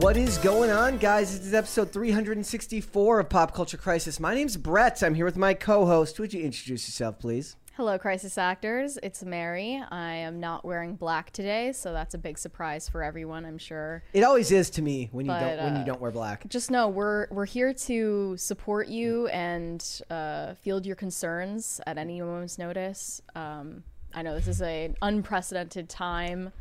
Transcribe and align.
What 0.00 0.18
is 0.18 0.36
going 0.38 0.70
on, 0.70 0.98
guys? 0.98 1.38
This 1.38 1.46
is 1.48 1.54
episode 1.54 1.90
364 1.90 3.20
of 3.20 3.28
Pop 3.30 3.54
Culture 3.54 3.78
Crisis. 3.78 4.20
My 4.20 4.34
name's 4.34 4.56
Brett. 4.58 5.02
I'm 5.02 5.14
here 5.14 5.24
with 5.24 5.38
my 5.38 5.54
co 5.54 5.86
host. 5.86 6.20
Would 6.20 6.34
you 6.34 6.42
introduce 6.42 6.86
yourself, 6.86 7.18
please? 7.18 7.56
Hello, 7.76 7.98
crisis 7.98 8.36
actors. 8.36 8.98
It's 9.02 9.24
Mary. 9.24 9.82
I 9.90 10.12
am 10.12 10.38
not 10.38 10.66
wearing 10.66 10.96
black 10.96 11.30
today, 11.30 11.72
so 11.72 11.94
that's 11.94 12.14
a 12.14 12.18
big 12.18 12.38
surprise 12.38 12.88
for 12.88 13.02
everyone, 13.02 13.46
I'm 13.46 13.58
sure. 13.58 14.02
It 14.12 14.22
always 14.22 14.52
is 14.52 14.68
to 14.70 14.82
me 14.82 15.08
when 15.12 15.24
you 15.24 15.32
don't 15.32 15.56
when 15.58 15.74
you 15.76 15.82
uh, 15.82 15.84
don't 15.84 16.00
wear 16.00 16.10
black. 16.10 16.46
Just 16.46 16.70
know 16.70 16.88
we're 16.88 17.26
we're 17.30 17.46
here 17.46 17.72
to 17.72 18.36
support 18.36 18.88
you 18.88 19.28
and 19.28 20.02
uh, 20.10 20.54
field 20.54 20.84
your 20.84 20.96
concerns 20.96 21.80
at 21.86 21.96
any 21.96 22.20
moment's 22.20 22.58
notice. 22.58 23.22
Um, 23.34 23.82
I 24.14 24.22
know 24.22 24.34
this 24.34 24.46
is 24.46 24.60
an 24.60 24.96
unprecedented 25.00 25.88
time. 25.88 26.52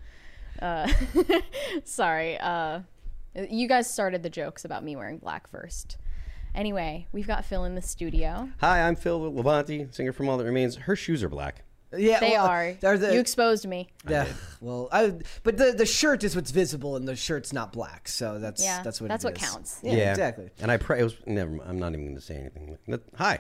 Uh, 0.62 0.88
sorry, 1.84 2.38
uh, 2.40 2.80
you 3.36 3.68
guys 3.68 3.90
started 3.92 4.24
the 4.24 4.30
jokes 4.30 4.66
about 4.66 4.84
me 4.84 4.96
wearing 4.96 5.18
black 5.18 5.50
first. 5.50 5.98
Anyway, 6.54 7.08
we've 7.12 7.28
got 7.28 7.44
Phil 7.44 7.66
in 7.66 7.76
the 7.76 7.82
studio. 7.82 8.50
Hi, 8.62 8.88
I'm 8.88 8.96
Phil 8.96 9.20
Labonte, 9.32 9.94
singer 9.94 10.14
from 10.14 10.30
All 10.30 10.38
That 10.38 10.46
Remains. 10.46 10.76
Her 10.78 10.96
shoes 10.96 11.22
are 11.24 11.30
black. 11.30 11.64
Yeah, 11.96 12.20
They 12.20 12.32
well, 12.32 12.48
are. 12.48 12.74
They're 12.80 12.98
the, 12.98 13.14
you 13.14 13.20
exposed 13.20 13.66
me. 13.68 13.90
yeah, 14.10 14.28
well, 14.60 14.90
I, 14.92 15.14
but 15.44 15.56
the 15.58 15.72
the 15.72 15.86
shirt 15.86 16.24
is 16.26 16.36
what's 16.36 16.52
visible, 16.52 16.96
and 16.98 17.08
the 17.08 17.16
shirt's 17.16 17.54
not 17.54 17.72
black, 17.72 18.08
so 18.10 18.40
that's 18.40 18.62
Yeah, 18.64 18.82
that's 18.84 19.00
what 19.00 19.08
that's 19.10 19.24
it 19.24 19.28
what 19.28 19.38
is. 19.42 19.50
counts. 19.50 19.80
Yeah, 19.84 20.12
exactly. 20.12 20.50
And 20.60 20.72
I 20.72 20.78
pray. 20.78 21.00
It 21.00 21.04
was, 21.04 21.16
never. 21.26 21.58
I'm 21.66 21.80
not 21.80 21.94
even 21.94 22.06
going 22.06 22.16
to 22.16 22.22
say 22.22 22.36
anything. 22.38 22.78
Hi. 23.16 23.40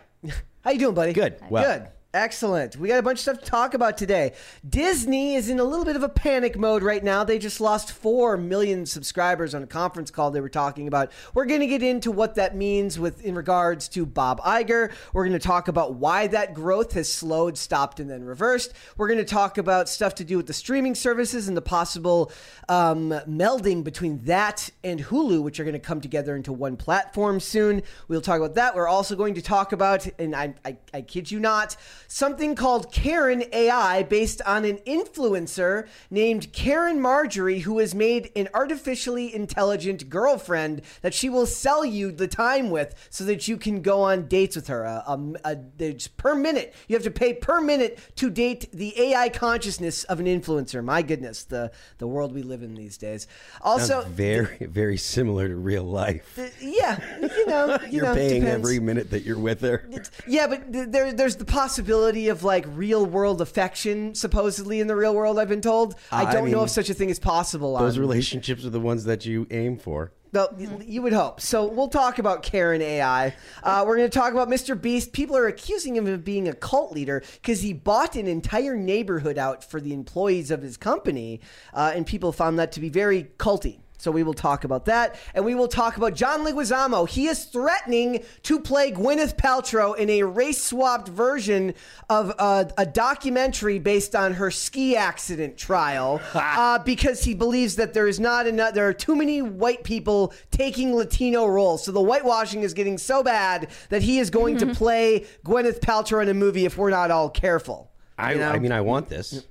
How 0.63 0.71
you 0.71 0.79
doing, 0.79 0.95
buddy? 0.95 1.11
Good. 1.13 1.37
Well- 1.49 1.63
Good. 1.79 1.87
Excellent. 2.15 2.77
We 2.77 2.87
got 2.87 2.99
a 2.99 3.01
bunch 3.01 3.17
of 3.17 3.23
stuff 3.23 3.39
to 3.41 3.45
talk 3.45 3.73
about 3.73 3.97
today. 3.97 4.31
Disney 4.67 5.35
is 5.35 5.49
in 5.49 5.59
a 5.59 5.65
little 5.65 5.83
bit 5.83 5.97
of 5.97 6.03
a 6.03 6.07
panic 6.07 6.57
mode 6.57 6.81
right 6.81 7.03
now. 7.03 7.25
They 7.25 7.37
just 7.37 7.59
lost 7.59 7.91
4 7.91 8.37
million 8.37 8.85
subscribers 8.85 9.53
on 9.53 9.63
a 9.63 9.67
conference 9.67 10.11
call 10.11 10.31
they 10.31 10.39
were 10.39 10.47
talking 10.47 10.87
about. 10.87 11.11
We're 11.33 11.43
going 11.43 11.59
to 11.59 11.67
get 11.67 11.83
into 11.83 12.11
what 12.11 12.35
that 12.35 12.55
means 12.55 12.97
with 12.97 13.21
in 13.25 13.35
regards 13.35 13.89
to 13.89 14.05
Bob 14.05 14.39
Iger. 14.39 14.93
We're 15.11 15.25
going 15.25 15.37
to 15.37 15.45
talk 15.45 15.67
about 15.67 15.95
why 15.95 16.27
that 16.27 16.53
growth 16.53 16.93
has 16.93 17.11
slowed, 17.11 17.57
stopped 17.57 17.99
and 17.99 18.09
then 18.09 18.23
reversed. 18.23 18.71
We're 18.95 19.09
going 19.09 19.19
to 19.19 19.25
talk 19.25 19.57
about 19.57 19.89
stuff 19.89 20.15
to 20.15 20.23
do 20.23 20.37
with 20.37 20.47
the 20.47 20.53
streaming 20.53 20.95
services 20.95 21.49
and 21.49 21.57
the 21.57 21.61
possible 21.61 22.31
um, 22.69 23.09
melding 23.27 23.83
between 23.83 24.23
that 24.23 24.69
and 24.85 25.01
Hulu, 25.01 25.43
which 25.43 25.59
are 25.59 25.65
going 25.65 25.73
to 25.73 25.79
come 25.79 25.99
together 25.99 26.33
into 26.37 26.53
one 26.53 26.77
platform 26.77 27.41
soon. 27.41 27.83
We'll 28.07 28.21
talk 28.21 28.39
about 28.39 28.55
that. 28.55 28.73
We're 28.73 28.87
also 28.87 29.17
going 29.17 29.33
to 29.33 29.41
talk 29.41 29.73
about, 29.73 30.07
and 30.17 30.33
I, 30.33 30.53
I, 30.63 30.77
I 30.93 31.01
kid 31.01 31.29
you 31.29 31.41
not, 31.41 31.75
something 32.07 32.55
called 32.55 32.91
Caryn 32.93 33.47
AI 33.53 34.03
based 34.03 34.41
on 34.43 34.65
an 34.65 34.77
influencer 34.79 35.87
named 36.09 36.51
Caryn 36.53 36.99
Marjorie, 36.99 37.59
who 37.59 37.79
has 37.79 37.95
made 37.95 38.31
an 38.35 38.47
artificially 38.53 39.33
intelligent 39.33 40.09
girlfriend 40.09 40.81
that 41.01 41.13
she 41.13 41.29
will 41.29 41.45
sell 41.45 41.83
you 41.85 42.11
the 42.11 42.27
time 42.27 42.69
with 42.69 42.93
so 43.09 43.23
that 43.25 43.47
you 43.47 43.57
can 43.57 43.81
go 43.81 44.01
on 44.01 44.27
dates 44.27 44.55
with 44.55 44.67
her. 44.67 45.03
Um, 45.07 45.35
uh, 45.43 45.55
it's 45.79 46.07
per 46.07 46.35
minute. 46.35 46.73
You 46.87 46.95
have 46.95 47.03
to 47.03 47.11
pay 47.11 47.33
per 47.33 47.61
minute 47.61 47.99
to 48.17 48.29
date 48.29 48.71
the 48.71 48.93
AI 48.99 49.29
consciousness 49.29 50.03
of 50.05 50.19
an 50.19 50.25
influencer. 50.25 50.83
My 50.83 51.01
goodness, 51.01 51.43
the, 51.43 51.71
the 51.97 52.07
world 52.07 52.33
we 52.33 52.41
live 52.43 52.63
in 52.63 52.75
these 52.75 52.97
days. 52.97 53.27
Also, 53.61 54.01
Sounds 54.01 54.07
very, 54.07 54.57
very 54.67 54.97
similar 54.97 55.47
to 55.47 55.55
real 55.55 55.83
life. 55.83 56.37
yeah, 56.61 56.99
you 57.21 57.45
know, 57.47 57.77
you 57.85 57.91
You're 57.91 58.05
know, 58.05 58.13
paying 58.15 58.41
depends. 58.41 58.67
every 58.67 58.79
minute 58.79 59.09
that 59.11 59.23
you're 59.23 59.39
with 59.39 59.61
her. 59.61 59.87
Yeah, 60.27 60.47
but 60.47 60.71
th- 60.71 60.87
there, 60.89 61.13
there's 61.13 61.35
the 61.35 61.45
possibility 61.45 61.94
of 62.03 62.43
like 62.43 62.65
real 62.69 63.05
world 63.05 63.41
affection, 63.41 64.15
supposedly 64.15 64.79
in 64.79 64.87
the 64.87 64.95
real 64.95 65.15
world. 65.15 65.39
I've 65.39 65.49
been 65.49 65.61
told. 65.61 65.95
I 66.11 66.25
I 66.25 66.33
don't 66.33 66.51
know 66.51 66.57
mean, 66.57 66.65
if 66.65 66.69
such 66.69 66.89
a 66.89 66.93
thing 66.93 67.09
is 67.09 67.19
possible. 67.19 67.77
Those 67.77 67.97
on, 67.97 68.01
relationships 68.01 68.65
are 68.65 68.69
the 68.69 68.79
ones 68.79 69.05
that 69.05 69.25
you 69.25 69.47
aim 69.49 69.77
for. 69.77 70.11
Well, 70.33 70.53
you 70.85 71.01
would 71.01 71.13
hope. 71.13 71.39
So 71.39 71.65
we'll 71.65 71.87
talk 71.87 72.19
about 72.19 72.43
Caryn 72.43 72.81
AI. 72.81 73.33
Uh, 73.63 73.85
we're 73.87 73.95
going 73.95 74.09
to 74.09 74.19
talk 74.19 74.33
about 74.33 74.49
Mr. 74.49 74.79
Beast. 74.79 75.13
People 75.13 75.37
are 75.37 75.47
accusing 75.47 75.95
him 75.95 76.07
of 76.07 76.25
being 76.25 76.49
a 76.49 76.53
cult 76.53 76.91
leader 76.91 77.23
because 77.35 77.61
he 77.61 77.71
bought 77.71 78.17
an 78.17 78.27
entire 78.27 78.75
neighborhood 78.75 79.37
out 79.37 79.63
for 79.63 79.79
the 79.79 79.93
employees 79.93 80.51
of 80.51 80.61
his 80.61 80.75
company, 80.75 81.39
uh, 81.73 81.93
and 81.95 82.05
people 82.05 82.33
found 82.33 82.59
that 82.59 82.73
to 82.73 82.81
be 82.81 82.89
very 82.89 83.23
culty. 83.37 83.79
So 84.05 84.11
we 84.11 84.21
will 84.21 84.35
talk 84.35 84.65
about 84.65 84.85
that, 84.85 85.15
and 85.33 85.43
we 85.43 85.55
will 85.55 85.67
talk 85.67 85.97
about 85.97 86.13
John 86.13 86.45
Leguizamo. 86.45 87.09
He 87.09 87.25
is 87.25 87.45
threatening 87.45 88.23
to 88.43 88.59
play 88.59 88.91
Gwyneth 88.91 89.35
Paltrow 89.35 89.97
in 89.97 90.11
a 90.11 90.21
race-swapped 90.21 91.07
version 91.07 91.73
of 92.07 92.31
uh, 92.37 92.65
a 92.77 92.85
documentary 92.85 93.79
based 93.79 94.15
on 94.15 94.35
her 94.35 94.51
ski 94.51 94.95
accident 94.95 95.57
trial, 95.57 96.21
uh, 96.35 96.77
because 96.77 97.23
he 97.23 97.33
believes 97.33 97.77
that 97.77 97.95
there 97.95 98.07
is 98.07 98.19
not 98.19 98.45
enough. 98.45 98.75
There 98.75 98.87
are 98.87 98.93
too 98.93 99.15
many 99.15 99.41
white 99.41 99.83
people 99.83 100.35
taking 100.51 100.95
Latino 100.95 101.47
roles. 101.47 101.83
So 101.83 101.91
the 101.91 101.99
whitewashing 101.99 102.61
is 102.61 102.75
getting 102.75 102.99
so 102.99 103.23
bad 103.23 103.69
that 103.89 104.03
he 104.03 104.19
is 104.19 104.29
going 104.29 104.57
to 104.57 104.67
play 104.75 105.25
Gwyneth 105.43 105.79
Paltrow 105.79 106.21
in 106.21 106.29
a 106.29 106.35
movie 106.35 106.65
if 106.65 106.77
we're 106.77 106.91
not 106.91 107.09
all 107.09 107.31
careful. 107.31 107.91
I, 108.19 108.33
You 108.33 108.37
know? 108.37 108.51
I 108.51 108.59
mean, 108.59 108.71
I 108.71 108.81
want 108.81 109.09
this. 109.09 109.47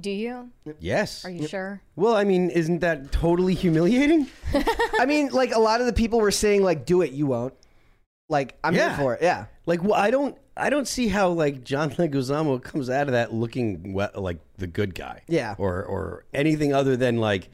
Do 0.00 0.10
you? 0.10 0.50
Yes. 0.78 1.24
Are 1.24 1.30
you 1.30 1.46
sure? 1.48 1.80
Well, 1.96 2.14
I 2.14 2.24
mean, 2.24 2.50
isn't 2.50 2.80
that 2.80 3.10
totally 3.12 3.54
humiliating? 3.54 4.28
I 4.98 5.06
mean, 5.06 5.28
like 5.30 5.54
a 5.54 5.58
lot 5.58 5.80
of 5.80 5.86
the 5.86 5.92
people 5.92 6.20
were 6.20 6.30
saying, 6.30 6.62
like, 6.62 6.86
"Do 6.86 7.02
it, 7.02 7.12
you 7.12 7.26
won't." 7.26 7.54
Like, 8.28 8.58
I'm 8.62 8.74
Yeah. 8.74 8.88
here 8.90 8.98
for 8.98 9.14
it. 9.14 9.22
Yeah. 9.22 9.46
Like, 9.66 9.82
well, 9.82 9.94
I 9.94 10.10
don't, 10.10 10.36
I 10.56 10.70
don't 10.70 10.86
see 10.86 11.08
how 11.08 11.30
like 11.30 11.64
John 11.64 11.90
Leguizamo 11.90 12.62
comes 12.62 12.90
out 12.90 13.08
of 13.08 13.12
that 13.12 13.32
looking 13.32 13.94
we- 13.94 14.04
like 14.14 14.38
the 14.58 14.66
good 14.66 14.94
guy. 14.94 15.22
Yeah. 15.28 15.54
Or 15.58 15.82
or 15.84 16.24
anything 16.34 16.72
other 16.74 16.96
than 16.96 17.16
like 17.18 17.48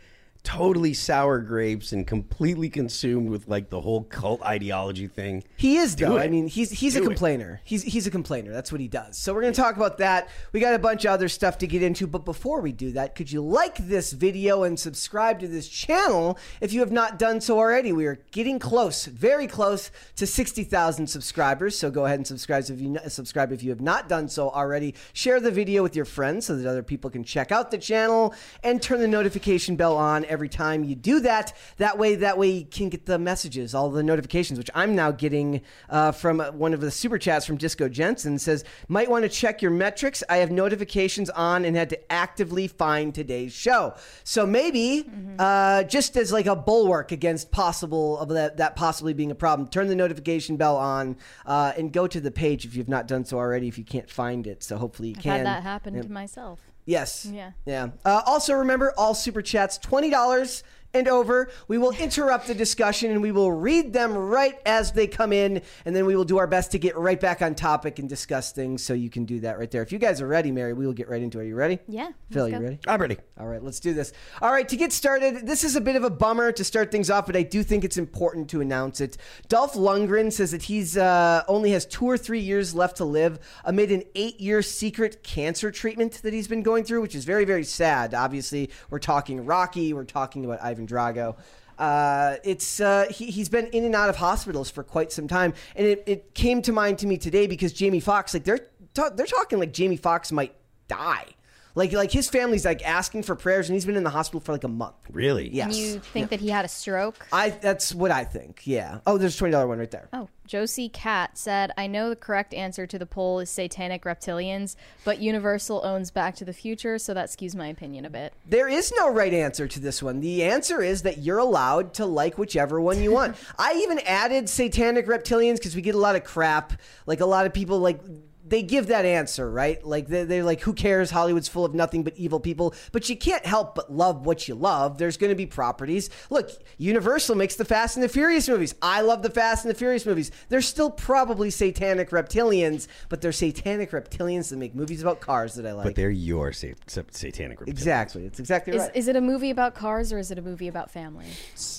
totally 0.45 0.93
sour 0.95 1.41
grapes 1.41 1.93
and 1.93 2.07
completely 2.07 2.69
consumed 2.69 3.31
with 3.31 3.49
like 3.49 3.71
the 3.71 3.81
whole 3.81 4.05
cult 4.05 4.43
ideology 4.43 5.09
thing. 5.09 5.43
He 5.57 5.79
is 5.79 5.97
though. 5.97 6.17
it. 6.17 6.21
I 6.21 6.29
mean, 6.29 6.47
he's 6.47 6.71
he's 6.71 6.95
a 6.95 7.01
Do 7.01 7.05
it. 7.05 7.09
complainer. 7.09 7.61
He's 7.65 7.83
he's 7.83 8.07
a 8.07 8.11
complainer. 8.11 8.53
That's 8.53 8.71
what 8.71 8.81
he 8.81 8.87
does. 8.87 9.17
So 9.17 9.33
we're 9.35 9.41
going 9.41 9.55
to 9.55 9.61
talk 9.61 9.77
about 9.77 9.99
that. 9.99 10.29
We 10.53 10.61
got 10.61 10.75
a 10.75 10.79
bunch 10.79 11.05
of 11.07 11.11
other 11.13 11.29
stuff 11.29 11.59
to 11.59 11.67
get 11.67 11.83
into, 11.83 12.07
but 12.07 12.25
before 12.25 12.61
we 12.61 12.73
do 12.73 12.93
that, 12.93 13.15
could 13.15 13.33
you 13.33 13.41
like 13.41 13.77
this 13.79 14.13
video 14.13 14.63
and 14.63 14.79
subscribe 14.79 15.41
to 15.41 15.49
this 15.49 15.67
channel 15.69 16.39
if 16.61 16.73
you 16.73 16.81
have 16.81 16.93
not 16.93 17.19
done 17.19 17.41
so 17.41 17.59
already? 17.59 17.91
We 17.93 18.07
are 18.07 18.21
getting 18.31 18.59
close, 18.59 19.07
very 19.07 19.47
close 19.47 19.91
to 20.17 20.27
60,000 20.27 21.07
subscribers. 21.07 21.77
So 21.79 21.91
go 21.91 22.05
ahead 22.05 22.19
and 22.19 22.27
subscribe 22.27 22.65
if 22.69 22.81
you 22.81 22.99
subscribe 23.09 23.51
if 23.51 23.63
you 23.63 23.71
have 23.71 23.81
not 23.81 24.09
done 24.09 24.29
so 24.29 24.51
already. 24.51 24.95
Share 25.15 25.41
the 25.41 25.51
video 25.51 25.83
with 25.83 25.97
your 25.97 26.05
friends 26.05 26.47
so 26.47 26.55
that 26.57 26.69
other 26.69 26.83
people 26.83 27.09
can 27.11 27.25
check 27.25 27.51
out 27.51 27.71
the 27.71 27.79
channel 27.79 28.35
and 28.63 28.83
turn 28.83 29.01
the 29.01 29.09
notification 29.09 29.75
bell 29.75 29.97
on 29.97 30.25
every 30.35 30.51
time 30.51 30.85
you 30.85 30.95
do 30.95 31.21
that. 31.21 31.57
That 31.79 31.97
way, 31.97 32.17
that 32.17 32.37
way 32.37 32.51
you 32.51 32.65
can 32.67 32.91
get 32.91 33.07
the 33.07 33.19
messages, 33.19 33.75
all 33.75 33.89
the 33.91 34.03
notifications, 34.03 34.59
which 34.59 34.69
I'm 34.75 34.95
now 34.95 35.11
getting 35.13 35.63
uh, 35.89 36.13
from 36.13 36.41
one 36.41 36.75
of 36.75 36.83
the 36.83 36.91
super 36.91 37.17
chats 37.17 37.47
from 37.47 37.57
Disco 37.57 37.89
Jensen 37.89 38.39
says, 38.39 38.65
might 38.89 39.09
want 39.09 39.23
to 39.23 39.29
check 39.31 39.63
your 39.63 39.71
metrics. 39.71 40.23
I 40.29 40.39
have 40.39 40.51
notifications 40.51 41.31
on 41.31 41.65
and 41.65 41.75
had 41.77 41.89
to 41.91 42.13
actively 42.13 42.67
find 42.69 43.15
today's 43.15 43.53
show. 43.55 43.95
So 44.25 44.45
maybe 44.45 45.09
uh, 45.39 45.85
just 45.85 46.17
as 46.19 46.33
like 46.33 46.47
a 46.47 46.57
bulwark 46.57 47.13
against 47.13 47.51
possible 47.53 48.19
of 48.19 48.29
that, 48.31 48.57
that 48.59 48.77
possibly 48.77 49.15
being 49.15 49.31
a 49.31 49.35
problem, 49.37 49.69
turn 49.69 49.87
the 49.89 49.95
notification 49.95 50.57
bell 50.57 50.77
on 50.77 51.17
uh, 51.47 51.73
and 51.79 51.93
go 51.93 52.07
to 52.09 52.21
the 52.21 52.31
page 52.31 52.67
if 52.67 52.75
you've 52.75 52.89
not 52.89 53.07
done 53.07 53.25
so 53.25 53.39
already. 53.39 53.69
If 53.69 53.79
you 53.79 53.85
can't 53.85 54.11
find 54.11 54.47
it, 54.47 54.63
so 54.65 54.77
hopefully 54.77 55.11
you 55.11 55.15
I've 55.19 55.23
can. 55.23 55.37
had 55.39 55.47
that 55.47 55.63
happen 55.63 55.95
Yep. 55.95 56.07
to 56.07 56.13
myself. 56.13 56.61
Yes. 56.87 57.27
Yeah. 57.31 57.53
Yeah. 57.65 57.89
Uh, 58.05 58.23
also, 58.27 58.55
remember 58.55 58.93
all 58.97 59.15
super 59.15 59.43
chats, 59.43 59.79
$20 59.79 60.63
and 60.95 61.09
over. 61.09 61.51
We 61.69 61.77
will 61.77 61.91
interrupt 61.91 62.47
the 62.47 62.55
discussion 62.55 63.11
and 63.11 63.21
we 63.21 63.33
will 63.33 63.53
read 63.53 63.93
them 63.93 64.15
right 64.17 64.59
as 64.65 64.93
they 64.93 65.07
come 65.07 65.33
in, 65.33 65.61
and 65.85 65.95
then 65.95 66.07
we 66.07 66.17
will 66.17 66.25
do 66.25 66.39
our 66.39 66.47
best 66.47 66.71
to 66.73 66.79
get 66.79 66.97
right 66.97 67.21
back 67.21 67.43
on 67.43 67.55
topic 67.55 67.99
and 67.99 68.09
discuss 68.09 68.53
things. 68.53 68.83
So 68.83 68.95
you 68.95 69.11
can 69.11 69.25
do 69.25 69.41
that 69.41 69.59
right 69.59 69.71
there. 69.71 69.83
If 69.83 69.93
you 69.93 69.99
guys 69.99 70.21
are 70.21 70.27
ready, 70.27 70.53
Mary, 70.53 70.73
we 70.73 70.87
will 70.87 70.93
get 70.93 71.09
right 71.09 71.21
into 71.21 71.39
it. 71.39 71.43
Are 71.43 71.47
you 71.47 71.57
ready? 71.57 71.81
Yeah, 71.89 72.11
Phil, 72.31 72.49
you 72.49 72.59
ready? 72.59 72.79
I'm 72.87 73.01
ready. 73.01 73.19
All 73.39 73.47
right, 73.47 73.63
let's 73.63 73.81
do 73.81 73.93
this. 73.93 74.13
All 74.41 74.53
right, 74.53 74.69
to 74.69 74.77
get 74.77 74.93
started, 74.93 75.47
this 75.47 75.65
is 75.65 75.77
a 75.77 75.81
bit 75.81 75.97
of 75.97 76.05
a 76.05 76.11
bummer 76.11 76.53
to 76.53 76.65
start 76.65 76.91
things 76.91 77.11
off, 77.11 77.27
but 77.27 77.37
I 77.37 77.43
do 77.43 77.63
think 77.63 77.85
it's 77.85 77.97
important 77.97 78.49
to 78.51 78.61
announce 78.61 79.01
it. 79.01 79.17
Dolph 79.49 79.75
Lundgren 79.75 80.33
says 80.33 80.53
that 80.53 80.63
he's 80.63 80.97
uh, 80.97 81.43
only 81.49 81.73
has 81.73 81.85
two 81.85 82.07
or 82.07 82.17
three 82.17 82.41
years 82.41 82.75
left 82.75 82.99
to 82.99 83.05
live 83.05 83.41
amid 83.65 83.91
an 83.91 84.05
eight-year 84.15 84.63
secret 84.63 85.23
cancer 85.25 85.71
treatment 85.71 86.23
that 86.23 86.33
he's 86.33 86.49
been 86.49 86.63
going 86.63 86.85
through, 86.85 87.01
which 87.01 87.15
is 87.15 87.25
very, 87.25 87.45
very 87.45 87.65
sad. 87.65 88.15
Obviously, 88.15 88.71
we're 88.91 88.99
talking 88.99 89.45
Rocky, 89.45 89.93
we're 89.93 90.05
talking 90.05 90.45
about 90.45 90.63
Ivan 90.63 90.84
Drago. 90.87 91.37
Uh, 91.79 92.37
it's 92.45 92.81
uh, 92.81 93.07
he, 93.11 93.27
he's 93.27 93.49
been 93.49 93.67
in 93.69 93.85
and 93.85 93.95
out 93.95 94.09
of 94.09 94.17
hospitals 94.17 94.71
for 94.71 94.85
quite 94.85 95.11
some 95.11 95.27
time, 95.27 95.55
and 95.75 95.87
it, 95.87 96.05
it 96.07 96.35
came 96.35 96.63
to 96.63 96.73
mind 96.73 96.99
to 96.99 97.07
me 97.07 97.17
today 97.17 97.47
because 97.47 97.73
Jamie 97.73 98.01
Foxx, 98.01 98.33
like 98.33 98.45
they're 98.45 98.61
ta- 98.95 99.11
they're 99.11 99.27
talking 99.27 99.59
like 99.59 99.73
Jamie 99.73 99.97
Foxx 99.97 100.31
might 100.31 100.55
die. 100.87 101.27
Like 101.75 101.93
like 101.93 102.13
his 102.13 102.29
family's 102.29 102.65
like 102.65 102.87
asking 102.87 103.25
for 103.25 103.35
prayers, 103.35 103.69
and 103.69 103.75
he's 103.75 103.85
been 103.85 103.97
in 103.97 104.05
the 104.05 104.11
hospital 104.11 104.41
for 104.41 104.53
like 104.53 104.65
a 104.65 104.69
month. 104.69 104.95
Really? 105.11 105.49
Yes, 105.53 105.77
You 105.77 105.99
think 105.99 106.31
that 106.31 106.41
he 106.41 106.49
had 106.49 106.65
a 106.65 106.69
stroke? 106.69 107.27
I 107.33 107.51
that's 107.51 107.95
what 107.95 108.11
I 108.11 108.25
think. 108.25 108.63
Yeah. 108.65 109.01
Oh, 109.07 109.19
there's 109.19 109.35
a 109.35 109.39
twenty 109.39 109.53
dollar 109.53 109.67
one 109.67 109.79
right 109.79 109.91
there. 109.91 110.09
Oh, 110.13 110.29
Josie 110.47 110.89
Cat 110.89 111.37
said, 111.39 111.73
I 111.77 111.87
know 111.87 112.11
the 112.11 112.17
correct 112.17 112.55
answer 112.55 112.87
to 112.87 112.99
the 112.99 113.07
poll 113.07 113.41
is 113.41 113.51
satanic 113.51 114.05
reptilians, 114.05 114.77
but 115.05 115.19
Universal 115.19 115.81
owns 115.85 116.11
Back 116.11 116.37
to 116.37 116.45
the 116.45 116.53
Future, 116.53 116.99
so 116.99 117.15
that 117.15 117.29
skews 117.29 117.57
my 117.57 117.69
opinion 117.69 118.05
a 118.05 118.11
bit. 118.11 118.35
There 118.47 118.69
is 118.69 118.93
no 118.97 119.11
right 119.11 119.33
answer 119.33 119.67
to 119.67 119.81
this 119.81 120.03
one. 120.03 120.21
The 120.21 120.45
answer 120.45 120.83
is 120.83 121.03
that 121.03 121.19
you're 121.19 121.39
allowed 121.39 121.95
to 121.95 122.07
like 122.07 122.37
whichever 122.39 122.81
one 122.81 123.03
you 123.03 123.11
want. 123.11 123.37
I 123.59 123.81
even 123.83 123.99
added 124.01 124.49
satanic 124.49 125.07
reptilians 125.07 125.57
because 125.57 125.75
we 125.75 125.83
get 125.83 125.95
a 125.95 125.99
lot 125.99 126.15
of 126.15 126.25
crap. 126.25 126.75
Like 127.07 127.21
a 127.21 127.27
lot 127.27 127.47
of 127.47 127.53
people 127.53 127.79
like 127.81 128.01
they 128.47 128.63
give 128.63 128.89
that 128.89 129.07
answer, 129.07 129.51
right? 129.51 129.83
Like 129.87 130.07
they're, 130.07 130.27
they're 130.27 130.45
like, 130.45 130.61
who 130.61 130.75
cares? 130.75 131.11
Hollywood's 131.11 131.49
full 131.49 131.65
of 131.65 131.75
nothing 131.75 132.03
but 132.05 132.15
evil 132.19 132.39
people. 132.41 132.75
But 132.93 133.09
you 133.09 133.17
can't 133.17 133.45
help 133.47 133.75
but 133.75 133.91
love 133.91 134.27
what 134.27 134.47
you 134.49 134.55
love. 134.55 134.99
There's 134.99 135.17
going 135.17 135.31
to 135.31 135.35
be 135.37 135.47
properties. 135.47 136.11
Look, 136.29 136.51
Universal 136.77 137.37
makes 137.37 137.57
the 137.57 137.65
Fast 137.65 137.97
and 137.97 138.05
the 138.05 138.09
Furious 138.09 138.47
movies. 138.47 138.75
I 138.83 139.01
love 139.01 139.23
the 139.23 139.31
Fast 139.31 139.65
and 139.65 139.75
the 139.75 139.79
Furious 139.79 140.05
movies. 140.05 140.31
They're 140.51 140.61
still 140.61 140.91
probably 140.91 141.49
satanic 141.49 142.11
reptilians, 142.11 142.87
but 143.09 143.23
they're 143.23 143.33
satanic 143.33 143.93
reptilians 143.93 144.51
that 144.51 144.57
make 144.59 144.75
movies 144.75 145.01
about 145.01 145.21
cars 145.21 145.55
that 145.55 145.67
I 145.67 145.73
like. 145.73 145.85
But 145.85 145.95
they're 145.95 146.11
your 146.11 146.53
sa- 146.53 146.69
sa- 146.87 147.01
satanic 147.11 147.61
reptilians. 147.61 147.69
exactly. 147.69 148.27
It's 148.27 148.41
exactly 148.41 148.75
Is, 148.75 148.83
right. 148.83 148.91
is 148.95 149.09
it 149.09 149.17
a 149.17 149.23
movie 149.23 149.51
about 149.51 149.75
cars 149.75 150.13
or 150.13 150.19
is 150.19 150.31
it 150.31 150.39
a 150.39 150.43
movie 150.43 150.69
about 150.69 150.91
family? 150.91 151.27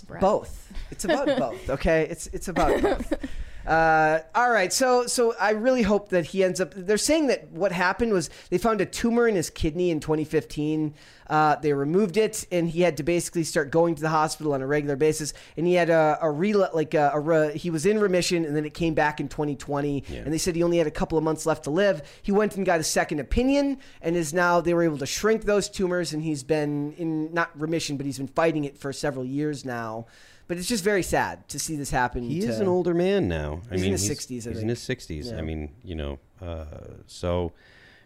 Brett? 0.07 0.19
both. 0.21 0.73
It's 0.89 1.05
about 1.05 1.27
both. 1.37 1.69
Okay, 1.69 2.07
it's 2.09 2.25
it's 2.33 2.47
about 2.47 2.81
both. 2.81 3.13
Uh, 3.65 4.19
all 4.35 4.51
right, 4.51 4.71
so 4.71 5.07
so 5.07 5.33
I 5.39 5.51
really 5.51 5.81
hope 5.81 6.09
that 6.09 6.25
he 6.25 6.43
ends 6.43 6.61
up. 6.61 6.73
They're 6.75 6.97
saying 6.97 7.27
that 7.27 7.49
what 7.51 7.71
happened 7.71 8.13
was 8.13 8.29
they 8.49 8.59
found 8.59 8.79
a 8.79 8.85
tumor 8.85 9.27
in 9.27 9.35
his 9.35 9.49
kidney 9.49 9.89
in 9.89 9.99
2015. 9.99 10.93
Uh, 11.27 11.55
they 11.55 11.73
removed 11.73 12.17
it, 12.17 12.45
and 12.51 12.69
he 12.69 12.81
had 12.81 12.97
to 12.97 13.03
basically 13.03 13.43
start 13.43 13.71
going 13.71 13.95
to 13.95 14.01
the 14.01 14.09
hospital 14.09 14.53
on 14.53 14.61
a 14.61 14.67
regular 14.67 14.95
basis. 14.95 15.33
And 15.57 15.65
he 15.65 15.73
had 15.73 15.89
a, 15.89 16.19
a 16.21 16.29
like 16.29 16.93
a, 16.93 17.11
a 17.13 17.19
re- 17.19 17.57
he 17.57 17.71
was 17.71 17.87
in 17.87 17.99
remission, 17.99 18.45
and 18.45 18.55
then 18.55 18.65
it 18.65 18.75
came 18.75 18.93
back 18.93 19.19
in 19.19 19.27
2020. 19.27 20.03
And 20.23 20.31
they 20.31 20.37
said 20.37 20.55
he 20.55 20.61
only 20.61 20.77
had 20.77 20.85
a 20.85 20.91
couple 20.91 21.17
of 21.17 21.23
months 21.23 21.47
left 21.47 21.63
to 21.63 21.71
live. 21.71 22.03
He 22.21 22.31
went 22.31 22.55
and 22.57 22.65
got 22.65 22.79
a 22.79 22.83
second 22.83 23.19
opinion, 23.19 23.79
and 24.01 24.15
is 24.15 24.33
now 24.33 24.61
they 24.61 24.75
were 24.75 24.83
able 24.83 24.99
to 24.99 25.07
shrink 25.07 25.45
those 25.45 25.69
tumors, 25.69 26.13
and 26.13 26.21
he's 26.21 26.43
been 26.43 26.93
in 26.93 27.33
not 27.33 27.49
remission, 27.59 27.97
but 27.97 28.05
he's 28.05 28.19
been 28.19 28.27
fighting 28.27 28.65
it 28.65 28.77
for 28.77 28.93
several 28.93 29.25
years 29.25 29.65
now. 29.65 30.05
But 30.47 30.57
it's 30.57 30.67
just 30.67 30.83
very 30.83 31.03
sad 31.03 31.47
to 31.49 31.59
see 31.59 31.75
this 31.75 31.89
happen. 31.89 32.23
He 32.23 32.41
to, 32.41 32.47
is 32.47 32.59
an 32.59 32.67
older 32.67 32.93
man 32.93 33.27
now. 33.27 33.61
I 33.69 33.73
He's 33.73 33.81
in 33.81 33.81
mean, 33.81 33.91
his 33.93 34.07
he's, 34.07 34.19
60s, 34.19 34.47
I 34.47 34.51
He's 34.51 34.61
in 34.61 34.69
his 34.69 34.81
sixties. 34.81 35.31
Yeah. 35.31 35.37
I 35.37 35.41
mean, 35.41 35.71
you 35.83 35.95
know, 35.95 36.19
uh, 36.41 36.65
so 37.07 37.51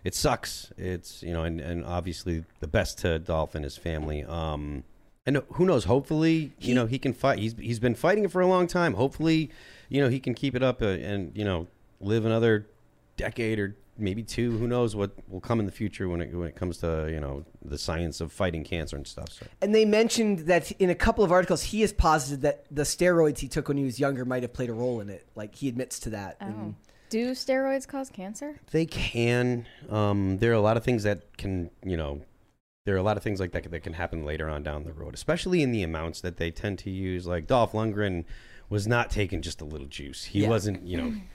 it 0.04 0.16
sucks. 0.16 0.72
It's 0.78 1.22
you 1.22 1.34
know, 1.34 1.44
and, 1.44 1.60
and 1.60 1.86
obviously 1.86 2.46
the 2.62 2.68
best 2.68 3.00
to 3.00 3.20
Dolph 3.20 3.56
and 3.56 3.64
his 3.64 3.78
family. 3.78 4.24
Um, 4.24 4.84
and 5.26 5.44
who 5.54 5.66
knows? 5.66 5.84
Hopefully, 5.84 6.54
you 6.60 6.74
know, 6.74 6.86
he 6.86 6.98
can 6.98 7.14
fight. 7.14 7.40
He's 7.40 7.54
he's 7.60 7.80
been 7.80 7.96
fighting 7.96 8.24
it 8.24 8.32
for 8.32 8.42
a 8.42 8.48
long 8.48 8.68
time. 8.68 8.94
Hopefully, 8.94 9.52
you 9.90 10.02
know, 10.02 10.08
he 10.08 10.20
can 10.20 10.34
keep 10.34 10.56
it 10.56 10.64
up 10.64 10.82
uh, 10.82 10.86
and 10.88 11.36
you 11.38 11.44
know, 11.44 11.68
live 12.00 12.26
another 12.26 12.68
decade 13.18 13.60
or 13.60 13.76
maybe 14.00 14.24
two. 14.24 14.58
Who 14.58 14.68
knows 14.68 14.96
what 14.96 15.12
will 15.30 15.42
come 15.42 15.60
in 15.60 15.66
the 15.66 15.72
future 15.72 16.08
when 16.10 16.22
it 16.22 16.34
when 16.34 16.48
it 16.48 16.56
comes 16.56 16.78
to 16.80 17.08
you 17.12 17.20
know 17.20 17.46
the 17.64 17.78
science 17.78 18.22
of 18.22 18.32
fighting 18.32 18.64
cancer 18.64 18.96
and 18.96 19.06
stuff. 19.08 19.30
So. 19.32 19.46
And 19.62 19.74
they 19.76 19.86
mentioned 19.86 20.40
that 20.48 20.72
in 20.74 20.90
a 20.90 20.96
couple 20.96 21.24
of 21.24 21.32
articles, 21.32 21.64
he 21.64 21.82
has 21.82 21.92
posited 21.94 22.42
that 22.42 22.66
the 22.72 22.84
steroids 22.84 23.40
he 23.40 23.48
took 23.48 23.68
when 23.68 23.78
he 23.78 23.84
was 23.84 24.00
younger 24.00 24.26
might 24.26 24.44
have 24.44 24.54
played 24.54 24.70
a 24.70 24.74
role 24.74 25.02
in 25.02 25.10
it. 25.10 25.28
Like 25.36 25.56
he 25.56 25.68
admits 25.68 26.00
to 26.02 26.10
that. 26.12 26.38
Oh. 26.42 26.46
And 26.46 26.76
Do 27.10 27.32
steroids 27.32 27.88
cause 27.88 28.10
cancer? 28.10 28.60
They 28.72 28.86
can. 28.86 29.66
Um, 29.90 30.38
there 30.40 30.52
are 30.52 30.56
a 30.56 30.62
lot 30.62 30.78
of 30.78 30.84
things 30.84 31.04
that 31.04 31.38
can, 31.38 31.70
you 31.84 31.98
know, 31.98 32.22
there 32.86 32.96
are 32.96 33.00
a 33.00 33.04
lot 33.04 33.18
of 33.18 33.24
things 33.24 33.40
like 33.40 33.52
that 33.52 33.70
that 33.70 33.82
can 33.84 33.94
happen 33.94 34.26
later 34.26 34.50
on 34.50 34.64
down 34.64 34.84
the 34.84 34.94
road, 34.94 35.14
especially 35.14 35.62
in 35.62 35.72
the 35.72 35.84
amounts 35.84 36.22
that 36.22 36.38
they 36.38 36.50
tend 36.52 36.80
to 36.80 36.90
use. 36.90 37.28
Like 37.28 37.46
Dolph 37.48 37.74
Lundgren 37.74 38.26
was 38.70 38.88
not 38.88 39.10
taking 39.10 39.42
just 39.42 39.62
a 39.62 39.66
little 39.66 39.88
juice. 39.88 40.24
He 40.26 40.44
Yeah. 40.44 40.50
wasn't, 40.50 40.86
you 40.88 40.98
know. 40.98 41.14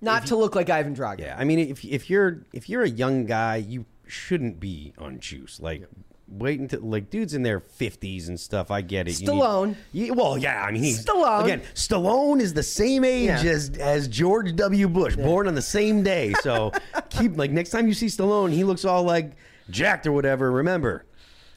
not 0.00 0.26
to 0.26 0.36
look 0.36 0.54
like 0.54 0.70
Ivan 0.70 0.94
Drago. 0.94 1.20
Yeah, 1.20 1.36
I 1.38 1.44
mean, 1.44 1.58
if 1.58 1.84
if 1.84 2.08
you're 2.10 2.42
if 2.52 2.68
you're 2.68 2.82
a 2.82 2.88
young 2.88 3.26
guy, 3.26 3.56
you 3.56 3.84
shouldn't 4.06 4.60
be 4.60 4.92
on 4.98 5.20
juice. 5.20 5.60
Like. 5.60 5.86
Wait 6.28 6.58
until 6.58 6.80
like 6.80 7.08
dudes 7.08 7.34
in 7.34 7.44
their 7.44 7.60
fifties 7.60 8.28
and 8.28 8.40
stuff. 8.40 8.68
I 8.72 8.80
get 8.80 9.06
it. 9.06 9.20
You 9.20 9.28
need- 9.28 9.40
Stallone. 9.40 9.76
Well, 10.16 10.36
yeah. 10.36 10.60
I 10.60 10.72
mean, 10.72 10.82
he's 10.82 11.04
Stallone. 11.06 11.44
again. 11.44 11.62
Stallone 11.74 12.40
is 12.40 12.52
the 12.52 12.64
same 12.64 13.04
age 13.04 13.26
Yeah. 13.28 13.42
as 13.52 13.70
as 13.78 14.08
George 14.08 14.56
W. 14.56 14.88
Bush, 14.88 15.14
born 15.14 15.46
on 15.46 15.54
the 15.54 15.62
same 15.62 16.02
day. 16.02 16.34
So 16.42 16.72
keep 17.10 17.36
like 17.38 17.52
next 17.52 17.70
time 17.70 17.86
you 17.86 17.94
see 17.94 18.06
Stallone, 18.06 18.50
he 18.52 18.64
looks 18.64 18.84
all 18.84 19.04
like 19.04 19.36
jacked 19.70 20.04
or 20.04 20.10
whatever. 20.10 20.50
Remember, 20.50 21.05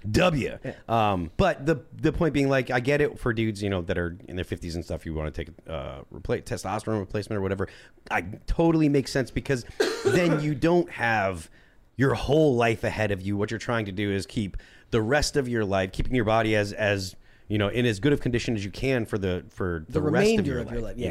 W. 0.10 0.58
Um, 0.88 1.32
but 1.38 1.66
the 1.66 1.84
the 1.94 2.12
point 2.12 2.34
being, 2.34 2.50
like, 2.50 2.72
I 2.72 2.80
get 2.80 3.02
it 3.02 3.20
for 3.20 3.34
dudes, 3.34 3.62
you 3.62 3.70
know, 3.70 3.82
that 3.84 3.98
are 3.98 4.18
in 4.28 4.36
their 4.36 4.46
fifties 4.46 4.76
and 4.76 4.84
stuff. 4.84 5.06
You 5.06 5.14
want 5.14 5.34
to 5.34 5.46
take 5.46 5.54
uh, 5.68 6.00
replace 6.12 6.44
testosterone 6.44 7.00
replacement 7.00 7.38
or 7.38 7.42
whatever. 7.42 7.68
I 8.10 8.22
totally 8.48 8.90
makes 8.90 9.12
sense 9.12 9.32
because 9.32 9.66
then 10.06 10.42
you 10.42 10.56
don't 10.56 10.90
have 10.92 11.50
your 11.98 12.14
whole 12.14 12.56
life 12.56 12.84
ahead 12.84 13.12
of 13.12 13.22
you. 13.22 13.36
What 13.36 13.52
you're 13.52 13.58
trying 13.60 13.86
to 13.86 13.92
do 13.92 14.12
is 14.12 14.26
keep 14.26 14.56
the 14.92 15.02
rest 15.02 15.36
of 15.36 15.50
your 15.50 15.66
life, 15.66 15.92
keeping 15.92 16.16
your 16.16 16.26
body 16.26 16.56
as 16.56 16.72
as 16.74 17.16
you 17.50 17.58
know 17.58 17.68
in 17.68 17.86
as 17.86 18.00
good 18.00 18.14
of 18.14 18.22
condition 18.22 18.56
as 18.56 18.64
you 18.64 18.72
can 18.72 19.06
for 19.06 19.18
the 19.18 19.44
for 19.50 19.86
the, 19.90 20.00
The 20.00 20.02
rest 20.02 20.24
of 20.24 20.30
remainder 20.30 20.52
your 20.52 20.60
of 20.60 20.66
life. 20.68 20.74
your 20.74 20.82
life, 20.84 20.98
You 20.98 21.06
yeah. 21.06 21.10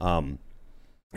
know, 0.00 0.06
um, 0.06 0.38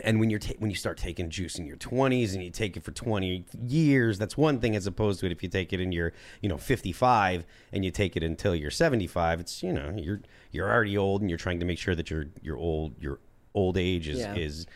and 0.00 0.18
when 0.18 0.30
you're 0.30 0.38
ta- 0.38 0.54
when 0.58 0.70
you 0.70 0.76
start 0.76 0.96
taking 0.96 1.28
juice 1.28 1.58
in 1.58 1.66
your 1.66 1.76
20s 1.76 2.32
and 2.32 2.42
you 2.42 2.50
take 2.50 2.76
it 2.78 2.82
for 2.84 2.92
20 2.92 3.44
years, 3.66 4.18
that's 4.18 4.36
one 4.38 4.58
thing 4.58 4.74
as 4.74 4.86
opposed 4.86 5.20
to 5.20 5.26
it 5.26 5.32
if 5.32 5.42
you 5.42 5.48
take 5.50 5.72
it 5.72 5.80
in 5.80 5.92
your 5.92 6.12
you 6.40 6.48
know 6.48 6.56
55 6.56 7.44
and 7.72 7.84
you 7.84 7.90
take 7.90 8.16
it 8.16 8.22
until 8.22 8.54
you're 8.54 8.70
75. 8.70 9.40
It's 9.40 9.62
you 9.62 9.72
know 9.72 9.92
you're 9.94 10.22
you're 10.50 10.70
already 10.70 10.96
old 10.96 11.20
and 11.20 11.28
you're 11.30 11.38
trying 11.38 11.60
to 11.60 11.66
make 11.66 11.78
sure 11.78 11.94
that 11.94 12.10
your 12.10 12.26
your 12.42 12.56
old 12.56 12.94
your 13.02 13.20
old 13.54 13.76
age 13.76 14.08
is 14.08 14.20
Yeah. 14.20 14.34
is 14.34 14.66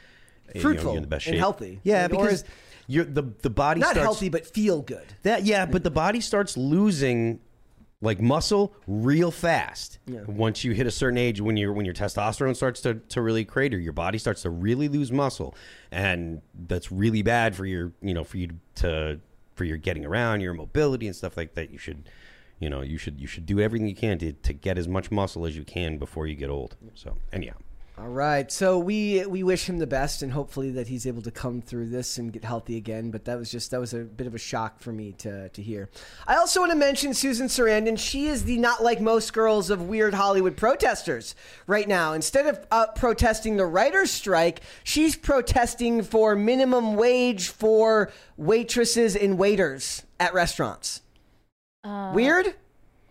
you 0.55 0.55
know, 0.57 0.61
Fruitful 0.61 0.91
you're 0.93 0.97
in 0.99 1.03
the 1.03 1.09
best 1.09 1.27
and 1.27 1.35
shape. 1.35 1.41
healthy. 1.41 1.81
Yeah, 1.83 2.05
And- 2.05 2.11
because 2.11 2.45
you're 2.87 3.05
the 3.07 3.23
the 3.41 3.51
body 3.51 3.81
Not 3.81 3.93
starts, 3.93 4.05
healthy, 4.05 4.29
but 4.29 4.47
feel 4.47 4.83
good. 4.83 5.07
that 5.23 5.45
yeah, 5.45 5.65
but 5.65 5.83
the 5.83 5.91
body 5.91 6.21
starts 6.21 6.59
losing 6.59 7.41
like 8.03 8.21
muscle 8.21 8.75
real 8.87 9.31
fast 9.31 9.99
once 10.27 10.65
you 10.65 10.73
hit 10.73 10.87
a 10.87 10.91
certain 10.91 11.19
age. 11.19 11.41
When 11.41 11.57
your 11.57 11.73
when 11.73 11.87
your 11.87 11.95
testosterone 11.95 12.55
starts 12.55 12.81
to, 12.83 12.95
to 12.95 13.23
really 13.23 13.45
crater, 13.45 13.79
your 13.79 13.93
body 13.93 14.19
starts 14.19 14.43
to 14.43 14.51
really 14.51 14.89
lose 14.89 15.11
muscle, 15.11 15.55
and 15.91 16.43
that's 16.55 16.93
really 16.93 17.23
bad 17.23 17.57
for 17.57 17.65
your 17.67 17.93
you 18.03 18.15
know 18.15 18.25
for 18.25 18.37
you 18.37 18.51
to 18.77 19.21
for 19.55 19.65
your 19.65 19.79
getting 19.79 20.05
around, 20.05 20.41
your 20.41 20.55
mobility 20.55 21.07
and 21.07 21.17
stuff 21.17 21.37
like 21.37 21.55
that. 21.55 21.71
You 21.71 21.79
should 21.79 22.09
you 22.59 22.69
know 22.69 22.83
you 22.83 22.99
should 22.99 23.21
you 23.21 23.27
should 23.27 23.47
do 23.47 23.61
everything 23.61 23.89
you 23.89 23.95
can 23.95 24.19
to 24.19 24.33
to 24.33 24.53
get 24.53 24.77
as 24.77 24.87
much 24.87 25.11
muscle 25.11 25.47
as 25.47 25.57
you 25.57 25.65
can 25.65 25.97
before 25.97 26.27
you 26.27 26.37
get 26.37 26.51
old. 26.51 26.77
So 26.95 27.17
anyhow. 27.33 27.55
All 27.99 28.09
right, 28.09 28.53
so 28.53 28.79
we 28.79 29.25
we 29.25 29.43
wish 29.43 29.67
him 29.67 29.79
the 29.79 29.87
best, 29.87 30.21
and 30.21 30.31
hopefully 30.31 30.71
that 30.73 30.87
he's 30.87 31.07
able 31.07 31.23
to 31.23 31.31
come 31.31 31.63
through 31.63 31.89
this 31.89 32.19
and 32.19 32.31
get 32.31 32.45
healthy 32.45 32.77
again. 32.77 33.11
But 33.11 33.25
that 33.25 33.39
was 33.39 33.51
just 33.51 33.71
that 33.71 33.81
was 33.81 33.95
a 33.95 34.01
bit 34.01 34.27
of 34.27 34.35
a 34.35 34.39
shock 34.39 34.81
for 34.81 34.93
me 34.93 35.13
to 35.13 35.49
to 35.49 35.63
hear. 35.63 35.89
I 36.27 36.37
also 36.37 36.61
want 36.61 36.73
to 36.73 36.77
mention 36.77 37.15
Susan 37.15 37.47
Sarandon. 37.47 37.99
She 37.99 38.27
is 38.27 38.45
the 38.45 38.59
not 38.59 38.83
like 38.85 39.01
most 39.01 39.33
girls 39.33 39.71
of 39.71 39.89
weird 39.89 40.13
Hollywood 40.13 40.59
protesters 40.59 41.35
right 41.67 41.89
now. 41.89 42.13
Instead 42.13 42.47
of 42.47 42.67
uh, 42.71 42.89
protesting 42.89 43.57
the 43.57 43.65
writers' 43.65 44.11
strike, 44.11 44.61
she's 44.85 45.17
protesting 45.17 46.03
for 46.03 46.37
minimum 46.37 46.97
wage 46.97 47.49
for 47.49 48.13
waitresses 48.37 49.17
and 49.17 49.39
waiters 49.39 50.03
at 50.21 50.35
restaurants. 50.35 51.01
weird? 51.83 52.57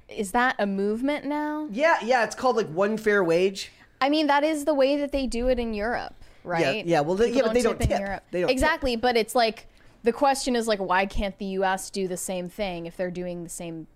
Is 0.07 0.31
that 0.33 0.55
a 0.59 0.67
movement 0.67 1.25
now? 1.25 1.67
Yeah, 1.71 1.97
yeah. 2.03 2.23
It's 2.23 2.35
called 2.35 2.55
like 2.55 2.67
one 2.67 2.99
fair 2.99 3.23
wage. 3.23 3.71
I 4.01 4.09
mean, 4.09 4.27
that 4.27 4.43
is 4.43 4.65
the 4.65 4.73
way 4.73 4.97
that 4.97 5.11
they 5.11 5.27
do 5.27 5.47
it 5.47 5.59
in 5.59 5.73
Europe, 5.73 6.13
right? 6.43 6.85
yeah, 6.85 7.01
well, 7.01 7.15
they- 7.15 7.31
yeah, 7.31 7.43
but 7.43 7.53
they 7.53 7.61
don't 7.61 7.79
tip. 7.79 7.91
in. 7.91 7.99
Europe. 8.01 8.23
They 8.31 8.41
don't 8.41 8.47
tip. 8.49 8.53
exactly, 8.53 8.95
but 8.95 9.17
it's 9.17 9.35
like 9.35 9.67
the 10.03 10.13
question 10.13 10.55
is 10.55 10.67
like, 10.67 10.79
why 10.79 11.05
can't 11.05 11.37
the 11.39 11.45
U.S. 11.45 11.89
do 11.89 12.07
the 12.07 12.17
same 12.17 12.49
thing 12.49 12.85
if 12.85 12.95
they're 12.97 13.11
doing 13.11 13.43
the 13.43 13.49
same 13.49 13.87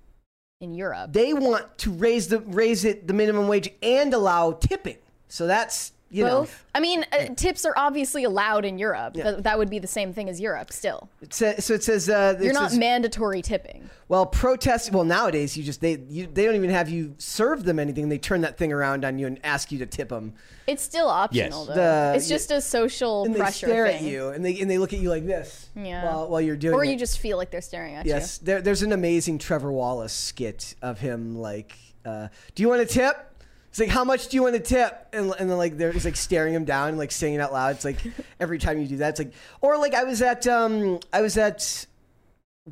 in 0.62 0.74
Europe. 0.74 1.13
They 1.13 1.34
want 1.34 1.77
to 1.79 1.91
raise 1.91 2.27
the 2.27 2.39
raise 2.39 2.84
it 2.84 3.08
the 3.08 3.13
minimum 3.13 3.48
wage 3.48 3.70
and 3.82 4.13
allow 4.13 4.51
tipping. 4.53 4.98
So 5.27 5.48
that's 5.48 5.94
you 6.12 6.24
Both. 6.25 6.66
I 6.74 6.80
mean, 6.80 7.06
uh, 7.12 7.28
tips 7.36 7.66
are 7.66 7.74
obviously 7.78 8.24
allowed 8.24 8.66
in 8.66 8.78
Europe. 8.80 9.13
Th- 9.13 9.38
that 9.39 9.58
would 9.58 9.70
be 9.70 9.78
the 9.80 9.88
same 9.88 10.12
thing 10.13 10.28
as 10.30 10.39
Europe. 10.39 10.72
Still. 10.74 11.08
It 11.22 11.34
sa- 11.34 11.54
so 11.60 11.74
it 11.75 11.84
says 11.84 12.10
uh, 12.10 12.36
it 12.39 12.44
you're 12.44 12.54
not 12.54 12.72
says- 12.72 12.80
mandatory 12.80 13.42
tipping. 13.42 13.89
Well, 14.08 14.25
protest. 14.25 14.92
Well, 14.92 15.04
nowadays 15.04 15.56
you 15.56 15.63
just 15.63 15.82
they 15.82 16.00
you, 16.10 16.25
they 16.25 16.46
don't 16.46 16.56
even 16.56 16.72
have 16.72 16.89
you 16.89 17.13
serve 17.20 17.63
them 17.63 17.78
anything. 17.78 18.10
They 18.10 18.18
turn 18.18 18.42
that 18.42 18.58
thing 18.58 18.74
around 18.74 19.06
on 19.06 19.20
you 19.20 19.28
and 19.28 19.39
ask 19.44 19.72
you 19.72 19.78
to 19.80 19.86
tip 19.86 20.10
them. 20.10 20.34
It's 20.66 20.82
still 20.82 21.08
optional 21.08 21.66
Yes. 21.66 21.68
though. 21.68 21.74
The- 21.75 22.13
it's 22.16 22.28
just 22.28 22.50
a 22.51 22.60
social 22.62 23.25
And 23.25 23.36
they 23.36 23.39
pressure 23.39 23.68
stare 23.68 23.86
thing. 23.88 23.98
at 23.98 24.01
you 24.04 24.30
and 24.30 24.44
they 24.44 24.60
and 24.60 24.70
they 24.70 24.80
look 24.80 24.94
at 24.94 25.00
you 25.00 25.10
like 25.10 25.28
this. 25.28 25.70
Yeah. 25.75 26.06
While, 26.06 26.30
while 26.30 26.42
you're 26.42 26.56
doing 26.58 26.74
it. 26.74 26.78
or 26.78 26.84
it. 26.84 26.89
you 26.89 26.98
just 26.98 27.20
feel 27.20 27.38
like 27.38 27.51
they're 27.51 27.62
staring 27.62 27.94
at 27.96 28.06
you. 28.08 28.13
Yes, 28.13 28.39
there, 28.39 28.62
there's 28.62 28.82
an 28.82 28.94
amazing 28.94 29.38
Trevor 29.38 29.72
Wallace 29.72 30.13
skit 30.13 30.74
of 30.82 31.00
him 31.00 31.38
like, 31.38 31.74
uh, 32.04 32.30
"Do 32.56 32.63
you 32.63 32.70
want 32.70 32.82
a 32.82 32.86
tip?" 32.88 33.28
It's 33.69 33.79
like, 33.79 33.89
"How 33.89 34.03
much 34.03 34.27
do 34.27 34.38
you 34.38 34.43
want 34.43 34.55
to 34.55 34.61
tip?" 34.61 35.07
And, 35.13 35.33
and 35.39 35.49
then 35.49 35.57
like 35.57 35.77
they're 35.77 35.93
just 35.93 36.05
like 36.05 36.15
staring 36.15 36.53
him 36.53 36.65
down 36.65 36.89
and 36.89 36.97
like 36.97 37.11
saying 37.11 37.35
it 37.35 37.39
out 37.39 37.53
loud. 37.53 37.75
It's 37.75 37.85
like 37.85 37.99
every 38.39 38.59
time 38.59 38.79
you 38.81 38.88
do 38.88 38.97
that, 38.97 39.09
it's 39.09 39.19
like, 39.19 39.33
or 39.61 39.77
like 39.77 39.93
I 39.93 40.03
was 40.03 40.21
at 40.21 40.47
um 40.47 40.99
I 41.13 41.21
was 41.21 41.38
at 41.38 41.85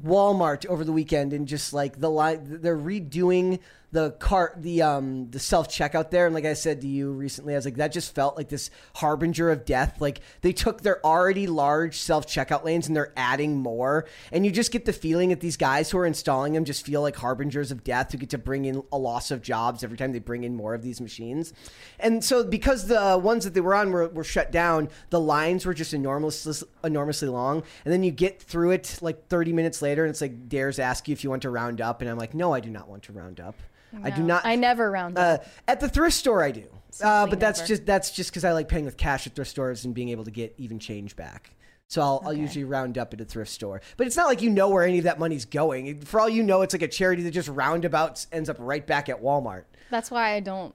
Walmart 0.04 0.66
over 0.68 0.84
the 0.84 0.92
weekend 0.92 1.34
and 1.34 1.48
just 1.48 1.74
like 1.74 2.00
the 2.00 2.10
line 2.10 2.62
they're 2.62 2.78
redoing 2.78 3.60
the 3.92 4.12
cart 4.12 4.56
the 4.58 4.82
um 4.82 5.32
the 5.32 5.40
self 5.40 5.70
checkout 5.70 6.12
there. 6.12 6.26
And 6.26 6.36
like 6.36 6.46
I 6.46 6.54
said 6.54 6.82
to 6.82 6.88
you 6.88 7.12
recently 7.12 7.54
I 7.54 7.58
was 7.58 7.66
like 7.66 7.76
that 7.76 7.94
just 7.94 8.14
felt 8.14 8.36
like 8.36 8.50
this 8.50 8.70
harbinger 8.96 9.50
of 9.50 9.64
death. 9.64 10.02
Like 10.02 10.20
they 10.42 10.52
took 10.52 10.82
their 10.82 11.06
already 11.06 11.48
large 11.48 11.98
self 11.98 12.28
checkout 12.28 12.66
lanes 12.66 12.88
and 12.88 12.96
they're 12.96 13.14
adding 13.16 13.58
more. 13.58 14.06
And 14.32 14.46
you 14.46 14.52
just 14.52 14.72
get 14.72 14.84
the 14.84 14.94
feeling 14.94 15.30
that 15.30 15.40
these 15.40 15.56
guys 15.56 15.90
who 15.90 15.98
are 16.00 16.06
installing 16.06 16.54
them 16.54 16.66
just 16.66 16.86
feel 16.86 17.02
like 17.02 17.16
harbingers 17.16 17.72
of 17.72 17.84
death 17.86 18.12
who 18.12 18.18
get 18.18 18.30
to 18.32 18.38
bring 18.38 18.66
in 18.66 18.84
a 18.92 18.98
loss 18.98 19.32
of 19.32 19.42
jobs 19.42 19.84
every 19.86 19.98
time 19.98 20.12
they 20.12 20.20
bring 20.20 20.44
in 20.44 20.54
more 20.54 20.74
of 20.74 20.82
these 20.82 21.00
machines. 21.00 21.54
And 21.98 22.22
so 22.24 22.44
because 22.44 22.88
the 22.88 23.18
ones 23.18 23.46
that 23.46 23.54
they 23.54 23.62
were 23.62 23.76
on 23.76 23.92
were, 23.92 24.10
were 24.10 24.26
shut 24.26 24.52
down 24.52 24.90
the 25.12 25.20
lines 25.20 25.66
were 25.66 25.74
just 25.74 25.94
enormous 25.94 26.64
enormously 26.84 27.30
long. 27.30 27.64
And 27.86 27.94
then 27.94 28.04
you 28.04 28.12
get 28.12 28.42
through 28.42 28.72
it 28.72 29.00
like 29.02 29.28
30 29.30 29.54
minutes 29.54 29.82
later 29.82 30.04
and 30.04 30.10
it's 30.10 30.22
like 30.22 30.50
dares 30.50 30.78
ask 30.78 31.08
you 31.08 31.14
if 31.14 31.24
you 31.24 31.30
want 31.30 31.44
to 31.44 31.50
round 31.50 31.80
up. 31.80 32.02
And 32.02 32.10
i'm 32.10 32.18
like 32.18 32.34
no 32.34 32.54
i 32.54 32.60
do 32.60 32.70
not 32.70 32.90
want 32.90 33.04
to 33.04 33.14
round 33.14 33.40
up 33.40 33.56
i 34.04 34.10
do 34.10 34.24
not 34.24 34.46
I 34.46 34.56
never 34.56 34.90
round 34.92 35.18
up. 35.18 35.42
uh, 35.42 35.44
at 35.68 35.80
the 35.80 35.90
thrift 35.90 36.16
store 36.16 36.44
i 36.44 36.52
do 36.52 36.66
uh, 37.04 37.28
but 37.28 37.40
that's 37.40 37.60
never. 37.60 37.68
just 37.68 37.86
that's 37.86 38.12
just 38.12 38.30
because 38.32 38.44
i 38.44 38.52
like 38.54 38.68
paying 38.68 38.86
with 38.86 38.98
cash 38.98 39.28
at 39.28 39.34
thrift 39.36 39.52
stores 39.52 39.86
and 39.86 39.94
being 39.94 40.10
able 40.10 40.24
to 40.26 40.32
get 40.32 40.54
even 40.58 40.80
change 40.80 41.16
back 41.16 41.52
so 41.90 42.02
I'll, 42.02 42.22
I'll 42.26 42.34
usually 42.34 42.66
round 42.66 42.98
up 42.98 43.14
at 43.14 43.22
a 43.22 43.26
thrift 43.26 43.52
store 43.52 43.82
but 43.96 44.08
it's 44.08 44.18
not 44.18 44.28
like 44.28 44.42
you 44.42 44.50
know 44.50 44.70
where 44.70 44.84
any 44.84 44.98
of 44.98 45.04
that 45.06 45.20
money's 45.20 45.46
going 45.46 46.02
for 46.02 46.20
all 46.20 46.28
you 46.30 46.44
know 46.44 46.62
it's 46.62 46.74
like 46.74 46.82
a 46.82 46.88
charity 46.88 47.24
that 47.24 47.32
just 47.32 47.48
roundabouts 47.50 48.28
ends 48.32 48.50
up 48.50 48.58
right 48.60 48.86
back 48.86 49.08
at 49.10 49.22
walmart 49.22 49.64
That's 49.90 50.12
why 50.12 50.34
I 50.34 50.40
don't 50.42 50.74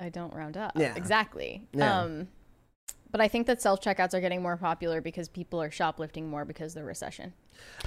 I 0.00 0.10
don't 0.10 0.32
round 0.32 0.56
up. 0.56 0.72
Yeah. 0.76 0.94
Exactly. 0.94 1.66
Yeah. 1.72 2.00
Um 2.02 2.28
but 3.10 3.20
I 3.20 3.26
think 3.28 3.46
that 3.48 3.60
self 3.60 3.80
checkouts 3.80 4.14
are 4.14 4.20
getting 4.20 4.42
more 4.42 4.56
popular 4.56 5.00
because 5.00 5.28
people 5.28 5.60
are 5.60 5.70
shoplifting 5.70 6.28
more 6.28 6.44
because 6.44 6.76
of 6.76 6.82
the 6.82 6.84
recession. 6.86 7.32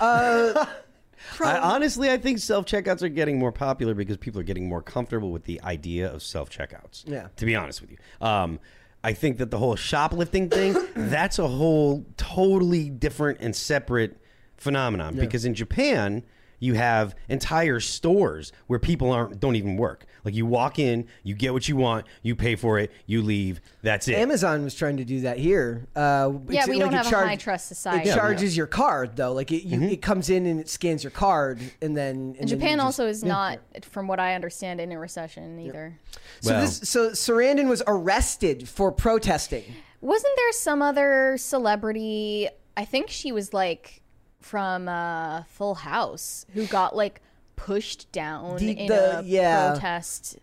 uh, 0.01 0.65
I, 1.39 1.57
honestly, 1.59 2.09
I 2.09 2.17
think 2.17 2.39
self 2.39 2.65
checkouts 2.65 3.01
are 3.01 3.09
getting 3.09 3.39
more 3.39 3.51
popular 3.51 3.93
because 3.93 4.17
people 4.17 4.39
are 4.41 4.45
getting 4.45 4.67
more 4.67 4.81
comfortable 4.81 5.31
with 5.31 5.43
the 5.43 5.61
idea 5.63 6.11
of 6.11 6.23
self 6.23 6.49
checkouts. 6.49 7.03
Yeah. 7.07 7.27
To 7.37 7.45
be 7.45 7.55
honest 7.55 7.81
with 7.81 7.91
you, 7.91 7.97
um, 8.21 8.59
I 9.03 9.13
think 9.13 9.37
that 9.37 9.51
the 9.51 9.57
whole 9.57 9.75
shoplifting 9.75 10.49
thing 10.49 10.75
that's 10.95 11.39
a 11.39 11.47
whole 11.47 12.05
totally 12.17 12.89
different 12.89 13.39
and 13.41 13.55
separate 13.55 14.17
phenomenon 14.57 15.15
because 15.15 15.43
in 15.43 15.55
Japan 15.55 16.23
you 16.59 16.75
have 16.75 17.15
entire 17.27 17.79
stores 17.79 18.53
where 18.67 18.79
people 18.79 19.11
aren't 19.11 19.39
don't 19.39 19.55
even 19.55 19.75
work. 19.77 20.05
Like 20.23 20.35
you 20.35 20.45
walk 20.45 20.77
in, 20.79 21.07
you 21.23 21.33
get 21.35 21.53
what 21.53 21.67
you 21.67 21.75
want, 21.75 22.05
you 22.21 22.35
pay 22.35 22.55
for 22.55 22.77
it, 22.79 22.91
you 23.05 23.21
leave. 23.21 23.59
That's 23.81 24.07
it. 24.07 24.13
amazon 24.15 24.63
was 24.63 24.75
trying 24.75 24.97
to 24.97 25.05
do 25.05 25.21
that 25.21 25.37
here 25.39 25.87
uh, 25.95 26.31
Yeah, 26.47 26.61
it's- 26.61 26.67
we 26.67 26.75
like 26.75 26.91
don't 26.91 26.93
it 26.93 27.05
have 27.05 27.13
a 27.23 27.27
high 27.27 27.35
trust 27.35 27.67
society. 27.67 28.09
it 28.09 28.13
charges 28.15 28.55
your 28.55 28.67
card 28.67 29.15
though 29.15 29.33
like 29.33 29.51
it, 29.51 29.63
you, 29.63 29.81
it 29.81 30.01
comes 30.01 30.29
in 30.29 30.45
and 30.45 30.59
it 30.59 30.69
scans 30.69 31.03
your 31.03 31.11
card 31.11 31.59
and 31.81 31.97
then 31.97 32.11
and 32.11 32.35
then 32.35 32.47
you 32.47 32.55
Japan 32.55 32.77
just- 32.77 32.85
also 32.85 33.07
is 33.07 33.23
not, 33.23 33.59
from 33.83 34.07
what 34.07 34.19
I 34.19 34.35
understand, 34.35 34.79
in 34.79 34.91
a 34.91 34.99
recession 34.99 35.59
either. 35.59 35.97
so 36.41 36.51
Well- 36.51 36.61
this 36.61 36.77
so 36.89 37.09
Sarandon 37.11 37.67
was 37.67 37.81
arrested 37.87 38.69
for 38.69 38.91
protesting 38.91 39.63
Wasn't 40.01 40.35
there 40.35 40.51
some 40.51 40.81
other 40.81 41.37
celebrity? 41.37 42.49
I 42.77 42.85
think 42.85 43.09
she 43.09 43.31
was 43.31 43.53
like 43.53 44.01
from 44.39 44.87
uh, 44.87 45.43
Full 45.43 45.75
House 45.75 46.45
who 46.53 46.65
got 46.67 46.95
like 46.95 47.21
pushed 47.65 48.12
down 48.12 48.58
The- 48.58 48.72
in 48.72 48.88
the- 48.88 49.20
a 49.20 49.24
yeah. 49.24 49.72
protest. 49.72 50.38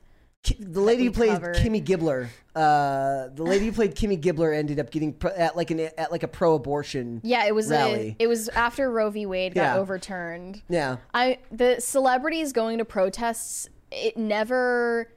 Ki- 0.44 0.56
the 0.60 0.80
lady 0.80 1.04
who 1.04 1.10
played 1.10 1.30
covered. 1.32 1.56
Kimmy 1.56 1.84
Gibbler, 1.84 2.28
uh, 2.54 3.28
the 3.34 3.42
lady 3.42 3.66
who 3.66 3.72
played 3.72 3.96
Kimmy 3.96 4.18
Gibbler 4.20 4.56
ended 4.56 4.78
up 4.78 4.90
getting 4.92 5.12
pro- 5.12 5.32
at 5.32 5.56
like 5.56 5.72
an 5.72 5.80
at 5.98 6.12
like 6.12 6.22
a 6.22 6.28
pro-abortion. 6.28 7.20
Yeah, 7.24 7.44
it 7.46 7.54
was 7.56 7.68
rally. 7.70 8.16
a, 8.20 8.22
it 8.22 8.26
was 8.28 8.48
after 8.50 8.88
Roe 8.90 9.10
v. 9.10 9.26
Wade 9.26 9.54
got 9.54 9.62
Yeah. 9.74 9.76
overturned. 9.78 10.62
yeah, 10.68 10.98
I 11.12 11.38
the 11.50 11.80
celebrities 11.80 12.52
going 12.52 12.78
to 12.78 12.84
protests 12.84 13.68
it 13.90 14.16
never 14.16 15.10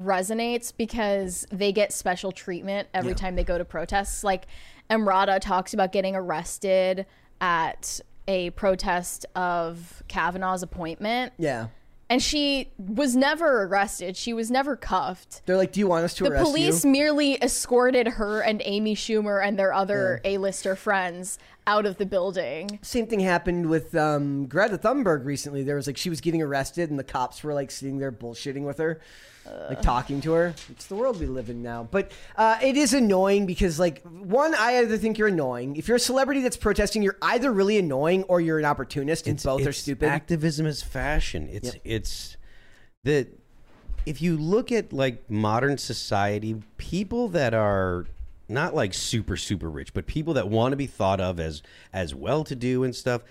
resonates 0.00 0.72
because 0.74 1.46
they 1.50 1.72
get 1.72 1.92
special 1.92 2.30
treatment 2.32 2.88
every 2.94 3.14
time 3.14 3.34
they 3.34 3.44
go 3.44 3.58
to 3.58 3.64
protests. 3.64 4.22
Like 4.22 4.46
Emrata 4.88 5.40
talks 5.40 5.74
about 5.74 5.90
getting 5.92 6.14
arrested 6.14 7.06
at 7.40 8.00
a 8.30 8.50
protest 8.50 9.26
of 9.34 10.04
Kavanaugh's 10.06 10.62
appointment, 10.62 11.32
yeah. 11.36 11.66
and 12.08 12.22
she 12.22 12.70
was 12.78 13.16
never 13.16 13.64
arrested. 13.64 14.16
She 14.16 14.32
was 14.32 14.52
never 14.52 14.76
cuffed. 14.76 15.42
They're 15.46 15.56
like, 15.56 15.72
"Do 15.72 15.80
you 15.80 15.88
want 15.88 16.04
us 16.04 16.14
to 16.14 16.24
The 16.24 16.30
arrest 16.30 16.44
police 16.44 16.84
you?" 16.84 16.92
merely 16.92 17.42
escorted 17.42 18.06
her 18.06 18.40
and 18.40 18.62
Amy 18.64 18.94
Schumer 18.94 19.44
and 19.44 19.58
their 19.58 19.72
other 19.72 20.20
A-lister 20.24 20.76
friends 20.76 21.38
out 21.70 21.86
of 21.86 21.98
the 21.98 22.06
building. 22.06 22.80
Same 22.82 23.06
thing 23.06 23.20
happened 23.20 23.70
with 23.70 23.94
um, 23.94 24.46
Greta 24.46 24.76
Thunberg 24.76 25.24
recently. 25.24 25.62
There 25.62 25.76
was 25.76 25.86
like 25.86 25.96
she 25.96 26.10
was 26.10 26.20
getting 26.20 26.42
arrested, 26.42 26.90
and 26.90 26.98
the 26.98 27.04
cops 27.04 27.44
were 27.44 27.54
like 27.54 27.70
sitting 27.70 27.98
there 27.98 28.10
bullshitting 28.10 28.64
with 28.64 28.78
her, 28.78 29.00
like 29.68 29.80
talking 29.80 30.20
to 30.22 30.32
her. 30.32 30.54
It's 30.68 30.86
the 30.86 30.96
world 30.96 31.20
we 31.20 31.26
live 31.26 31.48
in 31.48 31.62
now. 31.62 31.86
But 31.88 32.10
uh, 32.36 32.58
it 32.60 32.76
is 32.76 32.92
annoying 32.92 33.46
because, 33.46 33.78
like, 33.78 34.02
one, 34.02 34.52
I 34.54 34.78
either 34.78 34.98
think 34.98 35.16
you're 35.16 35.28
annoying. 35.28 35.76
If 35.76 35.86
you're 35.86 35.98
a 35.98 36.00
celebrity 36.00 36.40
that's 36.40 36.56
protesting, 36.56 37.02
you're 37.02 37.18
either 37.22 37.52
really 37.52 37.78
annoying 37.78 38.24
or 38.24 38.40
you're 38.40 38.58
an 38.58 38.64
opportunist, 38.64 39.28
and 39.28 39.40
both 39.40 39.64
are 39.64 39.72
stupid. 39.72 40.08
Activism 40.08 40.66
is 40.66 40.82
fashion. 40.82 41.48
It's 41.52 41.76
it's 41.84 42.36
that 43.04 43.28
if 44.06 44.20
you 44.20 44.36
look 44.36 44.72
at 44.72 44.92
like 44.92 45.30
modern 45.30 45.78
society, 45.78 46.62
people 46.78 47.28
that 47.28 47.54
are 47.54 48.06
not 48.50 48.74
like 48.74 48.92
super 48.94 49.36
super 49.36 49.70
rich, 49.70 49.94
but 49.94 50.06
people 50.06 50.34
that 50.34 50.48
want 50.48 50.72
to 50.72 50.76
be 50.76 50.86
thought 50.86 51.20
of 51.20 51.40
as 51.40 51.62
as 51.92 52.14
well 52.14 52.44
to 52.44 52.54
do 52.54 52.84
and 52.84 52.94
stuff. 52.94 53.22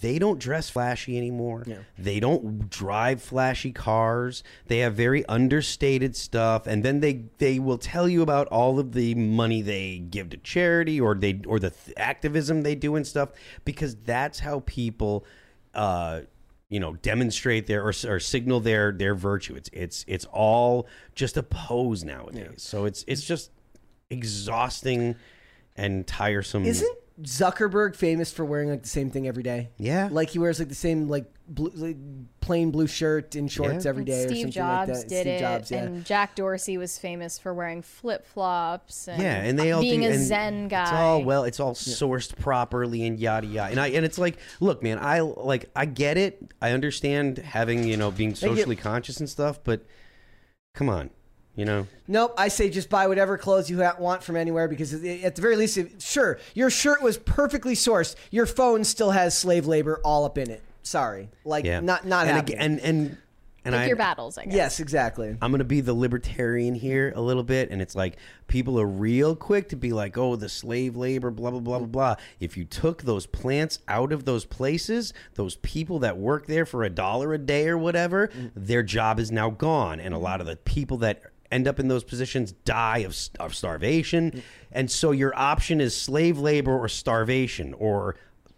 They 0.00 0.20
don't 0.20 0.38
dress 0.38 0.70
flashy 0.70 1.18
anymore. 1.18 1.64
They 1.98 2.20
don't 2.20 2.70
drive 2.70 3.20
flashy 3.20 3.72
cars. 3.72 4.44
They 4.68 4.78
have 4.78 4.94
very 4.94 5.26
understated 5.26 6.14
stuff, 6.14 6.68
and 6.68 6.84
then 6.84 7.00
they 7.00 7.24
they 7.38 7.58
will 7.58 7.78
tell 7.78 8.08
you 8.08 8.22
about 8.22 8.46
all 8.48 8.78
of 8.78 8.92
the 8.92 9.16
money 9.16 9.60
they 9.60 9.98
give 9.98 10.30
to 10.30 10.36
charity 10.36 11.00
or 11.00 11.16
they 11.16 11.40
or 11.46 11.58
the 11.58 11.70
th- 11.70 11.96
activism 11.96 12.62
they 12.62 12.76
do 12.76 12.94
and 12.94 13.04
stuff 13.04 13.30
because 13.64 13.96
that's 13.96 14.38
how 14.38 14.62
people 14.66 15.26
uh, 15.74 16.20
you 16.68 16.78
know 16.80 16.94
demonstrate 16.94 17.66
their 17.66 17.82
or, 17.82 17.92
or 18.06 18.20
signal 18.20 18.60
their 18.60 18.92
their 18.92 19.14
virtue. 19.14 19.54
It's 19.56 19.70
it's 19.72 20.04
it's 20.06 20.24
all 20.26 20.86
just 21.14 21.36
a 21.36 21.42
pose 21.42 22.04
nowadays. 22.04 22.62
So 22.62 22.84
it's 22.84 23.04
it's 23.08 23.24
just 23.24 23.50
exhausting 24.12 25.16
and 25.76 26.06
tiresome. 26.06 26.64
Isn't 26.64 26.98
Zuckerberg 27.22 27.94
famous 27.94 28.32
for 28.32 28.44
wearing 28.44 28.70
like 28.70 28.82
the 28.82 28.88
same 28.88 29.10
thing 29.10 29.26
every 29.28 29.42
day? 29.42 29.70
Yeah. 29.78 30.08
like 30.10 30.30
he 30.30 30.38
wears 30.38 30.58
like 30.58 30.68
the 30.68 30.74
same 30.74 31.08
like, 31.08 31.26
blue, 31.46 31.70
like 31.74 31.96
plain 32.40 32.70
blue 32.70 32.86
shirt 32.86 33.34
and 33.34 33.50
shorts 33.52 33.84
Yeah. 33.84 33.88
every 33.90 34.04
day. 34.04 34.24
or 34.24 34.28
Steve 34.28 34.36
something 34.38 34.52
Jobs 34.52 34.88
like 34.90 34.98
that. 35.00 35.08
did 35.08 35.20
Steve 35.20 35.26
it, 35.34 35.38
Jobs, 35.40 35.70
yeah. 35.70 35.82
and 35.82 36.04
Jack 36.04 36.34
Dorsey 36.34 36.78
was 36.78 36.98
famous 36.98 37.38
for 37.38 37.52
wearing 37.54 37.82
flip 37.82 38.26
flops. 38.26 39.08
And 39.08 39.22
yeah, 39.22 39.42
and 39.42 39.58
they 39.58 39.72
all 39.72 39.82
being 39.82 40.00
do, 40.00 40.08
a 40.08 40.12
and 40.12 40.24
Zen 40.24 40.68
guy. 40.68 40.82
It's 40.82 40.92
all 40.92 41.22
well, 41.22 41.44
it's 41.44 41.60
all 41.60 41.74
sourced 41.74 42.36
properly 42.38 43.06
and 43.06 43.18
yada 43.20 43.46
yada. 43.46 43.70
And 43.70 43.80
I 43.80 43.88
and 43.88 44.04
it's 44.04 44.18
like, 44.18 44.38
look, 44.60 44.82
man, 44.82 44.98
I 44.98 45.20
like 45.20 45.70
I 45.76 45.84
get 45.84 46.16
it. 46.16 46.52
I 46.62 46.72
understand 46.72 47.38
having 47.38 47.84
you 47.84 47.96
know 47.96 48.10
being 48.10 48.34
socially 48.34 48.76
conscious 48.76 49.20
and 49.20 49.28
stuff, 49.28 49.62
but 49.62 49.84
come 50.74 50.88
on, 50.88 51.10
you 51.54 51.64
know. 51.64 51.86
Nope, 52.08 52.34
I 52.36 52.48
say 52.48 52.70
just 52.70 52.90
buy 52.90 53.06
whatever 53.06 53.38
clothes 53.38 53.70
you 53.70 53.78
want 53.98 54.22
from 54.22 54.36
anywhere 54.36 54.68
because 54.68 54.92
at 54.92 55.34
the 55.34 55.42
very 55.42 55.56
least, 55.56 55.78
sure, 56.00 56.38
your 56.54 56.70
shirt 56.70 57.02
was 57.02 57.18
perfectly 57.18 57.74
sourced. 57.74 58.14
Your 58.30 58.46
phone 58.46 58.84
still 58.84 59.10
has 59.10 59.36
slave 59.36 59.66
labor 59.66 60.00
all 60.04 60.24
up 60.24 60.38
in 60.38 60.50
it. 60.50 60.62
Sorry, 60.82 61.28
like 61.44 61.64
Yeah, 61.64 61.80
not 61.80 62.06
not 62.06 62.26
and 62.26 62.36
happening. 62.36 62.58
ag- 62.58 62.64
and 62.64 62.80
and 62.80 63.18
and 63.64 63.74
Pick 63.74 63.82
I 63.82 63.86
your 63.86 63.96
battles, 63.96 64.38
I 64.38 64.44
guess. 64.46 64.54
Yes, 64.54 64.80
exactly. 64.80 65.36
I'm 65.40 65.52
gonna 65.52 65.62
be 65.62 65.80
the 65.80 65.94
libertarian 65.94 66.74
here 66.74 67.12
a 67.14 67.20
little 67.20 67.44
bit, 67.44 67.70
and 67.70 67.80
it's 67.80 67.94
like 67.94 68.16
people 68.48 68.80
are 68.80 68.86
real 68.86 69.36
quick 69.36 69.68
to 69.68 69.76
be 69.76 69.92
like, 69.92 70.18
"Oh, 70.18 70.34
the 70.34 70.48
slave 70.48 70.96
labor, 70.96 71.30
blah 71.30 71.52
blah 71.52 71.60
blah 71.60 71.78
blah 71.78 71.86
blah." 71.86 72.16
If 72.40 72.56
you 72.56 72.64
took 72.64 73.02
those 73.02 73.26
plants 73.26 73.78
out 73.86 74.12
of 74.12 74.24
those 74.24 74.44
places, 74.44 75.14
those 75.34 75.56
people 75.56 76.00
that 76.00 76.18
work 76.18 76.46
there 76.46 76.66
for 76.66 76.82
a 76.82 76.90
dollar 76.90 77.34
a 77.34 77.38
day 77.38 77.68
or 77.68 77.78
whatever, 77.78 78.28
mm. 78.28 78.50
their 78.56 78.82
job 78.82 79.20
is 79.20 79.30
now 79.30 79.50
gone, 79.50 80.00
and 80.00 80.12
a 80.12 80.16
mm-hmm. 80.16 80.24
lot 80.24 80.40
of 80.40 80.48
the 80.48 80.56
people 80.56 80.96
that 80.98 81.22
end 81.52 81.68
up 81.68 81.78
in 81.78 81.86
those 81.88 82.02
positions 82.02 82.52
die 82.64 82.98
of, 82.98 83.16
of 83.38 83.54
starvation, 83.54 84.42
and 84.72 84.90
so 84.90 85.12
your 85.12 85.32
option 85.36 85.80
is 85.80 85.94
slave 85.94 86.38
labor 86.38 86.76
or 86.76 86.88
starvation, 86.88 87.74
or 87.74 88.16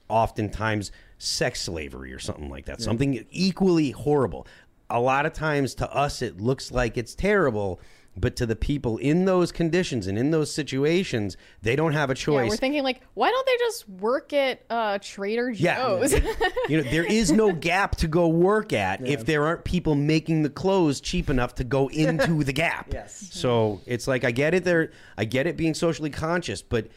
oftentimes 0.09 0.93
sex 1.19 1.61
slavery 1.63 2.13
or 2.13 2.19
something 2.19 2.49
like 2.49 2.67
that, 2.67 2.81
something 2.81 3.27
equally 3.31 3.91
horrible. 3.91 4.47
A 4.91 5.01
lot 5.01 5.27
of 5.27 5.33
times 5.33 5.75
to 5.77 5.93
us 5.93 6.23
it 6.23 6.41
looks 6.41 6.71
like 6.71 6.97
it's 6.97 7.15
terrible 7.15 7.81
but 8.17 8.37
to 8.37 8.47
the 8.47 8.55
people 8.57 8.97
in 8.99 9.25
those 9.25 9.51
conditions 9.51 10.07
and 10.07 10.17
in 10.19 10.31
those 10.31 10.53
situations 10.53 11.37
they 11.63 11.75
don't 11.77 11.93
have 11.93 12.11
a 12.11 12.13
Yeah, 12.13 12.15
choice 12.15 12.51
we're 12.51 12.57
thinking 12.57 12.83
like, 12.85 13.01
why 13.15 13.31
don't 13.31 13.47
they 13.47 13.57
just 13.59 13.89
work 13.89 14.33
at 14.33 14.63
uh, 14.71 14.99
Trader 15.03 15.51
Yeah. 15.51 15.77
Joe's? 15.77 16.13
you 16.69 16.77
know 16.83 16.89
there 16.91 17.05
is 17.05 17.33
no 17.33 17.53
gap 17.53 17.97
to 17.97 18.09
go 18.09 18.29
work 18.29 18.73
at 18.73 19.07
if 19.07 19.25
there 19.27 19.45
aren't 19.45 19.65
people 19.65 19.95
making 19.95 20.43
the 20.43 20.51
clothes 20.51 21.01
cheap 21.01 21.29
enough 21.29 21.55
to 21.57 21.65
go 21.65 21.89
into 21.93 22.45
the 22.45 22.53
gap 22.53 22.89
Yes. 22.93 23.29
so 23.33 23.81
it's 23.87 24.07
like 24.07 24.25
i 24.25 24.31
get 24.31 24.55
it 24.55 24.65
there 24.65 24.91
i 25.19 25.25
get 25.25 25.47
it 25.47 25.57
being 25.57 25.75
socially 25.75 26.11
conscious 26.11 26.63
but 26.63 26.89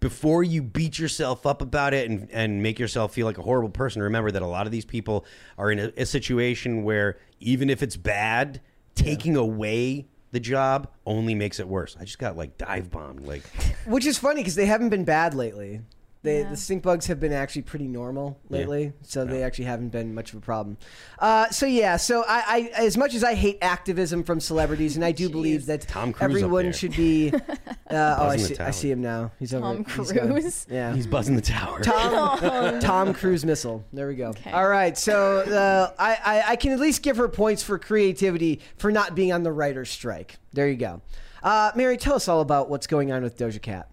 before 0.00 0.42
you 0.42 0.62
beat 0.62 0.98
yourself 0.98 1.46
up 1.46 1.62
about 1.62 1.94
it 1.94 2.10
and, 2.10 2.28
and 2.32 2.60
make 2.62 2.78
yourself 2.80 3.12
feel 3.14 3.24
like 3.26 3.38
a 3.38 3.42
horrible 3.42 3.68
person 3.70 4.02
remember 4.02 4.30
that 4.32 4.42
a 4.42 4.46
lot 4.46 4.66
of 4.66 4.72
these 4.72 4.84
people 4.84 5.24
are 5.58 5.70
in 5.70 5.78
a, 5.78 5.92
a 5.96 6.06
situation 6.06 6.82
where 6.82 7.18
even 7.40 7.70
if 7.70 7.82
it's 7.82 7.96
bad 7.96 8.60
taking 8.96 9.36
away 9.36 10.06
the 10.32 10.40
job 10.40 10.88
only 11.06 11.34
makes 11.34 11.60
it 11.60 11.68
worse 11.68 11.96
i 12.00 12.04
just 12.04 12.18
got 12.18 12.36
like 12.36 12.58
dive 12.58 12.90
bombed 12.90 13.26
like 13.26 13.42
Which 13.86 14.06
is 14.06 14.18
funny 14.18 14.40
because 14.40 14.54
they 14.54 14.66
haven't 14.66 14.90
been 14.90 15.04
bad 15.04 15.34
lately. 15.34 15.80
They, 16.22 16.42
Yeah. 16.42 16.50
The 16.50 16.56
stink 16.56 16.82
bugs 16.84 17.06
have 17.06 17.18
been 17.18 17.32
actually 17.32 17.62
pretty 17.62 17.88
normal 17.88 18.38
lately, 18.48 18.92
so 19.02 19.24
they 19.24 19.42
actually 19.42 19.64
haven't 19.64 19.88
been 19.88 20.14
much 20.14 20.32
of 20.32 20.38
a 20.38 20.40
problem. 20.40 20.76
Uh, 21.18 21.48
so 21.50 21.66
yeah, 21.66 21.96
so 21.96 22.24
I, 22.28 22.70
I, 22.76 22.80
as 22.82 22.96
much 22.96 23.14
as 23.14 23.24
I 23.24 23.34
hate 23.34 23.58
activism 23.60 24.22
from 24.22 24.38
celebrities, 24.38 24.94
and 24.94 25.04
I 25.04 25.10
do 25.10 25.28
believe 25.38 25.66
that 25.66 25.82
Tom 25.88 26.14
everyone 26.20 26.72
should 26.72 26.96
be. 26.96 27.32
Uh, 27.92 28.16
oh, 28.20 28.26
I 28.28 28.36
see, 28.38 28.56
I 28.58 28.70
see 28.70 28.90
him 28.90 29.02
now. 29.02 29.32
He's 29.38 29.52
over. 29.52 29.66
Tom 29.66 29.84
he's 29.84 30.12
gone. 30.12 30.28
Cruise? 30.32 30.66
Yeah. 30.70 30.94
he's 30.94 31.06
buzzing 31.06 31.36
the 31.36 31.42
tower 31.42 31.80
Tom, 31.82 32.80
Tom 32.80 33.12
Cruise 33.12 33.44
missile. 33.44 33.84
There 33.92 34.08
we 34.08 34.14
go. 34.14 34.28
Okay. 34.28 34.50
All 34.50 34.66
right. 34.66 34.96
So 34.96 35.40
uh, 35.40 35.92
I, 35.98 36.16
I, 36.24 36.52
I 36.52 36.56
can 36.56 36.72
at 36.72 36.80
least 36.80 37.02
give 37.02 37.18
her 37.18 37.28
points 37.28 37.62
for 37.62 37.78
creativity 37.78 38.60
for 38.78 38.90
not 38.90 39.14
being 39.14 39.30
on 39.30 39.42
the 39.42 39.52
writer's 39.52 39.90
strike. 39.90 40.38
There 40.54 40.68
you 40.68 40.76
go. 40.76 41.02
Uh, 41.42 41.72
Mary, 41.74 41.98
tell 41.98 42.14
us 42.14 42.28
all 42.28 42.40
about 42.40 42.70
what's 42.70 42.86
going 42.86 43.12
on 43.12 43.22
with 43.22 43.36
Doja 43.36 43.60
Cat. 43.60 43.88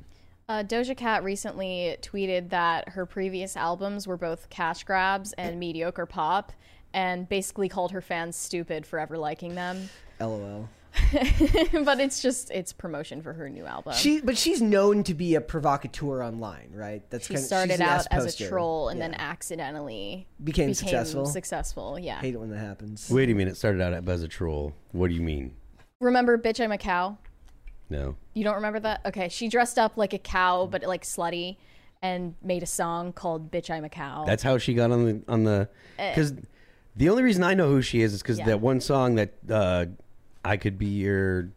Uh, 0.50 0.64
Doja 0.64 0.98
Cat 0.98 1.24
recently 1.24 1.96
tweeted 2.02 2.50
that 2.50 2.90
her 2.90 3.06
previous 3.06 3.56
albums 3.56 4.08
were 4.08 4.18
both 4.18 4.50
cash 4.50 4.84
grabs 4.84 5.32
and 5.34 5.60
mediocre 5.60 6.08
pop, 6.08 6.52
and 6.92 7.30
basically 7.30 7.70
called 7.70 7.92
her 7.92 8.02
fans 8.02 8.36
stupid 8.36 8.84
for 8.84 8.98
ever 8.98 9.16
liking 9.16 9.54
them. 9.54 9.90
LOL. 10.20 10.68
but 11.84 12.00
it's 12.00 12.20
just 12.20 12.50
it's 12.50 12.74
promotion 12.74 13.22
for 13.22 13.32
her 13.34 13.48
new 13.48 13.64
album. 13.64 13.94
She, 13.94 14.22
but 14.22 14.36
she's 14.36 14.60
known 14.60 15.04
to 15.04 15.14
be 15.14 15.36
a 15.36 15.42
provocateur 15.42 16.24
online, 16.24 16.72
right? 16.74 17.08
That's 17.12 17.28
She 17.28 17.36
kind 17.36 17.44
of 17.44 17.46
started 17.46 17.80
out 17.82 18.08
as 18.10 18.42
a 18.42 18.48
troll 18.48 18.90
and 18.90 18.98
Yeah. 18.98 19.10
then 19.10 19.20
accidentally 19.20 20.28
Became 20.44 20.74
successful? 20.74 21.28
Successful, 21.28 22.00
yeah. 22.00 22.20
hate 22.20 22.34
it 22.34 22.40
when 22.40 22.50
that 22.50 22.58
happens. 22.58 23.08
wait 23.12 23.30
a 23.30 23.36
minute 23.36 23.52
it 23.52 23.56
started 23.58 23.82
out 23.82 23.94
as 24.10 24.24
a 24.24 24.28
troll 24.28 24.74
what 24.92 25.10
do 25.10 25.14
you 25.14 25.22
mean 25.22 25.54
Remember 26.02 26.40
"Bitch 26.40 26.60
I'm 26.64 26.72
a 26.72 26.78
Cow"? 26.80 27.20
No 27.90 28.16
You 28.34 28.44
don't 28.44 28.56
remember 28.56 28.80
that? 28.82 29.02
Okay, 29.06 29.30
she 29.30 29.48
dressed 29.48 29.78
up 29.80 29.98
like 29.98 30.14
a 30.14 30.18
cow, 30.20 30.68
but 30.68 30.84
like 30.84 31.04
slutty, 31.04 31.58
and 32.02 32.36
made 32.42 32.64
a 32.64 32.68
song 32.68 33.12
called 33.14 33.52
"Bitch 33.52 33.70
I'm 33.70 33.84
a 33.84 33.90
Cow." 33.90 34.24
That's 34.26 34.44
how 34.44 34.58
she 34.58 34.74
got 34.74 34.92
on 34.92 35.06
the 35.06 35.22
on 35.28 35.44
the 35.44 35.70
because 35.98 36.34
the 36.96 37.10
only 37.10 37.24
reason 37.24 37.44
I 37.44 37.54
know 37.54 37.70
who 37.70 37.82
she 37.82 38.02
is 38.02 38.14
is 38.14 38.22
because 38.22 38.38
Yeah. 38.40 38.46
that 38.48 38.62
one 38.62 38.80
song 38.82 39.16
that 39.16 39.34
uh, 39.50 39.86
I 40.46 40.58
could 40.58 40.78
be 40.78 40.88
your 40.88 41.50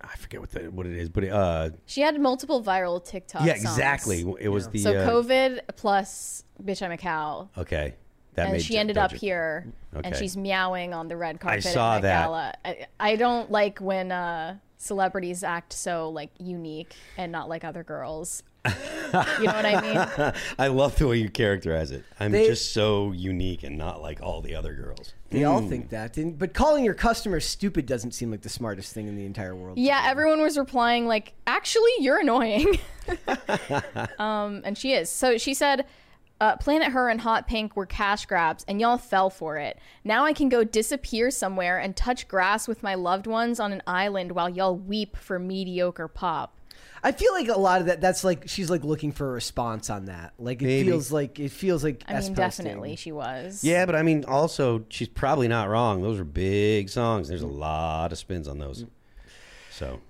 I 0.00 0.14
forget 0.16 0.40
what 0.40 0.50
the, 0.52 0.60
what 0.70 0.86
it 0.86 0.92
is, 0.96 1.08
but 1.08 1.24
uh, 1.24 1.70
she 1.86 2.00
had 2.02 2.18
multiple 2.20 2.62
viral 2.62 3.04
TikTok. 3.04 3.42
yeah, 3.44 3.54
songs. 3.54 3.64
exactly. 3.64 4.24
It 4.40 4.48
was 4.48 4.68
the 4.68 4.78
So 4.78 4.94
uh, 4.96 5.08
COVID 5.08 5.60
plus 5.76 6.44
"Bitch 6.62 6.82
I'm 6.82 6.92
a 6.92 6.96
Cow," 6.96 7.48
Okay, 7.58 7.94
that 8.34 8.44
and 8.44 8.52
made 8.52 8.62
she 8.62 8.78
ended 8.78 8.96
up 8.98 9.12
here, 9.12 9.66
and 9.92 10.14
she's 10.14 10.36
meowing 10.36 10.94
on 10.94 11.08
the 11.08 11.16
red 11.16 11.40
carpet. 11.40 11.64
saw 11.64 11.96
at 11.96 12.02
Met 12.02 12.02
that. 12.02 12.24
Gala. 12.24 12.54
I, 12.64 12.86
I 13.00 13.16
don't 13.16 13.50
like 13.50 13.80
when 13.80 14.12
uh, 14.12 14.56
celebrities 14.78 15.42
act 15.44 15.72
so 15.72 16.08
like 16.08 16.30
unique 16.38 16.94
and 17.16 17.30
not 17.30 17.48
like 17.48 17.64
other 17.64 17.82
girls. 17.82 18.42
you 18.66 18.72
know 19.12 19.52
what 19.52 19.64
I 19.64 19.80
mean? 19.80 20.32
I 20.58 20.66
love 20.68 20.96
the 20.96 21.06
way 21.06 21.16
you 21.18 21.30
characterize 21.30 21.90
it. 21.90 22.04
I'm 22.20 22.32
They- 22.32 22.46
just 22.46 22.72
so 22.72 23.12
unique 23.12 23.62
and 23.62 23.78
not 23.78 24.02
like 24.02 24.20
all 24.22 24.40
the 24.40 24.54
other 24.54 24.74
girls. 24.74 25.14
They 25.30 25.44
all 25.44 25.60
Hmm. 25.60 25.68
think 25.68 25.88
that, 25.90 26.16
and, 26.16 26.38
but 26.38 26.54
calling 26.54 26.84
your 26.84 26.94
customers 26.94 27.44
stupid 27.44 27.84
doesn't 27.86 28.12
seem 28.12 28.30
like 28.30 28.40
the 28.42 28.48
smartest 28.48 28.94
thing 28.94 29.08
in 29.08 29.14
the 29.16 29.26
entire 29.26 29.54
world. 29.54 29.78
Yeah, 29.78 30.02
everyone 30.06 30.40
was 30.40 30.56
replying 30.56 31.06
like, 31.06 31.34
"Actually, 31.46 31.90
you're 32.00 32.18
annoying." 32.20 32.78
um, 34.18 34.62
and 34.64 34.76
she 34.76 34.92
is. 34.94 35.10
So 35.10 35.36
she 35.38 35.54
said, 35.54 35.84
uh, 36.40 36.56
"Planet 36.56 36.92
Her 36.92 37.08
and 37.08 37.20
Hot 37.20 37.46
Pink 37.46 37.76
were 37.76 37.86
cash 37.86 38.26
grabs, 38.26 38.64
and 38.68 38.80
y'all 38.80 38.98
fell 38.98 39.30
for 39.30 39.56
it. 39.56 39.78
Now 40.04 40.24
I 40.24 40.32
can 40.32 40.48
go 40.48 40.64
disappear 40.64 41.30
somewhere 41.30 41.78
and 41.78 41.96
touch 41.96 42.28
grass 42.28 42.68
with 42.68 42.82
my 42.82 42.94
loved 42.94 43.26
ones 43.26 43.60
on 43.60 43.72
an 43.72 43.82
island 43.86 44.32
while 44.32 44.48
y'all 44.48 44.76
weep 44.76 45.16
for 45.16 45.38
mediocre 45.38 46.08
pop." 46.08 46.54
I 47.02 47.12
feel 47.12 47.32
like 47.32 47.48
a 47.48 47.58
lot 47.58 47.80
of 47.80 47.86
that. 47.86 48.00
That's 48.00 48.24
like 48.24 48.48
she's 48.48 48.70
like 48.70 48.82
looking 48.82 49.12
for 49.12 49.28
a 49.28 49.32
response 49.32 49.88
on 49.88 50.06
that. 50.06 50.32
Like 50.38 50.60
it 50.62 50.66
Maybe. 50.66 50.88
feels 50.88 51.12
like 51.12 51.38
it 51.38 51.50
feels 51.50 51.84
like. 51.84 52.02
I 52.08 52.14
mean, 52.14 52.18
S-posting. 52.18 52.34
definitely 52.64 52.96
she 52.96 53.12
was. 53.12 53.62
Yeah, 53.62 53.86
but 53.86 53.94
I 53.94 54.02
mean, 54.02 54.24
also 54.24 54.84
she's 54.88 55.08
probably 55.08 55.46
not 55.46 55.68
wrong. 55.68 56.02
Those 56.02 56.18
are 56.18 56.24
big 56.24 56.88
songs. 56.88 57.28
There's 57.28 57.42
a 57.42 57.46
lot 57.46 58.10
of 58.10 58.18
spins 58.18 58.48
on 58.48 58.58
those. 58.58 58.84
So 59.70 60.00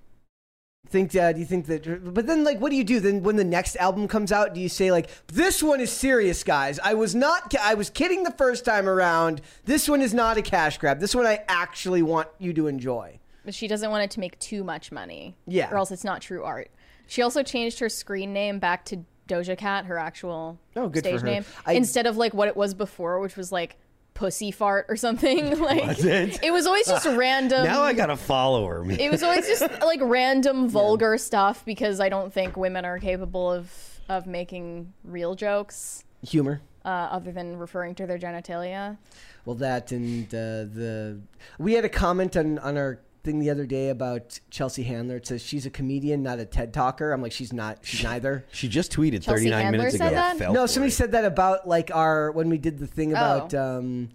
Think, 0.90 1.14
uh, 1.14 1.32
do 1.32 1.40
you 1.40 1.44
think 1.44 1.66
that? 1.66 2.14
But 2.14 2.26
then, 2.26 2.44
like, 2.44 2.60
what 2.60 2.70
do 2.70 2.76
you 2.76 2.84
do? 2.84 2.98
Then, 2.98 3.22
when 3.22 3.36
the 3.36 3.44
next 3.44 3.76
album 3.76 4.08
comes 4.08 4.32
out, 4.32 4.54
do 4.54 4.60
you 4.60 4.68
say 4.70 4.90
like, 4.90 5.10
"This 5.26 5.62
one 5.62 5.80
is 5.80 5.92
serious, 5.92 6.42
guys. 6.42 6.78
I 6.82 6.94
was 6.94 7.14
not. 7.14 7.54
I 7.60 7.74
was 7.74 7.90
kidding 7.90 8.22
the 8.22 8.30
first 8.32 8.64
time 8.64 8.88
around. 8.88 9.42
This 9.66 9.88
one 9.88 10.00
is 10.00 10.14
not 10.14 10.38
a 10.38 10.42
cash 10.42 10.78
grab. 10.78 10.98
This 11.00 11.14
one 11.14 11.26
I 11.26 11.44
actually 11.48 12.02
want 12.02 12.28
you 12.38 12.52
to 12.54 12.66
enjoy." 12.68 13.18
But 13.44 13.54
she 13.54 13.68
doesn't 13.68 13.90
want 13.90 14.04
it 14.04 14.10
to 14.12 14.20
make 14.20 14.38
too 14.38 14.64
much 14.64 14.90
money. 14.90 15.36
Yeah. 15.46 15.70
Or 15.70 15.76
else 15.76 15.90
it's 15.90 16.04
not 16.04 16.20
true 16.22 16.42
art. 16.44 16.70
She 17.06 17.22
also 17.22 17.42
changed 17.42 17.78
her 17.80 17.88
screen 17.88 18.32
name 18.32 18.58
back 18.58 18.84
to 18.86 19.04
Doja 19.28 19.56
Cat, 19.56 19.84
her 19.86 19.98
actual 19.98 20.58
Oh, 20.76 20.88
good 20.88 21.00
stage 21.04 21.20
her. 21.20 21.26
name, 21.26 21.44
I- 21.66 21.72
instead 21.74 22.06
of 22.06 22.16
like 22.16 22.32
what 22.34 22.48
it 22.48 22.56
was 22.56 22.72
before, 22.74 23.20
which 23.20 23.36
was 23.36 23.52
like 23.52 23.76
pussy 24.18 24.50
fart 24.50 24.86
or 24.88 24.96
something. 24.96 25.58
like 25.60 25.86
Was 25.86 26.04
it? 26.04 26.52
was 26.52 26.66
always 26.66 26.86
just 26.86 27.06
random. 27.06 27.64
now 27.64 27.82
I 27.82 27.92
got 27.92 28.10
a 28.10 28.16
follower. 28.16 28.82
Man. 28.82 28.98
it 28.98 29.10
was 29.10 29.22
always 29.22 29.46
just 29.46 29.62
like 29.80 30.00
random 30.02 30.68
vulgar 30.68 31.16
stuff 31.16 31.64
because 31.64 32.00
I 32.00 32.08
don't 32.08 32.32
think 32.32 32.56
women 32.56 32.84
are 32.84 32.98
capable 32.98 33.50
of 33.50 33.72
of 34.08 34.26
making 34.26 34.92
real 35.04 35.34
jokes 35.36 36.04
Humor. 36.26 36.60
uh, 36.84 36.88
other 36.88 37.30
than 37.30 37.56
referring 37.56 37.94
to 37.96 38.06
their 38.06 38.18
genitalia. 38.18 38.96
Well, 39.44 39.54
that 39.56 39.92
and 39.92 40.26
uh, 40.34 40.66
the 40.78 41.20
we 41.58 41.74
had 41.74 41.84
a 41.84 41.88
comment 41.88 42.36
on 42.36 42.58
on 42.58 42.76
our 42.76 43.00
thing 43.28 43.40
the 43.40 43.50
other 43.50 43.66
day 43.66 43.90
about 43.90 44.40
Chelsea 44.50 44.82
Handler. 44.84 45.16
It 45.16 45.26
says 45.26 45.42
she's 45.42 45.66
a 45.66 45.70
comedian, 45.70 46.22
not 46.22 46.38
a 46.38 46.46
TED 46.46 46.72
talker. 46.72 47.12
I'm 47.12 47.20
like, 47.20 47.32
she's 47.32 47.52
not. 47.52 47.80
She's 47.82 48.02
neither. 48.02 48.46
She 48.52 48.68
just 48.68 48.90
tweeted 48.90 49.22
Chelsea 49.22 49.50
39 49.50 49.62
Handler 49.62 49.78
minutes 49.78 49.94
ago. 49.96 50.10
that? 50.10 50.38
Fell 50.38 50.54
no, 50.54 50.62
for 50.62 50.68
somebody 50.68 50.88
it. 50.88 50.94
said 50.94 51.12
that 51.12 51.26
about 51.26 51.68
like 51.68 51.90
our 51.94 52.30
when 52.32 52.48
we 52.48 52.56
did 52.56 52.78
the 52.78 52.86
thing 52.86 53.12
about 53.12 53.52
um 53.52 54.08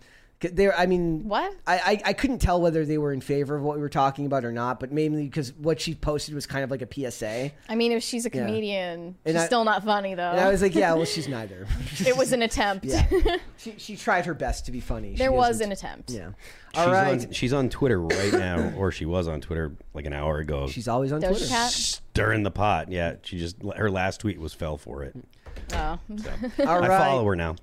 there. 0.52 0.78
I 0.78 0.86
mean, 0.86 1.28
What? 1.28 1.54
I, 1.66 1.78
I 1.78 2.02
I 2.10 2.14
couldn't 2.14 2.40
tell 2.40 2.62
whether 2.62 2.86
they 2.86 2.98
were 2.98 3.14
in 3.14 3.22
favor 3.22 3.56
of 3.56 3.64
what 3.64 3.76
we 3.76 3.82
were 3.82 3.90
talking 3.90 4.26
about 4.26 4.46
or 4.46 4.52
not, 4.52 4.80
but 4.80 4.92
mainly 4.92 5.24
because 5.24 5.54
what 5.54 5.80
she 5.82 5.96
posted 5.96 6.36
was 6.36 6.46
kind 6.46 6.64
of 6.64 6.72
like 6.72 6.82
a 6.82 6.88
PSA, 7.12 7.52
I 7.70 7.76
mean, 7.76 7.92
if 7.92 8.04
she's 8.04 8.26
a 8.26 8.30
comedian, 8.30 9.16
And 9.26 9.36
she's 9.36 9.44
I- 9.44 9.46
still 9.46 9.64
not 9.64 9.84
funny 9.84 10.16
though. 10.16 10.32
and 10.32 10.40
I 10.40 10.50
was 10.50 10.62
like, 10.62 10.76
yeah, 10.76 10.94
well, 10.94 11.06
she's 11.06 11.28
neither. 11.30 11.68
it 12.06 12.16
was 12.18 12.32
an 12.34 12.42
attempt. 12.42 12.86
yeah, 12.86 13.08
she 13.58 13.76
she 13.78 13.96
tried 13.96 14.26
her 14.26 14.34
best 14.34 14.66
to 14.66 14.72
be 14.72 14.80
funny. 14.80 15.16
There 15.16 15.30
She 15.32 15.36
was 15.36 15.62
an 15.62 15.72
attempt. 15.72 16.10
yeah. 16.12 16.30
She's 16.74 16.84
All 16.84 16.92
right, 16.92 17.24
on, 17.26 17.32
she's 17.32 17.54
on 17.54 17.70
Twitter 17.70 18.02
right 18.02 18.34
now, 18.34 18.74
or 18.78 18.92
she 18.92 19.06
was 19.06 19.28
on 19.28 19.42
Twitter 19.42 19.76
like 19.94 20.06
an 20.06 20.14
hour 20.14 20.40
ago. 20.40 20.68
she's 20.68 20.88
always 20.88 21.12
on 21.12 21.22
Doja 21.22 21.28
Twitter. 21.30 21.46
Cat. 21.48 21.72
stirring 21.72 22.42
the 22.44 22.50
pot. 22.52 22.92
Yeah, 22.92 23.16
she 23.22 23.38
just 23.38 23.58
her 23.78 23.92
last 23.92 24.20
tweet 24.22 24.40
was 24.40 24.54
fell 24.54 24.78
for 24.78 25.04
it. 25.04 25.16
Oh. 25.74 25.78
All 26.00 26.00
I 26.68 26.80
right. 26.80 26.88
follow 27.00 27.26
her 27.26 27.36
now. 27.36 27.56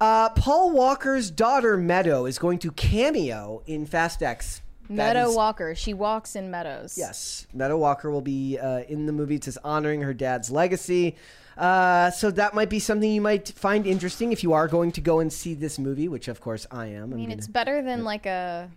Uh, 0.00 0.30
Paul 0.30 0.70
Walker's 0.72 1.30
daughter 1.30 1.76
Meadow 1.76 2.24
is 2.26 2.38
going 2.38 2.58
to 2.60 2.70
cameo 2.72 3.62
in 3.66 3.84
Fast 3.86 4.22
X. 4.22 4.62
That 4.88 5.14
Meadow 5.14 5.30
is- 5.30 5.36
Walker. 5.36 5.74
She 5.74 5.94
walks 5.94 6.34
in 6.34 6.50
meadows. 6.50 6.96
Yes, 6.98 7.46
Meadow 7.52 7.76
Walker 7.76 8.10
will 8.10 8.22
be 8.22 8.58
uh, 8.58 8.80
in 8.88 9.06
the 9.06 9.12
movie. 9.12 9.36
It 9.36 9.44
says 9.44 9.58
honoring 9.62 10.02
her 10.02 10.14
dad's 10.14 10.50
legacy. 10.50 11.16
Uh, 11.56 12.10
so 12.10 12.30
that 12.30 12.54
might 12.54 12.70
be 12.70 12.78
something 12.78 13.10
you 13.12 13.20
might 13.20 13.48
find 13.50 13.86
interesting 13.86 14.32
if 14.32 14.42
you 14.42 14.52
are 14.54 14.66
going 14.66 14.90
to 14.92 15.00
go 15.02 15.20
and 15.20 15.30
see 15.32 15.52
this 15.52 15.78
movie, 15.78 16.08
which 16.08 16.26
of 16.26 16.40
course 16.40 16.66
I 16.70 16.86
am. 16.86 17.12
I 17.12 17.16
mean, 17.16 17.30
it's 17.30 17.46
better 17.46 17.82
than 17.82 18.02
like 18.02 18.24
a 18.24 18.70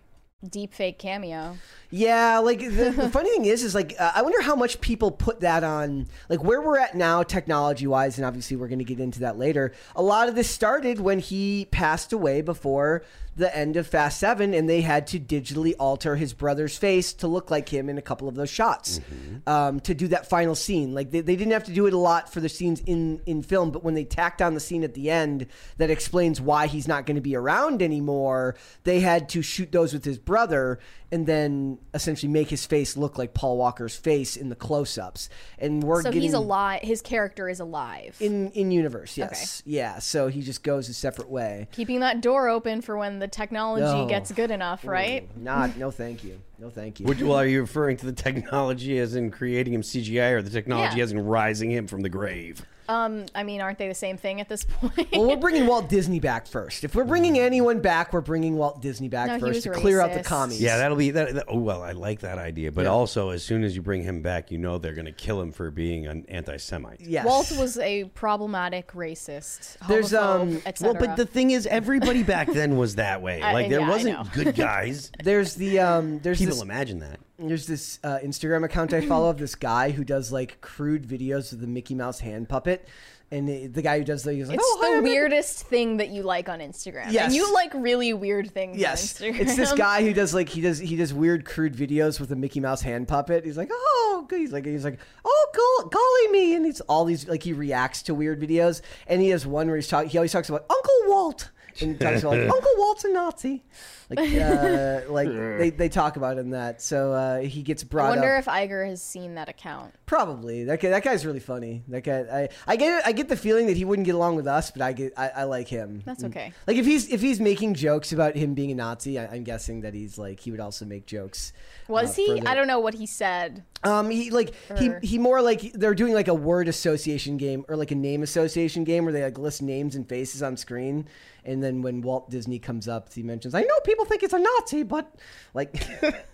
deep 0.50 0.74
fake 0.74 0.98
cameo. 0.98 1.56
Yeah, 1.90 2.38
like 2.38 2.60
the, 2.60 2.90
the 2.96 3.10
funny 3.10 3.30
thing 3.30 3.44
is, 3.44 3.62
is 3.62 3.74
like 3.74 3.94
uh, 3.98 4.12
I 4.14 4.22
wonder 4.22 4.40
how 4.42 4.56
much 4.56 4.80
people 4.80 5.10
put 5.10 5.40
that 5.40 5.64
on, 5.64 6.06
like 6.28 6.42
where 6.42 6.60
we're 6.60 6.78
at 6.78 6.94
now, 6.94 7.22
technology 7.22 7.86
wise, 7.86 8.18
and 8.18 8.26
obviously 8.26 8.56
we're 8.56 8.68
going 8.68 8.78
to 8.78 8.84
get 8.84 9.00
into 9.00 9.20
that 9.20 9.38
later. 9.38 9.72
A 9.96 10.02
lot 10.02 10.28
of 10.28 10.34
this 10.34 10.48
started 10.48 11.00
when 11.00 11.18
he 11.18 11.66
passed 11.70 12.12
away 12.12 12.40
before 12.40 13.04
the 13.36 13.54
end 13.56 13.76
of 13.76 13.86
Fast 13.86 14.20
Seven, 14.20 14.54
and 14.54 14.68
they 14.68 14.80
had 14.80 15.06
to 15.08 15.20
digitally 15.20 15.74
alter 15.78 16.16
his 16.16 16.32
brother's 16.32 16.76
face 16.76 17.12
to 17.14 17.28
look 17.28 17.50
like 17.50 17.68
him 17.68 17.88
in 17.88 17.98
a 17.98 18.02
couple 18.02 18.28
of 18.28 18.34
those 18.34 18.50
shots 18.50 19.00
um, 19.46 19.80
to 19.80 19.94
do 19.94 20.08
that 20.08 20.28
final 20.28 20.54
scene. 20.54 20.94
Like 20.94 21.10
they, 21.10 21.20
they 21.20 21.36
didn't 21.36 21.52
have 21.52 21.64
to 21.64 21.72
do 21.72 21.86
it 21.86 21.94
a 21.94 21.98
lot 21.98 22.32
for 22.32 22.40
the 22.40 22.48
scenes 22.48 22.80
in 22.86 23.20
in 23.26 23.42
film, 23.42 23.70
but 23.70 23.82
when 23.82 23.94
they 23.94 24.04
tacked 24.04 24.40
on 24.40 24.54
the 24.54 24.60
scene 24.60 24.84
at 24.84 24.94
the 24.94 25.10
end 25.10 25.46
that 25.78 25.90
explains 25.90 26.40
why 26.40 26.66
he's 26.66 26.86
not 26.86 27.06
going 27.06 27.16
to 27.16 27.20
be 27.20 27.34
around 27.34 27.82
anymore, 27.82 28.56
they 28.84 29.00
had 29.00 29.28
to 29.30 29.42
shoot 29.42 29.72
those 29.72 29.92
with 29.92 30.04
his 30.04 30.18
brother 30.18 30.78
and 31.14 31.26
then 31.26 31.78
essentially 31.94 32.30
make 32.30 32.48
his 32.50 32.66
face 32.66 32.96
look 32.96 33.16
like 33.18 33.34
Paul 33.34 33.56
Walker's 33.56 33.94
face 33.94 34.36
in 34.36 34.48
the 34.48 34.56
close-ups. 34.56 35.28
And 35.60 35.80
we're 35.84 36.02
So 36.02 36.08
getting 36.10 36.22
he's 36.22 36.32
alive. 36.34 36.80
His 36.82 37.00
character 37.00 37.48
is 37.48 37.60
alive. 37.60 38.16
in 38.18 38.50
in 38.50 38.72
universe. 38.72 39.16
Yes, 39.16 39.62
yeah. 39.64 40.00
So 40.00 40.26
he 40.26 40.42
just 40.42 40.64
goes 40.64 40.88
a 40.88 40.94
separate 40.94 41.30
way. 41.30 41.68
Keeping 41.70 42.00
that 42.00 42.20
door 42.20 42.48
open 42.48 42.80
for 42.80 42.96
when 42.98 43.20
the 43.20 43.28
technology 43.28 43.84
No. 43.84 44.08
gets 44.08 44.32
good 44.32 44.50
enough, 44.50 44.84
right? 44.84 45.28
Not 45.36 45.76
no, 45.78 45.92
thank 45.92 46.24
you, 46.24 46.40
no, 46.58 46.68
thank 46.68 46.98
you. 46.98 47.06
Would 47.06 47.22
well, 47.22 47.38
are 47.38 47.46
you 47.46 47.60
referring 47.60 47.96
to 47.98 48.06
the 48.06 48.12
technology 48.12 48.98
as 48.98 49.14
in 49.14 49.30
creating 49.30 49.72
him 49.72 49.82
CGI 49.82 50.32
or 50.32 50.42
the 50.42 50.50
technology 50.50 50.96
Yeah. 50.98 51.04
as 51.04 51.12
in 51.12 51.20
rising 51.24 51.70
him 51.70 51.86
from 51.86 52.00
the 52.02 52.08
grave? 52.08 52.66
Um, 52.88 53.26
I 53.34 53.42
mean, 53.42 53.60
aren't 53.60 53.78
they 53.78 53.88
the 53.88 53.94
same 53.94 54.16
thing 54.16 54.40
at 54.40 54.48
this 54.48 54.64
point? 54.68 55.08
Well, 55.12 55.28
we're 55.28 55.36
bringing 55.36 55.66
Walt 55.66 55.88
Disney 55.88 56.20
back 56.20 56.46
first. 56.46 56.84
If 56.84 56.94
we're 56.94 57.04
bringing 57.04 57.38
anyone 57.38 57.80
back, 57.80 58.12
we're 58.12 58.20
bringing 58.20 58.56
Walt 58.56 58.82
Disney 58.82 59.08
back 59.08 59.28
No, 59.28 59.38
first 59.38 59.54
was 59.54 59.62
to 59.64 59.70
clear 59.70 60.00
out 60.00 60.12
the 60.12 60.22
commies. 60.22 60.60
Yeah, 60.60 60.76
that'll 60.78 60.96
be 60.96 61.10
that. 61.12 61.34
that- 61.34 61.44
oh 61.48 61.58
well, 61.58 61.82
I 61.82 61.92
like 61.92 62.20
that 62.20 62.38
idea, 62.38 62.70
but 62.72 62.82
Yeah. 62.82 62.88
also 62.90 63.30
as 63.30 63.42
soon 63.42 63.64
as 63.64 63.74
you 63.74 63.82
bring 63.82 64.02
him 64.02 64.22
back, 64.22 64.50
you 64.50 64.58
know 64.58 64.78
they're 64.78 64.94
going 64.94 65.04
to 65.06 65.12
kill 65.12 65.40
him 65.40 65.52
for 65.52 65.70
being 65.70 66.06
an 66.06 66.24
anti-Semite. 66.28 67.00
yes. 67.00 67.24
Walt 67.24 67.52
was 67.58 67.78
a 67.78 68.04
problematic 68.14 68.92
racist. 68.92 69.76
There's, 69.88 70.12
um, 70.14 70.60
et 70.66 70.78
Well, 70.80 70.94
but 70.94 71.16
the 71.16 71.26
thing 71.26 71.50
is, 71.52 71.66
everybody 71.66 72.22
back 72.22 72.48
then 72.52 72.76
was 72.76 72.96
that 72.96 73.22
way. 73.22 73.40
I- 73.40 73.52
Like 73.52 73.68
there 73.70 73.80
yeah, 73.80 73.88
wasn't 73.88 74.32
good 74.32 74.54
guys. 74.54 75.10
There's 75.22 75.54
the 75.54 75.78
um. 75.80 76.18
There's 76.20 76.38
People 76.38 76.54
this 76.56 76.62
imagine 76.62 76.98
that. 77.00 77.20
There's 77.38 77.66
this 77.66 77.98
uh, 78.04 78.18
Instagram 78.22 78.64
account 78.64 78.92
I 78.92 79.00
follow 79.00 79.28
of 79.28 79.38
this 79.38 79.54
guy 79.54 79.90
who 79.90 80.04
does 80.04 80.30
like 80.30 80.60
crude 80.60 81.06
videos 81.06 81.52
of 81.52 81.60
the 81.60 81.66
Mickey 81.66 81.94
Mouse 81.94 82.20
hand 82.20 82.48
puppet, 82.48 82.86
and 83.32 83.48
the 83.48 83.66
the 83.66 83.82
guy 83.82 83.98
who 83.98 84.04
does 84.04 84.22
the 84.22 84.32
he's 84.32 84.48
like, 84.48 84.58
It's 84.58 84.64
oh, 84.64 84.78
the 84.80 84.98
I'm 84.98 85.02
weirdest 85.02 85.62
thing 85.62 85.96
that 85.96 86.10
you 86.10 86.22
like 86.22 86.48
on 86.48 86.60
Instagram. 86.60 87.10
Yes. 87.10 87.26
And 87.26 87.34
you 87.34 87.52
like 87.52 87.72
really 87.74 88.12
weird 88.12 88.50
things 88.52 88.76
Yes, 88.78 89.20
on 89.20 89.28
Instagram. 89.28 89.40
it's 89.40 89.56
this 89.56 89.72
guy 89.72 90.02
who 90.02 90.12
does 90.12 90.32
like 90.38 90.48
he 90.48 90.60
does 90.60 90.78
he 90.78 90.94
does 90.94 91.12
weird 91.12 91.44
crude 91.44 91.74
videos 91.74 92.20
with 92.20 92.30
a 92.30 92.36
Mickey 92.36 92.60
Mouse 92.60 92.82
hand 92.82 93.08
puppet. 93.08 93.44
He's 93.44 93.56
like, 93.56 93.70
oh. 93.72 94.00
He's 94.30 94.52
like 94.52 94.64
he's 94.64 94.84
like, 94.84 94.98
oh, 95.24 95.46
gol- 95.82 95.90
golly 95.90 96.28
me, 96.32 96.54
and 96.54 96.64
it's 96.64 96.80
all 96.82 97.04
these 97.04 97.28
like 97.28 97.42
he 97.42 97.52
reacts 97.52 98.02
to 98.04 98.14
weird 98.14 98.40
videos, 98.40 98.80
and 99.06 99.20
he 99.20 99.28
has 99.28 99.46
one 99.46 99.66
where 99.66 99.76
he's 99.76 99.86
talking. 99.86 100.08
He 100.08 100.16
always 100.16 100.32
talks 100.32 100.48
about 100.48 100.64
Uncle 100.70 100.94
Walt, 101.06 101.50
and 101.80 101.92
he 101.92 101.98
talks 101.98 102.22
about 102.22 102.38
like, 102.38 102.50
Uncle 102.54 102.70
Walt's 102.78 103.04
a 103.04 103.12
Nazi. 103.12 103.64
Like, 104.10 104.18
uh, 104.18 105.00
like 105.08 105.28
they, 105.58 105.70
they 105.70 105.88
talk 105.88 106.16
about 106.16 106.38
him 106.38 106.50
that. 106.50 106.82
So 106.82 107.12
uh, 107.12 107.40
he 107.40 107.62
gets 107.62 107.84
brought. 107.84 108.06
I 108.06 108.10
wonder 108.10 108.34
up. 108.34 108.40
if 108.40 108.46
Iger 108.46 108.86
has 108.86 109.02
seen 109.02 109.34
that 109.34 109.48
account. 109.48 109.94
Probably 110.06 110.64
that 110.64 110.80
guy, 110.80 110.90
that 110.90 111.02
guy's 111.02 111.24
really 111.24 111.40
funny. 111.40 111.82
That 111.88 112.02
guy, 112.02 112.20
I, 112.20 112.48
I 112.66 112.76
get 112.76 113.06
I 113.06 113.12
get 113.12 113.28
the 113.28 113.36
feeling 113.36 113.66
that 113.66 113.76
he 113.76 113.84
wouldn't 113.84 114.06
get 114.06 114.14
along 114.14 114.36
with 114.36 114.46
us, 114.46 114.70
but 114.70 114.82
I 114.82 114.92
get 114.92 115.12
I, 115.16 115.28
I 115.28 115.44
like 115.44 115.68
him. 115.68 116.02
That's 116.04 116.24
okay. 116.24 116.52
Like 116.66 116.76
if 116.76 116.86
he's 116.86 117.08
if 117.08 117.20
he's 117.20 117.40
making 117.40 117.74
jokes 117.74 118.12
about 118.12 118.36
him 118.36 118.54
being 118.54 118.70
a 118.70 118.74
Nazi, 118.74 119.18
I, 119.18 119.26
I'm 119.26 119.44
guessing 119.44 119.80
that 119.82 119.94
he's 119.94 120.18
like 120.18 120.40
he 120.40 120.50
would 120.50 120.60
also 120.60 120.84
make 120.84 121.06
jokes. 121.06 121.52
Was 121.88 122.10
uh, 122.10 122.14
he? 122.14 122.26
further- 122.28 122.48
I 122.48 122.54
don't 122.54 122.66
know 122.66 122.80
what 122.80 122.94
he 122.94 123.06
said. 123.06 123.64
Um, 123.84 124.08
he 124.08 124.30
like 124.30 124.54
he 124.78 124.92
he 125.02 125.18
more 125.18 125.42
like 125.42 125.72
they're 125.72 125.94
doing 125.94 126.14
like 126.14 126.28
a 126.28 126.34
word 126.34 126.68
association 126.68 127.36
game 127.36 127.66
or 127.68 127.76
like 127.76 127.90
a 127.90 127.94
name 127.94 128.22
association 128.22 128.82
game 128.84 129.04
where 129.04 129.12
they 129.12 129.22
like 129.22 129.38
list 129.38 129.60
names 129.60 129.94
and 129.94 130.08
faces 130.08 130.42
on 130.42 130.56
screen, 130.56 131.06
and 131.44 131.62
then 131.62 131.82
when 131.82 132.00
Walt 132.00 132.30
Disney 132.30 132.58
comes 132.58 132.88
up, 132.88 133.12
he 133.12 133.22
mentions, 133.22 133.54
"I 133.54 133.60
know 133.60 133.78
people 133.84 134.03
think 134.04 134.22
it's 134.22 134.34
a 134.34 134.38
Nazi, 134.38 134.82
but 134.82 135.14
like." 135.52 135.74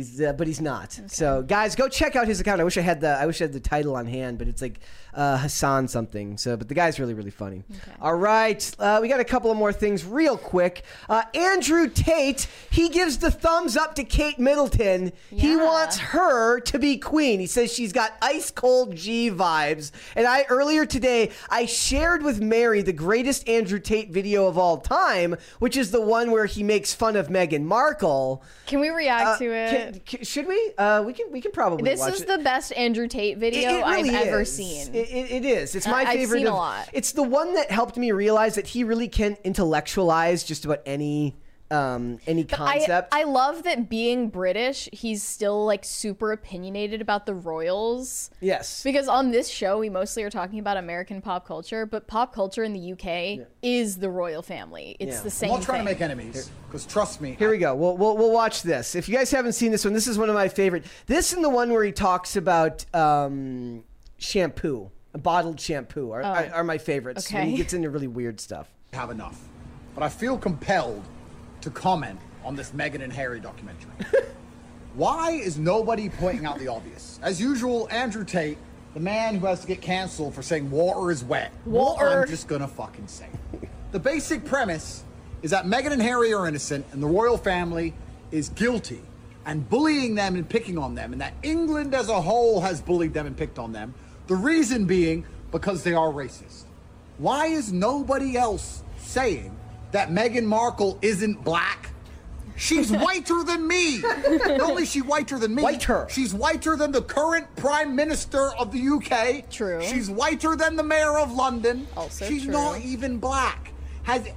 He's, 0.00 0.18
uh, 0.20 0.32
but 0.32 0.46
he's 0.46 0.62
not. 0.62 0.98
So, 1.08 1.42
guys, 1.42 1.74
go 1.76 1.86
check 1.88 2.16
out 2.16 2.26
his 2.26 2.40
account. 2.40 2.58
I 2.60 2.64
wish 2.64 2.78
I 2.78 2.80
had 2.80 3.02
the 3.02 3.08
I 3.10 3.26
wish 3.26 3.40
I 3.42 3.44
had 3.44 3.52
the 3.52 3.60
title 3.60 3.94
on 3.96 4.06
hand, 4.06 4.38
but 4.38 4.48
it's 4.48 4.62
like 4.62 4.80
uh, 5.12 5.36
Hassan 5.36 5.88
something. 5.88 6.38
So, 6.38 6.56
but 6.56 6.68
the 6.68 6.74
guy's 6.74 6.98
really 6.98 7.12
really 7.12 7.30
funny. 7.30 7.64
All 8.00 8.14
right, 8.14 8.62
uh, 8.78 8.98
we 9.02 9.08
got 9.08 9.20
a 9.20 9.24
couple 9.24 9.50
of 9.50 9.58
more 9.58 9.72
things 9.74 10.04
real 10.06 10.38
quick. 10.38 10.84
Uh, 11.08 11.22
Andrew 11.34 11.86
Tate 11.88 12.48
he 12.70 12.88
gives 12.88 13.18
the 13.18 13.30
thumbs 13.30 13.76
up 13.76 13.94
to 13.96 14.04
Kate 14.04 14.38
Middleton. 14.38 15.12
He 15.30 15.54
wants 15.54 15.98
her 15.98 16.60
to 16.60 16.78
be 16.78 16.96
queen. 16.96 17.40
He 17.40 17.46
says 17.46 17.70
she's 17.70 17.92
got 17.92 18.14
ice 18.22 18.50
cold 18.50 18.96
G 18.96 19.30
vibes. 19.30 19.90
And 20.16 20.26
I 20.26 20.44
earlier 20.48 20.86
today 20.86 21.30
I 21.50 21.66
shared 21.66 22.22
with 22.22 22.40
Mary 22.40 22.80
the 22.80 22.92
greatest 22.94 23.46
Andrew 23.46 23.78
Tate 23.80 24.10
video 24.10 24.46
of 24.46 24.56
all 24.56 24.78
time, 24.78 25.36
which 25.58 25.76
is 25.76 25.90
the 25.90 26.00
one 26.00 26.30
where 26.30 26.46
he 26.46 26.62
makes 26.62 26.94
fun 26.94 27.16
of 27.16 27.28
Meghan 27.28 27.64
Markle. 27.64 28.42
Can 28.66 28.80
we 28.80 28.88
react 28.88 29.26
Uh, 29.26 29.38
to 29.38 29.44
it? 29.52 29.70
can- 29.70 29.89
should 30.22 30.46
we? 30.46 30.72
Uh, 30.76 31.02
we 31.06 31.12
can. 31.12 31.30
We 31.30 31.40
can 31.40 31.52
probably. 31.52 31.84
this 31.90 32.04
is 32.06 32.22
it. 32.22 32.28
the 32.28 32.38
best 32.38 32.72
Andrew 32.76 33.08
Tate 33.08 33.38
video 33.38 33.70
it 33.70 33.84
really 33.86 34.10
I've 34.10 34.26
ever 34.28 34.44
seen. 34.44 34.94
It, 34.94 35.44
is. 35.44 35.74
It's 35.74 35.86
my 35.86 36.00
I- 36.02 36.02
I've 36.02 36.18
favorite. 36.18 36.38
seen 36.40 36.46
a 36.46 36.54
lot. 36.54 36.88
It's 36.92 37.12
the 37.12 37.22
one 37.22 37.54
that 37.54 37.70
helped 37.70 37.96
me 37.96 38.12
realize 38.12 38.54
that 38.56 38.68
he 38.68 38.84
really 38.84 39.08
can 39.08 39.36
intellectualize 39.44 40.44
just 40.44 40.64
about 40.64 40.80
any 40.86 41.36
um, 41.70 42.18
any 42.26 42.44
concept. 42.44 43.08
I, 43.12 43.20
I 43.20 43.24
love 43.24 43.62
that 43.62 43.88
being 43.88 44.28
British, 44.28 44.88
he's 44.92 45.22
still 45.22 45.64
like 45.64 45.84
super 45.84 46.32
opinionated 46.32 47.00
about 47.00 47.26
the 47.26 47.34
royals. 47.34 48.30
yes. 48.40 48.82
Because 48.82 49.08
on 49.08 49.30
this 49.30 49.48
show, 49.48 49.78
we 49.78 49.88
mostly 49.88 50.22
are 50.22 50.30
talking 50.30 50.58
about 50.58 50.76
American 50.76 51.20
pop 51.22 51.46
culture, 51.46 51.86
but 51.86 52.06
pop 52.06 52.34
culture 52.34 52.64
in 52.64 52.72
the 52.72 52.92
UK 52.92 53.46
is 53.62 53.98
the 53.98 54.10
royal 54.10 54.42
family. 54.42 54.96
It's 54.98 55.16
Yeah. 55.16 55.22
the 55.22 55.30
same 55.30 55.50
I'm 55.50 55.58
not 55.58 55.64
trying 55.64 55.78
thing. 55.78 55.86
to 55.86 55.92
make 55.92 56.00
enemies, 56.00 56.50
because 56.66 56.86
trust 56.86 57.20
me, 57.20 57.36
Here 57.38 57.50
we 57.50 57.58
go. 57.58 57.74
We'll, 57.74 57.96
we'll, 57.96 58.16
we'll 58.16 58.32
watch 58.32 58.62
this. 58.62 58.94
If 58.94 59.08
you 59.08 59.16
guys 59.16 59.30
haven't 59.30 59.52
seen 59.52 59.70
this 59.70 59.84
one, 59.84 59.94
this 59.94 60.08
is 60.08 60.18
one 60.18 60.28
of 60.28 60.34
my 60.34 60.48
favorite. 60.48 60.84
This 61.06 61.32
and 61.32 61.44
the 61.44 61.48
one 61.50 61.70
where 61.70 61.84
he 61.84 61.92
talks 61.92 62.34
about 62.36 62.84
um, 62.94 63.84
shampoo, 64.18 64.90
bottled 65.12 65.60
shampoo, 65.60 66.10
are, 66.10 66.22
are, 66.22 66.50
are 66.52 66.64
my 66.64 66.78
favorites. 66.78 67.32
When 67.32 67.48
he 67.48 67.56
gets 67.56 67.72
into 67.74 67.90
really 67.90 68.08
weird 68.08 68.40
stuff. 68.40 68.68
Have 68.92 69.10
enough. 69.10 69.40
But 69.94 70.02
I 70.02 70.08
feel 70.08 70.36
compelled 70.38 71.02
to 71.62 71.70
comment 71.70 72.18
on 72.44 72.56
this 72.56 72.70
Meghan 72.70 73.02
and 73.02 73.12
Harry 73.12 73.40
documentary. 73.40 73.90
Why 74.94 75.32
is 75.32 75.58
nobody 75.58 76.08
pointing 76.08 76.46
out 76.46 76.58
the 76.58 76.68
obvious? 76.68 77.20
As 77.22 77.40
usual, 77.40 77.88
Andrew 77.90 78.24
Tate, 78.24 78.58
the 78.94 79.00
man 79.00 79.36
who 79.36 79.46
has 79.46 79.60
to 79.60 79.66
get 79.66 79.80
canceled 79.80 80.34
for 80.34 80.42
saying 80.42 80.70
water 80.70 81.10
is 81.10 81.22
wet. 81.22 81.52
Water. 81.64 82.22
I'm 82.22 82.28
just 82.28 82.48
gonna 82.48 82.66
fucking 82.66 83.06
say. 83.06 83.28
it. 83.52 83.68
The 83.92 84.00
basic 84.00 84.44
premise 84.44 85.04
is 85.42 85.52
that 85.52 85.64
Meghan 85.64 85.92
and 85.92 86.02
Harry 86.02 86.32
are 86.34 86.46
innocent 86.46 86.86
and 86.92 87.02
the 87.02 87.06
royal 87.06 87.36
family 87.36 87.94
is 88.30 88.48
guilty 88.50 89.00
and 89.46 89.68
bullying 89.68 90.14
them 90.14 90.34
and 90.34 90.48
picking 90.48 90.76
on 90.76 90.94
them, 90.94 91.12
and 91.12 91.20
that 91.20 91.34
England 91.42 91.94
as 91.94 92.08
a 92.08 92.20
whole 92.20 92.60
has 92.60 92.80
bullied 92.80 93.14
them 93.14 93.26
and 93.26 93.36
picked 93.36 93.58
on 93.58 93.72
them. 93.72 93.94
The 94.26 94.36
reason 94.36 94.84
being 94.84 95.24
because 95.50 95.82
they 95.82 95.94
are 95.94 96.08
racist. 96.08 96.64
Why 97.18 97.46
is 97.46 97.72
nobody 97.72 98.36
else 98.36 98.82
saying 98.98 99.56
that 99.92 100.10
Meghan 100.10 100.44
Markle 100.44 100.98
isn't 101.02 101.42
black? 101.44 101.90
She's 102.56 102.90
whiter 102.92 103.42
than 103.42 103.66
me. 103.66 104.00
Not 104.00 104.60
only 104.60 104.82
is 104.82 104.90
she 104.90 105.00
whiter 105.00 105.38
than 105.38 105.54
me, 105.54 105.62
Whiter. 105.62 106.06
she's 106.10 106.34
whiter 106.34 106.76
than 106.76 106.92
the 106.92 107.02
current 107.02 107.46
Prime 107.56 107.96
Minister 107.96 108.50
of 108.58 108.70
the 108.70 108.86
UK. 108.86 109.48
True. 109.50 109.82
She's 109.82 110.10
whiter 110.10 110.56
than 110.56 110.76
the 110.76 110.82
Mayor 110.82 111.18
of 111.18 111.32
London. 111.32 111.86
Also 111.96 112.26
she's 112.26 112.44
true. 112.44 112.52
not 112.52 112.80
even 112.80 113.18
black. 113.18 113.72
Has 114.02 114.28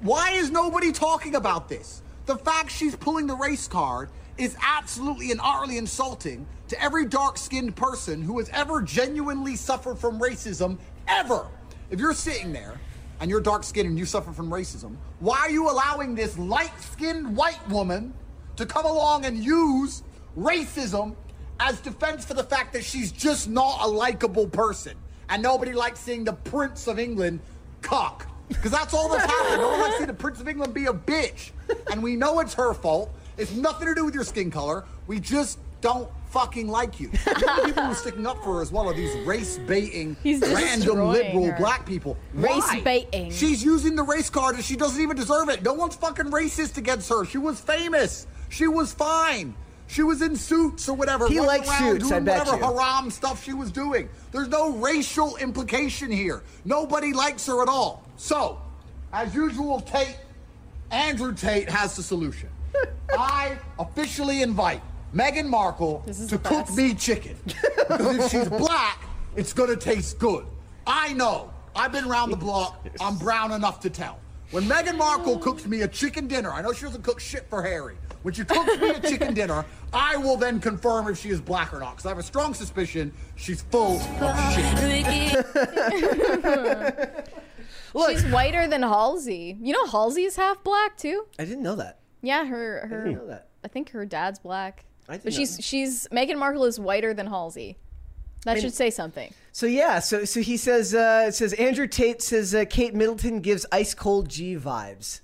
why 0.00 0.32
is 0.32 0.50
nobody 0.50 0.92
talking 0.92 1.36
about 1.36 1.68
this? 1.68 2.02
The 2.26 2.36
fact 2.36 2.70
she's 2.70 2.96
pulling 2.96 3.26
the 3.26 3.36
race 3.36 3.68
card 3.68 4.10
is 4.36 4.56
absolutely 4.60 5.30
and 5.30 5.40
utterly 5.42 5.78
insulting 5.78 6.46
to 6.68 6.82
every 6.82 7.06
dark 7.06 7.38
skinned 7.38 7.76
person 7.76 8.20
who 8.20 8.38
has 8.38 8.50
ever 8.52 8.82
genuinely 8.82 9.54
suffered 9.54 9.96
from 9.96 10.18
racism, 10.18 10.76
ever. 11.06 11.46
If 11.90 12.00
you're 12.00 12.14
sitting 12.14 12.52
there 12.52 12.80
and 13.20 13.30
you're 13.30 13.40
dark 13.40 13.64
skinned 13.64 13.88
and 13.88 13.98
you 13.98 14.06
suffer 14.06 14.32
from 14.32 14.50
racism, 14.50 14.96
why 15.20 15.38
are 15.38 15.50
you 15.50 15.68
allowing 15.68 16.14
this 16.14 16.36
light 16.38 16.72
skinned 16.80 17.36
white 17.36 17.68
woman 17.68 18.14
to 18.56 18.66
come 18.66 18.84
along 18.84 19.24
and 19.24 19.38
use 19.38 20.02
racism 20.36 21.14
as 21.60 21.80
defense 21.80 22.24
for 22.24 22.34
the 22.34 22.44
fact 22.44 22.72
that 22.72 22.84
she's 22.84 23.12
just 23.12 23.48
not 23.48 23.78
a 23.82 23.88
likable 23.88 24.46
person? 24.46 24.96
And 25.28 25.42
nobody 25.42 25.72
likes 25.72 26.00
seeing 26.00 26.24
the 26.24 26.32
Prince 26.32 26.86
of 26.86 26.98
England 26.98 27.40
cock. 27.80 28.28
Because 28.48 28.70
that's 28.70 28.92
all 28.92 29.08
that's 29.08 29.24
happened. 29.24 29.62
No 29.62 29.70
one 29.70 29.80
likes 29.80 29.96
seeing 29.96 30.06
the 30.06 30.12
Prince 30.12 30.40
of 30.40 30.48
England 30.48 30.74
be 30.74 30.84
a 30.86 30.92
bitch. 30.92 31.52
And 31.90 32.02
we 32.02 32.14
know 32.14 32.40
it's 32.40 32.54
her 32.54 32.74
fault. 32.74 33.10
It's 33.38 33.52
nothing 33.52 33.88
to 33.88 33.94
do 33.94 34.04
with 34.04 34.14
your 34.14 34.24
skin 34.24 34.50
color. 34.50 34.84
We 35.06 35.18
just 35.18 35.58
don't 35.80 36.08
fucking 36.34 36.66
like 36.66 36.98
you. 37.00 37.10
The 37.24 37.50
only 37.50 37.66
people 37.66 37.84
who 37.84 37.90
are 37.92 37.94
sticking 37.94 38.26
up 38.26 38.42
for 38.42 38.56
her 38.56 38.62
as 38.62 38.72
well 38.72 38.88
are 38.88 38.94
these 38.94 39.14
race 39.26 39.58
baiting, 39.58 40.16
random 40.24 41.08
liberal 41.08 41.46
her. 41.46 41.56
black 41.56 41.86
people. 41.86 42.16
Race 42.34 42.82
baiting. 42.82 43.30
She's 43.30 43.62
using 43.62 43.94
the 43.94 44.02
race 44.02 44.28
card 44.30 44.56
and 44.56 44.64
she 44.64 44.76
doesn't 44.76 45.00
even 45.00 45.16
deserve 45.16 45.48
it. 45.48 45.62
No 45.62 45.72
one's 45.74 45.94
fucking 45.96 46.26
racist 46.26 46.76
against 46.76 47.08
her. 47.08 47.24
She 47.24 47.38
was 47.38 47.60
famous. 47.60 48.26
She 48.48 48.66
was 48.66 48.92
fine. 48.92 49.54
She 49.86 50.02
was 50.02 50.22
in 50.22 50.34
suits 50.34 50.88
or 50.88 50.96
whatever. 50.96 51.28
He 51.28 51.40
likes 51.40 51.68
suits, 51.78 52.08
doing 52.08 52.14
I 52.14 52.20
bet 52.20 52.46
whatever 52.46 52.56
you. 52.56 52.78
haram 52.78 53.10
stuff 53.10 53.44
she 53.44 53.52
was 53.52 53.70
doing. 53.70 54.08
There's 54.32 54.48
no 54.48 54.72
racial 54.72 55.36
implication 55.36 56.10
here. 56.10 56.42
Nobody 56.64 57.12
likes 57.12 57.46
her 57.46 57.62
at 57.62 57.68
all. 57.68 58.02
So, 58.16 58.60
as 59.12 59.34
usual, 59.34 59.80
Tate, 59.80 60.16
Andrew 60.90 61.34
Tate 61.34 61.68
has 61.68 61.94
the 61.96 62.02
solution. 62.02 62.48
I 63.18 63.56
officially 63.78 64.42
invite 64.42 64.80
Meghan 65.14 65.46
Markle 65.46 66.02
to 66.28 66.38
cook 66.38 66.66
best. 66.66 66.76
me 66.76 66.92
chicken. 66.94 67.36
Because 67.44 68.16
if 68.16 68.30
she's 68.30 68.48
black, 68.58 69.00
it's 69.36 69.52
gonna 69.52 69.76
taste 69.76 70.18
good. 70.18 70.44
I 70.86 71.12
know. 71.12 71.50
I've 71.76 71.92
been 71.92 72.04
around 72.04 72.30
the 72.30 72.36
block. 72.36 72.84
I'm 73.00 73.16
brown 73.16 73.52
enough 73.52 73.80
to 73.80 73.90
tell. 73.90 74.18
When 74.50 74.64
Meghan 74.64 74.96
Markle 74.96 75.38
cooks 75.38 75.66
me 75.66 75.82
a 75.82 75.88
chicken 75.88 76.26
dinner, 76.28 76.52
I 76.52 76.62
know 76.62 76.72
she 76.72 76.84
doesn't 76.84 77.02
cook 77.02 77.18
shit 77.18 77.48
for 77.48 77.62
Harry. 77.62 77.96
When 78.22 78.32
she 78.34 78.44
cooks 78.44 78.80
me 78.80 78.90
a 78.90 79.00
chicken 79.00 79.34
dinner, 79.40 79.64
I 79.92 80.16
will 80.16 80.36
then 80.36 80.60
confirm 80.60 81.08
if 81.08 81.18
she 81.18 81.30
is 81.30 81.40
black 81.40 81.72
or 81.74 81.80
not. 81.80 81.92
Because 81.92 82.06
I 82.06 82.10
have 82.10 82.18
a 82.18 82.22
strong 82.22 82.54
suspicion 82.54 83.12
she's 83.36 83.62
full 83.62 83.98
of 84.20 84.54
shit. 84.54 85.44
She's 88.10 88.24
whiter 88.26 88.66
than 88.66 88.82
Halsey. 88.82 89.56
You 89.60 89.72
know 89.72 89.86
Halsey's 89.86 90.34
half 90.36 90.62
black 90.64 90.96
too. 90.96 91.26
I 91.38 91.44
didn't 91.44 91.62
know 91.62 91.76
that. 91.76 92.00
Yeah, 92.22 92.44
her 92.44 92.86
her. 92.88 93.02
I 93.02 93.04
didn't 93.04 93.18
know 93.18 93.28
that. 93.28 93.48
I 93.64 93.68
think 93.68 93.90
her 93.90 94.04
dad's 94.04 94.38
black. 94.40 94.84
I 95.08 95.18
But 95.18 95.32
she's 95.32 95.58
she's 95.60 96.08
Meghan 96.12 96.38
Markle 96.38 96.64
is 96.64 96.78
whiter 96.80 97.12
than 97.14 97.26
Halsey. 97.26 97.76
That 98.44 98.60
should 98.60 98.74
say 98.74 98.90
something. 98.90 99.32
So 99.52 99.64
yeah, 99.66 100.00
so 100.00 100.24
so 100.26 100.40
he 100.40 100.56
says 100.58 100.94
uh, 100.94 101.24
it 101.28 101.34
says 101.34 101.52
Andrew 101.54 101.86
Tate 101.86 102.20
says 102.20 102.54
uh, 102.54 102.64
Kate 102.68 102.94
Middleton 102.94 103.40
gives 103.40 103.64
ice 103.72 103.94
cold 103.94 104.28
G 104.28 104.56
vibes. 104.56 105.20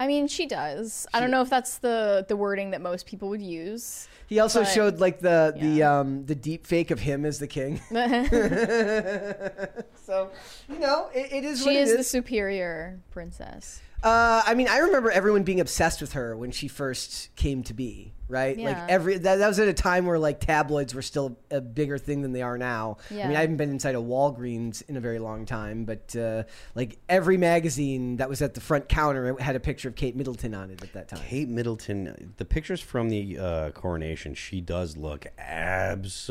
I 0.00 0.08
mean, 0.08 0.26
she 0.26 0.46
does. 0.46 1.06
I 1.14 1.20
don't 1.20 1.30
know 1.30 1.40
if 1.42 1.48
that's 1.48 1.78
the 1.78 2.24
the 2.28 2.36
wording 2.36 2.72
that 2.72 2.80
most 2.80 3.06
people 3.06 3.28
would 3.28 3.40
use. 3.42 4.08
He 4.26 4.40
also 4.40 4.62
But- 4.62 4.70
showed 4.70 4.98
like 4.98 5.20
the 5.20 5.54
the 5.56 5.82
um 5.84 6.26
the 6.26 6.34
deep 6.34 6.66
fake 6.66 6.90
of 6.90 6.98
him 7.00 7.24
as 7.24 7.38
the 7.38 7.46
king. 7.46 7.80
so 10.04 10.30
you 10.68 10.78
know 10.78 11.10
it, 11.14 11.32
it 11.32 11.44
is 11.44 11.60
what 11.64 11.72
She 11.72 11.78
it 11.78 11.82
is 11.82 11.90
is. 11.90 11.96
the 11.98 12.04
superior 12.04 12.98
princess. 13.10 13.80
Uh, 14.02 14.42
I 14.44 14.54
mean, 14.54 14.68
I 14.68 14.78
remember 14.78 15.10
everyone 15.10 15.44
being 15.44 15.60
obsessed 15.60 16.00
with 16.00 16.12
her 16.12 16.36
when 16.36 16.50
she 16.50 16.66
first 16.68 17.34
came 17.36 17.62
to 17.62 17.72
be, 17.72 18.12
right? 18.34 18.58
Like 18.58 18.76
every 18.90 19.16
that, 19.18 19.36
that 19.36 19.48
was 19.48 19.58
at 19.58 19.68
a 19.68 19.72
time 19.72 20.04
where 20.04 20.18
like 20.18 20.40
tabloids 20.40 20.94
were 20.94 21.00
still 21.02 21.38
a 21.50 21.60
bigger 21.60 21.96
thing 21.96 22.20
than 22.22 22.32
they 22.32 22.42
are 22.42 22.58
now. 22.58 22.98
Yeah. 23.10 23.24
I 23.24 23.28
mean, 23.28 23.36
I 23.36 23.40
haven't 23.40 23.56
been 23.56 23.70
inside 23.70 23.94
a 23.94 23.98
Walgreens 23.98 24.82
in 24.88 24.96
a 24.96 25.00
very 25.00 25.18
long 25.20 25.46
time, 25.46 25.84
but 25.84 26.14
uh, 26.16 26.42
like 26.74 26.98
every 27.08 27.36
magazine 27.38 28.16
that 28.16 28.28
was 28.28 28.42
at 28.42 28.52
the 28.54 28.60
front 28.60 28.88
counter 28.88 29.34
had 29.40 29.56
a 29.56 29.60
picture 29.60 29.88
of 29.88 29.94
Kate 29.94 30.16
Middleton 30.16 30.54
on 30.54 30.70
it 30.70 30.82
at 30.82 30.92
that 30.92 31.08
time. 31.08 31.20
Kate 31.26 31.48
Middleton, 31.48 32.34
the 32.36 32.44
pictures 32.44 32.80
from 32.80 33.08
the 33.08 33.38
uh, 33.38 33.70
coronation, 33.70 34.34
she 34.34 34.60
does 34.60 34.96
look 34.96 35.26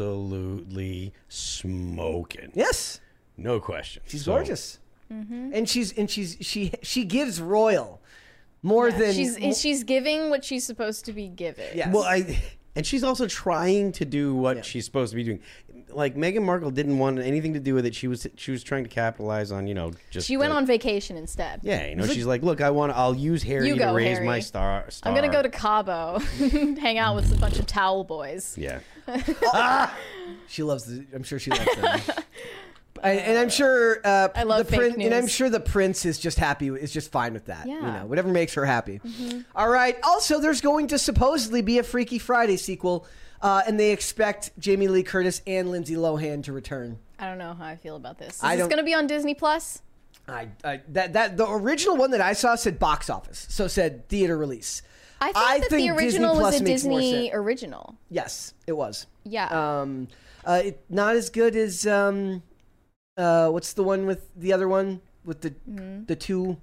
absolutely 0.03 1.13
smoking. 1.29 2.51
Yes, 2.53 2.99
No 3.37 3.59
question. 3.59 4.03
she's 4.05 4.25
So, 4.25 4.33
gorgeous, 4.33 4.79
and 5.09 5.69
she's 5.69 5.93
and 5.93 6.09
she's 6.09 6.37
she 6.41 6.73
she 6.81 7.05
gives 7.05 7.39
royal 7.39 8.01
more 8.63 8.91
than 8.91 9.13
she's 9.13 9.37
she's 9.59 9.83
giving 9.83 10.29
what 10.31 10.43
she's 10.43 10.65
supposed 10.65 11.05
to 11.05 11.13
be 11.13 11.27
giving. 11.27 11.67
Yes. 11.75 11.93
Well, 11.93 12.03
I 12.03 12.39
and 12.75 12.83
she's 12.85 13.03
also 13.03 13.27
trying 13.27 13.91
to 13.93 14.05
do 14.05 14.33
what 14.33 14.65
she's 14.65 14.85
supposed 14.85 15.11
to 15.11 15.15
be 15.15 15.23
doing. 15.23 15.39
Like 15.89 16.15
Meghan 16.15 16.41
Markle 16.43 16.71
didn't 16.71 16.97
want 16.97 17.19
anything 17.19 17.53
to 17.53 17.59
do 17.59 17.75
with 17.75 17.85
it. 17.85 17.93
She 17.93 18.07
was 18.07 18.25
she 18.35 18.49
was 18.49 18.63
trying 18.63 18.83
to 18.83 18.89
capitalize 18.89 19.51
on 19.51 19.67
you 19.67 19.75
know 19.75 19.91
just 20.09 20.25
She 20.27 20.37
went 20.37 20.49
the- 20.51 20.57
on 20.57 20.65
vacation 20.65 21.17
instead. 21.17 21.59
Yeah, 21.61 21.85
you 21.85 21.95
know, 21.95 22.07
she's 22.07 22.25
like, 22.25 22.41
look, 22.41 22.61
I 22.61 22.71
want, 22.71 22.93
I'll 22.93 23.13
use 23.13 23.43
Harry 23.43 23.67
You 23.67 23.73
to 23.75 23.79
go, 23.79 23.93
raise 23.93 24.15
Harry. 24.17 24.25
my 24.25 24.39
star. 24.39 24.89
star. 24.89 25.11
I'm 25.11 25.15
gonna 25.15 25.31
go 25.31 25.43
to 25.43 25.49
Cabo, 25.49 26.17
hang 26.79 26.97
out 26.97 27.15
with 27.15 27.31
a 27.31 27.39
bunch 27.39 27.59
of 27.59 27.67
towel 27.67 28.03
boys. 28.05 28.57
Yeah, 28.57 28.79
She 30.47 30.63
loves 30.63 30.85
the. 30.85 31.05
I'm 31.13 31.21
sure 31.23 31.37
she 31.37 31.51
loves 31.51 31.75
them. 31.75 31.99
I, 33.03 33.11
and 33.11 33.37
I'm 33.37 33.49
sure 33.49 33.99
uh, 34.03 34.29
I 34.33 34.43
love 34.43 34.59
the 34.65 34.71
fake 34.71 34.79
prince, 34.79 34.95
and 34.97 35.13
I'm 35.13 35.27
sure 35.27 35.49
the 35.49 35.59
prince 35.59 36.05
is 36.05 36.17
just 36.17 36.39
happy. 36.39 36.69
Is 36.69 36.91
just 36.91 37.11
fine 37.11 37.33
with 37.33 37.45
that. 37.45 37.65
You 37.67 37.73
Yeah. 37.73 37.77
Mm-hmm. 37.81 37.93
know, 37.99 38.05
whatever 38.05 38.29
makes 38.29 38.53
her 38.53 38.65
happy. 38.65 39.01
All 39.55 39.69
right. 39.69 39.97
Also, 40.03 40.39
there's 40.39 40.61
going 40.61 40.87
to 40.87 40.97
supposedly 40.97 41.61
be 41.61 41.79
a 41.79 41.83
Freaky 41.83 42.17
Friday 42.19 42.57
sequel, 42.57 43.05
uh, 43.41 43.61
and 43.67 43.79
they 43.79 43.91
expect 43.91 44.57
Jamie 44.57 44.87
Lee 44.87 45.03
Curtis 45.03 45.41
and 45.45 45.69
Lindsay 45.69 45.95
Lohan 45.95 46.43
to 46.43 46.53
return. 46.53 46.97
I 47.19 47.27
don't 47.27 47.37
know 47.37 47.53
how 47.53 47.65
I 47.65 47.75
feel 47.75 47.95
about 47.97 48.17
this. 48.17 48.35
Is 48.37 48.43
I 48.43 48.55
this 48.55 48.61
don't- 48.63 48.69
gonna 48.69 48.83
be 48.83 48.93
on 48.93 49.05
Disney 49.07 49.33
Plus? 49.33 49.81
I, 50.27 50.47
I 50.63 50.79
that 50.89 51.11
that 51.13 51.35
the 51.35 51.45
original 51.49 51.97
one 51.97 52.11
that 52.11 52.21
I 52.21 52.31
saw 52.31 52.55
said 52.55 52.79
box 52.79 53.09
office, 53.09 53.45
so 53.49 53.67
said 53.67 54.07
theater 54.07 54.37
release. 54.37 54.81
I 55.19 55.31
thought 55.33 55.59
that 55.59 55.69
the 55.69 55.75
Disney 55.77 55.89
original 55.89 56.35
Plus 56.35 56.53
was 56.53 56.61
a 56.61 56.63
makes 56.63 56.83
more 56.85 56.99
Disney 57.01 57.23
sense. 57.25 57.35
original. 57.35 57.95
Yes, 58.09 58.53
it 58.65 58.71
was. 58.73 59.07
Yeah. 59.25 59.47
Um, 59.81 60.07
uh, 60.45 60.61
it, 60.65 60.81
not 60.89 61.15
as 61.17 61.29
good 61.29 61.55
as 61.57 61.85
um, 61.87 62.41
uh, 63.17 63.49
what's 63.49 63.73
the 63.73 63.83
one 63.83 64.05
with 64.05 64.29
the 64.35 64.53
other 64.53 64.67
one 64.67 65.01
with 65.25 65.41
the 65.41 65.51
Mm-hmm. 65.69 66.05
the 66.05 66.15
two. 66.15 66.57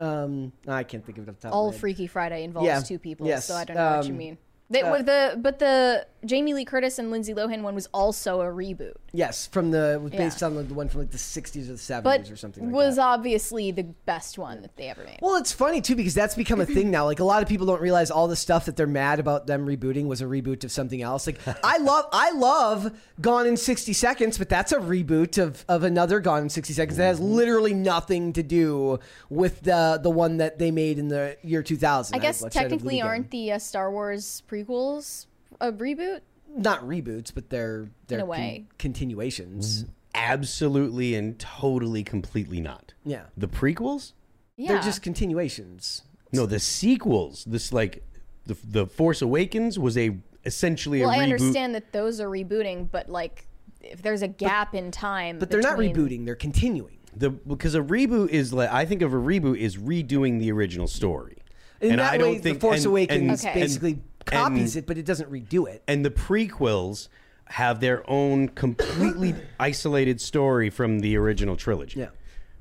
Um, 0.00 0.52
I 0.66 0.82
can't 0.82 1.04
think 1.04 1.18
of 1.18 1.28
it 1.28 1.30
off 1.30 1.36
the 1.40 1.48
top. 1.48 1.54
All 1.54 1.66
of 1.68 1.72
my 1.72 1.74
head. 1.74 1.80
Freaky 1.80 2.06
Friday 2.06 2.44
involves 2.44 2.66
Yeah. 2.66 2.80
two 2.80 2.98
people, 2.98 3.26
Yes. 3.26 3.44
so 3.44 3.54
I 3.54 3.64
don't 3.64 3.76
know 3.76 3.96
what 3.96 4.06
you 4.06 4.12
Um, 4.12 4.18
mean. 4.18 4.38
They, 4.70 4.82
uh, 4.82 5.02
the 5.02 5.36
but 5.36 5.58
the 5.58 6.06
Jamie 6.24 6.54
Lee 6.54 6.64
Curtis 6.64 6.98
and 6.98 7.10
Lindsay 7.10 7.34
Lohan 7.34 7.62
one 7.62 7.74
was 7.74 7.88
also 7.92 8.40
a 8.40 8.44
reboot, 8.44 8.94
Yes, 9.12 9.46
from 9.48 9.72
the 9.72 9.98
was 10.00 10.12
Yeah. 10.12 10.18
based 10.18 10.42
on 10.42 10.54
the, 10.54 10.62
the 10.62 10.74
one 10.74 10.88
from 10.88 11.00
like 11.00 11.10
the 11.10 11.18
'60s 11.18 11.64
or 11.68 11.72
the 11.72 11.78
'70s 11.78 12.02
but 12.04 12.30
or 12.30 12.36
something. 12.36 12.66
Like 12.66 12.72
was 12.74 12.96
that. 12.96 13.02
obviously 13.02 13.72
the 13.72 13.82
best 13.82 14.38
one 14.38 14.62
that 14.62 14.76
they 14.76 14.88
ever 14.88 15.02
made. 15.02 15.18
Well, 15.20 15.36
it's 15.36 15.50
funny 15.50 15.80
too 15.80 15.96
because 15.96 16.14
that's 16.14 16.34
become 16.36 16.60
a 16.60 16.66
thing 16.66 16.90
now. 16.90 17.04
Like 17.04 17.18
a 17.18 17.24
lot 17.24 17.42
of 17.42 17.48
people 17.48 17.66
don't 17.66 17.80
realize 17.80 18.10
all 18.12 18.28
the 18.28 18.36
stuff 18.36 18.66
that 18.66 18.76
they're 18.76 18.86
mad 18.86 19.18
about 19.18 19.46
them 19.48 19.66
rebooting 19.66 20.06
was 20.06 20.20
a 20.20 20.26
reboot 20.26 20.62
of 20.62 20.70
something 20.70 21.02
else. 21.02 21.26
Like 21.26 21.40
I 21.64 21.78
love, 21.90 22.06
I 22.12 22.30
love 22.30 22.92
Gone 23.20 23.46
in 23.48 23.56
sixty 23.56 23.92
seconds, 23.92 24.38
but 24.38 24.48
that's 24.48 24.70
a 24.70 24.78
reboot 24.78 25.36
of 25.42 25.64
of 25.68 25.82
another 25.82 26.20
Gone 26.20 26.44
in 26.44 26.48
sixty 26.48 26.74
seconds 26.74 26.96
that 26.98 27.06
has 27.06 27.18
literally 27.18 27.74
nothing 27.74 28.32
to 28.34 28.42
do 28.44 29.00
with 29.30 29.62
the 29.62 29.98
the 30.00 30.10
one 30.10 30.36
that 30.36 30.58
they 30.60 30.70
made 30.70 30.98
in 30.98 31.08
the 31.08 31.36
year 31.42 31.62
two 31.64 31.76
thousand. 31.76 32.14
I 32.14 32.18
guess 32.20 32.44
technically 32.50 33.02
aren't 33.02 33.30
the 33.32 33.52
uh, 33.52 33.58
Star 33.58 33.90
Wars 33.90 34.42
prequels 34.64 35.26
a 35.60 35.72
reboot? 35.72 36.20
not 36.56 36.80
reboots, 36.82 37.32
but 37.32 37.48
they're 37.50 37.88
they're 38.08 38.20
a 38.20 38.24
way. 38.24 38.66
continuations. 38.78 39.84
absolutely 40.14 41.14
and 41.14 41.38
totally, 41.38 42.02
completely 42.02 42.60
not. 42.60 42.92
Yeah, 43.04 43.22
The 43.36 43.46
prequels? 43.48 44.12
Yeah, 44.56 44.72
they're 44.72 44.82
just 44.82 45.02
continuations. 45.02 46.02
No, 46.32 46.46
the 46.46 46.58
sequels. 46.58 47.44
This 47.44 47.72
like 47.72 48.02
the 48.46 48.56
the 48.64 48.86
Force 48.86 49.22
Awakens 49.22 49.78
was 49.78 49.96
a 49.96 50.18
essentially 50.44 51.00
well, 51.00 51.10
a 51.10 51.14
I 51.14 51.18
reboot. 51.18 51.22
understand 51.24 51.74
that 51.76 51.92
those 51.92 52.20
are 52.20 52.28
rebooting, 52.28 52.90
but 52.90 53.08
like 53.08 53.46
if 53.80 54.02
there's 54.02 54.22
a 54.22 54.28
gap 54.28 54.74
in 54.74 54.90
time, 54.90 55.38
But 55.38 55.50
they're 55.50 55.60
not 55.62 55.78
between- 55.78 55.94
rebooting; 55.96 56.24
they're 56.26 56.34
continuing. 56.34 56.96
The 57.16 57.30
because 57.30 57.74
a 57.74 57.80
reboot 57.80 58.28
is 58.30 58.52
like 58.52 58.70
I 58.72 58.84
think 58.84 59.02
of 59.02 59.12
a 59.12 59.16
reboot 59.16 59.58
is 59.58 59.76
redoing 59.76 60.38
the 60.40 60.50
original 60.52 60.86
story. 60.86 61.38
In 61.80 61.92
and 61.92 61.98
that 62.00 62.08
I 62.12 62.12
way, 62.12 62.18
don't 62.18 62.42
think 62.42 62.56
the 62.56 62.60
Force 62.60 62.78
and- 62.84 62.86
Awakens 62.86 63.44
Okay. 63.44 63.54
basically 63.58 63.92
and- 63.92 64.02
copies 64.30 64.76
and- 64.76 64.84
it, 64.84 64.86
but 64.86 64.96
it 64.98 65.04
doesn't 65.04 65.30
redo 65.30 65.68
it. 65.68 65.82
and 65.88 66.04
the 66.04 66.10
prequels 66.10 67.08
have 67.46 67.80
their 67.80 68.08
own 68.08 68.48
completely 68.48 69.34
isolated 69.58 70.20
story 70.20 70.70
from 70.70 71.00
the 71.00 71.16
original 71.16 71.56
trilogy. 71.56 72.00
Yeah. 72.00 72.08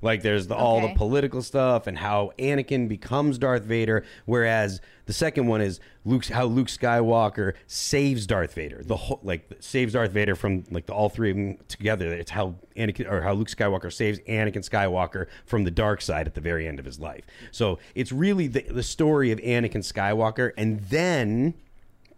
Like 0.01 0.21
there's 0.21 0.47
the, 0.47 0.55
all 0.55 0.81
the 0.81 0.93
political 0.95 1.41
stuff 1.41 1.87
and 1.87 1.97
how 1.97 2.31
Anakin 2.39 2.87
becomes 2.87 3.37
Darth 3.37 3.63
Vader, 3.63 4.05
whereas 4.25 4.79
the 5.05 5.13
second 5.13 5.47
one 5.47 5.59
is 5.61 5.79
Luke's 6.05 6.29
how 6.29 6.45
Luke 6.45 6.67
Skywalker 6.67 7.53
saves 7.67 8.25
Darth 8.25 8.53
Vader. 8.53 8.81
The 8.83 8.95
whole 8.95 9.19
like 9.23 9.49
saves 9.59 9.93
Darth 9.93 10.11
Vader 10.11 10.35
from 10.35 10.63
like 10.71 10.85
the 10.85 10.93
all 10.93 11.09
three 11.09 11.31
of 11.31 11.35
them 11.35 11.57
together. 11.67 12.07
It's 12.13 12.31
how 12.31 12.55
Anakin 12.77 13.11
or 13.11 13.21
how 13.21 13.33
Luke 13.33 13.49
Skywalker 13.49 13.91
saves 13.91 14.19
Anakin 14.19 14.67
Skywalker 14.67 15.27
from 15.45 15.65
the 15.65 15.71
dark 15.71 16.01
side 16.01 16.27
at 16.27 16.33
the 16.33 16.41
very 16.41 16.67
end 16.67 16.79
of 16.79 16.85
his 16.85 16.99
life. 16.99 17.25
So 17.51 17.79
it's 17.93 18.11
really 18.11 18.47
the, 18.47 18.61
the 18.61 18.83
story 18.83 19.31
of 19.31 19.39
Anakin 19.39 19.83
Skywalker, 19.83 20.51
and 20.57 20.79
then 20.81 21.55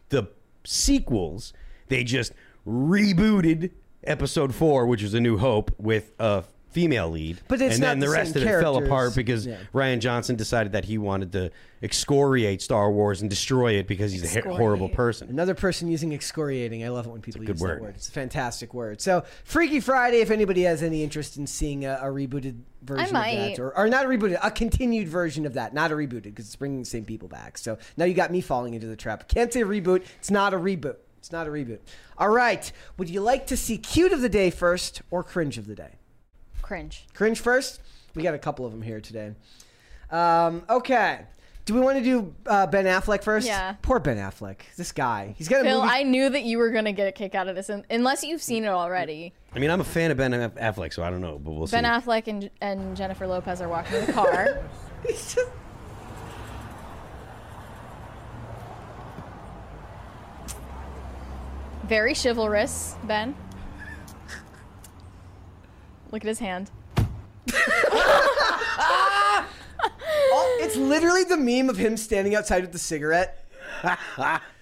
the 0.09 0.27
sequels, 0.63 1.53
they 1.87 2.03
just 2.03 2.33
rebooted 2.67 3.71
episode 4.03 4.53
four, 4.53 4.85
which 4.85 5.03
is 5.03 5.13
A 5.13 5.19
New 5.19 5.37
Hope, 5.37 5.71
with 5.77 6.11
a 6.19 6.43
female 6.71 7.09
lead. 7.09 7.39
But 7.47 7.61
it's 7.61 7.75
and 7.75 7.81
not 7.81 7.87
then 7.89 7.99
the, 7.99 8.05
the 8.07 8.11
rest 8.11 8.33
same 8.33 8.43
of 8.43 8.49
it 8.49 8.61
fell 8.61 8.77
apart 8.77 9.15
because 9.15 9.45
Yeah. 9.45 9.57
Rian 9.73 9.99
Johnson 9.99 10.35
decided 10.35 10.71
that 10.71 10.85
he 10.85 10.97
wanted 10.97 11.31
to 11.33 11.51
excoriate 11.83 12.61
Star 12.61 12.91
Wars 12.91 13.21
and 13.21 13.29
destroy 13.29 13.73
it 13.73 13.87
because 13.87 14.11
he's 14.11 14.35
a 14.35 14.41
horrible 14.41 14.89
person. 14.89 15.29
Another 15.29 15.55
person 15.55 15.87
using 15.87 16.13
excoriating. 16.13 16.83
I 16.83 16.89
love 16.89 17.07
it 17.07 17.09
when 17.09 17.21
people 17.21 17.41
It's 17.41 17.49
a 17.49 17.53
good 17.53 17.55
use 17.55 17.61
word. 17.61 17.77
that 17.79 17.83
word. 17.83 17.95
It's 17.95 18.07
a 18.07 18.11
fantastic 18.11 18.73
word. 18.73 19.01
So, 19.01 19.23
Freaky 19.43 19.79
Friday, 19.79 20.21
if 20.21 20.31
anybody 20.31 20.63
has 20.63 20.81
any 20.83 21.03
interest 21.03 21.37
in 21.37 21.47
seeing 21.47 21.85
a, 21.85 21.99
a 22.01 22.05
rebooted 22.05 22.61
version 22.83 23.15
of 23.15 23.23
that, 23.23 23.59
or, 23.59 23.77
or 23.77 23.87
not 23.89 24.05
a 24.05 24.07
rebooted, 24.07 24.39
a 24.41 24.51
continued 24.51 25.07
version 25.07 25.45
of 25.45 25.53
that, 25.55 25.73
not 25.73 25.91
a 25.91 25.95
rebooted, 25.95 26.23
because 26.23 26.45
it's 26.45 26.55
bringing 26.55 26.79
the 26.79 26.85
same 26.85 27.03
people 27.05 27.27
back. 27.27 27.57
So 27.57 27.77
now 27.97 28.05
you 28.05 28.13
got 28.13 28.31
me 28.31 28.41
falling 28.41 28.73
into 28.73 28.87
the 28.87 28.95
trap. 28.95 29.27
Can't 29.27 29.51
say 29.51 29.61
reboot. 29.61 30.03
It's 30.19 30.31
not 30.31 30.53
a 30.53 30.57
reboot. 30.57 30.95
It's 31.17 31.31
not 31.31 31.47
a 31.47 31.51
reboot. 31.51 31.79
All 32.17 32.29
right. 32.29 32.71
Would 32.97 33.09
you 33.09 33.21
like 33.21 33.45
to 33.47 33.57
see 33.57 33.77
cute 33.77 34.11
of 34.11 34.21
the 34.21 34.29
day 34.29 34.49
first 34.49 35.01
or 35.11 35.23
cringe 35.23 35.57
of 35.59 35.67
the 35.67 35.75
day? 35.75 35.97
Cringe. 36.71 37.05
Cringe 37.13 37.37
first? 37.37 37.81
We 38.15 38.23
got 38.23 38.33
a 38.33 38.39
couple 38.39 38.65
of 38.65 38.71
them 38.71 38.81
here 38.81 39.01
today. 39.01 39.33
Um, 40.09 40.63
okay. 40.69 41.25
Do 41.65 41.73
we 41.73 41.81
want 41.81 41.97
to 41.97 42.03
do 42.03 42.33
uh, 42.47 42.65
Ben 42.67 42.85
Affleck 42.85 43.25
first? 43.25 43.45
Yeah. 43.45 43.75
Poor 43.81 43.99
Ben 43.99 44.15
Affleck. 44.15 44.59
This 44.77 44.93
guy. 44.93 45.35
He's 45.37 45.49
got 45.49 45.61
a 45.61 45.63
Phil, 45.65 45.81
movie. 45.81 45.91
I 45.93 46.03
knew 46.03 46.29
that 46.29 46.43
you 46.43 46.59
were 46.59 46.69
gonna 46.71 46.93
get 46.93 47.09
a 47.09 47.11
kick 47.11 47.35
out 47.35 47.49
of 47.49 47.55
this, 47.57 47.69
un- 47.69 47.85
unless 47.89 48.23
you've 48.23 48.41
seen 48.41 48.63
it 48.63 48.69
already. 48.69 49.33
I 49.53 49.59
mean, 49.59 49.69
I'm 49.69 49.81
a 49.81 49.83
fan 49.83 50.11
of 50.11 50.17
Ben 50.17 50.31
Affleck, 50.31 50.93
so 50.93 51.03
I 51.03 51.09
don't 51.09 51.19
know, 51.19 51.37
but 51.37 51.51
we'll 51.51 51.67
see. 51.67 51.75
Ben 51.75 51.83
see. 51.83 51.89
Affleck 51.89 52.27
and, 52.27 52.49
and 52.61 52.95
Jennifer 52.95 53.27
Lopez 53.27 53.59
are 53.61 53.67
walking 53.67 53.97
in 53.97 54.05
the 54.05 54.13
car. 54.13 54.63
He's 55.05 55.35
just- 55.35 55.49
Very 61.83 62.13
chivalrous, 62.13 62.95
Ben. 63.03 63.35
Look 66.11 66.23
at 66.23 66.27
his 66.27 66.39
hand. 66.39 66.71
Oh, 70.33 70.59
it's 70.61 70.77
literally 70.77 71.23
the 71.23 71.35
meme 71.35 71.69
of 71.69 71.77
him 71.77 71.97
standing 71.97 72.35
outside 72.35 72.61
with 72.61 72.71
the 72.71 72.79
cigarette. 72.79 73.45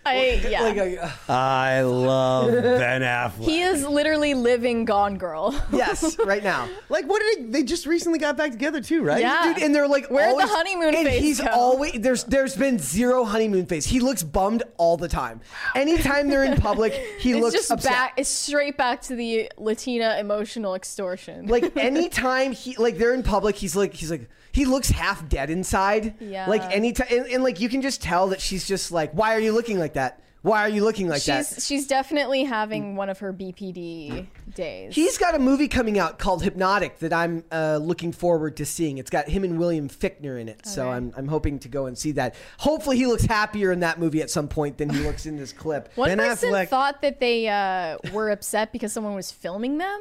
I 0.05 0.41
yeah. 0.49 0.61
Like, 0.61 0.77
uh, 0.77 1.31
I 1.31 1.81
love 1.81 2.51
Ben 2.51 3.01
Affleck. 3.01 3.43
he 3.43 3.61
is 3.61 3.85
literally 3.85 4.33
living 4.33 4.85
Gone 4.85 5.17
Girl. 5.17 5.53
yes, 5.71 6.17
right 6.25 6.43
now. 6.43 6.67
like, 6.87 7.05
what 7.07 7.21
did 7.21 7.47
they? 7.53 7.59
They 7.59 7.63
just 7.63 7.85
recently 7.85 8.17
got 8.17 8.37
back 8.37 8.51
together 8.51 8.81
too, 8.81 9.03
right? 9.03 9.19
Yeah. 9.19 9.53
Dude, 9.53 9.61
and 9.63 9.75
they're 9.75 9.87
like 9.89 10.07
Where'd 10.07 10.37
the 10.37 10.47
honeymoon 10.47 10.95
and 10.95 11.05
phase 11.07 11.21
he's 11.21 11.41
go? 11.41 11.47
always 11.51 11.93
there's 11.99 12.23
there's 12.23 12.55
been 12.55 12.79
zero 12.79 13.23
honeymoon 13.25 13.65
phase. 13.65 13.85
He 13.85 13.99
looks 13.99 14.23
bummed 14.23 14.63
all 14.77 14.95
the 14.97 15.09
time. 15.09 15.41
Anytime 15.75 16.29
they're 16.29 16.45
in 16.45 16.59
public, 16.59 16.93
he 17.19 17.31
It's 17.33 17.41
looks 17.41 17.55
just 17.55 17.71
upset. 17.71 17.91
back. 17.91 18.13
It's 18.17 18.29
straight 18.29 18.77
back 18.77 19.01
to 19.03 19.15
the 19.15 19.51
Latina 19.57 20.17
emotional 20.19 20.75
extortion. 20.75 21.47
like 21.47 21.75
anytime 21.77 22.53
he 22.53 22.75
like 22.77 22.97
they're 22.97 23.13
in 23.13 23.21
public, 23.23 23.57
he's 23.57 23.75
like 23.75 23.93
he's 23.93 24.09
like 24.09 24.29
he 24.59 24.65
looks 24.65 24.89
half 24.89 25.27
dead 25.29 25.49
inside. 25.49 26.15
Yeah. 26.19 26.49
Like 26.49 26.61
anytime 26.63 27.07
and, 27.09 27.27
and 27.27 27.43
like 27.43 27.61
you 27.61 27.69
can 27.69 27.81
just 27.81 28.01
tell 28.01 28.27
that 28.27 28.41
she's 28.41 28.67
just 28.67 28.91
like, 28.91 29.13
why 29.13 29.33
are 29.33 29.39
you 29.39 29.53
looking 29.53 29.79
like 29.79 29.93
that? 29.93 30.21
Why 30.41 30.61
are 30.61 30.69
you 30.69 30.83
looking 30.83 31.07
like 31.07 31.23
that? 31.23 31.45
she's 31.47 31.65
she's 31.65 31.87
definitely 31.87 32.43
having 32.43 32.97
one 32.97 33.09
of 33.09 33.19
her 33.19 33.31
BPD 33.31 34.27
days. 34.55 34.93
He's 34.95 35.17
got 35.17 35.33
a 35.33 35.39
movie 35.39 35.69
coming 35.69 35.97
out 35.97 36.19
called 36.19 36.43
Hypnotic 36.43 36.99
that 36.99 37.13
I'm 37.13 37.45
uh, 37.53 37.77
looking 37.81 38.11
forward 38.11 38.57
to 38.57 38.65
seeing. 38.65 38.97
It's 38.97 39.09
got 39.09 39.29
him 39.29 39.45
and 39.45 39.57
William 39.57 39.87
Fichtner 39.87 40.39
in 40.39 40.49
it, 40.49 40.65
so. 40.65 40.89
I'm, 40.89 41.13
I'm 41.15 41.27
hoping 41.27 41.59
to 41.59 41.67
go 41.69 41.85
and 41.85 41.97
see 41.97 42.13
that. 42.13 42.35
Hopefully, 42.57 42.97
he 42.97 43.05
looks 43.05 43.25
happier 43.25 43.71
in 43.71 43.81
that 43.81 43.99
movie 43.99 44.21
at 44.21 44.29
some 44.29 44.47
point 44.47 44.77
than 44.77 44.89
he 44.89 44.99
looks 44.99 45.25
in 45.25 45.37
this 45.37 45.53
clip. 45.53 45.89
One 45.95 46.09
Ben 46.09 46.17
person 46.17 46.51
Affleck- 46.51 46.69
thought 46.69 47.01
that 47.01 47.19
they 47.19 47.47
uh, 47.47 47.97
were 48.11 48.29
upset 48.29 48.71
because 48.71 48.91
someone 48.91 49.15
was 49.15 49.31
filming 49.31 49.77
them. 49.77 49.99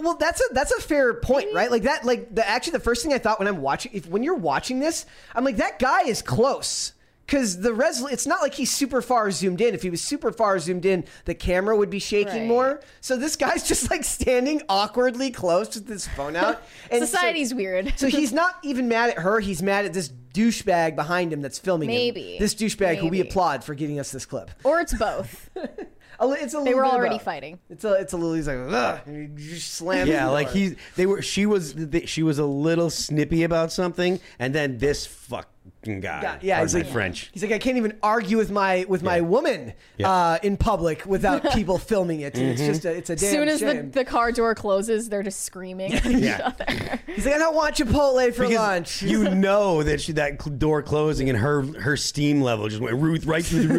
Well, 0.00 0.16
that's 0.16 0.40
a 0.40 0.54
that's 0.54 0.72
a 0.72 0.80
fair 0.80 1.14
point, 1.14 1.48
right? 1.54 1.64
Mm-hmm. 1.64 1.72
Like 1.72 1.82
that, 1.84 2.04
like 2.04 2.34
the 2.34 2.48
actually 2.48 2.72
the 2.72 2.80
first 2.80 3.02
thing 3.02 3.12
I 3.12 3.18
thought 3.18 3.38
when 3.38 3.48
I'm 3.48 3.60
watching, 3.62 3.92
if 3.94 4.06
when 4.06 4.22
you're 4.22 4.34
watching 4.34 4.80
this, 4.80 5.06
I'm 5.34 5.44
like 5.44 5.56
that 5.58 5.78
guy 5.78 6.02
is 6.02 6.22
close. 6.22 6.92
Because 7.26 7.60
the 7.60 7.74
res, 7.74 8.02
it's 8.10 8.26
not 8.26 8.40
like 8.40 8.54
he's 8.54 8.70
super 8.70 9.02
far 9.02 9.30
zoomed 9.30 9.60
in. 9.60 9.74
If 9.74 9.82
he 9.82 9.90
was 9.90 10.00
super 10.00 10.32
far 10.32 10.58
zoomed 10.58 10.86
in, 10.86 11.04
the 11.26 11.34
camera 11.34 11.76
would 11.76 11.90
be 11.90 11.98
shaking 11.98 12.32
Right. 12.40 12.46
more. 12.48 12.80
So 13.02 13.18
this 13.18 13.36
guy's 13.36 13.68
just 13.68 13.90
like 13.90 14.02
standing 14.04 14.62
awkwardly 14.70 15.30
close 15.30 15.74
with 15.74 15.86
his 15.86 16.08
phone 16.08 16.36
out. 16.36 16.62
And 16.90 17.00
so- 17.00 17.06
Society's 17.06 17.52
weird. 17.52 17.92
So 17.98 18.06
he's 18.08 18.32
not 18.32 18.54
even 18.62 18.88
mad 18.88 19.10
at 19.10 19.18
her. 19.18 19.40
He's 19.40 19.62
mad 19.62 19.84
at 19.84 19.92
this 19.92 20.08
douchebag 20.32 20.96
behind 20.96 21.30
him 21.30 21.42
that's 21.42 21.58
filming 21.58 21.90
him. 21.90 21.96
Maybe. 21.96 22.36
This 22.38 22.54
douchebag 22.54 22.96
who 22.96 23.08
we 23.08 23.20
applaud 23.20 23.62
for 23.62 23.74
getting 23.74 24.00
us 24.00 24.10
this 24.10 24.24
clip. 24.24 24.50
or 24.64 24.80
it's 24.80 24.94
both. 24.94 25.50
A 26.20 26.26
li- 26.26 26.38
It's 26.40 26.54
a 26.54 26.62
They 26.64 26.74
were 26.74 26.82
bit 26.82 26.92
already 26.92 27.14
both. 27.16 27.22
fighting. 27.24 27.58
It's 27.70 27.84
a 27.84 27.92
it's 27.94 28.12
a 28.12 28.16
little. 28.16 28.34
He's 28.34 28.48
like, 28.48 28.58
ugh, 28.58 29.00
and 29.06 29.38
he 29.38 29.50
just 29.50 29.74
slams. 29.74 30.08
Yeah, 30.10 30.26
the 30.26 30.32
like 30.32 30.48
door. 30.48 30.56
he, 30.56 30.76
they 30.96 31.06
were. 31.06 31.22
She 31.22 31.46
was, 31.46 31.74
she 32.06 32.22
was 32.24 32.38
a 32.40 32.44
little 32.44 32.90
snippy 32.90 33.44
about 33.44 33.70
something, 33.72 34.18
and 34.38 34.54
then 34.54 34.78
this 34.78 35.06
fucking 35.06 35.48
guy. 35.84 36.00
Yeah, 36.00 36.38
yeah, 36.42 36.60
he's 36.60 36.74
like 36.74 36.86
French. 36.86 37.30
He's 37.32 37.42
like, 37.42 37.52
I 37.52 37.58
can't 37.58 37.76
even 37.76 37.96
argue 38.02 38.36
with 38.36 38.50
my 38.50 38.84
with 38.88 39.02
my 39.02 39.20
woman 39.20 39.72
Yeah. 39.96 40.10
uh, 40.10 40.38
in 40.42 40.56
public 40.56 41.04
without 41.06 41.50
people 41.54 41.78
filming 41.78 42.20
it. 42.20 42.34
Mm-hmm. 42.34 42.44
It's 42.46 42.60
just 42.60 42.84
a, 42.84 42.92
it's 42.96 43.10
a 43.10 43.14
As 43.14 43.20
damn 43.20 43.30
soon 43.32 43.48
as 43.48 43.60
the, 43.60 43.72
shame. 43.72 43.90
the 43.92 44.04
car 44.04 44.32
door 44.32 44.54
closes, 44.54 45.08
they're 45.08 45.22
just 45.22 45.40
screaming 45.44 45.94
at 45.94 46.06
each 46.06 46.40
other. 46.40 46.64
He's 47.06 47.24
like, 47.26 47.34
I 47.34 47.38
don't 47.38 47.54
want 47.54 47.76
Chipotle 47.76 48.32
for 48.34 48.42
Because 48.46 48.56
lunch. 48.58 49.02
you 49.02 49.28
know 49.34 49.82
that 49.82 50.00
she, 50.00 50.12
that 50.12 50.40
cl- 50.42 50.56
door 50.56 50.82
closing 50.82 51.28
and 51.28 51.38
her 51.38 51.62
her 51.80 51.96
steam 51.96 52.40
level 52.40 52.68
just 52.68 52.80
went 52.80 52.96
Ruth 52.96 53.26
right 53.26 53.44
through 53.44 53.66
the 53.66 53.74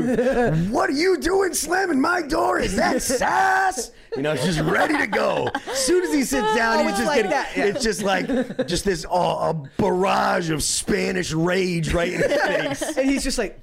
roof. 0.52 0.70
what 0.72 0.90
are 0.90 0.94
you 0.94 1.18
doing 1.18 1.54
slamming 1.54 2.00
my 2.02 2.22
door? 2.22 2.60
Is 2.60 2.76
that 2.76 3.02
sass? 3.02 3.92
You 4.16 4.24
know, 4.24 4.36
she's 4.36 4.60
ready 4.60 4.98
to 4.98 5.08
go. 5.08 5.50
As 5.70 5.78
soon 5.78 6.04
as 6.04 6.14
he 6.14 6.24
sits 6.24 6.56
down, 6.56 6.80
Oh, 6.80 6.84
he's 6.88 6.98
just 6.98 7.06
like 7.06 7.16
getting. 7.18 7.32
that, 7.32 7.52
yeah. 7.56 7.66
It's 7.66 7.84
just 7.84 8.02
like 8.04 8.68
just 8.68 8.84
this 8.86 9.06
oh, 9.10 9.50
a 9.50 9.54
barrage 9.78 10.50
of 10.50 10.64
Spanish 10.64 11.32
rage 11.32 11.94
right 11.94 12.12
in 12.14 12.22
his 12.22 12.32
face. 12.82 12.98
and 12.98 13.10
he's 13.10 13.24
just 13.24 13.38
like, 13.38 13.60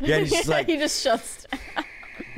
Yeah, 0.00 0.18
he's 0.18 0.30
just 0.30 0.48
like 0.48 0.66
he 0.66 0.76
just 0.78 1.02
shuts. 1.02 1.46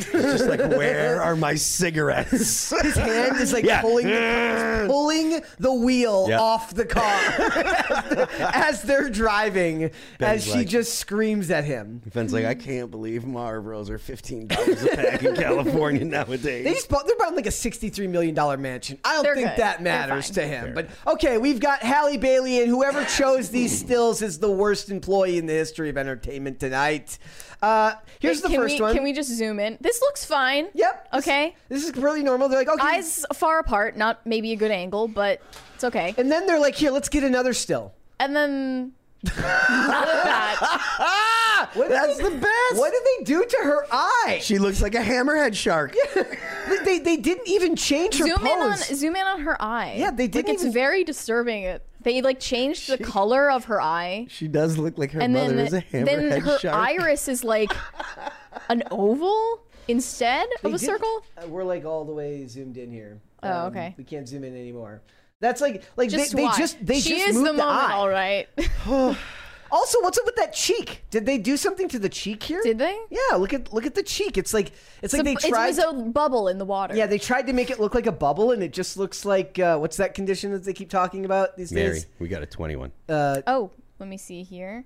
He's 0.04 0.22
just 0.22 0.46
like 0.46 0.60
where 0.60 1.20
are 1.22 1.36
my 1.36 1.54
cigarettes? 1.54 2.70
his 2.82 2.96
hand 2.96 3.38
is 3.38 3.52
like 3.52 3.64
Yeah. 3.64 3.80
pulling 3.80 4.06
the, 4.06 4.84
pulling 4.88 5.40
the 5.58 5.72
wheel 5.72 6.26
Yeah. 6.28 6.40
off 6.40 6.74
the 6.74 6.84
car 6.86 7.04
as 8.54 8.82
they're 8.82 9.10
driving, 9.10 9.84
as 9.84 9.90
Ben's 10.18 10.44
she 10.44 10.52
like- 10.52 10.68
just 10.68 10.98
screams 10.98 11.50
at 11.50 11.64
him. 11.64 12.02
Ben's 12.12 12.32
like, 12.32 12.44
I 12.44 12.54
can't 12.54 12.90
believe 12.90 13.22
Marlboros 13.22 13.90
are 13.90 13.98
fifteen 13.98 14.46
dollars 14.46 14.82
a 14.82 14.88
pack 14.96 15.22
in 15.22 15.34
California 15.36 16.04
nowadays. 16.04 16.64
They 16.64 16.72
just 16.74 16.88
bought, 16.88 17.06
they're 17.06 17.16
buying 17.18 17.34
like 17.36 17.46
a 17.46 17.50
$63 17.50 18.08
million 18.08 18.34
mansion. 18.60 18.98
I 19.04 19.14
don't 19.14 19.22
They're 19.24 19.34
think 19.34 19.48
good. 19.50 19.58
that 19.58 19.76
They're 19.78 19.84
matters 19.84 20.26
fine. 20.26 20.34
to 20.34 20.46
him. 20.46 20.74
But 20.74 20.88
okay, 21.06 21.38
we've 21.38 21.60
got 21.60 21.80
Halle 21.82 22.16
Bailey, 22.16 22.60
and 22.60 22.68
whoever 22.68 23.04
chose 23.04 23.50
these 23.50 23.78
stills 23.78 24.22
is 24.22 24.38
the 24.38 24.50
worst 24.50 24.90
employee 24.90 25.38
in 25.38 25.46
the 25.46 25.52
history 25.52 25.88
of 25.88 25.96
entertainment 25.96 26.60
tonight. 26.60 27.18
Uh, 27.62 27.92
here's 28.20 28.40
the 28.40 28.48
can 28.48 28.60
first 28.60 28.76
we, 28.76 28.80
one. 28.80 28.94
Can 28.94 29.02
we 29.04 29.12
just 29.12 29.30
zoom 29.30 29.60
in? 29.60 29.76
This 29.80 30.00
looks 30.00 30.24
fine. 30.24 30.68
Yep. 30.74 31.08
Okay. 31.14 31.54
This, 31.68 31.84
is 31.86 31.94
really 31.96 32.22
normal. 32.22 32.48
They're 32.48 32.58
like, 32.60 32.68
okay. 32.68 32.86
Eyes 32.98 33.26
far 33.34 33.58
apart, 33.58 33.96
not 33.96 34.24
maybe 34.26 34.52
a 34.52 34.56
good 34.56 34.70
angle, 34.70 35.08
but 35.08 35.42
it's 35.74 35.84
okay. 35.84 36.14
And 36.16 36.30
then 36.32 36.46
they're 36.46 36.58
like, 36.60 36.74
here, 36.74 36.90
let's 36.90 37.08
get 37.08 37.22
another 37.22 37.52
still. 37.52 37.92
And 38.18 38.34
then 38.34 38.92
not 39.22 39.34
that. 39.36 40.86
What 41.74 41.88
That's 41.90 42.16
they- 42.16 42.24
the 42.24 42.30
best. 42.30 42.74
What 42.80 42.90
did 42.90 43.02
they 43.04 43.24
do 43.24 43.44
to 43.44 43.56
her 43.62 43.86
eye? 43.92 44.40
She 44.42 44.58
looks 44.58 44.80
like 44.82 44.94
a 44.94 45.02
hammerhead 45.02 45.54
shark. 45.54 45.94
They, 46.68 46.76
they, 46.84 46.98
they 47.00 47.16
didn't 47.16 47.48
even 47.48 47.74
change 47.74 48.18
her 48.18 48.26
zoom 48.26 48.46
in 48.46 48.58
on 48.60 48.70
pose. 48.76 48.96
zoom 48.96 49.16
in 49.16 49.26
on 49.26 49.40
her 49.40 49.60
eye. 49.60 49.96
Yeah, 49.98 50.12
they 50.12 50.28
didn't 50.28 50.52
it's 50.52 50.62
even- 50.62 50.72
very 50.72 51.02
disturbing. 51.02 51.64
It 51.64 51.84
they 52.02 52.22
like 52.22 52.40
changed 52.40 52.88
the 52.88 52.98
color 52.98 53.50
of 53.50 53.64
her 53.66 53.80
eye, 53.80 54.26
She 54.30 54.48
does 54.48 54.78
look 54.78 54.96
like 54.98 55.10
her 55.12 55.20
and 55.20 55.32
mother 55.34 55.54
then 55.56 55.66
is 55.66 55.72
a 55.74 55.82
then 55.92 56.40
her 56.40 56.58
shark. 56.58 56.74
iris 56.74 57.28
is 57.28 57.44
like 57.44 57.72
an 58.68 58.82
oval 58.90 59.62
instead 59.88 60.46
They 60.62 60.68
of 60.70 60.74
a 60.74 60.78
did- 60.78 60.86
circle. 60.86 61.24
uh, 61.42 61.46
we're 61.48 61.64
like 61.64 61.84
all 61.84 62.04
the 62.04 62.12
way 62.12 62.46
zoomed 62.46 62.76
in 62.76 62.90
here. 62.90 63.20
Um, 63.42 63.52
Oh, 63.52 63.66
okay. 63.68 63.94
We 63.98 64.04
can't 64.04 64.28
zoom 64.28 64.44
in 64.44 64.54
anymore. 64.54 65.00
That's 65.40 65.60
like 65.62 65.82
like 65.96 66.10
Just 66.10 66.32
they, 66.32 66.42
they 66.42 66.44
why? 66.48 66.58
just 66.58 66.84
they 66.84 67.00
she 67.00 67.16
just 67.16 67.28
is 67.28 67.34
moved 67.36 67.48
the 67.48 67.52
the 67.52 67.58
moment, 67.58 67.90
eye. 67.90 67.92
all 67.94 68.08
right. 68.08 68.48
Also, 69.72 70.00
what's 70.02 70.18
up 70.18 70.26
with 70.26 70.36
that 70.36 70.52
cheek? 70.52 71.04
Did 71.10 71.26
they 71.26 71.38
do 71.38 71.56
something 71.56 71.88
to 71.90 71.98
the 71.98 72.08
cheek 72.08 72.42
here? 72.42 72.60
Did 72.62 72.78
they? 72.78 72.98
Yeah, 73.10 73.36
look 73.36 73.52
at 73.52 73.72
look 73.72 73.86
at 73.86 73.94
the 73.94 74.02
cheek. 74.02 74.36
It's 74.36 74.52
like 74.52 74.72
it's 75.02 75.12
like 75.12 75.24
they 75.24 75.32
It's 75.34 75.44
a- 75.44 75.48
tried. 75.48 75.66
It 75.68 75.76
was 75.76 75.78
a 75.78 75.92
bubble 76.10 76.48
in 76.48 76.58
the 76.58 76.64
water. 76.64 76.94
yeah, 76.96 77.06
they 77.06 77.18
tried 77.18 77.46
to 77.46 77.52
make 77.52 77.70
it 77.70 77.78
look 77.80 77.94
like 77.94 78.06
a 78.06 78.12
bubble, 78.12 78.50
and 78.52 78.62
it 78.62 78.72
just 78.72 78.96
looks 78.96 79.24
like 79.24 79.58
uh, 79.58 79.78
what's 79.78 79.96
that 79.98 80.14
condition 80.14 80.52
that 80.52 80.64
they 80.64 80.72
keep 80.72 80.90
talking 80.90 81.24
about 81.24 81.56
these 81.56 81.70
Mary, 81.72 81.94
days? 81.94 82.06
we 82.18 82.28
got 82.28 82.42
a 82.42 82.46
twenty-one. 82.46 82.90
Uh, 83.08 83.42
Oh, 83.46 83.70
let 83.98 84.08
me 84.08 84.16
see 84.16 84.42
here. 84.42 84.84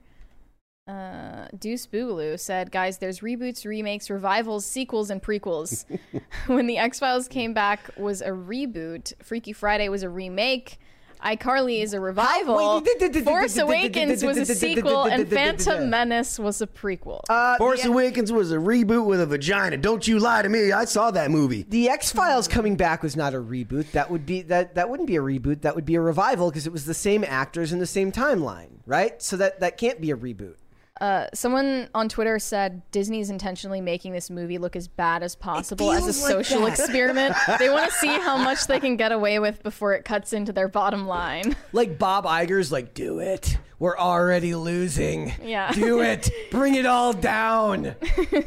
Uh, 0.87 1.47
Deuce 1.59 1.87
Boogaloo 1.87 2.39
said, 2.39 2.71
"Guys, 2.71 2.99
there's 2.99 3.21
reboots, 3.21 3.65
remakes, 3.65 4.11
revivals, 4.11 4.67
sequels, 4.67 5.09
and 5.09 5.23
prequels. 5.23 5.87
when 6.47 6.67
the 6.67 6.77
X 6.77 6.99
Files 6.99 7.27
came 7.27 7.55
back, 7.55 7.91
was 7.97 8.21
a 8.21 8.29
reboot. 8.29 9.15
Freaky 9.23 9.55
Friday 9.55 9.89
was 9.89 10.03
a 10.03 10.11
remake. 10.11 10.79
iCarly 11.25 11.83
is 11.83 11.95
a 11.95 12.01
revival. 12.01 12.81
Force 13.25 13.57
Awakens 13.57 14.23
was 14.23 14.37
a 14.37 14.45
sequel, 14.47 15.05
d- 15.05 15.09
d- 15.11 15.15
and 15.15 15.31
Phantom 15.31 15.89
Menace 15.89 16.39
was 16.39 16.61
a 16.61 16.67
prequel. 16.67 17.21
uh, 17.29 17.57
Force 17.57 17.83
the, 17.83 17.89
Awakens 17.89 18.31
was 18.31 18.53
a 18.53 18.57
reboot 18.57 19.07
with 19.07 19.21
a 19.21 19.27
vagina. 19.27 19.77
Don't 19.77 20.07
you 20.07 20.19
lie 20.19 20.43
to 20.43 20.49
me. 20.49 20.73
I 20.73 20.85
saw 20.85 21.11
that 21.13 21.31
movie. 21.31 21.65
the 21.69 21.89
X 21.89 22.13
Files 22.13 22.47
coming 22.47 22.77
back 22.77 23.03
was 23.03 23.17
not 23.17 23.35
a 23.35 23.39
reboot. 23.39 23.91
That 23.93 24.11
would 24.11 24.27
be 24.27 24.43
that 24.43 24.75
that 24.75 24.91
wouldn't 24.91 25.07
be 25.07 25.17
a 25.17 25.23
reboot. 25.23 25.63
That 25.63 25.75
would 25.75 25.87
be 25.87 25.95
a 25.95 26.01
revival 26.01 26.51
because 26.51 26.67
it 26.67 26.73
was 26.73 26.85
the 26.85 26.95
same 26.95 27.25
actors 27.27 27.73
in 27.73 27.79
the 27.79 27.87
same 27.87 28.13
timeline, 28.13 28.81
right? 28.87 29.21
So 29.23 29.37
that 29.39 29.61
that 29.61 29.79
can't 29.79 30.01
be 30.01 30.11
a 30.11 30.17
reboot. 30.17 30.57
Uh, 31.01 31.27
someone 31.35 31.89
on 31.93 32.09
Twitter 32.09 32.39
said 32.39 32.81
Disney 32.93 33.19
is 33.19 33.29
intentionally 33.29 33.81
making 33.81 34.13
this 34.13 34.31
movie 34.31 34.59
look 34.59 34.77
as 34.77 34.87
bad 34.87 35.25
as 35.25 35.35
possible 35.35 35.91
as 35.91 36.03
a 36.03 36.07
like 36.07 36.15
social 36.15 36.61
that. 36.63 36.79
experiment. 36.79 37.35
they 37.59 37.69
want 37.69 37.91
to 37.91 37.97
see 37.97 38.07
how 38.07 38.37
much 38.37 38.67
they 38.69 38.79
can 38.79 38.97
get 38.97 39.11
away 39.11 39.41
with 39.41 39.63
before 39.65 39.95
it 39.95 40.05
cuts 40.05 40.33
into 40.33 40.53
their 40.53 40.69
bottom 40.69 41.07
line. 41.09 41.57
Like 41.73 41.99
Bob 41.99 42.27
Iger's 42.27 42.71
like, 42.71 42.95
do 42.95 43.19
it. 43.19 43.59
We're 43.81 43.99
already 43.99 44.55
losing. 44.55 45.33
Yeah. 45.43 45.73
Do 45.73 46.01
it. 46.01 46.31
Bring 46.53 46.77
it 46.77 46.87
all 46.87 47.13
down. 47.13 47.97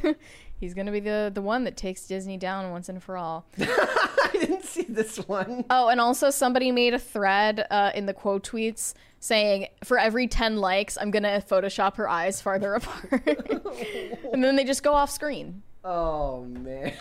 He's 0.60 0.74
gonna 0.74 0.92
be 0.92 1.00
the 1.00 1.32
the 1.34 1.42
one 1.42 1.64
that 1.66 1.78
takes 1.78 2.08
Disney 2.08 2.38
down 2.38 2.72
once 2.72 2.90
and 2.90 3.02
for 3.02 3.16
all. 3.18 3.46
I 3.60 4.30
didn't 4.34 4.64
see 4.66 4.84
this 4.84 5.18
one. 5.28 5.66
Oh, 5.70 5.90
and 5.90 6.02
also 6.02 6.30
somebody 6.30 6.72
made 6.72 6.94
a 6.94 7.00
thread 7.00 7.66
uh, 7.70 7.92
in 7.94 8.06
the 8.08 8.14
quote 8.14 8.44
tweets 8.44 8.94
saying 9.20 9.68
for 9.84 9.98
every 9.98 10.28
10 10.28 10.58
likes, 10.58 10.98
I'm 11.00 11.12
going 11.12 11.24
to 11.24 11.44
Photoshop 11.48 11.96
her 11.96 12.08
eyes 12.08 12.40
farther 12.42 12.74
apart. 12.76 13.24
and 14.34 14.44
then 14.44 14.56
they 14.56 14.64
just 14.64 14.84
go 14.84 14.94
off 14.94 15.10
screen. 15.10 15.64
Oh 15.84 16.44
man. 16.46 16.94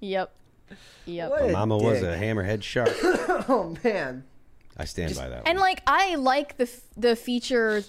Yep. 0.00 0.34
Yep. 1.06 1.30
What 1.30 1.42
a 1.42 1.48
Mama 1.52 1.78
was 1.78 2.02
a 2.02 2.16
hammerhead 2.16 2.62
shark. 2.62 2.90
Oh 3.48 3.76
man. 3.84 4.24
I 4.76 4.84
stand 4.84 5.14
by 5.14 5.28
that. 5.28 5.42
And 5.46 5.58
one. 5.58 5.68
like 5.68 5.82
I 5.86 6.16
like 6.16 6.56
the 6.56 6.64
f- 6.64 6.80
the 6.96 7.16
feature 7.16 7.82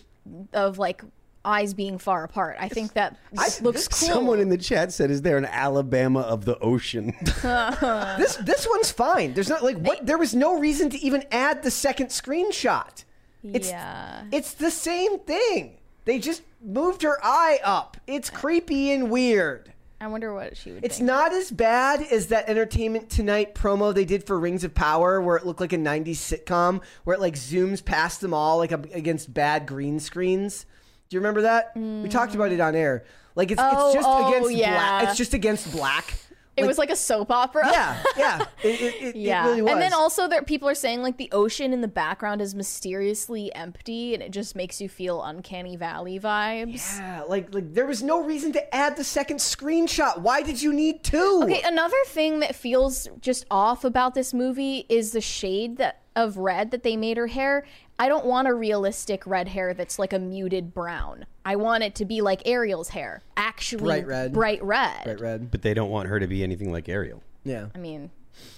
of 0.53 0.77
like 0.77 1.03
eyes 1.45 1.73
being 1.73 1.97
far 1.97 2.23
apart. 2.23 2.57
I 2.59 2.67
think 2.67 2.93
that 2.93 3.17
looks 3.61 3.87
cool. 3.87 4.07
Someone 4.07 4.39
in 4.39 4.49
the 4.49 4.57
chat 4.57 4.91
said, 4.91 5.11
"Is 5.11 5.21
there 5.21 5.37
an 5.37 5.45
Alabama 5.45 6.21
of 6.21 6.45
the 6.45 6.57
ocean?" 6.59 7.13
This 8.17 8.35
this 8.37 8.67
one's 8.69 8.91
fine. 8.91 9.33
There's 9.33 9.49
not 9.49 9.63
like 9.63 9.77
what 9.77 10.05
there 10.05 10.17
was 10.17 10.35
no 10.35 10.59
reason 10.59 10.89
to 10.91 10.97
even 10.99 11.23
add 11.31 11.63
the 11.63 11.71
second 11.71 12.07
screenshot. 12.07 13.03
It's 13.43 13.69
yeah. 13.69 14.23
it's 14.31 14.53
the 14.53 14.71
same 14.71 15.19
thing. 15.19 15.77
They 16.05 16.19
just 16.19 16.41
moved 16.61 17.01
her 17.03 17.19
eye 17.23 17.59
up. 17.63 17.97
It's 18.07 18.29
creepy 18.29 18.91
and 18.91 19.11
weird. 19.11 19.73
I 19.99 20.07
wonder 20.07 20.33
what 20.33 20.55
she 20.55 20.71
would 20.71 20.85
It's 20.85 20.97
think. 20.97 21.07
not 21.07 21.33
as 21.33 21.49
bad 21.49 22.01
as 22.01 22.27
that 22.27 22.47
Entertainment 22.49 23.09
Tonight 23.09 23.55
promo 23.55 23.93
they 23.93 24.05
did 24.05 24.25
for 24.25 24.39
Rings 24.39 24.63
of 24.63 24.75
Power, 24.75 25.19
where 25.19 25.37
it 25.37 25.45
looked 25.45 25.59
like 25.59 25.73
a 25.73 25.77
'90s 25.77 26.17
sitcom, 26.17 26.81
where 27.03 27.15
it 27.15 27.19
like 27.19 27.33
zooms 27.35 27.83
past 27.83 28.21
them 28.21 28.33
all, 28.33 28.57
like 28.57 28.71
against 28.71 29.33
bad 29.33 29.65
green 29.65 29.99
screens. 29.99 30.65
Do 31.09 31.15
you 31.15 31.19
remember 31.19 31.41
that? 31.43 31.71
We 31.75 32.09
talked 32.09 32.35
about 32.35 32.51
it 32.51 32.59
on 32.59 32.75
air. 32.75 33.05
Like 33.35 33.51
it's 33.51 33.61
Oh, 33.63 33.87
it's 33.87 33.95
just 33.95 34.07
oh, 34.07 34.25
oh 34.25 34.29
against 34.29 34.51
yeah. 34.51 34.73
black. 34.73 35.03
It's 35.09 35.17
just 35.17 35.33
against 35.33 35.71
black. 35.71 36.15
it 36.57 36.65
was 36.65 36.79
like 36.79 36.89
a 36.89 36.95
soap 36.95 37.29
opera. 37.29 37.69
yeah, 37.71 38.03
yeah. 38.17 38.45
It, 38.63 38.81
it, 38.81 38.95
it, 39.09 39.15
Yeah. 39.15 39.45
really 39.45 39.61
was. 39.61 39.71
And 39.73 39.81
then 39.81 39.93
also 39.93 40.27
there 40.27 40.41
people 40.41 40.67
are 40.67 40.73
saying 40.75 41.03
like 41.03 41.17
the 41.17 41.29
ocean 41.31 41.71
in 41.71 41.81
the 41.81 41.87
background 41.87 42.41
is 42.41 42.55
mysteriously 42.55 43.53
empty 43.53 44.15
and 44.15 44.23
it 44.23 44.31
just 44.31 44.55
makes 44.55 44.81
you 44.81 44.89
feel 44.89 45.21
uncanny 45.23 45.75
valley 45.75 46.19
vibes. 46.19 46.97
Yeah, 46.97 47.21
like 47.27 47.53
like 47.53 47.73
there 47.75 47.85
was 47.85 48.01
no 48.01 48.23
reason 48.23 48.51
to 48.53 48.75
add 48.75 48.97
the 48.97 49.03
second 49.03 49.37
screenshot. 49.37 50.17
Why 50.19 50.41
did 50.41 50.59
you 50.61 50.73
need 50.73 51.03
two? 51.03 51.41
Okay, 51.43 51.61
another 51.63 51.97
thing 52.07 52.39
that 52.39 52.55
feels 52.55 53.07
just 53.21 53.45
off 53.51 53.83
about 53.83 54.15
this 54.15 54.33
movie 54.33 54.85
is 54.89 55.11
the 55.11 55.21
shade 55.21 55.77
that 55.77 56.01
of 56.15 56.37
red 56.37 56.71
that 56.71 56.81
they 56.81 56.97
made 56.97 57.17
her 57.17 57.27
hair. 57.27 57.63
I 57.99 58.09
don't 58.09 58.25
want 58.25 58.47
a 58.47 58.53
realistic 58.53 59.25
red 59.25 59.47
hair 59.47 59.73
that's 59.73 59.97
like 59.97 60.13
a 60.13 60.19
muted 60.19 60.73
brown. 60.73 61.25
I 61.43 61.55
want 61.55 61.83
it 61.83 61.95
to 61.95 62.05
be 62.05 62.21
like 62.21 62.43
Ariel's 62.47 62.89
hair, 62.89 63.23
actually 63.35 63.83
Bright 63.83 64.07
red. 64.07 64.33
Bright 64.33 64.63
red. 64.63 65.03
Bright 65.03 65.19
red. 65.19 65.51
but 65.51 65.61
they 65.63 65.73
don't 65.73 65.89
want 65.89 66.07
her 66.09 66.19
to 66.19 66.27
be 66.27 66.43
anything 66.43 66.71
like 66.71 66.87
Ariel. 66.89 67.23
Yeah. 67.43 67.67
I 67.73 67.77
mean, 67.79 68.11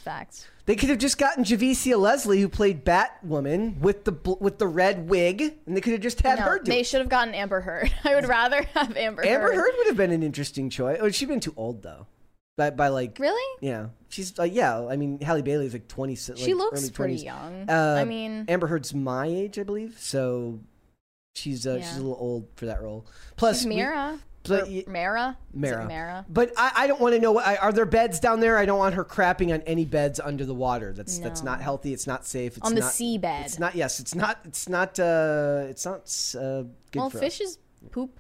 facts. 0.04 0.48
They 0.66 0.76
could 0.76 0.90
have 0.90 0.98
just 1.00 1.18
gotten 1.18 1.44
Javicia 1.44 1.98
Leslie, 2.00 2.42
who 2.42 2.50
played 2.50 2.84
Batwoman, 2.86 3.80
with 3.80 4.04
the 4.04 4.12
bl- 4.12 4.34
with 4.40 4.60
the 4.60 4.68
red 4.68 5.10
wig, 5.10 5.42
and 5.66 5.76
they 5.76 5.82
could 5.82 5.94
have 5.94 6.02
just 6.02 6.22
had 6.22 6.38
No, 6.40 6.46
her 6.46 6.60
do 6.60 6.70
they 6.72 6.82
it. 6.82 6.86
should 6.86 7.00
have 7.00 7.10
gotten 7.10 7.34
Amber 7.34 7.62
Heard. 7.62 7.92
I 8.04 8.14
would 8.16 8.28
rather 8.28 8.62
have 8.76 8.96
Amber, 8.96 9.26
Amber 9.26 9.54
Heard 9.56 9.72
would 9.78 9.88
have 9.88 9.98
been 9.98 10.12
an 10.12 10.22
interesting 10.22 10.70
choice. 10.70 11.00
Oh, 11.02 11.10
she's 11.10 11.28
been 11.28 11.40
too 11.40 11.54
old 11.58 11.82
though. 11.82 12.06
By, 12.60 12.72
by 12.72 12.88
like 12.90 13.18
Really? 13.20 13.58
yeah, 13.62 13.88
she's 14.10 14.38
like 14.38 14.54
yeah. 14.54 14.86
I 14.86 14.98
mean, 14.98 15.22
Halle 15.22 15.42
Bailey's 15.42 15.72
like 15.72 15.88
twenty. 15.88 16.18
Like, 16.28 16.38
She 16.38 16.54
looks 16.54 16.82
early 16.82 16.92
pretty 16.92 17.18
20s. 17.20 17.24
young. 17.24 17.70
Uh, 17.70 17.96
I 18.02 18.04
mean, 18.04 18.44
Amber 18.50 18.68
Heard's 18.68 18.94
my 18.94 19.28
age, 19.28 19.58
I 19.58 19.64
believe. 19.64 19.96
So 19.98 20.60
she's 21.36 21.66
uh, 21.66 21.78
she's 21.80 21.94
a 21.96 22.02
little 22.02 22.18
old 22.20 22.48
for 22.58 22.66
that 22.66 22.82
role. 22.82 23.06
Plus, 23.38 23.60
she's 23.60 23.68
we- 23.68 23.76
Mira. 23.78 24.20
but 24.44 24.68
Mara. 24.90 25.38
Mara. 25.54 25.88
Mara. 25.88 26.26
But 26.28 26.52
I, 26.58 26.72
I 26.76 26.88
don't 26.88 27.00
want 27.00 27.16
to 27.16 27.22
know. 27.22 27.32
what- 27.32 27.48
I- 27.48 27.56
Are 27.58 27.72
there 27.72 27.86
beds 27.86 28.20
down 28.20 28.42
there? 28.42 28.58
I 28.58 28.66
don't 28.66 28.80
want 28.80 28.96
her 28.96 29.06
crapping 29.06 29.54
on 29.54 29.62
any 29.62 29.86
beds 29.86 30.20
under 30.20 30.46
the 30.46 30.54
water. 30.54 30.92
That's 30.92 31.18
that's 31.20 31.42
not 31.42 31.62
healthy. 31.62 31.94
It's 31.94 32.08
not 32.08 32.26
safe. 32.26 32.58
It's 32.58 32.66
On 32.66 32.76
the 32.76 32.82
not, 32.82 32.92
seabed. 32.92 33.46
It's 33.46 33.58
not. 33.60 33.74
Yes, 33.74 34.02
it's 34.02 34.16
not. 34.16 34.40
It's 34.44 34.68
not. 34.68 35.00
Uh, 35.00 35.68
it's 35.70 35.86
not 35.86 36.02
uh, 36.36 36.64
good 36.92 37.00
Well, 37.00 37.10
for 37.10 37.20
us. 37.20 37.24
fishes 37.24 37.58
poop. 37.92 38.19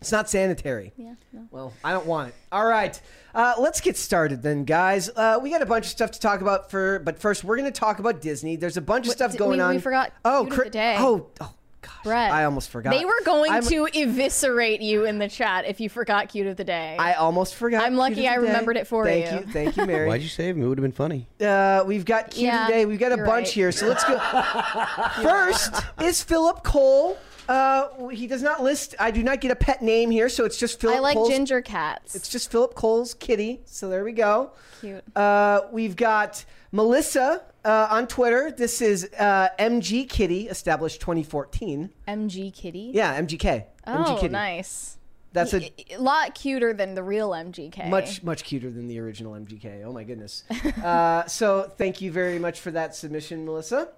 It's 0.00 0.12
not 0.12 0.30
sanitary. 0.30 0.92
Yeah. 0.96 1.14
No. 1.32 1.46
Well, 1.50 1.72
I 1.84 1.92
don't 1.92 2.06
want 2.06 2.28
it. 2.30 2.34
All 2.50 2.64
right, 2.64 2.98
uh, 3.34 3.54
let's 3.58 3.80
get 3.82 3.96
started 3.98 4.42
then, 4.42 4.64
guys. 4.64 5.10
Uh, 5.14 5.38
we 5.42 5.50
got 5.50 5.60
a 5.62 5.66
bunch 5.66 5.84
of 5.86 5.90
stuff 5.90 6.10
to 6.12 6.20
talk 6.20 6.40
about 6.40 6.70
for, 6.70 6.98
but 7.00 7.18
first 7.18 7.44
we're 7.44 7.56
going 7.56 7.70
to 7.70 7.78
talk 7.78 7.98
about 7.98 8.20
Disney. 8.22 8.56
There's 8.56 8.76
a 8.78 8.80
bunch 8.80 9.04
of 9.04 9.08
What- 9.10 9.16
stuff 9.18 9.32
d- 9.32 9.38
going 9.38 9.58
we- 9.58 9.60
on. 9.60 9.74
we 9.74 9.80
forgot 9.80 10.12
Oh, 10.24 10.42
Cute 10.44 10.52
of 10.52 10.58
Cri- 10.58 10.64
the 10.64 10.70
Day. 10.70 10.96
oh, 10.98 11.26
oh, 11.42 11.52
gosh, 11.82 11.92
Brett. 12.02 12.32
I 12.32 12.44
almost 12.44 12.70
forgot. 12.70 12.94
They 12.94 13.04
were 13.04 13.20
going 13.26 13.52
I'm- 13.52 13.62
to 13.64 13.88
eviscerate 13.94 14.80
you 14.80 15.04
in 15.04 15.18
the 15.18 15.28
chat 15.28 15.66
if 15.66 15.80
you 15.80 15.90
forgot 15.90 16.30
cute 16.30 16.46
of 16.46 16.56
the 16.56 16.64
day. 16.64 16.96
I 16.98 17.12
almost 17.14 17.54
forgot. 17.54 17.84
I'm 17.84 17.94
lucky 17.96 18.14
Cute 18.16 18.26
of 18.26 18.32
I 18.32 18.36
Day. 18.36 18.42
remembered 18.42 18.76
it 18.78 18.86
for 18.86 19.04
Thank 19.04 19.26
you. 19.26 19.30
Thank 19.30 19.46
you, 19.46 19.52
thank 19.52 19.76
you, 19.76 19.86
Mary. 19.86 20.08
Why'd 20.08 20.22
you 20.22 20.28
save 20.28 20.56
him? 20.56 20.62
It 20.64 20.66
would 20.68 20.78
have 20.78 20.82
been 20.82 20.92
funny. 20.92 21.28
Uh, 21.40 21.84
we've 21.86 22.06
got 22.06 22.30
Cute 22.30 22.46
Yeah, 22.46 22.66
today. 22.66 22.86
We've 22.86 22.98
got 22.98 23.12
a 23.12 23.18
bunch 23.18 23.28
right. 23.28 23.48
here, 23.48 23.70
so 23.70 23.86
let's 23.86 24.02
go. 24.04 24.18
First 25.22 25.74
is 26.02 26.22
Philip 26.22 26.62
Cole. 26.64 27.18
Uh, 27.50 28.06
he 28.10 28.28
does 28.28 28.42
not 28.42 28.62
list. 28.62 28.94
I 29.00 29.10
do 29.10 29.24
not 29.24 29.40
get 29.40 29.50
a 29.50 29.56
pet 29.56 29.82
name 29.82 30.12
here, 30.12 30.28
so 30.28 30.44
it's 30.44 30.56
just 30.56 30.80
Philip. 30.80 30.98
I 30.98 31.00
like 31.00 31.16
Cole's, 31.16 31.30
ginger 31.30 31.60
cats. 31.60 32.14
It's 32.14 32.28
just 32.28 32.52
Philip 32.52 32.76
Cole's 32.76 33.12
kitty. 33.12 33.60
So 33.64 33.88
there 33.88 34.04
we 34.04 34.12
go. 34.12 34.52
cute. 34.80 35.02
Uh, 35.16 35.62
we've 35.72 35.96
got 35.96 36.44
Melissa 36.70 37.42
uh, 37.64 37.88
on 37.90 38.06
Twitter. 38.06 38.52
This 38.56 38.80
is 38.80 39.10
uh, 39.18 39.48
MG 39.58 40.08
Kitty, 40.08 40.46
established 40.46 41.00
2014. 41.00 41.90
MG 42.06 42.54
Kitty. 42.54 42.92
Yeah, 42.94 43.20
MGK. 43.20 43.64
Oh, 43.84 43.92
MG 43.94 44.20
Kitty. 44.20 44.32
nice. 44.32 44.96
That's 45.32 45.52
a 45.52 45.72
lot 45.98 46.34
cuter 46.36 46.72
than 46.72 46.94
the 46.94 47.02
real 47.02 47.30
MGK. 47.30 47.88
much 47.88 48.22
much 48.22 48.44
cuter 48.44 48.70
than 48.70 48.86
the 48.86 49.00
original 49.00 49.32
MGK. 49.32 49.84
Oh 49.84 49.92
my 49.92 50.04
goodness. 50.04 50.44
uh, 50.84 51.26
so 51.26 51.70
thank 51.78 52.00
you 52.00 52.12
very 52.12 52.38
much 52.38 52.60
for 52.60 52.70
that 52.70 52.94
submission, 52.94 53.44
Melissa. 53.44 53.88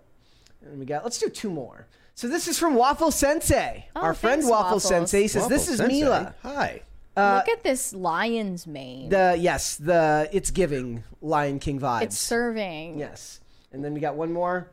And 0.63 0.79
we 0.79 0.87
got 0.87 1.05
let's 1.05 1.19
do 1.19 1.29
two 1.29 1.51
more. 1.51 1.87
So 2.15 2.29
this 2.29 2.47
is 2.47 2.59
from 2.59 2.75
Waffle 2.75 3.11
Sensei. 3.11 3.87
Oh, 3.97 4.01
Our 4.03 4.15
friend 4.15 4.43
thanks, 4.43 4.51
Waffle 4.51 4.65
Waffles. 4.65 4.85
Sensei 4.85 5.27
says 5.27 5.49
this 5.49 5.69
is 5.69 5.79
Sensei. 5.79 5.95
Mila. 5.95 6.35
Hi. 6.43 6.83
Look 7.17 7.49
at 7.49 7.63
this 7.63 7.93
lion's 7.95 8.67
mane. 8.67 9.09
The 9.11 9.37
yes, 9.39 9.77
the 9.77 10.29
it's 10.33 10.51
giving 10.51 11.05
Lion 11.21 11.59
King 11.59 11.79
vibes. 11.81 12.03
it's 12.03 12.19
serving. 12.19 12.99
yes. 12.99 13.41
And 13.73 13.85
then 13.85 13.95
we 13.95 14.01
got 14.01 14.15
one 14.15 14.33
more. 14.33 14.69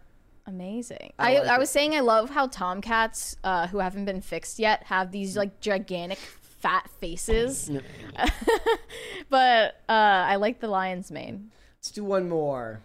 Amazing. 0.45 1.13
I 1.19 1.35
I, 1.35 1.39
like 1.39 1.47
I, 1.49 1.55
it. 1.55 1.59
was 1.59 1.69
saying 1.69 1.93
I 1.95 1.99
love 1.99 2.29
how 2.29 2.47
tomcats 2.47 3.37
uh, 3.43 3.67
who 3.67 3.79
haven't 3.79 4.05
been 4.05 4.21
fixed 4.21 4.57
yet 4.59 4.83
have 4.83 5.11
these 5.11 5.37
like 5.37 5.59
gigantic 5.59 6.17
fat 6.17 6.89
faces. 6.99 7.69
but 9.29 9.75
uh, 9.87 9.91
I 9.91 10.35
like 10.37 10.59
the 10.59 10.67
lion's 10.67 11.11
mane. 11.11 11.51
Let's 11.77 11.91
do 11.91 12.03
one 12.03 12.27
more. 12.27 12.81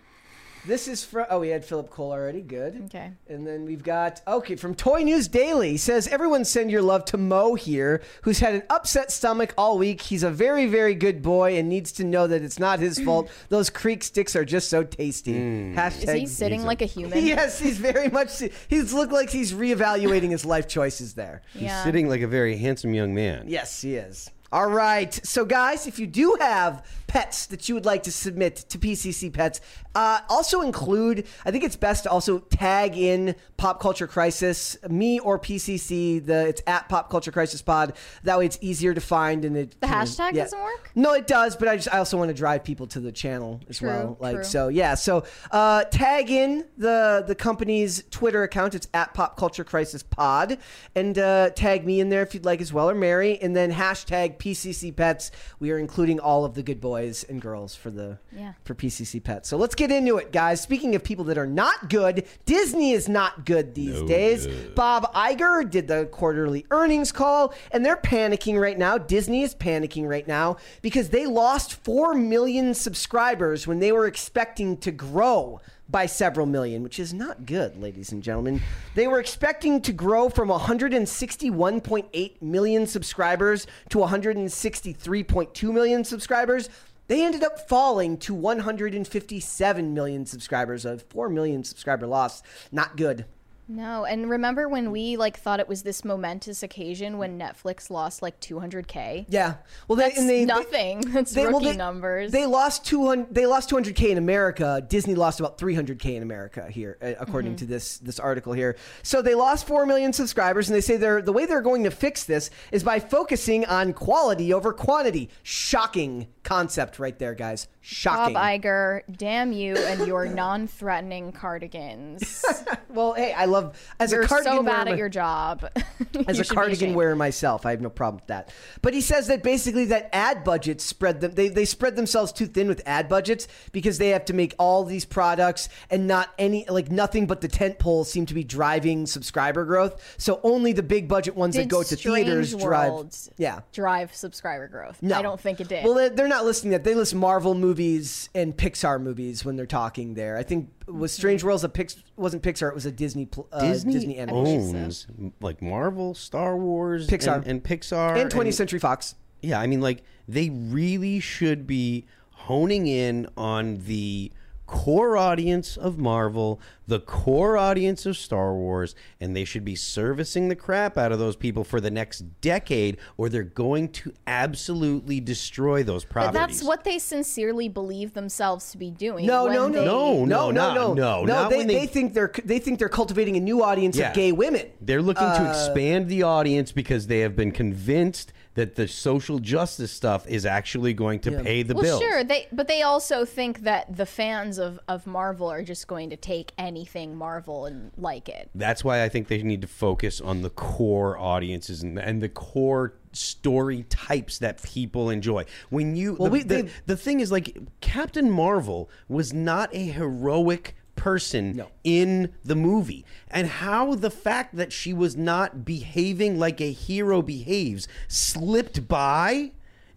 This 0.66 0.88
is 0.88 1.04
from 1.04 1.26
oh 1.28 1.40
we 1.40 1.48
had 1.48 1.62
Philip 1.64 1.90
Cole 1.90 2.12
already. 2.12 2.40
Good. 2.40 2.84
Okay. 2.86 3.12
And 3.28 3.46
then 3.46 3.66
we've 3.66 3.82
got, 3.82 4.22
okay, 4.26 4.56
from 4.56 4.74
Toy 4.74 5.02
News 5.02 5.28
Daily 5.28 5.72
He 5.72 5.76
says, 5.76 6.08
Everyone 6.08 6.44
send 6.44 6.70
your 6.70 6.80
love 6.80 7.04
to 7.06 7.18
Mo 7.18 7.54
here, 7.54 8.00
who's 8.22 8.38
had 8.38 8.54
an 8.54 8.62
upset 8.70 9.12
stomach 9.12 9.52
all 9.58 9.76
week. 9.76 10.00
He's 10.00 10.22
a 10.22 10.30
very, 10.30 10.66
very 10.66 10.94
good 10.94 11.20
boy 11.22 11.58
and 11.58 11.68
needs 11.68 11.92
to 11.92 12.04
know 12.04 12.26
that 12.26 12.42
it's 12.42 12.58
not 12.58 12.78
his 12.78 12.98
fault. 13.04 13.28
Those 13.50 13.68
creek 13.68 14.02
sticks 14.02 14.34
are 14.34 14.44
just 14.44 14.70
so 14.70 14.82
tasty. 14.84 15.34
Hmm. 15.34 15.74
Hashtag. 15.76 16.02
Is 16.08 16.10
he 16.14 16.26
sitting 16.26 16.64
like 16.64 16.80
a 16.80 16.86
human? 16.86 17.24
Yes, 17.34 17.58
he's 17.58 17.78
very 17.78 18.08
much. 18.08 18.42
He's 18.68 18.92
looked 18.92 19.12
like 19.12 19.28
he's 19.30 19.52
reevaluating 19.52 20.30
his 20.30 20.44
life 20.44 20.66
choices 20.68 21.14
there. 21.14 21.42
He's 21.52 21.62
Yeah. 21.62 21.84
sitting 21.84 22.08
like 22.08 22.20
a 22.22 22.28
very 22.28 22.56
handsome 22.56 22.94
young 22.94 23.14
man. 23.14 23.44
Yes, 23.48 23.82
he 23.82 23.96
is. 23.96 24.30
All 24.52 24.68
right. 24.70 25.12
So, 25.26 25.44
guys, 25.44 25.86
if 25.88 25.98
you 25.98 26.06
do 26.06 26.36
have 26.40 26.86
pets 27.14 27.46
that 27.46 27.68
you 27.68 27.76
would 27.76 27.86
like 27.86 28.02
to 28.02 28.10
submit 28.10 28.56
to 28.56 28.76
PCC 28.76 29.32
Pets, 29.32 29.60
uh, 29.94 30.18
also 30.28 30.62
include, 30.62 31.24
I 31.44 31.52
think 31.52 31.62
it's 31.62 31.76
best 31.76 32.02
to 32.02 32.10
also 32.10 32.40
tag 32.40 32.98
in 32.98 33.36
Pop 33.56 33.80
Culture 33.80 34.08
Crisis, 34.08 34.76
me 34.90 35.20
or 35.20 35.38
PCC. 35.38 36.24
The 36.26 36.48
It's 36.48 36.60
at 36.66 36.88
Pop 36.88 37.10
Culture 37.10 37.30
Crisis 37.30 37.62
Pod. 37.62 37.92
That 38.24 38.36
way 38.36 38.46
it's 38.46 38.58
easier 38.60 38.94
to 38.94 39.00
find. 39.00 39.44
and 39.44 39.56
it 39.56 39.80
The 39.80 39.86
hashtag 39.86 40.34
doesn't 40.34 40.60
work? 40.60 40.90
No, 40.96 41.12
it 41.12 41.28
does, 41.28 41.54
but 41.54 41.68
I 41.68 41.76
just 41.76 41.94
I 41.94 41.98
also 41.98 42.18
want 42.18 42.30
to 42.30 42.34
drive 42.34 42.64
people 42.64 42.88
to 42.88 42.98
the 42.98 43.12
channel 43.12 43.60
as 43.68 43.78
True, 43.78 43.88
well. 43.88 44.16
Like 44.18 44.34
true. 44.36 44.44
so, 44.44 44.68
yeah. 44.68 44.96
So 44.96 45.22
uh, 45.52 45.84
tag 45.84 46.30
in 46.30 46.64
the 46.76 47.22
the 47.24 47.36
company's 47.36 48.02
Twitter 48.10 48.42
account. 48.42 48.74
It's 48.74 48.88
at 48.92 49.14
Pop 49.14 49.36
Culture 49.36 49.62
Crisis 49.62 50.02
Pod, 50.02 50.58
and 50.96 51.16
uh, 51.16 51.50
tag 51.50 51.86
me 51.86 52.00
in 52.00 52.08
there 52.08 52.22
if 52.22 52.34
you'd 52.34 52.44
like 52.44 52.60
as 52.60 52.72
well, 52.72 52.90
or 52.90 52.94
Mary, 52.96 53.38
and 53.40 53.54
then 53.54 53.72
hashtag 53.72 54.38
PCC 54.38 54.94
Pets. 54.94 55.30
We 55.60 55.70
are 55.70 55.78
including 55.78 56.18
all 56.18 56.44
of 56.44 56.54
the 56.54 56.64
good 56.64 56.80
boys 56.80 57.03
and 57.28 57.40
girls 57.42 57.74
for 57.74 57.90
the 57.90 58.18
Yeah. 58.34 58.54
for 58.64 58.74
PCC 58.74 59.20
Pets. 59.20 59.48
So 59.48 59.56
let's 59.58 59.74
get 59.74 59.90
into 59.90 60.16
it, 60.16 60.32
guys. 60.32 60.60
Speaking 60.62 60.94
of 60.94 61.04
people 61.04 61.24
that 61.26 61.36
are 61.36 61.46
not 61.46 61.90
good, 61.90 62.24
Disney 62.46 62.92
is 62.92 63.08
not 63.08 63.44
good 63.44 63.74
these 63.74 64.00
days. 64.02 64.46
Bob 64.74 65.12
Iger 65.14 65.68
did 65.70 65.86
the 65.88 66.06
quarterly 66.06 66.64
earnings 66.70 67.12
call, 67.12 67.52
and 67.70 67.84
they're 67.84 67.96
panicking 67.96 68.58
right 68.58 68.78
now. 68.78 68.96
Disney 68.96 69.42
is 69.42 69.54
panicking 69.54 70.08
right 70.08 70.26
now 70.26 70.56
because 70.80 71.10
they 71.10 71.26
lost 71.26 71.74
4 71.74 72.14
million 72.14 72.72
subscribers 72.72 73.66
when 73.66 73.78
they 73.80 73.92
were 73.92 74.06
expecting 74.06 74.76
to 74.78 74.90
grow 74.90 75.60
by 75.86 76.06
several 76.06 76.46
million, 76.46 76.82
which 76.82 76.98
is 76.98 77.12
not 77.12 77.44
good, 77.44 77.76
ladies 77.76 78.10
and 78.10 78.22
gentlemen. 78.22 78.62
They 78.94 79.06
were 79.06 79.20
expecting 79.20 79.82
to 79.82 79.92
grow 79.92 80.30
from 80.30 80.48
161.8 80.48 82.40
million 82.42 82.86
subscribers 82.86 83.66
to 83.90 83.98
163.2 83.98 85.72
million 85.72 86.02
subscribers. 86.04 86.68
They 87.06 87.24
ended 87.24 87.42
up 87.42 87.68
falling 87.68 88.16
to 88.18 88.34
157 88.34 89.94
million 89.94 90.26
subscribers, 90.26 90.84
a 90.84 90.98
4 90.98 91.28
million 91.28 91.64
subscriber 91.64 92.06
loss. 92.06 92.42
Not 92.72 92.96
good. 92.96 93.26
No, 93.66 94.04
and 94.04 94.28
remember 94.28 94.68
when 94.68 94.90
we 94.90 95.16
like 95.16 95.38
thought 95.38 95.58
it 95.58 95.66
was 95.68 95.82
this 95.84 96.04
momentous 96.04 96.62
occasion 96.62 97.16
when 97.16 97.38
Netflix 97.38 97.88
lost 97.88 98.20
like 98.20 98.38
200k? 98.40 99.24
Yeah. 99.30 99.54
Well, 99.88 99.96
they, 99.96 100.08
That's 100.08 100.18
and 100.18 100.28
they, 100.28 100.44
nothing. 100.44 101.00
That's 101.12 101.32
they- 101.32 101.44
rookie 101.46 101.52
well, 101.54 101.60
they- 101.72 101.76
numbers. 101.76 102.30
They 102.30 102.44
lost 102.44 102.84
200 102.84 103.34
they 103.34 103.46
lost 103.46 103.70
200k 103.70 104.10
in 104.10 104.18
America. 104.18 104.84
Disney 104.86 105.14
lost 105.14 105.40
about 105.40 105.56
300k 105.56 106.14
in 106.16 106.22
America 106.22 106.68
here 106.70 106.98
uh, 107.00 107.12
according 107.18 107.52
Mm-hmm. 107.52 107.56
to 107.60 107.64
this 107.66 107.96
this 107.98 108.20
article 108.20 108.52
here. 108.52 108.76
So 109.02 109.22
they 109.22 109.34
lost 109.34 109.66
4 109.66 109.86
million 109.86 110.12
subscribers 110.12 110.68
and 110.68 110.76
they 110.76 110.82
say 110.82 110.98
they're 110.98 111.22
the 111.22 111.32
way 111.32 111.46
they're 111.46 111.62
going 111.62 111.84
to 111.84 111.90
fix 111.90 112.24
this 112.24 112.50
is 112.70 112.84
by 112.84 113.00
focusing 113.00 113.64
on 113.64 113.94
quality 113.94 114.52
over 114.52 114.74
quantity. 114.74 115.30
Shocking 115.42 116.26
concept 116.44 116.98
right 116.98 117.18
there, 117.18 117.34
guys. 117.34 117.66
Shocking. 117.80 118.34
Bob 118.34 118.42
Iger, 118.42 119.00
damn 119.14 119.52
you 119.52 119.76
and 119.76 120.06
your 120.06 120.26
non-threatening 120.34 121.32
cardigans. 121.32 122.44
well, 122.88 123.12
hey, 123.14 123.32
I 123.32 123.44
love 123.46 123.76
as 124.00 124.12
You're 124.12 124.22
a 124.22 124.26
cardigan 124.28 124.58
so 124.58 124.62
bad 124.62 124.84
wearer- 124.86 124.92
at 124.94 124.98
your 124.98 125.08
job. 125.08 125.68
as 126.26 126.38
You 126.38 126.42
a 126.42 126.46
cardigan 126.46 126.94
wearer 126.94 127.16
myself, 127.16 127.66
I 127.66 127.70
have 127.72 127.80
no 127.80 127.90
problem 127.90 128.16
with 128.16 128.26
that. 128.28 128.52
But 128.82 128.94
he 128.94 129.00
says 129.00 129.26
that 129.26 129.42
basically 129.42 129.86
that 129.86 130.08
ad 130.12 130.44
budgets 130.44 130.84
spread 130.84 131.20
them 131.20 131.32
they, 131.32 131.48
they 131.48 131.64
spread 131.64 131.96
themselves 131.96 132.32
too 132.32 132.46
thin 132.46 132.68
with 132.68 132.82
ad 132.86 133.08
budgets 133.08 133.48
because 133.72 133.98
they 133.98 134.08
have 134.10 134.24
to 134.26 134.32
make 134.32 134.54
all 134.58 134.84
these 134.84 135.04
products 135.04 135.68
and 135.90 136.06
not 136.06 136.30
any 136.38 136.66
like 136.68 136.90
nothing 136.90 137.26
but 137.26 137.40
the 137.40 137.48
tent 137.48 137.78
poles 137.78 138.10
seem 138.10 138.26
to 138.26 138.34
be 138.34 138.44
driving 138.44 139.06
subscriber 139.06 139.64
growth. 139.64 140.14
So 140.18 140.40
only 140.42 140.72
the 140.72 140.82
big 140.82 141.08
budget 141.08 141.34
ones 141.36 141.56
that 141.56 141.68
go 141.68 141.82
to 141.82 141.96
Strange 141.96 142.26
theaters 142.26 142.54
drive 142.54 143.10
Yeah. 143.36 143.60
drive 143.72 144.14
subscriber 144.14 144.68
growth. 144.68 145.02
No. 145.02 145.16
I 145.18 145.22
don't 145.22 145.40
think 145.40 145.60
it 145.60 145.68
did. 145.68 145.84
Well, 145.84 145.94
they're- 145.94 146.10
they're 146.10 146.28
not 146.34 146.44
listing 146.44 146.70
that. 146.70 146.84
They 146.84 146.94
list 146.94 147.14
Marvel 147.14 147.54
movies 147.54 148.28
and 148.34 148.56
Pixar 148.56 149.00
movies 149.00 149.44
when 149.44 149.56
they're 149.56 149.66
talking 149.66 150.14
there. 150.14 150.36
I 150.36 150.42
think 150.42 150.70
was 150.86 151.12
Strange 151.12 151.44
Worlds 151.44 151.64
a 151.64 151.68
Pix 151.68 152.02
wasn't 152.16 152.42
Pixar, 152.42 152.68
it 152.68 152.74
was 152.74 152.86
a 152.86 152.92
Disney 152.92 153.26
pl- 153.26 153.48
uh, 153.52 153.60
Disney, 153.60 153.92
Disney 153.94 154.18
animation. 154.18 154.76
owns 154.76 155.06
like 155.40 155.62
Marvel, 155.62 156.14
Star 156.14 156.56
Wars, 156.56 157.06
Pixar. 157.06 157.36
and, 157.36 157.46
and 157.46 157.64
Pixar, 157.64 158.20
and 158.20 158.30
20th 158.30 158.54
Century 158.54 158.78
Fox. 158.78 159.14
Yeah, 159.42 159.60
I 159.60 159.66
mean, 159.66 159.80
like 159.80 160.02
they 160.28 160.50
really 160.50 161.20
should 161.20 161.66
be 161.66 162.06
honing 162.30 162.86
in 162.86 163.28
on 163.36 163.78
the 163.86 164.32
core 164.74 165.16
audience 165.16 165.76
of 165.76 165.98
Marvel, 165.98 166.60
the 166.88 166.98
core 166.98 167.56
audience 167.56 168.04
of 168.06 168.16
Star 168.16 168.54
Wars, 168.54 168.94
and 169.20 169.34
they 169.36 169.44
should 169.44 169.64
be 169.64 169.76
servicing 169.76 170.48
the 170.48 170.56
crap 170.56 170.98
out 170.98 171.12
of 171.12 171.20
those 171.20 171.36
people 171.36 171.62
for 171.62 171.80
the 171.80 171.90
next 171.92 172.20
decade, 172.40 172.96
or 173.16 173.28
they're 173.28 173.44
going 173.44 173.88
to 173.88 174.12
absolutely 174.26 175.20
destroy 175.20 175.82
those 175.84 176.04
but 176.04 176.12
properties. 176.12 176.34
that's 176.58 176.62
what 176.64 176.82
they 176.82 176.98
sincerely 176.98 177.68
believe 177.68 178.14
themselves 178.14 178.72
to 178.72 178.78
be 178.78 178.90
doing. 178.90 179.26
No, 179.26 179.46
no, 179.46 179.68
no, 179.68 179.80
they- 179.80 179.84
No, 179.84 180.24
no, 180.24 180.24
no, 180.24 180.50
not- 180.50 180.74
no, 180.74 180.94
no, 180.94 181.24
no. 181.24 181.48
They, 181.48 181.64
they, 181.64 181.74
they- 181.74 181.86
think 181.86 182.12
they're 182.12 182.32
they 182.44 182.58
think 182.58 182.78
they're 182.80 182.88
cultivating 182.88 183.36
a 183.36 183.40
new 183.40 183.62
audience 183.62 183.96
Yeah. 183.96 184.08
of 184.10 184.14
gay 184.16 184.32
women. 184.32 184.66
They're 184.80 185.02
looking 185.02 185.22
Uh, 185.22 185.38
to 185.44 185.48
expand 185.50 186.08
the 186.08 186.24
audience 186.24 186.72
because 186.72 187.06
they 187.06 187.20
have 187.20 187.36
been 187.36 187.52
convinced 187.52 188.32
that 188.54 188.76
the 188.76 188.86
social 188.86 189.38
justice 189.38 189.90
stuff 189.90 190.26
is 190.28 190.46
actually 190.46 190.94
going 190.94 191.20
to 191.20 191.42
pay 191.42 191.62
the 191.62 191.74
Well, 191.74 191.82
bills. 191.82 192.00
sure, 192.00 192.24
they 192.24 192.46
but 192.52 192.68
they 192.68 192.82
also 192.82 193.24
think 193.24 193.62
that 193.62 193.96
the 193.96 194.06
fans 194.06 194.58
of, 194.58 194.78
of 194.88 195.06
Marvel 195.06 195.50
are 195.50 195.62
just 195.62 195.88
going 195.88 196.10
to 196.10 196.16
take 196.16 196.52
anything 196.56 197.16
Marvel 197.16 197.66
and 197.66 197.90
like 197.96 198.28
it. 198.28 198.50
That's 198.54 198.84
why 198.84 199.02
I 199.02 199.08
think 199.08 199.28
they 199.28 199.42
need 199.42 199.60
to 199.62 199.66
focus 199.68 200.20
on 200.20 200.42
the 200.42 200.50
core 200.50 201.18
audiences 201.18 201.82
and, 201.82 201.98
and 201.98 202.22
the 202.22 202.28
core 202.28 202.94
story 203.12 203.84
types 203.88 204.38
that 204.38 204.62
people 204.62 205.10
enjoy. 205.10 205.44
When 205.70 205.96
you 205.96 206.14
Well, 206.14 206.28
the, 206.30 206.32
we- 206.32 206.42
the, 206.42 206.68
the 206.86 206.96
thing 206.96 207.20
is 207.20 207.32
like 207.32 207.56
Captain 207.80 208.30
Marvel 208.30 208.88
was 209.08 209.32
not 209.32 209.70
a 209.74 209.86
heroic 209.86 210.76
person 210.96 211.56
No. 211.56 211.68
in 211.82 212.32
the 212.44 212.54
movie. 212.56 213.04
And 213.30 213.46
how 213.46 213.94
the 213.94 214.10
fact 214.10 214.56
that 214.56 214.72
she 214.72 214.92
was 214.92 215.16
not 215.16 215.64
behaving 215.64 216.38
like 216.38 216.60
a 216.60 216.70
hero 216.72 217.22
behaves 217.22 217.88
slipped 218.08 218.86
by 218.88 219.52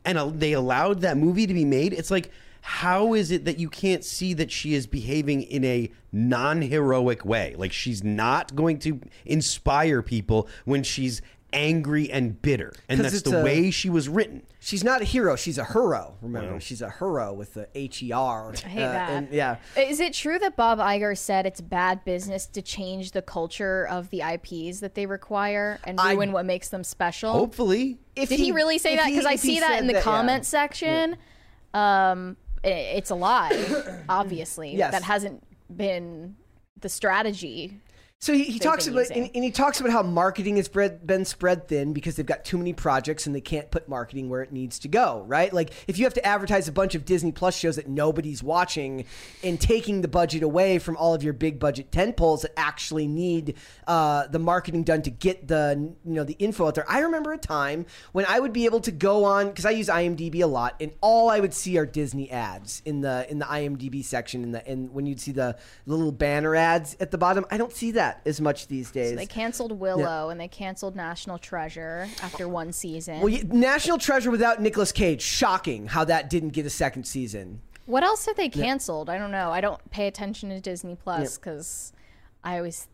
and 0.05 0.39
they 0.39 0.53
allowed 0.53 1.01
that 1.01 1.17
movie 1.17 1.45
to 1.47 1.53
be 1.53 1.65
made. 1.65 1.93
It's 1.93 2.11
like 2.11 2.31
how 2.61 3.13
is 3.13 3.31
it 3.31 3.45
that 3.45 3.59
you 3.59 3.69
can't 3.69 4.03
see 4.03 4.33
that 4.33 4.51
she 4.51 4.73
is 4.73 4.87
behaving 4.87 5.41
in 5.43 5.63
a 5.63 5.89
non-heroic 6.11 7.23
way? 7.23 7.55
Like 7.57 7.71
she's 7.71 8.03
not 8.03 8.55
going 8.55 8.79
to 8.79 8.99
inspire 9.25 10.01
people 10.01 10.47
when 10.65 10.83
she's 10.83 11.21
angry 11.53 12.11
and 12.11 12.41
bitter. 12.41 12.73
And 12.89 12.99
that's 12.99 13.21
the 13.21 13.39
a- 13.39 13.43
way 13.43 13.71
she 13.71 13.89
was 13.89 14.09
written. 14.09 14.43
She's 14.59 14.83
not 14.83 15.01
a 15.01 15.05
hero. 15.05 15.35
She's 15.35 15.57
a 15.57 15.65
hero. 15.65 16.15
Remember, 16.21 16.59
she's 16.59 16.81
a 16.81 16.89
hero 16.89 17.31
with 17.31 17.53
the 17.53 17.69
H 17.75 18.01
E 18.01 18.11
R. 18.11 18.53
I 18.65 18.67
hate 18.67 18.79
that. 18.79 19.09
And, 19.11 19.29
yeah. 19.31 19.57
Is 19.77 19.99
it 19.99 20.13
true 20.13 20.39
that 20.39 20.55
Bob 20.55 20.79
Iger 20.79 21.15
said 21.17 21.45
it's 21.45 21.61
bad 21.61 22.03
business 22.03 22.47
to 22.47 22.61
change 22.61 23.11
the 23.11 23.21
culture 23.21 23.85
of 23.87 24.09
the 24.09 24.21
IPs 24.23 24.79
that 24.79 24.95
they 24.95 25.05
require 25.05 25.79
and 25.83 25.99
I- 25.99 26.13
ruin 26.13 26.31
what 26.31 26.45
makes 26.45 26.69
them 26.69 26.83
special? 26.83 27.31
Hopefully, 27.33 27.99
If 28.15 28.29
Did 28.29 28.39
he, 28.39 28.51
really 28.51 28.79
say 28.79 28.95
that? 28.95 29.07
Because 29.07 29.25
I 29.25 29.35
see 29.35 29.59
that 29.59 29.79
in 29.79 29.85
the 29.87 29.93
yeah. 29.93 30.01
comment 30.01 30.43
section. 30.45 31.17
Um, 31.75 32.35
i- 32.63 32.67
it's 32.69 33.11
a 33.11 33.15
lie, 33.15 34.01
obviously. 34.09 34.75
Yes. 34.75 34.91
That 34.91 35.03
hasn't 35.03 35.43
been 35.75 36.35
the 36.81 36.89
strategy. 36.89 37.79
So 38.19 38.33
he, 38.33 38.45
he 38.45 38.57
talks 38.57 38.87
about 38.87 39.11
and, 39.11 39.29
and 39.35 39.43
he 39.43 39.51
talks 39.51 39.79
about 39.79 39.91
how 39.91 40.01
marketing 40.01 40.55
has 40.55 40.65
spread, 40.65 41.05
been 41.05 41.23
spread 41.23 41.67
thin 41.67 41.93
because 41.93 42.15
they've 42.15 42.25
got 42.25 42.43
too 42.43 42.57
many 42.57 42.73
projects 42.73 43.27
and 43.27 43.35
they 43.35 43.41
can't 43.41 43.69
put 43.69 43.87
marketing 43.87 44.27
where 44.27 44.41
it 44.41 44.51
needs 44.51 44.79
to 44.79 44.87
go. 44.87 45.23
Right? 45.27 45.53
Like 45.53 45.71
if 45.87 45.99
you 45.99 46.05
have 46.05 46.15
to 46.15 46.25
advertise 46.25 46.67
a 46.67 46.71
bunch 46.71 46.95
of 46.95 47.05
Disney 47.05 47.31
Plus 47.31 47.55
shows 47.55 47.75
that 47.75 47.87
nobody's 47.87 48.41
watching 48.41 49.05
and 49.43 49.61
taking 49.61 50.01
the 50.01 50.07
budget 50.07 50.41
away 50.41 50.79
from 50.79 50.97
all 50.97 51.13
of 51.13 51.21
your 51.21 51.33
big 51.33 51.59
budget 51.59 51.91
tentpoles 51.91 52.41
that 52.41 52.53
actually 52.57 53.05
need 53.05 53.53
uh, 53.85 54.25
the 54.25 54.39
marketing 54.39 54.83
done 54.83 55.03
to 55.03 55.11
get 55.11 55.47
the 55.47 55.93
you 56.03 56.13
know 56.13 56.23
the 56.23 56.35
info 56.39 56.65
out 56.65 56.73
there. 56.73 56.89
I 56.89 57.01
remember 57.01 57.33
a 57.33 57.37
time 57.37 57.85
when 58.13 58.25
I 58.25 58.39
would 58.39 58.51
be 58.51 58.65
able 58.65 58.79
to 58.81 58.91
go 58.91 59.25
on 59.25 59.49
because 59.49 59.65
I 59.65 59.71
use 59.71 59.89
IMDb 59.89 60.41
a 60.41 60.47
lot 60.47 60.75
and 60.81 60.91
all 61.01 61.29
I 61.29 61.39
would 61.39 61.53
see 61.53 61.77
are 61.77 61.85
Disney 61.85 62.31
ads 62.31 62.81
in 62.83 63.01
the 63.01 63.29
in 63.29 63.37
the 63.37 63.45
IMDb 63.45 64.03
section 64.03 64.41
in 64.41 64.53
the 64.53 64.67
and 64.67 64.91
when 64.91 65.05
you'd 65.05 65.21
see 65.21 65.33
the 65.33 65.55
little 65.85 66.11
banner 66.11 66.55
ads 66.55 66.97
at 66.99 67.11
the 67.11 67.19
bottom. 67.19 67.45
I 67.51 67.57
don't 67.57 67.71
see 67.71 67.91
that 67.91 68.06
as 68.25 68.41
much 68.41 68.67
these 68.67 68.91
days. 68.91 69.15
They 69.15 69.25
canceled 69.25 69.71
Willow 69.71 70.29
and 70.29 70.39
they 70.39 70.47
canceled 70.47 70.95
National 70.95 71.37
Treasure 71.37 72.07
after 72.21 72.47
one 72.47 72.71
season. 72.71 73.21
well, 73.21 73.35
National 73.45 73.97
Treasure 73.97 74.31
without 74.31 74.61
Nicolas 74.61 74.91
Cage, 74.91 75.21
shocking 75.21 75.87
how 75.87 76.03
that 76.05 76.29
didn't 76.29 76.49
get 76.49 76.65
a 76.65 76.69
second 76.69 77.05
season. 77.05 77.61
What 77.85 78.03
else 78.03 78.25
have 78.25 78.35
they 78.35 78.49
canceled? 78.49 79.09
I 79.09 79.17
don't 79.17 79.31
know. 79.31 79.51
I 79.51 79.61
don't 79.61 79.79
pay 79.91 80.07
attention 80.07 80.49
to 80.49 80.59
Disney 80.59 80.95
Plus 80.95 81.37
because 81.37 81.93
I 82.43 82.57
always 82.57 82.87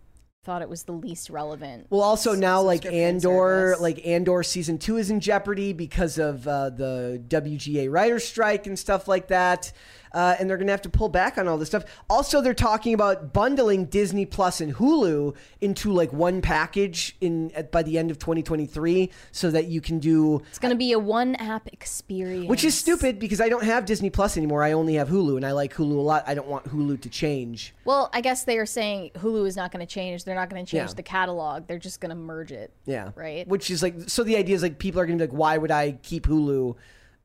thought 0.43 0.61
it 0.61 0.69
was 0.69 0.83
the 0.83 0.91
least 0.91 1.29
relevant. 1.29 1.87
Well, 1.89 2.01
also 2.01 2.35
now 2.35 2.61
like 2.61 2.85
Andor, 2.85 3.21
service. 3.21 3.79
like 3.79 4.05
Andor 4.05 4.43
season 4.43 4.77
two 4.77 4.97
is 4.97 5.09
in 5.09 5.19
jeopardy 5.19 5.73
because 5.73 6.17
of 6.17 6.47
uh, 6.47 6.69
the 6.69 7.23
WGA 7.27 7.89
writers' 7.89 8.25
strike 8.25 8.67
and 8.67 8.77
stuff 8.77 9.07
like 9.07 9.29
that. 9.29 9.71
Uh, 10.13 10.35
and 10.39 10.47
they're 10.49 10.57
going 10.57 10.67
to 10.67 10.71
have 10.73 10.81
to 10.83 10.89
pull 10.89 11.09
back 11.09 11.37
on 11.37 11.47
all 11.47 11.57
this 11.57 11.67
stuff. 11.69 11.83
Also, 12.09 12.39
they're 12.39 12.53
talking 12.53 12.93
about 12.93 13.33
bundling 13.33 13.85
Disney 13.85 14.25
Plus 14.25 14.61
and 14.61 14.75
Hulu 14.75 15.35
into 15.61 15.91
like 15.91 16.13
one 16.13 16.41
package 16.41 17.15
in 17.19 17.51
at, 17.55 17.71
by 17.71 17.81
the 17.81 17.97
end 17.97 18.11
of 18.11 18.19
2023, 18.19 19.09
so 19.31 19.49
that 19.49 19.65
you 19.67 19.81
can 19.81 19.97
do 19.99 20.41
It's 20.49 20.59
going 20.59 20.69
to 20.71 20.77
be 20.77 20.91
a 20.91 20.99
one 20.99 21.35
app 21.35 21.67
experience. 21.73 22.47
Which 22.47 22.63
is 22.63 22.75
stupid 22.75 23.17
because 23.17 23.41
I 23.41 23.49
don't 23.49 23.63
have 23.63 23.85
Disney 23.85 24.09
Plus 24.11 24.37
anymore. 24.37 24.63
I 24.63 24.73
only 24.73 24.93
have 24.95 25.09
Hulu, 25.09 25.35
and 25.35 25.45
I 25.45 25.51
like 25.51 25.73
Hulu 25.73 25.97
a 25.97 26.01
lot. 26.01 26.23
I 26.27 26.35
don't 26.35 26.47
want 26.47 26.65
Hulu 26.65 27.01
to 27.01 27.09
change. 27.09 27.73
Well, 27.85 28.09
I 28.13 28.21
guess 28.21 28.43
they 28.43 28.57
are 28.59 28.65
saying 28.67 29.11
Hulu 29.15 29.47
is 29.47 29.55
not 29.55 29.71
going 29.71 29.85
to 29.85 29.91
change. 29.91 30.25
They're 30.25 30.35
not 30.35 30.49
going 30.49 30.63
to 30.63 30.69
change 30.69 30.89
Yeah. 30.89 30.93
the 30.93 31.03
catalog. 31.03 31.65
They're 31.67 31.79
just 31.79 31.99
going 31.99 32.09
to 32.11 32.15
merge 32.15 32.51
it. 32.51 32.71
Yeah. 32.85 33.11
Right. 33.15 33.47
Which 33.47 33.71
is 33.71 33.81
like, 33.81 33.95
so 34.09 34.23
the 34.23 34.37
idea 34.37 34.55
is 34.55 34.61
like 34.61 34.77
people 34.77 35.01
are 35.01 35.05
going 35.05 35.17
to 35.17 35.25
be 35.25 35.31
like, 35.31 35.37
why 35.39 35.57
would 35.57 35.71
I 35.71 35.93
keep 36.03 36.27
Hulu? 36.27 36.75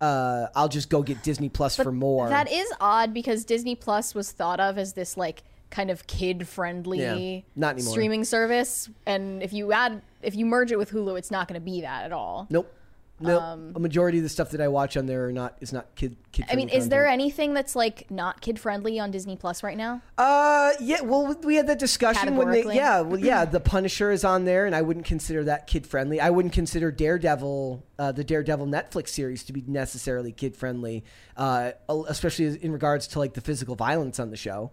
Uh, 0.00 0.46
I'll 0.54 0.68
just 0.68 0.90
go 0.90 1.02
get 1.02 1.22
Disney 1.22 1.48
Plus 1.48 1.76
for 1.76 1.90
more. 1.90 2.28
That 2.28 2.50
is 2.50 2.72
odd 2.80 3.12
because 3.12 3.44
Disney 3.44 3.74
Plus 3.74 4.14
was 4.14 4.30
thought 4.30 4.60
of 4.60 4.78
as 4.78 4.92
this 4.92 5.16
like 5.16 5.42
kind 5.70 5.90
of 5.90 6.06
kid 6.06 6.46
friendly 6.48 7.00
Yeah, 7.00 7.76
streaming 7.78 8.24
service, 8.24 8.88
and 9.06 9.42
if 9.42 9.52
you 9.52 9.72
add 9.72 10.02
if 10.22 10.34
you 10.34 10.46
merge 10.46 10.72
it 10.72 10.78
with 10.78 10.90
Hulu, 10.90 11.18
it's 11.18 11.30
not 11.30 11.48
going 11.48 11.60
to 11.60 11.64
be 11.64 11.80
that 11.82 12.04
at 12.04 12.12
all. 12.12 12.46
nope. 12.50 12.72
Nope. 13.20 13.42
a 13.74 13.80
majority 13.80 14.18
of 14.18 14.24
the 14.24 14.28
stuff 14.28 14.50
that 14.50 14.60
I 14.60 14.68
watch 14.68 14.96
on 14.96 15.06
there 15.06 15.26
are 15.26 15.32
not 15.32 15.56
is 15.60 15.72
not 15.72 15.94
kid 15.94 16.16
kid. 16.32 16.46
I 16.50 16.54
mean, 16.54 16.68
is 16.68 16.88
there 16.88 17.06
anything 17.06 17.54
that's 17.54 17.74
like 17.74 18.10
not 18.10 18.40
kid 18.40 18.58
friendly 18.58 19.00
on 19.00 19.10
Disney 19.10 19.36
Plus 19.36 19.62
right 19.62 19.76
now? 19.76 20.02
Uh, 20.16 20.72
yeah. 20.80 21.00
Well, 21.02 21.34
we 21.42 21.56
had 21.56 21.66
that 21.66 21.78
discussion 21.78 22.36
when 22.36 22.50
they. 22.50 22.62
Yeah. 22.62 23.00
Well, 23.00 23.18
yeah. 23.18 23.44
The 23.44 23.60
Punisher 23.60 24.10
is 24.10 24.24
on 24.24 24.44
there, 24.44 24.66
and 24.66 24.74
I 24.74 24.82
wouldn't 24.82 25.06
consider 25.06 25.44
that 25.44 25.66
kid 25.66 25.86
friendly. 25.86 26.20
I 26.20 26.30
wouldn't 26.30 26.54
consider 26.54 26.92
Daredevil, 26.92 27.84
uh, 27.98 28.12
the 28.12 28.24
Daredevil 28.24 28.66
Netflix 28.66 29.08
series, 29.08 29.42
to 29.44 29.52
be 29.52 29.64
necessarily 29.66 30.32
kid 30.32 30.56
friendly, 30.56 31.04
uh, 31.36 31.72
especially 31.88 32.62
in 32.62 32.72
regards 32.72 33.08
to 33.08 33.18
like 33.18 33.34
the 33.34 33.40
physical 33.40 33.74
violence 33.74 34.20
on 34.20 34.30
the 34.30 34.36
show. 34.36 34.70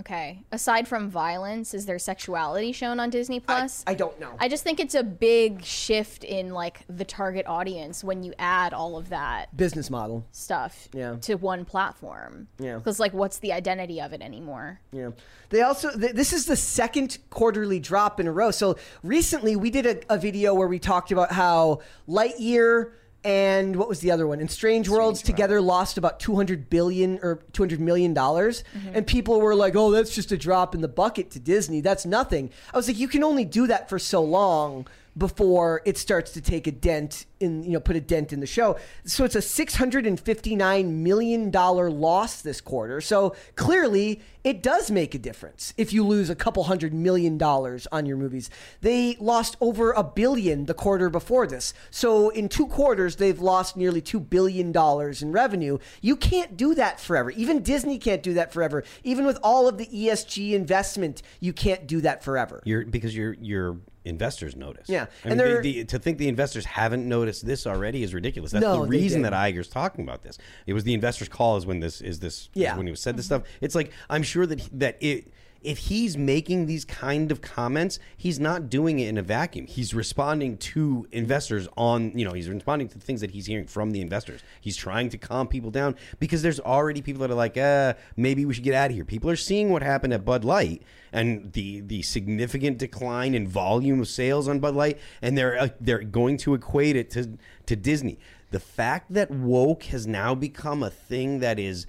Okay. 0.00 0.42
Aside 0.50 0.88
from 0.88 1.10
violence, 1.10 1.74
is 1.74 1.84
there 1.86 1.98
sexuality 1.98 2.72
shown 2.72 2.98
on 2.98 3.10
Disney 3.10 3.38
Plus? 3.38 3.84
I 3.86 3.92
don't 3.94 4.18
know. 4.18 4.32
I 4.38 4.48
just 4.48 4.64
think 4.64 4.80
it's 4.80 4.94
a 4.94 5.02
big 5.02 5.62
shift 5.62 6.24
in 6.24 6.50
like 6.52 6.80
the 6.88 7.04
target 7.04 7.46
audience 7.46 8.02
when 8.02 8.22
you 8.22 8.32
add 8.38 8.72
all 8.72 8.96
of 8.96 9.10
that 9.10 9.54
Business 9.56 9.90
model. 9.90 10.24
stuff 10.32 10.88
Yeah. 10.94 11.16
to 11.22 11.34
one 11.34 11.64
platform. 11.66 12.48
Yeah. 12.58 12.76
Because 12.76 12.98
like, 12.98 13.12
what's 13.12 13.38
the 13.38 13.52
identity 13.52 14.00
of 14.00 14.12
it 14.14 14.22
anymore? 14.22 14.80
Yeah. 14.90 15.10
They 15.50 15.60
also, 15.62 15.90
th- 15.90 16.14
this 16.14 16.32
is 16.32 16.46
the 16.46 16.56
second 16.56 17.18
quarterly 17.28 17.78
drop 17.78 18.18
in 18.20 18.26
a 18.26 18.32
row. 18.32 18.50
So 18.52 18.76
recently 19.02 19.54
we 19.54 19.68
did 19.70 19.84
a, 19.86 20.14
a 20.14 20.16
video 20.18 20.54
where 20.54 20.68
we 20.68 20.78
talked 20.78 21.12
about 21.12 21.30
how 21.32 21.80
Lightyear 22.08 22.92
and 23.22 23.76
what 23.76 23.88
was 23.88 24.00
the 24.00 24.10
other 24.10 24.26
one? 24.26 24.40
And 24.40 24.50
Strange, 24.50 24.88
Worlds 24.88 25.20
together 25.20 25.60
lost 25.60 25.98
about 25.98 26.20
200 26.20 26.70
billion 26.70 27.18
or 27.22 27.40
200 27.52 27.78
million 27.78 28.14
dollars. 28.14 28.64
Mm-hmm. 28.74 28.90
And 28.94 29.06
people 29.06 29.40
were 29.40 29.54
like, 29.54 29.76
oh, 29.76 29.90
that's 29.90 30.14
just 30.14 30.32
a 30.32 30.38
drop 30.38 30.74
in 30.74 30.80
the 30.80 30.88
bucket 30.88 31.30
to 31.32 31.38
Disney. 31.38 31.80
That's 31.80 32.06
nothing. 32.06 32.50
I 32.72 32.76
was 32.76 32.88
like, 32.88 32.98
you 32.98 33.08
can 33.08 33.22
only 33.22 33.44
do 33.44 33.66
that 33.66 33.88
for 33.88 33.98
so 33.98 34.22
long 34.22 34.86
before 35.16 35.82
it 35.84 35.98
starts 35.98 36.32
to 36.32 36.40
take 36.40 36.66
a 36.66 36.72
dent 36.72 37.26
in 37.40 37.62
you 37.64 37.70
know 37.70 37.80
put 37.80 37.96
a 37.96 38.00
dent 38.00 38.32
in 38.32 38.40
the 38.40 38.46
show. 38.46 38.76
So 39.04 39.24
it's 39.24 39.34
a 39.34 39.42
659 39.42 41.02
million 41.02 41.50
dollar 41.50 41.90
loss 41.90 42.42
this 42.42 42.60
quarter. 42.60 43.00
So 43.00 43.34
clearly 43.56 44.20
it 44.44 44.62
does 44.62 44.90
make 44.90 45.14
a 45.14 45.18
difference 45.18 45.74
if 45.76 45.92
you 45.92 46.06
lose 46.06 46.30
a 46.30 46.34
couple 46.34 46.64
hundred 46.64 46.94
million 46.94 47.38
dollars 47.38 47.86
on 47.90 48.06
your 48.06 48.16
movies. 48.16 48.50
They 48.80 49.16
lost 49.20 49.56
over 49.60 49.92
a 49.92 50.04
billion 50.04 50.66
the 50.66 50.74
quarter 50.74 51.10
before 51.10 51.46
this. 51.46 51.74
So 51.90 52.28
in 52.30 52.48
two 52.48 52.66
quarters 52.66 53.16
they've 53.16 53.40
lost 53.40 53.76
nearly 53.76 54.00
2 54.00 54.20
billion 54.20 54.72
dollars 54.72 55.22
in 55.22 55.32
revenue. 55.32 55.78
You 56.00 56.16
can't 56.16 56.56
do 56.56 56.74
that 56.74 57.00
forever. 57.00 57.30
Even 57.30 57.62
disney 57.62 57.98
can't 57.98 58.22
do 58.22 58.34
that 58.34 58.52
forever. 58.52 58.84
Even 59.02 59.24
with 59.24 59.38
all 59.42 59.66
of 59.66 59.78
the 59.78 59.86
esg 59.86 60.52
investment 60.52 61.22
you 61.40 61.52
can't 61.52 61.86
do 61.86 62.00
that 62.02 62.22
forever. 62.22 62.62
You're 62.64 62.84
because 62.84 63.16
your 63.16 63.34
your 63.34 63.78
investors 64.04 64.56
notice. 64.56 64.88
Yeah, 64.88 65.06
I 65.24 65.28
and 65.28 65.30
mean, 65.30 65.38
they're- 65.38 65.62
the, 65.62 65.84
to 65.84 65.98
think 65.98 66.18
the 66.18 66.28
investors 66.28 66.64
haven't 66.64 67.08
noticed 67.08 67.46
this 67.46 67.66
already 67.66 68.02
is 68.02 68.14
ridiculous. 68.14 68.52
That's 68.52 68.62
No, 68.62 68.82
the 68.82 68.88
reason 68.88 69.22
that 69.22 69.32
Iger's 69.32 69.68
talking 69.68 70.04
about 70.04 70.22
this. 70.22 70.38
It 70.66 70.72
was 70.72 70.84
the 70.84 70.94
investors' 70.94 71.28
call 71.28 71.56
is 71.56 71.66
when 71.66 71.80
this 71.80 72.00
is 72.00 72.20
this 72.20 72.48
is 72.54 72.76
when 72.76 72.86
he 72.86 72.94
said 72.94 73.16
this 73.16 73.26
mm-hmm. 73.26 73.42
stuff. 73.42 73.58
It's 73.60 73.74
like 73.74 73.92
I'm 74.08 74.22
sure 74.22 74.46
that 74.46 74.68
that 74.78 74.96
it. 75.00 75.32
If 75.62 75.78
he's 75.78 76.16
making 76.16 76.66
these 76.66 76.84
kind 76.84 77.30
of 77.30 77.42
comments, 77.42 77.98
he's 78.16 78.40
not 78.40 78.70
doing 78.70 78.98
it 78.98 79.08
in 79.08 79.18
a 79.18 79.22
vacuum. 79.22 79.66
He's 79.66 79.92
responding 79.92 80.56
to 80.58 81.06
investors 81.12 81.68
on, 81.76 82.16
you 82.16 82.24
know, 82.24 82.32
he's 82.32 82.48
responding 82.48 82.88
to 82.88 82.98
things 82.98 83.20
that 83.20 83.32
he's 83.32 83.46
hearing 83.46 83.66
from 83.66 83.90
the 83.90 84.00
investors. 84.00 84.40
He's 84.60 84.76
trying 84.76 85.10
to 85.10 85.18
calm 85.18 85.48
people 85.48 85.70
down 85.70 85.96
because 86.18 86.42
there's 86.42 86.60
already 86.60 87.02
people 87.02 87.20
that 87.20 87.30
are 87.30 87.34
like, 87.34 87.56
uh, 87.56 87.94
maybe 88.16 88.44
we 88.44 88.54
should 88.54 88.64
get 88.64 88.74
out 88.74 88.90
of 88.90 88.96
here. 88.96 89.04
People 89.04 89.28
are 89.30 89.36
seeing 89.36 89.70
what 89.70 89.82
happened 89.82 90.14
at 90.14 90.24
Bud 90.24 90.44
Light 90.44 90.82
and 91.12 91.52
the 91.52 91.80
the 91.80 92.02
significant 92.02 92.78
decline 92.78 93.34
in 93.34 93.46
volume 93.46 94.00
of 94.00 94.08
sales 94.08 94.48
on 94.48 94.60
Bud 94.60 94.74
Light, 94.74 94.98
and 95.20 95.36
they're 95.36 95.58
uh, 95.58 95.68
they're 95.80 96.02
going 96.02 96.36
to 96.38 96.54
equate 96.54 96.96
it 96.96 97.10
to 97.10 97.38
to 97.66 97.76
Disney. 97.76 98.18
The 98.50 98.60
fact 98.60 99.12
that 99.14 99.30
woke 99.30 99.84
has 99.84 100.06
now 100.06 100.34
become 100.34 100.82
a 100.82 100.90
thing 100.90 101.38
that 101.38 101.58
is 101.58 101.86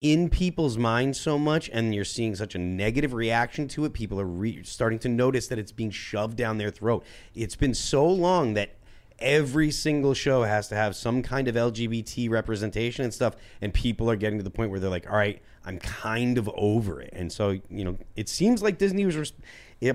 in 0.00 0.30
people's 0.30 0.78
minds 0.78 1.20
so 1.20 1.38
much, 1.38 1.68
and 1.72 1.94
you're 1.94 2.04
seeing 2.04 2.34
such 2.34 2.54
a 2.54 2.58
negative 2.58 3.12
reaction 3.12 3.68
to 3.68 3.84
it. 3.84 3.92
People 3.92 4.18
are 4.20 4.26
re- 4.26 4.62
starting 4.64 4.98
to 5.00 5.08
notice 5.08 5.46
that 5.48 5.58
it's 5.58 5.72
being 5.72 5.90
shoved 5.90 6.36
down 6.36 6.58
their 6.58 6.70
throat. 6.70 7.04
It's 7.34 7.56
been 7.56 7.74
so 7.74 8.06
long 8.06 8.54
that 8.54 8.76
every 9.18 9.70
single 9.70 10.14
show 10.14 10.44
has 10.44 10.68
to 10.68 10.74
have 10.74 10.96
some 10.96 11.22
kind 11.22 11.48
of 11.48 11.54
LGBT 11.54 12.30
representation 12.30 13.04
and 13.04 13.12
stuff, 13.12 13.36
and 13.60 13.74
people 13.74 14.10
are 14.10 14.16
getting 14.16 14.38
to 14.38 14.42
the 14.44 14.50
point 14.50 14.70
where 14.70 14.80
they're 14.80 14.88
like, 14.88 15.08
"All 15.10 15.16
right, 15.16 15.42
I'm 15.66 15.78
kind 15.78 16.38
of 16.38 16.48
over 16.54 17.02
it." 17.02 17.10
And 17.12 17.30
so, 17.30 17.60
you 17.68 17.84
know, 17.84 17.98
it 18.16 18.28
seems 18.28 18.62
like 18.62 18.78
Disney 18.78 19.04
was. 19.04 19.16
Res- 19.16 19.32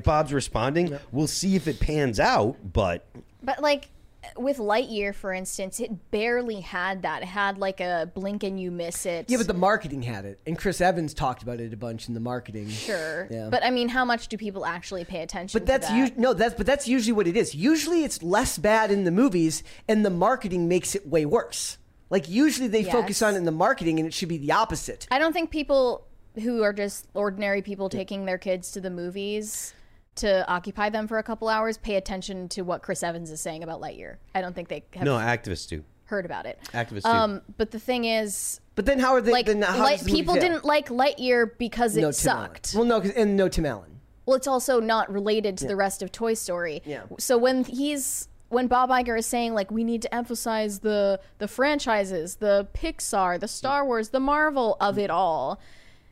Bob's 0.03 0.34
responding. 0.34 0.97
We'll 1.12 1.28
see 1.28 1.56
if 1.56 1.68
it 1.68 1.80
pans 1.80 2.20
out, 2.20 2.58
but 2.74 3.06
But 3.43 3.62
like 3.62 3.89
with 4.38 4.57
Lightyear, 4.57 5.13
for 5.13 5.34
instance, 5.34 5.80
it 5.80 6.11
barely 6.11 6.61
had 6.61 7.01
that. 7.03 7.21
It 7.21 7.28
had 7.28 7.57
like 7.57 7.80
a 7.80 8.11
blink 8.13 8.43
and 8.43 8.59
you 8.59 8.71
miss 8.71 9.05
it. 9.05 9.30
yeah 9.30 9.38
but 9.38 9.47
the 9.47 9.53
marketing 9.53 10.01
had 10.01 10.26
it 10.26 10.39
and 10.45 10.57
chris 10.57 10.82
evans 10.82 11.13
talked 11.13 11.43
about 11.43 11.59
it 11.59 11.73
a 11.73 11.78
bunch 11.78 12.07
in 12.07 12.13
the 12.13 12.19
marketing 12.19 12.69
sure. 12.69 13.28
Yeah. 13.32 13.49
But 13.49 13.63
I 13.63 13.71
mean, 13.71 13.89
how 13.89 14.05
much 14.05 14.28
do 14.28 14.38
people 14.38 14.65
actually 14.65 15.05
pay 15.05 15.21
attention? 15.21 15.57
But 15.59 15.65
that's 15.65 15.88
that? 15.88 16.17
no, 16.17 16.34
that's 16.34 16.55
but 16.55 16.65
that's 16.65 16.88
usually 16.88 17.13
what 17.13 17.28
it 17.28 17.38
is. 17.38 17.55
Usually 17.55 18.03
it's 18.03 18.21
less 18.23 18.57
bad 18.57 18.91
in 18.91 19.03
the 19.03 19.11
movies, 19.11 19.63
and 19.88 20.05
the 20.05 20.09
marketing 20.09 20.67
makes 20.67 20.95
it 20.95 21.07
way 21.07 21.26
worse. 21.26 21.78
Like 22.09 22.30
usually 22.30 22.67
they 22.67 22.84
focus 22.84 23.21
on 23.21 23.34
it 23.34 23.38
in 23.38 23.45
the 23.45 23.51
marketing, 23.51 23.99
and 23.99 24.07
it 24.07 24.13
should 24.13 24.30
be 24.30 24.38
the 24.38 24.51
opposite. 24.51 25.07
I 25.11 25.19
don't 25.19 25.34
think 25.34 25.49
people 25.49 26.05
who 26.36 26.63
are 26.63 26.73
just 26.73 27.07
ordinary 27.13 27.61
people 27.61 27.89
taking 27.89 28.26
their 28.26 28.38
kids 28.38 28.71
to 28.71 28.82
the 28.82 28.89
movies 28.89 29.73
to 30.16 30.47
occupy 30.49 30.89
them 30.89 31.07
for 31.07 31.18
a 31.18 31.24
couple 31.24 31.47
hours 31.49 31.78
pay 31.78 31.95
attention 31.95 32.47
to 32.49 32.61
what 32.61 32.82
Chris 32.82 33.03
Evans 33.03 33.30
is 33.32 33.41
saying 33.41 33.63
about 33.63 33.82
Lightyear. 33.82 34.18
I 34.34 34.41
don't 34.41 34.55
think 34.55 34.68
they 34.70 34.84
have 34.93 35.03
no, 35.03 35.18
activists 35.18 35.68
do. 35.68 35.84
heard 36.05 36.26
about 36.26 36.45
it. 36.45 36.59
Activists 36.74 37.03
do. 37.03 37.09
Um, 37.09 37.41
but 37.57 37.72
the 37.72 37.80
thing 37.80 38.05
is, 38.05 38.61
But 38.76 38.86
then 38.86 38.99
how 38.99 39.13
are 39.13 39.22
they? 39.22 39.32
like, 39.32 39.45
then 39.45 39.61
how 39.61 39.84
Light, 39.84 40.05
people 40.05 40.36
didn't 40.36 40.63
like 40.63 40.89
Lightyear 40.89 41.51
because 41.57 41.97
it 41.97 42.01
no 42.01 42.11
Tim 42.11 42.30
Allen. 42.32 42.49
sucked. 42.53 42.74
Well, 42.76 42.86
no, 42.86 43.01
'cause- 43.01 43.11
and 43.11 43.36
no 43.36 43.49
Tim 43.49 43.66
Allen. 43.66 43.99
Well, 44.26 44.36
it's 44.38 44.47
also 44.47 44.80
not 44.80 45.11
related 45.11 45.57
to 45.59 45.68
the 45.68 45.76
rest 45.76 46.01
of 46.01 46.11
Toy 46.11 46.34
Story. 46.34 46.82
Yeah. 46.86 47.03
So 47.20 47.38
when 47.38 47.63
he's 47.63 48.28
when 48.49 48.68
Bob 48.68 48.89
Iger 48.89 49.18
is 49.20 49.26
saying 49.26 49.53
like 49.53 49.70
we 49.70 49.84
need 49.84 50.01
to 50.03 50.16
emphasize 50.16 50.80
the 50.80 51.20
the 51.39 51.47
franchises, 51.47 52.38
the 52.38 52.68
Pixar, 52.74 53.39
the 53.39 53.47
Star 53.47 53.86
Wars, 53.86 54.09
the 54.09 54.20
Marvel 54.20 54.78
of 54.80 54.97
it 54.97 55.09
all, 55.11 55.59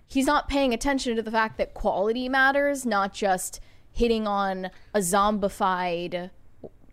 he's 0.07 0.25
not 0.27 0.47
paying 0.49 0.73
attention 0.73 1.15
to 1.15 1.21
the 1.23 1.31
fact 1.31 1.57
that 1.57 1.73
quality 1.73 2.27
matters, 2.29 2.85
not 2.85 3.13
just 3.13 3.59
hitting 3.93 4.27
on 4.27 4.69
a 4.93 4.99
zombified, 4.99 6.29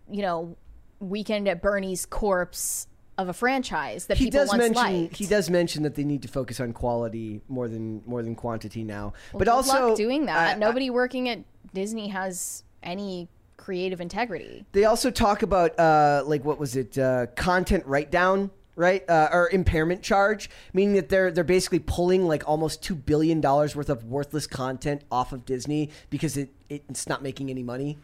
you 0.09 0.21
know, 0.21 0.55
weekend 0.99 1.47
at 1.47 1.61
Bernie's 1.61 2.05
corpse 2.05 2.87
of 3.17 3.27
a 3.27 3.33
franchise 3.33 4.05
that 4.05 4.17
He 4.17 4.25
people 4.25 4.39
does 4.39 4.49
once 4.49 4.59
mention 4.59 5.01
liked. 5.03 5.17
he 5.17 5.25
does 5.25 5.49
mention 5.49 5.83
that 5.83 5.95
they 5.95 6.03
need 6.03 6.21
to 6.21 6.27
focus 6.27 6.59
on 6.59 6.73
quality 6.73 7.41
more 7.49 7.67
than 7.67 8.01
more 8.05 8.23
than 8.23 8.35
quantity 8.35 8.83
now. 8.83 9.13
but 9.31 9.39
Good 9.39 9.47
also 9.49 9.95
doing 9.95 10.25
that. 10.27 10.57
Nobody 10.59 10.89
working 10.89 11.27
at 11.27 11.39
Disney 11.73 12.07
has 12.07 12.63
any 12.81 13.27
creative 13.57 14.01
integrity. 14.01 14.65
They 14.71 14.85
also 14.85 15.11
talk 15.11 15.43
about 15.43 15.77
uh, 15.77 16.23
like 16.25 16.45
what 16.45 16.57
was 16.57 16.75
it? 16.75 16.97
Uh, 16.97 17.27
content 17.35 17.85
write 17.85 18.11
down, 18.11 18.49
right? 18.81 19.07
Uh, 19.07 19.29
or 19.31 19.49
impairment 19.51 20.01
charge, 20.01 20.49
meaning 20.73 20.95
that 20.95 21.09
they're 21.09 21.31
they're 21.31 21.43
basically 21.43 21.79
pulling 21.79 22.27
like 22.27 22.43
almost 22.47 22.81
two 22.81 22.95
billion 22.95 23.39
dollars 23.39 23.75
worth 23.75 23.89
of 23.89 24.03
worthless 24.03 24.47
content 24.47 25.03
off 25.11 25.31
of 25.31 25.45
Disney 25.45 25.91
because 26.09 26.35
it, 26.35 26.49
it's 26.67 27.07
not 27.07 27.21
making 27.21 27.49
any 27.49 27.63
money. 27.63 27.99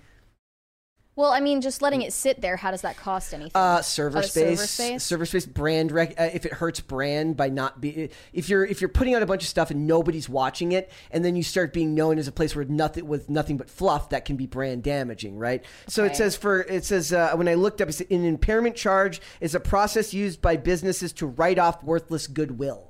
Well, 1.18 1.32
I 1.32 1.40
mean, 1.40 1.62
just 1.62 1.82
letting 1.82 2.04
it 2.04 2.14
sit 2.14 2.42
there, 2.42 2.58
how 2.58 2.70
does 2.70 2.82
that 2.82 2.96
cost 2.96 3.34
anything? 3.34 3.52
Uh, 3.56 3.82
server 3.82 4.20
Oh, 4.20 4.22
space, 4.22 4.60
server 4.60 4.68
space? 4.68 5.04
server 5.04 5.26
space, 5.26 5.46
brand. 5.48 5.92
Rec- 5.92 6.14
uh, 6.18 6.30
if 6.32 6.46
it 6.46 6.54
hurts 6.54 6.80
brand 6.80 7.36
by 7.36 7.50
not 7.50 7.82
be, 7.82 8.12
if 8.34 8.50
you're 8.50 8.64
if 8.64 8.82
you're 8.82 8.88
putting 8.88 9.16
out 9.16 9.24
a 9.24 9.26
bunch 9.26 9.42
of 9.42 9.50
stuff 9.50 9.72
and 9.72 9.88
nobody's 9.88 10.30
watching 10.30 10.74
it, 10.74 10.92
and 11.10 11.26
then 11.26 11.36
you 11.36 11.42
start 11.42 11.74
being 11.74 11.96
known 11.96 12.20
as 12.20 12.28
a 12.28 12.32
place 12.32 12.56
where 12.56 12.66
nothing 12.66 13.08
with 13.08 13.30
nothing 13.32 13.58
but 13.58 13.68
fluff, 13.68 14.10
that 14.10 14.26
can 14.26 14.36
be 14.36 14.46
brand 14.46 14.84
damaging, 14.84 15.40
right? 15.40 15.66
So 15.88 16.04
it 16.04 16.16
says 16.16 16.38
for 16.38 16.62
it 16.62 16.86
says 16.86 17.12
uh, 17.12 17.32
when 17.36 17.48
I 17.48 17.56
looked 17.56 17.82
up, 17.82 17.90
it 17.90 17.94
said, 17.94 18.12
an 18.12 18.24
impairment 18.24 18.76
charge 18.76 19.20
is 19.42 19.56
a 19.56 19.60
process 19.60 20.14
used 20.14 20.40
by 20.40 20.56
businesses 20.56 21.12
to 21.14 21.26
write 21.26 21.58
off 21.58 21.84
worthless 21.84 22.28
goodwill. 22.28 22.87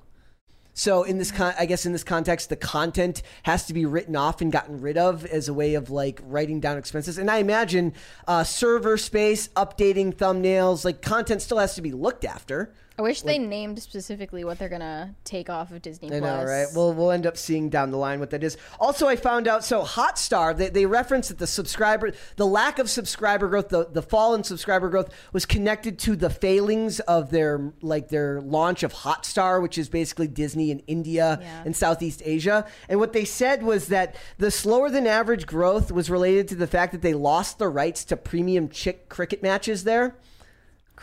So 0.77 1.01
in 1.01 1.17
this 1.17 1.31
con- 1.31 1.55
I 1.57 1.65
guess 1.65 1.87
in 1.87 1.91
this 1.91 2.03
context, 2.03 2.49
the 2.49 2.55
content 2.55 3.23
has 3.43 3.65
to 3.65 3.73
be 3.73 3.87
written 3.87 4.15
off 4.15 4.41
and 4.41 4.51
gotten 4.51 4.79
rid 4.79 4.95
of 4.95 5.25
as 5.25 5.49
a 5.49 5.53
way 5.53 5.73
of 5.73 5.89
like 5.89 6.21
writing 6.23 6.59
down 6.59 6.77
expenses. 6.77 7.17
And 7.17 7.31
I 7.31 7.37
imagine 7.37 7.93
uh, 8.27 8.43
server 8.43 8.95
space, 8.95 9.47
updating 9.49 10.13
thumbnails, 10.13 10.85
like 10.85 11.01
content 11.01 11.41
still 11.41 11.57
has 11.57 11.73
to 11.75 11.81
be 11.81 11.91
looked 11.91 12.23
after. 12.23 12.75
I 12.99 13.03
wish 13.03 13.21
they 13.21 13.37
named 13.37 13.79
specifically 13.79 14.43
what 14.43 14.57
they're 14.57 14.69
gonna 14.69 15.13
take 15.23 15.51
off 15.51 15.71
of 15.71 15.83
Disney 15.83 16.07
I 16.07 16.19
Plus. 16.19 16.21
know, 16.21 16.43
right? 16.45 16.65
We'll 16.73 16.93
we'll 16.93 17.11
end 17.11 17.27
up 17.27 17.37
seeing 17.37 17.69
down 17.69 17.91
the 17.91 17.97
line 17.97 18.19
what 18.19 18.31
that 18.31 18.43
is. 18.43 18.57
Also, 18.79 19.07
I 19.07 19.15
found 19.15 19.47
out 19.47 19.63
so 19.63 19.83
Hotstar 19.83 20.57
they, 20.57 20.69
they 20.69 20.85
referenced 20.87 21.29
that 21.29 21.37
the 21.37 21.45
subscriber 21.45 22.11
the 22.37 22.45
lack 22.47 22.79
of 22.79 22.89
subscriber 22.89 23.47
growth, 23.47 23.69
the 23.69 23.85
the 23.85 24.01
fall 24.01 24.33
in 24.33 24.43
subscriber 24.43 24.89
growth 24.89 25.09
was 25.31 25.45
connected 25.45 25.99
to 25.99 26.15
the 26.15 26.31
failings 26.31 26.99
of 27.01 27.29
their 27.29 27.71
like 27.81 28.09
their 28.09 28.41
launch 28.41 28.81
of 28.81 28.93
Hotstar, 28.93 29.61
which 29.61 29.77
is 29.77 29.89
basically 29.89 30.27
Disney 30.27 30.71
in 30.71 30.79
India 30.87 31.37
Yeah. 31.39 31.63
and 31.65 31.75
Southeast 31.75 32.23
Asia. 32.25 32.65
And 32.89 32.99
what 32.99 33.13
they 33.13 33.25
said 33.25 33.61
was 33.61 33.87
that 33.89 34.15
the 34.39 34.49
slower 34.49 34.89
than 34.89 35.05
average 35.05 35.45
growth 35.45 35.91
was 35.91 36.09
related 36.09 36.47
to 36.47 36.55
the 36.55 36.67
fact 36.67 36.93
that 36.93 37.03
they 37.03 37.13
lost 37.13 37.59
the 37.59 37.67
rights 37.67 38.03
to 38.05 38.17
premium 38.17 38.69
chick 38.69 39.07
cricket 39.07 39.43
matches 39.43 39.83
there. 39.83 40.15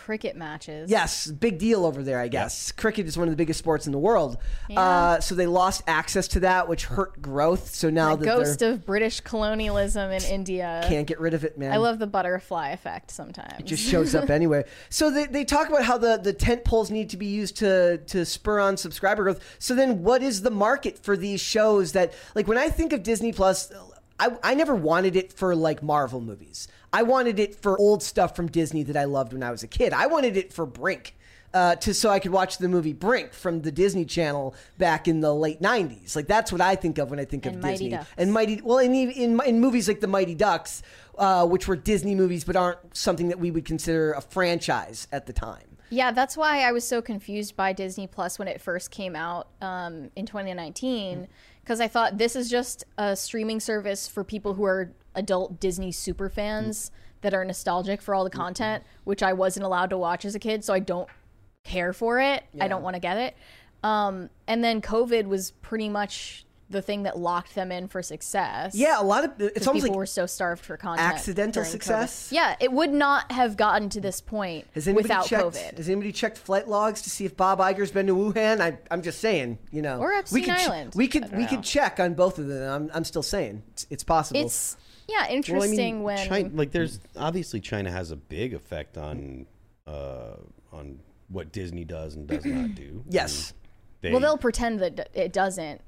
Cricket 0.04 0.36
matches. 0.36 0.90
Yes, 0.90 1.26
big 1.30 1.56
deal 1.56 1.86
over 1.86 2.02
there, 2.02 2.20
I 2.20 2.28
guess. 2.28 2.72
Cricket 2.72 3.06
is 3.06 3.16
one 3.16 3.26
of 3.26 3.32
the 3.32 3.38
biggest 3.38 3.58
sports 3.58 3.86
in 3.86 3.92
the 3.92 3.98
world. 3.98 4.36
Yeah. 4.68 4.78
Uh, 4.78 5.20
so 5.20 5.34
they 5.34 5.46
lost 5.46 5.82
access 5.86 6.28
to 6.28 6.40
that, 6.40 6.68
which 6.68 6.84
hurt 6.84 7.22
growth. 7.22 7.74
So 7.74 7.88
now 7.88 8.14
The 8.14 8.26
that 8.26 8.36
ghost 8.36 8.60
of 8.60 8.84
British 8.84 9.20
colonialism 9.20 10.10
in 10.10 10.22
India. 10.24 10.84
can't 10.86 11.06
get 11.06 11.18
rid 11.20 11.32
of 11.32 11.42
it, 11.42 11.56
man. 11.56 11.72
I 11.72 11.78
love 11.78 11.98
the 11.98 12.06
butterfly 12.06 12.68
effect 12.72 13.12
sometimes. 13.12 13.60
it 13.60 13.64
just 13.64 13.82
shows 13.82 14.14
up 14.14 14.28
anyway. 14.28 14.64
So 14.90 15.10
they, 15.10 15.26
they 15.26 15.44
talk 15.44 15.68
about 15.68 15.84
how 15.84 15.96
the, 15.98 16.18
the 16.18 16.32
tent 16.32 16.64
poles 16.64 16.90
need 16.90 17.10
to 17.10 17.16
be 17.16 17.26
used 17.26 17.56
to 17.58 17.98
to 17.98 18.24
spur 18.24 18.60
on 18.60 18.76
subscriber 18.76 19.22
growth. 19.22 19.56
So 19.58 19.74
then 19.74 20.02
what 20.02 20.22
is 20.22 20.42
the 20.42 20.50
market 20.50 20.98
for 20.98 21.16
these 21.16 21.40
shows 21.40 21.92
that 21.92 22.12
like 22.34 22.46
when 22.46 22.58
I 22.58 22.68
think 22.68 22.92
of 22.92 23.02
Disney 23.02 23.32
Plus 23.32 23.72
I, 24.18 24.36
I 24.42 24.54
never 24.54 24.74
wanted 24.74 25.16
it 25.16 25.32
for 25.32 25.54
like 25.56 25.82
Marvel 25.82 26.20
movies. 26.20 26.68
I 26.94 27.02
wanted 27.02 27.38
it 27.40 27.56
for 27.56 27.78
old 27.78 28.02
stuff 28.02 28.36
from 28.36 28.46
Disney 28.46 28.84
that 28.84 28.96
I 28.96 29.04
loved 29.04 29.32
when 29.32 29.42
I 29.42 29.50
was 29.50 29.62
a 29.64 29.66
kid. 29.66 29.92
I 29.92 30.06
wanted 30.06 30.36
it 30.36 30.52
for 30.52 30.64
Brink. 30.64 31.16
Uh, 31.52 31.76
to 31.76 31.94
so 31.94 32.10
I 32.10 32.18
could 32.18 32.32
watch 32.32 32.58
the 32.58 32.68
movie 32.68 32.92
Brink 32.92 33.32
from 33.32 33.62
the 33.62 33.70
Disney 33.70 34.04
Channel 34.04 34.56
back 34.76 35.06
in 35.06 35.20
the 35.20 35.32
late 35.32 35.60
'90s. 35.62 36.16
Like 36.16 36.26
that's 36.26 36.50
what 36.50 36.60
I 36.60 36.74
think 36.74 36.98
of 36.98 37.10
when 37.10 37.20
I 37.20 37.24
think 37.24 37.46
And 37.46 37.56
of 37.56 37.62
Mighty 37.62 37.72
Disney 37.74 37.90
Ducks. 37.90 38.10
and 38.16 38.32
Mighty. 38.32 38.60
Well, 38.60 38.78
in, 38.78 38.92
in 38.92 39.40
in 39.40 39.60
movies 39.60 39.86
like 39.86 40.00
the 40.00 40.08
Mighty 40.08 40.34
Ducks, 40.34 40.82
uh, 41.16 41.46
which 41.46 41.68
were 41.68 41.76
Disney 41.76 42.16
movies 42.16 42.42
but 42.42 42.56
aren't 42.56 42.96
something 42.96 43.28
that 43.28 43.38
we 43.38 43.52
would 43.52 43.64
consider 43.64 44.14
a 44.14 44.20
franchise 44.20 45.06
at 45.12 45.26
the 45.26 45.32
time. 45.32 45.76
Yeah, 45.90 46.10
that's 46.10 46.36
why 46.36 46.62
I 46.62 46.72
was 46.72 46.82
so 46.84 47.00
confused 47.00 47.54
by 47.54 47.72
Disney 47.72 48.08
Plus 48.08 48.36
when 48.36 48.48
it 48.48 48.60
first 48.60 48.90
came 48.90 49.14
out 49.14 49.46
um, 49.60 50.10
in 50.16 50.26
2019 50.26 51.28
because 51.62 51.80
I 51.80 51.86
thought 51.86 52.18
this 52.18 52.34
is 52.34 52.50
just 52.50 52.82
a 52.98 53.14
streaming 53.14 53.60
service 53.60 54.08
for 54.08 54.24
people 54.24 54.54
who 54.54 54.64
are 54.64 54.90
adult 55.14 55.60
Disney 55.60 55.92
super 55.92 56.28
fans 56.28 56.90
that 57.22 57.32
are 57.34 57.44
nostalgic 57.44 58.02
for 58.02 58.14
all 58.14 58.24
the 58.24 58.30
content, 58.30 58.84
which 59.04 59.22
I 59.22 59.32
wasn't 59.32 59.64
allowed 59.64 59.90
to 59.90 59.98
watch 59.98 60.24
as 60.24 60.34
a 60.34 60.38
kid, 60.38 60.64
so 60.64 60.74
I 60.74 60.78
don't 60.78 61.08
care 61.64 61.92
for 61.92 62.20
it. 62.20 62.44
I 62.60 62.68
don't 62.68 62.82
want 62.82 62.94
to 62.94 63.00
get 63.00 63.16
it. 63.16 63.36
Um, 63.82 64.30
and 64.46 64.62
then 64.64 64.80
COVID 64.82 65.26
was 65.26 65.50
pretty 65.62 65.88
much 65.88 66.44
the 66.70 66.80
thing 66.80 67.02
that 67.02 67.18
locked 67.18 67.54
them 67.54 67.70
in 67.70 67.86
for 67.88 68.02
success. 68.02 68.74
Yeah, 68.74 69.00
a 69.00 69.04
lot 69.04 69.24
of 69.24 69.32
it's 69.38 69.66
almost 69.66 69.84
people 69.84 69.94
like 69.94 69.98
were 69.98 70.06
so 70.06 70.24
starved 70.26 70.64
for 70.64 70.76
content. 70.78 71.06
accidental 71.06 71.62
during 71.62 71.68
COVID. 71.68 71.70
success? 71.72 72.28
Yeah, 72.32 72.56
it 72.58 72.72
would 72.72 72.92
not 72.92 73.30
have 73.30 73.56
gotten 73.56 73.90
to 73.90 74.00
this 74.00 74.20
point 74.22 74.66
has 74.74 74.88
anybody 74.88 75.04
without 75.04 75.26
checked? 75.26 75.42
COVID. 75.44 75.76
Has 75.76 75.88
anybody 75.88 76.10
checked 76.12 76.38
flight 76.38 76.66
logs 76.66 77.02
to 77.02 77.10
see 77.10 77.26
if 77.26 77.36
Bob 77.36 77.58
Iger's 77.58 77.90
been 77.92 78.06
to 78.06 78.14
Wuhan? 78.14 78.60
I, 78.62 78.78
I'm 78.90 79.02
just 79.02 79.20
saying, 79.20 79.58
you 79.70 79.82
know, 79.82 79.98
Or 79.98 80.08
we 80.10 80.16
Epstein 80.16 80.42
could 80.44 80.50
Island. 80.54 80.92
we 80.96 81.06
could 81.08 81.30
we 81.32 81.42
know. 81.42 81.48
could 81.48 81.62
check 81.62 82.00
on 82.00 82.14
both 82.14 82.38
of 82.38 82.46
them. 82.48 82.70
I'm, 82.84 82.90
I'm 82.94 83.04
still 83.04 83.22
saying 83.22 83.62
it's, 83.72 83.86
it's 83.90 84.04
possible. 84.04 84.40
It's 84.40 84.76
yeah, 85.08 85.20
Well, 85.20 85.26
I 85.28 85.32
interesting 85.34 85.96
mean, 85.96 86.02
when 86.02 86.28
China, 86.28 86.50
like 86.54 86.70
there's 86.70 87.00
obviously 87.16 87.60
China 87.60 87.90
has 87.90 88.10
a 88.10 88.16
big 88.16 88.54
effect 88.54 88.96
on 88.98 89.46
uh, 89.86 90.36
on 90.72 90.98
what 91.28 91.52
Disney 91.52 91.84
does 91.84 92.14
and 92.14 92.26
does 92.26 92.44
not 92.44 92.74
do. 92.74 93.04
yes. 93.08 93.52
They, 94.00 94.10
well 94.10 94.20
they'll 94.20 94.38
pretend 94.38 94.80
that 94.80 95.08
it 95.14 95.32
doesn't. 95.32 95.80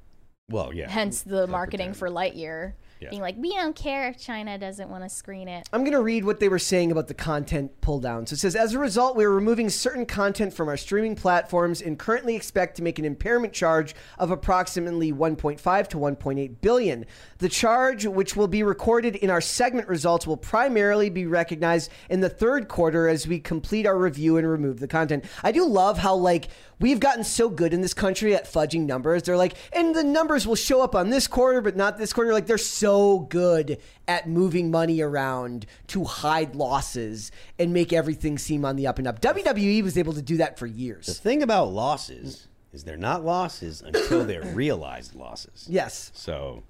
well, 0.49 0.73
yeah. 0.73 0.89
Hence 0.89 1.21
the 1.21 1.47
marketing 1.47 1.93
pretend. 1.93 1.97
for 1.97 2.09
Lightyear 2.09 2.73
Yeah. 2.99 3.09
being 3.09 3.21
like, 3.21 3.35
we 3.37 3.53
don't 3.53 3.75
care 3.75 4.07
if 4.07 4.17
China 4.17 4.57
doesn't 4.57 4.89
want 4.89 5.03
to 5.03 5.09
screen 5.09 5.47
it. 5.47 5.67
I'm 5.71 5.81
going 5.81 5.93
to 5.93 6.01
read 6.01 6.25
what 6.25 6.39
they 6.39 6.49
were 6.49 6.59
saying 6.59 6.91
about 6.91 7.07
the 7.07 7.13
content 7.13 7.79
pull 7.81 7.99
down. 7.99 8.25
So 8.25 8.33
it 8.33 8.39
says, 8.39 8.55
as 8.55 8.73
a 8.73 8.79
result, 8.79 9.15
we 9.15 9.23
are 9.23 9.31
removing 9.31 9.69
certain 9.69 10.05
content 10.05 10.53
from 10.53 10.67
our 10.67 10.77
streaming 10.77 11.15
platforms 11.15 11.81
and 11.81 11.99
currently 11.99 12.35
expect 12.35 12.75
to 12.77 12.83
make 12.83 12.97
an 12.99 13.05
impairment 13.05 13.53
charge 13.53 13.93
of 14.17 14.31
approximately 14.31 15.13
1.5 15.13 15.87
to 15.89 15.97
1.8 15.97 16.61
billion. 16.61 17.05
The 17.37 17.49
charge, 17.49 18.05
which 18.05 18.35
will 18.35 18.47
be 18.47 18.63
recorded 18.63 19.15
in 19.17 19.29
our 19.29 19.41
segment 19.41 19.87
results, 19.87 20.25
will 20.25 20.37
primarily 20.37 21.09
be 21.09 21.25
recognized 21.27 21.91
in 22.09 22.21
the 22.21 22.29
third 22.29 22.67
quarter 22.67 23.07
as 23.07 23.27
we 23.27 23.39
complete 23.39 23.85
our 23.85 23.97
review 23.97 24.37
and 24.37 24.49
remove 24.49 24.79
the 24.79 24.87
content. 24.87 25.25
I 25.43 25.51
do 25.51 25.65
love 25.65 25.99
how 25.99 26.15
like 26.15 26.47
we've 26.79 26.99
gotten 26.99 27.23
so 27.23 27.49
good 27.49 27.73
in 27.73 27.81
this 27.81 27.93
country 27.93 28.35
at 28.35 28.45
fudging 28.45 28.85
numbers. 28.85 29.23
They're 29.23 29.37
like, 29.37 29.55
and 29.73 29.95
the 29.95 30.03
numbers 30.03 30.47
will 30.47 30.55
show 30.55 30.81
up 30.81 30.95
on 30.95 31.09
this 31.09 31.27
quarter, 31.27 31.61
but 31.61 31.75
not 31.75 31.97
this 31.97 32.13
quarter. 32.13 32.33
Like 32.33 32.47
they're 32.47 32.57
so 32.57 32.86
good 33.19 33.77
at 34.07 34.27
moving 34.27 34.71
money 34.71 35.01
around 35.01 35.65
to 35.87 36.03
hide 36.03 36.55
losses 36.55 37.31
and 37.59 37.73
make 37.73 37.91
everything 37.91 38.37
seem 38.37 38.63
on 38.65 38.75
the 38.75 38.87
up 38.87 38.97
and 38.99 39.07
up. 39.07 39.21
WWE 39.21 39.83
was 39.83 39.97
able 39.97 40.13
to 40.13 40.21
do 40.21 40.37
that 40.37 40.57
for 40.57 40.65
years. 40.65 41.05
The 41.05 41.13
thing 41.13 41.43
about 41.43 41.71
losses 41.71 42.47
is 42.73 42.83
they're 42.83 42.97
not 42.97 43.23
losses 43.23 43.81
until 43.81 44.25
they're 44.25 44.43
realized 44.53 45.15
losses. 45.15 45.65
Yes. 45.69 46.11
So 46.13 46.63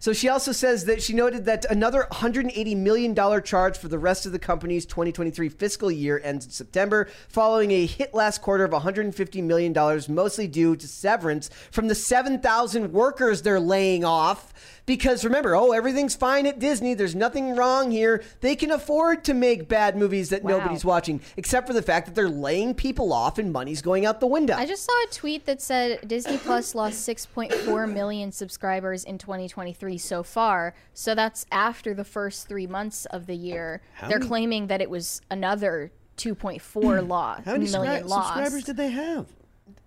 So 0.00 0.12
she 0.12 0.28
also 0.28 0.52
says 0.52 0.84
that 0.84 1.02
she 1.02 1.14
noted 1.14 1.44
that 1.46 1.64
another 1.70 2.06
$180 2.12 2.76
million 2.76 3.14
charge 3.42 3.76
for 3.78 3.88
the 3.88 3.98
rest 3.98 4.26
of 4.26 4.32
the 4.32 4.38
company's 4.38 4.86
2023 4.86 5.48
fiscal 5.48 5.90
year 5.90 6.20
ends 6.22 6.44
in 6.46 6.50
September, 6.52 7.08
following 7.28 7.70
a 7.70 7.86
hit 7.86 8.14
last 8.14 8.40
quarter 8.42 8.64
of 8.64 8.72
$150 8.72 9.42
million, 9.42 9.74
mostly 10.08 10.46
due 10.46 10.76
to 10.76 10.86
severance 10.86 11.50
from 11.70 11.88
the 11.88 11.94
7,000 11.94 12.92
workers 12.92 13.42
they're 13.42 13.60
laying 13.60 14.04
off. 14.04 14.52
Because 14.86 15.24
remember, 15.24 15.56
oh, 15.56 15.72
everything's 15.72 16.14
fine 16.14 16.46
at 16.46 16.60
Disney. 16.60 16.94
There's 16.94 17.14
nothing 17.16 17.56
wrong 17.56 17.90
here. 17.90 18.22
They 18.40 18.54
can 18.54 18.70
afford 18.70 19.24
to 19.24 19.34
make 19.34 19.68
bad 19.68 19.96
movies 19.96 20.28
that 20.30 20.44
Wow. 20.44 20.58
nobody's 20.58 20.84
watching, 20.84 21.20
except 21.36 21.66
for 21.66 21.72
the 21.72 21.82
fact 21.82 22.06
that 22.06 22.14
they're 22.14 22.28
laying 22.28 22.72
people 22.72 23.12
off 23.12 23.38
and 23.38 23.52
money's 23.52 23.82
going 23.82 24.06
out 24.06 24.20
the 24.20 24.26
window. 24.28 24.54
I 24.54 24.64
just 24.64 24.84
saw 24.84 24.92
a 24.92 25.12
tweet 25.12 25.44
that 25.46 25.60
said 25.60 26.06
Disney 26.06 26.38
Plus 26.38 26.74
lost 26.76 27.04
6.4 27.06 27.92
million 27.92 28.30
subscribers 28.30 29.02
in 29.02 29.18
2023 29.18 29.98
so 29.98 30.22
far. 30.22 30.74
So 30.94 31.14
that's 31.16 31.44
after 31.50 31.92
the 31.92 32.04
first 32.04 32.46
three 32.48 32.68
months 32.68 33.06
of 33.06 33.26
the 33.26 33.34
year. 33.34 33.82
They're 34.00 34.18
many- 34.18 34.28
claiming 34.28 34.66
that 34.68 34.80
it 34.80 34.88
was 34.88 35.20
another 35.30 35.90
2.4 36.16 37.06
loss, 37.06 37.40
how 37.44 37.52
many 37.52 37.66
subscribers 37.66 38.64
did 38.64 38.76
they 38.76 38.90
have? 38.90 39.26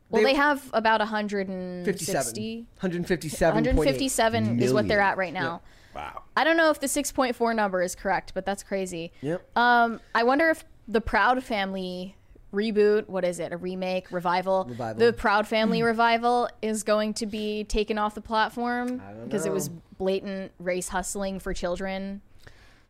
Well, 0.10 0.22
they- 0.24 0.32
they 0.32 0.38
have 0.38 0.70
about 0.74 1.00
57. 1.02 1.46
160. 1.86 2.66
157. 2.80 3.54
157 3.56 4.62
is 4.62 4.74
what 4.74 4.88
they're 4.88 5.02
at 5.02 5.18
right 5.18 5.34
now. 5.34 5.62
Wow. 5.96 6.24
I 6.38 6.44
don't 6.44 6.58
know 6.58 6.70
if 6.70 6.80
the 6.80 6.88
6.4 6.88 7.56
number 7.56 7.82
is 7.82 7.96
correct, 7.96 8.34
but 8.34 8.46
that's 8.46 8.64
crazy. 8.64 9.12
Yep. 9.22 9.58
Um, 9.58 10.00
I 10.14 10.24
wonder 10.24 10.50
if 10.50 10.64
the 10.88 11.02
Proud 11.02 11.44
Family 11.44 12.16
reboot, 12.54 13.08
what 13.08 13.24
is 13.26 13.40
it, 13.40 13.52
a 13.52 13.58
remake, 13.58 14.12
revival? 14.12 14.66
Revival. 14.70 15.06
The 15.06 15.14
Proud 15.14 15.48
Family 15.48 15.84
revival 15.94 16.50
is 16.62 16.84
going 16.84 17.14
to 17.16 17.26
be 17.26 17.64
taken 17.66 17.98
off 17.98 18.16
the 18.16 18.22
platform 18.22 19.02
because 19.24 19.46
it 19.46 19.52
was 19.52 19.70
blatant 19.98 20.52
race 20.60 20.90
hustling 20.90 21.40
for 21.40 21.54
children 21.54 22.22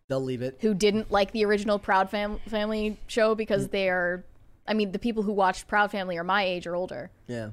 They'll 0.08 0.22
leave 0.24 0.42
it. 0.42 0.58
who 0.62 0.74
didn't 0.74 1.12
like 1.12 1.32
the 1.32 1.46
original 1.46 1.78
Proud 1.80 2.10
Fam- 2.10 2.40
Family 2.48 3.00
show 3.08 3.36
because 3.36 3.68
they 3.70 3.90
are. 3.90 4.24
I 4.70 4.74
mean, 4.74 4.92
the 4.92 5.00
people 5.00 5.24
who 5.24 5.34
watched 5.34 5.68
Proud 5.68 5.92
Family 5.92 6.18
are 6.18 6.24
my 6.24 6.44
age 6.44 6.68
or 6.68 6.76
older. 6.76 7.10
Yeah. 7.28 7.50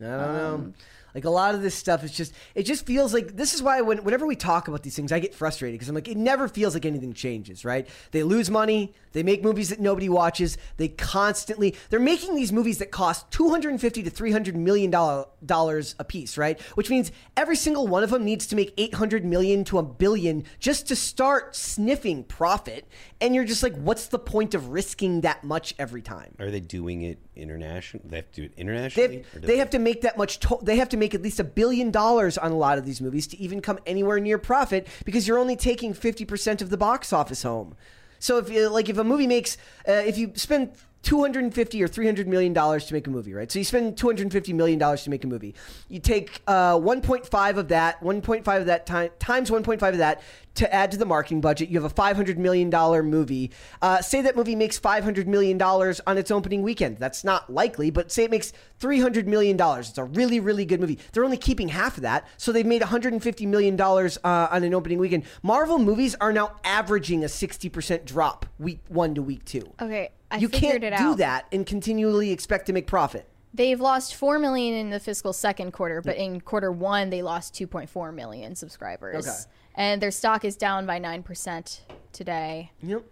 I 0.00 0.04
don't 0.04 0.36
know. 0.36 0.54
Um, 0.54 0.74
Like 1.14 1.24
a 1.24 1.30
lot 1.30 1.54
of 1.54 1.62
this 1.62 1.74
stuff 1.74 2.02
is 2.02 2.10
just, 2.10 2.32
it 2.54 2.64
just 2.64 2.84
feels 2.86 3.14
like 3.14 3.36
this 3.36 3.54
is 3.54 3.62
why 3.62 3.80
when, 3.80 3.98
whenever 4.04 4.26
we 4.26 4.34
talk 4.34 4.66
about 4.66 4.82
these 4.82 4.96
things, 4.96 5.12
I 5.12 5.20
get 5.20 5.34
frustrated 5.34 5.78
because 5.78 5.88
I'm 5.88 5.94
like, 5.94 6.08
it 6.08 6.16
never 6.16 6.48
feels 6.48 6.74
like 6.74 6.84
anything 6.84 7.12
changes, 7.12 7.64
right? 7.64 7.86
They 8.10 8.22
lose 8.22 8.50
money, 8.50 8.92
they 9.12 9.22
make 9.22 9.42
movies 9.44 9.68
that 9.68 9.80
nobody 9.80 10.08
watches, 10.08 10.58
they 10.76 10.88
constantly, 10.88 11.76
they're 11.90 12.00
making 12.00 12.34
these 12.34 12.52
movies 12.52 12.78
that 12.78 12.90
cost 12.90 13.30
250 13.30 14.02
to 14.02 14.10
300 14.10 14.56
million 14.56 14.90
dollar- 14.90 15.26
dollars 15.46 15.94
a 15.98 16.04
piece, 16.04 16.36
right? 16.36 16.60
Which 16.74 16.90
means 16.90 17.12
every 17.36 17.56
single 17.56 17.86
one 17.86 18.02
of 18.02 18.10
them 18.10 18.24
needs 18.24 18.46
to 18.48 18.56
make 18.56 18.74
800 18.76 19.24
million 19.24 19.64
to 19.64 19.78
a 19.78 19.82
billion 19.82 20.44
just 20.58 20.88
to 20.88 20.96
start 20.96 21.54
sniffing 21.54 22.24
profit. 22.24 22.88
And 23.20 23.34
you're 23.34 23.44
just 23.44 23.62
like, 23.62 23.76
what's 23.76 24.08
the 24.08 24.18
point 24.18 24.54
of 24.54 24.68
risking 24.70 25.20
that 25.20 25.44
much 25.44 25.74
every 25.78 26.02
time? 26.02 26.34
Are 26.40 26.50
they 26.50 26.60
doing 26.60 27.02
it 27.02 27.18
international? 27.36 28.02
They 28.06 28.16
have 28.16 28.30
to 28.32 28.40
do 28.40 28.44
it 28.46 28.56
They 28.56 28.60
internationally. 28.62 29.24
have, 29.32 29.42
they 29.42 29.56
have 29.58 29.70
to 29.70 29.78
make 29.78 30.00
that 30.02 30.16
much. 30.16 30.40
To- 30.40 30.58
they 30.62 30.76
have 30.76 30.88
to 30.90 30.96
make 30.96 31.14
at 31.14 31.22
least 31.22 31.40
a 31.40 31.44
billion 31.44 31.90
dollars 31.90 32.38
on 32.38 32.52
a 32.52 32.56
lot 32.56 32.78
of 32.78 32.84
these 32.86 33.00
movies 33.00 33.26
to 33.28 33.38
even 33.40 33.60
come 33.60 33.78
anywhere 33.86 34.20
near 34.20 34.38
profit 34.38 34.86
because 35.04 35.26
you're 35.28 35.38
only 35.38 35.56
taking 35.56 35.94
fifty 35.94 36.24
percent 36.24 36.62
of 36.62 36.70
the 36.70 36.76
box 36.76 37.12
office 37.12 37.42
home. 37.42 37.74
So 38.18 38.38
if 38.38 38.48
you, 38.50 38.68
like 38.68 38.88
if 38.88 38.96
a 38.98 39.04
movie 39.04 39.26
makes 39.26 39.56
uh, 39.88 39.92
if 39.92 40.16
you 40.16 40.32
spend 40.34 40.72
250 41.04 41.82
or 41.82 41.88
300 41.88 42.26
million 42.26 42.52
dollars 42.52 42.86
to 42.86 42.94
make 42.94 43.06
a 43.06 43.10
movie, 43.10 43.34
right? 43.34 43.52
So 43.52 43.58
you 43.58 43.64
spend 43.64 43.96
250 43.96 44.52
million 44.54 44.78
dollars 44.78 45.04
to 45.04 45.10
make 45.10 45.22
a 45.22 45.26
movie. 45.26 45.54
You 45.88 46.00
take 46.00 46.40
uh, 46.46 46.76
1.5 46.78 47.56
of 47.56 47.68
that, 47.68 48.00
1.5 48.00 48.60
of 48.60 48.66
that 48.66 48.86
time, 48.86 49.10
times 49.18 49.50
1.5 49.50 49.88
of 49.88 49.98
that 49.98 50.22
to 50.54 50.72
add 50.72 50.90
to 50.92 50.96
the 50.96 51.04
marketing 51.04 51.40
budget. 51.40 51.68
You 51.68 51.80
have 51.80 51.90
a 51.90 51.94
500 51.94 52.38
million 52.38 52.70
dollar 52.70 53.02
movie. 53.02 53.50
Uh, 53.82 54.00
say 54.00 54.22
that 54.22 54.36
movie 54.36 54.54
makes 54.56 54.78
500 54.78 55.28
million 55.28 55.58
dollars 55.58 56.00
on 56.06 56.16
its 56.16 56.30
opening 56.30 56.62
weekend. 56.62 56.98
That's 56.98 57.22
not 57.24 57.52
likely, 57.52 57.90
but 57.90 58.10
say 58.10 58.24
it 58.24 58.30
makes 58.30 58.52
300 58.78 59.28
million 59.28 59.56
dollars. 59.56 59.90
It's 59.90 59.98
a 59.98 60.04
really 60.04 60.40
really 60.40 60.64
good 60.64 60.80
movie. 60.80 60.98
They're 61.12 61.24
only 61.24 61.36
keeping 61.36 61.68
half 61.68 61.96
of 61.96 62.02
that, 62.02 62.26
so 62.36 62.50
they've 62.50 62.64
made 62.64 62.80
150 62.82 63.46
million 63.46 63.76
dollars 63.76 64.18
uh, 64.24 64.48
on 64.50 64.64
an 64.64 64.74
opening 64.74 64.98
weekend. 64.98 65.24
Marvel 65.42 65.78
movies 65.78 66.14
are 66.20 66.32
now 66.32 66.56
averaging 66.64 67.24
a 67.24 67.26
60% 67.26 68.04
drop 68.04 68.46
week 68.58 68.80
1 68.88 69.14
to 69.16 69.22
week 69.22 69.44
2 69.44 69.74
Okay, 69.80 70.10
I 70.34 70.38
you 70.38 70.48
figured 70.48 70.82
can't 70.82 70.94
it 70.94 70.98
do 70.98 71.10
out. 71.10 71.18
that 71.18 71.46
and 71.52 71.64
continually 71.64 72.30
expect 72.30 72.66
to 72.66 72.72
make 72.72 72.86
profit. 72.86 73.28
They've 73.52 73.80
lost 73.80 74.16
4 74.16 74.40
million 74.40 74.74
in 74.74 74.90
the 74.90 74.98
fiscal 74.98 75.32
second 75.32 75.72
quarter, 75.72 76.02
but 76.02 76.16
in 76.16 76.40
quarter 76.40 76.72
1 76.72 77.10
they 77.10 77.22
lost 77.22 77.54
2.4 77.54 78.12
million 78.12 78.56
subscribers. 78.56 79.28
Okay. 79.28 79.36
And 79.76 80.02
their 80.02 80.10
stock 80.10 80.44
is 80.44 80.56
down 80.56 80.86
by 80.86 80.98
9% 80.98 81.80
today. 82.12 82.72
Yep. 82.82 83.04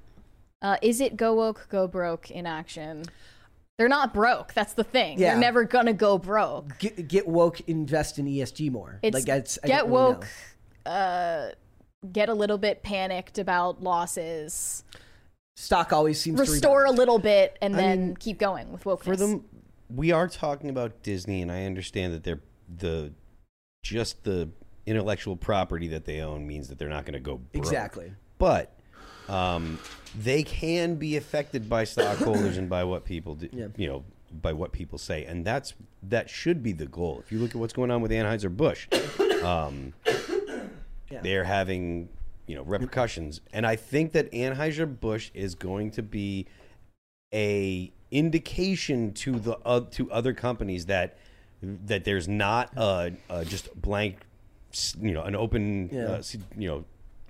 Uh, 0.61 0.77
is 0.83 1.01
it 1.01 1.17
go 1.17 1.35
woke, 1.35 1.69
go 1.71 1.87
broke 1.87 2.31
in 2.31 2.47
action? 2.47 3.05
They're 3.79 3.89
not 3.89 4.13
broke. 4.13 4.53
That's 4.53 4.75
the 4.75 4.85
thing. 4.85 5.19
Yeah. 5.19 5.33
They're 5.33 5.41
never 5.41 5.65
gonna 5.65 5.93
go 5.93 6.19
broke. 6.19 6.79
Get, 6.79 7.09
get 7.09 7.27
woke, 7.27 7.61
invest 7.63 8.19
in 8.19 8.27
ESG 8.27 8.71
more. 8.71 8.99
It's 9.03 9.15
like 9.15 9.25
that's 9.25 9.59
I 9.65 9.67
get 9.69 9.87
really 9.87 9.93
woke, 9.93 10.27
uh, 10.87 11.49
get 12.11 12.29
a 12.29 12.35
little 12.35 12.59
bit 12.59 12.83
panicked 12.83 13.39
about 13.39 13.83
losses, 13.83 14.85
Stock 15.57 15.93
always 15.93 16.21
seems 16.21 16.37
to 16.41 16.51
restore 16.51 16.85
to 16.85 16.91
a 16.91 16.93
little 16.93 17.19
bit, 17.19 17.57
and 17.61 17.75
I 17.75 17.79
then 17.79 18.07
mean, 18.09 18.17
keep 18.17 18.39
going 18.39 18.73
with 18.73 18.85
wokeness. 18.85 19.05
for 19.05 19.17
them 19.17 19.45
we 19.95 20.11
are 20.11 20.27
talking 20.27 20.71
about 20.71 21.03
disney 21.03 21.43
and 21.43 21.53
i 21.53 21.65
understand 21.67 22.15
that 22.15 22.25
they're 22.25 22.41
the 22.79 23.13
just 23.83 24.25
the 24.25 24.49
intellectual 24.87 25.37
property 25.37 25.87
that 25.89 26.07
they 26.07 26.21
own 26.21 26.47
means 26.47 26.69
that 26.69 26.79
they're 26.79 26.89
not 26.89 27.05
going 27.05 27.13
to 27.13 27.21
go 27.21 27.37
broke. 27.37 27.55
Exactly. 27.63 28.13
but 28.39 28.73
um, 29.29 29.79
they 30.19 30.43
can 30.43 30.95
be 30.97 31.17
affected 31.17 31.69
by 31.69 31.85
stockholders 31.85 32.57
and 32.57 32.69
by 32.71 32.83
what 32.85 33.05
people 33.05 33.35
do 33.35 33.49
Yeah. 33.53 33.67
you 33.77 33.87
know 33.87 34.05
by 34.41 34.55
what 34.55 34.73
people 34.73 34.97
say 34.99 35.27
and 35.27 35.45
that's 35.45 35.75
that 36.05 36.31
should 36.31 36.63
be 36.63 36.73
the 36.73 36.87
goal 36.87 37.21
if 37.23 37.31
you 37.31 37.39
look 37.39 37.51
at 37.51 37.57
what's 37.57 37.75
going 37.75 37.91
on 37.91 38.01
with 38.01 38.11
anheuser-busch 38.11 38.89
um, 39.45 39.93
they're 41.23 41.45
having 41.45 42.09
you 42.53 42.59
know 42.59 42.65
repercussions 42.65 43.41
and 43.55 43.67
i 43.67 43.75
think 43.75 44.13
that 44.13 44.31
anheuser-busch 44.33 45.31
is 45.33 45.55
going 45.55 45.91
to 45.91 46.03
be 46.03 46.47
a 47.33 47.91
indication 48.11 49.11
to 49.15 49.33
the 49.39 49.57
uh, 49.65 49.81
to 49.91 50.13
other 50.13 50.35
companies 50.35 50.85
that 50.85 51.17
that 51.63 52.05
there's 52.05 52.29
not 52.29 52.71
a, 52.77 53.13
a 53.31 53.43
just 53.47 53.75
blank 53.81 54.19
you 55.01 55.13
know 55.13 55.23
an 55.23 55.35
open 55.35 55.89
Yeah. 55.91 56.03
uh, 56.05 56.23
you 56.59 56.69
know 56.69 56.85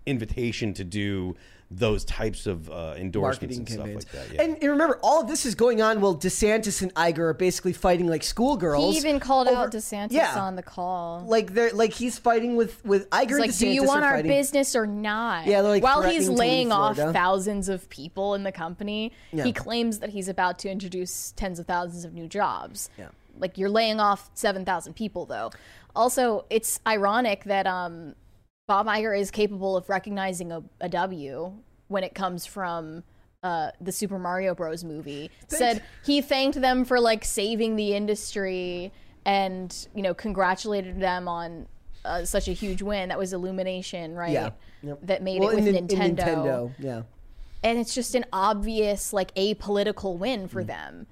invitation 0.06 0.74
to 0.74 0.82
do 0.82 1.36
those 1.76 2.04
types 2.04 2.46
of 2.46 2.70
uh, 2.70 2.94
endorsements 2.96 3.56
marketing 3.56 3.58
and 3.58 3.66
campaigns. 3.68 4.02
stuff 4.02 4.14
like 4.20 4.28
that 4.28 4.34
yeah. 4.34 4.42
And, 4.42 4.62
and 4.62 4.70
remember, 4.70 4.98
all 5.02 5.20
of 5.22 5.28
this 5.28 5.46
is 5.46 5.54
going 5.54 5.80
on 5.80 6.00
while 6.00 6.14
DeSantis 6.16 6.82
and 6.82 6.92
Iger 6.94 7.18
are 7.18 7.34
basically 7.34 7.72
fighting 7.72 8.06
like 8.06 8.22
schoolgirls. 8.22 8.92
he 8.94 8.98
even 8.98 9.20
called 9.20 9.48
over- 9.48 9.56
out 9.56 9.72
DeSantis 9.72 10.12
yeah. 10.12 10.38
on 10.38 10.56
the 10.56 10.62
call. 10.62 11.24
Like 11.26 11.54
they're 11.54 11.72
like 11.72 11.92
he's 11.92 12.18
fighting 12.18 12.56
with 12.56 12.84
with 12.84 13.08
Iger 13.10 13.22
He's 13.22 13.30
and 13.30 13.40
like, 13.40 13.50
DeSantis 13.50 13.58
do 13.58 13.68
you 13.68 13.84
want 13.84 14.04
our 14.04 14.16
fighting. 14.16 14.30
business 14.30 14.76
or 14.76 14.86
not? 14.86 15.46
Yeah, 15.46 15.62
they're, 15.62 15.70
like, 15.70 15.82
While 15.82 16.02
he's 16.02 16.28
laying 16.28 16.72
off 16.72 16.96
thousands 16.96 17.68
of 17.68 17.88
people 17.88 18.34
in 18.34 18.42
the 18.42 18.52
company, 18.52 19.12
Yeah. 19.32 19.44
he 19.44 19.52
claims 19.52 20.00
that 20.00 20.10
he's 20.10 20.28
about 20.28 20.58
to 20.60 20.70
introduce 20.70 21.32
tens 21.32 21.58
of 21.58 21.66
thousands 21.66 22.04
of 22.04 22.12
new 22.14 22.28
jobs. 22.28 22.90
Yeah. 22.98 23.08
Like 23.38 23.56
you're 23.58 23.70
laying 23.70 23.98
off 23.98 24.30
7,000 24.34 24.94
people 24.94 25.26
though. 25.26 25.50
Also, 25.96 26.44
it's 26.50 26.80
ironic 26.86 27.44
that 27.44 27.66
um, 27.66 28.14
Bob 28.66 28.86
Iger 28.86 29.18
is 29.18 29.30
capable 29.30 29.76
of 29.76 29.88
recognizing 29.88 30.52
a, 30.52 30.62
a 30.80 30.88
W 30.88 31.52
when 31.88 32.04
it 32.04 32.14
comes 32.14 32.46
from 32.46 33.02
uh, 33.42 33.70
the 33.80 33.92
Super 33.92 34.18
Mario 34.18 34.54
Bros. 34.54 34.84
movie. 34.84 35.30
Said 35.48 35.82
he 36.04 36.20
thanked 36.20 36.60
them 36.60 36.84
for 36.84 37.00
like 37.00 37.24
saving 37.24 37.76
the 37.76 37.94
industry 37.94 38.92
and 39.24 39.88
you 39.94 40.02
know 40.02 40.14
congratulated 40.14 41.00
them 41.00 41.28
on 41.28 41.66
uh, 42.04 42.24
such 42.24 42.48
a 42.48 42.52
huge 42.52 42.82
win. 42.82 43.08
That 43.08 43.18
was 43.18 43.32
Illumination, 43.32 44.14
right? 44.14 44.32
Yeah. 44.32 44.50
Yep. 44.82 44.98
That 45.02 45.22
made 45.22 45.40
well, 45.40 45.50
it 45.50 45.56
with 45.56 45.66
in, 45.66 45.76
in 45.76 45.86
Nintendo. 45.86 46.16
Nintendo, 46.16 46.74
yeah. 46.78 47.02
and 47.62 47.78
it's 47.78 47.94
just 47.94 48.14
an 48.14 48.24
obvious 48.32 49.12
like 49.12 49.34
apolitical 49.34 50.16
win 50.18 50.42
Mm. 50.46 50.50
for 50.50 50.64
them. 50.64 51.06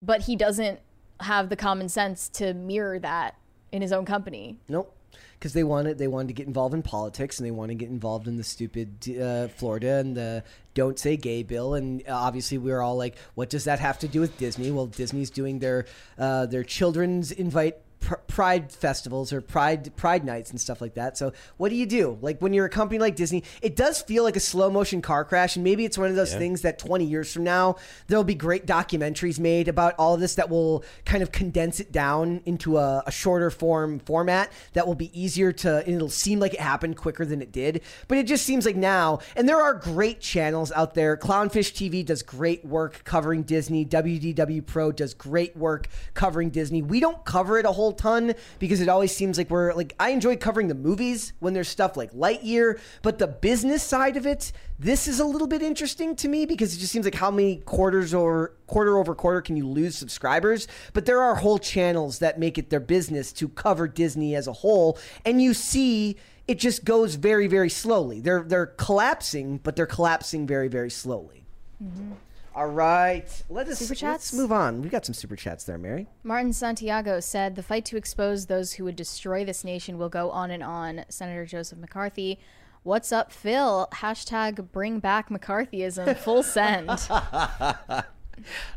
But 0.00 0.22
he 0.22 0.34
doesn't 0.34 0.80
have 1.20 1.48
the 1.48 1.56
common 1.56 1.88
sense 1.88 2.28
to 2.30 2.54
mirror 2.54 2.98
that 2.98 3.36
in 3.70 3.82
his 3.82 3.92
own 3.92 4.04
company. 4.04 4.56
Nope. 4.68 4.92
Because 5.38 5.52
they 5.52 5.64
wanted 5.64 5.98
they 5.98 6.08
wanted 6.08 6.28
to 6.28 6.34
get 6.34 6.46
involved 6.46 6.74
in 6.74 6.82
politics 6.82 7.38
and 7.38 7.46
they 7.46 7.50
want 7.50 7.70
to 7.70 7.74
get 7.74 7.88
involved 7.88 8.28
in 8.28 8.36
the 8.36 8.44
stupid 8.44 9.18
uh, 9.20 9.48
Florida 9.48 9.94
and 9.94 10.16
the 10.16 10.44
don't 10.74 10.98
say 10.98 11.16
gay 11.16 11.42
bill 11.42 11.74
and 11.74 12.02
uh, 12.08 12.14
obviously 12.14 12.58
we 12.58 12.72
are 12.72 12.80
all 12.80 12.96
like, 12.96 13.16
what 13.34 13.50
does 13.50 13.64
that 13.64 13.78
have 13.80 13.98
to 13.98 14.08
do 14.08 14.20
with 14.20 14.38
Disney? 14.38 14.70
Well, 14.70 14.86
Disney's 14.86 15.30
doing 15.30 15.58
their 15.58 15.86
uh, 16.18 16.46
their 16.46 16.64
children's 16.64 17.32
invite 17.32 17.76
pr- 18.00 18.14
pride 18.32 18.72
festivals 18.72 19.30
or 19.30 19.42
pride 19.42 19.94
pride 19.94 20.24
nights 20.24 20.50
and 20.50 20.58
stuff 20.58 20.80
like 20.80 20.94
that. 20.94 21.18
So 21.18 21.34
what 21.58 21.68
do 21.68 21.74
you 21.74 21.84
do? 21.84 22.16
Like 22.22 22.40
when 22.40 22.54
you're 22.54 22.64
a 22.64 22.70
company 22.70 22.98
like 22.98 23.14
Disney, 23.14 23.44
it 23.60 23.76
does 23.76 24.00
feel 24.00 24.24
like 24.24 24.36
a 24.36 24.40
slow 24.40 24.70
motion 24.70 25.02
car 25.02 25.22
crash, 25.22 25.54
and 25.54 25.62
maybe 25.62 25.84
it's 25.84 25.98
one 25.98 26.08
of 26.08 26.16
those 26.16 26.34
things 26.34 26.62
that 26.62 26.78
20 26.78 27.04
years 27.04 27.30
from 27.30 27.44
now 27.44 27.76
there'll 28.06 28.24
be 28.24 28.34
great 28.34 28.66
documentaries 28.66 29.38
made 29.38 29.68
about 29.68 29.94
all 29.98 30.14
of 30.14 30.20
this 30.20 30.34
that 30.36 30.48
will 30.48 30.82
kind 31.04 31.22
of 31.22 31.30
condense 31.30 31.78
it 31.78 31.92
down 31.92 32.40
into 32.46 32.78
a, 32.78 33.02
a 33.06 33.12
shorter 33.12 33.50
form 33.50 33.98
format 33.98 34.50
that 34.72 34.86
will 34.86 34.94
be 34.94 35.10
easier 35.20 35.52
to. 35.52 35.84
And 35.84 35.94
it'll 35.96 36.08
seem 36.08 36.40
like 36.40 36.54
it 36.54 36.60
happened 36.60 36.96
quicker 36.96 37.26
than 37.26 37.42
it 37.42 37.52
did, 37.52 37.82
but 38.08 38.16
it 38.16 38.26
just 38.26 38.46
seems 38.46 38.64
like 38.64 38.76
now. 38.76 39.18
And 39.36 39.46
there 39.46 39.60
are 39.60 39.74
great 39.74 40.20
channels 40.20 40.72
out 40.72 40.94
there. 40.94 41.18
Clownfish 41.18 41.72
TV 41.74 42.02
does 42.02 42.22
great 42.22 42.64
work 42.64 43.04
covering 43.04 43.42
Disney. 43.42 43.84
WDW 43.84 44.64
Pro 44.64 44.90
does 44.90 45.12
great 45.12 45.54
work 45.54 45.88
covering 46.14 46.48
Disney. 46.48 46.80
We 46.80 46.98
don't 46.98 47.22
cover 47.26 47.58
it 47.58 47.66
a 47.66 47.72
whole 47.72 47.92
ton 47.92 48.21
because 48.58 48.80
it 48.80 48.88
always 48.88 49.14
seems 49.14 49.38
like 49.38 49.50
we're 49.50 49.72
like 49.74 49.94
I 49.98 50.10
enjoy 50.10 50.36
covering 50.36 50.68
the 50.68 50.74
movies 50.74 51.32
when 51.40 51.54
there's 51.54 51.68
stuff 51.68 51.96
like 51.96 52.12
Lightyear, 52.12 52.78
but 53.02 53.18
the 53.18 53.26
business 53.26 53.82
side 53.82 54.16
of 54.16 54.26
it, 54.26 54.52
this 54.78 55.08
is 55.08 55.20
a 55.20 55.24
little 55.24 55.46
bit 55.46 55.62
interesting 55.62 56.14
to 56.16 56.28
me 56.28 56.46
because 56.46 56.74
it 56.74 56.78
just 56.78 56.92
seems 56.92 57.04
like 57.04 57.14
how 57.14 57.30
many 57.30 57.56
quarters 57.56 58.14
or 58.14 58.52
quarter 58.66 58.98
over 58.98 59.14
quarter 59.14 59.40
can 59.40 59.56
you 59.56 59.66
lose 59.66 59.96
subscribers? 59.96 60.68
But 60.92 61.06
there 61.06 61.20
are 61.20 61.36
whole 61.36 61.58
channels 61.58 62.18
that 62.20 62.38
make 62.38 62.58
it 62.58 62.70
their 62.70 62.80
business 62.80 63.32
to 63.34 63.48
cover 63.48 63.88
Disney 63.88 64.34
as 64.34 64.46
a 64.46 64.52
whole, 64.52 64.98
and 65.24 65.42
you 65.42 65.54
see 65.54 66.16
it 66.48 66.58
just 66.58 66.84
goes 66.84 67.14
very 67.14 67.46
very 67.46 67.70
slowly. 67.70 68.20
They're 68.20 68.42
they're 68.42 68.66
collapsing, 68.66 69.58
but 69.62 69.76
they're 69.76 69.86
collapsing 69.86 70.46
very 70.46 70.68
very 70.68 70.90
slowly. 70.90 71.44
Mm-hmm. 71.82 72.12
All 72.54 72.66
right, 72.66 73.24
let 73.48 73.66
us 73.68 73.78
Super 73.78 74.06
let's 74.06 74.34
move 74.34 74.52
on. 74.52 74.82
We've 74.82 74.90
got 74.90 75.06
some 75.06 75.14
super 75.14 75.36
chats 75.36 75.64
there, 75.64 75.78
Mary. 75.78 76.06
Martin 76.22 76.52
Santiago 76.52 77.18
said 77.18 77.56
the 77.56 77.62
fight 77.62 77.86
to 77.86 77.96
expose 77.96 78.44
those 78.44 78.74
who 78.74 78.84
would 78.84 78.96
destroy 78.96 79.42
this 79.42 79.64
nation 79.64 79.96
will 79.96 80.10
go 80.10 80.30
on 80.30 80.50
and 80.50 80.62
on. 80.62 81.06
Senator 81.08 81.46
Joseph 81.46 81.78
McCarthy. 81.78 82.38
What's 82.82 83.10
up, 83.10 83.32
Phil? 83.32 83.88
Hashtag 83.94 84.70
bring 84.70 84.98
back 84.98 85.30
McCarthyism. 85.30 86.16
Full 86.18 86.42
send. 86.42 86.90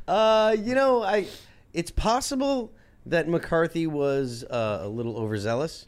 Uh, 0.07 0.55
you 0.59 0.75
know, 0.75 1.01
I 1.01 1.27
it's 1.73 1.89
possible 1.89 2.71
that 3.05 3.27
McCarthy 3.27 3.87
was 3.87 4.43
uh, 4.43 4.81
a 4.83 4.87
little 4.87 5.17
overzealous. 5.17 5.87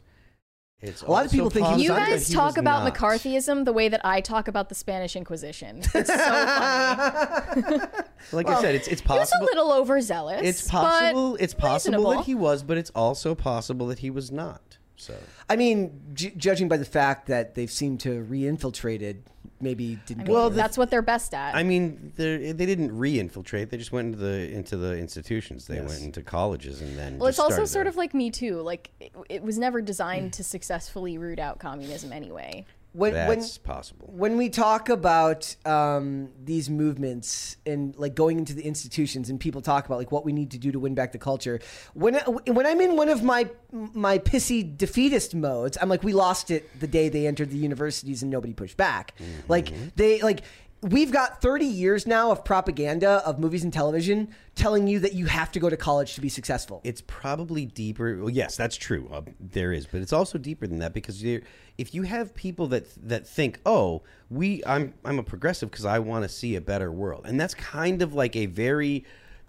It's 0.80 1.02
A 1.02 1.10
lot 1.10 1.26
of 1.26 1.32
people 1.32 1.50
think 1.50 1.66
he 1.66 1.72
was 1.72 1.82
you 1.82 1.88
guys 1.88 2.28
he 2.28 2.34
talk 2.34 2.50
was 2.50 2.58
about 2.58 2.84
not. 2.84 2.94
McCarthyism 2.94 3.64
the 3.64 3.72
way 3.72 3.88
that 3.88 4.00
I 4.04 4.20
talk 4.20 4.46
about 4.46 4.68
the 4.68 4.76
Spanish 4.76 5.16
Inquisition. 5.16 5.78
It's 5.94 6.08
so 6.08 6.16
funny. 6.16 7.80
Like 8.32 8.48
I 8.48 8.60
said, 8.60 8.74
it's 8.74 8.86
it's 8.88 9.00
He 9.00 9.08
was 9.08 9.32
a 9.40 9.44
little 9.44 9.72
overzealous. 9.72 10.42
It's 10.44 10.62
but 10.62 10.70
possible. 10.70 11.36
It's 11.40 11.54
possible 11.54 11.98
reasonable. 11.98 12.10
that 12.18 12.26
he 12.26 12.34
was, 12.34 12.62
but 12.62 12.76
it's 12.78 12.90
also 12.90 13.34
possible 13.34 13.86
that 13.88 14.00
he 14.00 14.10
was 14.10 14.30
not. 14.30 14.76
So 14.96 15.14
I 15.48 15.56
mean, 15.56 16.00
ju- 16.14 16.32
judging 16.36 16.68
by 16.68 16.76
the 16.76 16.84
fact 16.84 17.26
that 17.28 17.54
they've 17.54 17.70
seemed 17.70 18.00
to 18.00 18.20
re-infiltrated, 18.22 19.24
maybe 19.60 19.98
didn't. 20.06 20.22
I 20.22 20.24
mean, 20.24 20.36
for 20.36 20.46
it. 20.48 20.56
that's 20.56 20.78
what 20.78 20.90
they're 20.90 21.02
best 21.02 21.34
at. 21.34 21.54
I 21.54 21.62
mean, 21.62 22.12
they 22.16 22.52
they 22.52 22.66
didn't 22.66 22.96
re-infiltrate. 22.96 23.70
They 23.70 23.76
just 23.76 23.92
went 23.92 24.14
into 24.14 24.18
the 24.18 24.52
into 24.52 24.76
the 24.76 24.96
institutions. 24.96 25.66
They 25.66 25.80
went 25.80 26.02
into 26.02 26.22
colleges 26.22 26.80
and 26.80 26.96
then. 26.98 27.18
well, 27.18 27.28
it's 27.28 27.38
also 27.38 27.64
sort 27.64 27.84
there. 27.84 27.88
of 27.88 27.96
like 27.96 28.14
Me 28.14 28.30
Too. 28.30 28.60
Like, 28.60 28.90
it, 29.00 29.12
it 29.28 29.42
was 29.42 29.58
never 29.58 29.80
designed 29.80 30.32
to 30.34 30.44
successfully 30.44 31.18
root 31.18 31.38
out 31.38 31.58
communism 31.58 32.12
anyway. 32.12 32.64
When 32.92 33.12
when 33.12 33.38
that's 33.38 33.58
possible. 33.58 34.08
when 34.10 34.36
we 34.36 34.48
talk 34.48 34.88
about 34.88 35.54
um, 35.66 36.30
these 36.42 36.70
movements 36.70 37.56
and 37.66 37.94
like 37.96 38.14
going 38.14 38.38
into 38.38 38.54
the 38.54 38.62
institutions 38.62 39.28
and 39.28 39.38
people 39.38 39.60
talk 39.60 39.86
about 39.86 39.98
like 39.98 40.10
what 40.10 40.24
we 40.24 40.32
need 40.32 40.50
to 40.52 40.58
do 40.58 40.72
to 40.72 40.78
win 40.78 40.94
back 40.94 41.12
the 41.12 41.18
culture 41.18 41.60
when 41.94 42.14
when 42.14 42.66
I'm 42.66 42.80
in 42.80 42.96
one 42.96 43.08
of 43.08 43.22
my 43.22 43.48
my 43.72 44.18
pissy 44.18 44.76
defeatist 44.76 45.34
modes 45.34 45.76
I'm 45.80 45.88
like 45.88 46.02
we 46.02 46.12
lost 46.12 46.50
it 46.50 46.68
the 46.80 46.86
day 46.86 47.08
they 47.08 47.26
entered 47.26 47.50
the 47.50 47.58
universities 47.58 48.22
and 48.22 48.30
nobody 48.30 48.54
pushed 48.54 48.76
back 48.76 49.14
like 49.48 49.72
they 49.96 50.20
like 50.22 50.42
we've 50.82 51.10
got 51.10 51.40
30 51.40 51.64
years 51.64 52.06
now 52.06 52.30
of 52.30 52.44
propaganda 52.44 53.22
of 53.26 53.38
movies 53.38 53.64
and 53.64 53.72
television 53.72 54.28
telling 54.54 54.86
you 54.86 55.00
that 55.00 55.12
you 55.12 55.26
have 55.26 55.50
to 55.52 55.58
go 55.58 55.68
to 55.68 55.76
college 55.76 56.14
to 56.14 56.20
be 56.20 56.28
successful 56.28 56.80
It's 56.84 57.02
probably 57.06 57.66
deeper. 57.66 58.16
Well, 58.18 58.30
yes, 58.30 58.56
that's 58.56 58.76
true. 58.76 59.08
Uh, 59.12 59.22
there 59.40 59.72
is, 59.72 59.86
but 59.86 60.00
it's 60.00 60.12
also 60.12 60.38
deeper 60.38 60.66
than 60.66 60.78
that 60.78 60.92
because 60.92 61.22
if 61.22 61.94
you 61.94 62.02
have 62.02 62.34
people 62.34 62.66
that 62.68 62.86
that 63.08 63.26
think, 63.26 63.60
"Oh, 63.66 64.02
we, 64.30 64.62
I'm, 64.64 64.94
I'm 65.04 65.18
a 65.18 65.22
progressive 65.22 65.70
because 65.70 65.84
I 65.84 65.98
want 65.98 66.24
to 66.24 66.28
see 66.28 66.56
a 66.56 66.60
better 66.60 66.90
world," 66.92 67.24
and 67.26 67.40
that's 67.40 67.54
kind 67.54 68.02
of 68.02 68.14
like 68.14 68.36
a 68.36 68.46
very 68.46 69.04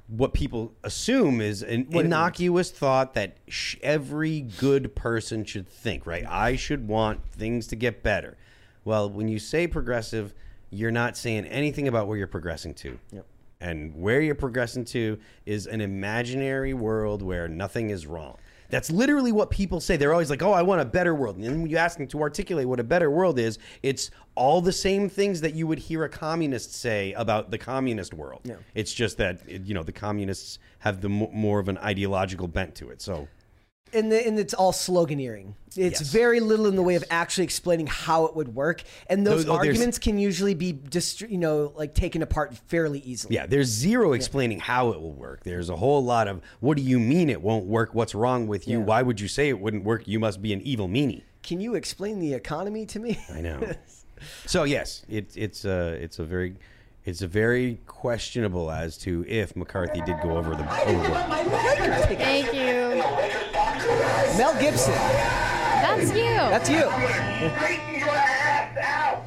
what 0.08 0.34
people 0.34 0.74
assume 0.84 1.40
is 1.40 1.62
an 1.62 1.88
innocuous 1.92 2.72
thought 2.72 3.14
that 3.14 3.38
sh- 3.48 3.76
every 3.84 4.42
good 4.42 4.96
person 4.96 5.46
should 5.46 5.68
think. 5.68 6.06
Right? 6.06 6.26
I 6.28 6.56
should 6.56 6.88
want 6.88 7.26
things 7.32 7.68
to 7.68 7.76
get 7.76 8.02
better. 8.04 8.38
Well, 8.86 9.10
when 9.10 9.28
you 9.28 9.40
say 9.40 9.68
progressive, 9.68 10.34
you're 10.72 10.92
not 10.92 11.18
saying 11.18 11.46
anything 11.46 11.88
about 11.88 12.08
where 12.08 12.18
you're 12.18 12.28
progressing 12.28 12.74
to. 12.76 13.00
Yep. 13.12 13.26
And 13.62 13.94
where 13.96 14.22
you're 14.22 14.36
progressing 14.36 14.86
to 14.86 15.20
is 15.46 15.68
an 15.68 15.82
imaginary 15.82 16.74
world 16.74 17.22
where 17.22 17.48
nothing 17.50 17.90
is 17.90 18.08
wrong. 18.08 18.38
That's 18.70 18.92
literally 18.92 19.32
what 19.32 19.50
people 19.50 19.82
say. 19.82 19.98
They're 19.98 20.14
always 20.14 20.30
like, 20.30 20.44
"Oh, 20.44 20.52
I 20.54 20.62
want 20.62 20.80
a 20.80 20.86
better 20.86 21.16
world." 21.16 21.36
And 21.36 21.44
then 21.44 21.62
when 21.62 21.70
you 21.70 21.78
ask 21.78 21.98
them 21.98 22.08
to 22.08 22.22
articulate 22.22 22.68
what 22.68 22.80
a 22.80 22.84
better 22.84 23.10
world 23.10 23.40
is, 23.40 23.58
it's 23.82 24.12
all 24.36 24.62
the 24.62 24.72
same 24.72 25.10
things 25.10 25.42
that 25.42 25.56
you 25.56 25.66
would 25.68 25.80
hear 25.80 26.04
a 26.04 26.10
communist 26.10 26.74
say 26.74 27.12
about 27.14 27.52
the 27.52 27.58
communist 27.58 28.14
world. 28.14 28.42
Yeah. 28.44 28.58
It's 28.76 28.94
just 28.94 29.18
that 29.18 29.42
you 29.50 29.74
know 29.74 29.84
the 29.84 29.92
communists 29.92 30.60
have 30.80 31.02
the 31.02 31.10
more 31.10 31.60
of 31.60 31.68
an 31.68 31.80
ideological 31.80 32.48
bent 32.48 32.76
to 32.76 32.90
it. 32.92 33.02
So 33.02 33.28
and, 33.94 34.12
the, 34.12 34.26
and 34.26 34.40
it's 34.40 34.54
all 34.54 34.72
sloganeering. 34.72 35.54
It's 35.76 36.02
Yes. 36.02 36.10
very 36.12 36.40
little 36.40 36.66
in 36.66 36.76
the 36.76 36.82
way 36.82 36.96
of 36.96 37.04
actually 37.12 37.44
explaining 37.44 37.86
how 37.88 38.26
it 38.26 38.36
would 38.36 38.56
work, 38.56 38.82
and 39.08 39.26
those 39.26 39.48
Oh, 39.48 39.52
oh, 39.52 39.58
arguments 39.58 40.00
can 40.00 40.18
usually 40.18 40.56
be 40.56 40.72
dist- 40.72 41.22
you 41.22 41.38
know 41.38 41.74
like 41.76 41.94
taken 41.94 42.24
apart 42.24 42.58
fairly 42.68 43.00
easily. 43.00 43.36
Yeah, 43.36 43.46
there's 43.46 43.68
zero 43.68 44.14
explaining 44.14 44.60
how 44.62 44.90
it 44.90 45.00
will 45.00 45.14
work. 45.14 45.44
There's 45.44 45.70
a 45.70 45.76
whole 45.76 46.04
lot 46.04 46.28
of 46.28 46.42
what 46.60 46.76
do 46.76 46.84
you 46.84 47.00
mean 47.00 47.30
it 47.30 47.42
won't 47.44 47.66
work? 47.66 47.94
What's 47.94 48.16
wrong 48.16 48.48
with 48.48 48.68
you? 48.68 48.80
Yeah. 48.80 48.86
Why 48.86 49.04
would 49.04 49.20
you 49.20 49.28
say 49.28 49.48
it 49.50 49.60
wouldn't 49.60 49.84
work? 49.84 50.08
You 50.08 50.20
must 50.20 50.42
be 50.42 50.54
an 50.54 50.62
evil 50.62 50.88
meanie. 50.90 51.22
Can 51.44 51.62
you 51.62 51.76
explain 51.76 52.20
the 52.20 52.34
economy 52.34 52.86
to 52.88 53.00
me? 53.00 53.20
I 53.32 53.42
know. 53.42 53.62
so 54.48 54.64
yes, 54.64 55.04
it, 55.08 55.32
it's 55.38 55.66
a 55.66 55.90
it's 56.02 56.18
a 56.18 56.24
very 56.24 56.56
it's 57.06 57.22
a 57.22 57.28
very 57.28 57.80
questionable 57.86 58.72
as 58.72 58.98
to 59.00 59.24
if 59.28 59.56
McCarthy 59.56 60.02
did 60.02 60.20
go 60.24 60.36
over 60.36 60.56
the 60.56 60.84
overboard. 60.88 62.18
Thank 62.18 62.54
you. 62.56 63.59
Mel 64.38 64.54
Gibson, 64.60 64.94
That's 64.94 66.10
you. 66.14 66.24
that's 66.24 66.70
you. 66.70 66.82
Straighten 66.82 67.96
your 68.00 68.10
ass 68.10 68.78
out! 68.78 69.26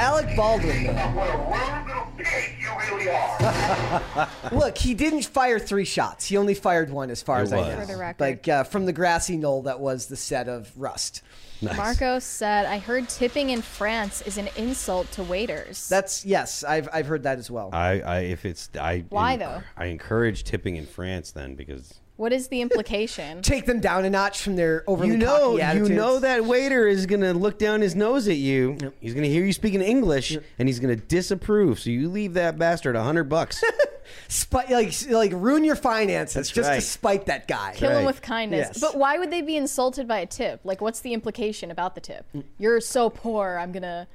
Alec 0.00 0.34
Baldwin. 0.36 0.86
though. 0.86 0.92
What 0.92 1.30
a 1.30 1.36
rude 1.38 1.86
little 1.86 2.06
pig 2.16 2.56
you 2.60 2.68
really 2.90 3.08
are! 3.10 4.28
Look, 4.52 4.76
he 4.78 4.94
didn't 4.94 5.22
fire 5.24 5.58
three 5.58 5.84
shots. 5.84 6.26
He 6.26 6.36
only 6.36 6.54
fired 6.54 6.90
one, 6.90 7.10
as 7.10 7.22
far 7.22 7.38
It 7.40 7.44
as 7.44 7.52
I 7.52 7.60
know. 7.68 7.80
For 7.80 7.86
the 7.86 7.96
record. 7.96 8.20
Like 8.20 8.48
uh, 8.48 8.64
from 8.64 8.86
the 8.86 8.92
grassy 8.92 9.36
knoll 9.36 9.62
that 9.62 9.78
was 9.80 10.06
the 10.06 10.16
set 10.16 10.48
of 10.48 10.72
Rust. 10.76 11.22
Nice. 11.64 11.76
Marcos 11.76 12.24
said, 12.24 12.66
I 12.66 12.78
heard 12.78 13.08
tipping 13.08 13.50
in 13.50 13.62
France 13.62 14.22
is 14.22 14.38
an 14.38 14.48
insult 14.56 15.10
to 15.12 15.22
waiters. 15.22 15.88
That's 15.88 16.24
yes, 16.24 16.62
I've 16.64 16.88
I've 16.92 17.06
heard 17.06 17.22
that 17.24 17.38
as 17.38 17.50
well. 17.50 17.70
I, 17.72 18.00
I 18.00 18.18
if 18.20 18.44
it's 18.44 18.70
I 18.78 19.04
Why, 19.08 19.36
enc- 19.36 19.40
though? 19.40 19.62
I 19.76 19.86
encourage 19.86 20.44
tipping 20.44 20.76
in 20.76 20.86
France 20.86 21.30
then 21.32 21.54
because 21.54 21.94
what 22.16 22.32
is 22.32 22.48
the 22.48 22.60
implication? 22.60 23.42
Take 23.42 23.66
them 23.66 23.80
down 23.80 24.04
a 24.04 24.10
notch 24.10 24.42
from 24.42 24.56
their 24.56 24.84
overly 24.86 25.12
you 25.12 25.16
know 25.16 25.58
attitudes. 25.58 25.90
you 25.90 25.96
know 25.96 26.20
that 26.20 26.44
waiter 26.44 26.86
is 26.86 27.06
gonna 27.06 27.32
look 27.32 27.58
down 27.58 27.80
his 27.80 27.94
nose 27.96 28.28
at 28.28 28.36
you. 28.36 28.78
He's 29.00 29.14
gonna 29.14 29.26
hear 29.26 29.44
you 29.44 29.52
speaking 29.52 29.80
English 29.80 30.36
and 30.58 30.68
he's 30.68 30.78
gonna 30.80 30.96
disapprove. 30.96 31.80
So 31.80 31.90
you 31.90 32.08
leave 32.08 32.34
that 32.34 32.58
bastard 32.58 32.94
a 32.96 33.02
hundred 33.02 33.24
bucks. 33.24 33.62
Spite, 34.28 34.70
like 34.70 34.92
like 35.10 35.32
ruin 35.32 35.64
your 35.64 35.76
finances 35.76 36.34
That's 36.34 36.50
just 36.50 36.70
to 36.72 36.80
spite 36.80 37.26
that 37.26 37.48
guy. 37.48 37.72
Kill 37.76 37.90
Right. 37.90 37.98
him 38.00 38.04
with 38.04 38.22
kindness. 38.22 38.68
Yes. 38.74 38.80
But 38.80 38.96
why 38.96 39.18
would 39.18 39.30
they 39.30 39.42
be 39.42 39.56
insulted 39.56 40.06
by 40.08 40.18
a 40.20 40.26
tip? 40.26 40.60
Like, 40.64 40.80
what's 40.80 41.00
the 41.00 41.12
implication 41.14 41.70
about 41.70 41.94
the 41.94 42.00
tip? 42.00 42.26
Mm. 42.34 42.44
You're 42.58 42.80
so 42.80 43.10
poor, 43.10 43.58
I'm 43.60 43.72
gonna 43.72 44.06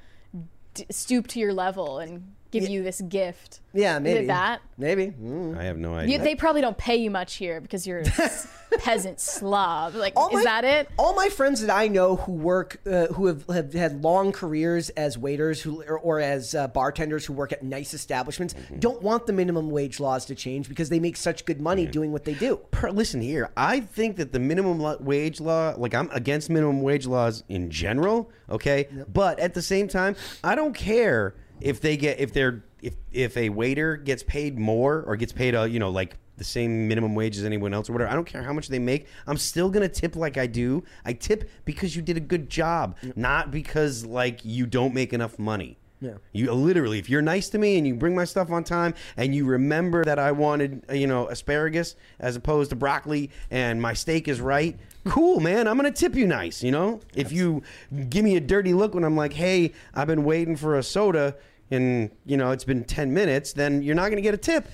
d- 0.74 0.86
stoop 0.90 1.26
to 1.28 1.38
your 1.40 1.52
level 1.52 1.98
and 1.98 2.32
give 2.50 2.68
you 2.68 2.82
this 2.82 3.00
gift. 3.02 3.60
Yeah, 3.72 3.98
maybe 4.00 4.26
that? 4.26 4.60
Maybe. 4.76 5.08
Mm. 5.08 5.56
I 5.56 5.62
have 5.64 5.78
no 5.78 5.90
You, 5.92 5.98
idea. 5.98 6.18
they 6.18 6.34
probably 6.34 6.60
don't 6.60 6.76
pay 6.76 6.96
you 6.96 7.10
much 7.10 7.34
here 7.34 7.60
because 7.60 7.86
you're 7.86 8.00
a 8.00 8.06
s- 8.20 8.48
peasant 8.80 9.20
slob. 9.20 9.94
Like, 9.94 10.14
All 10.16 10.28
is 10.30 10.34
my- 10.34 10.42
that 10.42 10.64
it? 10.64 10.88
All 10.98 11.14
my 11.14 11.28
friends 11.28 11.60
that 11.60 11.70
I 11.72 11.86
know 11.86 12.16
who 12.16 12.32
work, 12.32 12.80
uh, 12.84 13.06
who 13.08 13.26
have, 13.26 13.46
have 13.46 13.72
had 13.72 14.02
long 14.02 14.32
careers 14.32 14.90
as 14.90 15.16
waiters 15.16 15.62
who, 15.62 15.82
or, 15.84 15.98
or 16.00 16.18
as 16.20 16.52
uh, 16.56 16.66
bartenders 16.68 17.24
who 17.26 17.32
work 17.32 17.52
at 17.52 17.62
nice 17.62 17.94
establishments, 17.94 18.54
Mm-hmm. 18.54 18.80
don't 18.80 19.00
want 19.02 19.26
the 19.26 19.32
minimum 19.32 19.70
wage 19.70 20.00
laws 20.00 20.24
to 20.26 20.34
change 20.34 20.68
because 20.68 20.88
they 20.88 20.98
make 20.98 21.16
such 21.16 21.44
good 21.44 21.60
money 21.60 21.86
doing 21.86 22.10
what 22.10 22.24
they 22.24 22.34
do. 22.34 22.56
Per, 22.72 22.90
listen 22.90 23.20
here. 23.20 23.50
I 23.56 23.80
think 23.80 24.16
that 24.16 24.32
the 24.32 24.40
minimum 24.40 24.80
lo- 24.80 24.96
wage 24.98 25.40
law, 25.40 25.74
like 25.76 25.94
I'm 25.94 26.10
against 26.10 26.50
minimum 26.50 26.82
wage 26.82 27.06
laws 27.06 27.44
in 27.48 27.70
general, 27.70 28.30
okay? 28.48 28.88
But 29.12 29.38
at 29.38 29.54
the 29.54 29.62
same 29.62 29.86
time, 29.86 30.16
I 30.42 30.56
don't 30.56 30.74
care 30.74 31.34
if 31.60 31.80
they 31.80 31.96
get 31.96 32.18
if 32.18 32.32
they're 32.32 32.64
if 32.82 32.94
if 33.12 33.36
a 33.36 33.48
waiter 33.48 33.96
gets 33.96 34.22
paid 34.22 34.58
more 34.58 35.02
or 35.06 35.16
gets 35.16 35.32
paid 35.32 35.54
a 35.54 35.68
you 35.68 35.78
know 35.78 35.90
like 35.90 36.16
the 36.40 36.44
same 36.44 36.88
minimum 36.88 37.14
wage 37.14 37.36
as 37.36 37.44
anyone 37.44 37.74
else 37.74 37.90
or 37.90 37.92
whatever. 37.92 38.10
I 38.10 38.14
don't 38.14 38.24
care 38.24 38.42
how 38.42 38.54
much 38.54 38.68
they 38.68 38.78
make. 38.78 39.06
I'm 39.26 39.36
still 39.36 39.68
gonna 39.68 39.88
tip 39.88 40.16
like 40.16 40.38
I 40.38 40.46
do. 40.46 40.82
I 41.04 41.12
tip 41.12 41.50
because 41.66 41.94
you 41.94 42.00
did 42.00 42.16
a 42.16 42.20
good 42.20 42.48
job, 42.48 42.96
not 43.14 43.50
because 43.50 44.06
like 44.06 44.40
you 44.42 44.66
don't 44.66 44.94
make 44.94 45.12
enough 45.12 45.38
money. 45.38 45.76
Yeah. 46.00 46.14
You 46.32 46.50
literally, 46.52 46.98
if 46.98 47.10
you're 47.10 47.20
nice 47.20 47.50
to 47.50 47.58
me 47.58 47.76
and 47.76 47.86
you 47.86 47.94
bring 47.94 48.14
my 48.14 48.24
stuff 48.24 48.50
on 48.50 48.64
time 48.64 48.94
and 49.18 49.34
you 49.34 49.44
remember 49.44 50.02
that 50.04 50.18
I 50.18 50.32
wanted, 50.32 50.82
uh, 50.88 50.94
you 50.94 51.06
know, 51.06 51.28
asparagus 51.28 51.94
as 52.18 52.36
opposed 52.36 52.70
to 52.70 52.76
broccoli 52.76 53.30
and 53.50 53.82
my 53.82 53.92
steak 53.92 54.26
is 54.26 54.40
right, 54.40 54.78
cool, 55.04 55.40
man. 55.40 55.68
I'm 55.68 55.76
gonna 55.76 55.90
tip 55.90 56.14
you 56.14 56.26
nice. 56.26 56.62
You 56.62 56.70
know, 56.70 57.00
if 57.14 57.32
you 57.32 57.62
give 58.08 58.24
me 58.24 58.36
a 58.36 58.40
dirty 58.40 58.72
look 58.72 58.94
when 58.94 59.04
I'm 59.04 59.16
like, 59.16 59.34
hey, 59.34 59.72
I've 59.92 60.06
been 60.06 60.24
waiting 60.24 60.56
for 60.56 60.78
a 60.78 60.82
soda 60.82 61.36
and 61.70 62.10
you 62.26 62.36
know 62.36 62.50
it's 62.50 62.64
been 62.64 62.84
ten 62.84 63.12
minutes, 63.12 63.52
then 63.52 63.82
you're 63.82 63.94
not 63.94 64.08
gonna 64.10 64.20
get 64.20 64.34
a 64.34 64.38
tip. 64.38 64.66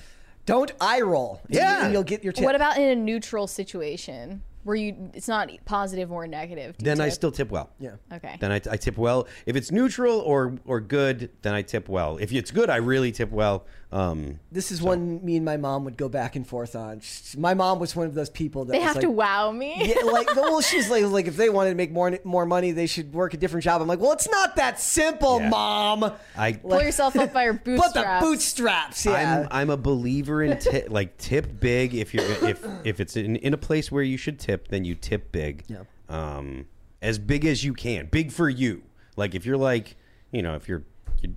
Don't 0.45 0.71
eye 0.79 1.01
roll. 1.01 1.41
and 1.45 1.55
Yeah. 1.55 1.79
you- 1.79 1.83
and 1.85 1.93
you'll 1.93 2.03
get 2.03 2.23
your 2.23 2.33
tip. 2.33 2.45
What 2.45 2.55
about 2.55 2.77
in 2.77 2.87
a 2.89 2.95
neutral 2.95 3.47
situation 3.47 4.41
where 4.63 4.75
you 4.77 5.11
it's 5.13 5.27
not 5.27 5.49
positive 5.65 6.11
or 6.11 6.25
negative? 6.27 6.77
Do 6.77 6.83
you 6.83 6.89
Then 6.95 7.01
I 7.01 7.05
tip? 7.07 7.13
still 7.13 7.31
tip 7.31 7.51
well. 7.51 7.69
Yeah. 7.79 7.91
okay. 8.13 8.37
Then 8.39 8.51
I, 8.51 8.61
I 8.71 8.77
tip 8.77 8.97
well. 8.97 9.27
If 9.45 9.55
it's 9.55 9.71
neutral 9.71 10.19
or 10.19 10.55
or 10.65 10.79
good, 10.79 11.29
then 11.41 11.53
I 11.53 11.61
tip 11.63 11.89
well. 11.89 12.17
If 12.17 12.31
it's 12.31 12.51
good, 12.51 12.69
I 12.69 12.77
really 12.77 13.11
tip 13.11 13.31
well. 13.31 13.65
Um, 13.89 14.39
This 14.51 14.71
is 14.73 14.81
one 14.81 15.23
me 15.23 15.37
and 15.37 15.45
my 15.45 15.55
mom 15.55 15.85
would 15.85 15.95
go 15.95 16.09
back 16.09 16.35
and 16.35 16.45
forth 16.45 16.75
on. 16.75 16.99
Sh- 16.99 17.35
My 17.37 17.53
mom 17.53 17.79
was 17.79 17.95
one 17.95 18.05
of 18.05 18.13
those 18.13 18.29
people 18.29 18.65
that 18.65 18.73
they 18.73 18.79
was 18.79 18.85
have 18.87 18.95
like, 18.97 19.03
to 19.03 19.09
wow 19.09 19.49
me. 19.51 19.75
Yeah, 19.95 20.03
like 20.03 20.35
well, 20.35 20.59
she's 20.59 20.89
like, 20.89 21.05
like 21.05 21.27
if 21.27 21.37
they 21.37 21.49
wanted 21.49 21.69
to 21.69 21.75
make 21.75 21.91
more 21.91 22.19
more 22.25 22.45
money, 22.45 22.71
they 22.71 22.85
should 22.85 23.13
work 23.13 23.33
a 23.33 23.37
different 23.37 23.63
job. 23.63 23.81
I'm 23.81 23.87
like, 23.87 23.99
well, 23.99 24.11
it's 24.11 24.29
not 24.29 24.57
that 24.57 24.79
simple, 24.81 25.39
Yeah. 25.39 25.49
mom. 25.49 26.11
I 26.35 26.51
Pull 26.53 26.81
yourself 26.81 27.15
up 27.15 27.31
by 27.31 27.45
your 27.45 27.53
But 27.63 27.63
bootstraps. 27.63 28.25
the 28.25 28.29
bootstraps, 28.29 29.05
yeah. 29.05 29.41
I'm 29.41 29.47
I'm 29.51 29.69
a 29.69 29.77
believer 29.77 30.43
in 30.43 30.59
tip, 30.59 30.89
like 30.89 31.17
tip 31.17 31.59
big. 31.59 31.95
If 31.95 32.13
you're 32.13 32.25
if 32.45 32.65
if 32.83 32.99
it's 32.99 33.15
in, 33.15 33.37
in 33.37 33.53
a 33.53 33.57
place 33.57 33.89
where 33.89 34.03
you 34.03 34.17
should 34.17 34.37
tip, 34.39 34.67
then 34.67 34.83
you 34.83 34.95
tip 34.95 35.31
big. 35.31 35.63
Yeah. 35.67 35.83
Um, 36.09 36.65
as 37.01 37.19
big 37.19 37.45
as 37.45 37.63
you 37.63 37.73
can, 37.73 38.07
big 38.07 38.31
for 38.33 38.49
you. 38.49 38.83
Like 39.15 39.33
if 39.33 39.45
you're 39.45 39.55
like, 39.57 39.95
you 40.31 40.41
know, 40.41 40.55
if 40.55 40.67
you're 40.67 40.83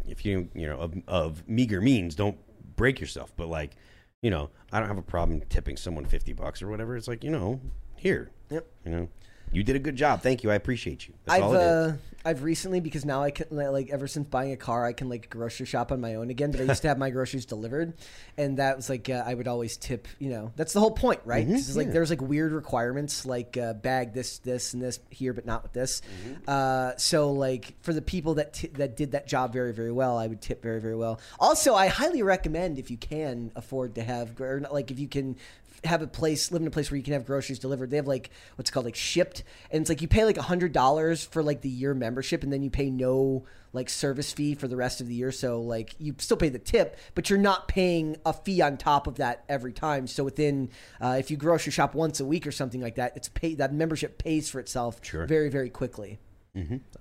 if 0.07 0.24
you 0.24 0.49
you 0.55 0.66
know 0.66 0.78
of, 0.78 0.95
of 1.07 1.49
meager 1.49 1.81
means, 1.81 2.14
don't 2.14 2.39
break 2.76 3.01
yourself. 3.01 3.33
But 3.37 3.49
like, 3.49 3.76
you 4.22 4.31
know, 4.31 4.51
I 4.72 4.78
don't 4.78 4.89
have 4.89 4.99
a 4.99 5.03
problem 5.03 5.43
tipping 5.49 5.76
someone 5.76 6.05
fifty 6.05 6.33
bucks 6.33 6.62
or 6.62 6.68
whatever. 6.68 6.97
It's 6.97 7.09
like 7.09 7.24
you 7.24 7.31
know, 7.31 7.61
here. 7.97 8.31
Yep. 8.51 8.66
You 8.85 8.91
know, 8.91 9.09
you 9.53 9.62
did 9.62 9.76
a 9.76 9.80
good 9.80 9.96
job. 9.96 10.22
Thank 10.22 10.42
you. 10.42 10.51
I 10.51 10.55
appreciate 10.55 11.09
you. 11.09 11.14
That's 11.24 11.38
I've 11.38 11.44
all 11.44 11.55
it 11.55 11.59
is. 11.59 11.62
uh, 11.62 11.96
I've 12.24 12.42
recently 12.42 12.80
because 12.80 13.07
now 13.07 13.22
I 13.22 13.30
can 13.30 13.46
like 13.51 13.88
ever 13.88 14.07
since 14.07 14.28
buying 14.28 14.53
a 14.53 14.57
car 14.57 14.84
I 14.84 14.92
can 14.92 15.09
like 15.09 15.30
grocery 15.30 15.64
shop 15.64 15.90
on 15.90 16.01
my 16.01 16.16
own 16.16 16.28
again. 16.28 16.51
But 16.51 16.61
I 16.61 16.64
used 16.64 16.82
to 16.82 16.88
have 16.88 16.98
my 16.98 17.11
groceries 17.11 17.46
delivered, 17.46 17.94
and 18.36 18.59
that 18.59 18.76
was 18.76 18.90
like 18.90 19.09
uh, 19.09 19.22
I 19.26 19.34
would 19.34 19.48
always 19.48 19.76
tip. 19.78 20.07
You 20.18 20.30
know, 20.30 20.53
that's 20.55 20.74
the 20.74 20.80
whole 20.80 20.90
point, 20.90 21.20
right? 21.24 21.46
Mm-hmm. 21.46 21.55
it's 21.55 21.76
like 21.76 21.92
there's 21.92 22.11
like 22.11 22.20
weird 22.20 22.53
requirements 22.53 23.24
like 23.24 23.57
uh, 23.57 23.72
bag 23.72 24.12
this, 24.12 24.38
this, 24.38 24.74
and 24.74 24.82
this 24.82 25.01
here, 25.09 25.32
but 25.32 25.46
not 25.46 25.62
with 25.62 25.72
this. 25.72 26.03
Mm-hmm. 26.03 26.42
Uh, 26.46 26.92
so 26.98 27.32
like 27.32 27.74
for 27.80 27.94
the 27.94 28.03
people 28.03 28.34
that 28.34 28.53
t- 28.53 28.68
that 28.74 28.96
did 28.96 29.12
that 29.12 29.26
job 29.26 29.53
very 29.53 29.72
very 29.72 29.92
well, 29.92 30.18
I 30.18 30.26
would 30.26 30.42
tip 30.42 30.62
very 30.62 30.80
very 30.80 30.96
well. 30.96 31.20
Also, 31.38 31.74
I 31.74 31.86
highly 31.86 32.22
recommend 32.22 32.78
if 32.78 32.90
you 32.90 32.98
can 32.98 33.51
afford 33.57 33.94
to 33.94 34.03
have 34.03 34.38
or 34.40 34.61
not, 34.61 34.74
like 34.74 34.90
if 34.90 34.98
you 34.98 35.09
can 35.09 35.36
have 35.85 36.03
a 36.03 36.07
place 36.07 36.51
live 36.53 36.61
in 36.62 36.68
a 36.68 36.70
place 36.70 36.91
where 36.91 36.99
you 36.99 37.03
can 37.03 37.12
have 37.12 37.24
groceries 37.26 37.59
delivered 37.59 37.91
they 37.91 37.97
have 37.97 38.07
like 38.07 38.31
what's 38.57 38.70
called 38.70 38.85
like 38.85 38.95
shipped 38.95 39.43
and 39.70 39.81
it's 39.81 39.89
like 39.89 40.03
you 40.03 40.09
pay 40.09 40.24
like 40.24 40.37
a 40.37 40.43
hundred 40.43 40.72
dollars 40.72 41.24
for 41.24 41.43
like 41.43 41.61
the 41.62 41.68
year 41.68 41.95
membership 41.95 42.43
and 42.43 42.53
then 42.53 42.62
you 42.62 42.70
pay 42.70 42.91
no 42.91 43.45
like 43.72 43.89
service 43.89 44.33
fee 44.33 44.55
for 44.55 44.68
the 44.68 44.76
rest 44.76 45.01
of 45.01 45.07
the 45.07 45.14
year 45.14 45.33
so 45.33 45.61
like 45.61 45.95
you 45.99 46.14
still 46.18 46.37
pay 46.37 46.49
the 46.49 46.59
tip 46.59 46.97
but 47.14 47.31
you're 47.31 47.39
not 47.39 47.68
paying 47.68 48.16
a 48.26 48.33
fee 48.33 48.61
on 48.61 48.76
top 48.76 49.07
of 49.07 49.16
that 49.16 49.45
every 49.49 49.72
time 49.72 50.07
so 50.07 50.24
within 50.24 50.68
uh, 51.01 51.16
if 51.18 51.31
you 51.31 51.37
grocery 51.37 51.72
shop 51.72 51.95
once 51.95 52.20
a 52.20 52.24
week 52.24 52.47
or 52.47 52.53
something 52.53 52.81
like 52.81 52.97
that 52.97 53.16
it's 53.16 53.28
pay 53.28 53.55
that 53.55 53.72
membership 53.72 54.18
pays 54.18 54.51
for 54.51 54.61
itself 54.61 55.01
Sure. 55.03 55.26
very 55.26 55.49
very 55.49 55.70
quickly 55.70 56.18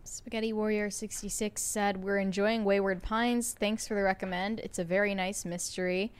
Spaghetti 0.03 0.53
Warrior 0.53 0.91
66 0.91 1.59
said, 1.61 2.03
We're 2.03 2.19
enjoying 2.19 2.65
Wayward 2.65 3.01
Pines. 3.01 3.55
Thanks 3.59 3.87
for 3.87 3.95
the 3.95 4.03
recommend. 4.03 4.59
It's 4.59 4.77
a 4.77 4.83
very 4.83 5.15
nice 5.15 5.43
mystery. 5.43 6.11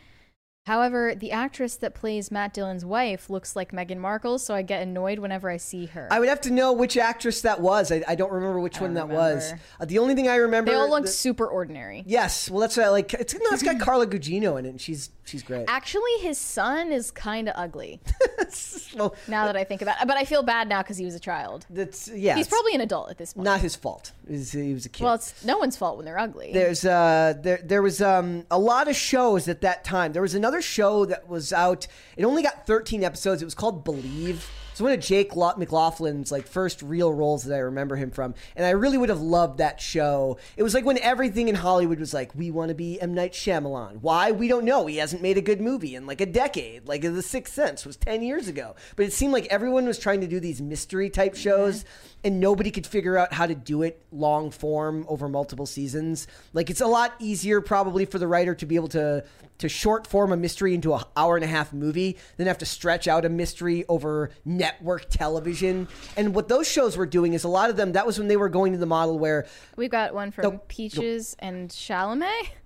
However, 0.70 1.16
the 1.16 1.32
actress 1.32 1.78
that 1.78 1.96
plays 1.96 2.30
Matt 2.30 2.54
Dillon's 2.54 2.86
wife 2.86 3.28
looks 3.28 3.56
like 3.56 3.72
Meghan 3.72 3.98
Markle, 3.98 4.38
so 4.38 4.54
I 4.54 4.62
get 4.62 4.84
annoyed 4.84 5.18
whenever 5.18 5.50
I 5.50 5.58
see 5.58 5.88
her. 5.88 6.08
I 6.12 6.20
would 6.20 6.30
have 6.30 6.42
to 6.42 6.52
know 6.52 6.74
which 6.74 6.96
actress 6.96 7.42
that 7.42 7.60
was. 7.60 7.92
I, 7.92 8.04
I 8.08 8.14
don't 8.14 8.32
remember 8.32 8.60
which 8.60 8.80
one 8.80 8.94
don't 8.94 9.10
that 9.10 9.16
was. 9.16 9.52
Uh, 9.80 9.86
the 9.86 9.98
only 9.98 10.14
thing 10.14 10.28
I 10.28 10.36
remember. 10.36 10.70
they 10.70 10.78
all 10.78 10.88
look 10.88 11.06
the- 11.06 11.12
super 11.12 11.48
ordinary. 11.48 12.04
Yes, 12.06 12.52
well, 12.52 12.60
that's 12.60 12.78
what 12.78 12.86
I 12.86 12.90
like. 12.90 13.12
It's 13.16 13.34
no, 13.34 13.40
it's 13.50 13.64
got 13.64 13.80
Carla 13.80 14.06
Gugino 14.06 14.60
in 14.60 14.68
it. 14.68 14.70
And 14.70 14.80
she's 14.80 15.10
She's 15.30 15.44
great. 15.44 15.66
Actually, 15.68 16.12
his 16.22 16.38
son 16.38 16.92
is 16.92 17.12
kind 17.12 17.48
of 17.48 17.54
ugly. 17.56 18.02
well, 18.96 19.16
Now 19.28 19.46
that 19.46 19.56
I 19.56 19.64
think 19.64 19.82
about 19.82 20.02
it, 20.02 20.08
but 20.08 20.18
I 20.18 20.26
feel 20.26 20.42
bad 20.44 20.68
now 20.68 20.82
because 20.82 20.98
he 20.98 21.06
was 21.06 21.14
a 21.16 21.20
child. 21.20 21.66
that's 21.70 22.08
yeah. 22.08 22.36
He's 22.36 22.48
probably 22.48 22.74
an 22.76 22.82
adult 22.82 23.12
at 23.12 23.18
this 23.18 23.34
point. 23.34 23.46
not 23.46 23.62
his 23.62 23.76
fault. 23.76 24.12
He's- 24.28 24.52
He 24.52 24.74
was 24.74 24.86
a 24.86 24.90
kid. 24.90 25.04
well, 25.04 25.14
it's 25.14 25.44
no 25.46 25.58
one's 25.58 25.78
fault 25.78 25.98
when 25.98 26.06
they're 26.06 26.18
ugly. 26.20 26.52
There's 26.54 26.84
uh 26.86 27.34
there 27.42 27.60
there 27.64 27.82
was 27.82 28.02
um 28.02 28.46
a 28.50 28.58
lot 28.58 28.88
of 28.88 28.96
shows 28.96 29.48
at 29.48 29.62
that 29.62 29.84
time. 29.84 30.14
There 30.14 30.22
was 30.22 30.36
another 30.36 30.62
show 30.62 31.06
that 31.06 31.28
was 31.30 31.54
out. 31.54 31.86
It 32.18 32.24
only 32.26 32.42
got 32.44 32.66
13 32.66 33.04
episodes. 33.04 33.42
It 33.42 33.46
was 33.46 33.56
called 33.56 33.84
Believe. 33.84 34.50
It's 34.80 34.82
one 34.82 34.94
of 34.94 35.02
Jake 35.02 35.32
McLaughlin's 35.32 36.32
like 36.32 36.48
first 36.48 36.82
real 36.82 37.14
roles 37.14 37.44
that 37.44 37.54
I 37.54 37.58
remember 37.58 37.98
him 37.98 38.12
from, 38.12 38.34
and 38.56 38.66
I 38.66 38.70
really 38.70 38.98
would 38.98 39.10
have 39.10 39.20
loved 39.20 39.58
that 39.58 39.82
show. 39.82 40.38
It 40.56 40.64
was 40.64 40.74
like 40.74 40.86
when 40.86 40.98
everything 41.00 41.50
in 41.50 41.56
Hollywood 41.56 42.00
was 42.00 42.14
like, 42.14 42.34
"We 42.34 42.50
want 42.50 42.70
to 42.70 42.76
be 42.76 42.98
M 43.02 43.14
Night 43.14 43.34
Shyamalan." 43.34 43.98
Why? 44.00 44.32
We 44.32 44.48
don't 44.48 44.64
know. 44.64 44.86
He 44.86 44.96
hasn't 44.96 45.22
made 45.22 45.38
a 45.38 45.42
good 45.42 45.60
movie 45.60 45.96
in 45.96 46.08
like 46.08 46.22
a 46.22 46.26
decade. 46.26 46.88
Like 46.88 47.02
The 47.02 47.22
Sixth 47.22 47.54
Sense 47.54 47.86
was 47.86 47.98
10 47.98 48.22
years 48.22 48.48
ago, 48.48 48.78
but 48.96 49.06
it 49.06 49.12
seemed 49.12 49.34
like 49.34 49.48
everyone 49.48 49.86
was 49.86 50.00
trying 50.00 50.22
to 50.22 50.28
do 50.28 50.40
these 50.40 50.62
mystery 50.62 51.10
type 51.10 51.36
shows 51.36 51.84
and 52.24 52.40
nobody 52.40 52.72
could 52.72 52.86
figure 52.86 53.18
out 53.18 53.34
how 53.34 53.46
to 53.46 53.56
do 53.56 53.82
it 53.82 54.02
long 54.12 54.52
form 54.52 55.06
over 55.08 55.30
multiple 55.30 55.66
seasons. 55.66 56.28
Like 56.54 56.70
it's 56.70 56.82
a 56.82 56.88
lot 56.88 57.14
easier 57.20 57.62
probably 57.62 58.06
for 58.06 58.20
the 58.20 58.28
writer 58.28 58.56
to 58.56 58.66
be 58.66 58.76
able 58.76 58.90
to 58.90 59.24
to 59.60 59.70
short 59.70 60.08
form 60.08 60.32
a 60.32 60.38
mystery 60.38 60.74
into 60.74 60.94
an 60.94 61.04
hour 61.18 61.36
and 61.36 61.44
a 61.44 61.48
half 61.48 61.74
movie 61.74 62.18
than 62.38 62.48
have 62.48 62.58
to 62.58 62.66
stretch 62.66 63.08
out 63.08 63.26
a 63.26 63.30
mystery 63.30 63.86
over 63.88 64.32
network 64.70 65.10
television. 65.10 65.88
And 66.18 66.34
what 66.36 66.48
those 66.48 66.68
shows 66.68 66.96
were 66.98 67.06
doing 67.06 67.34
is 67.34 67.44
a 67.44 67.48
lot 67.48 67.70
of 67.70 67.76
them 67.76 67.94
that 67.94 68.06
was 68.06 68.18
when 68.20 68.28
they 68.28 68.38
were 68.38 68.50
going 68.50 68.72
to 68.74 68.78
the 68.78 68.86
model 68.86 69.18
where 69.18 69.46
We've 69.76 69.90
got 69.90 70.14
one 70.14 70.32
from 70.32 70.44
Nope. 70.44 70.68
Peaches 70.68 71.36
and 71.40 71.70
Chalamet. 71.70 72.50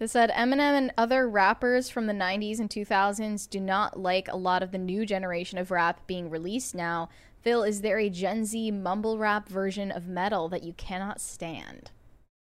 That 0.00 0.10
said, 0.10 0.30
Eminem 0.30 0.76
and 0.76 0.92
other 0.98 1.28
rappers 1.28 1.88
from 1.88 2.08
the 2.08 2.12
90s 2.12 2.58
and 2.58 2.68
2000s 2.68 3.48
do 3.48 3.60
not 3.60 3.96
like 3.96 4.26
a 4.26 4.36
lot 4.36 4.60
of 4.60 4.72
the 4.72 4.76
new 4.78 5.06
generation 5.06 5.56
of 5.56 5.70
rap 5.70 6.04
being 6.08 6.28
released 6.28 6.74
now. 6.74 7.08
Phil, 7.42 7.62
is 7.62 7.80
there 7.80 8.00
a 8.00 8.10
Gen 8.10 8.44
Z 8.44 8.72
mumble 8.72 9.18
rap 9.18 9.48
version 9.48 9.92
of 9.92 10.08
metal 10.08 10.48
that 10.48 10.64
you 10.64 10.72
cannot 10.72 11.20
stand? 11.20 11.92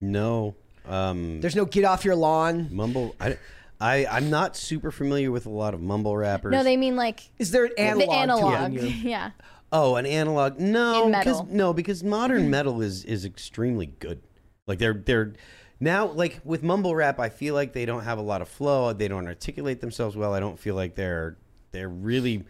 No. 0.02 0.56
Um, 0.86 1.40
there's 1.40 1.56
no 1.56 1.64
get 1.64 1.84
off 1.84 2.04
your 2.04 2.16
lawn. 2.16 2.68
mumble. 2.70 3.14
I, 3.18 3.38
I, 3.80 4.06
I'm 4.06 4.28
not 4.30 4.56
super 4.56 4.90
familiar 4.90 5.30
with 5.30 5.46
a 5.46 5.50
lot 5.50 5.72
of 5.74 5.80
mumble 5.80 6.16
rappers. 6.16 6.52
No, 6.52 6.64
they 6.64 6.76
mean 6.76 6.96
like 6.96 7.30
Is 7.38 7.50
there 7.52 7.64
an 7.66 7.72
analog, 7.78 8.08
the 8.08 8.12
analog. 8.14 8.72
to 8.74 8.86
it? 8.86 8.90
yeah. 9.02 9.30
Oh, 9.70 9.96
an 9.96 10.06
analog? 10.06 10.58
No, 10.58 11.06
In 11.06 11.12
because 11.12 11.42
no, 11.44 11.72
because 11.72 12.02
modern 12.02 12.50
metal 12.50 12.80
is 12.80 13.04
is 13.04 13.24
extremely 13.24 13.86
good. 13.86 14.20
Like 14.66 14.78
they're 14.78 14.94
they're 14.94 15.34
now 15.78 16.06
like 16.06 16.40
with 16.44 16.62
mumble 16.62 16.94
rap, 16.96 17.20
I 17.20 17.28
feel 17.28 17.54
like 17.54 17.72
they 17.72 17.84
don't 17.86 18.02
have 18.04 18.18
a 18.18 18.22
lot 18.22 18.42
of 18.42 18.48
flow. 18.48 18.92
They 18.92 19.08
don't 19.08 19.26
articulate 19.26 19.80
themselves 19.80 20.16
well. 20.16 20.34
I 20.34 20.40
don't 20.40 20.58
feel 20.58 20.74
like 20.74 20.94
they're 20.94 21.36
they're 21.70 21.88
really 21.88 22.44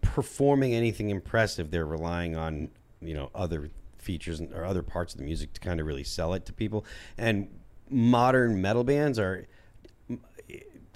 performing 0.00 0.74
anything 0.74 1.10
impressive. 1.10 1.70
They're 1.70 1.86
relying 1.86 2.36
on 2.36 2.70
you 3.00 3.14
know 3.14 3.30
other 3.34 3.70
features 3.98 4.40
and- 4.40 4.52
or 4.52 4.64
other 4.64 4.82
parts 4.82 5.14
of 5.14 5.18
the 5.18 5.24
music 5.24 5.52
to 5.54 5.60
kind 5.60 5.80
of 5.80 5.86
really 5.86 6.04
sell 6.04 6.32
it 6.34 6.46
to 6.46 6.52
people. 6.52 6.84
And 7.18 7.48
modern 7.90 8.60
metal 8.62 8.84
bands 8.84 9.18
are 9.18 9.46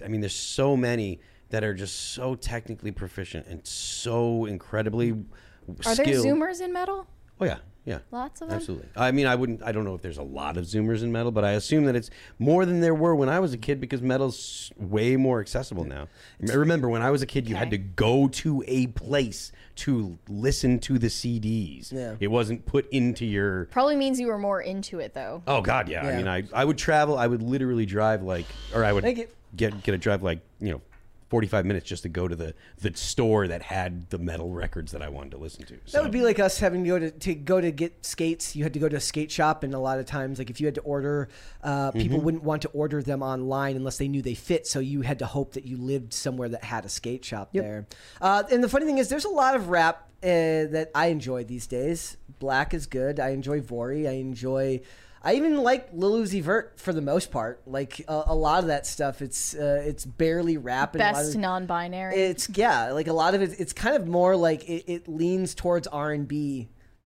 I 0.05 0.09
mean, 0.09 0.21
there's 0.21 0.35
so 0.35 0.77
many 0.77 1.21
that 1.51 1.63
are 1.65 1.75
just 1.75 2.13
so 2.13 2.35
technically 2.35 2.91
proficient 2.91 3.47
and 3.47 3.65
so 3.67 4.47
incredibly 4.47 5.11
Are 5.11 5.95
there. 5.95 6.07
Zoomers 6.07 6.61
in 6.61 6.73
metal? 6.73 7.07
Oh 7.41 7.45
yeah, 7.45 7.59
yeah, 7.87 8.01
Lots 8.11 8.43
of 8.43 8.49
them? 8.49 8.57
absolutely. 8.57 8.89
I 8.97 9.13
mean, 9.13 9.27
I 9.27 9.35
wouldn't. 9.37 9.63
I 9.63 9.71
don't 9.73 9.85
know 9.85 9.95
if 9.95 10.03
there's 10.03 10.19
a 10.19 10.23
lot 10.23 10.57
of 10.57 10.65
Zoomers 10.65 11.03
in 11.03 11.13
metal, 11.13 11.31
but 11.31 11.45
I 11.45 11.53
assume 11.53 11.85
that 11.85 11.95
it's 11.97 12.11
more 12.39 12.67
than 12.67 12.81
there 12.81 12.95
were 12.95 13.15
when 13.15 13.29
I 13.29 13.39
was 13.41 13.55
a 13.55 13.57
kid 13.59 13.81
because 13.81 14.03
metal's 14.03 14.73
way 14.77 15.17
more 15.17 15.41
accessible 15.41 15.85
now. 15.85 16.09
Remember, 16.41 16.89
when 16.89 17.01
I 17.01 17.11
was 17.13 17.23
a 17.23 17.27
kid, 17.27 17.49
you 17.49 17.55
had 17.55 17.71
to 17.71 17.79
go 17.79 18.27
to 18.29 18.63
a 18.67 18.89
place 18.89 19.53
to 19.77 20.19
listen 20.29 20.79
to 20.81 20.99
the 20.99 21.07
CDs. 21.07 21.93
Yeah. 21.93 22.17
It 22.19 22.29
wasn't 22.29 22.67
put 22.67 22.89
into 22.91 23.25
your 23.25 23.67
Probably 23.67 23.95
means 23.97 24.19
you 24.19 24.27
were 24.27 24.39
more 24.39 24.61
into 24.61 24.99
it 24.99 25.15
though. 25.15 25.43
Oh 25.47 25.61
God, 25.61 25.89
yeah. 25.89 26.05
Yeah. 26.05 26.11
I 26.11 26.17
mean, 26.17 26.27
I, 26.29 26.43
I 26.53 26.65
would 26.65 26.79
travel. 26.79 27.17
I 27.17 27.27
would 27.27 27.43
literally 27.43 27.87
drive 27.87 28.23
like, 28.23 28.47
or 28.75 28.85
I 28.85 28.93
would 28.93 29.05
Thank 29.05 29.19
you. 29.19 29.29
get 29.55 29.83
get 29.85 29.95
a 29.95 29.99
drive 29.99 30.23
like 30.25 30.41
you 30.61 30.73
know, 30.73 30.81
forty 31.29 31.47
five 31.47 31.67
minutes 31.67 31.87
just 31.87 32.03
to 32.05 32.09
go 32.09 32.29
to 32.29 32.37
the 32.37 32.55
the 32.79 32.95
store 32.95 33.49
that 33.49 33.63
had 33.63 34.09
the 34.11 34.19
metal 34.19 34.53
records 34.53 34.93
that 34.93 35.03
I 35.03 35.09
wanted 35.09 35.31
to 35.33 35.39
listen 35.39 35.65
to. 35.67 35.79
So, 35.85 35.99
That 35.99 36.03
would 36.05 36.13
be 36.13 36.23
like 36.23 36.39
us 36.39 36.59
having 36.59 36.85
to 36.85 36.89
go 36.89 36.99
to, 36.99 37.11
to 37.11 37.35
go 37.35 37.61
to 37.61 37.71
get 37.71 38.05
skates. 38.05 38.55
You 38.55 38.63
had 38.63 38.73
to 38.75 38.79
go 38.79 38.89
to 38.89 38.97
a 38.97 39.01
skate 39.01 39.31
shop, 39.31 39.63
and 39.65 39.75
a 39.75 39.79
lot 39.79 39.99
of 39.99 40.07
times, 40.07 40.39
like 40.39 40.51
if 40.51 40.61
you 40.61 40.67
had 40.67 40.75
to 40.77 40.81
order, 40.83 41.29
uh, 41.63 41.91
people 41.93 42.21
wouldn't 42.21 42.43
want 42.45 42.63
to 42.63 42.69
order 42.69 43.03
them 43.03 43.23
online 43.23 43.77
unless 43.77 43.99
they 43.99 44.09
knew 44.09 44.23
they 44.23 44.35
fit. 44.35 44.67
So 44.67 44.79
you 44.81 45.03
had 45.03 45.19
to 45.19 45.27
hope 45.27 45.55
that 45.55 45.65
you 45.65 45.77
lived 45.77 46.13
somewhere 46.13 46.49
that 46.49 46.65
had 46.65 46.85
a 46.85 46.89
skate 46.89 47.25
shop 47.25 47.53
there. 47.53 47.87
Uh, 48.21 48.43
and 48.51 48.63
the 48.63 48.69
funny 48.69 48.87
thing 48.87 48.99
is, 48.99 49.09
there's 49.09 49.25
a 49.25 49.31
lot 49.31 49.55
of 49.55 49.69
rap 49.69 50.09
uh, 50.23 50.27
that 50.27 50.91
I 50.95 51.07
enjoy 51.07 51.45
these 51.45 51.67
days. 51.67 52.17
Black 52.39 52.75
is 52.75 52.87
good. 52.87 53.19
I 53.21 53.31
enjoy 53.31 53.61
Vory. 53.61 54.09
I 54.09 54.13
enjoy. 54.13 54.81
I 55.27 55.35
even 55.35 55.57
like 55.57 55.89
Lil 55.93 56.21
Uzi 56.21 56.41
Vert 56.41 56.79
for 56.79 56.93
the 56.93 57.03
most 57.03 57.33
part. 57.33 57.61
Like 57.67 57.99
a, 58.07 58.23
a 58.29 58.35
lot 58.35 58.61
of 58.61 58.69
that 58.69 58.87
stuff, 58.87 59.21
it's 59.21 59.57
uh, 59.57 59.83
it's 59.85 60.05
barely 60.05 60.57
rap. 60.57 60.95
and 60.95 61.01
Best 61.01 61.37
non-binary. 61.37 62.15
it's 62.15 62.49
yeah, 62.55 62.93
like 62.93 63.09
a 63.09 63.13
lot 63.13 63.35
of 63.35 63.43
it. 63.43 63.59
It's 63.59 63.73
kind 63.73 63.97
of 63.97 64.07
more 64.07 64.37
like 64.37 64.63
it, 64.69 64.85
it 64.87 65.09
leans 65.09 65.57
towards 65.57 65.89
R 65.89 66.13
and 66.13 66.29
B. 66.29 66.69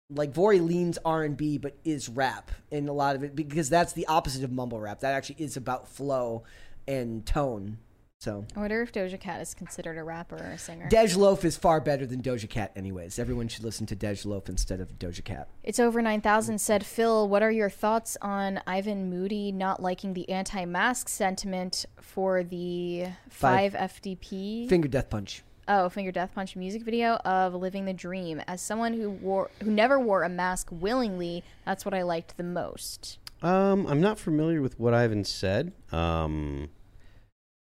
Like 0.09 0.33
Vory 0.33 0.59
leans 0.59 0.97
R 1.05 1.23
and 1.23 1.37
B, 1.37 1.59
but 1.59 1.77
is 1.85 2.09
rap 2.09 2.49
in 2.71 2.89
a 2.89 2.93
lot 2.93 3.15
of 3.15 3.23
it 3.23 3.35
because 3.35 3.69
that's 3.69 3.93
the 3.93 4.07
opposite 4.07 4.43
of 4.43 4.51
mumble 4.51 4.79
rap. 4.79 5.01
That 5.01 5.13
actually 5.13 5.43
is 5.43 5.55
about 5.55 5.87
flow 5.87 6.45
and 6.87 7.23
tone. 7.27 7.77
So 8.19 8.45
I 8.53 8.59
wonder 8.59 8.81
if 8.81 8.91
Doja 8.91 9.17
Cat 9.17 9.39
is 9.39 9.53
considered 9.53 9.97
a 9.97 10.03
rapper 10.03 10.35
or 10.35 10.51
a 10.51 10.57
singer. 10.57 10.89
Dej 10.89 11.15
Loaf 11.15 11.45
is 11.45 11.55
far 11.55 11.79
better 11.79 12.05
than 12.05 12.21
Doja 12.21 12.49
Cat, 12.49 12.73
anyways. 12.75 13.17
Everyone 13.17 13.47
should 13.47 13.63
listen 13.63 13.85
to 13.85 13.95
Dej 13.95 14.25
Loaf 14.25 14.49
instead 14.49 14.81
of 14.81 14.99
Doja 14.99 15.23
Cat. 15.23 15.47
It's 15.63 15.79
over 15.79 16.01
9,000 16.01 16.59
said, 16.59 16.85
Phil, 16.85 17.29
what 17.29 17.41
are 17.41 17.51
your 17.51 17.69
thoughts 17.69 18.17
on 18.21 18.59
Ivan 18.67 19.09
Moody 19.09 19.53
not 19.53 19.81
liking 19.81 20.13
the 20.13 20.27
anti 20.29 20.65
mask 20.65 21.07
sentiment 21.07 21.85
for 22.01 22.43
the 22.43 23.05
Five. 23.29 23.71
5FDP? 23.73 24.67
Finger 24.67 24.89
Death 24.89 25.09
Punch. 25.09 25.43
oh, 25.69 25.87
Finger 25.87 26.11
Death 26.11 26.31
Punch 26.35 26.57
music 26.57 26.81
video 26.83 27.13
of 27.23 27.53
Living 27.53 27.85
the 27.85 27.93
Dream. 27.93 28.41
As 28.49 28.61
someone 28.61 28.95
who 28.95 29.11
wore 29.11 29.49
who 29.63 29.71
never 29.71 29.97
wore 29.97 30.23
a 30.23 30.29
mask 30.29 30.67
willingly, 30.71 31.41
that's 31.65 31.85
what 31.85 31.93
I 31.93 32.01
liked 32.01 32.35
the 32.35 32.43
most. 32.43 33.17
Um, 33.41 33.87
I'm 33.87 34.01
not 34.01 34.19
familiar 34.19 34.61
with 34.61 34.77
what 34.77 34.93
Ivan 34.93 35.23
said. 35.23 35.71
Um, 35.93 36.69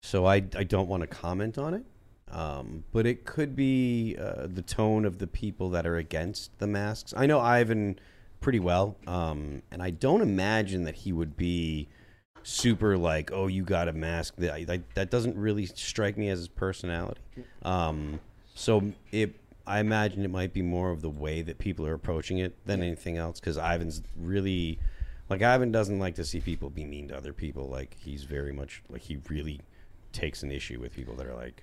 so 0.07 0.25
I 0.25 0.37
I 0.37 0.65
don't 0.65 0.89
want 0.89 1.03
to 1.03 1.07
comment 1.07 1.59
on 1.59 1.75
it. 1.75 1.85
Um, 2.31 2.85
but 2.93 3.07
it 3.07 3.25
could 3.25 3.55
be 3.55 4.17
uh, 4.19 4.47
the 4.49 4.63
tone 4.63 5.05
of 5.05 5.19
the 5.19 5.27
people 5.27 5.71
that 5.71 5.87
are 5.87 5.97
against 5.97 6.59
the 6.59 6.67
masks. 6.67 7.15
I 7.17 7.27
know 7.27 7.41
Ivan 7.41 7.99
pretty 8.41 8.59
well, 8.59 8.97
um, 9.07 9.63
and 9.71 9.81
I 9.83 9.91
don't 9.91 10.23
imagine 10.23 10.85
that 10.85 10.97
he 10.97 11.13
would 11.13 11.37
be 11.37 11.89
super 12.43 12.97
like, 12.97 13.31
"Oh, 13.33 13.47
you 13.47 13.63
got 13.63 13.89
a 13.89 13.93
mask." 13.93 14.37
That 14.37 14.67
that, 14.67 14.95
that 14.95 15.11
doesn't 15.11 15.37
really 15.37 15.67
strike 15.67 16.17
me 16.17 16.29
as 16.29 16.41
his 16.41 16.49
personality. 16.49 17.21
Um, 17.63 18.21
so 18.55 18.93
it, 19.13 19.37
I 19.67 19.81
imagine 19.81 20.25
it 20.25 20.31
might 20.31 20.53
be 20.53 20.63
more 20.63 20.91
of 20.91 21.03
the 21.03 21.11
way 21.11 21.43
that 21.43 21.59
people 21.59 21.87
are 21.87 21.95
approaching 21.95 22.39
it 22.39 22.55
than 22.67 22.83
anything 22.83 23.17
else. 23.17 23.39
Because 23.41 23.57
Ivan's 23.57 24.03
really, 24.19 24.79
like, 25.29 25.43
Ivan 25.43 25.71
doesn't 25.73 25.99
like 25.99 26.15
to 26.17 26.25
see 26.25 26.41
people 26.41 26.71
be 26.71 26.85
mean 26.85 27.09
to 27.09 27.17
other 27.17 27.33
people. 27.33 27.69
Like, 27.69 27.97
he's 27.99 28.25
very 28.25 28.53
much 28.53 28.83
like 28.89 29.03
he 29.03 29.19
really 29.29 29.61
takes 30.17 30.43
an 30.43 30.51
issue 30.51 30.81
with 30.81 30.95
people 30.95 31.15
that 31.15 31.27
are 31.27 31.35
like 31.35 31.63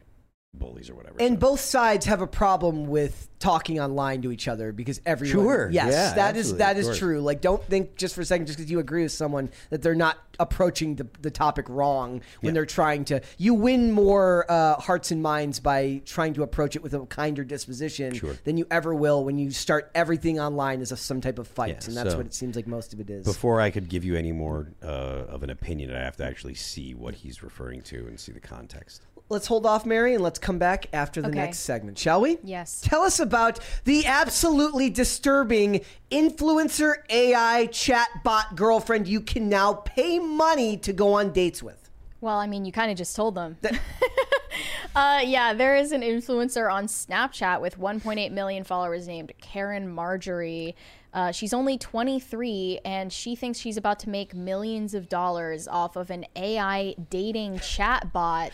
bullies 0.54 0.90
or 0.90 0.96
whatever. 0.96 1.16
And 1.20 1.36
So- 1.36 1.40
both 1.40 1.60
sides 1.60 2.06
have 2.06 2.22
a 2.22 2.28
problem 2.28 2.88
with 2.88 3.28
talking 3.40 3.80
online 3.82 4.22
to 4.22 4.32
each 4.32 4.48
other 4.48 4.72
because 4.72 5.02
everyone. 5.06 5.46
Sure. 5.46 5.70
Yes, 5.70 5.88
Yeah, 5.92 6.14
that 6.14 6.38
is 6.38 6.52
absolutely. 6.54 6.58
that 6.60 6.72
Of 6.72 6.78
is 6.78 6.86
course. 6.86 6.98
true. 7.00 7.22
Like, 7.22 7.42
don't 7.42 7.64
think 7.66 7.96
just 7.98 8.16
for 8.16 8.22
a 8.22 8.26
second, 8.26 8.46
just 8.46 8.58
because 8.58 8.72
you 8.72 8.80
agree 8.80 9.04
with 9.04 9.12
someone, 9.12 9.50
that 9.70 9.82
they're 9.82 9.96
not 9.96 10.18
approaching 10.40 10.96
the, 10.96 11.06
the 11.22 11.30
topic 11.30 11.68
wrong 11.68 12.22
when 12.40 12.50
Yeah. 12.50 12.52
they're 12.54 12.66
trying 12.66 13.04
to. 13.06 13.22
You 13.38 13.54
win 13.54 13.92
more 13.92 14.46
uh, 14.50 14.76
hearts 14.76 15.12
and 15.12 15.22
minds 15.22 15.60
by 15.60 16.02
trying 16.06 16.34
to 16.36 16.44
approach 16.44 16.76
it 16.78 16.82
with 16.82 16.94
a 16.94 17.06
kinder 17.08 17.44
disposition 17.44 18.14
Sure. 18.14 18.38
than 18.46 18.56
you 18.58 18.66
ever 18.72 18.96
will 18.96 19.26
when 19.26 19.38
you 19.38 19.52
start 19.52 19.92
everything 19.94 20.40
online 20.40 20.82
as 20.82 20.92
a, 20.94 20.98
some 20.98 21.20
type 21.20 21.38
of 21.38 21.48
fight, 21.48 21.80
Yeah, 21.82 21.88
and 21.90 21.98
that's 21.98 22.12
so- 22.12 22.18
what 22.18 22.26
it 22.28 22.34
seems 22.34 22.56
like 22.56 22.66
most 22.68 22.94
of 22.94 23.00
it 23.02 23.10
is. 23.10 23.26
Before 23.26 23.60
I 23.60 23.70
could 23.72 23.90
give 23.90 24.06
you 24.06 24.16
any 24.16 24.32
more 24.32 24.68
uh, 24.82 24.86
of 24.86 25.44
an 25.44 25.50
opinion, 25.50 25.94
I 25.94 26.00
have 26.00 26.16
to 26.18 26.26
actually 26.26 26.56
see 26.56 26.94
what 26.94 27.16
he's 27.16 27.44
referring 27.44 27.82
to 27.84 28.08
and 28.08 28.18
see 28.20 28.32
the 28.32 28.40
context. 28.40 29.02
Let's 29.34 29.48
hold 29.48 29.66
off, 29.66 29.84
Mary, 29.84 30.14
and 30.14 30.24
let's 30.24 30.38
come 30.38 30.60
back 30.60 30.86
after 30.94 31.20
the 31.20 31.30
Okay. 31.30 31.40
next 31.40 31.60
segment, 31.62 31.98
shall 31.98 32.22
we? 32.22 32.38
Yes. 32.44 32.82
Tell 32.86 33.02
us 33.02 33.20
about 33.20 33.58
the 33.84 34.06
absolutely 34.06 34.92
disturbing 34.92 35.82
influencer 36.12 36.98
AI 37.10 37.68
chatbot 37.72 38.56
girlfriend 38.56 39.08
you 39.08 39.20
can 39.20 39.50
now 39.50 39.74
pay 39.74 40.20
money 40.20 40.78
to 40.78 40.94
go 40.94 41.14
on 41.14 41.32
dates 41.32 41.64
with. 41.64 41.90
Well, 42.22 42.38
I 42.38 42.46
mean, 42.46 42.64
you 42.64 42.72
kind 42.72 42.92
of 42.92 42.98
just 42.98 43.16
told 43.16 43.34
them. 43.34 43.58
uh, 44.96 45.22
yeah, 45.26 45.56
there 45.56 45.76
is 45.76 45.92
an 45.92 46.02
influencer 46.02 46.72
on 46.72 46.86
Snapchat 46.86 47.60
with 47.60 47.80
1.8 47.80 48.32
million 48.32 48.64
followers 48.64 49.08
named 49.08 49.34
Caryn 49.42 49.88
Marjorie. 49.88 50.76
Uh, 51.12 51.32
she's 51.32 51.56
only 51.56 51.80
23 51.80 52.82
and 52.86 53.12
she 53.12 53.36
thinks 53.36 53.58
she's 53.58 53.78
about 53.78 53.98
to 54.00 54.10
make 54.10 54.36
millions 54.36 54.94
of 54.94 55.10
dollars 55.10 55.68
off 55.68 55.96
of 55.96 56.12
an 56.12 56.24
AI 56.36 56.94
dating 57.10 57.58
chat 57.60 58.14
bot 58.14 58.52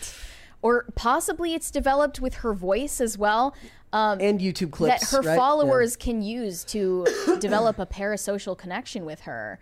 or 0.62 0.86
possibly 0.96 1.54
it's 1.54 1.72
developed 1.72 2.20
with 2.20 2.36
her 2.36 2.54
voice 2.54 3.00
as 3.00 3.18
well. 3.18 3.56
Um, 3.92 4.20
and 4.22 4.40
YouTube 4.40 4.72
clips 4.72 5.10
that 5.10 5.16
her 5.16 5.28
right? 5.28 5.38
followers 5.38 5.96
can 5.96 6.22
use 6.22 6.64
to 6.66 7.06
develop 7.40 7.80
a 7.80 7.86
parasocial 7.86 8.58
connection 8.58 9.04
with 9.04 9.22
her 9.22 9.60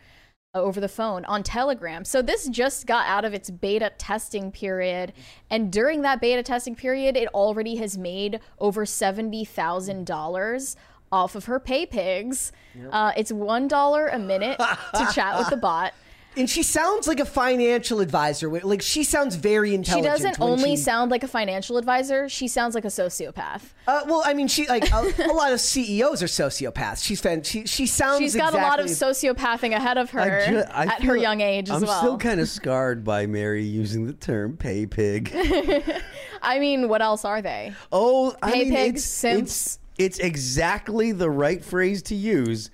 uh, 0.54 0.62
over 0.62 0.82
the 0.82 0.89
phone 0.89 1.24
on 1.26 1.43
Telegram. 1.43 2.04
So 2.04 2.22
this 2.22 2.48
just 2.49 2.88
got 2.88 3.07
out 3.07 3.24
of 3.24 3.34
its 3.34 3.49
beta 3.49 3.91
testing 3.98 4.52
period, 4.52 5.14
and 5.49 5.72
during 5.72 6.02
that 6.02 6.19
beta 6.19 6.44
testing 6.44 6.76
period, 6.76 7.15
it 7.15 7.30
already 7.30 7.78
has 7.78 7.98
made 7.98 8.41
over 8.60 8.86
seventy 8.86 9.45
thousand 9.45 10.06
dollars 10.06 10.76
off 11.10 11.36
of 11.36 11.45
her 11.45 11.60
pay 11.60 11.86
pigs. 11.86 12.52
Uh, 12.91 13.14
it's 13.15 13.32
one 13.32 13.68
dollar 13.68 14.07
a 14.07 14.19
minute 14.19 14.57
to 14.94 15.07
chat 15.14 15.38
with 15.38 15.49
the 15.49 15.57
bot. 15.57 15.94
And 16.38 16.49
she 16.49 16.61
sounds 16.61 17.07
like 17.07 17.19
a 17.19 17.26
financial 17.26 17.99
advisor. 17.99 18.47
Like 18.49 18.81
she 18.81 19.03
sounds 19.03 19.35
very 19.35 19.73
intelligent. 19.73 20.18
She 20.18 20.23
doesn't 20.23 20.41
only 20.41 20.72
she- 20.72 20.77
sound 20.77 21.09
like 21.09 21.23
a 21.23 21.27
financial 21.27 21.77
advisor; 21.77 22.30
she 22.30 22.47
sounds 22.47 22.76
like 22.76 22.85
a 22.85 22.89
sociopath. 22.89 23.61
Uh, 23.88 24.01
well, 24.05 24.22
I 24.26 24.34
mean, 24.34 24.47
she 24.47 24.68
like 24.68 24.91
a, 24.91 25.14
a 25.26 25.34
lot 25.34 25.51
of 25.51 25.59
CEOs 25.72 26.22
are 26.22 26.27
sociopaths. 26.27 27.03
She's 27.03 27.19
fan, 27.19 27.41
she 27.43 27.65
she 27.65 27.88
sounds. 27.88 28.19
She's 28.19 28.35
got 28.35 28.53
a 28.53 28.57
lot 28.57 28.80
of 28.80 28.85
sociopathing 28.85 29.73
ahead 29.73 29.97
of 29.97 30.11
her 30.11 30.45
ju- 30.45 30.64
I 30.72 30.85
at 30.85 31.03
her 31.03 31.18
young 31.18 31.41
age 31.41 31.69
as 31.69 31.81
I'm 31.81 31.88
well. 31.88 31.97
still 31.99 32.18
kind 32.18 32.39
of 32.39 32.47
scarred 32.47 33.03
by 33.03 33.26
Mary 33.26 33.64
using 33.64 34.05
the 34.05 34.14
term 34.14 34.57
"pay 34.57 34.85
pig." 34.85 35.31
I 36.41 36.59
mean, 36.59 36.88
what 36.88 37.01
else 37.01 37.26
are 37.26 37.41
they? 37.41 37.73
Oh, 37.91 38.35
I 38.43 38.51
Pay 38.51 38.64
mean, 38.65 38.73
pigs, 38.76 39.01
it's, 39.01 39.05
simps. 39.05 39.80
It's, 39.97 40.18
it's 40.18 40.19
exactly 40.19 41.11
the 41.11 41.30
right 41.30 41.64
phrase 41.64 42.03
to 42.03 42.15
use, 42.15 42.69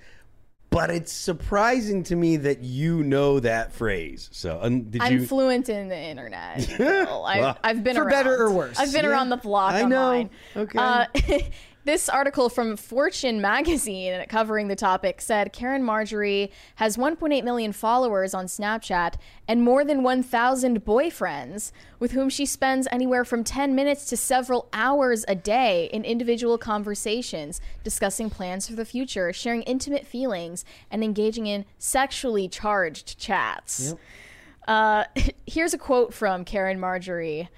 but 0.74 0.90
it's 0.90 1.12
surprising 1.12 2.02
to 2.02 2.16
me 2.16 2.36
that 2.36 2.60
you 2.64 3.04
know 3.04 3.38
that 3.38 3.72
phrase. 3.72 4.28
So, 4.32 4.58
um, 4.60 4.90
did 4.90 5.02
I'm 5.02 5.12
you? 5.20 5.26
fluent 5.26 5.68
in 5.68 5.88
the 5.88 5.96
internet. 5.96 6.62
so 6.62 7.22
I've, 7.22 7.40
Well, 7.40 7.58
I've 7.62 7.84
been 7.84 7.94
for 7.94 8.02
around. 8.02 8.10
better 8.10 8.42
or 8.42 8.50
worse. 8.50 8.78
I've 8.78 8.92
been 8.92 9.04
Yeah, 9.04 9.12
around 9.12 9.28
the 9.28 9.36
block 9.36 9.72
I 9.72 9.82
know. 9.84 10.02
online. 10.08 10.30
Okay. 10.56 10.78
Uh, 10.78 11.06
this 11.84 12.08
article 12.08 12.48
from 12.48 12.76
Fortune 12.76 13.40
magazine 13.40 14.24
covering 14.28 14.68
the 14.68 14.76
topic 14.76 15.20
said 15.20 15.52
Caryn 15.52 15.82
Marjorie 15.82 16.50
has 16.76 16.96
1.8 16.96 17.44
million 17.44 17.72
followers 17.72 18.34
on 18.34 18.46
Snapchat 18.46 19.14
and 19.46 19.62
more 19.62 19.84
than 19.84 20.02
1,000 20.02 20.84
boyfriends 20.84 21.72
with 21.98 22.12
whom 22.12 22.28
she 22.28 22.46
spends 22.46 22.88
anywhere 22.90 23.24
from 23.24 23.44
10 23.44 23.74
minutes 23.74 24.06
to 24.06 24.16
several 24.16 24.68
hours 24.72 25.24
a 25.28 25.34
day 25.34 25.88
in 25.92 26.04
individual 26.04 26.58
conversations, 26.58 27.60
discussing 27.82 28.30
plans 28.30 28.66
for 28.66 28.74
the 28.74 28.84
future, 28.84 29.32
sharing 29.32 29.62
intimate 29.62 30.06
feelings, 30.06 30.64
and 30.90 31.04
engaging 31.04 31.46
in 31.46 31.64
sexually 31.78 32.48
charged 32.48 33.18
chats. 33.18 33.94
Uh, 34.66 35.04
here's 35.46 35.74
a 35.74 35.78
quote 35.78 36.14
from 36.14 36.44
Caryn 36.44 36.78
Marjorie. 36.78 37.48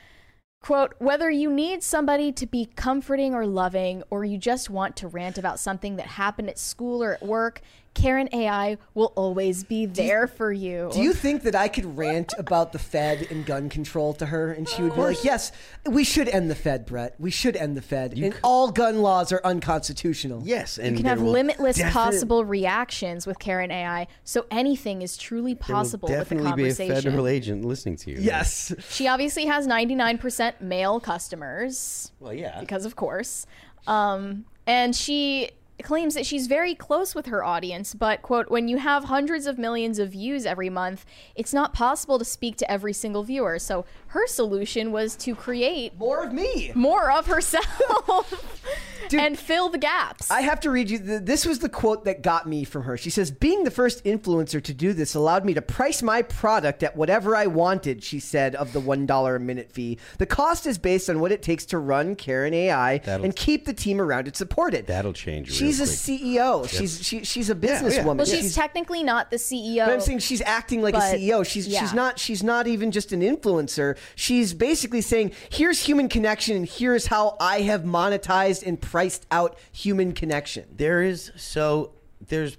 Quote, 0.67 0.97
whether 0.99 1.31
you 1.31 1.53
need 1.53 1.85
somebody 1.85 2.33
to 2.33 2.45
be 2.45 2.69
comforting 2.75 3.37
or 3.37 3.47
loving, 3.47 4.03
or 4.11 4.25
you 4.25 4.37
just 4.37 4.69
want 4.69 4.97
to 4.97 5.07
rant 5.07 5.39
about 5.39 5.61
something 5.61 5.95
that 5.95 6.07
happened 6.07 6.51
at 6.51 6.59
school 6.59 7.05
or 7.05 7.13
at 7.15 7.23
work, 7.25 7.61
Caryn 7.97 8.29
AI 8.33 8.79
will 8.95 9.13
always 9.17 9.65
be 9.65 9.87
there 9.87 10.27
for 10.27 10.53
you. 10.53 10.91
Do 10.93 11.01
you 11.01 11.13
think 11.13 11.43
that 11.43 11.55
I 11.55 11.69
could 11.69 11.97
rant 11.97 12.35
about 12.39 12.73
the 12.73 12.79
Fed 12.79 13.27
and 13.31 13.45
gun 13.45 13.69
control 13.69 14.13
to 14.15 14.27
her, 14.27 14.53
and 14.53 14.69
she 14.69 14.83
would 14.83 14.95
be 14.95 15.01
like, 15.01 15.25
"Yes, 15.25 15.51
we 15.87 16.05
should 16.05 16.29
end 16.29 16.51
the 16.51 16.55
Fed, 16.55 16.87
Brett. 16.87 17.15
We 17.19 17.31
should 17.31 17.57
end 17.57 17.77
the 17.77 17.83
Fed, 17.83 18.13
and 18.17 18.35
all 18.43 18.71
gun 18.71 19.01
laws 19.03 19.33
are 19.33 19.41
unconstitutional." 19.45 20.43
yes, 20.45 20.79
and 20.79 20.97
you 20.97 21.03
can 21.03 21.07
have 21.07 21.23
limitless 21.23 21.77
defi- 21.77 21.91
possible 21.91 22.45
reactions 22.45 23.27
with 23.27 23.39
Caryn 23.39 23.71
AI, 23.71 24.07
so 24.25 24.47
anything 24.51 25.03
is 25.03 25.17
truly 25.17 25.55
there 25.55 25.67
will 25.69 25.75
possible 25.75 26.09
with 26.09 26.19
the 26.19 26.25
definitely 26.25 26.53
be 26.53 26.63
a 26.65 26.75
conversation. 26.75 26.95
federal 26.95 27.27
agent 27.27 27.65
listening 27.65 27.97
to 27.97 28.11
you. 28.11 28.19
Yes. 28.21 28.75
She 28.91 29.09
obviously 29.09 29.47
has 29.47 29.67
99% 29.67 30.61
male 30.61 31.01
customers. 31.01 32.13
Well, 32.21 32.33
yeah. 32.33 32.61
Because, 32.61 32.85
of 32.85 32.97
course. 32.97 33.47
Um, 33.87 34.45
and 34.67 34.95
she 34.95 35.51
claims 35.83 36.15
that 36.15 36.25
she's 36.27 36.47
very 36.47 36.75
close 36.75 37.15
with 37.15 37.27
her 37.27 37.45
audience, 37.45 37.95
but, 37.95 38.23
quote, 38.23 38.51
when 38.51 38.67
you 38.69 38.79
have 38.79 39.05
hundreds 39.05 39.47
of 39.47 39.59
millions 39.59 39.99
of 39.99 40.11
views 40.11 40.47
every 40.47 40.71
month, 40.71 41.05
it's 41.35 41.53
not 41.53 41.73
possible 41.75 42.19
to 42.19 42.25
speak 42.25 42.57
to 42.57 42.71
every 42.71 42.93
single 42.93 43.23
viewer. 43.23 43.59
So 43.59 43.85
her 44.09 44.27
solution 44.27 44.91
was 44.93 45.17
to 45.17 45.35
create 45.35 45.97
More 45.99 46.25
of 46.25 46.33
me. 46.33 46.73
more 46.75 47.11
of 47.11 47.27
herself 47.27 48.33
and 49.13 49.39
fill 49.39 49.69
the 49.69 49.79
gaps. 49.79 50.31
I 50.31 50.41
have 50.41 50.61
to 50.61 50.71
read 50.71 50.91
you. 50.91 50.99
th- 50.99 51.23
This 51.23 51.45
was 51.47 51.59
the 51.61 51.69
quote 51.69 52.05
that 52.07 52.23
got 52.23 52.49
me 52.49 52.65
from 52.65 52.83
her. 52.85 52.97
She 52.97 53.11
says, 53.11 53.31
Being 53.31 53.65
the 53.65 53.71
first 53.71 54.03
influencer 54.05 54.63
to 54.63 54.75
do 54.75 54.93
this 54.93 55.15
allowed 55.15 55.45
me 55.45 55.55
to 55.55 55.63
price 55.63 56.03
my 56.03 56.23
product 56.23 56.83
at 56.83 56.97
whatever 56.97 57.37
I 57.37 57.47
wanted, 57.47 58.03
she 58.03 58.19
said, 58.19 58.55
of 58.57 58.73
the 58.73 58.81
$1 58.81 59.37
a 59.37 59.39
minute 59.39 59.71
fee. 59.71 59.99
The 60.19 60.27
cost 60.27 60.67
is 60.67 60.79
based 60.79 61.09
on 61.11 61.21
what 61.21 61.31
it 61.33 61.43
takes 61.43 61.65
to 61.67 61.79
run 61.79 62.17
Caryn 62.17 62.53
AI 62.55 62.99
That'll- 62.99 63.25
and 63.27 63.37
keep 63.37 63.67
the 63.67 63.75
team 63.75 64.01
around 64.01 64.27
it 64.27 64.37
supported. 64.37 64.87
That'll 64.87 65.13
change 65.13 65.51
real 65.51 65.59
She's 65.67 65.81
a 65.81 65.85
quick. 65.85 66.21
CEO. 66.21 66.69
She's 66.69 67.05
she, 67.05 67.25
she's 67.25 67.51
a 67.51 67.55
yeah. 67.55 67.81
businesswoman. 67.81 68.17
well, 68.17 68.27
she's, 68.27 68.55
technically 68.55 69.03
not 69.03 69.31
the 69.31 69.37
CEO. 69.37 69.87
But 69.87 69.95
I'm 69.95 70.01
saying 70.01 70.21
she's 70.21 70.43
acting 70.43 70.83
like 70.83 70.95
But, 70.95 71.15
a 71.15 71.17
CEO. 71.17 71.47
She's 71.47 71.69
yeah. 71.69 71.81
she's 71.81 71.93
not 71.93 72.19
she's 72.19 72.43
not 72.43 72.67
even 72.67 72.91
just 72.91 73.13
an 73.13 73.21
influencer. 73.21 73.97
She's 74.15 74.55
basically 74.55 75.01
saying, 75.01 75.33
"Here's 75.51 75.81
human 75.81 76.09
connection, 76.09 76.57
and 76.57 76.67
here's 76.67 77.07
how 77.07 77.37
I 77.41 77.63
have 77.63 77.83
monetized 77.83 78.67
and 78.67 78.81
priced 78.81 79.27
out 79.31 79.59
human 79.73 80.13
connection." 80.13 80.67
There 80.77 81.03
is 81.03 81.33
so 81.37 81.93
there's 82.29 82.57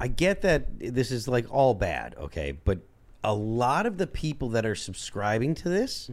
I 0.00 0.08
get 0.08 0.42
that 0.42 0.78
this 0.80 1.10
is 1.10 1.28
like 1.28 1.46
all 1.50 1.74
bad, 1.74 2.16
okay, 2.18 2.52
but 2.64 2.80
a 3.24 3.34
lot 3.34 3.86
of 3.86 3.98
the 3.98 4.06
people 4.06 4.48
that 4.50 4.66
are 4.66 4.74
subscribing 4.74 5.54
to 5.54 5.68
this, 5.68 6.10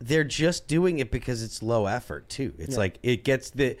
they're 0.00 0.24
just 0.24 0.68
doing 0.68 0.98
it 0.98 1.10
because 1.10 1.42
it's 1.42 1.62
low 1.62 1.86
effort 1.86 2.28
too. 2.28 2.54
It's 2.58 2.76
like 2.76 2.98
it 3.02 3.24
gets 3.24 3.50
the 3.50 3.76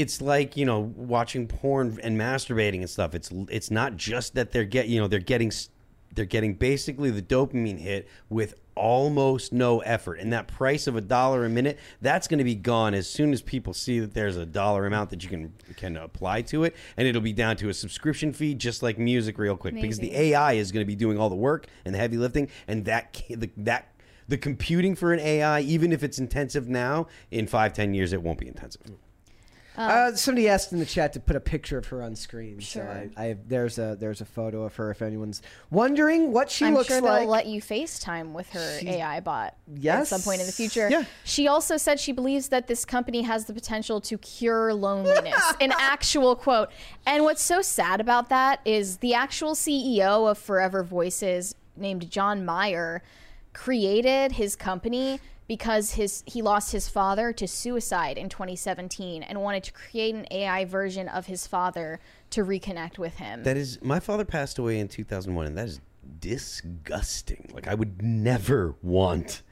it's 0.00 0.22
like 0.22 0.56
you 0.56 0.64
know 0.64 0.80
watching 0.96 1.46
porn 1.46 1.98
and 2.02 2.18
masturbating 2.18 2.78
and 2.80 2.88
stuff. 2.88 3.14
It's 3.14 3.30
it's 3.50 3.70
not 3.70 3.96
just 3.96 4.34
that 4.34 4.50
they're 4.50 4.64
get 4.64 4.88
you 4.88 4.98
know 4.98 5.08
they're 5.08 5.20
getting 5.20 5.52
they're 6.14 6.24
getting 6.24 6.54
basically 6.54 7.10
the 7.10 7.22
dopamine 7.22 7.78
hit 7.78 8.08
with 8.30 8.54
almost 8.74 9.52
no 9.52 9.80
effort, 9.80 10.14
and 10.14 10.32
that 10.32 10.48
price 10.48 10.86
of 10.86 10.96
a 10.96 11.02
dollar 11.02 11.44
a 11.44 11.50
minute 11.50 11.78
that's 12.00 12.26
going 12.26 12.38
to 12.38 12.44
be 12.44 12.54
gone 12.54 12.94
as 12.94 13.06
soon 13.06 13.32
as 13.34 13.42
people 13.42 13.74
see 13.74 14.00
that 14.00 14.14
there's 14.14 14.38
a 14.38 14.46
dollar 14.46 14.86
amount 14.86 15.10
that 15.10 15.22
you 15.22 15.28
can 15.28 15.52
can 15.76 15.98
apply 15.98 16.40
to 16.40 16.64
it, 16.64 16.74
and 16.96 17.06
it'll 17.06 17.20
be 17.20 17.34
down 17.34 17.56
to 17.56 17.68
a 17.68 17.74
subscription 17.74 18.32
fee, 18.32 18.54
just 18.54 18.82
like 18.82 18.98
music, 18.98 19.36
real 19.36 19.56
quick, 19.56 19.74
because 19.74 19.98
the 19.98 20.16
AI 20.16 20.54
is 20.54 20.72
going 20.72 20.82
to 20.82 20.88
be 20.88 20.96
doing 20.96 21.18
all 21.18 21.28
the 21.28 21.36
work 21.36 21.66
and 21.84 21.94
the 21.94 21.98
heavy 21.98 22.16
lifting, 22.16 22.48
and 22.66 22.86
that 22.86 23.22
the, 23.28 23.50
that. 23.58 23.86
The 24.28 24.38
computing 24.38 24.94
for 24.94 25.12
an 25.12 25.18
AI, 25.18 25.58
even 25.62 25.90
if 25.90 26.04
it's 26.04 26.20
intensive 26.20 26.68
now, 26.68 27.08
in 27.32 27.48
five, 27.48 27.72
ten 27.72 27.94
years, 27.94 28.12
it 28.12 28.22
won't 28.22 28.38
be 28.38 28.46
intensive. 28.46 28.82
Uh, 29.76 30.14
somebody 30.14 30.48
asked 30.48 30.72
in 30.72 30.78
the 30.78 30.84
chat 30.84 31.12
to 31.12 31.20
put 31.20 31.36
a 31.36 31.40
picture 31.40 31.78
of 31.78 31.86
her 31.86 32.02
on 32.02 32.14
screen. 32.14 32.58
Sure. 32.58 32.82
So 32.82 33.10
I, 33.20 33.24
I 33.24 33.36
there's 33.46 33.78
a 33.78 33.96
there's 33.98 34.20
a 34.20 34.24
photo 34.24 34.64
of 34.64 34.74
her 34.76 34.90
if 34.90 35.00
anyone's 35.00 35.40
wondering 35.70 36.32
what 36.32 36.50
she 36.50 36.64
looks 36.66 36.66
like. 36.66 36.68
I'm 36.68 36.74
looks 36.74 36.88
sure 36.88 37.00
like. 37.00 37.20
they'll 37.20 37.28
let 37.30 37.46
you 37.46 37.62
FaceTime 37.62 38.32
with 38.32 38.50
her 38.50 38.78
AI 38.82 39.20
bot 39.20 39.56
Yes. 39.74 40.12
at 40.12 40.18
some 40.18 40.22
point 40.22 40.40
in 40.40 40.46
the 40.46 40.52
future. 40.52 40.88
Yeah. 40.90 41.04
She 41.24 41.46
also 41.48 41.76
said 41.76 41.98
she 42.00 42.12
believes 42.12 42.48
that 42.48 42.66
this 42.66 42.84
company 42.84 43.22
has 43.22 43.46
the 43.46 43.54
potential 43.54 44.00
to 44.02 44.18
cure 44.18 44.74
loneliness. 44.74 45.40
An 45.60 45.72
actual 45.78 46.36
quote. 46.36 46.70
And 47.06 47.24
what's 47.24 47.42
so 47.42 47.62
sad 47.62 48.00
about 48.00 48.28
that 48.28 48.60
is 48.64 48.98
the 48.98 49.14
actual 49.14 49.52
CEO 49.54 50.30
of 50.30 50.36
Forever 50.38 50.82
Voices, 50.82 51.54
named 51.76 52.10
John 52.10 52.44
Meyer, 52.44 53.02
created 53.52 54.32
his 54.32 54.56
company 54.56 55.20
because 55.50 55.94
his 55.94 56.22
he 56.26 56.42
lost 56.42 56.70
his 56.70 56.88
father 56.88 57.32
to 57.32 57.48
suicide 57.48 58.16
in 58.16 58.28
2017 58.28 59.24
and 59.24 59.42
wanted 59.42 59.64
to 59.64 59.72
create 59.72 60.14
an 60.14 60.24
AI 60.30 60.64
version 60.64 61.08
of 61.08 61.26
his 61.26 61.44
father 61.44 61.98
to 62.30 62.44
reconnect 62.44 62.98
with 62.98 63.16
him. 63.16 63.42
That 63.42 63.56
is, 63.56 63.82
my 63.82 63.98
father 63.98 64.24
passed 64.24 64.60
away 64.60 64.78
in 64.78 64.86
2001, 64.86 65.46
and 65.46 65.58
that 65.58 65.66
is 65.66 65.80
disgusting. 66.20 67.50
Like, 67.52 67.66
I 67.66 67.74
would 67.74 68.00
never 68.00 68.76
want 68.80 69.42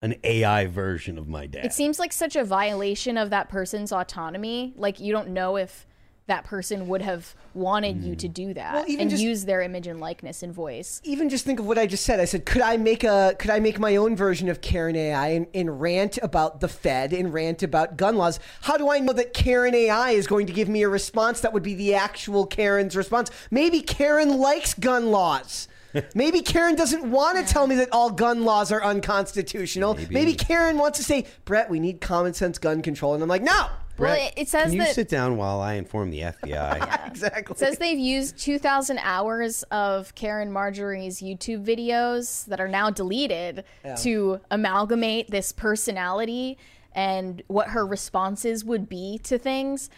an 0.00 0.14
AI 0.24 0.64
version 0.64 1.18
of 1.18 1.28
my 1.28 1.46
dad. 1.46 1.66
It 1.66 1.74
seems 1.74 1.98
like 1.98 2.14
such 2.14 2.36
a 2.36 2.44
violation 2.44 3.18
of 3.18 3.28
that 3.28 3.50
person's 3.50 3.92
autonomy. 3.92 4.72
Like 4.78 4.98
you 4.98 5.12
don't 5.12 5.28
know 5.28 5.56
if 5.56 5.86
that 6.26 6.44
person 6.44 6.88
would 6.88 7.02
have 7.02 7.34
wanted 7.52 8.02
you 8.02 8.16
to 8.16 8.26
hmm. 8.26 8.32
do 8.32 8.54
that 8.54 8.74
Well, 8.74 8.84
even 8.88 9.02
and 9.02 9.10
just- 9.10 9.22
use 9.22 9.44
their 9.44 9.60
image 9.60 9.86
and 9.86 10.00
likeness 10.00 10.42
and 10.42 10.52
voice. 10.52 11.00
even 11.04 11.28
just 11.28 11.44
think 11.44 11.60
of 11.60 11.66
what 11.66 11.78
I 11.78 11.86
just 11.86 12.04
said. 12.04 12.18
I 12.18 12.24
said, 12.24 12.46
could 12.46 12.62
I 12.62 12.76
make 12.76 13.04
a 13.04 13.34
could 13.38 13.50
I 13.50 13.60
make 13.60 13.78
my 13.78 13.96
own 13.96 14.16
version 14.16 14.48
of 14.48 14.60
Caryn 14.60 14.96
AI 14.96 15.28
and, 15.28 15.46
and 15.54 15.80
rant 15.80 16.18
about 16.22 16.60
the 16.60 16.68
Fed 16.68 17.12
and 17.12 17.32
rant 17.32 17.62
about 17.62 17.96
gun 17.96 18.16
laws? 18.16 18.40
How 18.62 18.76
do 18.76 18.90
I 18.90 18.98
know 18.98 19.12
that 19.12 19.34
Caryn 19.34 19.74
AI 19.74 20.10
is 20.10 20.26
going 20.26 20.46
to 20.46 20.52
give 20.52 20.68
me 20.68 20.82
a 20.82 20.88
response 20.88 21.40
that 21.40 21.52
would 21.52 21.62
be 21.62 21.74
the 21.74 21.94
actual 21.94 22.46
Caryn's 22.46 22.96
response? 22.96 23.30
Maybe 23.50 23.82
Caryn 23.82 24.38
likes 24.38 24.74
gun 24.74 25.10
laws. 25.10 25.68
Maybe 26.14 26.40
Caryn 26.40 26.76
doesn't 26.76 27.08
want 27.08 27.38
to 27.38 27.52
tell 27.52 27.66
me 27.66 27.76
that 27.76 27.90
all 27.92 28.10
gun 28.10 28.44
laws 28.44 28.72
are 28.72 28.82
unconstitutional. 28.82 29.94
Maybe. 30.10 30.34
Caryn 30.34 30.76
wants 30.76 30.98
to 30.98 31.04
say, 31.04 31.26
Brett, 31.44 31.70
we 31.70 31.78
need 31.78 32.00
common 32.00 32.34
sense 32.34 32.58
gun 32.58 32.82
control. 32.82 33.14
And 33.14 33.22
I'm 33.22 33.28
like, 33.28 33.42
no, 33.42 33.68
Well, 33.98 34.14
it, 34.14 34.34
it 34.36 34.48
says 34.48 34.70
Can 34.70 34.80
you 34.80 34.86
sit 34.86 35.08
down 35.08 35.36
while 35.36 35.60
I 35.60 35.74
inform 35.74 36.10
the 36.10 36.20
FBI? 36.20 37.06
exactly. 37.06 37.54
It 37.54 37.58
says 37.58 37.78
they've 37.78 37.98
used 37.98 38.38
2,000 38.38 38.98
hours 38.98 39.62
of 39.64 40.14
Caryn 40.14 40.50
Marjorie's 40.50 41.20
YouTube 41.20 41.64
videos 41.64 42.46
that 42.46 42.60
are 42.60 42.68
now 42.68 42.90
deleted 42.90 43.64
to 43.98 44.40
amalgamate 44.50 45.30
this 45.30 45.52
personality 45.52 46.58
and 46.92 47.42
what 47.46 47.68
her 47.68 47.86
responses 47.86 48.64
would 48.64 48.88
be 48.88 49.18
to 49.24 49.38
things. 49.38 49.90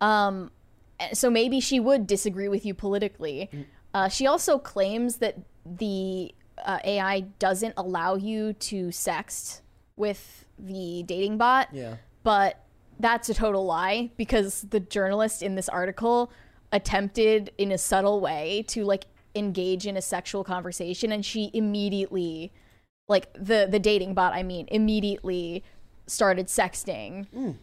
Um, 0.00 0.50
so 1.12 1.30
maybe 1.30 1.60
she 1.60 1.80
would 1.80 2.06
disagree 2.06 2.48
with 2.48 2.66
you 2.66 2.74
politically. 2.74 3.50
Uh, 3.94 4.08
she 4.08 4.26
also 4.26 4.58
claims 4.58 5.16
that 5.16 5.36
the 5.64 6.34
uh, 6.64 6.78
AI 6.84 7.20
doesn't 7.38 7.74
allow 7.76 8.14
you 8.14 8.52
to 8.54 8.88
sext 8.88 9.60
with 9.96 10.46
the 10.58 11.02
dating 11.06 11.38
bot. 11.38 11.68
Yeah. 11.72 11.96
But 12.22 12.62
that's 13.00 13.28
a 13.28 13.34
total 13.34 13.64
lie 13.66 14.10
because 14.16 14.62
the 14.70 14.80
journalist 14.80 15.42
in 15.42 15.54
this 15.54 15.68
article 15.68 16.30
attempted 16.72 17.50
in 17.58 17.72
a 17.72 17.78
subtle 17.78 18.20
way 18.20 18.64
to 18.68 18.84
like 18.84 19.04
engage 19.34 19.86
in 19.86 19.96
a 19.96 20.02
sexual 20.02 20.44
conversation 20.44 21.12
and 21.12 21.24
she 21.24 21.50
immediately 21.54 22.52
like 23.08 23.32
the 23.34 23.66
the 23.70 23.78
dating 23.78 24.14
bot 24.14 24.32
I 24.32 24.42
mean 24.42 24.66
immediately 24.70 25.64
started 26.06 26.46
sexting. 26.46 27.56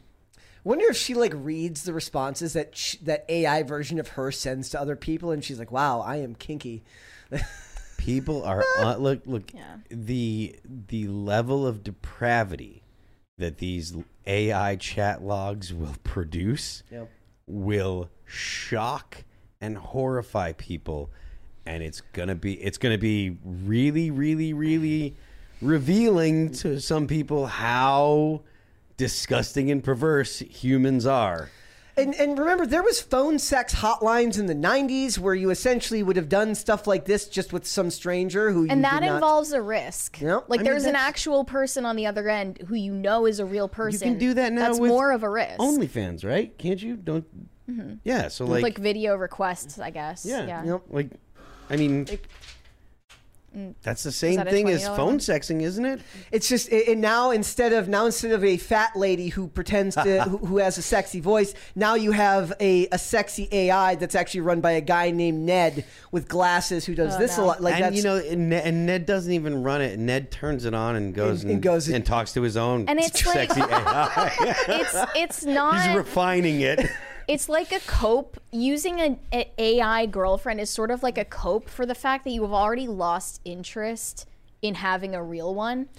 Wonder 0.63 0.85
if 0.89 0.97
she 0.97 1.13
like 1.13 1.31
reads 1.35 1.83
the 1.83 1.93
responses 1.93 2.51
that 2.53 2.75
sh- 2.75 2.95
that 3.03 3.25
AI 3.29 3.63
version 3.63 3.99
of 3.99 4.09
her 4.09 4.31
sends 4.33 4.69
to 4.71 4.79
other 4.81 4.97
people, 4.97 5.31
and 5.31 5.41
she's 5.41 5.59
like, 5.59 5.71
"Wow, 5.71 6.01
I 6.01 6.17
am 6.17 6.35
kinky." 6.35 6.83
People 7.97 8.43
are 8.43 8.63
uh, 8.79 8.95
look 8.97 9.21
look 9.25 9.53
Yeah. 9.53 9.77
the 9.89 10.57
the 10.87 11.07
level 11.07 11.65
of 11.65 11.83
depravity 11.83 12.83
that 13.37 13.57
these 13.59 13.95
AI 14.27 14.75
chat 14.75 15.23
logs 15.23 15.73
will 15.73 15.95
produce 16.03 16.83
Yep. 16.91 17.09
will 17.47 18.09
shock 18.25 19.23
and 19.61 19.77
horrify 19.77 20.51
people 20.53 21.09
and 21.65 21.81
it's 21.81 22.01
going 22.13 22.27
to 22.27 22.35
be 22.35 22.53
it's 22.61 22.77
going 22.77 22.93
to 22.93 22.99
be 22.99 23.37
really 23.43 24.11
really 24.11 24.53
really 24.53 25.15
revealing 25.61 26.51
to 26.51 26.79
some 26.79 27.07
people 27.07 27.47
how 27.47 28.41
disgusting 28.97 29.71
and 29.71 29.83
perverse 29.83 30.39
humans 30.39 31.05
are. 31.05 31.49
And 31.97 32.13
and 32.15 32.37
remember, 32.37 32.65
there 32.65 32.83
was 32.83 33.01
phone 33.01 33.39
sex 33.39 33.73
hotlines 33.73 34.37
in 34.37 34.45
the 34.45 34.55
'90s 34.55 35.17
where 35.17 35.33
you 35.33 35.49
essentially 35.49 36.03
would 36.03 36.15
have 36.15 36.29
done 36.29 36.53
stuff 36.53 36.85
like 36.85 37.05
this 37.05 37.27
just 37.27 37.51
with 37.51 37.65
some 37.65 37.89
stranger 37.89 38.51
who 38.51 38.65
you 38.65 38.69
And 38.69 38.83
that 38.83 39.01
did 39.01 39.07
not- 39.07 39.15
involves 39.15 39.51
a 39.51 39.61
risk. 39.61 40.21
Yep. 40.21 40.45
Like 40.47 40.59
I 40.59 40.63
mean, 40.63 40.71
there's 40.71 40.85
an 40.85 40.95
actual 40.95 41.43
person 41.43 41.85
on 41.85 41.95
the 41.95 42.05
other 42.05 42.29
end 42.29 42.59
who 42.67 42.75
you 42.75 42.93
know 42.93 43.25
is 43.25 43.39
a 43.39 43.45
real 43.45 43.67
person. 43.67 44.07
You 44.07 44.13
can 44.13 44.19
do 44.19 44.33
that 44.35 44.53
now 44.53 44.67
That's 44.67 44.79
more 44.79 45.11
of 45.11 45.23
a 45.23 45.29
risk. 45.29 45.57
OnlyFans, 45.57 46.23
right? 46.23 46.55
Can't 46.57 46.81
you? 46.81 46.95
Don't 46.95 47.25
mm-hmm. 47.69 47.95
Yeah, 48.03 48.27
so 48.27 48.45
like, 48.45 48.63
like, 48.63 48.77
video 48.77 49.15
requests, 49.15 49.79
I 49.79 49.89
guess. 49.89 50.25
Yeah. 50.25 50.45
Yeah. 50.45 50.63
Yep. 50.65 50.81
Like, 50.89 51.09
I 51.69 51.75
mean, 51.77 52.07
Mm. 53.57 53.73
that's 53.81 54.03
the 54.03 54.11
same 54.11 54.35
that 54.35 54.49
thing 54.49 54.69
as 54.69 54.85
phone 54.87 54.97
one? 55.05 55.17
sexing, 55.19 55.61
isn't 55.63 55.83
it? 55.85 55.99
It's 56.31 56.47
just 56.47 56.71
it, 56.71 56.87
and 56.89 57.01
now 57.01 57.31
instead 57.31 57.73
of 57.73 57.87
now 57.87 58.05
instead 58.05 58.31
of 58.31 58.43
a 58.43 58.57
fat 58.57 58.95
lady 58.95 59.29
who 59.29 59.47
pretends 59.47 59.95
to 59.95 60.23
who, 60.29 60.37
who 60.37 60.57
has 60.57 60.77
a 60.77 60.81
sexy 60.83 61.19
voice, 61.19 61.53
now 61.75 61.95
you 61.95 62.11
have 62.11 62.53
a, 62.59 62.87
a 62.91 62.97
sexy 62.99 63.47
AI 63.51 63.95
that's 63.95 64.13
actually 64.15 64.41
run 64.41 64.61
by 64.61 64.71
a 64.73 64.81
guy 64.81 65.09
named 65.11 65.45
Ned 65.45 65.85
with 66.11 66.27
glasses 66.27 66.85
who 66.85 66.93
does 66.93 67.15
Oh, 67.15 67.19
this 67.19 67.37
a 67.37 67.43
lot. 67.43 67.61
Like 67.61 67.75
and 67.75 67.83
that's 67.85 67.95
you 67.97 68.03
know, 68.03 68.17
and 68.17 68.49
Ned, 68.49 68.65
and 68.65 68.85
Ned 68.85 69.05
doesn't 69.05 69.31
even 69.31 69.63
run 69.63 69.81
it. 69.81 69.97
Ned 69.97 70.29
turns 70.29 70.65
it 70.65 70.73
on 70.75 70.95
and 70.95 71.13
goes 71.15 71.41
And- 71.41 71.49
and, 71.49 71.51
and 71.53 71.63
goes- 71.63 71.87
and 71.89 72.05
talks 72.05 72.33
to 72.33 72.41
his 72.43 72.57
own 72.57 72.87
And 72.87 72.99
it's 72.99 73.25
like- 73.25 73.51
sexy 73.51 73.61
AI. 73.61 74.33
It's 74.69 74.95
it's 75.15 75.45
not. 75.45 75.81
He's 75.87 75.95
refining 75.95 76.61
it. 76.61 76.85
It's 77.27 77.49
like 77.49 77.71
a 77.71 77.79
cope 77.81 78.39
using 78.51 79.01
an 79.01 79.19
a 79.33 79.51
AI 79.57 80.05
girlfriend 80.05 80.59
is 80.59 80.69
sort 80.69 80.91
of 80.91 81.03
like 81.03 81.17
a 81.17 81.25
cope 81.25 81.69
for 81.69 81.85
the 81.85 81.95
fact 81.95 82.23
that 82.23 82.31
you 82.31 82.41
have 82.43 82.53
already 82.53 82.87
lost 82.87 83.41
interest 83.43 84.27
in 84.61 84.75
having 84.75 85.13
a 85.13 85.21
real 85.23 85.53
one. 85.53 85.89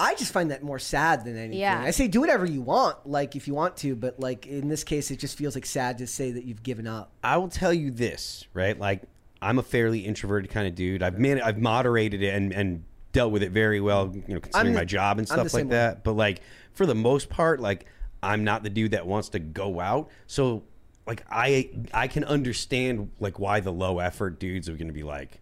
I 0.00 0.14
just 0.14 0.32
find 0.32 0.52
that 0.52 0.62
more 0.62 0.78
sad 0.78 1.24
than 1.24 1.36
anything. 1.36 1.58
Yeah. 1.58 1.80
I 1.80 1.90
say 1.90 2.06
do 2.06 2.20
whatever 2.20 2.46
you 2.46 2.62
want, 2.62 3.08
like 3.08 3.34
if 3.34 3.48
you 3.48 3.54
want 3.54 3.76
to, 3.78 3.96
but 3.96 4.20
like 4.20 4.46
in 4.46 4.68
this 4.68 4.84
case, 4.84 5.10
it 5.10 5.18
just 5.18 5.36
feels 5.36 5.56
like 5.56 5.66
sad 5.66 5.98
to 5.98 6.06
say 6.06 6.30
that 6.30 6.44
you've 6.44 6.62
given 6.62 6.86
up. 6.86 7.10
I 7.24 7.36
will 7.38 7.48
tell 7.48 7.74
you 7.74 7.90
this, 7.90 8.46
right? 8.54 8.78
Like, 8.78 9.02
I'm 9.42 9.58
a 9.58 9.62
fairly 9.62 10.00
introverted 10.00 10.50
kind 10.50 10.68
of 10.68 10.76
dude. 10.76 11.02
I've 11.02 11.18
man, 11.18 11.42
I've 11.42 11.58
moderated 11.58 12.22
it 12.22 12.32
and 12.34 12.52
and 12.52 12.84
dealt 13.12 13.32
with 13.32 13.42
it 13.42 13.50
very 13.50 13.80
well, 13.80 14.12
you 14.14 14.34
know, 14.34 14.40
considering 14.40 14.74
the- 14.74 14.80
my 14.80 14.84
job 14.84 15.18
and 15.18 15.26
stuff 15.26 15.38
like 15.38 15.50
same 15.50 15.68
way. 15.68 15.76
that. 15.76 16.04
But 16.04 16.12
like, 16.12 16.42
for 16.72 16.86
the 16.86 16.94
most 16.94 17.28
part, 17.28 17.58
like, 17.58 17.86
I'm 18.22 18.44
not 18.44 18.62
the 18.62 18.70
dude 18.70 18.92
that 18.92 19.06
wants 19.06 19.30
to 19.30 19.38
go 19.40 19.80
out. 19.80 20.10
So, 20.28 20.62
like, 21.08 21.24
I 21.30 21.70
I 21.92 22.06
can 22.06 22.22
understand 22.22 23.10
like 23.18 23.40
why 23.40 23.60
the 23.60 23.72
low 23.72 23.98
effort 23.98 24.38
dudes 24.38 24.68
are 24.68 24.76
to 24.88 24.94
be 24.94 25.02
like, 25.02 25.40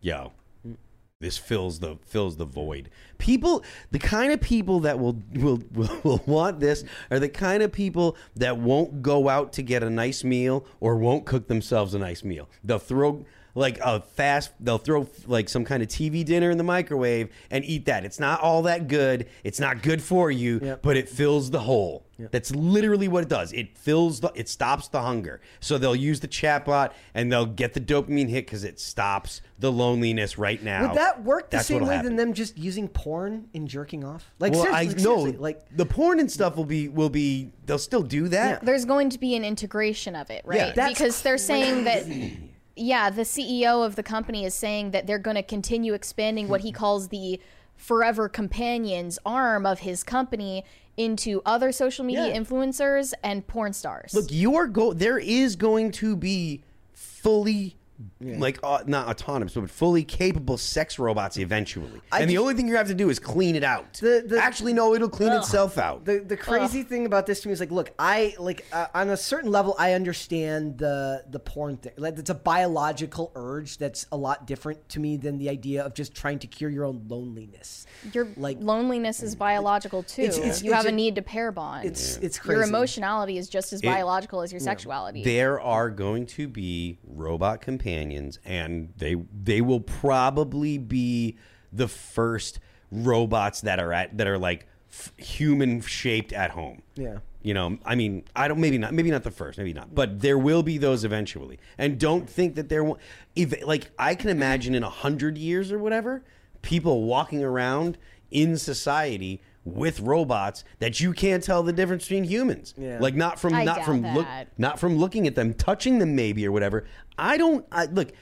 yo. 0.00 0.32
This 1.20 1.38
fills 1.38 1.78
the 1.78 1.98
fills 2.04 2.36
the 2.36 2.44
void. 2.44 2.90
People, 3.18 3.62
the 3.92 4.00
kind 4.00 4.32
of 4.32 4.40
people 4.40 4.80
that 4.80 4.98
will 4.98 5.22
will 5.34 5.62
will 6.02 6.20
want 6.26 6.58
this 6.58 6.82
are 7.12 7.20
the 7.20 7.28
kind 7.28 7.62
of 7.62 7.70
people 7.70 8.16
that 8.34 8.58
won't 8.58 9.02
go 9.02 9.28
out 9.28 9.52
to 9.52 9.62
get 9.62 9.84
a 9.84 9.90
nice 9.90 10.24
meal 10.24 10.66
or 10.80 10.96
won't 10.96 11.24
cook 11.24 11.46
themselves 11.46 11.94
a 11.94 12.00
nice 12.00 12.24
meal. 12.24 12.48
They'll 12.64 12.80
throw 12.80 13.24
like 13.54 13.78
a 13.80 14.00
fast. 14.00 14.50
They'll 14.60 14.78
throw 14.78 15.08
like 15.26 15.48
some 15.48 15.64
kind 15.64 15.82
of 15.82 15.88
TV 15.88 16.24
dinner 16.24 16.50
in 16.50 16.58
the 16.58 16.64
microwave 16.64 17.30
and 17.50 17.64
eat 17.64 17.86
that. 17.86 18.04
It's 18.04 18.20
not 18.20 18.40
all 18.40 18.62
that 18.62 18.88
good. 18.88 19.26
It's 19.44 19.60
not 19.60 19.82
good 19.82 20.02
for 20.02 20.30
you, 20.30 20.60
Yep. 20.62 20.82
but 20.82 20.96
it 20.96 21.08
fills 21.08 21.50
the 21.50 21.60
hole. 21.60 22.06
That's 22.30 22.54
literally 22.54 23.08
what 23.08 23.24
it 23.24 23.28
does. 23.28 23.52
It 23.52 23.76
fills 23.76 24.20
the. 24.20 24.30
It 24.36 24.48
stops 24.48 24.86
the 24.86 25.02
hunger. 25.02 25.40
So 25.58 25.76
they'll 25.76 25.96
use 25.96 26.20
the 26.20 26.28
chatbot 26.28 26.92
and 27.14 27.32
they'll 27.32 27.46
get 27.46 27.74
the 27.74 27.80
dopamine 27.80 28.28
hit 28.28 28.46
because 28.46 28.62
it 28.62 28.78
stops 28.78 29.40
the 29.58 29.72
loneliness 29.72 30.38
right 30.38 30.62
now. 30.62 30.86
Would 30.86 30.98
that 30.98 31.24
work 31.24 31.50
the 31.50 31.56
That's 31.56 31.66
same 31.66 31.76
what'll 31.76 31.88
way 31.88 31.96
happen. 31.96 32.14
than 32.14 32.28
them 32.28 32.32
just 32.34 32.56
using 32.56 32.86
porn 32.86 33.48
and 33.54 33.66
jerking 33.66 34.04
off? 34.04 34.30
Like 34.38 34.52
well, 34.52 34.62
seriously, 34.62 34.86
I 34.86 34.88
like, 34.92 34.96
know 34.98 35.16
seriously, 35.18 35.36
like 35.42 35.76
the 35.76 35.86
porn 35.86 36.20
and 36.20 36.30
stuff 36.30 36.54
will 36.56 36.64
be 36.64 36.86
will 36.88 37.10
be 37.10 37.50
they'll 37.66 37.76
still 37.76 38.02
do 38.04 38.28
that. 38.28 38.64
There's 38.64 38.84
going 38.84 39.10
to 39.10 39.18
be 39.18 39.34
an 39.34 39.44
integration 39.44 40.14
of 40.14 40.30
it, 40.30 40.42
right? 40.44 40.58
Yeah. 40.58 40.72
That's 40.76 40.94
because 40.96 41.22
they're 41.22 41.38
saying 41.38 41.84
that 41.84 42.04
yeah, 42.76 43.10
the 43.10 43.22
CEO 43.22 43.84
of 43.84 43.96
the 43.96 44.02
company 44.02 44.44
is 44.44 44.54
saying 44.54 44.92
that 44.92 45.06
they're 45.06 45.18
going 45.18 45.36
to 45.36 45.42
continue 45.42 45.94
expanding 45.94 46.48
what 46.48 46.62
he 46.62 46.70
hmm. 46.70 46.76
calls 46.76 47.08
the 47.08 47.40
forever 47.76 48.28
companions 48.28 49.18
arm 49.26 49.66
of 49.66 49.80
his 49.80 50.04
company 50.04 50.64
into 50.96 51.42
other 51.44 51.72
social 51.72 52.04
media 52.04 52.28
Yeah. 52.28 52.36
influencers 52.36 53.12
and 53.22 53.46
porn 53.46 53.72
stars. 53.72 54.14
Look, 54.14 54.30
you 54.30 54.56
are 54.56 54.66
go. 54.66 54.92
There 54.92 55.18
is 55.18 55.56
going 55.56 55.90
to 55.92 56.16
be 56.16 56.62
fully. 56.92 57.76
Like 58.20 58.58
uh, 58.64 58.82
not 58.86 59.06
autonomous, 59.08 59.54
but 59.54 59.70
fully 59.70 60.02
capable 60.02 60.56
sex 60.58 60.98
robots 60.98 61.36
eventually, 61.38 62.00
and 62.12 62.28
the 62.28 62.38
only 62.38 62.54
thing 62.54 62.66
you 62.66 62.74
have 62.76 62.88
to 62.88 62.94
do 62.94 63.10
is 63.10 63.18
clean 63.20 63.54
it 63.54 63.62
out. 63.62 63.94
The- 63.94 64.24
the- 64.26 64.38
Actually, 64.42 64.72
no, 64.72 64.94
it'll 64.94 65.08
clean 65.08 65.30
itself 65.32 65.78
out. 65.78 66.04
The 66.04 66.18
the 66.20 66.36
crazy 66.36 66.82
thing 66.82 67.06
about 67.06 67.26
this 67.26 67.40
to 67.42 67.48
me 67.48 67.52
is 67.52 67.60
like, 67.60 67.70
look, 67.70 67.92
I 67.98 68.34
like 68.38 68.64
uh, 68.72 68.86
on 68.94 69.10
a 69.10 69.16
certain 69.16 69.50
level, 69.52 69.76
I 69.78 69.92
understand 69.92 70.78
the 70.78 71.24
the 71.30 71.38
porn 71.38 71.76
thing. 71.76 71.92
Like, 71.96 72.18
it's 72.18 72.30
a 72.30 72.34
biological 72.34 73.30
urge 73.36 73.78
that's 73.78 74.06
a 74.10 74.16
lot 74.16 74.46
different 74.46 74.88
to 74.90 75.00
me 75.00 75.16
than 75.16 75.38
the 75.38 75.48
idea 75.48 75.84
of 75.84 75.94
just 75.94 76.14
trying 76.14 76.38
to 76.40 76.46
cure 76.48 76.70
your 76.70 76.84
own 76.84 77.04
loneliness. 77.08 77.86
Your 78.12 78.28
like- 78.36 78.58
loneliness 78.60 79.22
is 79.22 79.36
biological 79.36 80.02
too. 80.02 80.22
It's- 80.22 80.38
it's- 80.38 80.62
you 80.62 80.70
it's 80.72 80.76
have 80.76 80.86
a 80.86 80.92
need 80.92 81.14
to 81.16 81.22
pair 81.22 81.52
bond. 81.52 81.86
It's 81.86 82.16
it's 82.16 82.40
your 82.44 82.62
emotionality 82.62 83.38
is 83.38 83.48
just 83.48 83.72
as 83.72 83.80
biological 83.82 84.40
as 84.42 84.50
your 84.52 84.60
sexuality. 84.60 85.22
there 85.22 85.60
are 85.60 85.90
going 85.90 86.26
to 86.26 86.48
be 86.48 86.98
robot 87.16 87.60
companions 87.60 88.38
and 88.44 88.92
they 88.96 89.16
they 89.42 89.60
will 89.60 89.80
probably 89.80 90.78
be 90.78 91.36
the 91.72 91.88
first 91.88 92.58
robots 92.90 93.60
that 93.62 93.78
are 93.78 93.92
at 93.92 94.16
that 94.18 94.26
are 94.26 94.38
like 94.38 94.66
f- 94.90 95.12
human 95.16 95.80
shaped 95.80 96.32
at 96.32 96.50
home 96.50 96.82
Yeah. 96.96 97.18
you 97.42 97.54
know 97.54 97.78
i 97.84 97.94
mean 97.94 98.24
i 98.36 98.48
don't 98.48 98.60
maybe 98.60 98.78
not 98.78 98.92
maybe 98.92 99.10
not 99.10 99.22
the 99.22 99.30
first 99.30 99.56
maybe 99.58 99.72
not 99.72 99.94
but 99.94 100.20
there 100.20 100.38
will 100.38 100.62
be 100.62 100.76
those 100.78 101.04
eventually 101.04 101.58
and 101.78 101.98
don't 101.98 102.28
think 102.28 102.54
that 102.56 102.68
there 102.68 102.84
Won't, 102.84 103.00
if 103.34 103.54
like 103.66 103.90
i 103.98 104.14
can 104.14 104.28
imagine 104.30 104.74
in 104.74 104.82
a 104.82 104.90
hundred 104.90 105.38
years 105.38 105.72
or 105.72 105.78
whatever 105.78 106.22
people 106.60 107.04
walking 107.04 107.42
around 107.42 107.96
in 108.30 108.56
society 108.58 109.40
with 109.64 110.00
robots 110.00 110.64
that 110.80 111.00
you 111.00 111.12
can't 111.12 111.42
tell 111.42 111.62
the 111.62 111.72
difference 111.72 112.04
between 112.04 112.24
humans 112.24 112.74
Yeah. 112.76 112.98
like 113.00 113.14
not 113.14 113.38
from 113.38 113.54
I 113.54 113.64
not 113.64 113.84
from 113.84 114.02
look 114.02 114.26
not 114.58 114.78
from 114.78 114.96
looking 114.96 115.26
at 115.26 115.34
them, 115.34 115.54
touching 115.54 115.98
them 115.98 116.16
maybe 116.16 116.46
or 116.46 116.52
whatever. 116.52 116.84
I 117.18 117.36
don't 117.36 117.64
I, 117.70 117.86
look. 117.86 118.12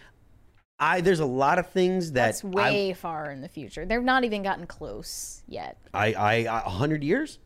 I 0.79 1.01
there's 1.01 1.21
a 1.21 1.27
lot 1.27 1.59
of 1.59 1.71
things 1.71 2.12
that 2.12 2.27
That's 2.27 2.45
way 2.45 2.93
far 2.93 3.31
in 3.31 3.41
the 3.41 3.49
future. 3.49 3.85
They've 3.87 4.03
not 4.03 4.25
even 4.25 4.43
gotten 4.43 4.67
close 4.67 5.43
yet. 5.47 5.79
I 5.95 6.12
I 6.12 6.35
I 6.45 6.59
a 6.67 6.71
hundred 6.71 7.05
years. 7.05 7.39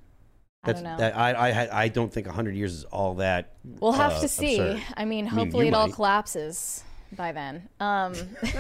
I 0.62 0.69
That's 0.69 0.83
don't 0.83 0.93
know. 0.93 0.99
that 0.99 1.16
I 1.16 1.33
I 1.33 1.83
I 1.85 1.89
don't 1.89 2.12
think 2.12 2.27
a 2.27 2.33
hundred 2.33 2.57
years 2.57 2.73
is 2.73 2.85
all 2.85 3.15
that. 3.15 3.55
We'll 3.65 3.93
have 3.93 4.12
uh, 4.12 4.21
to 4.21 4.29
see. 4.29 4.59
absurd. 4.59 4.83
I 4.97 5.05
mean, 5.05 5.25
mean, 5.25 5.27
hopefully 5.27 5.66
you 5.66 5.73
it 5.73 5.75
all 5.75 5.89
collapses 5.89 6.83
by 7.16 7.33
then. 7.33 7.69
Um, 7.81 8.15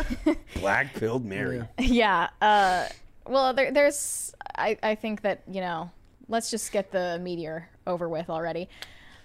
Black 0.56 0.94
pilled 0.94 1.24
Mary. 1.24 1.62
yeah. 1.78 2.28
Uh, 2.40 2.86
well, 3.26 3.54
there, 3.54 3.72
there's. 3.72 4.34
I, 4.56 4.78
I 4.82 4.94
think 4.94 5.22
that 5.22 5.42
you 5.50 5.60
know. 5.60 5.90
Let's 6.26 6.50
just 6.50 6.72
get 6.72 6.90
the 6.90 7.18
meteor 7.22 7.68
over 7.86 8.08
with 8.08 8.30
already. 8.30 8.68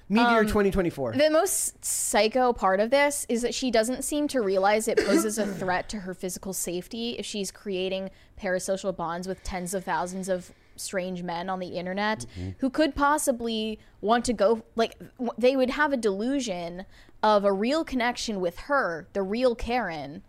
Meteor 0.10 0.40
Um, 0.40 0.48
2024. 0.48 1.14
The 1.14 1.30
most 1.30 1.86
psycho 1.86 2.52
part 2.52 2.82
of 2.82 2.90
this 2.90 3.26
is 3.30 3.42
that 3.44 3.54
she 3.54 3.72
doesn't 3.72 4.04
seem 4.04 4.28
to 4.30 4.42
realize 4.42 4.90
it 4.90 4.98
poses 4.98 5.38
a 5.38 5.46
threat 5.62 5.88
to 5.90 6.00
her 6.00 6.14
physical 6.14 6.52
safety 6.52 7.12
if 7.18 7.26
she's 7.26 7.52
creating 7.52 8.10
parasocial 8.42 8.94
bonds 8.94 9.30
with 9.30 9.44
tens 9.44 9.74
of 9.74 9.86
thousands 9.86 10.28
of 10.28 10.52
strange 10.76 11.24
men 11.24 11.50
on 11.50 11.60
the 11.60 11.68
internet 11.68 12.26
who 12.60 12.70
could 12.70 12.96
possibly 12.96 13.78
want 14.02 14.24
to 14.26 14.34
go 14.34 14.64
like 14.76 14.98
w- 15.18 15.32
they 15.38 15.56
would 15.56 15.70
have 15.70 15.94
a 15.94 15.98
delusion 15.98 16.86
of 17.22 17.44
a 17.46 17.52
real 17.54 17.84
connection 17.84 18.40
with 18.42 18.58
her, 18.60 19.08
the 19.14 19.22
real 19.22 19.56
Caryn, 19.56 20.22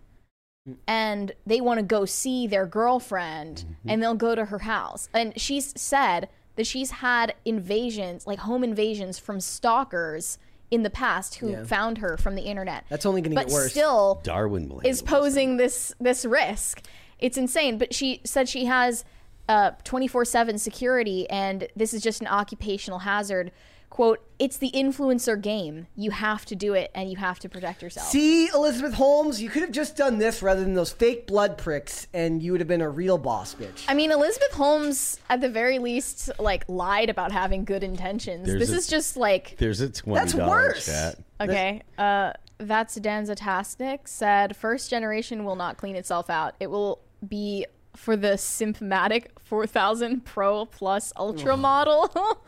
and 0.87 1.33
they 1.47 1.61
want 1.61 1.79
to 1.79 1.83
go 1.85 2.05
see 2.05 2.47
their 2.47 2.67
girlfriend 2.67 3.65
and 3.87 4.03
they'll 4.03 4.15
go 4.15 4.35
to 4.35 4.47
her 4.47 4.59
house. 4.61 5.09
And 5.15 5.39
she's 5.41 5.73
said 5.81 6.29
that 6.57 6.67
she's 6.67 6.91
had 6.91 7.35
invasions, 7.45 8.27
like 8.27 8.41
home 8.41 8.63
invasions 8.65 9.19
from 9.19 9.41
stalkers 9.41 10.39
in 10.71 10.83
the 10.83 10.91
past 10.91 11.37
who 11.37 11.51
Yeah. 11.51 11.65
found 11.65 11.99
her 11.99 12.17
from 12.17 12.35
the 12.35 12.43
internet. 12.43 12.85
That's 12.89 13.07
only 13.07 13.23
gonna 13.23 13.37
get 13.37 13.49
worse. 13.49 13.71
still 13.73 14.21
Darwin 14.23 14.69
will 14.69 14.81
is 14.81 15.03
posing 15.03 15.57
this 15.57 15.93
this 16.01 16.25
risk. 16.25 16.83
It's 17.19 17.37
insane. 17.37 17.77
But 17.79 17.93
she 17.95 18.21
said 18.25 18.49
she 18.49 18.67
has 18.67 19.05
uh, 19.49 19.73
24/7 19.85 20.59
security 20.61 21.29
and 21.29 21.67
this 21.75 21.93
is 21.93 22.03
just 22.03 22.21
an 22.21 22.29
occupational 22.29 23.01
hazard. 23.01 23.51
Quote, 23.91 24.25
it's 24.39 24.57
the 24.57 24.71
influencer 24.71 25.39
game. 25.39 25.89
You 25.97 26.13
have 26.13 26.47
to 26.47 26.55
do 26.55 26.75
it 26.75 26.91
and 26.95 27.11
you 27.11 27.17
have 27.17 27.39
to 27.41 27.49
protect 27.49 27.83
yourself. 27.83 28.07
See, 28.07 28.47
Elizabeth 28.49 28.95
Holmes, 28.95 29.43
you 29.43 29.51
could 29.51 29.63
have 29.63 29.73
just 29.73 29.97
done 29.97 30.19
this 30.19 30.43
rather 30.43 30.63
than 30.63 30.75
those 30.75 30.93
fake 30.93 31.27
blood 31.27 31.59
pricks, 31.59 32.07
and 32.15 32.41
you 32.43 32.53
would 32.53 32.61
have 32.61 32.69
been 32.69 32.81
a 32.81 32.89
real 32.89 33.19
boss 33.19 33.55
bitch. 33.55 33.85
I 33.89 33.95
mean, 33.95 34.13
Elizabeth 34.13 34.53
Holmes, 34.53 35.19
at 35.29 35.41
the 35.41 35.51
very 35.51 35.79
least, 35.81 36.31
like 36.39 36.65
lied 36.69 37.11
about 37.11 37.33
having 37.33 37.65
good 37.65 37.83
intentions. 37.83 38.47
There's 38.47 38.61
this 38.61 38.71
a- 38.73 38.77
is 38.77 38.87
just 38.87 39.17
like 39.17 39.57
There's 39.59 39.81
a 39.81 39.91
twenty 39.91 40.21
That's 40.21 40.35
worse. 40.35 40.87
chat. 40.87 41.17
okay. 41.41 41.83
Uh, 41.99 42.33
that's 42.59 42.97
Danzatastic 42.99 44.07
said. 44.07 44.57
First 44.57 44.89
generation 44.89 45.45
will 45.45 45.57
not 45.57 45.77
clean 45.79 45.97
itself 45.97 46.31
out. 46.31 46.55
It 46.61 46.71
will 46.71 47.01
be 47.27 47.67
for 47.97 48.17
the 48.17 48.37
Symptomatic 48.39 49.33
4000 49.45 50.25
Pro 50.25 50.67
Plus 50.67 51.13
Ultra 51.17 51.57
model. 51.57 52.11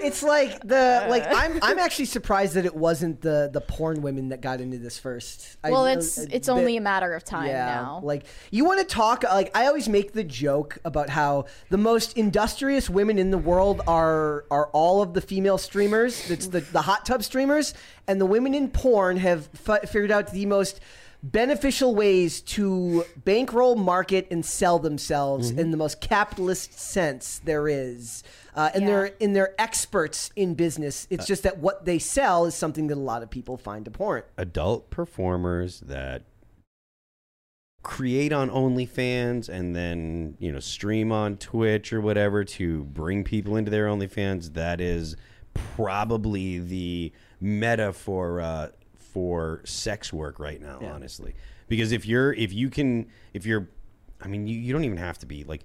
It's 0.00 0.22
like 0.22 0.60
the 0.60 1.06
like 1.08 1.24
I'm 1.28 1.58
I'm 1.62 1.78
actually 1.78 2.04
surprised 2.04 2.54
that 2.54 2.64
it 2.64 2.74
wasn't 2.74 3.20
the 3.20 3.50
the 3.52 3.60
porn 3.60 4.02
women 4.02 4.28
that 4.28 4.40
got 4.40 4.60
into 4.60 4.78
this 4.78 4.98
first. 4.98 5.56
Well, 5.64 5.86
uh, 5.86 5.94
it's 5.94 6.18
uh, 6.18 6.26
it's 6.30 6.48
only 6.48 6.76
a 6.76 6.80
matter 6.80 7.14
of 7.14 7.24
time 7.24 7.48
yeah, 7.48 7.66
now. 7.66 8.00
Like 8.02 8.24
you 8.50 8.64
want 8.64 8.80
to 8.80 8.86
talk 8.86 9.24
like 9.24 9.56
I 9.56 9.66
always 9.66 9.88
make 9.88 10.12
the 10.12 10.24
joke 10.24 10.78
about 10.84 11.08
how 11.08 11.46
the 11.70 11.78
most 11.78 12.16
industrious 12.16 12.88
women 12.88 13.18
in 13.18 13.30
the 13.30 13.38
world 13.38 13.80
are 13.86 14.44
are 14.50 14.68
all 14.68 15.02
of 15.02 15.14
the 15.14 15.20
female 15.20 15.58
streamers. 15.58 16.30
It's 16.30 16.46
the 16.46 16.60
the 16.60 16.82
hot 16.82 17.04
tub 17.04 17.22
streamers 17.22 17.74
and 18.06 18.20
the 18.20 18.26
women 18.26 18.54
in 18.54 18.70
porn 18.70 19.16
have 19.18 19.48
f- 19.68 19.90
figured 19.90 20.10
out 20.10 20.32
the 20.32 20.46
most 20.46 20.80
beneficial 21.22 21.94
ways 21.94 22.40
to 22.40 23.04
bankroll, 23.24 23.74
market, 23.76 24.26
and 24.30 24.44
sell 24.44 24.78
themselves 24.78 25.50
Mm-hmm. 25.50 25.58
in 25.60 25.70
the 25.72 25.76
most 25.76 26.00
capitalist 26.00 26.78
sense 26.78 27.40
there 27.44 27.66
is. 27.68 28.22
Uh, 28.54 28.70
and 28.74 28.82
Yeah. 28.82 28.88
they're 28.88 29.10
and 29.20 29.36
they're 29.36 29.54
experts 29.60 30.30
in 30.36 30.54
business. 30.54 31.06
It's 31.10 31.26
just 31.26 31.42
that 31.44 31.58
what 31.58 31.84
they 31.84 31.98
sell 31.98 32.44
is 32.46 32.54
something 32.54 32.86
that 32.88 32.94
a 32.94 33.00
lot 33.00 33.22
of 33.22 33.30
people 33.30 33.56
find 33.56 33.86
abhorrent. 33.86 34.26
adult 34.36 34.90
performers 34.90 35.80
that 35.80 36.22
create 37.82 38.32
on 38.32 38.50
OnlyFans 38.50 39.48
and 39.48 39.74
then 39.74 40.36
you 40.40 40.52
know 40.52 40.58
stream 40.60 41.12
on 41.12 41.36
Twitch 41.36 41.92
or 41.92 42.00
whatever 42.00 42.44
to 42.44 42.84
bring 42.84 43.22
people 43.24 43.56
into 43.56 43.70
their 43.70 43.86
OnlyFans. 43.86 44.54
That 44.54 44.80
is 44.80 45.16
probably 45.54 46.58
the 46.58 47.12
meta 47.40 47.92
for 47.92 48.40
uh, 48.40 48.68
for 49.12 49.62
sex 49.64 50.12
work 50.12 50.38
right 50.38 50.60
now, 50.60 50.80
honestly. 50.82 51.34
Because 51.68 51.92
if 51.92 52.06
you're 52.06 52.32
if 52.32 52.52
you 52.52 52.70
can 52.70 53.08
if 53.34 53.46
you're, 53.46 53.68
I 54.20 54.28
mean, 54.28 54.46
you, 54.46 54.58
you 54.58 54.72
don't 54.72 54.84
even 54.84 54.98
have 54.98 55.18
to 55.18 55.26
be 55.26 55.44
like. 55.44 55.64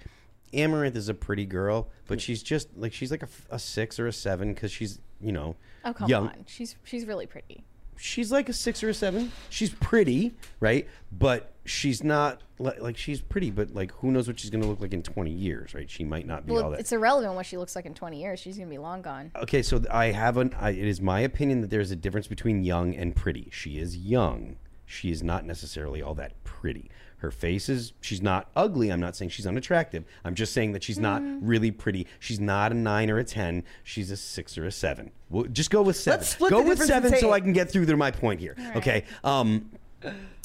Amouranth 0.53 0.95
is 0.95 1.10
a 1.10 1.15
pretty 1.15 1.48
girl, 1.48 1.90
but 2.06 2.20
mm. 2.20 2.22
she's 2.22 2.44
just 2.44 2.78
like 2.78 2.94
she's 2.94 3.10
like 3.10 3.24
a 3.49 3.57
six 3.57 3.99
or 3.99 4.06
a 4.06 4.14
seven 4.14 4.53
because 4.53 4.72
she's 4.72 4.99
you 5.20 5.32
know 5.32 5.56
oh 5.84 5.94
come 5.94 6.07
young 6.07 6.28
on, 6.28 6.45
she's 6.45 6.76
she's 6.84 7.07
really 7.07 7.26
pretty. 7.26 7.64
She's 7.98 8.32
like 8.32 8.49
a 8.49 8.53
six 8.53 8.84
or 8.84 8.90
a 8.90 8.94
seven. 8.94 9.32
She's 9.49 9.70
pretty, 9.72 10.34
right? 10.60 10.88
But 11.11 11.53
she's 11.65 12.03
not 12.03 12.41
li- 12.60 12.72
like 12.80 12.98
she's 12.98 13.22
pretty, 13.22 13.49
but 13.52 13.74
like 13.74 13.91
who 13.94 14.11
knows 14.11 14.28
what 14.28 14.40
she's 14.40 14.49
gonna 14.49 14.65
look 14.68 14.80
like 14.82 14.94
in 14.94 15.02
twenty 15.03 15.32
years, 15.32 15.74
right? 15.74 15.90
She 15.90 16.03
might 16.03 16.26
not 16.28 16.45
be 16.45 16.52
all 16.53 16.61
Well, 16.61 16.72
that. 16.72 16.80
it's 16.80 16.91
irrelevant 16.91 17.36
what 17.36 17.45
she 17.45 17.57
looks 17.57 17.76
like 17.76 17.86
in 17.86 17.94
20 17.94 18.20
years. 18.22 18.40
She's 18.40 18.57
gonna 18.57 18.70
be 18.70 18.78
long 18.78 19.02
gone. 19.02 19.32
okay, 19.36 19.61
so 19.61 19.80
th- 19.80 19.90
I 19.91 20.07
have 20.11 20.38
an. 20.38 20.53
I, 20.60 20.72
it 20.72 20.78
is 20.88 20.99
my 21.02 21.20
opinion 21.22 21.61
that 21.61 21.70
there's 21.70 21.91
a 21.91 21.95
difference 21.95 22.28
between 22.28 22.64
young 22.64 22.94
and 22.95 23.15
pretty. 23.15 23.49
She 23.52 23.78
is 23.78 23.95
young. 23.98 24.57
She 24.86 25.10
is 25.11 25.24
not 25.24 25.45
necessarily 25.45 26.02
all 26.02 26.14
that 26.15 26.44
pretty. 26.44 26.90
Her 27.23 27.31
face 27.31 27.69
is. 27.69 27.93
She's 28.01 28.21
not 28.21 28.49
ugly. 28.53 28.91
I'm 28.91 28.99
not 28.99 29.15
saying 29.15 29.29
she's 29.29 29.47
unattractive. 29.47 30.03
I'm 30.25 30.35
just 30.35 30.51
saying 30.51 30.73
that 30.73 30.83
she's 30.83 30.99
not 30.99 31.21
Mm. 31.21 31.39
really 31.41 31.71
pretty. 31.71 32.05
She's 32.19 32.39
not 32.41 32.73
a 32.73 32.75
nine 32.75 33.09
or 33.09 33.17
a 33.17 33.23
ten. 33.23 33.63
She's 33.81 34.11
a 34.11 34.17
six 34.17 34.57
or 34.57 34.65
a 34.65 34.71
seven. 34.71 35.09
Well, 35.29 35.45
just 35.45 35.69
go 35.71 35.81
with 35.81 35.95
7 35.95 36.19
Let's 36.19 36.29
split 36.31 36.51
go 36.51 36.57
the 36.61 36.67
with 36.69 36.79
difference 36.79 37.05
seven 37.05 37.19
so. 37.21 37.31
I 37.31 37.39
can 37.39 37.53
get 37.53 37.71
through 37.71 37.85
to 37.85 37.95
my 37.95 38.11
point 38.11 38.41
here. 38.41 38.57
Okay. 38.75 39.05
Um, 39.23 39.71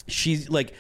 she's 0.07 0.49
like 0.49 0.73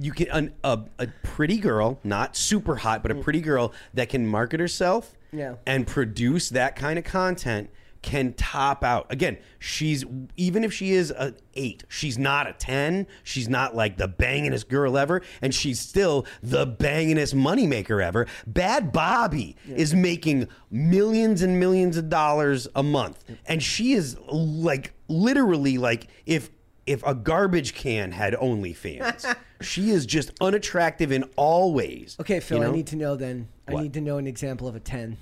you 0.00 0.12
can 0.12 0.28
an, 0.30 0.54
a, 0.62 0.78
a 0.98 1.08
pretty 1.24 1.56
girl, 1.58 1.98
not 2.04 2.36
super 2.36 2.76
hot, 2.76 3.02
but 3.02 3.10
a 3.10 3.14
pretty 3.16 3.40
girl 3.40 3.72
that 3.94 4.08
can 4.10 4.26
market 4.26 4.60
herself 4.60 5.16
Yeah. 5.32 5.54
and 5.66 5.86
produce 5.86 6.50
that 6.50 6.76
kind 6.76 6.98
of 6.98 7.04
content 7.06 7.70
can 8.02 8.32
top 8.34 8.84
out. 8.84 9.06
Again, 9.10 9.38
she's 9.58 10.04
even 10.36 10.64
if 10.64 10.72
she 10.72 10.92
is 10.92 11.10
a 11.10 11.34
8, 11.54 11.84
she's 11.88 12.18
not 12.18 12.46
a 12.46 12.52
10, 12.52 13.06
she's 13.22 13.48
not 13.48 13.74
like 13.74 13.96
the 13.96 14.08
bangingest 14.08 14.68
girl 14.68 14.96
ever 14.96 15.22
and 15.42 15.54
she's 15.54 15.80
still 15.80 16.26
the 16.42 16.66
bangingest 16.66 17.34
moneymaker 17.34 18.02
ever. 18.02 18.26
Bhad 18.50 18.92
Bhabie 18.92 19.56
is 19.68 19.94
making 19.94 20.48
millions 20.70 21.42
and 21.42 21.58
millions 21.58 21.96
of 21.96 22.08
dollars 22.08 22.68
a 22.74 22.82
month 22.82 23.24
and 23.46 23.62
she 23.62 23.92
is 23.92 24.16
like 24.28 24.92
literally 25.08 25.78
like 25.78 26.08
if 26.26 26.50
if 26.86 27.04
a 27.04 27.14
garbage 27.14 27.74
can 27.74 28.12
had 28.12 28.32
OnlyFans. 28.32 29.36
she 29.60 29.90
is 29.90 30.06
just 30.06 30.30
unattractive 30.40 31.12
in 31.12 31.24
all 31.36 31.74
ways. 31.74 32.16
Okay, 32.18 32.40
Phil, 32.40 32.58
you 32.58 32.64
know? 32.64 32.70
I 32.70 32.74
need 32.74 32.86
to 32.86 32.96
know 32.96 33.14
then. 33.14 33.48
I 33.66 33.74
need 33.74 33.92
to 33.92 34.00
know 34.00 34.16
an 34.16 34.26
example 34.26 34.66
of 34.66 34.74
a 34.74 34.80
10. 34.80 35.18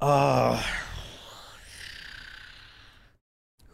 Uh, 0.00 0.62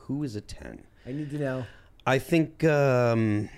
who 0.06 0.22
is 0.22 0.36
a 0.36 0.40
10? 0.40 0.82
I 1.06 1.12
need 1.12 1.30
to 1.30 1.38
know. 1.38 1.66
I 2.06 2.18
think 2.18 2.62
um, 2.64 3.48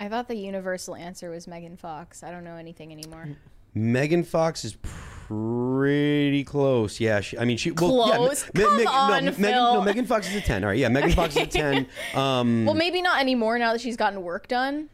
I 0.00 0.08
thought 0.08 0.28
the 0.28 0.36
universal 0.36 0.94
answer 0.96 1.30
was 1.30 1.46
Megan 1.46 1.76
Fox. 1.76 2.22
I 2.22 2.30
don't 2.30 2.44
know 2.44 2.56
anything 2.56 2.92
anymore. 2.92 3.28
Megan 3.74 4.24
Fox 4.24 4.64
is 4.64 4.76
pretty 4.82 6.42
close. 6.44 6.98
Yeah, 7.00 7.20
she, 7.20 7.38
I 7.38 7.44
mean, 7.44 7.56
she 7.56 7.70
well, 7.70 8.08
yeah, 8.08 8.16
Close? 8.16 8.50
Me- 8.54 8.62
Come 8.64 8.86
on, 8.88 9.24
no, 9.24 9.30
Megan, 9.30 9.34
Phil. 9.34 9.74
no, 9.74 9.82
Megan 9.82 10.06
Fox 10.06 10.28
is 10.28 10.36
a 10.36 10.40
10. 10.40 10.64
All 10.64 10.70
right, 10.70 10.78
yeah, 10.78 10.88
Megan 10.88 11.12
Fox 11.12 11.36
is 11.36 11.42
a 11.42 11.46
10. 11.46 11.86
Um, 12.14 12.64
Well, 12.64 12.74
maybe 12.74 13.02
not 13.02 13.20
anymore 13.20 13.58
now 13.58 13.72
that 13.72 13.80
she's 13.80 13.96
gotten 13.96 14.22
work 14.22 14.48
done. 14.48 14.88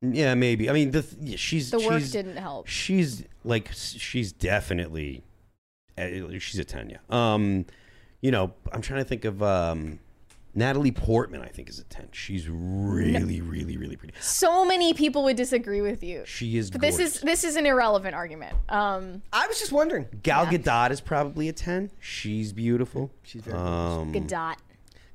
yeah, 0.00 0.34
maybe. 0.34 0.70
I 0.70 0.72
mean, 0.72 0.92
the 0.92 1.02
th- 1.02 1.16
yeah, 1.20 1.36
she's 1.36 1.70
The 1.70 1.78
work 1.80 1.98
she's- 1.98 2.12
didn't 2.12 2.36
help. 2.36 2.66
She's 2.68 3.24
like 3.44 3.70
she's 3.72 4.32
definitely 4.32 5.22
uh, 5.98 6.06
she's 6.38 6.58
a 6.58 6.64
10, 6.64 6.90
yeah. 6.90 6.96
Um, 7.10 7.66
you 8.20 8.30
know, 8.30 8.54
I'm 8.72 8.82
trying 8.82 9.00
to 9.00 9.04
think 9.08 9.24
of 9.24 9.42
um 9.42 9.98
Natalie 10.52 10.90
Portman, 10.90 11.42
I 11.42 11.46
think 11.48 11.68
is 11.68 11.78
a 11.78 11.84
10. 11.84 12.08
She's 12.12 12.48
really 12.48 13.40
really 13.40 13.76
really 13.76 13.96
pretty. 13.96 14.14
So 14.20 14.64
many 14.64 14.94
people 14.94 15.22
would 15.24 15.36
disagree 15.36 15.80
with 15.80 16.02
you. 16.02 16.24
She 16.26 16.56
is 16.56 16.70
But 16.70 16.80
this 16.80 16.96
gorgeous. 16.96 17.16
is 17.16 17.22
this 17.22 17.44
is 17.44 17.56
an 17.56 17.66
irrelevant 17.66 18.14
argument. 18.14 18.56
Um, 18.68 19.22
I 19.32 19.46
was 19.46 19.58
just 19.58 19.72
wondering. 19.72 20.06
Gal 20.22 20.46
Gadot 20.46 20.90
is 20.90 21.00
probably 21.00 21.48
a 21.48 21.52
10. 21.52 21.90
She's 22.00 22.52
beautiful. 22.52 23.12
She's 23.22 23.42
very 23.42 23.56
um, 23.56 24.12
good 24.12 24.26
dot. 24.26 24.58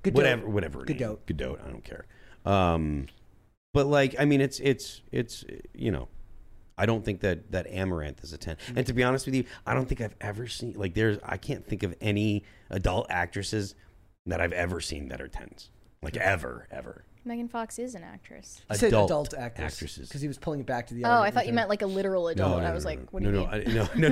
Good 0.04 0.14
whatever 0.16 0.48
whatever 0.48 0.80
her 0.80 0.86
name. 0.86 0.98
Godot. 0.98 1.20
Godot, 1.26 1.60
I 1.66 1.70
don't 1.70 1.84
care. 1.84 2.06
Um 2.46 3.08
but 3.74 3.88
like 3.88 4.16
I 4.18 4.26
mean 4.26 4.40
it's 4.40 4.60
it's 4.60 5.02
it's 5.12 5.44
you 5.74 5.92
know 5.92 6.08
I 6.78 6.86
don't 6.86 7.04
think 7.04 7.22
that 7.22 7.52
that 7.52 7.70
Amouranth 7.72 8.24
is 8.24 8.34
a 8.34 8.38
10. 8.38 8.58
And 8.76 8.86
to 8.86 8.94
be 8.94 9.04
honest 9.04 9.26
with 9.26 9.36
you, 9.36 9.46
I 9.66 9.74
don't 9.74 9.86
think 9.88 10.02
I've 10.02 10.16
ever 10.22 10.48
seen 10.48 10.74
like 10.78 10.94
there's 10.94 11.18
I 11.24 11.38
can't 11.38 11.66
think 11.66 11.84
of 11.84 11.94
any 12.00 12.44
adult 12.76 13.08
actresses 13.10 13.74
that 14.26 14.42
I've 14.42 14.54
ever 14.54 14.82
seen 14.82 15.08
that 15.10 15.22
are 15.22 15.28
10s. 15.28 15.70
Like 16.04 16.18
ever 16.18 16.68
ever. 16.70 17.06
Megan 17.26 17.48
Fox 17.48 17.80
is 17.80 17.96
an 17.96 18.04
actress. 18.04 18.62
He 18.70 18.78
said 18.78 18.88
Adult 18.90 19.10
adult 19.10 19.34
actors 19.34 19.74
actresses. 19.74 20.08
because 20.08 20.22
he 20.22 20.28
was 20.28 20.38
pulling 20.38 20.60
it 20.60 20.66
back 20.66 20.88
to 20.88 20.94
the. 20.94 21.04
Oh, 21.06 21.22
I 21.22 21.32
thought 21.32 21.48
you 21.48 21.54
meant 21.54 21.70
like 21.70 21.82
a 21.82 21.88
literal 21.88 22.28
adult. 22.28 22.62
I 22.64 22.74
was 22.74 22.86
like, 22.86 23.00
what 23.12 23.24
do 23.24 23.32
no, 23.32 23.42
you 23.42 23.46
no, 23.46 23.52
mean? 23.52 23.68
I- 23.68 23.74
no, 23.74 23.88
no, 23.96 24.08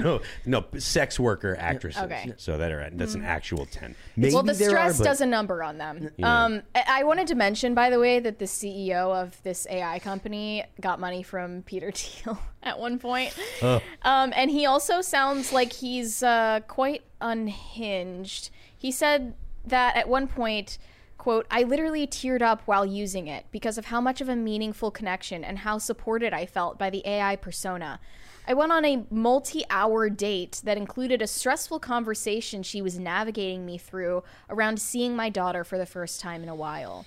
no, 0.46 0.64
no, 0.74 0.80
sex 0.80 1.20
worker 1.20 1.56
actresses. 1.58 2.02
Okay. 2.04 2.26
Mm. 2.28 2.40
So 2.40 2.58
that 2.58 2.72
are 2.72 2.90
that's 2.94 3.14
an 3.14 3.24
actual 3.24 3.66
ten. 3.66 3.96
Maybe 4.16 4.34
well, 4.34 4.44
the 4.44 4.54
there 4.54 4.70
stress 4.70 4.96
are, 4.96 5.04
but- 5.04 5.10
does 5.10 5.22
a 5.22 5.26
number 5.26 5.64
on 5.64 5.78
them. 5.78 6.10
Yeah. 6.18 6.46
Um, 6.46 6.64
I 6.74 6.84
I 6.88 7.04
wanted 7.04 7.28
to 7.28 7.36
mention, 7.36 7.74
by 7.74 7.90
the 7.90 8.00
way, 8.00 8.20
that 8.20 8.40
the 8.40 8.46
CEO 8.46 9.14
of 9.14 9.42
this 9.44 9.68
AI 9.70 10.00
company 10.00 10.64
got 10.82 11.00
money 11.00 11.24
from 11.24 11.62
Peter 11.64 11.92
Thiel 11.96 12.40
at 12.64 12.80
one 12.80 13.00
point. 13.00 13.38
Um, 13.62 14.34
and 14.36 14.50
he 14.50 14.66
also 14.66 15.02
sounds 15.02 15.52
like 15.52 15.74
he's 15.74 16.24
uh, 16.24 16.62
quite 16.68 17.04
unhinged. 17.22 18.50
He 18.78 18.92
said 18.92 19.36
that 19.66 19.96
at 19.96 20.10
one 20.10 20.28
point, 20.28 20.78
quote, 21.24 21.48
I 21.50 21.64
literally 21.64 22.06
teared 22.06 22.42
up 22.42 22.64
while 22.66 22.86
using 22.86 23.28
it 23.28 23.46
because 23.50 23.78
of 23.78 23.86
how 23.86 24.02
much 24.02 24.20
of 24.20 24.28
a 24.28 24.36
meaningful 24.36 24.92
connection 24.92 25.46
and 25.46 25.60
how 25.60 25.78
supported 25.78 26.34
I 26.34 26.46
felt 26.46 26.78
by 26.78 26.90
the 26.90 27.02
AI 27.08 27.38
persona. 27.38 28.02
I 28.46 28.54
went 28.54 28.74
on 28.74 28.84
a 28.84 29.06
multi 29.10 29.64
hour 29.70 30.10
date 30.10 30.60
that 30.66 30.76
included 30.76 31.22
a 31.22 31.28
stressful 31.28 31.80
conversation 31.80 32.62
she 32.62 32.82
was 32.82 33.00
navigating 33.00 33.66
me 33.66 33.78
through 33.78 34.26
around 34.50 34.82
seeing 34.82 35.16
my 35.16 35.30
daughter 35.30 35.64
for 35.64 35.78
the 35.78 35.86
first 35.86 36.20
time 36.20 36.44
in 36.44 36.50
a 36.50 36.56
while. 36.56 37.06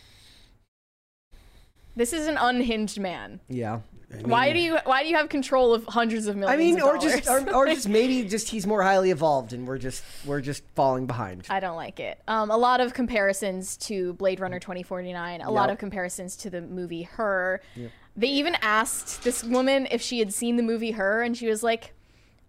This 1.95 2.15
is 2.15 2.27
an 2.27 2.39
unhinged 2.39 2.99
man. 2.99 3.41
Yeah. 3.51 3.81
Why 4.23 4.53
do 4.53 4.61
you 4.61 4.79
why 4.85 5.03
do 5.03 5.09
you 5.09 5.17
have 5.17 5.29
control 5.29 5.75
of 5.75 5.85
hundreds 5.87 6.27
of 6.27 6.37
millions? 6.37 6.55
I 6.55 6.57
mean, 6.57 6.81
of 6.81 6.87
or 6.87 6.99
just, 6.99 7.29
or, 7.29 7.55
or 7.55 7.67
just 7.67 7.89
maybe 7.89 8.23
just 8.29 8.49
he's 8.49 8.67
more 8.67 8.83
highly 8.83 9.11
evolved, 9.11 9.53
and 9.53 9.67
we're 9.67 9.79
just 9.79 10.05
we're 10.25 10.41
just 10.41 10.63
falling 10.75 11.07
behind. 11.07 11.45
I 11.51 11.61
don't 11.61 11.77
like 11.77 11.99
it. 11.99 12.21
Um, 12.29 12.51
a 12.51 12.57
lot 12.57 12.81
of 12.81 12.95
comparisons 12.95 13.77
to 13.79 14.13
Blade 14.15 14.39
Runner 14.39 14.61
2049, 14.61 15.41
a 15.41 15.51
lot 15.51 15.71
of 15.71 15.79
comparisons 15.79 16.37
to 16.39 16.51
the 16.51 16.61
movie 16.61 17.03
Her. 17.03 17.61
They 18.19 18.29
even 18.29 18.57
asked 18.63 19.25
this 19.25 19.45
woman 19.45 19.89
if 19.91 20.01
she 20.01 20.21
had 20.21 20.33
seen 20.33 20.57
the 20.57 20.63
movie 20.63 20.93
Her, 20.93 21.23
and 21.23 21.37
she 21.37 21.49
was 21.49 21.63
like, 21.63 21.93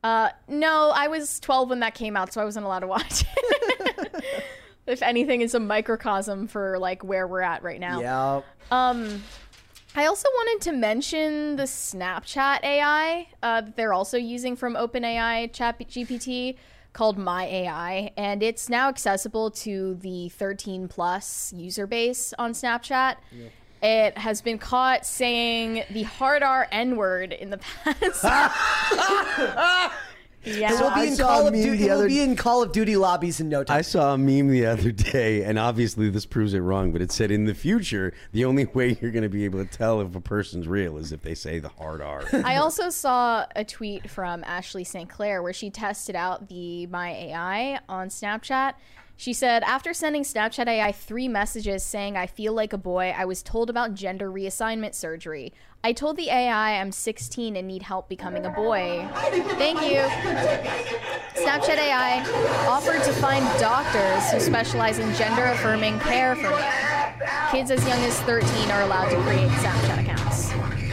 uh, 0.04 0.30
no, 0.48 0.92
I 0.96 1.08
was 1.08 1.40
12 1.40 1.70
when 1.70 1.80
that 1.82 1.94
came 1.94 2.16
out, 2.16 2.32
so 2.32 2.40
I 2.40 2.46
wasn't 2.46 2.66
allowed 2.66 2.80
to 2.80 2.88
watch 2.88 3.24
it. 3.24 4.24
if 4.88 5.02
anything, 5.02 5.42
it's 5.42 5.54
a 5.54 5.60
microcosm 5.60 6.48
for 6.48 6.80
like 6.80 7.04
where 7.04 7.28
we're 7.28 7.42
at 7.42 7.64
right 7.64 7.80
now. 7.80 8.00
Yeah. 8.00 8.42
Um, 8.72 9.24
I 9.98 10.06
also 10.06 10.30
wanted 10.30 10.62
to 10.66 10.74
mention 10.74 11.56
the 11.56 11.64
Snapchat 11.64 12.64
AI 12.64 13.30
uh, 13.42 13.62
that 13.62 13.76
they're 13.76 13.94
also 13.94 14.16
using 14.16 14.56
from 14.56 14.76
OpenAI 14.76 15.52
Chat 15.52 15.80
GPT 15.80 16.56
called 16.94 17.18
My 17.18 17.46
AI, 17.46 18.12
and 18.16 18.44
it's 18.44 18.70
now 18.70 18.90
accessible 18.90 19.50
to 19.50 19.96
the 19.96 20.30
13 20.30 20.88
plus 20.88 21.52
user 21.52 21.88
base 21.88 22.32
on 22.38 22.52
Snapchat. 22.52 23.16
It 23.82 24.20
has 24.20 24.40
been 24.40 24.60
caught 24.60 25.04
saying 25.04 25.84
the 25.90 26.04
hard 26.04 26.44
R 26.44 26.68
N 26.72 26.96
word 26.96 27.34
in 27.34 27.50
the 27.50 27.58
past. 27.84 28.24
yeah. 30.48 30.74
It 30.74 30.80
will 30.80 30.88
I 30.90 31.06
be 31.06 31.12
in 31.12 31.18
Call 31.18 31.48
of 31.48 31.54
Duty. 31.54 31.78
the 31.78 31.86
It 31.86 31.90
will 31.90 31.98
other- 32.00 32.08
be 32.08 32.22
in 32.22 32.36
Call 32.36 32.64
of 32.64 32.72
Duty 32.72 32.96
lobbies 32.98 33.40
in 33.40 33.50
no 33.50 33.64
time. 33.64 33.78
I 33.78 33.82
saw 33.82 34.14
a 34.14 34.18
meme 34.18 34.48
the 34.50 34.66
other 34.66 34.92
day, 34.92 35.44
and 35.44 35.58
obviously 35.60 36.10
this 36.10 36.26
proves 36.26 36.54
it 36.54 36.60
wrong, 36.60 36.92
but 36.92 37.02
it 37.02 37.12
said 37.12 37.32
in 37.32 37.46
the 37.46 37.54
future, 37.54 38.14
the 38.32 38.46
only 38.46 38.66
way 38.66 38.98
you're 39.02 39.12
going 39.12 39.24
to 39.24 39.30
be 39.30 39.46
able 39.46 39.64
to 39.64 39.70
tell 39.70 40.02
if 40.02 40.16
a 40.16 40.22
person's 40.22 40.68
real 40.68 40.98
is 40.98 41.12
if 41.12 41.22
they 41.22 41.36
say 41.36 41.60
the 41.60 41.70
hard 41.70 42.02
R. 42.02 42.24
I 42.44 42.58
also 42.58 42.90
saw 42.90 43.46
a 43.56 43.64
tweet 43.64 44.10
from 44.10 44.44
Ashley 44.46 44.84
St. 44.84 45.10
Clair 45.10 45.42
where 45.44 45.54
she 45.54 45.70
tested 45.70 46.16
out 46.16 46.48
the 46.50 46.88
My 46.88 47.10
AI 47.12 47.80
on 47.90 48.10
Snapchat. 48.10 48.74
She 49.20 49.34
said, 49.34 49.64
after 49.64 49.96
sending 49.96 50.22
Snapchat 50.22 50.68
AI 50.68 50.92
three 50.92 51.28
messages 51.28 51.82
saying, 51.82 52.16
I 52.16 52.28
feel 52.28 52.54
like 52.54 52.72
a 52.72 52.78
boy, 52.78 53.16
I 53.18 53.26
was 53.26 53.42
told 53.42 53.68
about 53.72 53.96
gender 53.96 54.32
reassignment 54.32 54.94
surgery. 54.94 55.54
I 55.84 55.94
told 55.94 56.18
the 56.18 56.30
AI 56.30 56.80
I'm 56.80 56.92
16 56.92 57.56
and 57.56 57.68
need 57.68 57.82
help 57.82 58.10
becoming 58.10 58.46
a 58.46 58.52
boy. 58.52 59.08
Thank 59.58 59.82
you. 59.82 60.02
Snapchat 61.42 61.78
AI 61.78 62.24
offered 62.68 63.04
to 63.04 63.14
find 63.14 63.44
doctors 63.60 64.32
who 64.32 64.40
specialize 64.40 65.00
in 65.00 65.12
gender 65.16 65.46
affirming 65.46 66.00
care 66.00 66.36
for 66.36 66.52
me. 66.52 67.28
Kids 67.52 67.72
as 67.72 67.86
young 67.88 68.00
as 68.02 68.20
13 68.22 68.70
are 68.70 68.84
allowed 68.84 69.10
to 69.10 69.16
create 69.24 69.50
Snapchat. 69.50 70.07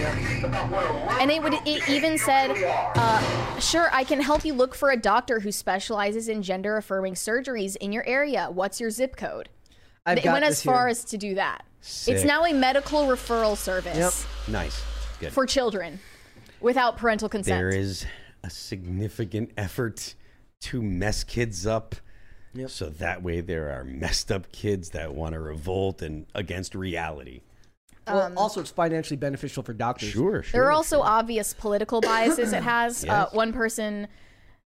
And 0.05 1.31
it 1.31 1.43
would 1.43 1.55
it 1.67 1.89
even 1.89 2.19
said, 2.19 2.53
uh, 2.97 3.59
"Sure, 3.61 3.89
I 3.93 4.05
can 4.05 4.21
help 4.21 4.45
you 4.45 4.55
look 4.55 4.75
for 4.75 4.91
a 4.91 4.97
doctor 4.97 5.41
who 5.41 5.51
specializes 5.51 6.29
in 6.29 6.43
gender 6.43 6.77
affirming 6.77 7.15
surgeries 7.15 7.77
in 7.77 7.93
your 7.93 8.07
area. 8.07 8.49
What's 8.51 8.81
your 8.81 8.91
zip 8.91 9.17
code?" 9.17 9.49
I've 10.07 10.19
it 10.19 10.25
got 10.25 10.33
went 10.35 10.45
as 10.45 10.63
far 10.63 10.87
here. 10.87 10.89
as 10.89 11.05
to 11.05 11.19
do 11.19 11.35
that. 11.37 11.65
Sick. 11.81 12.17
It's 12.17 12.25
now 12.25 12.45
a 12.45 12.53
medical 12.53 13.07
referral 13.07 13.57
service 13.57 14.27
nice. 14.49 14.83
Good. 15.21 15.33
for 15.33 15.47
children 15.47 16.01
without 16.61 16.97
parental 16.97 17.29
consent. 17.29 17.59
there 17.59 17.69
is 17.69 18.07
a 18.43 18.51
significant 18.51 19.51
effort 19.57 20.15
to 20.61 20.83
mess 20.83 21.25
kids 21.25 21.67
up. 21.67 21.95
So 22.69 22.89
that 22.89 23.23
way 23.23 23.41
there 23.41 23.71
are 23.71 23.83
messed 23.85 24.31
up 24.31 24.53
kids 24.53 24.91
that 24.91 25.13
want 25.15 25.33
to 25.33 25.41
revolt 25.41 26.03
and 26.03 26.27
against 26.35 26.75
reality. 26.75 27.41
Well, 28.07 28.33
also, 28.37 28.61
it's 28.61 28.71
financially 28.71 29.17
beneficial 29.17 29.63
for 29.63 29.73
doctors. 29.73 30.11
Sure, 30.11 30.43
sure. 30.43 30.53
There 30.53 30.65
are 30.67 30.73
also 30.73 31.01
obvious 31.01 31.55
political 31.55 32.01
biases 32.01 32.53
it 32.53 32.63
has. 32.75 33.05
Uh, 33.05 33.29
one 33.33 33.53
person 33.53 34.09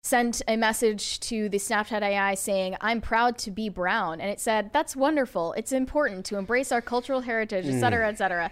sent 0.02 0.42
a 0.48 0.56
message 0.56 1.20
to 1.20 1.48
the 1.48 1.58
Snapchat 1.58 2.02
AI 2.02 2.34
saying, 2.34 2.76
I'm 2.80 3.00
proud 3.00 3.38
to 3.38 3.50
be 3.50 3.68
brown. 3.68 4.20
And 4.20 4.30
it 4.30 4.40
said, 4.40 4.70
That's 4.72 4.96
wonderful. 4.96 5.52
It's 5.54 5.72
important 5.72 6.24
to 6.26 6.38
embrace 6.38 6.72
our 6.72 6.80
cultural 6.80 7.20
heritage, 7.20 7.66
et 7.66 7.80
cetera, 7.80 8.08
et 8.08 8.18
cetera. 8.18 8.50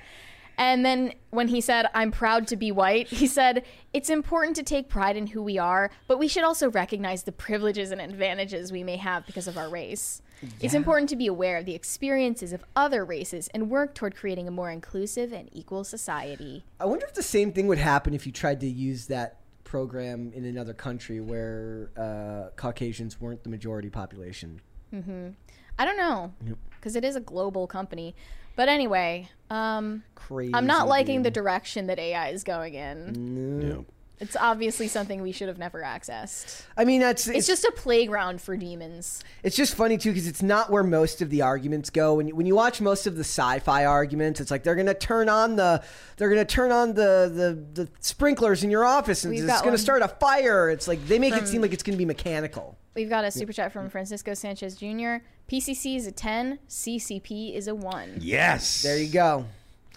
And 0.59 0.87
then 0.87 1.13
when 1.31 1.49
he 1.49 1.61
said, 1.61 1.87
I'm 1.95 2.11
proud 2.11 2.47
to 2.49 2.57
be 2.57 2.73
white, 2.73 3.09
he 3.09 3.27
said, 3.27 3.65
It's 3.93 4.11
important 4.11 4.57
to 4.57 4.63
take 4.63 4.89
pride 4.89 5.17
in 5.17 5.29
who 5.29 5.43
we 5.43 5.59
are, 5.59 5.91
but 6.09 6.19
we 6.19 6.29
should 6.29 6.45
also 6.45 6.71
recognize 6.71 7.25
the 7.25 7.33
privileges 7.33 7.91
and 7.91 8.01
advantages 8.01 8.73
we 8.73 8.83
may 8.83 8.97
have 8.97 9.27
because 9.27 9.47
of 9.47 9.59
our 9.59 9.69
race. 9.69 10.23
It's 10.61 10.75
important 10.75 11.09
to 11.11 11.17
be 11.17 11.27
aware 11.27 11.59
of 11.59 11.65
the 11.65 11.75
experiences 11.75 12.53
of 12.53 12.65
other 12.75 13.05
races 13.05 13.49
and 13.49 13.71
work 13.71 13.95
toward 13.95 14.15
creating 14.15 14.49
a 14.49 14.51
more 14.51 14.71
inclusive 14.71 15.33
and 15.33 15.49
equal 15.53 15.85
society. 15.85 16.65
I 16.81 16.87
wonder 16.87 17.07
if 17.07 17.15
the 17.15 17.23
same 17.23 17.53
thing 17.53 17.67
would 17.69 17.79
happen 17.79 18.15
if 18.15 18.27
you 18.27 18.33
tried 18.33 18.61
to 18.61 18.67
use 18.67 19.07
that 19.07 19.41
program 19.65 20.33
in 20.35 20.45
another 20.45 20.73
country 20.73 21.21
where 21.21 21.91
uh, 21.97 22.51
Caucasians 22.57 23.21
weren't 23.21 23.43
the 23.43 23.51
majority 23.51 23.91
population. 23.91 24.61
Mm-hmm. 24.95 25.31
I 25.79 25.85
don't 25.85 25.97
know 25.97 26.33
because 26.77 26.97
it 26.97 27.05
is 27.05 27.17
a 27.17 27.21
global 27.21 27.67
company. 27.67 28.15
But 28.55 28.71
anyway, 28.71 29.29
um, 29.51 30.03
Crazy. 30.15 30.55
I'm 30.55 30.67
not 30.67 30.89
liking 30.89 31.23
the 31.23 31.31
direction 31.31 31.89
that 31.89 31.99
AI 31.99 32.29
is 32.29 32.43
going 32.43 32.75
in. 32.75 33.61
Yeah. 33.61 33.95
It's 34.19 34.35
obviously 34.37 34.89
something 34.89 35.21
we 35.21 35.33
should 35.33 35.49
have 35.49 35.59
never 35.59 35.83
accessed. 35.83 36.63
I 36.77 36.87
mean, 36.87 37.01
that's 37.03 37.29
It's 37.29 37.47
just 37.47 37.65
a 37.65 37.73
playground 37.77 38.41
for 38.41 38.57
demons. 38.57 39.23
It's 39.43 39.57
just 39.57 39.75
funny 39.75 39.99
too 39.99 40.11
because 40.11 40.27
it's 40.27 40.43
not 40.43 40.71
where 40.71 40.83
most 40.83 41.21
of 41.21 41.29
the 41.29 41.43
arguments 41.43 41.91
go. 41.91 42.15
When 42.15 42.29
you, 42.29 42.35
when 42.35 42.47
you 42.47 42.55
watch 42.55 42.81
most 42.81 43.07
of 43.07 43.17
the 43.17 43.25
sci-fi 43.25 43.85
arguments, 43.85 44.41
it's 44.41 44.51
like 44.51 44.63
they're 44.63 44.75
gonna 44.75 44.95
turn 44.95 45.29
on 45.29 45.57
the 45.57 45.83
they're 46.17 46.31
gonna 46.31 46.47
turn 46.47 46.73
on 46.73 46.95
the 46.95 47.31
the, 47.75 47.83
the 47.85 47.91
sprinklers 48.01 48.65
in 48.65 48.71
your 48.71 48.87
office 48.87 49.25
and 49.25 49.35
We've 49.35 49.45
it's 49.45 49.61
gonna 49.61 49.73
one. 49.73 49.79
start 49.79 50.01
a 50.03 50.09
fire. 50.09 50.71
It's 50.71 50.89
like 50.89 51.07
they 51.07 51.19
make 51.19 51.35
it 51.35 51.47
seem 51.47 51.61
like 51.61 51.75
it's 51.75 51.83
gonna 51.83 51.99
be 51.99 52.07
mechanical. 52.07 52.79
We've 52.95 53.11
got 53.11 53.25
a 53.25 53.31
super 53.31 53.53
chat 53.53 53.73
from 53.73 53.91
Francisco 53.91 54.33
Sanchez 54.33 54.77
Jr. 54.77 55.17
PCC 55.51 55.97
is 55.97 56.07
a 56.07 56.13
10, 56.13 56.59
CCP 56.69 57.55
is 57.55 57.69
a 57.69 57.75
1. 57.75 58.19
Yes. 58.21 58.83
There 58.83 58.97
you 58.99 59.13
go. 59.13 59.45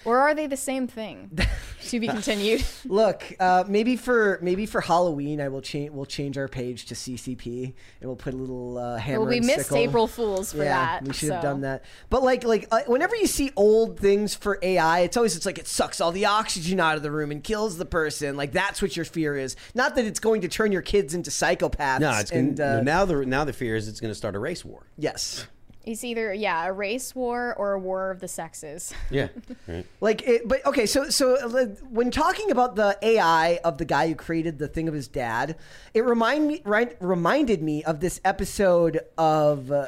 Or 0.05 0.19
are 0.19 0.33
they 0.33 0.47
the 0.47 0.57
same 0.57 0.87
thing? 0.87 1.37
to 1.89 1.99
be 1.99 2.07
continued. 2.07 2.63
Look, 2.85 3.23
uh, 3.39 3.63
maybe 3.67 3.95
for 3.95 4.39
maybe 4.41 4.65
for 4.65 4.81
Halloween, 4.81 5.41
I 5.41 5.49
will 5.49 5.61
change. 5.61 5.91
We'll 5.91 6.05
change 6.05 6.37
our 6.37 6.47
page 6.47 6.85
to 6.85 6.95
CCP 6.95 7.63
and 7.65 8.09
we'll 8.09 8.15
put 8.15 8.33
a 8.33 8.37
little 8.37 8.77
uh, 8.77 8.97
hammer. 8.97 9.19
well, 9.19 9.29
we 9.29 9.37
and 9.37 9.45
missed 9.45 9.69
sickle. 9.69 9.77
April 9.77 10.07
Fools 10.07 10.51
for 10.51 10.59
yeah, 10.59 10.99
that. 10.99 11.03
we 11.03 11.13
should 11.13 11.31
have 11.31 11.41
done 11.41 11.61
that. 11.61 11.83
But 12.09 12.23
like, 12.23 12.43
like 12.43 12.67
uh, 12.71 12.81
whenever 12.87 13.15
you 13.15 13.27
see 13.27 13.51
old 13.55 13.99
things 13.99 14.35
for 14.35 14.59
AI, 14.61 15.01
it's 15.01 15.17
always 15.17 15.35
it's 15.35 15.45
like 15.45 15.57
it 15.57 15.67
sucks 15.67 15.99
all 16.01 16.11
the 16.11 16.25
oxygen 16.25 16.79
out 16.79 16.95
of 16.95 17.03
the 17.03 17.11
room 17.11 17.31
and 17.31 17.43
kills 17.43 17.77
the 17.77 17.85
person. 17.85 18.37
Like 18.37 18.51
that's 18.51 18.81
what 18.81 18.95
your 18.95 19.05
fear 19.05 19.35
is. 19.35 19.55
Not 19.73 19.95
that 19.95 20.05
it's 20.05 20.19
going 20.19 20.41
to 20.41 20.47
turn 20.47 20.71
your 20.71 20.81
kids 20.81 21.13
into 21.13 21.31
psychopaths. 21.31 21.99
No, 21.99 22.17
it's 22.17 22.31
and, 22.31 22.57
gonna, 22.57 22.79
uh, 22.79 22.81
now 22.81 23.05
the 23.05 23.25
now 23.25 23.43
the 23.43 23.53
fear 23.53 23.75
is 23.75 23.87
it's 23.87 23.99
going 23.99 24.11
to 24.11 24.15
start 24.15 24.35
a 24.35 24.39
race 24.39 24.63
war. 24.63 24.85
yes. 24.97 25.47
It's 25.89 26.03
either, 26.03 26.31
yeah, 26.31 26.67
a 26.67 26.71
race 26.71 27.15
war 27.15 27.55
or 27.57 27.73
a 27.73 27.79
war 27.79 28.11
of 28.11 28.19
the 28.19 28.27
sexes. 28.27 28.93
Yeah. 29.09 29.29
Right. 29.67 29.87
Like, 30.01 30.21
it, 30.27 30.47
but 30.47 30.63
okay, 30.67 30.85
so 30.85 31.09
so 31.09 31.35
uh, 31.35 31.65
when 31.89 32.11
talking 32.11 32.51
about 32.51 32.75
the 32.75 32.95
AI 33.01 33.59
of 33.63 33.79
the 33.79 33.85
guy 33.85 34.07
who 34.07 34.13
created 34.13 34.59
the 34.59 34.67
thing 34.67 34.87
of 34.87 34.93
his 34.93 35.07
dad, 35.07 35.55
it 35.95 36.01
remind 36.05 36.47
me 36.47 36.61
right 36.63 36.95
reminded 36.99 37.63
me 37.63 37.83
of 37.83 38.01
this 38.01 38.21
episode 38.23 38.99
of. 39.17 39.71
Uh, 39.71 39.87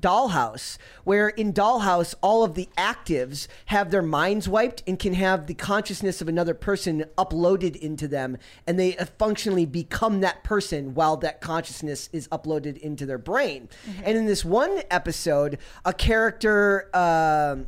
Dollhouse, 0.00 0.78
where 1.04 1.28
in 1.28 1.52
Dollhouse, 1.52 2.14
all 2.22 2.44
of 2.44 2.54
the 2.54 2.68
actives 2.76 3.48
have 3.66 3.90
their 3.90 4.02
minds 4.02 4.48
wiped 4.48 4.82
and 4.86 4.98
can 4.98 5.14
have 5.14 5.46
the 5.46 5.54
consciousness 5.54 6.20
of 6.20 6.28
another 6.28 6.54
person 6.54 7.04
uploaded 7.16 7.76
into 7.76 8.08
them, 8.08 8.38
and 8.66 8.78
they 8.78 8.96
uh, 8.96 9.06
functionally 9.18 9.66
become 9.66 10.20
that 10.20 10.44
person 10.44 10.94
while 10.94 11.16
that 11.16 11.40
consciousness 11.40 12.08
is 12.12 12.28
uploaded 12.28 12.78
into 12.78 13.06
their 13.06 13.18
brain. 13.18 13.68
And 14.04 14.16
in 14.16 14.26
this 14.26 14.44
one 14.44 14.82
episode, 14.90 15.58
a 15.84 15.92
character. 15.92 16.88
Um, 16.94 17.66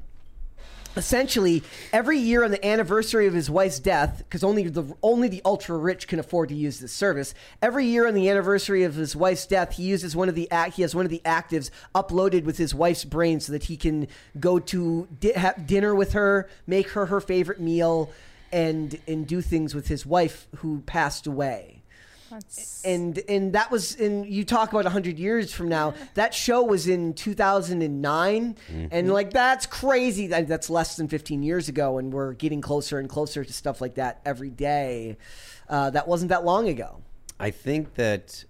essentially 0.96 1.62
every 1.92 2.18
year 2.18 2.44
on 2.44 2.50
the 2.50 2.66
anniversary 2.66 3.26
of 3.26 3.34
his 3.34 3.50
wife's 3.50 3.78
death 3.78 4.18
because 4.18 4.42
only 4.42 4.68
the 4.68 4.94
only 5.02 5.28
the 5.28 5.42
ultra 5.44 5.76
rich 5.76 6.08
can 6.08 6.18
afford 6.18 6.48
to 6.48 6.54
use 6.54 6.80
this 6.80 6.92
service 6.92 7.34
every 7.62 7.86
year 7.86 8.06
on 8.06 8.14
the 8.14 8.28
anniversary 8.28 8.82
of 8.82 8.94
his 8.94 9.14
wife's 9.14 9.46
death 9.46 9.76
he 9.76 9.82
uses 9.84 10.16
one 10.16 10.28
of 10.28 10.34
the 10.34 10.50
act 10.50 10.74
he 10.74 10.82
has 10.82 10.94
one 10.94 11.04
of 11.04 11.10
the 11.10 11.22
actives 11.24 11.70
uploaded 11.94 12.44
with 12.44 12.56
his 12.58 12.74
wife's 12.74 13.04
brain 13.04 13.38
so 13.38 13.52
that 13.52 13.64
he 13.64 13.76
can 13.76 14.08
go 14.40 14.58
to 14.58 15.06
di- 15.20 15.32
have 15.32 15.66
dinner 15.66 15.94
with 15.94 16.12
her 16.12 16.48
make 16.66 16.90
her 16.90 17.06
her 17.06 17.20
favorite 17.20 17.60
meal 17.60 18.10
and 18.50 18.98
and 19.06 19.26
do 19.26 19.40
things 19.40 19.74
with 19.74 19.88
his 19.88 20.04
wife 20.06 20.48
who 20.56 20.80
passed 20.80 21.26
away 21.26 21.77
That's 22.30 22.84
and 22.84 23.18
and 23.28 23.52
that 23.54 23.70
was 23.70 23.94
in 23.94 24.24
you 24.24 24.44
talk 24.44 24.70
about 24.70 24.84
100 24.84 25.18
years 25.18 25.52
from 25.52 25.68
now 25.68 25.94
that 26.14 26.34
show 26.34 26.62
was 26.62 26.86
in 26.86 27.14
2009 27.14 28.56
and 28.90 29.12
like 29.12 29.32
that's 29.32 29.66
crazy 29.66 30.26
that 30.28 30.46
that's 30.46 30.68
less 30.68 30.96
than 30.96 31.08
15 31.08 31.42
years 31.42 31.68
ago 31.68 31.98
and 31.98 32.12
we're 32.12 32.34
getting 32.34 32.60
closer 32.60 32.98
and 32.98 33.08
closer 33.08 33.44
to 33.44 33.52
stuff 33.52 33.80
like 33.80 33.94
that 33.94 34.20
every 34.24 34.50
day. 34.50 35.16
Uh, 35.68 35.90
that 35.90 36.08
wasn't 36.08 36.30
that 36.30 36.44
long 36.44 36.68
ago. 36.68 37.02
I 37.38 37.50
think 37.50 37.94
that 37.94 38.44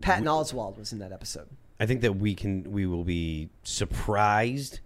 patton 0.00 0.24
oswalt 0.24 0.78
was 0.78 0.92
in 0.92 0.98
that 1.00 1.12
episode. 1.12 1.48
I 1.80 1.86
think 1.86 2.00
that 2.00 2.14
we 2.14 2.34
can 2.34 2.70
we 2.70 2.86
will 2.86 3.04
be 3.04 3.50
surprised 3.62 4.80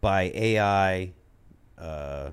by 0.00 0.30
AI 0.34 1.12
uh, 1.78 2.30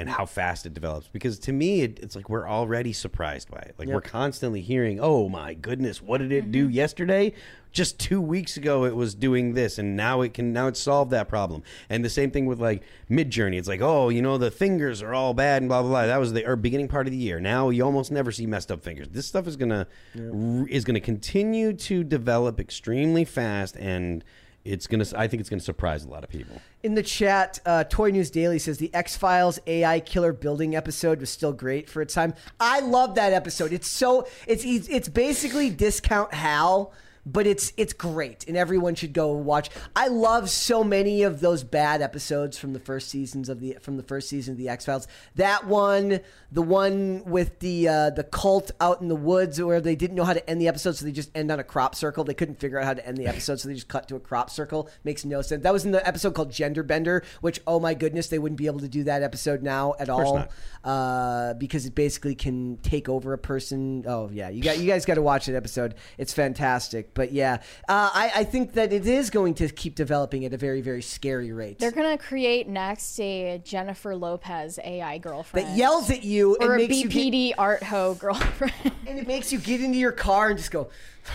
and 0.00 0.08
how 0.08 0.24
fast 0.24 0.64
it 0.64 0.72
develops. 0.72 1.08
Because 1.08 1.38
to 1.40 1.52
me, 1.52 1.82
it, 1.82 2.00
it's 2.02 2.16
like 2.16 2.30
we're 2.30 2.48
already 2.48 2.92
surprised 2.92 3.50
by 3.50 3.58
it. 3.58 3.74
Like 3.78 3.86
Yep. 3.88 3.94
we're 3.94 4.00
constantly 4.00 4.62
hearing, 4.62 4.98
"Oh 4.98 5.28
my 5.28 5.52
goodness, 5.52 6.00
what 6.00 6.18
did 6.18 6.32
it 6.32 6.50
do 6.50 6.64
mm-hmm. 6.64 6.72
yesterday? 6.72 7.34
Just 7.70 8.00
two 8.00 8.20
weeks 8.20 8.56
ago, 8.56 8.84
it 8.84 8.96
was 8.96 9.14
doing 9.14 9.52
this, 9.52 9.78
and 9.78 9.94
now 9.96 10.22
it 10.22 10.32
can 10.34 10.52
now 10.54 10.68
it's 10.68 10.80
solved 10.80 11.10
that 11.10 11.28
problem." 11.28 11.62
And 11.90 12.02
the 12.02 12.08
same 12.08 12.30
thing 12.30 12.46
with 12.46 12.58
like 12.58 12.82
Mid 13.10 13.30
Journey. 13.30 13.58
It's 13.58 13.68
like, 13.68 13.82
"Oh, 13.82 14.08
you 14.08 14.22
know, 14.22 14.38
the 14.38 14.50
fingers 14.50 15.02
are 15.02 15.12
all 15.12 15.34
bad 15.34 15.60
and 15.60 15.68
blah 15.68 15.82
blah 15.82 15.90
blah." 15.90 16.06
That 16.06 16.18
was 16.18 16.32
the 16.32 16.46
or 16.46 16.56
beginning 16.56 16.88
part 16.88 17.06
of 17.06 17.10
the 17.10 17.18
year. 17.18 17.38
Now 17.38 17.68
you 17.68 17.84
almost 17.84 18.10
never 18.10 18.32
see 18.32 18.46
messed 18.46 18.72
up 18.72 18.82
fingers. 18.82 19.08
This 19.10 19.26
stuff 19.26 19.46
is 19.46 19.56
gonna 19.56 19.86
r- 20.16 20.66
is 20.68 20.84
gonna 20.84 21.00
continue 21.00 21.74
to 21.74 22.02
develop 22.02 22.58
extremely 22.58 23.26
fast 23.26 23.76
and. 23.76 24.24
It's 24.64 24.86
gonna. 24.86 25.06
I 25.16 25.26
think 25.26 25.40
it's 25.40 25.48
gonna 25.48 25.60
surprise 25.60 26.04
a 26.04 26.08
lot 26.08 26.22
of 26.22 26.30
people. 26.30 26.60
in 26.82 26.94
the 26.94 27.02
chat 27.02 27.58
uh, 27.64 27.84
toy 27.84 28.10
news 28.10 28.30
daily 28.30 28.58
says 28.58 28.78
the 28.78 28.92
x-files 28.94 29.58
ai 29.66 30.00
killer 30.00 30.32
building 30.32 30.74
episode 30.76 31.20
was 31.20 31.30
still 31.30 31.52
great 31.52 31.88
for 31.90 32.00
its 32.02 32.14
time 32.14 32.32
i 32.58 32.80
love 32.80 33.14
that 33.14 33.32
episode 33.32 33.72
it's 33.72 33.86
so 33.88 34.26
it's 34.46 34.64
it's 34.64 35.08
basically 35.08 35.68
discount 35.70 36.32
hal 36.32 36.92
but 37.26 37.46
it's 37.46 37.72
it's 37.76 37.92
great 37.92 38.46
and 38.48 38.56
everyone 38.56 38.94
should 38.94 39.12
go 39.12 39.32
watch 39.32 39.70
i 39.94 40.08
love 40.08 40.48
so 40.48 40.82
many 40.82 41.22
of 41.22 41.40
those 41.40 41.62
bad 41.62 42.00
episodes 42.02 42.58
from 42.58 42.72
the 42.72 42.78
first 42.78 43.08
seasons 43.08 43.48
of 43.48 43.60
the 43.60 43.76
from 43.80 43.96
the 43.96 44.02
first 44.02 44.28
season 44.28 44.52
of 44.52 44.58
the 44.58 44.68
x-files 44.68 45.06
that 45.34 45.66
one 45.66 46.20
the 46.52 46.62
one 46.62 47.22
with 47.24 47.58
the 47.60 47.86
uh, 47.86 48.10
the 48.10 48.24
cult 48.24 48.70
out 48.80 49.00
in 49.00 49.08
the 49.08 49.16
woods 49.16 49.60
where 49.60 49.80
they 49.80 49.94
didn't 49.94 50.16
know 50.16 50.24
how 50.24 50.32
to 50.32 50.50
end 50.50 50.60
the 50.60 50.68
episode 50.68 50.92
so 50.96 51.04
they 51.04 51.12
just 51.12 51.30
end 51.34 51.50
on 51.50 51.60
a 51.60 51.64
crop 51.64 51.94
circle 51.94 52.24
they 52.24 52.34
couldn't 52.34 52.58
figure 52.58 52.78
out 52.78 52.84
how 52.84 52.94
to 52.94 53.06
end 53.06 53.16
the 53.16 53.26
episode 53.26 53.60
so 53.60 53.68
they 53.68 53.74
just 53.74 53.88
cut 53.88 54.08
to 54.08 54.16
a 54.16 54.20
crop 54.20 54.50
circle 54.50 54.88
makes 55.04 55.24
no 55.24 55.42
sense 55.42 55.62
that 55.62 55.72
was 55.72 55.84
in 55.84 55.92
the 55.92 56.06
episode 56.06 56.34
called 56.34 56.50
gender 56.50 56.82
bender 56.82 57.22
which 57.40 57.60
oh 57.66 57.78
my 57.78 57.94
goodness 57.94 58.28
they 58.28 58.38
wouldn't 58.38 58.58
be 58.58 58.66
able 58.66 58.80
to 58.80 58.88
do 58.88 59.04
that 59.04 59.22
episode 59.22 59.62
now 59.62 59.94
at 59.98 60.08
all 60.08 60.48
uh, 60.84 61.54
because 61.54 61.86
it 61.86 61.94
basically 61.94 62.34
can 62.34 62.78
take 62.78 63.08
over 63.08 63.32
a 63.32 63.38
person. 63.38 64.04
Oh 64.06 64.30
yeah, 64.32 64.48
you 64.48 64.62
got 64.62 64.78
you 64.78 64.86
guys 64.86 65.04
got 65.04 65.14
to 65.14 65.22
watch 65.22 65.46
that 65.46 65.54
episode. 65.54 65.94
It's 66.18 66.32
fantastic. 66.32 67.09
But 67.14 67.32
yeah, 67.32 67.58
uh, 67.88 68.10
I, 68.12 68.32
I 68.36 68.44
think 68.44 68.74
that 68.74 68.92
it 68.92 69.06
is 69.06 69.30
going 69.30 69.54
to 69.54 69.68
keep 69.68 69.94
developing 69.94 70.44
at 70.44 70.52
a 70.52 70.56
very 70.56 70.80
very 70.80 71.02
scary 71.02 71.52
rate. 71.52 71.78
they're 71.78 71.90
gonna 71.90 72.18
create 72.18 72.68
next 72.68 73.18
a 73.20 73.60
Jennifer 73.64 74.16
Lopez 74.16 74.78
AI 74.84 75.18
girlfriend 75.18 75.68
that 75.68 75.76
yells 75.76 76.10
at 76.10 76.24
you 76.24 76.56
or 76.60 76.74
and 76.74 76.82
a 76.82 76.88
makes 76.88 77.02
you 77.02 77.08
get, 77.08 77.32
BPD 77.32 77.52
art 77.58 77.82
ho 77.82 78.14
girlfriend. 78.14 78.72
and 79.06 79.18
it 79.18 79.26
makes 79.26 79.52
you 79.52 79.58
get 79.58 79.80
into 79.80 79.98
your 79.98 80.12
car 80.12 80.50
and 80.50 80.58
just 80.58 80.70
go 80.70 80.90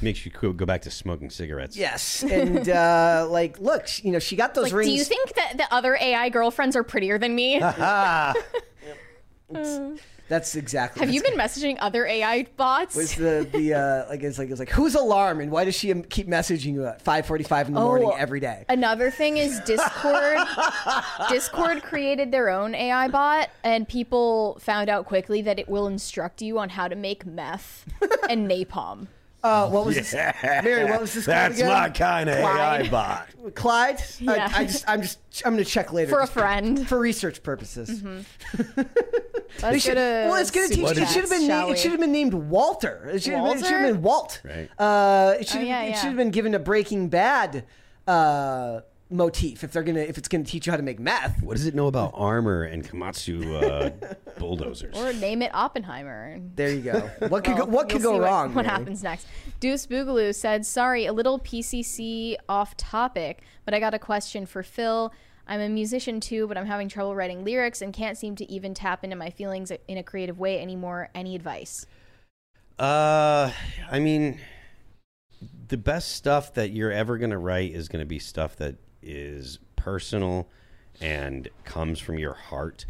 Makes 0.00 0.24
you 0.24 0.30
go 0.30 0.52
go 0.52 0.64
back 0.64 0.82
to 0.82 0.92
smoking 0.92 1.28
cigarettes. 1.28 1.76
yes 1.76 2.22
and 2.22 2.68
uh, 2.68 3.26
like 3.28 3.58
look 3.58 3.86
you 4.04 4.12
know 4.12 4.20
she 4.20 4.36
got 4.36 4.54
those 4.54 4.66
like, 4.66 4.74
rings. 4.74 4.90
do 4.90 4.94
you 4.94 5.04
think 5.04 5.34
that 5.34 5.56
the 5.56 5.74
other 5.74 5.96
AI 6.00 6.28
girlfriends 6.28 6.76
are 6.76 6.84
prettier 6.84 7.18
than 7.18 7.34
me? 7.34 7.56
that's 10.28 10.54
exactly. 10.56 11.00
Have 11.04 11.14
you 11.14 11.22
been 11.22 11.34
messaging 11.34 11.76
other 11.80 12.06
AI 12.06 12.46
bots? 12.56 12.94
Was 12.94 13.14
the 13.14 13.48
the 13.52 13.74
uh, 13.74 14.06
like 14.10 14.22
it's 14.22 14.38
like 14.38 14.50
it's 14.50 14.58
like 14.58 14.70
whose 14.70 14.94
alarm 14.94 15.40
and 15.40 15.50
why 15.50 15.64
does 15.64 15.74
she 15.74 15.92
keep 16.02 16.28
messaging 16.28 16.74
you 16.74 16.86
at 16.86 17.02
five 17.02 17.26
forty 17.26 17.44
five 17.44 17.68
in 17.68 17.74
the 17.74 17.80
morning 17.80 18.08
Oh, 18.12 18.16
every 18.16 18.40
day? 18.40 18.64
Another 18.68 19.10
thing 19.10 19.36
is 19.38 19.60
Discord. 19.60 20.38
Discord 21.28 21.82
created 21.82 22.30
their 22.30 22.50
own 22.50 22.74
AI 22.74 23.08
bot, 23.08 23.50
and 23.64 23.88
people 23.88 24.58
found 24.60 24.88
out 24.88 25.06
quickly 25.06 25.42
that 25.42 25.58
it 25.58 25.68
will 25.68 25.86
instruct 25.86 26.42
you 26.42 26.58
on 26.58 26.68
how 26.68 26.88
to 26.88 26.94
make 26.96 27.24
meth 27.26 27.86
and 28.28 28.48
napalm. 28.50 29.08
Uh, 29.42 29.68
what 29.68 29.86
was 29.86 29.94
this? 29.94 30.12
Mary, 30.14 30.84
what 30.84 31.00
was 31.00 31.14
this? 31.14 31.26
That's 31.26 31.56
again? 31.58 31.68
my 31.72 31.90
kind 31.90 32.28
of 32.28 32.36
AI 32.38 32.88
bot. 32.88 33.28
Clyde. 33.54 34.02
Yeah. 34.18 34.50
I, 34.52 34.60
I 34.62 34.64
just, 34.64 34.84
I'm 34.88 35.02
just, 35.02 35.18
I'm 35.44 35.52
gonna 35.52 35.64
check 35.64 35.92
later 35.92 36.10
For 36.10 36.20
a 36.20 36.26
friend. 36.26 36.86
for 36.88 36.98
research 36.98 37.42
purposes. 37.44 38.02
Let's 39.62 39.76
It 39.76 39.80
should- 39.80 39.94
go 39.94 40.22
to 40.24 40.28
well, 40.28 40.34
it's 40.36 40.50
gonna 40.50 40.68
teach. 40.68 40.86
Super 40.88 41.00
It 41.02 41.08
should 41.08 41.20
have 41.22 41.30
been. 41.30 41.46
Chats, 41.46 41.66
na- 41.66 41.72
it 41.72 41.78
should 41.78 41.90
have 41.92 42.00
been 42.00 42.12
named 42.12 42.34
Walter. 42.34 43.10
It 43.12 43.22
should 43.22 43.34
have 43.34 43.44
been, 43.44 43.58
it 43.58 43.64
should 43.64 43.70
have 43.70 43.80
Walter? 43.80 43.92
been 43.94 44.02
Walt. 44.02 44.40
Right. 44.44 44.68
Uh, 44.78 45.34
it 45.40 45.48
should. 45.48 45.60
Oh, 45.60 45.64
yeah, 45.64 45.84
yeah. 45.84 45.94
should 45.94 46.08
have 46.08 46.16
been 46.16 46.30
given 46.30 46.54
a 46.54 46.58
Breaking 46.58 47.08
Bad 47.08 47.64
uh, 48.06 48.80
motif 49.10 49.64
if 49.64 49.72
they're 49.72 49.82
gonna 49.82 50.00
if 50.00 50.18
it's 50.18 50.28
gonna 50.28 50.44
teach 50.44 50.66
you 50.66 50.70
how 50.72 50.76
to 50.76 50.82
make 50.82 51.00
meth. 51.00 51.42
What 51.42 51.56
does 51.56 51.66
it 51.66 51.74
know 51.74 51.86
about 51.86 52.12
armor 52.14 52.64
and 52.64 52.88
Komatsu 52.88 53.62
uh, 53.62 54.14
bulldozers? 54.38 54.96
Or 54.96 55.12
name 55.12 55.42
it 55.42 55.54
Oppenheimer. 55.54 56.38
There 56.54 56.70
you 56.70 56.82
go. 56.82 57.00
What 57.28 57.44
could 57.44 57.54
Well, 57.56 57.66
go, 57.66 57.72
what 57.72 57.88
could 57.88 58.02
go 58.02 58.14
see 58.14 58.20
wrong? 58.20 58.54
What, 58.54 58.66
Mary? 58.66 58.78
happens 58.78 59.02
next? 59.02 59.26
Deuce 59.60 59.86
Boogaloo 59.86 60.34
said, 60.34 60.66
"Sorry, 60.66 61.06
a 61.06 61.12
little 61.12 61.38
PCC 61.38 62.36
off 62.48 62.76
topic, 62.76 63.42
but 63.64 63.74
I 63.74 63.80
got 63.80 63.94
a 63.94 63.98
question 63.98 64.46
for 64.46 64.62
Phil. 64.62 65.12
I'm 65.46 65.60
a 65.60 65.68
musician 65.68 66.20
too, 66.20 66.46
but 66.46 66.58
I'm 66.58 66.66
having 66.66 66.88
trouble 66.88 67.14
writing 67.14 67.42
lyrics 67.44 67.80
and 67.80 67.92
can't 67.94 68.18
seem 68.18 68.36
to 68.36 68.50
even 68.50 68.74
tap 68.74 69.02
into 69.02 69.16
my 69.16 69.30
feelings 69.30 69.72
in 69.88 69.96
a 69.96 70.02
creative 70.02 70.38
way 70.38 70.60
anymore. 70.60 71.08
Any 71.14 71.34
advice?" 71.34 71.86
Uh, 72.78 73.50
I 73.90 73.98
mean, 73.98 74.38
the 75.68 75.76
best 75.76 76.12
stuff 76.12 76.54
that 76.54 76.70
you're 76.70 76.92
ever 76.92 77.18
going 77.18 77.30
to 77.30 77.38
write 77.38 77.72
is 77.72 77.88
going 77.88 78.00
to 78.02 78.06
be 78.06 78.18
stuff 78.18 78.54
that 78.56 78.76
is 79.02 79.58
personal 79.76 80.48
and 81.00 81.48
comes 81.64 81.98
from 81.98 82.18
your 82.18 82.34
heart. 82.34 82.84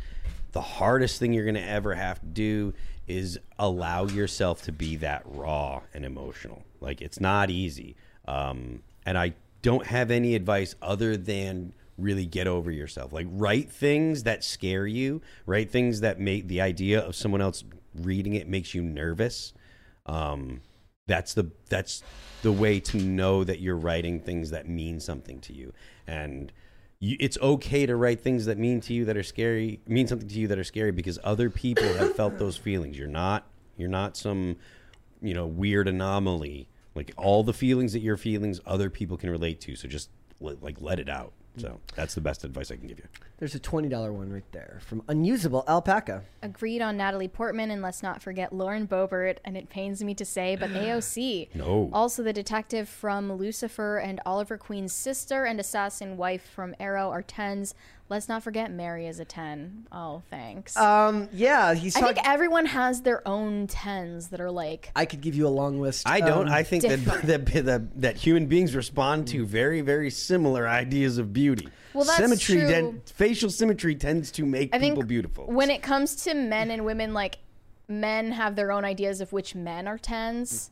The 0.52 0.60
hardest 0.60 1.18
thing 1.18 1.32
you're 1.32 1.44
going 1.44 1.54
to 1.54 1.68
ever 1.68 1.94
have 1.94 2.20
to 2.20 2.26
do 2.26 2.74
is 3.06 3.38
allow 3.58 4.06
yourself 4.06 4.62
to 4.62 4.72
be 4.72 4.96
that 4.96 5.22
raw 5.24 5.82
and 5.94 6.04
emotional. 6.04 6.64
Like 6.80 7.00
it's 7.00 7.20
not 7.20 7.50
easy. 7.50 7.96
Um, 8.26 8.82
and 9.06 9.16
I 9.16 9.34
don't 9.62 9.86
have 9.86 10.10
any 10.10 10.34
advice 10.34 10.74
other 10.82 11.16
than 11.16 11.72
really 11.96 12.26
get 12.26 12.46
over 12.46 12.70
yourself. 12.70 13.12
Like 13.12 13.26
write 13.30 13.70
things 13.70 14.22
that 14.22 14.44
scare 14.44 14.86
you, 14.86 15.20
write 15.46 15.70
things 15.70 16.00
that 16.00 16.20
make 16.20 16.48
the 16.48 16.60
idea 16.60 17.00
of 17.00 17.16
someone 17.16 17.40
else 17.40 17.64
reading 17.94 18.34
it 18.34 18.48
makes 18.48 18.74
you 18.74 18.82
nervous. 18.82 19.52
Um, 20.06 20.60
that's 21.06 21.34
the 21.34 21.50
that's 21.70 22.02
the 22.42 22.52
way 22.52 22.78
to 22.78 22.98
know 22.98 23.42
that 23.42 23.60
you're 23.60 23.76
writing 23.76 24.20
things 24.20 24.50
that 24.50 24.68
mean 24.68 25.00
something 25.00 25.40
to 25.40 25.52
you 25.52 25.72
and 26.08 26.50
you, 26.98 27.16
it's 27.20 27.38
okay 27.38 27.86
to 27.86 27.94
write 27.94 28.20
things 28.20 28.46
that 28.46 28.58
mean 28.58 28.80
to 28.80 28.92
you 28.92 29.04
that 29.04 29.16
are 29.16 29.22
scary 29.22 29.80
mean 29.86 30.08
something 30.08 30.26
to 30.26 30.38
you 30.38 30.48
that 30.48 30.58
are 30.58 30.64
scary 30.64 30.90
because 30.90 31.18
other 31.22 31.50
people 31.50 31.84
have 31.84 32.16
felt 32.16 32.38
those 32.38 32.56
feelings. 32.56 32.98
You're 32.98 33.06
not 33.06 33.46
you're 33.76 33.88
not 33.88 34.16
some 34.16 34.56
you 35.20 35.34
know 35.34 35.46
weird 35.46 35.86
anomaly. 35.86 36.68
Like 36.94 37.12
all 37.16 37.44
the 37.44 37.52
feelings 37.52 37.92
that 37.92 38.00
you're 38.00 38.16
feelings 38.16 38.60
other 38.66 38.90
people 38.90 39.16
can 39.16 39.30
relate 39.30 39.60
to. 39.60 39.76
So 39.76 39.86
just 39.86 40.10
like 40.40 40.80
let 40.80 40.98
it 40.98 41.08
out 41.08 41.32
so 41.58 41.80
that's 41.94 42.14
the 42.14 42.20
best 42.20 42.44
advice 42.44 42.70
i 42.70 42.76
can 42.76 42.86
give 42.86 42.98
you 42.98 43.04
There's 43.38 43.54
a 43.54 43.58
twenty 43.58 43.88
dollar 43.88 44.12
one 44.12 44.32
right 44.32 44.50
there 44.52 44.80
from 44.84 45.02
Unusable 45.08 45.64
Alpaca. 45.68 46.22
Agreed 46.42 46.82
on 46.82 46.96
Natalie 46.96 47.28
Portman, 47.28 47.70
and 47.70 47.82
let's 47.82 48.02
not 48.02 48.20
forget 48.22 48.52
Lauren 48.52 48.86
Boebert. 48.88 49.38
And 49.44 49.56
it 49.56 49.68
pains 49.70 50.02
me 50.02 50.14
to 50.14 50.24
say, 50.24 50.56
but 50.56 50.70
AOC. 50.84 51.54
No. 51.54 51.88
Also, 51.92 52.22
the 52.22 52.32
detective 52.32 52.88
from 52.88 53.32
Lucifer 53.32 53.98
and 53.98 54.20
Oliver 54.26 54.58
Queen's 54.58 54.92
sister 54.92 55.44
and 55.44 55.60
assassin 55.60 56.16
wife 56.16 56.42
from 56.42 56.74
Arrow 56.80 57.10
are 57.10 57.22
tens. 57.22 57.74
Let's 58.10 58.26
not 58.28 58.42
forget 58.42 58.70
Mary 58.70 59.06
is 59.06 59.20
a 59.20 59.24
ten. 59.24 59.86
Oh, 59.92 60.22
thanks. 60.30 60.76
Um, 60.76 61.28
yeah, 61.32 61.74
he's 61.74 61.94
I 61.94 62.00
talking. 62.00 62.14
think 62.16 62.26
everyone 62.28 62.64
has 62.66 63.02
their 63.02 63.26
own 63.28 63.66
tens 63.66 64.28
that 64.28 64.40
are 64.40 64.50
like 64.50 64.90
I 64.96 65.04
could 65.04 65.20
give 65.20 65.34
you 65.34 65.46
a 65.46 65.50
long 65.50 65.78
list. 65.80 66.08
I 66.08 66.20
don't. 66.20 66.48
Um, 66.48 66.54
I 66.54 66.62
think 66.62 66.84
that, 66.84 67.04
that 67.24 67.46
that 67.66 68.00
that 68.00 68.16
human 68.16 68.46
beings 68.46 68.74
respond 68.74 69.28
to 69.28 69.44
very 69.44 69.82
very 69.82 70.10
similar 70.10 70.66
ideas 70.66 71.18
of 71.18 71.34
beauty. 71.34 71.68
Well, 71.92 72.04
that's 72.04 72.18
symmetry, 72.18 72.56
true. 72.60 72.68
ten- 72.68 73.02
facial 73.04 73.50
symmetry 73.50 73.94
tends 73.94 74.30
to 74.32 74.46
make 74.46 74.74
I 74.74 74.78
think 74.78 74.94
people 74.94 75.06
beautiful. 75.06 75.44
when 75.46 75.68
it 75.68 75.82
comes 75.82 76.16
to 76.24 76.34
men 76.34 76.70
and 76.70 76.84
women, 76.86 77.12
like 77.12 77.38
men 77.88 78.32
have 78.32 78.56
their 78.56 78.72
own 78.72 78.84
ideas 78.84 79.20
of 79.20 79.32
which 79.32 79.54
men 79.54 79.86
are 79.86 79.98
tens. 79.98 80.70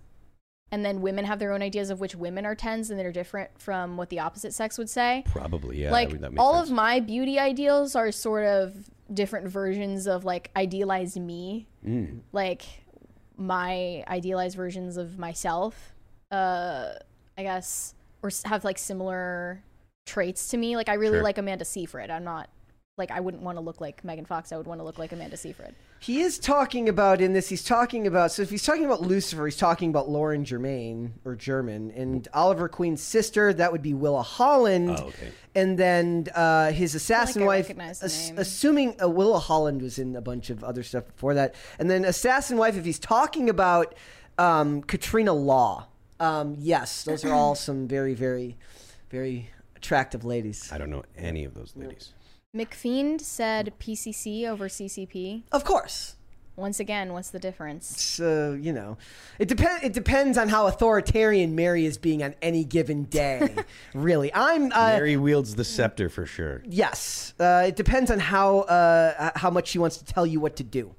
And 0.72 0.84
then 0.84 1.00
women 1.00 1.24
have 1.24 1.38
their 1.38 1.52
own 1.52 1.62
ideas 1.62 1.90
of 1.90 2.00
which 2.00 2.14
women 2.14 2.44
are 2.44 2.56
10s 2.56 2.90
and 2.90 2.98
they're 2.98 3.12
different 3.12 3.50
from 3.58 3.96
what 3.96 4.10
the 4.10 4.18
opposite 4.18 4.52
sex 4.52 4.78
would 4.78 4.90
say. 4.90 5.22
Probably, 5.26 5.82
yeah. 5.82 5.90
like 5.92 6.12
all 6.36 6.54
sense. 6.54 6.70
of 6.70 6.74
my 6.74 7.00
beauty 7.00 7.38
ideals 7.38 7.94
are 7.94 8.10
sort 8.10 8.44
of 8.44 8.90
different 9.12 9.48
versions 9.48 10.06
of 10.06 10.24
like 10.24 10.50
idealized 10.56 11.20
me. 11.20 11.68
Mm. 11.86 12.20
Like 12.32 12.64
my 13.36 14.04
idealized 14.08 14.56
versions 14.56 14.96
of 14.96 15.18
myself. 15.18 15.94
Uh 16.30 16.94
I 17.38 17.42
guess 17.42 17.94
or 18.22 18.30
have 18.46 18.64
like 18.64 18.78
similar 18.78 19.62
traits 20.06 20.48
to 20.48 20.56
me. 20.56 20.74
Like 20.74 20.88
I 20.88 20.94
really 20.94 21.16
Sure. 21.18 21.22
like 21.22 21.38
Amanda 21.38 21.64
Seyfried. 21.64 22.10
I'm 22.10 22.24
not 22.24 22.48
like 22.98 23.10
I 23.12 23.20
wouldn't 23.20 23.42
want 23.42 23.56
to 23.58 23.62
look 23.62 23.80
like 23.80 24.02
Megan 24.04 24.24
Fox. 24.24 24.50
I 24.52 24.56
would 24.56 24.66
want 24.66 24.80
to 24.80 24.84
look 24.84 24.98
like 24.98 25.12
Amanda 25.12 25.36
Seyfried. 25.36 25.74
He 25.98 26.20
is 26.20 26.38
talking 26.38 26.88
about 26.88 27.20
in 27.20 27.32
this. 27.32 27.48
He's 27.48 27.64
talking 27.64 28.06
about 28.06 28.30
so 28.30 28.42
if 28.42 28.50
he's 28.50 28.62
talking 28.64 28.84
about 28.84 29.02
Lucifer, 29.02 29.44
he's 29.46 29.56
talking 29.56 29.90
about 29.90 30.08
Lauren 30.08 30.44
Germain 30.44 31.14
or 31.24 31.34
German 31.34 31.90
and 31.92 32.28
Oliver 32.34 32.68
Queen's 32.68 33.02
sister. 33.02 33.52
That 33.52 33.72
would 33.72 33.82
be 33.82 33.94
Willa 33.94 34.22
Holland. 34.22 34.90
Oh, 34.90 35.06
okay. 35.06 35.32
And 35.54 35.78
then 35.78 36.26
uh, 36.34 36.70
his 36.70 36.94
assassin 36.94 37.42
I 37.42 37.46
wife, 37.46 37.64
recognize 37.64 38.00
the 38.00 38.06
ass- 38.06 38.28
name. 38.28 38.38
assuming 38.38 39.02
uh, 39.02 39.08
Willa 39.08 39.38
Holland 39.38 39.82
was 39.82 39.98
in 39.98 40.14
a 40.16 40.20
bunch 40.20 40.50
of 40.50 40.62
other 40.62 40.82
stuff 40.82 41.06
before 41.06 41.34
that. 41.34 41.54
And 41.78 41.90
then 41.90 42.04
assassin 42.04 42.56
wife, 42.58 42.76
if 42.76 42.84
he's 42.84 42.98
talking 42.98 43.48
about 43.48 43.94
um, 44.38 44.82
Katrina 44.82 45.32
Law, 45.32 45.86
um, 46.20 46.56
yes, 46.58 47.04
those 47.04 47.24
are 47.24 47.32
all 47.32 47.54
some 47.54 47.88
very, 47.88 48.14
very, 48.14 48.56
very 49.10 49.50
attractive 49.76 50.24
ladies. 50.24 50.70
I 50.72 50.78
don't 50.78 50.90
know 50.90 51.04
any 51.16 51.44
of 51.44 51.54
those 51.54 51.72
ladies. 51.76 52.12
McFiend 52.56 53.20
said 53.20 53.74
PCC 53.78 54.48
over 54.48 54.68
CCP. 54.68 55.42
Of 55.52 55.64
course. 55.64 56.16
Once 56.56 56.80
again, 56.80 57.12
what's 57.12 57.28
the 57.28 57.38
difference? 57.38 58.00
So 58.00 58.54
you 58.58 58.72
know, 58.72 58.96
it 59.38 59.46
depends. 59.46 59.84
It 59.84 59.92
depends 59.92 60.38
on 60.38 60.48
how 60.48 60.66
authoritarian 60.66 61.54
Mary 61.54 61.84
is 61.84 61.98
being 61.98 62.22
on 62.22 62.34
any 62.40 62.64
given 62.64 63.04
day. 63.04 63.54
really, 63.94 64.32
I'm. 64.32 64.72
Uh, 64.72 64.94
Mary 64.96 65.18
wields 65.18 65.54
the 65.54 65.64
scepter 65.64 66.08
for 66.08 66.24
sure. 66.24 66.62
yes, 66.64 67.34
uh, 67.38 67.64
it 67.66 67.76
depends 67.76 68.10
on 68.10 68.18
how 68.18 68.60
uh, 68.60 69.32
how 69.36 69.50
much 69.50 69.68
she 69.68 69.78
wants 69.78 69.98
to 69.98 70.04
tell 70.06 70.24
you 70.24 70.40
what 70.40 70.56
to 70.56 70.64
do. 70.64 70.94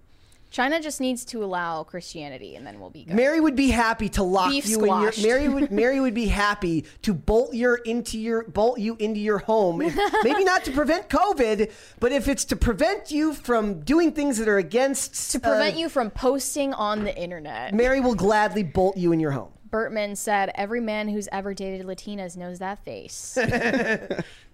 China 0.50 0.80
just 0.80 1.02
needs 1.02 1.26
to 1.26 1.44
allow 1.44 1.84
Christianity, 1.84 2.56
and 2.56 2.66
then 2.66 2.80
we'll 2.80 2.90
be 2.90 3.04
good. 3.04 3.16
Mary 3.16 3.40
would 3.40 3.56
be 3.56 3.70
happy 3.70 4.10
to 4.10 4.24
lock 4.24 4.50
Beef 4.50 4.68
you 4.68 4.80
in 4.86 5.02
your. 5.02 5.12
Mary 5.22 5.48
would. 5.48 5.72
Mary 5.78 6.00
would 6.00 6.14
be 6.14 6.28
happy 6.28 6.86
to 7.02 7.14
bolt 7.14 7.54
your 7.54 7.76
into 7.76 8.18
your 8.18 8.44
bolt 8.44 8.80
you 8.80 8.96
into 9.00 9.20
your 9.20 9.40
home. 9.40 9.82
If, 9.82 9.96
maybe 10.24 10.44
not 10.44 10.64
to 10.66 10.72
prevent 10.72 11.10
COVID, 11.10 11.72
but 12.00 12.12
if 12.12 12.28
it's 12.28 12.46
to 12.46 12.56
prevent 12.56 13.12
you 13.12 13.34
from 13.34 13.82
doing 13.82 14.14
things 14.14 14.38
that 14.38 14.48
are 14.48 14.58
against 14.58 15.32
to 15.32 15.38
uh, 15.40 15.50
prevent 15.50 15.78
you 15.78 15.90
from 15.90 16.10
posting 16.10 16.74
on 16.74 17.04
the 17.04 17.16
internet. 17.16 17.74
Mary 17.74 18.00
will 18.00 18.16
gladly 18.16 18.64
bolt 18.64 18.98
you 18.98 19.12
in 19.12 19.20
your 19.20 19.32
home. 19.32 19.52
Bertman 19.70 20.16
said, 20.16 20.52
"Every 20.56 20.80
man 20.80 21.10
who's 21.10 21.28
ever 21.32 21.54
dated 21.54 21.86
Latinas 21.86 22.38
knows 22.38 22.60
that 22.60 22.84
face." 22.86 23.38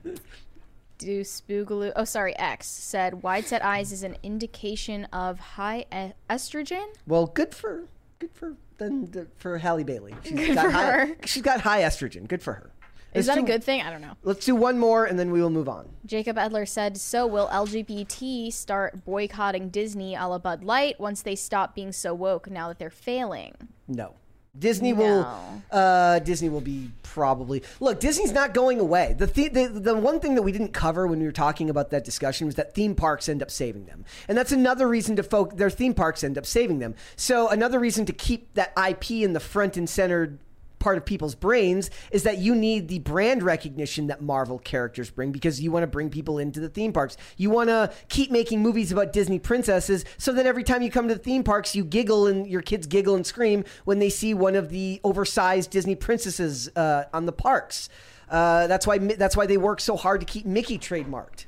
Deuce 1.03 1.41
Boogaloo. 1.47 1.91
Oh, 1.95 2.03
sorry. 2.05 2.37
X 2.37 2.67
said, 2.67 3.23
"Wide 3.23 3.45
set 3.45 3.63
eyes 3.63 3.91
is 3.91 4.03
an 4.03 4.17
indication 4.23 5.05
of 5.05 5.39
high 5.39 5.85
e- 5.93 6.13
estrogen." 6.29 6.85
Well, 7.07 7.27
good 7.27 7.53
for 7.53 7.85
good 8.19 8.31
for 8.33 8.55
then 8.77 9.27
for 9.37 9.57
Halle 9.59 9.83
Bailey. 9.83 10.15
She's 10.23 10.31
Good 10.33 10.55
got 10.55 10.65
for 10.65 10.71
high, 10.71 10.91
her. 11.05 11.15
She's 11.25 11.43
got 11.43 11.61
high 11.61 11.81
estrogen. 11.81 12.27
Good 12.27 12.41
for 12.41 12.53
her. 12.53 12.71
Is 13.13 13.27
Let's 13.27 13.35
that 13.37 13.43
a 13.43 13.45
do- 13.45 13.53
good 13.53 13.63
thing? 13.63 13.81
I 13.83 13.91
don't 13.91 14.01
know. 14.01 14.13
Let's 14.23 14.43
do 14.43 14.55
one 14.55 14.79
more 14.79 15.05
and 15.05 15.19
then 15.19 15.29
we 15.29 15.39
will 15.39 15.51
move 15.51 15.69
on. 15.69 15.87
Jacob 16.05 16.35
Edler 16.37 16.67
said, 16.67 16.97
"So 16.97 17.27
will 17.27 17.47
LGBT 17.49 18.51
start 18.51 19.05
boycotting 19.05 19.69
Disney 19.69 20.15
a 20.15 20.25
la 20.27 20.39
Bud 20.39 20.63
Light 20.63 20.99
once 20.99 21.21
they 21.21 21.35
stop 21.35 21.75
being 21.75 21.91
so 21.91 22.13
woke? 22.15 22.49
Now 22.49 22.69
that 22.69 22.79
they're 22.79 22.89
failing." 22.89 23.53
No. 23.87 24.15
Disney 24.57 24.93
will 24.93 25.21
No. 25.23 25.61
uh 25.71 26.19
Disney 26.19 26.49
will 26.49 26.61
be 26.61 26.91
probably 27.01 27.63
Look, 27.79 27.99
Disney's 27.99 28.31
not 28.31 28.53
going 28.53 28.79
away. 28.79 29.15
The, 29.17 29.25
the 29.25 29.47
the 29.47 29.67
the 29.67 29.95
one 29.95 30.19
thing 30.19 30.35
that 30.35 30.43
we 30.43 30.51
didn't 30.51 30.73
cover 30.73 31.07
when 31.07 31.19
we 31.19 31.25
were 31.25 31.31
talking 31.31 31.69
about 31.69 31.89
that 31.89 32.03
discussion 32.03 32.45
was 32.45 32.55
that 32.55 32.75
theme 32.75 32.93
parks 32.93 33.27
end 33.27 33.41
up 33.41 33.49
saving 33.49 33.85
them. 33.85 34.05
And 34.27 34.37
that's 34.37 34.51
another 34.51 34.87
reason 34.87 35.15
to 35.15 35.23
folk 35.23 35.57
their 35.57 35.69
theme 35.71 35.93
parks 35.95 36.23
end 36.23 36.37
up 36.37 36.45
saving 36.45 36.79
them. 36.79 36.93
So 37.15 37.49
another 37.49 37.79
reason 37.79 38.05
to 38.05 38.13
keep 38.13 38.53
that 38.53 38.73
IP 38.77 39.11
in 39.11 39.33
the 39.33 39.39
front 39.39 39.75
and 39.75 39.89
center 39.89 40.37
part 40.83 40.97
of 40.97 41.05
people's 41.05 41.33
brains 41.33 41.89
is 42.11 42.23
that 42.23 42.39
you 42.39 42.53
need 42.53 42.89
the 42.89 42.99
brand 42.99 43.41
recognition 43.41 44.07
that 44.07 44.21
Marvel 44.21 44.59
characters 44.59 45.09
bring 45.09 45.31
because 45.31 45.61
you 45.61 45.71
want 45.71 45.83
to 45.83 45.87
bring 45.87 46.09
people 46.09 46.37
into 46.37 46.59
the 46.59 46.67
theme 46.67 46.91
parks. 46.91 47.15
You 47.37 47.49
want 47.49 47.69
to 47.69 47.89
keep 48.09 48.29
making 48.29 48.61
movies 48.61 48.91
about 48.91 49.13
Disney 49.13 49.39
princesses 49.39 50.03
so 50.17 50.33
that 50.33 50.45
every 50.45 50.63
time 50.63 50.81
you 50.81 50.91
come 50.91 51.07
to 51.07 51.15
the 51.15 51.21
theme 51.21 51.43
parks, 51.43 51.73
you 51.73 51.85
giggle 51.85 52.27
and 52.27 52.45
your 52.45 52.61
kids 52.61 52.85
giggle 52.85 53.15
and 53.15 53.25
scream 53.25 53.63
when 53.85 53.99
they 53.99 54.09
see 54.09 54.33
one 54.33 54.55
of 54.55 54.69
the 54.69 54.99
oversized 55.05 55.71
Disney 55.71 55.95
princesses 55.95 56.69
uh, 56.75 57.05
on 57.13 57.25
the 57.25 57.31
parks. 57.31 57.87
Uh, 58.29 58.67
that's 58.67 58.85
why 58.85 58.97
that's 58.97 59.37
why 59.37 59.45
they 59.45 59.57
work 59.57 59.79
so 59.79 59.95
hard 59.95 60.19
to 60.19 60.25
keep 60.25 60.45
Mickey 60.45 60.77
trademarked. 60.77 61.45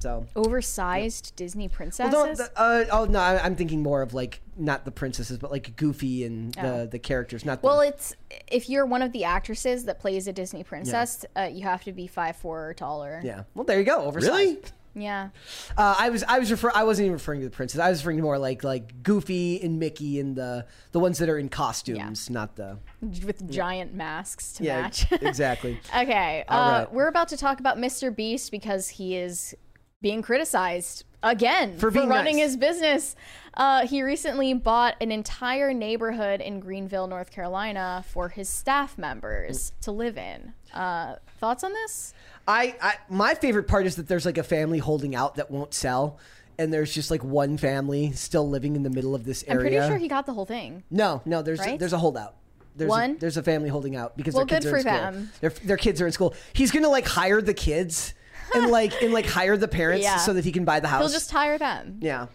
So. 0.00 0.26
Oversized 0.34 1.36
Disney 1.36 1.68
princesses. 1.68 2.12
Well, 2.12 2.48
uh, 2.56 2.84
oh 2.90 3.04
no, 3.04 3.20
I'm 3.20 3.54
thinking 3.54 3.82
more 3.82 4.02
of 4.02 4.14
like 4.14 4.40
not 4.56 4.84
the 4.84 4.90
princesses, 4.90 5.38
but 5.38 5.50
like 5.50 5.76
Goofy 5.76 6.24
and 6.24 6.52
the, 6.54 6.72
Oh. 6.74 6.86
the 6.86 6.98
characters. 6.98 7.44
Not 7.44 7.60
the, 7.60 7.66
well, 7.66 7.80
it's 7.80 8.14
if 8.48 8.68
you're 8.68 8.86
one 8.86 9.02
of 9.02 9.12
the 9.12 9.24
actresses 9.24 9.84
that 9.84 9.98
plays 10.00 10.26
a 10.28 10.32
Disney 10.32 10.64
princess, 10.64 11.24
uh, 11.36 11.48
you 11.52 11.62
have 11.64 11.84
to 11.84 11.92
be 11.92 12.06
five 12.06 12.36
four 12.36 12.68
or 12.68 12.74
taller. 12.74 13.20
yeah. 13.24 13.44
Well, 13.54 13.64
there 13.64 13.78
you 13.78 13.84
go. 13.84 14.04
Oversized. 14.04 14.32
Really? 14.32 14.58
Yeah. 14.96 15.30
Uh, 15.76 15.96
I 15.98 16.10
was 16.10 16.22
I 16.22 16.38
was 16.38 16.52
refer 16.52 16.70
I 16.72 16.84
wasn't 16.84 17.06
even 17.06 17.14
referring 17.14 17.40
to 17.40 17.46
the 17.46 17.50
princess. 17.50 17.80
I 17.80 17.90
was 17.90 18.00
referring 18.00 18.18
to 18.18 18.22
more 18.22 18.38
like 18.38 18.62
like 18.62 19.02
Goofy 19.02 19.60
and 19.60 19.80
Mickey 19.80 20.20
and 20.20 20.36
the 20.36 20.66
the 20.92 21.00
ones 21.00 21.18
that 21.18 21.28
are 21.28 21.36
in 21.36 21.48
costumes, 21.48 22.30
not 22.30 22.54
the 22.54 22.78
with 23.02 23.50
giant 23.50 23.92
masks 23.92 24.52
to 24.52 24.62
yeah 24.64 24.82
match. 24.82 25.10
exactly. 25.20 25.80
okay, 25.98 26.44
uh, 26.46 26.54
right. 26.84 26.92
we're 26.92 27.08
about 27.08 27.26
to 27.28 27.36
talk 27.36 27.58
about 27.58 27.76
Mr. 27.76 28.14
Beast 28.14 28.52
because 28.52 28.88
he 28.88 29.16
is 29.16 29.52
being 30.00 30.22
criticized 30.22 31.04
again 31.24 31.76
For 31.78 31.90
being 31.90 32.08
running 32.08 32.36
nice. 32.36 32.46
his 32.50 32.56
business. 32.56 33.16
Uh, 33.56 33.86
he 33.86 34.02
recently 34.02 34.52
bought 34.52 34.96
an 35.00 35.12
entire 35.12 35.72
neighborhood 35.72 36.40
in 36.40 36.58
Greenville, 36.60 37.06
North 37.06 37.30
Carolina, 37.30 38.04
for 38.08 38.28
his 38.28 38.48
staff 38.48 38.98
members 38.98 39.72
to 39.82 39.92
live 39.92 40.18
in. 40.18 40.52
Uh, 40.72 41.16
thoughts 41.38 41.62
on 41.62 41.72
this? 41.72 42.14
I, 42.48 42.74
I 42.82 42.94
my 43.08 43.34
favorite 43.34 43.68
part 43.68 43.86
is 43.86 43.96
that 43.96 44.08
there's 44.08 44.26
like 44.26 44.38
a 44.38 44.42
family 44.42 44.78
holding 44.78 45.14
out 45.14 45.36
that 45.36 45.50
won't 45.52 45.72
sell, 45.72 46.18
and 46.58 46.72
there's 46.72 46.92
just 46.92 47.10
like 47.12 47.22
one 47.22 47.56
family 47.56 48.10
still 48.12 48.48
living 48.48 48.74
in 48.76 48.82
the 48.82 48.90
middle 48.90 49.14
of 49.14 49.24
this 49.24 49.44
area. 49.46 49.60
I'm 49.60 49.60
pretty 49.60 49.88
sure 49.88 49.98
he 49.98 50.08
got 50.08 50.26
the 50.26 50.32
whole 50.34 50.46
thing. 50.46 50.82
no, 50.90 51.22
no, 51.24 51.40
there's 51.42 51.60
Right? 51.60 51.78
there's 51.78 51.92
a 51.92 51.98
holdout. 51.98 52.34
There's 52.76 52.88
One? 52.90 53.12
A, 53.12 53.14
there's 53.18 53.36
a 53.36 53.42
family 53.44 53.68
holding 53.68 53.94
out 53.94 54.16
because 54.16 54.34
Well, 54.34 54.46
their 54.46 54.56
kids 54.58 54.66
good 54.66 54.74
are 54.74 54.76
in 54.78 54.82
for 54.82 54.88
school. 54.90 55.00
them. 55.00 55.30
Their 55.40 55.50
their 55.50 55.76
kids 55.76 56.00
are 56.00 56.06
in 56.06 56.12
school. 56.12 56.34
He's 56.54 56.72
gonna 56.72 56.88
like 56.88 57.06
hire 57.06 57.40
the 57.40 57.54
kids 57.54 58.14
and 58.54 58.70
like 58.70 59.02
and 59.02 59.12
like 59.12 59.26
hire 59.26 59.56
the 59.56 59.68
parents 59.68 60.04
Yeah. 60.04 60.16
so 60.18 60.32
that 60.32 60.44
he 60.44 60.52
can 60.52 60.64
buy 60.64 60.80
the 60.80 60.88
house. 60.88 61.00
He'll 61.02 61.08
just 61.18 61.30
hire 61.30 61.58
them. 61.58 61.98
yeah. 62.00 62.26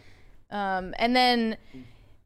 Um, 0.52 0.94
and 0.98 1.16
then 1.16 1.58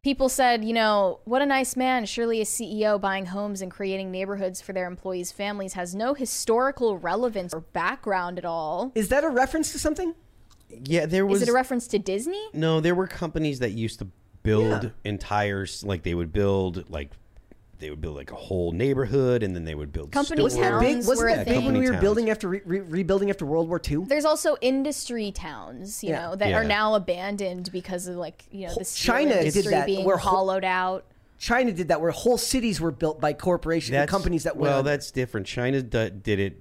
people 0.01 0.29
said, 0.29 0.63
you 0.63 0.73
know, 0.73 1.19
what 1.25 1.41
a 1.41 1.45
nice 1.45 1.75
man. 1.75 2.05
Surely 2.05 2.39
a 2.41 2.45
CEO 2.45 2.99
buying 2.99 3.25
homes 3.27 3.61
and 3.61 3.69
creating 3.71 4.11
neighborhoods 4.11 4.61
for 4.61 4.71
their 4.73 4.85
employees' 4.87 5.31
families 5.31 5.73
has 5.73 5.93
no 5.93 6.13
historical 6.13 6.97
relevance 6.97 7.53
or 7.53 7.59
background 7.61 8.37
at 8.37 8.45
all. 8.45 8.91
Is 8.95 9.09
that 9.09 9.23
a 9.23 9.29
reference 9.29 9.71
to 9.73 9.79
something? 9.79 10.13
Yeah, 10.85 11.05
there 11.05 11.25
was 11.25 11.41
Is 11.41 11.47
it 11.49 11.51
a 11.51 11.53
reference 11.53 11.87
to 11.87 11.99
Disney? 11.99 12.41
no. 12.53 12.79
There 12.79 12.95
were 12.95 13.07
companies 13.07 13.59
that 13.59 13.71
used 13.71 13.99
to 13.99 14.07
build 14.41 14.83
Yeah. 14.83 14.89
entire 15.05 15.63
s- 15.63 15.83
like 15.83 16.03
they 16.03 16.13
would 16.15 16.33
build 16.33 16.89
like 16.89 17.11
they 17.79 17.89
would 17.89 17.99
build 18.01 18.15
like 18.15 18.31
a 18.31 18.35
whole 18.35 18.71
neighborhood 18.71 19.43
and 19.43 19.55
then 19.55 19.65
they 19.65 19.75
would 19.75 19.91
build 19.91 20.11
Company 20.11 20.37
stores. 20.49 20.55
Wasn't 20.55 20.63
that 20.63 20.79
big? 20.79 20.97
Wasn't 20.97 21.17
were 21.17 21.35
that 21.35 21.45
big 21.47 21.65
when 21.65 21.73
we 21.73 21.79
were 21.81 21.85
Company 21.87 22.01
building 22.01 22.29
after 22.29 22.47
re- 22.47 22.61
re- 22.65 22.79
rebuilding 22.79 23.29
after 23.29 23.45
World 23.45 23.67
War 23.67 23.81
II? 23.89 24.05
There's 24.05 24.25
also 24.25 24.55
industry 24.61 25.31
towns, 25.31 26.03
you 26.03 26.11
Yeah. 26.11 26.21
know, 26.29 26.35
that 26.35 26.53
are 26.53 26.63
now 26.63 26.95
abandoned 26.95 27.71
because 27.71 28.07
of 28.07 28.15
like, 28.15 28.45
you 28.51 28.67
know, 28.67 28.73
the 28.77 28.85
steel 28.85 29.13
China 29.15 29.51
did 29.51 29.65
that, 29.65 29.85
being 29.85 30.05
where 30.05 30.17
whole- 30.17 30.37
hollowed 30.37 30.63
out. 30.63 31.05
China 31.39 31.73
did 31.73 31.89
that, 31.89 31.99
where 31.99 32.11
whole 32.11 32.37
cities 32.37 32.79
were 32.79 32.91
built 32.91 33.19
by 33.19 33.33
corporations, 33.33 33.91
That's- 33.91 34.09
companies 34.09 34.43
that 34.43 34.55
went. 34.55 34.71
well, 34.71 34.83
that's 34.83 35.11
different. 35.11 35.45
China 35.45 35.81
d- 35.81 36.09
did 36.09 36.39
it 36.39 36.57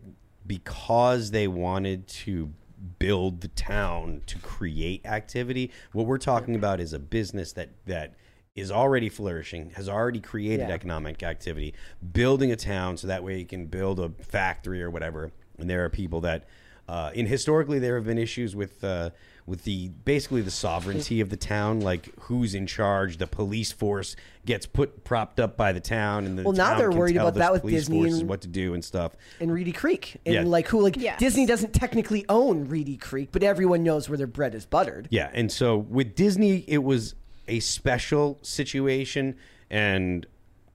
because 0.47 1.31
they 1.31 1.47
wanted 1.47 2.09
to 2.09 2.51
build 2.99 3.43
the 3.43 3.49
town 3.49 4.23
to 4.27 4.39
create 4.39 5.07
activity. 5.07 5.71
What 5.93 6.07
we're 6.07 6.19
talking 6.19 6.57
about 6.57 6.81
is 6.81 6.93
a 6.93 6.99
business 6.99 7.53
that 7.53 7.69
that 7.87 8.15
is 8.55 8.71
already 8.71 9.09
flourishing, 9.09 9.71
has 9.77 9.89
already 9.89 10.21
created 10.21 10.69
Yeah. 10.69 10.75
economic 10.75 11.23
activity, 11.23 11.75
building 12.13 12.53
a 12.53 12.57
town 12.57 12.97
so 12.97 13.07
that 13.07 13.25
way 13.25 13.39
you 13.39 13.47
can 13.47 13.67
build 13.67 13.99
a 13.99 14.11
factory 14.23 14.83
or 14.83 14.91
whatever. 14.91 15.33
And 15.59 15.71
there 15.71 15.85
are 15.85 15.89
people 15.89 16.21
that, 16.23 16.45
uh, 16.89 17.13
and 17.17 17.27
historically 17.29 17.79
there 17.79 17.95
have 17.97 18.05
been 18.05 18.19
issues 18.19 18.55
with 18.55 18.83
uh, 18.85 19.11
with 19.45 19.65
the 19.65 19.89
basically 20.05 20.41
the 20.41 20.53
sovereignty 20.53 21.21
of 21.21 21.29
the 21.29 21.37
town, 21.37 21.81
like 21.81 22.09
who's 22.21 22.55
in 22.55 22.65
charge. 22.65 23.17
The 23.17 23.27
police 23.27 23.73
force 23.73 24.15
gets 24.47 24.67
put 24.67 25.03
propped 25.03 25.41
up 25.41 25.57
by 25.57 25.73
the 25.73 25.81
town, 25.81 26.27
and 26.27 26.39
the 26.39 26.43
Well, 26.45 26.53
now 26.53 26.77
they're 26.79 26.93
worried 26.93 27.17
about 27.17 27.35
that 27.35 27.53
with 27.53 27.65
Disney 27.65 28.07
and- 28.07 28.29
what 28.29 28.43
to 28.43 28.49
do 28.49 28.73
and 28.75 28.85
stuff. 28.85 29.17
in 29.41 29.51
Reedy 29.51 29.73
Creek, 29.73 30.17
and 30.27 30.35
Yeah. 30.35 30.43
like 30.45 30.69
who 30.69 30.81
like 30.81 30.97
Yes. 30.97 31.19
Disney 31.19 31.45
doesn't 31.47 31.73
technically 31.73 32.25
own 32.29 32.69
Reedy 32.69 32.97
Creek, 32.97 33.31
but 33.33 33.43
everyone 33.43 33.83
knows 33.83 34.09
where 34.09 34.19
their 34.19 34.27
bread 34.29 34.55
is 34.55 34.65
buttered. 34.67 35.09
Yeah, 35.11 35.31
and 35.33 35.51
so 35.51 35.77
with 35.79 36.15
Disney, 36.15 36.65
it 36.69 36.85
was 36.85 37.15
a 37.49 37.61
special 37.61 38.39
situation, 38.43 39.37
and 39.71 40.27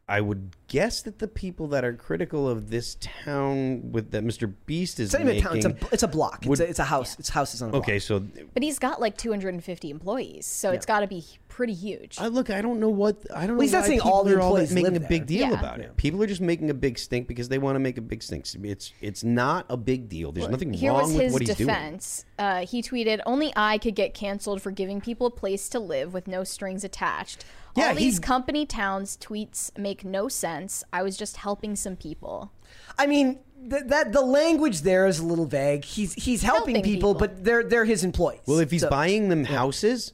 I 0.10 0.22
would 0.22 0.56
guess 0.68 1.02
that 1.02 1.20
the 1.20 1.28
people 1.28 1.68
that 1.70 1.84
are 1.84 1.94
critical 1.94 2.48
of 2.48 2.70
this 2.70 2.96
town 3.02 3.92
with 3.92 4.12
that 4.12 4.24
Mr. 4.24 4.54
Beast 4.66 5.00
is 5.02 5.14
It's 5.14 5.14
not 5.14 5.22
even 5.30 5.38
a 5.38 5.42
town. 5.42 5.56
It's 5.58 5.66
a, 5.66 5.70
making- 5.70 5.90
it's 5.92 6.04
a 6.04 6.08
block. 6.08 6.44
would- 6.46 6.60
it's, 6.60 6.68
a, 6.68 6.70
it's 6.70 6.80
a 6.80 6.86
house. 6.86 7.20
It's 7.20 7.30
houses 7.30 7.62
on 7.62 7.70
a 7.70 7.72
block. 7.74 7.84
okay, 7.84 8.00
so 8.00 8.20
But 8.54 8.64
he's 8.64 8.80
got 8.80 9.02
like 9.02 9.18
250 9.18 9.90
employees, 9.90 10.46
so 10.46 10.72
it's 10.72 10.86
got 10.86 11.02
to 11.02 11.08
be 11.08 11.26
pretty 11.58 11.74
huge. 11.74 12.18
I 12.20 12.28
look, 12.28 12.50
I 12.52 12.62
don't 12.62 12.80
know 12.80 12.90
what 12.90 13.18
I 13.36 13.48
don't 13.48 13.58
Well, 13.58 13.64
he's 13.64 13.72
know 13.74 13.80
not 13.80 13.84
why 13.84 13.88
saying 13.88 14.00
people 14.00 14.12
all 14.14 14.24
the 14.24 14.32
are 14.36 14.40
employees 14.40 14.72
making 14.72 14.94
live 14.94 15.04
a 15.04 15.08
big 15.08 15.22
there. 15.22 15.40
deal 15.40 15.50
Yeah. 15.50 15.60
about 15.60 15.80
it. 15.80 15.98
People 15.98 16.22
are 16.22 16.28
just 16.28 16.40
making 16.40 16.70
a 16.70 16.74
big 16.76 17.00
stink 17.00 17.28
because 17.28 17.50
they 17.50 17.58
want 17.58 17.76
to 17.76 17.80
make 17.80 17.98
a 17.98 18.02
big 18.02 18.22
stink. 18.22 18.44
It's 18.46 18.56
it's 18.64 18.94
it's 19.02 19.24
not 19.24 19.66
a 19.70 19.76
big 19.76 20.08
deal. 20.08 20.32
There's 20.32 20.50
nothing 20.50 20.72
wrong 20.86 21.14
with 21.14 21.22
his 21.24 21.34
what 21.34 21.42
he's 21.42 21.56
doing. 21.56 21.68
defense. 21.68 22.26
Uh, 22.38 22.66
he 22.66 22.82
tweeted, 22.84 23.20
"Only 23.26 23.52
I 23.56 23.80
could 23.80 23.96
get 23.96 24.14
canceled 24.14 24.62
for 24.62 24.70
giving 24.72 25.02
people 25.02 25.26
a 25.28 25.32
place 25.32 25.68
to 25.70 25.80
live 25.80 26.14
with 26.14 26.28
no 26.28 26.44
strings 26.44 26.84
attached. 26.84 27.44
Yeah, 27.76 27.90
All 27.90 27.96
these 27.96 28.18
he- 28.18 28.22
company 28.24 28.66
towns 28.66 29.18
tweets 29.20 29.76
make 29.78 30.06
no 30.06 30.28
sense. 30.30 30.84
I 30.94 31.02
was 31.04 31.18
just 31.18 31.38
helping 31.38 31.76
some 31.76 31.96
people." 31.96 32.52
I 33.00 33.08
mean, 33.08 33.40
th- 33.70 33.84
that 33.88 34.14
the 34.14 34.22
language 34.22 34.82
there 34.82 35.08
is 35.08 35.18
a 35.20 35.26
little 35.26 35.46
vague. 35.46 35.84
He's 35.86 36.14
he's 36.14 36.44
helping, 36.44 36.76
Helping 36.76 36.84
people, 36.94 37.16
people. 37.16 37.28
but 37.28 37.44
they're 37.44 37.64
they're 37.64 37.86
his 37.86 38.04
employees. 38.04 38.42
Well, 38.46 38.60
if 38.60 38.70
he's 38.70 38.82
So- 38.82 38.90
buying 38.90 39.30
them 39.30 39.46
houses, 39.46 40.14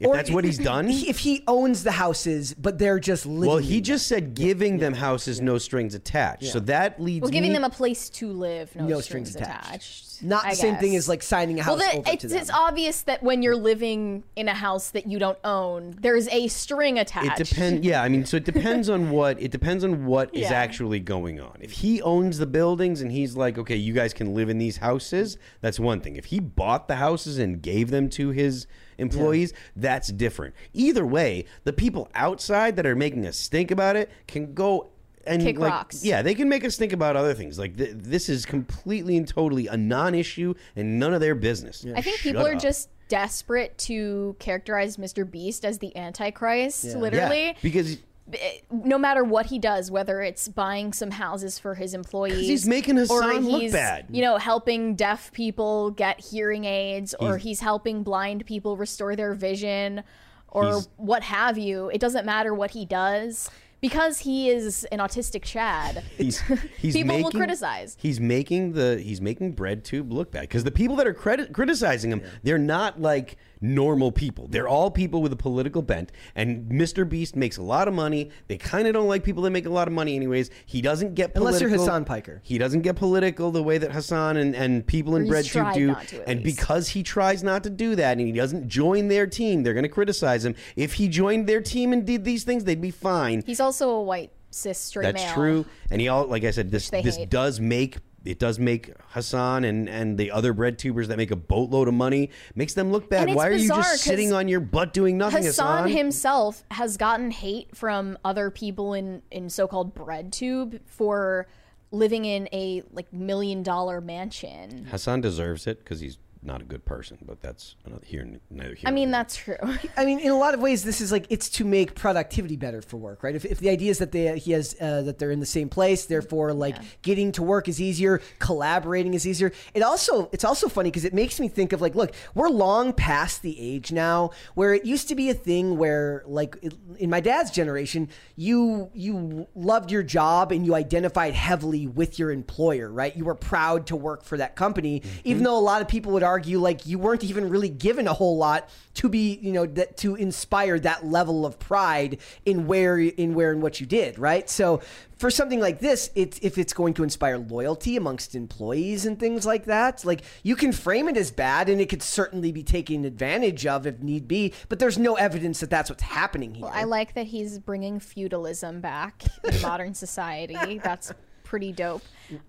if 0.00 0.06
or 0.08 0.14
that's 0.16 0.30
what 0.30 0.44
he's 0.44 0.58
done, 0.58 0.88
if 0.88 1.18
he 1.20 1.44
owns 1.46 1.84
the 1.84 1.92
houses, 1.92 2.54
but 2.54 2.78
they're 2.78 2.98
just 2.98 3.26
living. 3.26 3.48
well, 3.48 3.58
he 3.58 3.80
just 3.82 4.06
said 4.06 4.34
giving 4.34 4.78
them 4.78 4.94
houses, 4.94 5.40
no 5.40 5.58
strings 5.58 5.94
attached. 5.94 6.44
So 6.46 6.58
that 6.60 7.00
leads 7.00 7.22
Well, 7.22 7.30
giving 7.30 7.50
me- 7.50 7.56
them 7.56 7.64
a 7.64 7.70
place 7.70 8.08
to 8.10 8.32
live, 8.32 8.74
no, 8.74 8.86
No 8.86 9.00
strings, 9.00 9.30
strings 9.30 9.36
attached. 9.36 9.66
attached. 9.68 10.06
not 10.22 10.44
I 10.44 10.50
the 10.50 10.56
same 10.56 10.76
thing 10.76 10.96
as 10.96 11.08
like 11.08 11.22
signing 11.22 11.60
a 11.60 11.62
house 11.62 11.78
Well, 11.78 11.90
the, 11.92 11.98
over 11.98 12.10
it's, 12.12 12.22
to 12.22 12.28
them. 12.28 12.38
it's 12.38 12.50
obvious 12.50 13.02
that 13.02 13.22
when 13.22 13.42
you're 13.42 13.56
living 13.56 14.24
in 14.36 14.48
a 14.48 14.54
house 14.54 14.90
that 14.90 15.06
you 15.06 15.18
don't 15.18 15.38
own, 15.44 15.96
there's 16.00 16.28
a 16.28 16.48
string 16.48 16.98
attached. 16.98 17.26
It 17.26 17.32
attached. 17.34 17.50
depends. 17.50 17.86
Yeah, 17.86 18.02
I 18.02 18.08
mean, 18.08 18.24
so 18.24 18.36
it 18.38 18.44
depends 18.44 18.88
on 18.88 19.10
what 19.10 19.40
it 19.40 19.50
depends 19.50 19.84
on 19.84 20.06
what 20.06 20.34
is 20.34 20.42
Yeah. 20.42 20.52
actually 20.54 21.00
going 21.00 21.40
on. 21.40 21.56
If 21.60 21.72
he 21.72 22.00
owns 22.02 22.38
the 22.38 22.46
buildings 22.46 23.00
and 23.02 23.12
he's 23.12 23.36
like, 23.36 23.58
okay, 23.58 23.76
you 23.76 23.92
guys 23.92 24.12
can 24.14 24.34
live 24.34 24.48
in 24.48 24.56
these 24.58 24.78
houses, 24.78 25.36
that's 25.60 25.78
one 25.80 26.00
thing. 26.00 26.16
If 26.16 26.26
he 26.26 26.40
bought 26.40 26.88
the 26.88 26.96
houses 26.96 27.38
and 27.38 27.60
gave 27.62 27.90
them 27.90 28.08
to 28.10 28.30
his 28.30 28.66
employees, 29.00 29.52
that's 29.76 30.08
different. 30.08 30.54
Either 30.72 31.04
way, 31.06 31.46
the 31.64 31.72
people 31.72 32.08
outside 32.14 32.76
that 32.76 32.86
are 32.86 32.94
making 32.96 33.24
a 33.26 33.32
stink 33.32 33.70
about 33.70 33.96
it 33.96 34.10
can 34.26 34.54
go. 34.54 34.90
And 35.26 35.42
Kick 35.42 35.58
like, 35.58 35.70
rocks. 35.70 36.02
Yeah, 36.02 36.22
they 36.22 36.34
can 36.34 36.48
make 36.48 36.64
us 36.64 36.76
think 36.78 36.92
about 36.94 37.14
other 37.14 37.34
things. 37.34 37.58
Like 37.58 37.76
th- 37.76 37.90
this 37.94 38.28
is 38.30 38.46
completely 38.46 39.18
and 39.18 39.28
totally 39.28 39.66
a 39.66 39.76
non-issue 39.76 40.54
and 40.76 40.98
none 40.98 41.12
of 41.12 41.20
their 41.20 41.34
business. 41.34 41.84
I 41.94 42.00
think 42.00 42.16
Shut 42.16 42.32
people 42.32 42.46
are 42.46 42.54
up. 42.54 42.62
just 42.62 42.88
desperate 43.08 43.76
to 43.76 44.34
characterize 44.38 44.96
Mr. 44.96 45.30
Beast 45.30 45.64
as 45.66 45.78
the 45.78 45.94
Antichrist, 45.96 46.84
literally. 46.96 47.48
yeah, 47.48 47.52
because 47.60 47.98
Eh, 48.32 48.58
no 48.70 48.98
matter 48.98 49.24
what 49.24 49.46
he 49.46 49.58
does, 49.58 49.90
whether 49.90 50.20
it's 50.22 50.48
buying 50.48 50.92
some 50.92 51.10
houses 51.10 51.58
for 51.58 51.74
his 51.74 51.94
employees, 51.94 52.46
he's 52.46 52.66
making 52.66 52.98
or 52.98 53.02
Hassan 53.02 53.46
look 53.46 53.72
bad. 53.72 54.06
You 54.10 54.22
know, 54.22 54.36
helping 54.36 54.94
deaf 54.94 55.32
people 55.32 55.90
get 55.90 56.20
hearing 56.20 56.64
aids, 56.64 57.14
or 57.18 57.38
he's 57.38 57.60
helping 57.60 58.02
blind 58.02 58.46
people 58.46 58.76
restore 58.76 59.16
their 59.16 59.34
vision, 59.34 60.02
or 60.48 60.80
what 60.96 61.22
have 61.22 61.58
you. 61.58 61.90
It 61.90 62.00
doesn't 62.00 62.24
matter 62.24 62.54
what 62.54 62.70
he 62.72 62.84
does 62.84 63.50
because 63.80 64.20
he 64.20 64.50
is 64.50 64.84
an 64.92 64.98
autistic 64.98 65.42
Chad. 65.42 66.04
he's, 66.16 66.40
he's 66.78 66.94
people 66.94 67.22
will 67.22 67.30
criticize. 67.30 67.96
He's 68.00 68.20
making 68.20 68.72
the 68.72 69.00
he's 69.02 69.20
making 69.20 69.52
bread 69.52 69.84
tube 69.84 70.12
look 70.12 70.30
bad 70.30 70.42
because 70.42 70.64
the 70.64 70.70
people 70.70 70.96
that 70.96 71.06
are 71.06 71.14
credit, 71.14 71.52
criticizing 71.52 72.12
him, 72.12 72.22
they're 72.42 72.58
not 72.58 73.00
like 73.00 73.36
normal 73.60 74.10
people. 74.12 74.46
They're 74.48 74.68
all 74.68 74.90
people 74.90 75.22
with 75.22 75.32
a 75.32 75.36
political 75.36 75.82
bent. 75.82 76.12
And 76.34 76.70
Mr. 76.70 77.08
Beast 77.08 77.36
makes 77.36 77.56
a 77.58 77.62
lot 77.62 77.88
of 77.88 77.94
money. 77.94 78.30
They 78.48 78.56
kind 78.56 78.86
of 78.86 78.94
don't 78.94 79.08
like 79.08 79.22
people 79.24 79.42
that 79.44 79.50
make 79.50 79.66
a 79.66 79.70
lot 79.70 79.86
of 79.88 79.94
money, 79.94 80.16
anyways. 80.16 80.50
He 80.66 80.80
doesn't 80.80 81.14
get 81.14 81.32
Unless 81.34 81.58
political. 81.58 81.70
you're 81.70 81.78
Hassan 81.78 82.04
Piker. 82.04 82.40
He 82.44 82.58
doesn't 82.58 82.82
get 82.82 82.96
political 82.96 83.50
the 83.50 83.62
way 83.62 83.78
that 83.78 83.92
Hassan 83.92 84.36
and, 84.36 84.54
and 84.56 84.86
people 84.86 85.16
in 85.16 85.22
Or 85.30 85.36
he's 85.36 85.48
BreadTube 85.48 85.74
do. 85.74 85.86
not 85.88 86.06
to, 86.08 86.28
and 86.28 86.42
least. 86.44 86.56
because 86.56 86.88
he 86.88 87.02
tries 87.02 87.42
not 87.42 87.62
to 87.64 87.70
do 87.70 87.94
that 87.96 88.16
and 88.18 88.26
he 88.26 88.32
doesn't 88.32 88.68
join 88.68 89.08
their 89.08 89.26
team, 89.26 89.62
they're 89.62 89.74
going 89.74 89.82
to 89.82 89.88
criticize 89.88 90.44
him. 90.44 90.54
If 90.76 90.94
he 90.94 91.08
joined 91.08 91.46
their 91.46 91.60
team 91.60 91.92
and 91.92 92.06
did 92.06 92.24
these 92.24 92.44
things, 92.44 92.64
they'd 92.64 92.80
be 92.80 92.90
fine. 92.90 93.42
He's 93.44 93.60
also 93.60 93.90
a 93.90 94.02
white 94.02 94.30
cis 94.50 94.78
straight 94.78 95.04
That's 95.04 95.22
male. 95.24 95.34
true, 95.34 95.66
and 95.90 96.00
he 96.00 96.08
all 96.08 96.26
like 96.26 96.42
I 96.44 96.50
said, 96.50 96.70
this 96.70 96.90
this 96.90 97.16
hate. 97.16 97.30
does 97.30 97.60
make 97.60 97.98
it 98.24 98.38
does 98.38 98.58
make 98.58 98.92
Hassan 99.08 99.64
and 99.64 99.88
and 99.88 100.18
the 100.18 100.30
other 100.30 100.52
bread 100.52 100.78
tubers 100.78 101.08
that 101.08 101.16
make 101.16 101.30
a 101.30 101.36
boatload 101.36 101.88
of 101.88 101.94
money 101.94 102.30
makes 102.54 102.74
them 102.74 102.92
look 102.92 103.08
bad. 103.08 103.34
Why 103.34 103.48
are 103.48 103.52
you 103.52 103.68
just 103.68 104.02
sitting 104.02 104.32
on 104.32 104.48
your 104.48 104.60
butt 104.60 104.92
doing 104.92 105.16
nothing, 105.16 105.44
Hassan 105.44 105.84
Hassan? 105.84 105.96
himself 105.96 106.64
has 106.70 106.96
gotten 106.96 107.30
hate 107.30 107.76
from 107.76 108.18
other 108.24 108.50
people 108.50 108.94
in 108.94 109.22
in 109.30 109.48
so-called 109.48 109.94
bread 109.94 110.32
tube 110.32 110.80
for 110.86 111.46
living 111.92 112.24
in 112.24 112.48
a 112.52 112.82
like 112.92 113.12
million 113.12 113.62
dollar 113.62 114.00
mansion. 114.00 114.86
Hassan 114.90 115.20
deserves 115.20 115.66
it 115.66 115.78
because 115.78 116.00
he's 116.00 116.18
not 116.42 116.62
a 116.62 116.64
good 116.64 116.84
person, 116.84 117.18
but 117.22 117.42
that's 117.42 117.76
another 117.84 118.04
here 118.04 118.26
neither 118.50 118.74
here. 118.74 118.88
I 118.88 118.92
mean, 118.92 119.10
that's 119.10 119.36
true. 119.36 119.56
I 119.96 120.04
mean, 120.04 120.20
in 120.20 120.30
a 120.30 120.38
lot 120.38 120.54
of 120.54 120.60
ways, 120.60 120.82
this 120.82 121.00
is 121.00 121.12
like 121.12 121.26
it's 121.28 121.48
to 121.50 121.64
make 121.64 121.94
productivity 121.94 122.56
better 122.56 122.80
for 122.80 122.96
work, 122.96 123.22
right? 123.22 123.34
If, 123.34 123.44
if 123.44 123.58
the 123.58 123.68
idea 123.68 123.90
is 123.90 123.98
that 123.98 124.12
they 124.12 124.38
he 124.38 124.52
has 124.52 124.74
uh, 124.80 125.02
that 125.02 125.18
they're 125.18 125.30
in 125.30 125.40
the 125.40 125.46
same 125.46 125.68
place, 125.68 126.06
therefore, 126.06 126.52
like 126.54 126.76
getting 127.02 127.32
to 127.32 127.42
work 127.42 127.68
is 127.68 127.80
easier, 127.80 128.22
collaborating 128.38 129.12
is 129.12 129.26
easier. 129.26 129.52
It 129.74 129.82
also 129.82 130.30
it's 130.32 130.44
also 130.44 130.68
funny 130.68 130.90
because 130.90 131.04
it 131.04 131.12
makes 131.12 131.38
me 131.38 131.48
think 131.48 131.72
of 131.72 131.80
like, 131.80 131.94
look, 131.94 132.12
we're 132.34 132.48
long 132.48 132.92
past 132.92 133.42
the 133.42 133.60
age 133.60 133.92
now 133.92 134.30
where 134.54 134.72
it 134.72 134.86
used 134.86 135.08
to 135.08 135.14
be 135.14 135.28
a 135.28 135.34
thing 135.34 135.76
where, 135.76 136.22
like, 136.26 136.56
it, 136.62 136.74
in 136.98 137.10
my 137.10 137.20
dad's 137.20 137.50
generation, 137.50 138.08
you 138.36 138.90
you 138.94 139.46
loved 139.54 139.90
your 139.90 140.02
job 140.02 140.52
and 140.52 140.64
you 140.64 140.74
identified 140.74 141.34
heavily 141.34 141.86
with 141.86 142.18
your 142.18 142.30
employer, 142.30 142.90
right? 142.90 143.14
You 143.14 143.26
were 143.26 143.34
proud 143.34 143.86
to 143.88 143.96
work 143.96 144.24
for 144.24 144.38
that 144.38 144.56
company, 144.56 145.02
even 145.24 145.42
though 145.42 145.58
a 145.58 145.60
lot 145.60 145.82
of 145.82 145.88
people 145.88 146.12
would 146.12 146.22
argue 146.30 146.60
like 146.60 146.86
you 146.86 146.96
weren't 146.98 147.24
even 147.24 147.48
really 147.50 147.68
given 147.68 148.06
a 148.06 148.12
whole 148.12 148.36
lot 148.36 148.68
to 148.94 149.08
be, 149.08 149.38
you 149.42 149.52
know, 149.52 149.66
that 149.66 149.96
to 149.96 150.14
inspire 150.14 150.78
that 150.78 151.04
level 151.04 151.44
of 151.44 151.58
pride 151.58 152.18
in 152.46 152.66
where 152.68 152.98
in 152.98 153.34
where 153.34 153.50
and 153.50 153.60
what 153.60 153.80
you 153.80 153.86
did, 153.86 154.16
right? 154.16 154.48
So 154.48 154.80
for 155.18 155.28
something 155.30 155.58
like 155.60 155.80
this, 155.80 156.10
it's 156.14 156.38
if 156.40 156.56
it's 156.56 156.72
going 156.72 156.94
to 156.94 157.02
inspire 157.02 157.36
loyalty 157.36 157.96
amongst 157.96 158.34
employees 158.36 159.06
and 159.06 159.18
things 159.18 159.44
like 159.44 159.64
that, 159.64 160.04
like 160.04 160.22
you 160.44 160.54
can 160.54 160.72
frame 160.72 161.08
it 161.08 161.16
as 161.16 161.32
bad 161.32 161.68
and 161.68 161.80
it 161.80 161.88
could 161.88 162.02
certainly 162.02 162.52
be 162.52 162.62
taken 162.62 163.04
advantage 163.04 163.66
of 163.66 163.86
if 163.86 163.98
need 164.00 164.28
be, 164.28 164.54
but 164.68 164.78
there's 164.78 164.98
no 164.98 165.16
evidence 165.16 165.60
that 165.60 165.70
that's 165.70 165.90
what's 165.90 166.04
happening 166.04 166.54
here. 166.54 166.70
I 166.72 166.84
like 166.84 167.14
that 167.14 167.26
he's 167.26 167.58
bringing 167.58 167.98
feudalism 167.98 168.80
back 168.80 169.24
in 169.44 169.60
modern 169.62 169.94
society. 169.94 170.78
That's 170.78 171.12
pretty 171.42 171.72
dope. 171.72 172.02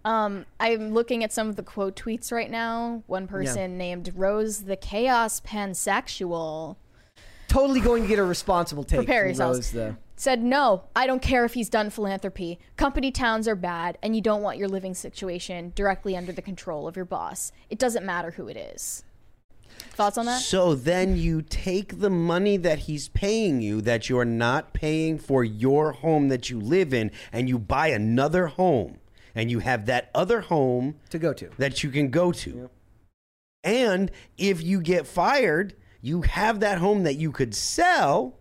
Um, 0.05 0.45
I'm 0.59 0.93
looking 0.93 1.23
at 1.23 1.31
some 1.31 1.49
of 1.49 1.55
the 1.55 1.63
quote 1.63 1.95
tweets 1.95 2.31
right 2.31 2.49
now. 2.49 3.03
One 3.07 3.27
person 3.27 3.77
named 3.77 4.11
Rose 4.15 4.63
the 4.63 4.75
Chaos 4.75 5.41
Pansexual 5.41 6.75
totally 7.51 7.81
going 7.81 8.01
to 8.03 8.07
get 8.07 8.19
a 8.19 8.23
responsible 8.23 8.83
take. 8.83 8.99
prepare 8.99 9.25
yourselves. 9.25 9.57
Rose, 9.57 9.71
the- 9.71 9.97
Said 10.15 10.43
no, 10.43 10.83
I 10.95 11.07
don't 11.07 11.21
care 11.21 11.45
if 11.45 11.55
he's 11.55 11.67
done 11.67 11.89
philanthropy. 11.89 12.59
Company 12.77 13.11
towns 13.11 13.47
are 13.47 13.55
bad, 13.55 13.97
and 14.03 14.15
you 14.15 14.21
don't 14.21 14.43
want 14.43 14.59
your 14.59 14.67
living 14.67 14.93
situation 14.93 15.71
directly 15.73 16.15
under 16.15 16.31
the 16.31 16.43
control 16.43 16.87
of 16.87 16.95
your 16.95 17.05
boss. 17.05 17.51
It 17.71 17.79
doesn't 17.79 18.05
matter 18.05 18.31
who 18.31 18.47
it 18.47 18.55
is. 18.55 19.03
Thoughts 19.93 20.19
on 20.19 20.27
that? 20.27 20.41
So 20.41 20.75
then 20.75 21.17
you 21.17 21.41
take 21.41 21.99
the 22.01 22.11
money 22.11 22.55
that 22.57 22.79
he's 22.79 23.09
paying 23.09 23.61
you 23.61 23.81
that 23.81 24.09
you're 24.09 24.25
not 24.25 24.73
paying 24.73 25.17
for 25.17 25.43
your 25.43 25.93
home 25.93 26.27
that 26.27 26.51
you 26.51 26.59
live 26.59 26.93
in 26.93 27.09
and 27.33 27.49
you 27.49 27.57
buy 27.57 27.87
another 27.87 28.47
home 28.47 28.99
and 29.35 29.49
you 29.51 29.59
have 29.59 29.85
that 29.87 30.09
other 30.15 30.41
home 30.41 30.95
to 31.09 31.19
go 31.19 31.33
to. 31.33 31.49
that 31.57 31.83
you 31.83 31.89
can 31.89 32.09
go 32.09 32.31
to. 32.31 32.69
And 33.63 34.11
if 34.37 34.61
you 34.63 34.81
get 34.81 35.05
fired, 35.07 35.75
you 36.01 36.21
have 36.23 36.61
that 36.61 36.79
home 36.79 37.03
that 37.03 37.15
you 37.15 37.31
could 37.31 37.53
sell 37.53 38.37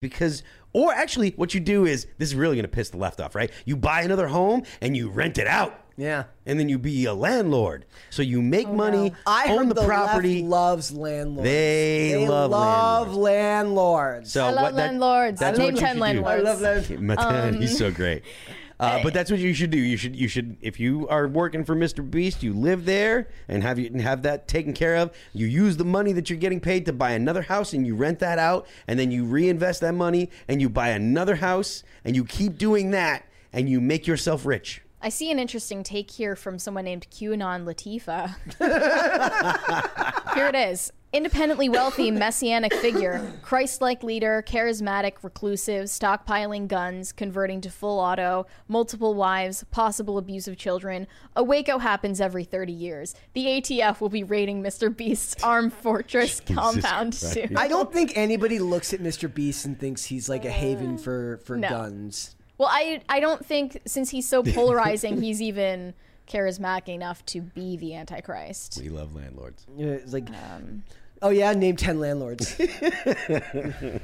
because 0.00 0.42
or 0.72 0.92
actually 0.92 1.30
what 1.36 1.54
you 1.54 1.60
do 1.60 1.86
is 1.86 2.06
this 2.18 2.28
is 2.30 2.34
really 2.34 2.56
going 2.56 2.64
to 2.64 2.68
piss 2.68 2.90
the 2.90 2.96
left 2.98 3.20
off, 3.20 3.34
right? 3.34 3.50
You 3.64 3.76
buy 3.76 4.02
another 4.02 4.26
home 4.28 4.64
and 4.82 4.96
you 4.96 5.08
rent 5.08 5.38
it 5.38 5.46
out. 5.46 5.80
Yeah. 5.96 6.24
And 6.44 6.58
then 6.58 6.68
you 6.68 6.76
be 6.78 7.04
a 7.04 7.14
landlord. 7.14 7.86
So 8.10 8.20
you 8.22 8.42
make 8.42 8.68
money, 8.68 9.12
Oh, 9.14 9.18
I 9.26 9.50
own 9.52 9.58
heard 9.58 9.68
the, 9.70 9.74
the 9.74 9.86
property. 9.86 10.40
left 10.42 10.50
loves 10.50 10.92
landlords. 10.92 11.48
They 11.48 12.26
love 12.28 13.14
landlords. 13.14 14.32
So 14.32 14.44
I 14.44 14.50
love 14.50 14.62
what 14.64 14.74
that- 14.74 14.86
landlords. 14.88 15.40
That's 15.40 15.56
Name 15.58 15.74
what 15.74 15.80
10 15.80 15.88
should 15.88 15.94
do. 15.94 16.00
landlords. 16.00 16.28
I 16.28 16.42
love 16.42 16.60
landlords. 16.60 17.02
Matan, 17.02 17.54
Um, 17.54 17.60
he's 17.60 17.78
so 17.78 17.90
great. 17.92 18.24
Uh, 18.80 19.02
but 19.02 19.14
that's 19.14 19.30
what 19.30 19.40
you 19.40 19.54
should 19.54 19.70
do. 19.70 19.78
You 19.78 19.96
should 19.96 20.16
you 20.16 20.28
should 20.28 20.56
if 20.60 20.80
you 20.80 21.08
are 21.08 21.28
working 21.28 21.64
for 21.64 21.76
Mr. 21.76 22.08
Beast, 22.08 22.42
you 22.42 22.52
live 22.52 22.84
there 22.84 23.28
and 23.48 23.62
have 23.62 23.78
you 23.78 23.86
and 23.86 24.00
have 24.00 24.22
that 24.22 24.48
taken 24.48 24.72
care 24.72 24.96
of. 24.96 25.12
You 25.32 25.46
use 25.46 25.76
the 25.76 25.84
money 25.84 26.12
that 26.12 26.28
you're 26.28 26.38
getting 26.38 26.60
paid 26.60 26.86
to 26.86 26.92
buy 26.92 27.12
another 27.12 27.42
house 27.42 27.72
and 27.72 27.86
you 27.86 27.94
rent 27.94 28.18
that 28.18 28.38
out 28.38 28.66
and 28.88 28.98
then 28.98 29.10
you 29.10 29.24
reinvest 29.24 29.80
that 29.82 29.94
money 29.94 30.30
and 30.48 30.60
you 30.60 30.68
buy 30.68 30.88
another 30.88 31.36
house 31.36 31.82
and 32.04 32.16
you 32.16 32.24
keep 32.24 32.58
doing 32.58 32.90
that 32.90 33.24
and 33.52 33.68
you 33.68 33.80
make 33.80 34.06
yourself 34.06 34.44
rich. 34.44 34.82
I 35.00 35.10
see 35.10 35.30
an 35.30 35.38
interesting 35.38 35.82
take 35.82 36.10
here 36.10 36.34
from 36.34 36.58
someone 36.58 36.84
named 36.84 37.06
QAnon 37.10 37.64
Latifa. 37.64 38.34
here 40.34 40.46
it 40.46 40.54
is. 40.54 40.90
Independently 41.14 41.68
wealthy, 41.68 42.10
messianic 42.10 42.74
figure, 42.74 43.24
Christ 43.40 43.80
like 43.80 44.02
leader, 44.02 44.42
charismatic, 44.44 45.12
reclusive, 45.22 45.84
stockpiling 45.84 46.66
guns, 46.66 47.12
converting 47.12 47.60
to 47.60 47.70
full 47.70 48.00
auto, 48.00 48.48
multiple 48.66 49.14
wives, 49.14 49.62
possible 49.70 50.18
abuse 50.18 50.48
of 50.48 50.56
children. 50.56 51.06
A 51.36 51.44
Waco 51.44 51.78
happens 51.78 52.20
every 52.20 52.42
30 52.42 52.72
years. 52.72 53.14
The 53.32 53.46
ATF 53.46 54.00
will 54.00 54.08
be 54.08 54.24
raiding 54.24 54.60
Mr. 54.60 54.94
Beast's 54.94 55.40
armed 55.44 55.72
fortress 55.72 56.40
compound 56.46 57.12
Christ. 57.16 57.32
soon. 57.34 57.56
I 57.56 57.68
don't 57.68 57.92
think 57.92 58.12
anybody 58.16 58.58
looks 58.58 58.92
at 58.92 58.98
Mr. 58.98 59.32
Beast 59.32 59.64
and 59.66 59.78
thinks 59.78 60.06
he's 60.06 60.28
like 60.28 60.44
a 60.44 60.50
haven 60.50 60.98
for 60.98 61.38
for 61.44 61.56
No. 61.56 61.68
guns. 61.68 62.34
Well, 62.58 62.70
I 62.72 63.02
I 63.08 63.20
don't 63.20 63.46
think 63.46 63.78
since 63.86 64.10
he's 64.10 64.28
so 64.28 64.42
polarizing, 64.42 65.22
he's 65.22 65.40
even 65.40 65.94
charismatic 66.26 66.88
enough 66.88 67.24
to 67.26 67.40
be 67.40 67.76
the 67.76 67.94
Antichrist. 67.94 68.80
We 68.82 68.88
love 68.88 69.14
landlords. 69.14 69.64
You 69.76 69.86
know, 69.86 69.92
It's 69.92 70.12
like, 70.12 70.28
Um, 70.30 70.82
oh 71.24 71.30
yeah, 71.30 71.52
name 71.54 71.74
ten 71.76 71.98
landlords. 71.98 72.56
you 72.58 74.00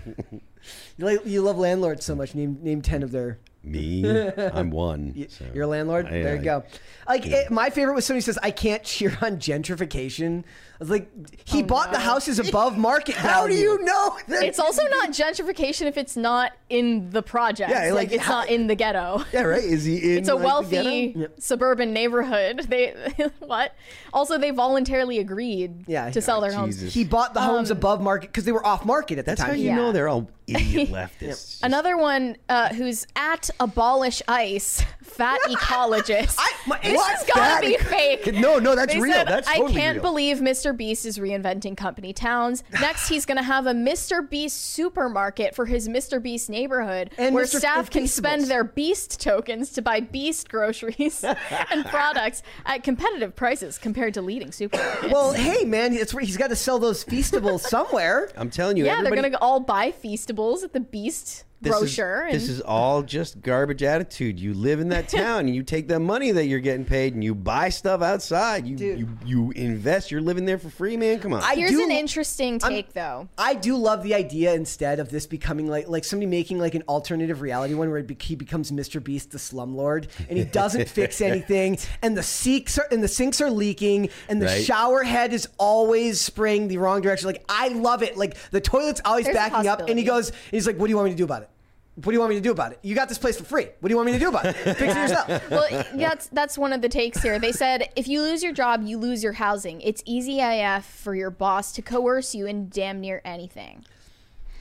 like 0.98 1.20
you 1.24 1.42
love 1.42 1.58
landlords 1.58 2.04
so 2.04 2.14
much. 2.14 2.34
Name 2.34 2.58
name 2.62 2.82
ten 2.82 3.02
of 3.02 3.12
their. 3.12 3.38
Me, 3.62 4.02
I'm 4.54 4.70
one. 4.70 5.14
so. 5.28 5.44
You're 5.52 5.64
a 5.64 5.68
landlord. 5.68 6.06
I- 6.06 6.10
there 6.10 6.34
you 6.34 6.40
I- 6.40 6.44
go. 6.44 6.64
Like 7.08 7.26
it, 7.26 7.50
my 7.50 7.70
favorite 7.70 7.94
was 7.94 8.06
somebody 8.06 8.22
says, 8.22 8.38
"I 8.42 8.50
can't 8.50 8.82
cheer 8.82 9.16
on 9.22 9.36
gentrification." 9.36 10.44
I 10.80 10.82
was 10.84 10.88
like, 10.90 11.10
he 11.46 11.60
Oh, 11.62 11.66
bought 11.66 11.92
the 11.92 11.98
houses 11.98 12.38
above 12.38 12.78
market 12.78 13.14
value. 13.16 13.28
How 13.30 13.46
do 13.46 13.54
you 13.54 13.84
know? 13.84 14.16
That? 14.28 14.44
It's 14.44 14.58
also 14.58 14.82
not 14.88 15.10
gentrification 15.10 15.82
if 15.86 15.98
it's 15.98 16.16
not 16.16 16.52
in 16.70 17.10
the 17.10 17.20
project. 17.22 17.70
Yeah, 17.70 17.82
like, 17.92 17.92
like, 18.08 18.12
it's 18.12 18.24
how- 18.24 18.36
not 18.36 18.48
in 18.48 18.66
the 18.66 18.74
ghetto. 18.74 19.22
yeah, 19.30 19.42
right. 19.42 19.62
Is 19.62 19.84
he 19.84 19.96
in? 20.12 20.18
It's 20.20 20.30
a 20.30 20.34
like, 20.34 20.40
the 20.40 20.46
wealthy 20.46 21.08
ghetto? 21.12 21.32
suburban 21.38 21.92
neighborhood. 21.92 22.66
They 22.70 22.94
what? 23.40 23.74
Also, 24.14 24.38
they 24.38 24.52
voluntarily 24.52 25.18
agreed 25.18 25.84
Yeah. 25.86 26.08
to 26.12 26.20
sell 26.22 26.40
their 26.40 26.52
homes. 26.52 26.80
He 26.80 27.04
bought 27.04 27.34
the 27.34 27.40
homes 27.42 27.70
Um, 27.70 27.76
above 27.76 28.00
market 28.00 28.28
because 28.28 28.44
they 28.44 28.52
were 28.52 28.64
off 28.66 28.84
market 28.86 29.18
at 29.18 29.26
the 29.26 29.32
That's 29.32 29.40
time. 29.42 29.50
how 29.50 29.56
you 29.56 29.64
Yeah. 29.66 29.76
know 29.76 29.92
they're 29.92 30.08
all 30.08 30.30
idiot 30.46 30.88
leftists. 30.90 31.62
Another 31.62 31.96
one 31.98 32.36
uh, 32.48 32.70
who's 32.72 33.06
at 33.16 33.50
abolish 33.60 34.22
ICE, 34.28 34.82
fat 35.10 35.38
ecologist. 35.48 36.36
I- 36.38 36.52
my- 36.66 36.78
this 36.82 36.96
what? 36.96 37.10
has 37.16 37.26
got 37.26 37.60
to 37.60 37.66
be 37.66 37.74
eco- 37.74 37.84
fake. 37.84 38.34
No, 38.34 38.58
no, 38.58 38.74
that's 38.76 38.94
They 38.94 39.00
real. 39.00 39.12
said, 39.12 39.28
That's 39.28 39.48
I 39.48 39.58
can't 39.70 39.96
real." 39.96 40.02
believe 40.02 40.38
Mr. 40.38 40.76
Beast 40.76 41.04
is 41.06 41.18
reinventing 41.18 41.76
company 41.76 42.12
towns. 42.12 42.62
Next, 42.72 43.08
he's 43.08 43.26
going 43.26 43.36
to 43.36 43.42
have 43.42 43.66
a 43.66 43.72
Mr. 43.72 44.28
Beast 44.28 44.60
supermarket 44.60 45.54
for 45.54 45.66
his 45.66 45.88
Mr. 45.88 46.22
Beast 46.22 46.48
neighborhood 46.50 47.10
And 47.18 47.34
where 47.34 47.44
Mr. 47.44 47.58
staff 47.58 47.90
can 47.90 48.06
spend 48.06 48.44
their 48.46 48.64
Beast 48.64 49.20
tokens 49.20 49.70
to 49.72 49.82
buy 49.82 50.00
Beast 50.00 50.48
groceries 50.48 51.24
and 51.70 51.84
products 51.86 52.42
at 52.66 52.82
competitive 52.82 53.34
prices 53.36 53.78
compared 53.78 54.14
to 54.14 54.22
leading 54.22 54.48
supermarkets. 54.48 55.10
Well, 55.10 55.32
hey 55.32 55.64
man, 55.64 55.92
it's 55.94 56.14
where 56.14 56.24
he's 56.24 56.36
got 56.36 56.48
to 56.48 56.56
sell 56.56 56.78
those 56.78 57.04
feastables 57.04 57.60
somewhere. 57.60 58.30
I'm 58.36 58.50
telling 58.50 58.76
you, 58.76 58.84
yeah, 58.84 58.92
everybody, 58.98 59.14
they're 59.16 59.22
going 59.22 59.32
to 59.32 59.38
all 59.40 59.60
buy 59.60 59.92
Feastables 59.92 60.62
at 60.62 60.72
the 60.72 60.80
Beast 60.80 61.44
this 61.60 61.78
brochure. 61.78 62.26
Is, 62.28 62.32
and 62.34 62.40
this 62.42 62.48
is 62.48 62.60
all 62.62 63.02
just 63.02 63.40
garbage 63.42 63.82
attitude. 63.82 64.40
You 64.40 64.54
live 64.54 64.80
in 64.80 64.88
that 64.90 65.08
town, 65.08 65.40
and 65.46 65.54
you 65.54 65.62
take 65.62 65.88
the 65.88 66.00
money 66.00 66.30
that 66.30 66.46
you're 66.46 66.60
getting 66.60 66.84
paid, 66.84 67.14
and 67.14 67.22
you 67.22 67.34
buy 67.34 67.68
stuff 67.68 68.02
outside. 68.02 68.66
You 68.66 68.76
Dude. 68.76 68.98
you 68.98 69.08
you 69.24 69.50
invest. 69.52 70.10
You're 70.10 70.20
living 70.20 70.44
there 70.44 70.58
for 70.58 70.70
free, 70.70 70.96
man. 70.96 71.18
Come 71.20 71.32
on. 71.34 71.42
I 71.42 71.54
Here's 71.56 71.70
do- 71.72 71.82
an 71.82 71.90
interesting 71.90 72.58
take, 72.58 72.92
though. 72.94 73.28
I 73.36 73.54
do 73.54 73.76
love 73.76 74.02
the 74.02 74.14
idea 74.14 74.54
instead 74.54 75.00
of 75.00 75.10
this 75.10 75.26
becoming 75.26 75.66
like 75.68 75.88
like 75.88 76.04
somebody 76.04 76.26
making 76.26 76.58
like 76.58 76.74
an 76.74 76.82
alternative 76.88 77.40
reality 77.40 77.74
one 77.74 77.90
where 77.90 78.02
be- 78.02 78.16
he 78.20 78.34
becomes 78.36 78.70
Mr. 78.72 79.02
Beast 79.02 79.30
the 79.32 79.38
slumlord 79.38 80.08
and 80.28 80.38
he 80.38 80.44
doesn't 80.44 80.88
fix 80.90 81.20
anything 81.20 81.78
and 82.02 82.16
the 82.16 82.22
sinks 82.22 82.78
are 82.78 82.86
and 82.90 83.02
the 83.02 83.08
sinks 83.08 83.40
are 83.40 83.50
leaking 83.50 84.08
and 84.28 84.40
the 84.40 84.46
Right. 84.46 84.64
shower 84.64 85.02
head 85.02 85.32
is 85.34 85.46
always 85.58 86.20
spraying 86.20 86.68
the 86.68 86.78
wrong 86.78 87.02
direction. 87.02 87.26
Like 87.26 87.44
I 87.48 87.68
love 87.68 88.02
it. 88.02 88.16
Like 88.16 88.36
the 88.50 88.60
toilet's 88.60 89.00
always 89.04 89.26
There's 89.26 89.36
backing 89.36 89.68
up 89.68 89.80
and 89.80 89.98
he 89.98 90.04
possibility. 90.06 90.30
goes 90.30 90.32
he's 90.50 90.66
like, 90.66 90.76
What 90.78 90.86
do 90.86 90.90
you 90.90 90.96
want 90.96 91.06
me 91.06 91.10
to 91.12 91.16
do 91.18 91.24
about 91.24 91.42
it? 91.42 91.49
What 91.96 92.06
do 92.06 92.12
you 92.12 92.20
want 92.20 92.30
me 92.30 92.36
to 92.36 92.40
do 92.40 92.52
about 92.52 92.72
it? 92.72 92.78
You 92.82 92.94
got 92.94 93.08
this 93.08 93.18
place 93.18 93.36
for 93.36 93.44
free. 93.44 93.66
What 93.80 93.88
do 93.88 93.92
you 93.92 93.96
want 93.96 94.06
me 94.06 94.12
to 94.12 94.18
do 94.18 94.28
about 94.28 94.46
it? 94.46 94.54
Fix 94.76 94.80
it 94.80 94.96
yourself. 94.96 95.50
well, 95.50 95.84
that's 95.94 96.28
that's 96.28 96.56
one 96.56 96.72
of 96.72 96.80
the 96.82 96.88
takes 96.88 97.20
here. 97.20 97.38
They 97.38 97.52
said 97.52 97.88
if 97.96 98.08
you 98.08 98.22
lose 98.22 98.42
your 98.42 98.52
job, 98.52 98.82
you 98.84 98.96
lose 98.96 99.22
your 99.22 99.34
housing. 99.34 99.80
It's 99.82 100.02
easy 100.06 100.40
AF 100.40 100.86
for 100.86 101.14
your 101.14 101.30
boss 101.30 101.72
to 101.72 101.82
coerce 101.82 102.34
you 102.34 102.46
in 102.46 102.68
damn 102.68 103.00
near 103.00 103.20
anything. 103.24 103.84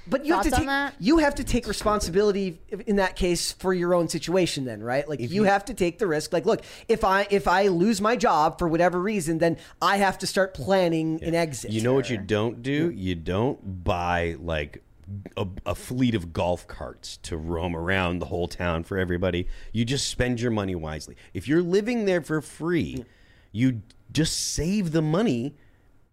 But 0.08 0.26
you 0.26 0.34
have 0.34 0.44
to 0.44 0.50
take 0.52 0.66
that? 0.66 0.96
you 1.00 1.20
have 1.20 1.36
to 1.36 1.44
take 1.44 1.68
responsibility 1.68 2.60
in 2.88 2.96
that 2.96 3.16
case 3.16 3.52
for 3.52 3.74
your 3.74 3.94
own 3.94 4.08
situation 4.08 4.66
then, 4.66 4.82
right? 4.82 5.08
Like 5.08 5.20
you, 5.20 5.28
you- 5.28 5.44
have 5.44 5.66
to 5.66 5.74
take 5.76 6.00
the 6.00 6.08
risk. 6.08 6.34
Like 6.34 6.46
look, 6.48 6.62
if 6.88 7.04
I 7.04 7.28
if 7.30 7.48
I 7.48 7.68
lose 7.68 8.02
my 8.02 8.16
job 8.16 8.58
for 8.58 8.68
whatever 8.68 9.00
reason, 9.00 9.38
then 9.38 9.58
I 9.82 9.98
have 9.98 10.18
to 10.20 10.28
start 10.28 10.56
planning 10.56 11.24
an 11.24 11.36
exit. 11.36 11.72
You 11.72 11.82
know 11.82 11.94
what 11.94 12.10
you 12.10 12.18
don't 12.18 12.64
do? 12.64 12.90
You 12.90 13.14
don't 13.16 13.84
buy 13.84 14.36
like 14.40 14.84
a, 15.38 15.48
a 15.66 15.76
fleet 15.76 16.16
of 16.16 16.34
golf 16.34 16.68
carts 16.68 17.18
to 17.18 17.38
roam 17.38 17.76
around 17.76 18.20
the 18.20 18.26
whole 18.28 18.48
town 18.48 18.84
for 18.84 18.98
everybody. 18.98 19.48
You 19.72 19.86
just 19.86 20.08
spend 20.08 20.42
your 20.42 20.52
money 20.52 20.76
wisely. 20.76 21.16
If 21.34 21.48
you're 21.48 21.62
living 21.62 22.06
there 22.06 22.22
for 22.22 22.42
free, 22.42 23.06
you 23.52 23.82
just 24.12 24.54
save 24.54 24.92
the 24.92 25.02
money 25.02 25.56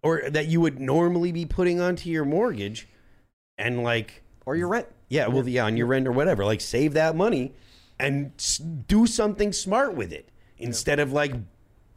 or 0.01 0.29
that 0.29 0.47
you 0.47 0.61
would 0.61 0.79
normally 0.79 1.31
be 1.31 1.45
putting 1.45 1.79
onto 1.79 2.09
your 2.09 2.25
mortgage 2.25 2.87
and 3.57 3.83
like 3.83 4.23
or 4.45 4.55
your 4.55 4.67
rent. 4.67 4.87
yeah, 5.09 5.27
well 5.27 5.47
yeah, 5.47 5.65
on 5.65 5.75
your 5.75 5.87
rent 5.87 6.07
or 6.07 6.11
whatever, 6.11 6.45
like 6.45 6.61
save 6.61 6.93
that 6.93 7.15
money 7.15 7.53
and 7.99 8.31
do 8.87 9.07
something 9.07 9.51
smart 9.51 9.95
with 9.95 10.11
it 10.13 10.29
instead 10.57 10.99
of 10.99 11.11
like 11.11 11.33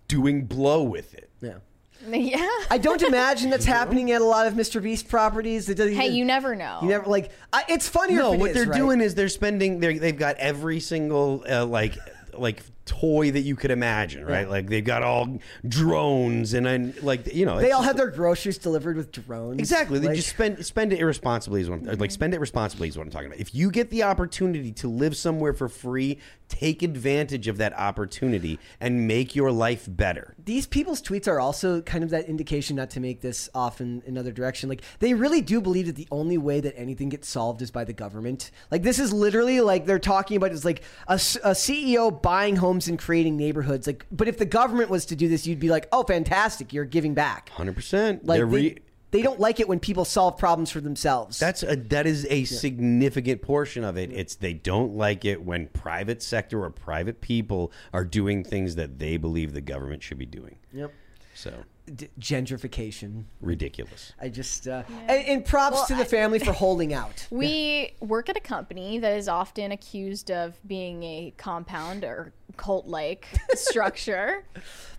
doing 0.08 0.44
blow 0.44 0.82
with 0.82 1.14
it. 1.14 1.30
Yeah. 1.40 1.58
Yeah. 2.10 2.48
I 2.70 2.78
don't 2.78 3.02
imagine 3.02 3.50
that's 3.50 3.64
happening 3.64 4.10
at 4.12 4.20
a 4.20 4.24
lot 4.24 4.46
of 4.46 4.54
Mr. 4.54 4.82
Beast 4.82 5.08
properties. 5.08 5.68
It 5.68 5.74
doesn't- 5.76 5.94
Hey, 5.94 6.08
you 6.08 6.24
never 6.24 6.54
know. 6.54 6.78
You 6.82 6.88
never 6.88 7.06
like. 7.06 7.30
I, 7.52 7.64
it's 7.68 7.88
funnier. 7.88 8.18
No, 8.18 8.28
if 8.32 8.34
it 8.34 8.40
what 8.40 8.50
is, 8.50 8.54
they're 8.56 8.66
right? 8.66 8.76
doing 8.78 9.00
is 9.00 9.14
they're 9.14 9.28
spending. 9.28 9.80
They're, 9.80 9.98
they've 9.98 10.16
got 10.18 10.36
every 10.36 10.80
single 10.80 11.44
uh, 11.48 11.66
like 11.66 11.96
like 12.32 12.62
toy 12.90 13.30
that 13.30 13.42
you 13.42 13.54
could 13.54 13.70
imagine, 13.70 14.24
right? 14.26 14.48
Like 14.50 14.66
they've 14.66 14.84
got 14.84 15.04
all 15.04 15.38
drones 15.68 16.54
and 16.54 16.66
then 16.66 16.92
like 17.02 17.32
you 17.32 17.46
know 17.46 17.60
They 17.60 17.70
all 17.70 17.82
have 17.82 17.96
their 17.96 18.10
groceries 18.10 18.58
delivered 18.58 18.96
with 18.96 19.12
drones. 19.12 19.60
Exactly. 19.60 20.00
They 20.00 20.08
Like- 20.08 20.16
just 20.16 20.30
spend 20.30 20.64
spend 20.66 20.92
it 20.92 20.98
irresponsibly 20.98 21.60
is 21.60 21.70
what 21.70 21.78
I'm, 21.80 21.84
like 21.86 21.98
mm-hmm. 21.98 22.08
spend 22.10 22.34
it 22.34 22.40
responsibly 22.40 22.88
is 22.88 22.98
what 22.98 23.04
I'm 23.04 23.10
talking 23.12 23.28
about. 23.28 23.38
If 23.38 23.54
you 23.54 23.70
get 23.70 23.90
the 23.90 24.02
opportunity 24.02 24.72
to 24.72 24.88
live 24.88 25.16
somewhere 25.16 25.52
for 25.52 25.68
free, 25.68 26.18
take 26.48 26.82
advantage 26.82 27.46
of 27.46 27.58
that 27.58 27.72
opportunity 27.78 28.58
and 28.80 29.06
make 29.06 29.36
your 29.36 29.52
life 29.52 29.86
better. 29.88 30.34
these 30.44 30.66
people's 30.66 31.00
tweets 31.00 31.28
are 31.28 31.38
also 31.38 31.80
kind 31.82 32.02
of 32.02 32.10
that 32.10 32.24
indication 32.26 32.74
not 32.74 32.90
to 32.90 32.98
make 32.98 33.20
this 33.20 33.48
off 33.54 33.80
in 33.80 34.02
another 34.04 34.32
direction. 34.32 34.68
Like 34.68 34.82
they 34.98 35.14
really 35.14 35.42
do 35.42 35.60
believe 35.60 35.86
that 35.86 35.94
the 35.94 36.08
only 36.10 36.38
way 36.38 36.58
that 36.60 36.76
anything 36.76 37.08
gets 37.08 37.28
solved 37.28 37.62
is 37.62 37.70
by 37.70 37.84
the 37.84 37.92
government. 37.92 38.50
Like 38.72 38.82
this 38.82 38.98
is 38.98 39.12
literally 39.12 39.60
like 39.60 39.86
they're 39.86 40.00
talking 40.00 40.36
about 40.36 40.50
is 40.50 40.64
like 40.64 40.82
a 41.06 41.14
CEO 41.14 42.20
buying 42.20 42.56
homes 42.56 42.79
and 42.88 42.98
creating 42.98 43.36
neighborhoods. 43.36 43.86
Like, 43.86 44.06
but 44.10 44.28
if 44.28 44.38
the 44.38 44.44
government 44.44 44.90
was 44.90 45.06
to 45.06 45.16
do 45.16 45.28
this, 45.28 45.46
you'd 45.46 45.60
be 45.60 45.68
like, 45.68 45.88
oh, 45.92 46.02
fantastic, 46.02 46.72
you're 46.72 46.84
giving 46.84 47.14
back. 47.14 47.50
Hundred 47.50 47.74
percent. 47.74 48.26
Like 48.26 48.48
they, 48.50 48.76
they 49.10 49.22
don't 49.22 49.40
like 49.40 49.58
it 49.60 49.68
when 49.68 49.80
people 49.80 50.04
solve 50.04 50.38
problems 50.38 50.70
for 50.70 50.80
themselves. 50.80 51.38
That's 51.38 51.62
a 51.62 51.76
that 51.76 52.06
is 52.06 52.26
a 52.30 52.44
significant 52.44 53.42
portion 53.42 53.84
of 53.84 53.96
it. 53.96 54.12
It's 54.12 54.36
they 54.36 54.52
don't 54.52 54.94
like 54.94 55.24
it 55.24 55.42
when 55.42 55.66
private 55.68 56.22
sector 56.22 56.62
or 56.62 56.70
private 56.70 57.20
people 57.20 57.72
are 57.92 58.04
doing 58.04 58.44
things 58.44 58.76
that 58.76 58.98
they 58.98 59.16
believe 59.16 59.52
the 59.52 59.60
government 59.60 60.02
should 60.02 60.18
be 60.18 60.26
doing. 60.26 60.56
yep. 60.72 60.92
So 61.34 61.52
D- 61.96 62.08
gentrification. 62.18 63.24
ridiculous. 63.40 64.12
I 64.20 64.28
just 64.28 64.68
uh, 64.68 64.82
and, 65.08 65.26
and 65.26 65.44
props 65.44 65.74
Well, 65.76 65.86
to 65.86 65.94
the 65.96 66.02
I- 66.04 66.06
family 66.06 66.38
for 66.38 66.52
holding 66.64 66.92
out. 66.94 67.26
We 67.30 67.94
work 68.00 68.28
at 68.28 68.36
a 68.36 68.40
company 68.40 68.98
that 68.98 69.16
is 69.16 69.28
often 69.28 69.72
accused 69.72 70.30
of 70.30 70.58
being 70.66 71.02
a 71.02 71.32
compound 71.36 72.04
or 72.04 72.32
cult-like 72.56 73.26
structure. 73.54 74.44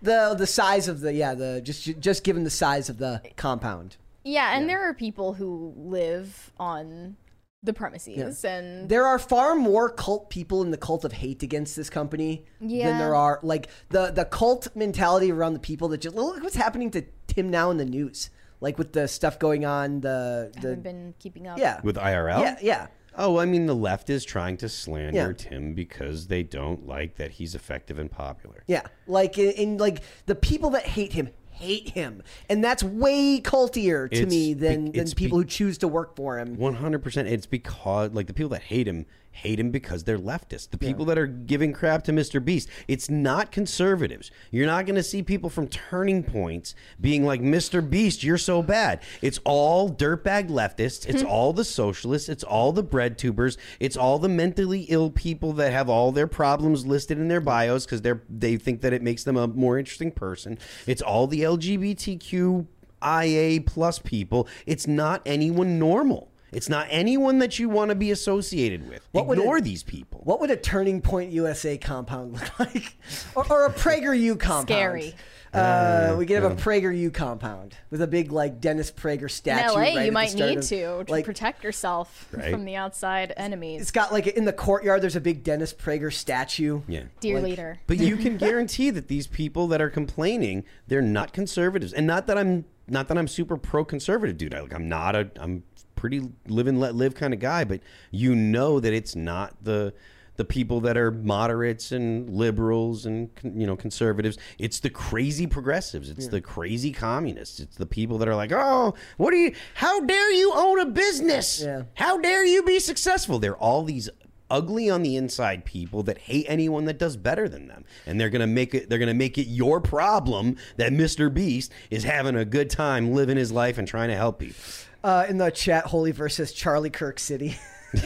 The 0.02 0.34
the 0.36 0.46
size 0.46 0.88
of 0.88 1.00
the 1.00 1.12
yeah 1.14 1.34
the 1.34 1.60
just 1.62 1.98
just 2.00 2.24
given 2.24 2.44
the 2.44 2.50
size 2.50 2.88
of 2.88 2.98
the 2.98 3.22
compound. 3.36 3.96
Yeah, 4.24 4.56
and 4.56 4.68
there 4.68 4.80
are 4.88 4.94
people 4.94 5.34
who 5.34 5.72
live 5.76 6.52
on 6.58 7.16
the 7.62 7.72
premises, 7.72 8.44
and 8.44 8.88
There 8.88 9.06
are 9.06 9.18
far 9.18 9.54
more 9.54 9.88
cult 9.88 10.30
people 10.30 10.62
in 10.62 10.70
the 10.70 10.76
cult 10.76 11.04
of 11.04 11.12
hate 11.12 11.42
against 11.42 11.76
this 11.76 11.88
company 11.90 12.44
than 12.60 12.98
there 12.98 13.14
are 13.14 13.38
like 13.42 13.68
the 13.90 14.10
the 14.10 14.24
cult 14.24 14.68
mentality 14.74 15.30
around 15.30 15.52
the 15.54 15.60
people 15.60 15.88
that 15.88 15.98
just 16.00 16.16
look 16.16 16.42
what's 16.42 16.56
happening 16.56 16.90
to 16.92 17.04
Tim 17.28 17.50
now 17.50 17.70
in 17.70 17.76
the 17.76 17.84
news, 17.84 18.30
like 18.60 18.78
with 18.78 18.92
the 18.92 19.06
stuff 19.06 19.38
going 19.38 19.64
on. 19.64 20.00
The 20.00 20.52
I 20.56 20.60
the 20.60 20.68
haven't 20.70 20.82
been 20.82 21.14
keeping 21.18 21.46
up. 21.46 21.58
yeah 21.58 21.80
With 21.82 21.96
IRL? 21.96 22.40
yeah 22.40 22.56
yeah. 22.60 22.86
Oh, 23.14 23.38
I 23.38 23.44
mean 23.44 23.66
the 23.66 23.74
left 23.76 24.08
is 24.10 24.24
trying 24.24 24.56
to 24.56 24.68
slander 24.70 25.16
Yeah. 25.18 25.32
Tim 25.36 25.74
because 25.74 26.28
they 26.28 26.42
don't 26.42 26.86
like 26.86 27.16
that 27.16 27.32
he's 27.32 27.54
effective 27.54 27.98
and 27.98 28.10
popular. 28.10 28.64
Yeah, 28.66 28.82
like 29.06 29.38
in, 29.38 29.50
in 29.52 29.76
like 29.78 30.02
the 30.26 30.34
people 30.34 30.70
that 30.70 30.84
hate 30.84 31.12
him 31.12 31.28
hate 31.62 31.90
him, 31.90 32.22
and 32.48 32.62
that's 32.62 32.82
way 32.82 33.40
cultier 33.40 34.08
to 34.10 34.16
It's 34.22 34.30
me 34.30 34.54
be- 34.54 34.60
than 34.60 34.84
than 34.86 35.00
it's 35.00 35.14
people 35.14 35.38
be- 35.38 35.42
who 35.44 35.48
choose 35.48 35.78
to 35.78 35.88
work 35.88 36.16
for 36.16 36.38
him. 36.38 36.56
One 36.56 36.74
hundred 36.74 37.02
percent. 37.02 37.28
It's 37.28 37.46
because 37.46 38.10
like 38.12 38.26
the 38.26 38.34
people 38.34 38.50
that 38.50 38.62
hate 38.62 38.88
him 38.88 39.06
hate 39.32 39.58
him 39.58 39.70
because 39.70 40.04
they're 40.04 40.18
leftists. 40.18 40.70
The 40.70 40.78
people 40.78 41.04
that 41.06 41.18
are 41.18 41.26
giving 41.26 41.72
crap 41.72 42.04
to 42.04 42.12
Mr. 42.12 42.42
Beast, 42.44 42.68
it's 42.86 43.10
not 43.10 43.50
conservatives. 43.50 44.30
You're 44.50 44.66
not 44.66 44.86
going 44.86 44.96
to 44.96 45.02
see 45.02 45.22
people 45.22 45.50
from 45.50 45.68
Turning 45.68 46.22
Points 46.22 46.74
being 47.00 47.24
like 47.24 47.40
Mr. 47.40 47.88
Beast. 47.88 48.22
You're 48.22 48.38
so 48.38 48.62
bad. 48.62 49.02
It's 49.22 49.40
all 49.44 49.90
dirtbag 49.90 50.48
leftists. 50.48 51.08
It's 51.08 51.22
all 51.24 51.52
the 51.52 51.64
socialists. 51.64 52.28
It's 52.28 52.44
all 52.44 52.72
the 52.72 52.82
bread 52.82 53.18
tubers. 53.18 53.56
It's 53.80 53.96
all 53.96 54.18
the 54.18 54.28
mentally 54.28 54.82
ill 54.82 55.10
people 55.10 55.52
that 55.54 55.72
have 55.72 55.88
all 55.88 56.12
their 56.12 56.26
problems 56.26 56.86
listed 56.86 57.18
in 57.18 57.28
their 57.28 57.40
bios 57.40 57.84
because 57.84 58.02
they're 58.02 58.22
they 58.28 58.56
think 58.56 58.82
that 58.82 58.92
it 58.92 59.02
makes 59.02 59.24
them 59.24 59.36
a 59.36 59.48
more 59.48 59.78
interesting 59.78 60.12
person. 60.12 60.58
It's 60.86 61.02
all 61.02 61.26
the 61.26 61.40
LGBTQ 61.40 62.66
IA 63.02 63.60
plus 63.62 63.98
people. 63.98 64.46
It's 64.66 64.86
not 64.86 65.22
anyone 65.26 65.78
normal. 65.78 66.31
It's 66.52 66.68
not 66.68 66.86
anyone 66.90 67.38
that 67.38 67.58
you 67.58 67.68
want 67.70 67.88
to 67.88 67.94
be 67.94 68.10
associated 68.10 68.86
with. 68.88 69.08
What 69.12 69.26
would 69.26 69.38
Ignore 69.38 69.60
these 69.62 69.82
people. 69.82 70.20
What 70.24 70.40
would 70.40 70.50
a 70.50 70.56
Turning 70.56 71.00
Point 71.00 71.32
USA 71.32 71.78
compound 71.78 72.34
look 72.34 72.58
like, 72.60 72.96
or, 73.34 73.50
or 73.50 73.66
a 73.66 73.70
PragerU 73.72 74.38
compound? 74.38 74.68
Scary. 74.68 75.14
Uh, 75.54 76.14
we 76.18 76.24
could 76.24 76.42
have 76.42 76.50
a 76.50 76.54
PragerU 76.56 77.12
compound 77.12 77.76
with 77.90 78.00
a 78.00 78.06
big 78.06 78.32
like 78.32 78.58
Dennis 78.60 78.90
Prager 78.90 79.30
statue. 79.30 79.68
In. 79.68 79.74
LA, 79.74 79.80
right 79.80 79.94
you 79.96 80.00
the 80.04 80.10
might 80.10 80.34
need 80.34 80.58
of- 80.58 80.64
to 80.68 81.04
to 81.04 81.12
like, 81.12 81.26
protect 81.26 81.62
yourself 81.62 82.28
Right. 82.32 82.50
from 82.50 82.64
the 82.64 82.76
outside 82.76 83.34
enemies. 83.36 83.82
It's 83.82 83.90
got 83.90 84.12
like 84.12 84.26
in 84.26 84.46
the 84.46 84.52
courtyard. 84.54 85.02
There's 85.02 85.16
a 85.16 85.20
big 85.20 85.44
Dennis 85.44 85.74
Prager 85.74 86.10
statue. 86.12 86.80
Yeah. 86.88 87.02
Dear 87.20 87.36
like- 87.36 87.44
leader. 87.44 87.78
But 87.86 87.98
you 87.98 88.16
can 88.16 88.36
guarantee 88.38 88.88
that 88.90 89.08
these 89.08 89.26
people 89.26 89.68
that 89.68 89.82
are 89.82 89.90
complaining, 89.90 90.64
they're 90.88 91.02
not 91.02 91.34
conservatives. 91.34 91.92
And 91.92 92.06
not 92.06 92.26
that 92.28 92.38
I'm 92.38 92.64
not 92.88 93.08
that 93.08 93.18
I'm 93.18 93.28
super 93.28 93.58
pro 93.58 93.84
conservative, 93.84 94.38
dude. 94.38 94.54
I, 94.54 94.60
like 94.60 94.72
I'm 94.74 94.88
not 94.88 95.14
a 95.14 95.30
I'm 95.38 95.64
pretty 95.94 96.28
live 96.46 96.66
and 96.66 96.80
let 96.80 96.94
live 96.94 97.14
kind 97.14 97.34
of 97.34 97.40
guy, 97.40 97.64
but 97.64 97.80
you 98.10 98.34
know 98.34 98.80
that 98.80 98.92
it's 98.92 99.14
not 99.16 99.54
the 99.62 99.94
the 100.36 100.44
people 100.44 100.80
that 100.80 100.96
are 100.96 101.10
moderates 101.10 101.92
and 101.92 102.30
liberals 102.30 103.04
and 103.04 103.30
you 103.42 103.66
know 103.66 103.76
conservatives. 103.76 104.38
It's 104.58 104.80
the 104.80 104.90
crazy 104.90 105.46
progressives. 105.46 106.08
It's 106.08 106.28
the 106.28 106.40
crazy 106.40 106.92
communists. 106.92 107.60
It's 107.60 107.76
the 107.76 107.86
people 107.86 108.18
that 108.18 108.28
are 108.28 108.36
like 108.36 108.52
oh 108.52 108.94
what 109.18 109.30
do 109.30 109.36
you 109.36 109.54
how 109.74 110.00
dare 110.00 110.32
you 110.32 110.52
own 110.54 110.80
a 110.80 110.86
business? 110.86 111.62
Yeah. 111.62 111.82
how 111.94 112.18
dare 112.18 112.44
you 112.44 112.62
be 112.62 112.80
successful? 112.80 113.38
They're 113.38 113.56
all 113.56 113.84
these 113.84 114.08
ugly 114.50 114.90
on 114.90 115.02
the 115.02 115.16
inside 115.16 115.64
people 115.64 116.02
that 116.02 116.18
hate 116.18 116.44
anyone 116.46 116.84
that 116.84 116.98
does 116.98 117.16
better 117.16 117.48
than 117.48 117.68
them. 117.68 117.84
And 118.06 118.20
they're 118.20 118.30
gonna 118.30 118.46
make 118.46 118.74
it 118.74 118.88
they're 118.88 118.98
gonna 118.98 119.14
make 119.14 119.38
it 119.38 119.46
your 119.46 119.80
problem 119.80 120.56
that 120.76 120.92
mr 120.92 121.32
beast 121.32 121.72
is 121.90 122.04
having 122.04 122.36
a 122.36 122.44
good 122.44 122.68
time 122.68 123.12
living 123.12 123.36
his 123.36 123.50
life 123.50 123.78
and 123.78 123.88
trying 123.88 124.08
to 124.10 124.16
help 124.16 124.38
people 124.38 124.60
Uh, 125.04 125.26
in 125.28 125.38
the 125.38 125.50
chat, 125.50 125.84
Holy 125.86 126.12
versus 126.12 126.52
Charlie 126.52 126.90
Kirk 126.90 127.18
City. 127.18 127.58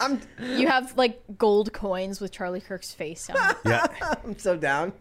I'm 0.00 0.20
You 0.40 0.66
have 0.66 0.96
like 0.96 1.20
gold 1.36 1.72
coins 1.72 2.20
with 2.20 2.32
Charlie 2.32 2.62
Kirk's 2.62 2.92
face 2.92 3.28
on 3.28 3.36
it. 3.50 3.56
yeah 3.64 3.86
I'm 4.24 4.38
so 4.38 4.56
down. 4.56 4.92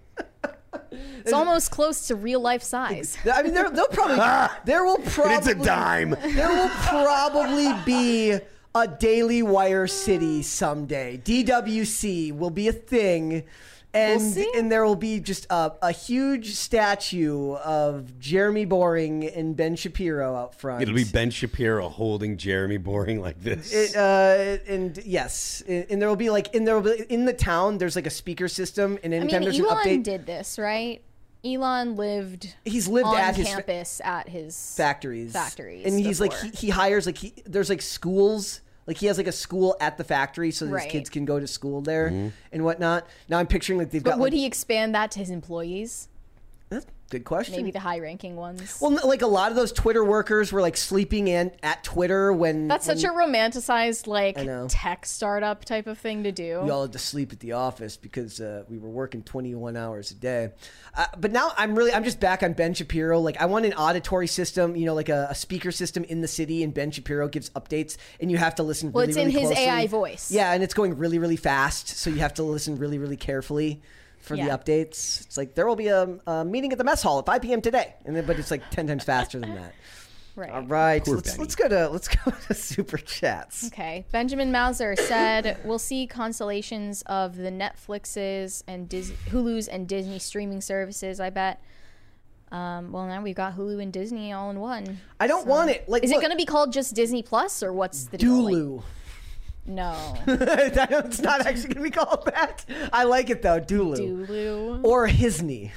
It's 0.92 1.34
almost 1.34 1.72
close 1.72 2.08
to 2.08 2.16
real 2.16 2.42
life 2.42 2.62
size. 2.62 3.18
I 3.32 3.42
mean, 3.42 3.54
there, 3.54 3.70
they'll 3.70 3.88
probably 3.88 4.18
there 4.66 4.84
will 4.84 5.00
probably 5.00 5.36
it's 5.36 5.48
a 5.48 5.56
dime 5.56 6.12
There 6.12 6.50
will 6.50 6.70
probably 6.70 7.74
be 7.86 8.38
a 8.76 8.88
Daily 8.88 9.42
Wire 9.42 9.88
city 9.88 10.42
someday. 10.44 11.20
DWC 11.24 12.38
will 12.38 12.52
be 12.52 12.68
a 12.68 12.74
thing. 12.74 13.44
And, 13.92 14.22
see. 14.22 14.52
and 14.56 14.72
there 14.72 14.86
will 14.86 14.96
be 14.96 15.20
just 15.20 15.48
a, 15.50 15.72
a 15.82 15.92
huge 15.92 16.54
statue 16.54 17.54
of 17.56 18.20
Jeremy 18.20 18.66
Boring 18.66 19.28
and 19.28 19.56
Ben 19.56 19.76
Shapiro 19.76 20.36
out 20.36 20.54
front. 20.54 20.84
it'll 20.84 20.94
be 20.94 21.04
ben 21.04 21.32
shapiro 21.32 21.90
holding 21.90 22.38
jeremy 22.38 22.78
boring 22.78 23.20
like 23.20 23.42
this 23.42 23.74
It, 23.74 23.96
uh, 23.96 24.58
and 24.72 24.98
yes, 25.04 25.64
and 25.68 25.88
and 25.90 26.02
there 26.02 26.08
will 26.08 26.16
be 26.16 26.30
like 26.30 26.54
in 26.54 26.66
there 26.66 26.80
will 26.80 26.96
be 26.96 27.04
in 27.10 27.26
the 27.26 27.34
town. 27.34 27.80
There's 27.80 27.96
like 27.96 28.06
a 28.06 28.12
speaker 28.12 28.48
system, 28.48 29.00
and 29.04 29.14
I 29.14 29.18
anytime 29.18 29.40
mean, 29.42 29.50
there's 29.50 29.60
an 29.60 29.66
Elon 29.66 29.78
update, 29.86 30.04
did 30.04 30.26
this, 30.26 30.60
right? 30.60 31.02
Elon 31.44 31.96
lived 31.96 32.54
he's 32.66 32.88
lived 32.88 33.08
on 33.08 33.16
at 33.16 33.36
his 33.36 33.48
fa- 33.48 33.56
campus 33.56 34.02
at 34.04 34.30
his 34.30 34.76
factories, 34.76 35.32
Factories 35.34 35.86
and 35.86 36.00
he's 36.00 36.20
like 36.20 36.34
he, 36.34 36.50
he 36.50 36.70
hires 36.70 37.06
like 37.06 37.18
he 37.18 37.34
there's 37.46 37.70
like 37.70 37.82
schools. 37.82 38.62
Like 38.90 38.98
he 38.98 39.06
has 39.06 39.20
like 39.20 39.28
a 39.28 39.32
school 39.32 39.78
at 39.80 40.00
the 40.00 40.04
factory, 40.04 40.50
so 40.50 40.66
that 40.66 40.72
Right. 40.72 40.84
his 40.86 40.92
kids 40.92 41.10
can 41.12 41.24
go 41.24 41.40
to 41.40 41.46
school 41.46 41.80
there 41.82 42.10
mm-hmm. 42.10 42.30
and 42.52 42.66
whatnot. 42.66 43.06
Now 43.30 43.38
I'm 43.38 43.46
picturing 43.46 43.78
like 43.78 43.92
they've 43.92 44.04
But 44.04 44.10
got. 44.10 44.20
would 44.20 44.34
like, 44.34 44.40
he 44.40 44.46
expand 44.48 44.96
that 44.96 45.12
to 45.12 45.20
his 45.20 45.30
employees? 45.30 46.09
That's 46.70 46.86
a 46.86 46.90
good 47.10 47.26
question. 47.26 47.56
Maybe 47.56 47.72
the 47.72 47.80
high 47.80 48.00
ranking 48.00 48.36
ones. 48.36 48.78
well, 48.80 49.00
like 49.04 49.24
a 49.24 49.28
lot 49.28 49.50
of 49.50 49.56
those 49.56 49.72
Twitter 49.72 50.04
workers 50.04 50.54
were 50.54 50.62
like 50.62 50.78
sleeping 50.78 51.28
in 51.28 51.52
at 51.64 51.84
Twitter 51.84 52.32
when 52.32 52.68
That's 52.68 52.86
such 52.86 53.04
a 53.04 53.08
romanticized 53.08 54.06
like 54.06 54.38
tech 54.70 55.08
startup 55.08 55.66
type 55.66 55.88
of 55.88 55.98
thing 55.98 56.24
to 56.24 56.32
do. 56.32 56.62
we 56.62 56.70
all 56.70 56.84
had 56.84 56.94
to 56.94 57.00
sleep 57.00 57.34
at 57.34 57.40
the 57.40 57.54
office 57.54 57.98
because 57.98 58.40
uh, 58.40 58.64
we 58.70 58.78
were 58.78 58.90
working 58.90 59.24
21 59.24 59.76
hours 59.76 60.12
a 60.12 60.16
day. 60.16 60.52
Uh, 60.96 61.08
but 61.18 61.32
now 61.32 61.54
I'm 61.58 61.76
really, 61.76 61.92
I'm 61.92 62.04
just 62.04 62.20
back 62.20 62.44
on 62.44 62.54
Ben 62.54 62.76
Shapiro. 62.76 63.20
Like, 63.20 63.42
I 63.42 63.46
want 63.46 63.66
an 63.66 63.74
auditory 63.74 64.28
system, 64.28 64.76
you 64.76 64.86
know, 64.86 64.94
like 64.94 65.10
a, 65.10 65.28
a 65.32 65.36
speaker 65.36 65.72
system 65.72 66.04
in 66.04 66.22
the 66.22 66.28
city, 66.28 66.64
and 66.64 66.74
Ben 66.74 66.92
Shapiro 66.92 67.28
gives 67.28 67.50
updates, 67.52 67.98
and 68.20 68.30
you 68.30 68.38
have 68.38 68.56
to 68.56 68.64
listen. 68.64 68.92
Well, 68.92 69.02
really, 69.08 69.10
it's 69.10 69.18
in 69.18 69.28
really 69.28 69.40
his 69.40 69.50
closely. 69.50 69.66
AI 69.66 69.88
voice. 69.88 70.32
Yeah, 70.32 70.54
and 70.54 70.62
it's 70.62 70.74
going 70.76 70.98
really, 70.98 71.18
really 71.18 71.36
fast, 71.36 71.88
so 71.90 72.10
you 72.12 72.18
have 72.18 72.36
to 72.36 72.44
listen 72.44 72.76
really, 72.76 73.00
really 73.00 73.18
carefully 73.18 73.82
for 74.22 74.36
Yeah. 74.36 74.56
the 74.56 74.58
updates. 74.58 75.22
It's 75.26 75.38
like 75.38 75.56
there 75.56 75.66
will 75.68 75.76
be 75.76 75.88
a, 75.88 76.18
a 76.28 76.46
meeting 76.46 76.72
at 76.72 76.78
the 76.78 76.84
mess 76.84 77.02
hall 77.02 77.20
at 77.20 77.26
5 77.26 77.42
p.m. 77.42 77.62
today, 77.62 77.96
and 78.06 78.16
then, 78.16 78.26
but 78.26 78.38
it's 78.40 78.52
like 78.52 78.70
10 78.72 78.88
times 78.88 79.04
faster 79.04 79.40
than 79.40 79.56
that. 79.56 79.74
right. 80.36 80.52
All 80.52 80.62
right, 80.64 81.04
Poor 81.04 81.16
let's, 81.16 81.32
Benny. 81.32 81.42
let's 81.42 81.56
go 81.56 81.68
to 81.68 81.90
let's 81.90 82.08
go 82.08 82.32
to 82.48 82.54
super 82.54 82.98
chats. 82.98 83.68
Okay. 83.68 84.06
Benjamin 84.12 84.52
Mauser 84.52 84.96
said 84.96 85.58
we'll 85.64 85.80
see 85.80 86.08
constellations 86.08 87.02
of 87.08 87.36
the 87.36 87.50
Netflixes 87.52 88.64
and 88.68 88.88
Dis- 88.88 89.12
Hulu's 89.30 89.68
and 89.68 89.88
Disney 89.88 90.20
streaming 90.20 90.62
services, 90.62 91.20
I 91.20 91.30
bet. 91.30 91.62
Um, 92.52 92.92
well, 92.92 93.06
now 93.06 93.22
we've 93.22 93.36
got 93.36 93.56
Hulu 93.56 93.80
and 93.82 93.94
Disney 93.94 94.34
all 94.34 94.50
in 94.50 94.60
one. 94.60 95.00
I 95.20 95.28
don't 95.28 95.46
want 95.46 95.70
it. 95.70 95.88
Like, 95.88 96.04
Is 96.04 96.10
it 96.10 96.16
going 96.16 96.32
to 96.32 96.36
be 96.36 96.46
called 96.46 96.74
just 96.74 96.96
Disney 96.96 97.22
Plus 97.22 97.62
or 97.62 97.72
what's 97.72 98.06
the 98.06 98.18
deal? 98.18 98.42
Like- 98.44 98.54
Dulu? 98.56 98.82
No. 99.70 100.16
it's 100.28 101.22
not 101.22 101.46
actually 101.46 101.74
going 101.74 101.76
to 101.76 101.82
be 101.82 101.92
called 101.92 102.26
that. 102.26 102.66
I 102.92 103.04
like 103.04 103.30
it 103.30 103.42
though, 103.42 103.60
Dulu. 103.60 104.28
Dulu. 104.28 104.84
Or 104.84 105.08
Hisney. 105.08 105.72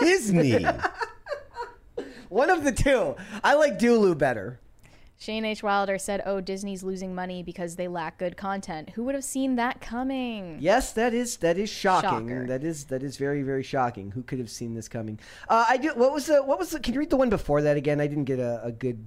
Disney. 0.00 0.64
One 2.28 2.50
of 2.50 2.64
the 2.64 2.72
two. 2.72 3.16
I 3.42 3.54
like 3.54 3.78
Dulu 3.78 4.16
better. 4.16 4.60
Shane 5.18 5.44
H. 5.44 5.62
Wilder 5.62 5.96
said, 5.96 6.22
"Oh, 6.26 6.40
Disney's 6.40 6.82
losing 6.82 7.14
money 7.14 7.42
because 7.42 7.76
they 7.76 7.88
lack 7.88 8.18
good 8.18 8.36
content. 8.36 8.90
Who 8.90 9.04
would 9.04 9.14
have 9.14 9.24
seen 9.24 9.56
that 9.56 9.80
coming?" 9.80 10.58
Yes, 10.60 10.92
that 10.92 11.14
is 11.14 11.38
that 11.38 11.56
is 11.56 11.70
shocking. 11.70 12.28
Shocker. 12.28 12.46
That 12.46 12.64
is 12.64 12.84
that 12.86 13.02
is 13.02 13.16
very 13.16 13.42
very 13.42 13.62
shocking. 13.62 14.10
Who 14.10 14.22
could 14.22 14.38
have 14.38 14.50
seen 14.50 14.74
this 14.74 14.88
coming? 14.88 15.18
Uh, 15.48 15.64
I 15.68 15.76
do. 15.78 15.94
What 15.94 16.12
was 16.12 16.26
the 16.26 16.42
what 16.42 16.58
was 16.58 16.70
the? 16.70 16.80
Can 16.80 16.94
you 16.94 17.00
read 17.00 17.10
the 17.10 17.16
one 17.16 17.30
before 17.30 17.62
that 17.62 17.76
again? 17.76 18.00
I 18.00 18.06
didn't 18.06 18.24
get 18.24 18.38
a, 18.38 18.60
a 18.64 18.72
good. 18.72 19.04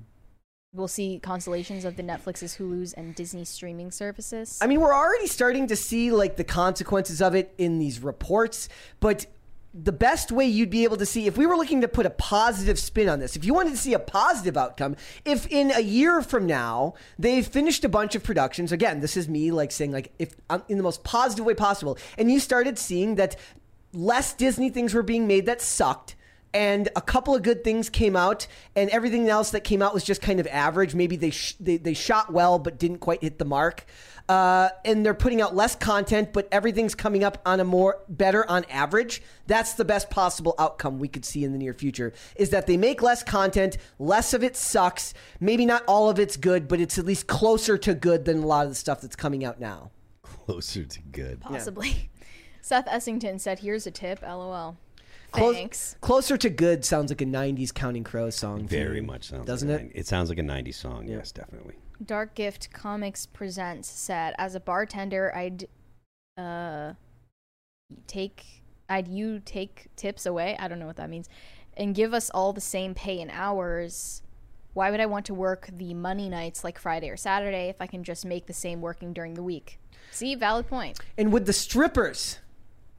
We'll 0.77 0.87
see 0.87 1.19
constellations 1.23 1.85
of 1.85 1.95
the 1.95 2.03
Netflixes, 2.03 2.57
Hulu's, 2.57 2.93
and 2.93 3.15
Disney 3.15 3.45
streaming 3.45 3.89
services. 3.89 4.59
I 4.61 4.67
mean, 4.67 4.79
we're 4.79 4.93
already 4.93 5.25
starting 5.25 5.65
to 5.67 5.75
see 5.75 6.11
like 6.11 6.35
the 6.35 6.43
consequences 6.43 7.19
of 7.19 7.33
it 7.33 7.51
in 7.57 7.79
these 7.79 7.99
reports, 7.99 8.69
but 8.99 9.25
the 9.73 9.91
best 9.91 10.31
way 10.31 10.45
you'd 10.45 10.69
be 10.69 10.83
able 10.83 10.97
to 10.97 11.05
see 11.05 11.25
if 11.25 11.35
we 11.35 11.47
were 11.47 11.57
looking 11.57 11.81
to 11.81 11.87
put 11.87 12.05
a 12.05 12.11
positive 12.11 12.77
spin 12.77 13.09
on 13.09 13.19
this, 13.19 13.35
if 13.35 13.43
you 13.43 13.55
wanted 13.55 13.71
to 13.71 13.77
see 13.77 13.95
a 13.95 13.99
positive 13.99 14.55
outcome, 14.55 14.95
if 15.25 15.47
in 15.47 15.71
a 15.71 15.81
year 15.81 16.21
from 16.21 16.45
now 16.45 16.93
they've 17.17 17.45
finished 17.45 17.83
a 17.83 17.89
bunch 17.89 18.13
of 18.13 18.23
productions, 18.23 18.71
again, 18.71 18.99
this 18.99 19.17
is 19.17 19.27
me 19.27 19.49
like 19.49 19.71
saying 19.71 19.91
like 19.91 20.13
if 20.19 20.35
um, 20.51 20.61
in 20.69 20.77
the 20.77 20.83
most 20.83 21.03
positive 21.03 21.43
way 21.43 21.55
possible, 21.55 21.97
and 22.19 22.31
you 22.31 22.39
started 22.39 22.77
seeing 22.77 23.15
that 23.15 23.35
less 23.93 24.31
Disney 24.33 24.69
things 24.69 24.93
were 24.93 25.01
being 25.01 25.25
made 25.25 25.47
that 25.47 25.59
sucked 25.59 26.15
and 26.57 26.89
a 26.95 27.01
couple 27.01 27.35
of 27.35 27.43
good 27.43 27.63
things 27.63 27.87
came 27.87 28.15
out 28.15 28.47
and 28.75 28.89
everything 28.89 29.29
else 29.29 29.51
that 29.51 29.63
came 29.63 29.79
out 29.79 29.93
was 29.93 30.03
just 30.03 30.21
kind 30.21 30.39
of 30.39 30.47
average 30.47 30.95
maybe 30.95 31.15
they 31.15 31.29
sh- 31.29 31.55
they, 31.59 31.77
they 31.77 31.93
shot 31.93 32.33
well 32.33 32.57
but 32.57 32.79
didn't 32.79 32.97
quite 32.97 33.21
hit 33.21 33.37
the 33.37 33.45
mark 33.45 33.85
uh, 34.27 34.69
and 34.83 35.05
they're 35.05 35.13
putting 35.13 35.39
out 35.39 35.55
less 35.55 35.75
content 35.75 36.33
but 36.33 36.47
everything's 36.51 36.95
coming 36.95 37.23
up 37.23 37.39
on 37.45 37.59
a 37.59 37.63
more 37.63 37.99
better 38.09 38.49
on 38.49 38.65
average 38.71 39.21
that's 39.45 39.73
the 39.75 39.85
best 39.85 40.09
possible 40.09 40.55
outcome 40.57 40.97
we 40.97 41.07
could 41.07 41.23
see 41.23 41.43
in 41.43 41.51
the 41.51 41.59
near 41.59 41.73
future 41.73 42.11
is 42.35 42.49
that 42.49 42.65
they 42.65 42.75
make 42.75 43.03
less 43.03 43.23
content 43.23 43.77
less 43.99 44.33
of 44.33 44.43
it 44.43 44.57
sucks 44.57 45.13
maybe 45.39 45.65
not 45.65 45.83
all 45.87 46.09
of 46.09 46.17
it's 46.17 46.35
good 46.35 46.67
but 46.67 46.79
it's 46.79 46.97
at 46.97 47.05
least 47.05 47.27
closer 47.27 47.77
to 47.77 47.93
good 47.93 48.25
than 48.25 48.41
a 48.41 48.45
lot 48.45 48.63
of 48.65 48.71
the 48.71 48.75
stuff 48.75 48.99
that's 48.99 49.15
coming 49.15 49.45
out 49.45 49.59
now 49.59 49.91
Closer 50.47 50.85
to 50.85 51.01
good. 51.11 51.41
Possibly. 51.41 52.09
Seth 52.61 52.87
Essington 52.87 53.37
said, 53.37 53.59
"Here's 53.59 53.85
a 53.85 53.91
tip." 53.91 54.21
LOL. 54.21 54.77
Close- 55.37 55.55
Thanks. 55.55 55.95
closer 56.01 56.37
to 56.37 56.49
good 56.49 56.83
sounds 56.85 57.11
like 57.11 57.21
a 57.21 57.25
90s 57.25 57.71
counting 57.73 58.03
crows 58.03 58.35
song 58.35 58.67
Very 58.67 59.01
much 59.01 59.25
sounds. 59.29 59.45
Doesn't 59.45 59.69
like 59.69 59.81
it? 59.81 59.91
a 59.95 59.99
It 59.99 60.07
sounds 60.07 60.29
like 60.29 60.37
a 60.39 60.43
'90s 60.43 60.75
song. 60.75 61.07
Yes, 61.07 61.31
definitely. 61.31 61.75
Dark 62.05 62.35
Gift 62.35 62.71
Comics 62.73 63.25
Presents 63.25 63.89
said, 63.89 64.33
"As 64.37 64.55
a 64.55 64.59
bartender, 64.59 65.35
I'd 65.35 65.67
uh 66.37 66.93
take 68.07 68.63
I'd 68.89 69.07
you 69.07 69.39
take 69.43 69.87
tips 69.95 70.25
away. 70.25 70.55
I 70.59 70.67
don't 70.67 70.79
know 70.79 70.87
what 70.87 70.95
that 70.97 71.09
means, 71.09 71.27
and 71.75 71.93
give 71.95 72.13
us 72.13 72.29
all 72.29 72.53
the 72.53 72.61
same 72.61 72.93
pay 72.93 73.19
in 73.19 73.29
hours. 73.29 74.21
Why 74.73 74.91
would 74.91 74.99
I 74.99 75.07
want 75.07 75.25
to 75.25 75.33
work 75.33 75.69
the 75.73 75.93
money 75.95 76.29
nights 76.29 76.63
like 76.63 76.77
Friday 76.77 77.09
or 77.09 77.17
Saturday 77.17 77.67
if 77.69 77.77
I 77.81 77.87
can 77.87 78.03
just 78.03 78.25
make 78.25 78.45
the 78.45 78.53
same 78.53 78.79
working 78.79 79.11
during 79.11 79.33
the 79.33 79.41
week? 79.43 79.79
See, 80.11 80.35
valid 80.35 80.67
point. 80.67 80.99
And 81.17 81.33
would 81.33 81.45
the 81.47 81.53
strippers 81.53 82.37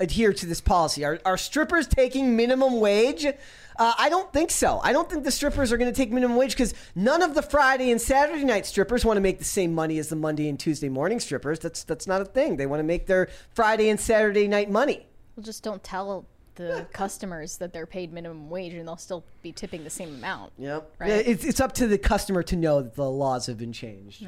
adhere 0.01 0.33
to 0.33 0.47
this 0.47 0.61
policy? 0.61 1.05
Are, 1.05 1.21
are 1.25 1.37
strippers 1.37 1.87
taking 1.87 2.37
minimum 2.37 2.81
wage? 2.81 3.27
Uh, 3.27 3.93
I 3.97 4.09
don't 4.09 4.33
think 4.33 4.51
so. 4.51 4.81
I 4.83 4.93
don't 4.93 5.09
think 5.09 5.23
the 5.25 5.31
strippers 5.31 5.73
are 5.73 5.77
going 5.77 5.91
to 5.93 5.97
take 5.97 6.11
minimum 6.11 6.37
wage 6.37 6.53
because 6.53 6.75
none 6.97 7.23
of 7.23 7.35
the 7.35 7.43
Friday 7.43 7.91
and 7.93 8.01
Saturday 8.01 8.45
night 8.45 8.67
strippers 8.67 9.05
want 9.05 9.17
to 9.17 9.21
make 9.21 9.39
the 9.39 9.45
same 9.45 9.73
money 9.73 9.99
as 9.99 10.09
the 10.09 10.17
Monday 10.17 10.49
and 10.49 10.59
Tuesday 10.59 10.89
morning 10.89 11.21
strippers. 11.21 11.61
That's 11.61 11.85
that's 11.85 12.07
not 12.07 12.21
a 12.21 12.25
thing. 12.25 12.57
They 12.57 12.67
want 12.67 12.81
to 12.81 12.85
make 12.85 13.07
their 13.07 13.29
Friday 13.55 13.89
and 13.89 14.01
Saturday 14.01 14.49
night 14.49 14.69
money. 14.69 15.07
Well, 15.37 15.45
just 15.45 15.63
don't 15.63 15.83
tell 15.85 16.27
the 16.57 16.89
customers 16.93 17.57
that 17.59 17.73
they're 17.73 17.87
paid 17.87 18.13
minimum 18.13 18.51
wage 18.51 18.75
and 18.75 18.89
they'll 18.89 18.97
still 18.97 19.25
be 19.43 19.53
tipping 19.53 19.85
the 19.85 19.91
same 19.91 20.17
amount. 20.17 20.53
Yep. 20.59 20.93
Right. 20.99 21.09
Yeah, 21.09 21.17
It's, 21.19 21.45
it's 21.45 21.61
up 21.61 21.73
to 21.75 21.87
the 21.87 21.99
customer 21.99 22.43
to 22.43 22.57
know 22.57 22.83
that 22.83 22.97
the 22.97 23.09
laws 23.09 23.47
have 23.47 23.59
been 23.59 23.73
changed. 23.73 24.27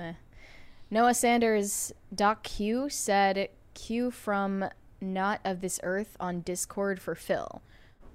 Noah 0.93 1.15
Sanders, 1.15 1.93
Doc 2.15 2.45
Q 2.45 2.89
said 2.89 3.49
Q 3.75 4.13
from 4.13 4.65
Not 5.01 5.41
of 5.45 5.61
This 5.61 5.81
Earth 5.83 6.17
on 6.21 6.41
Discord 6.41 7.01
for 7.01 7.15
Phil. 7.15 7.63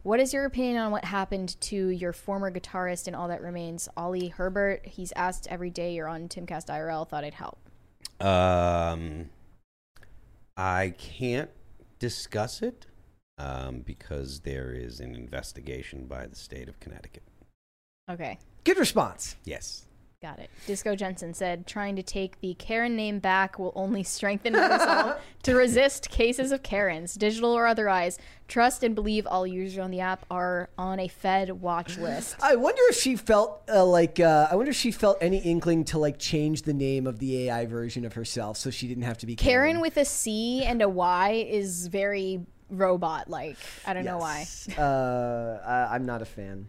What 0.04 0.20
is 0.20 0.34
your 0.34 0.46
opinion 0.46 0.78
on 0.78 0.92
what 0.92 1.06
happened 1.06 1.60
to 1.62 1.90
your 1.90 2.14
former 2.14 2.52
guitarist 2.52 3.08
and 3.08 3.16
all 3.16 3.28
that 3.28 3.42
remains, 3.42 3.90
Oli 3.98 4.28
Herbert? 4.28 4.86
He's 4.86 5.12
asked 5.16 5.48
every 5.50 5.70
day 5.70 5.94
you're 5.94 6.08
on 6.08 6.28
Timcast 6.28 6.68
IRL. 6.68 7.08
Thought 7.08 7.24
I'd 7.24 7.34
help. 7.34 7.58
Um, 8.22 9.30
I 10.56 10.94
can't 10.98 11.50
discuss 11.98 12.62
it 12.62 12.86
um, 13.38 13.80
because 13.80 14.42
there 14.42 14.72
is 14.72 15.00
an 15.00 15.16
investigation 15.16 16.06
by 16.06 16.28
the 16.28 16.36
state 16.36 16.70
of 16.70 16.80
Connecticut. 16.80 17.24
Okay, 18.10 18.38
Good 18.66 18.80
response. 18.80 19.36
Yes. 19.44 19.85
Got 20.26 20.40
it. 20.40 20.50
Disco 20.66 20.96
Jensen 20.96 21.36
said 21.36 21.68
trying 21.68 21.96
to 21.98 22.02
take 22.02 22.40
the 22.40 22.56
Karen 22.56 22.96
name 22.96 23.20
back 23.20 23.60
will 23.60 23.72
only 23.76 24.02
strengthen 24.02 24.54
resolve 24.54 25.22
to 25.44 25.54
resist 25.54 26.10
cases 26.10 26.52
of 26.52 26.64
Karens, 26.64 27.14
digital 27.14 27.54
or 27.54 27.68
otherwise. 27.68 28.18
Trust 28.48 28.84
and 28.84 28.96
believe 28.96 29.28
all 29.28 29.46
users 29.46 29.78
on 29.78 29.92
the 29.92 30.00
app 30.00 30.26
are 30.32 30.72
on 30.80 31.00
a 31.00 31.08
Fed 31.08 31.62
watch 31.62 32.00
list. 32.00 32.38
I 32.42 32.56
wonder 32.56 32.82
if 32.90 32.96
she 33.00 33.16
felt 33.16 33.62
uh, 33.72 33.86
like 33.86 34.20
uh, 34.20 34.48
I 34.50 34.56
wonder 34.56 34.72
if 34.72 34.78
she 34.78 34.90
felt 34.90 35.20
any 35.22 35.38
inkling 35.38 35.84
to 35.86 36.00
like 36.00 36.18
change 36.18 36.64
the 36.64 36.74
name 36.74 37.06
of 37.06 37.20
the 37.20 37.48
AI 37.48 37.68
version 37.68 38.04
of 38.04 38.14
herself 38.14 38.58
so 38.58 38.72
she 38.72 38.88
didn't 38.88 39.04
have 39.04 39.20
to 39.20 39.28
be 39.28 39.36
Caryn 39.36 39.80
with 39.80 39.96
a 39.96 40.06
C 40.06 40.64
and 40.64 40.82
a 40.82 40.90
Y 40.90 41.46
is 41.48 41.86
very 41.86 42.40
robot 42.72 43.30
like. 43.30 43.58
I 43.86 43.94
don't 43.94 44.06
know 44.06 44.18
why. 44.18 44.48
Uh, 44.76 45.60
I, 45.64 45.94
I'm 45.94 46.08
not 46.08 46.24
a 46.24 46.26
fan. 46.26 46.68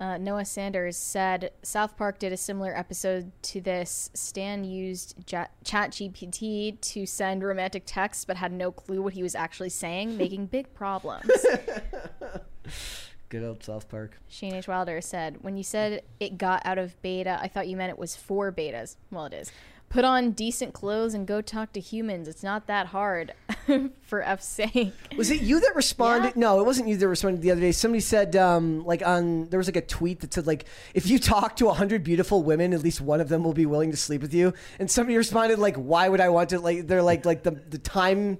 Uh, 0.00 0.16
Noah 0.16 0.46
Sanders 0.46 0.96
said 0.96 1.50
South 1.62 1.94
Park 1.98 2.18
did 2.18 2.32
a 2.32 2.36
similar 2.36 2.74
episode 2.74 3.30
to 3.42 3.60
this. 3.60 4.10
Stan 4.14 4.64
used 4.64 5.14
ja- 5.30 5.48
ChatGPT 5.62 6.80
to 6.80 7.04
send 7.04 7.42
romantic 7.44 7.82
texts, 7.84 8.24
but 8.24 8.38
had 8.38 8.50
no 8.50 8.72
clue 8.72 9.02
what 9.02 9.12
he 9.12 9.22
was 9.22 9.34
actually 9.34 9.68
saying, 9.68 10.16
making 10.16 10.46
big 10.46 10.72
problems. 10.74 11.30
Good 13.28 13.44
old 13.44 13.62
South 13.62 13.88
Park. 13.90 14.18
Shane 14.26 14.54
H. 14.54 14.66
Wilder 14.66 15.00
said, 15.02 15.36
When 15.42 15.56
you 15.56 15.62
said 15.62 16.02
it 16.18 16.38
got 16.38 16.62
out 16.64 16.78
of 16.78 17.00
beta, 17.02 17.38
I 17.40 17.46
thought 17.46 17.68
you 17.68 17.76
meant 17.76 17.90
it 17.90 17.98
was 17.98 18.16
for 18.16 18.50
betas. 18.50 18.96
Well, 19.12 19.26
it 19.26 19.34
is. 19.34 19.52
Put 19.90 20.04
on 20.04 20.30
decent 20.30 20.72
clothes 20.72 21.14
and 21.14 21.26
go 21.26 21.40
talk 21.40 21.72
to 21.72 21.80
humans. 21.80 22.28
It's 22.28 22.44
not 22.44 22.68
that 22.68 22.86
hard, 22.86 23.34
for 24.02 24.22
F's 24.22 24.46
sake. 24.46 24.92
Was 25.16 25.32
it 25.32 25.42
you 25.42 25.58
that 25.58 25.74
responded? 25.74 26.28
Yeah. 26.36 26.40
No, 26.40 26.60
it 26.60 26.64
wasn't 26.64 26.88
you 26.88 26.96
that 26.96 27.08
responded 27.08 27.42
the 27.42 27.50
other 27.50 27.60
day. 27.60 27.72
Somebody 27.72 28.00
said, 28.00 28.36
um, 28.36 28.84
like 28.84 29.04
on 29.04 29.48
there 29.48 29.58
was 29.58 29.66
like 29.66 29.74
a 29.74 29.82
tweet 29.84 30.20
that 30.20 30.32
said 30.32 30.46
like 30.46 30.66
if 30.94 31.08
you 31.08 31.18
talk 31.18 31.56
to 31.56 31.68
a 31.68 31.72
hundred 31.72 32.04
beautiful 32.04 32.42
women, 32.44 32.72
at 32.72 32.82
least 32.82 33.00
one 33.00 33.20
of 33.20 33.28
them 33.28 33.42
will 33.42 33.52
be 33.52 33.66
willing 33.66 33.90
to 33.90 33.96
sleep 33.96 34.22
with 34.22 34.32
you. 34.32 34.54
And 34.78 34.88
somebody 34.88 35.16
responded 35.16 35.58
like, 35.58 35.74
why 35.74 36.08
would 36.08 36.20
I 36.20 36.28
want 36.28 36.50
to? 36.50 36.60
Like 36.60 36.86
they're 36.86 37.02
like 37.02 37.26
like 37.26 37.42
the 37.42 37.50
the 37.50 37.78
time 37.78 38.38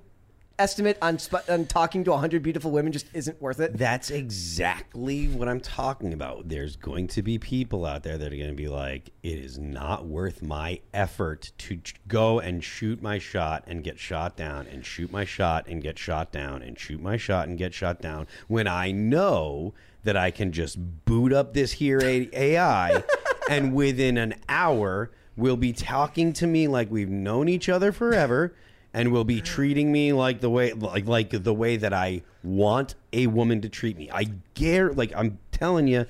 estimate 0.61 0.99
on 1.01 1.19
sp- 1.19 1.49
on 1.49 1.65
talking 1.65 2.05
to 2.05 2.13
hundred 2.17 2.43
beautiful 2.43 2.71
women 2.71 2.93
just 2.93 3.07
isn't 3.15 3.41
worth 3.41 3.59
it. 3.61 3.77
That's 3.77 4.11
exactly 4.11 5.27
what 5.27 5.49
I'm 5.49 5.61
talking 5.61 6.13
about. 6.13 6.49
There's 6.49 6.77
going 6.77 7.09
to 7.09 7.23
be 7.23 7.39
people 7.39 7.87
out 7.87 8.03
there 8.03 8.19
that 8.19 8.33
are 8.33 8.37
going 8.37 8.51
to 8.51 8.55
be 8.55 8.69
like, 8.69 9.11
it 9.23 9.39
is 9.39 9.59
not 9.59 10.05
worth 10.05 10.43
my 10.43 10.81
effort 10.93 11.53
to 11.59 11.79
ch- 11.79 11.95
go 12.07 12.41
and 12.41 12.63
shoot 12.63 13.01
my 13.01 13.19
shot 13.19 13.65
and 13.67 13.83
get 13.83 13.99
shot 13.99 14.37
down 14.37 14.67
and 14.67 14.85
shoot 14.85 15.11
my 15.11 15.25
shot 15.25 15.67
and 15.67 15.83
get 15.83 15.99
shot 15.99 16.31
down 16.31 16.63
and 16.63 16.79
shoot 16.79 17.01
my 17.01 17.17
shot 17.17 17.49
and 17.49 17.57
get 17.57 17.73
shot 17.73 18.03
down 18.03 18.27
when 18.47 18.69
I 18.69 18.93
know 18.93 19.73
that 20.05 20.17
I 20.17 20.31
can 20.31 20.53
just 20.53 20.79
boot 21.07 21.33
up 21.33 21.55
this 21.55 21.73
here 21.73 22.01
A- 22.03 22.29
AI 22.35 23.03
and 23.49 23.75
within 23.75 24.19
an 24.19 24.35
hour 24.49 25.11
will 25.37 25.57
be 25.57 25.73
talking 25.73 26.35
to 26.35 26.47
me 26.47 26.69
like 26.69 26.91
we've 26.91 27.09
known 27.09 27.49
each 27.49 27.69
other 27.71 27.93
forever 27.93 28.55
and 28.93 29.13
will 29.13 29.25
be 29.25 29.41
treating 29.41 29.93
me 29.93 30.13
like 30.13 30.41
the 30.41 30.51
way 30.51 30.73
like 30.73 31.07
like 31.07 31.31
the 31.31 31.55
way 31.55 31.77
that 31.77 31.93
I 31.93 32.23
want 32.43 32.95
a 33.13 33.27
woman 33.29 33.61
to 33.63 33.69
treat 33.69 33.97
me. 33.97 34.11
I 34.13 34.25
dare 34.55 34.93
like 34.93 35.13
I'm 35.15 35.39
telling 35.53 35.87
you 35.89 36.07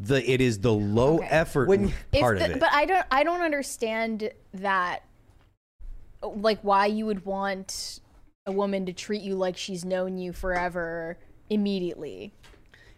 the 0.00 0.28
it 0.28 0.40
is 0.40 0.58
the 0.58 0.72
low 0.72 1.16
Okay. 1.18 1.26
effort 1.28 1.68
When- 1.68 1.92
part 2.18 2.38
if 2.38 2.44
of 2.44 2.50
it. 2.52 2.60
But 2.60 2.72
I 2.72 2.84
don't 2.86 3.06
I 3.10 3.22
don't 3.24 3.40
understand 3.42 4.30
that 4.54 5.04
like 6.22 6.58
why 6.62 6.86
you 6.86 7.06
would 7.06 7.24
want 7.24 8.00
a 8.46 8.52
woman 8.52 8.86
to 8.86 8.92
treat 8.92 9.22
you 9.22 9.34
like 9.36 9.56
she's 9.56 9.84
known 9.84 10.18
you 10.18 10.32
forever 10.32 11.18
immediately. 11.50 12.32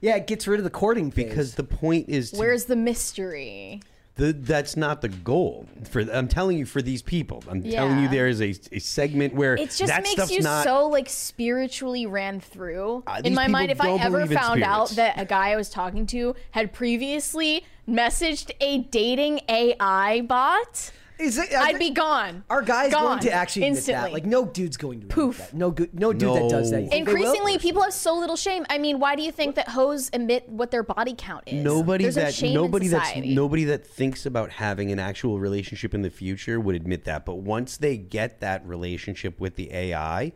Yeah, 0.01 0.17
it 0.17 0.27
gets 0.27 0.47
rid 0.47 0.61
of 0.61 0.65
the 0.65 0.71
courting 0.71 1.11
phase. 1.11 1.29
because 1.29 1.55
the 1.55 1.65
point 1.65 2.09
is 2.09 2.31
to, 2.33 2.39
Where's 2.39 2.67
the 2.67 2.77
mystery? 2.77 3.81
The, 4.17 4.33
that's 4.33 4.77
not 4.77 5.03
the 5.03 5.11
goal 5.11 5.67
for 5.85 6.01
I'm 6.01 6.27
telling 6.27 6.57
you 6.57 6.65
for 6.65 6.81
these 6.81 7.03
people. 7.03 7.45
I'm 7.49 7.63
telling 7.63 8.01
you 8.01 8.09
there 8.09 8.29
is 8.29 8.41
a, 8.41 8.55
a 8.73 8.79
segment 8.79 9.35
where 9.35 9.55
It 9.55 9.71
just 9.71 9.87
that 9.87 10.03
makes 10.03 10.15
stuff's 10.15 10.31
you 10.33 10.41
not 10.41 10.65
so 10.65 10.89
like 10.89 11.09
spiritually 11.09 12.07
ran 12.07 12.41
through. 12.41 13.05
Uh, 13.07 13.21
in 13.25 13.35
my 13.35 13.47
mind, 13.47 13.71
if 13.71 13.81
I 13.81 13.91
ever 13.99 14.27
found 14.27 14.63
out 14.63 14.91
that 14.91 15.21
a 15.21 15.27
guy 15.27 15.51
I 15.51 15.57
was 15.57 15.69
talking 15.69 16.07
to 16.07 16.35
had 16.53 16.73
previously 16.73 17.67
messaged 17.87 18.51
a 18.61 18.79
dating 18.79 19.41
AI 19.51 20.23
bot, 20.23 20.93
Is 21.19 21.39
it, 21.39 21.53
I'd 21.53 21.79
be 21.79 21.91
gone. 21.91 22.45
Are 22.51 22.61
guys 22.61 22.93
gone 22.93 23.03
going 23.05 23.19
to 23.21 23.33
actually 23.33 23.63
admit 23.63 23.79
instantly. 23.79 24.03
that? 24.05 24.13
Like, 24.13 24.27
no 24.27 24.45
dude's 24.45 24.77
going 24.77 25.01
to 25.01 25.05
admit 25.07 25.15
Poof. 25.15 25.39
that. 25.39 25.55
No, 25.55 25.71
good, 25.71 25.99
no 25.99 26.13
dude 26.13 26.35
that 26.35 26.51
does 26.51 26.71
that. 26.73 26.81
You 26.83 26.85
No. 26.87 26.91
think 26.91 27.07
they 27.07 27.13
will? 27.15 27.21
Increasingly, 27.23 27.59
people 27.59 27.83
have 27.83 27.95
so 27.95 28.15
little 28.19 28.37
shame. 28.37 28.67
I 28.69 28.77
mean, 28.77 28.99
why 28.99 29.17
do 29.17 29.23
you 29.23 29.33
think 29.33 29.55
that 29.55 29.69
hoes 29.71 30.11
admit 30.13 30.47
what 30.49 30.71
their 30.71 30.83
body 30.83 31.15
count 31.17 31.45
is? 31.47 31.65
nobody 31.65 32.05
There's 32.05 32.17
no 32.17 32.23
that 32.25 32.35
shame 32.35 32.49
in 32.49 32.55
nobody 32.55 32.89
that's 32.89 33.09
society. 33.09 33.35
nobody 33.35 33.65
that 33.65 33.87
thinks 33.87 34.27
about 34.27 34.51
having 34.51 34.93
an 34.93 34.99
actual 34.99 35.39
relationship 35.39 35.95
in 35.95 36.03
the 36.03 36.11
future 36.11 36.61
would 36.61 36.75
admit 36.75 37.05
that 37.05 37.25
but 37.25 37.37
once 37.37 37.77
they 37.79 37.97
get 37.97 38.41
that 38.41 38.67
relationship 38.67 39.41
with 39.41 39.57
the 39.57 39.73
AI 39.73 40.33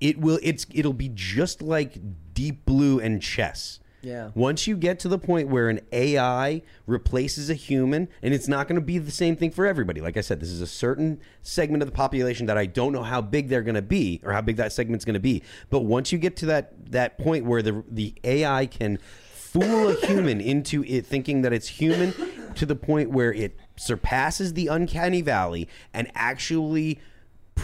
it 0.00 0.18
will 0.18 0.38
it's 0.42 0.66
it'll 0.72 0.92
be 0.92 1.10
just 1.14 1.60
like 1.62 1.98
deep 2.34 2.64
blue 2.64 2.98
and 2.98 3.20
chess 3.22 3.78
Yeah. 4.04 4.30
Once 4.34 4.66
you 4.66 4.76
get 4.76 4.98
to 5.00 5.08
the 5.08 5.18
point 5.18 5.48
where 5.48 5.68
an 5.68 5.80
AI 5.92 6.62
replaces 6.86 7.50
a 7.50 7.54
human, 7.54 8.08
and 8.22 8.34
it's 8.34 8.48
not 8.48 8.68
going 8.68 8.76
to 8.76 8.84
be 8.84 8.98
the 8.98 9.10
same 9.10 9.36
thing 9.36 9.50
for 9.50 9.66
everybody. 9.66 10.00
Like 10.00 10.16
I 10.16 10.20
said, 10.20 10.40
this 10.40 10.50
is 10.50 10.60
a 10.60 10.66
certain 10.66 11.20
segment 11.42 11.82
of 11.82 11.88
the 11.88 11.94
population 11.94 12.46
that 12.46 12.58
I 12.58 12.66
don't 12.66 12.92
know 12.92 13.02
how 13.02 13.20
big 13.20 13.48
they're 13.48 13.62
going 13.62 13.74
to 13.74 13.82
be 13.82 14.20
or 14.22 14.32
how 14.32 14.40
big 14.40 14.56
that 14.56 14.72
segment's 14.72 15.04
going 15.04 15.14
to 15.14 15.20
be. 15.20 15.42
But 15.70 15.80
once 15.80 16.12
you 16.12 16.18
get 16.18 16.36
to 16.36 16.46
that 16.46 16.92
that 16.92 17.18
point 17.18 17.46
where 17.46 17.62
the 17.62 17.82
the 17.88 18.14
AI 18.24 18.66
can 18.66 18.98
fool 19.32 19.88
a 19.88 19.94
human 20.06 20.40
into 20.40 20.84
it 20.84 21.06
thinking 21.06 21.42
that 21.42 21.52
it's 21.52 21.68
human 21.68 22.12
to 22.56 22.66
the 22.66 22.74
point 22.74 23.10
where 23.10 23.32
it 23.32 23.56
surpasses 23.76 24.54
the 24.54 24.66
uncanny 24.66 25.22
valley 25.22 25.68
and 25.92 26.10
actually 26.14 26.98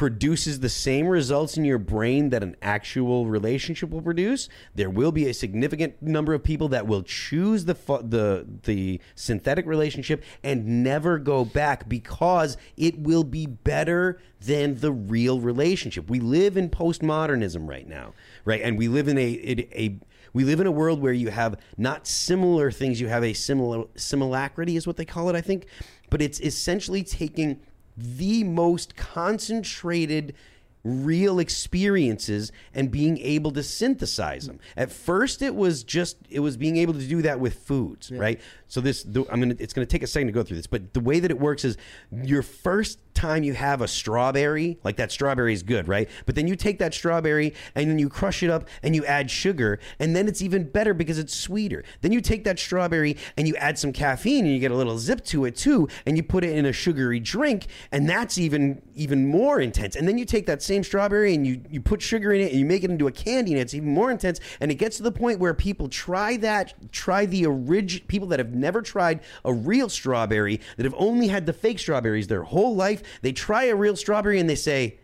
produces 0.00 0.60
the 0.60 0.68
same 0.70 1.06
results 1.06 1.58
in 1.58 1.64
your 1.66 1.76
brain 1.76 2.30
that 2.30 2.42
an 2.42 2.56
actual 2.62 3.26
relationship 3.26 3.90
will 3.90 4.00
produce, 4.00 4.48
there 4.74 4.88
will 4.88 5.12
be 5.12 5.28
a 5.28 5.34
significant 5.34 6.00
number 6.00 6.32
of 6.32 6.42
people 6.42 6.68
that 6.68 6.86
will 6.86 7.02
choose 7.02 7.66
the 7.66 7.74
fu- 7.74 8.00
the 8.02 8.46
the 8.62 8.98
synthetic 9.14 9.66
relationship 9.66 10.24
and 10.42 10.82
never 10.82 11.18
go 11.18 11.44
back 11.44 11.86
because 11.86 12.56
it 12.78 12.98
will 12.98 13.24
be 13.24 13.44
better 13.44 14.18
than 14.40 14.76
the 14.76 14.90
real 14.90 15.38
relationship. 15.38 16.08
We 16.08 16.18
live 16.18 16.56
in 16.56 16.70
postmodernism 16.70 17.68
right 17.68 17.86
now, 17.86 18.14
right? 18.46 18.62
And 18.62 18.78
we 18.78 18.88
live 18.88 19.06
in 19.06 19.18
a 19.18 19.20
a, 19.20 19.82
a 19.82 20.00
we 20.32 20.44
live 20.44 20.60
in 20.60 20.66
a 20.66 20.72
world 20.72 21.02
where 21.02 21.12
you 21.12 21.28
have 21.28 21.60
not 21.76 22.06
similar 22.06 22.70
things, 22.70 23.02
you 23.02 23.08
have 23.08 23.22
a 23.22 23.34
similar 23.34 23.84
similacity 23.96 24.76
is 24.76 24.86
what 24.86 24.96
they 24.96 25.04
call 25.04 25.28
it, 25.28 25.36
I 25.36 25.42
think, 25.42 25.66
but 26.08 26.22
it's 26.22 26.40
essentially 26.40 27.02
taking 27.02 27.60
the 28.00 28.44
most 28.44 28.96
concentrated 28.96 30.34
real 30.82 31.38
experiences 31.38 32.52
and 32.72 32.90
being 32.90 33.18
able 33.18 33.50
to 33.50 33.62
synthesize 33.62 34.46
them. 34.46 34.58
At 34.76 34.90
first 34.90 35.42
it 35.42 35.54
was 35.54 35.84
just 35.84 36.16
it 36.30 36.40
was 36.40 36.56
being 36.56 36.78
able 36.78 36.94
to 36.94 37.06
do 37.06 37.22
that 37.22 37.38
with 37.38 37.54
foods, 37.54 38.10
right? 38.10 38.40
So 38.66 38.80
this 38.80 39.02
the, 39.02 39.26
I'm 39.30 39.40
going 39.40 39.56
to 39.56 39.62
it's 39.62 39.74
going 39.74 39.86
to 39.86 39.90
take 39.90 40.02
a 40.02 40.06
second 40.06 40.28
to 40.28 40.32
go 40.32 40.42
through 40.42 40.56
this, 40.56 40.66
but 40.66 40.94
the 40.94 41.00
way 41.00 41.20
that 41.20 41.30
it 41.30 41.38
works 41.38 41.64
is 41.64 41.76
your 42.10 42.42
first 42.42 42.98
time 43.20 43.42
you 43.42 43.52
have 43.52 43.82
a 43.82 43.88
strawberry, 43.88 44.78
like 44.82 44.96
that 44.96 45.12
strawberry 45.12 45.52
is 45.52 45.62
good, 45.62 45.86
right? 45.86 46.08
But 46.24 46.34
then 46.34 46.48
you 46.48 46.56
take 46.56 46.78
that 46.78 46.94
strawberry 46.94 47.54
and 47.74 47.90
then 47.90 47.98
you 47.98 48.08
crush 48.08 48.42
it 48.42 48.48
up 48.48 48.66
and 48.82 48.96
you 48.96 49.04
add 49.04 49.30
sugar, 49.30 49.78
and 49.98 50.16
then 50.16 50.26
it's 50.26 50.40
even 50.40 50.64
better 50.64 50.94
because 50.94 51.18
it's 51.18 51.36
sweeter. 51.36 51.84
Then 52.00 52.12
you 52.12 52.22
take 52.22 52.44
that 52.44 52.58
strawberry 52.58 53.18
and 53.36 53.46
you 53.46 53.54
add 53.56 53.78
some 53.78 53.92
caffeine 53.92 54.46
and 54.46 54.54
you 54.54 54.58
get 54.58 54.70
a 54.70 54.76
little 54.76 54.98
zip 54.98 55.22
to 55.26 55.44
it 55.44 55.54
too, 55.54 55.86
and 56.06 56.16
you 56.16 56.22
put 56.22 56.44
it 56.44 56.56
in 56.56 56.64
a 56.64 56.72
sugary 56.72 57.20
drink, 57.20 57.66
and 57.92 58.08
that's 58.08 58.38
even 58.38 58.80
even 58.94 59.26
more 59.26 59.60
intense. 59.60 59.96
And 59.96 60.08
then 60.08 60.16
you 60.16 60.24
take 60.24 60.46
that 60.46 60.62
same 60.62 60.82
strawberry 60.82 61.34
and 61.34 61.46
you 61.46 61.60
you 61.68 61.80
put 61.80 62.00
sugar 62.00 62.32
in 62.32 62.40
it 62.40 62.50
and 62.50 62.58
you 62.58 62.64
make 62.64 62.84
it 62.84 62.90
into 62.90 63.06
a 63.06 63.12
candy, 63.12 63.52
and 63.52 63.60
it's 63.60 63.74
even 63.74 63.92
more 63.92 64.10
intense. 64.10 64.40
And 64.60 64.70
it 64.70 64.76
gets 64.76 64.96
to 64.96 65.02
the 65.02 65.12
point 65.12 65.38
where 65.38 65.52
people 65.52 65.88
try 65.88 66.38
that, 66.38 66.74
try 66.90 67.26
the 67.26 67.44
original 67.46 68.06
people 68.08 68.28
that 68.28 68.38
have 68.38 68.54
never 68.54 68.80
tried 68.80 69.20
a 69.44 69.52
real 69.52 69.90
strawberry, 69.90 70.60
that 70.78 70.84
have 70.84 70.94
only 70.96 71.28
had 71.28 71.44
the 71.44 71.52
fake 71.52 71.78
strawberries 71.78 72.28
their 72.28 72.44
whole 72.44 72.74
life. 72.74 73.02
They 73.22 73.32
try 73.32 73.64
a 73.64 73.74
real 73.74 73.96
strawberry 73.96 74.38
and 74.38 74.48
they 74.48 74.54
say, 74.54 74.98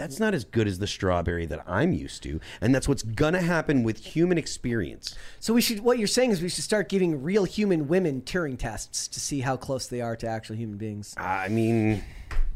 that's 0.00 0.18
not 0.18 0.32
as 0.32 0.44
good 0.44 0.66
as 0.66 0.78
the 0.78 0.86
strawberry 0.86 1.44
that 1.44 1.62
I'm 1.66 1.92
used 1.92 2.22
to. 2.22 2.40
And 2.62 2.74
that's 2.74 2.88
what's 2.88 3.02
going 3.02 3.34
to 3.34 3.42
happen 3.42 3.82
with 3.82 3.98
human 3.98 4.38
experience. 4.38 5.14
So 5.40 5.52
we 5.52 5.60
should. 5.60 5.80
What 5.80 5.98
you're 5.98 6.06
saying 6.08 6.30
is 6.30 6.40
we 6.40 6.48
should 6.48 6.64
start 6.64 6.88
giving 6.88 7.22
real 7.22 7.44
human 7.44 7.86
women 7.86 8.22
Turing 8.22 8.58
tests 8.58 9.08
to 9.08 9.20
see 9.20 9.40
how 9.40 9.58
close 9.58 9.88
they 9.88 10.00
are 10.00 10.16
to 10.16 10.26
actual 10.26 10.56
human 10.56 10.78
beings. 10.78 11.14
I 11.18 11.48
mean, 11.48 12.02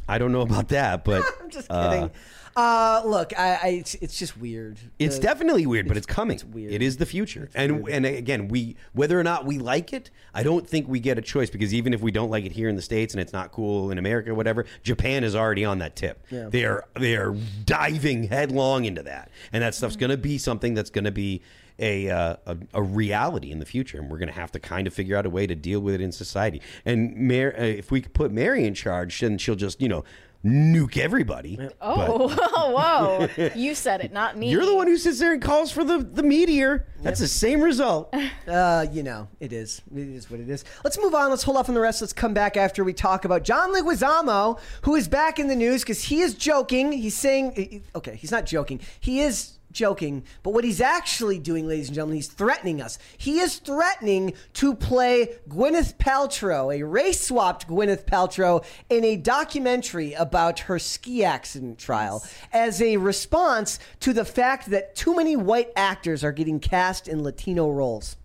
I 0.09 0.18
don't 0.18 0.32
know 0.32 0.43
about 0.43 0.68
that, 0.68 1.05
but 1.05 1.22
I'm 1.43 1.51
just 1.51 1.70
uh, 1.70 1.90
kidding. 1.90 2.10
Uh, 2.56 3.02
look, 3.05 3.36
I, 3.36 3.59
I 3.62 3.68
it's, 3.81 3.94
it's 3.97 4.16
just 4.16 4.36
weird. 4.36 4.78
It's 5.01 5.16
The- 5.16 5.22
definitely 5.22 5.66
weird, 5.66 5.89
but 5.89 5.97
it's 5.97 6.06
coming. 6.06 6.40
weird. 6.52 6.72
It 6.72 6.82
is 6.82 6.98
the 6.98 7.06
future, 7.06 7.48
and 7.55 7.89
and 7.89 8.06
again, 8.06 8.47
we 8.47 8.76
whether 8.93 9.18
or 9.18 9.24
not 9.24 9.44
we 9.44 9.59
like 9.59 9.93
it, 9.93 10.10
I 10.32 10.44
don't 10.44 10.64
think 10.68 10.86
we 10.86 11.01
get 11.01 11.18
a 11.18 11.22
choice 11.22 11.51
because 11.51 11.74
even 11.74 11.93
if 11.93 12.01
we 12.01 12.12
don't 12.12 12.31
like 12.31 12.44
it 12.44 12.52
here 12.52 12.68
in 12.68 12.76
the 12.76 12.82
states 12.82 13.12
and 13.12 13.20
it's 13.20 13.32
not 13.32 13.51
cool 13.51 13.90
in 13.90 13.98
America, 13.98 14.31
or 14.31 14.35
whatever, 14.35 14.66
Japan 14.85 15.24
is 15.24 15.35
already 15.35 15.64
on 15.64 15.78
that 15.81 15.97
tip. 15.97 16.24
Yeah. 16.31 16.48
They 16.48 16.64
are 16.64 16.85
they 16.94 17.16
are 17.16 17.35
diving 17.64 18.24
headlong 18.28 18.85
into 18.85 19.02
that, 19.02 19.31
and 19.52 19.62
that 19.64 19.74
stuff's 19.74 19.97
going 19.97 20.10
to 20.10 20.16
be 20.16 20.39
something 20.39 20.74
that's 20.74 20.90
going 20.90 21.06
to 21.06 21.12
be. 21.12 21.43
A, 21.80 22.09
uh, 22.09 22.36
a 22.46 22.56
a 22.74 22.82
reality 22.82 23.51
in 23.51 23.59
the 23.59 23.66
future, 23.66 23.98
and 23.98 24.09
we're 24.09 24.18
going 24.18 24.28
to 24.28 24.34
have 24.34 24.52
to 24.52 24.60
kind 24.60 24.86
of 24.86 24.94
figure 24.94 25.16
out 25.16 25.26
a 25.26 25.30
way 25.30 25.46
to 25.46 25.56
deal 25.56 25.80
with 25.80 25.94
it 25.94 26.01
in 26.01 26.12
society. 26.12 26.62
And 26.84 27.16
Mar- 27.16 27.55
uh, 27.59 27.62
if 27.64 27.90
we 27.90 28.01
could 28.01 28.14
put 28.14 28.30
Mary 28.30 28.64
in 28.64 28.74
charge, 28.74 29.18
then 29.20 29.38
she'll 29.38 29.56
just 29.56 29.80
you 29.82 29.88
know 29.88 30.05
nuke 30.44 30.98
everybody. 30.98 31.56
But- 31.56 31.74
Oh, 31.80 32.28
whoa! 33.36 33.48
You 33.56 33.74
said 33.74 34.02
it, 34.02 34.12
not 34.12 34.36
me. 34.38 34.51
you're 34.51 34.64
the 34.66 34.74
one 34.74 34.86
who 34.86 34.96
sits 34.96 35.18
there 35.18 35.32
and 35.32 35.42
calls 35.42 35.72
for 35.72 35.82
the, 35.82 35.98
the 35.98 36.22
meteor. 36.22 36.86
That's 37.02 37.18
the 37.20 37.26
same 37.28 37.60
result. 37.60 38.14
Uh, 38.46 38.84
you 38.92 39.02
know, 39.02 39.26
it 39.40 39.55
is. 39.55 39.80
It 39.96 40.01
is 40.06 40.30
what 40.30 40.38
it 40.38 40.51
is. 40.51 40.66
Let's 40.84 40.98
move 40.98 41.14
on. 41.14 41.30
Let's 41.30 41.42
hold 41.42 41.56
off 41.56 41.70
on 41.70 41.74
the 41.74 41.80
rest. 41.80 42.02
Let's 42.02 42.12
come 42.12 42.34
back 42.34 42.59
after 42.59 42.84
we 42.84 42.92
talk 42.92 43.24
about 43.24 43.42
John 43.42 43.72
Leguizamo, 43.74 44.60
who 44.82 44.94
is 44.96 45.09
back 45.09 45.38
in 45.38 45.48
the 45.48 45.56
news 45.56 45.80
because 45.82 46.05
he 46.05 46.20
is 46.20 46.34
joking. 46.34 46.92
He's 46.92 47.16
saying, 47.16 47.82
okay, 47.96 48.16
he's 48.16 48.30
not 48.30 48.44
joking. 48.44 48.80
He 49.01 49.20
is 49.22 49.52
joking, 49.74 50.24
but 50.42 50.55
what 50.55 50.64
he's 50.64 50.80
actually 50.80 51.38
doing, 51.38 51.68
ladies 51.68 51.88
and 51.88 51.94
gentlemen, 51.94 52.16
he's 52.16 52.28
threatening 52.28 52.80
us. 52.80 52.98
He 53.18 53.40
is 53.40 53.56
threatening 53.56 54.32
to 54.55 54.74
play 54.74 55.36
Gwyneth 55.48 55.98
Paltrow, 55.98 56.74
a 56.74 56.82
race 56.84 57.20
swapped 57.20 57.68
Gwyneth 57.68 58.06
Paltrow, 58.06 58.64
in 58.88 59.05
a 59.05 59.16
documentary 59.16 60.14
about 60.14 60.60
her 60.60 60.78
ski 60.78 61.24
accident 61.24 61.78
trial 61.78 62.24
as 62.52 62.80
a 62.80 62.96
response 62.96 63.78
to 64.01 64.12
the 64.12 64.24
fact 64.24 64.70
that 64.70 64.94
too 64.94 65.14
many 65.14 65.36
white 65.36 65.70
actors 65.76 66.24
are 66.24 66.32
getting 66.32 66.60
cast 66.60 67.09
in 67.09 67.22
Latino 67.22 67.70
roles. 67.70 68.16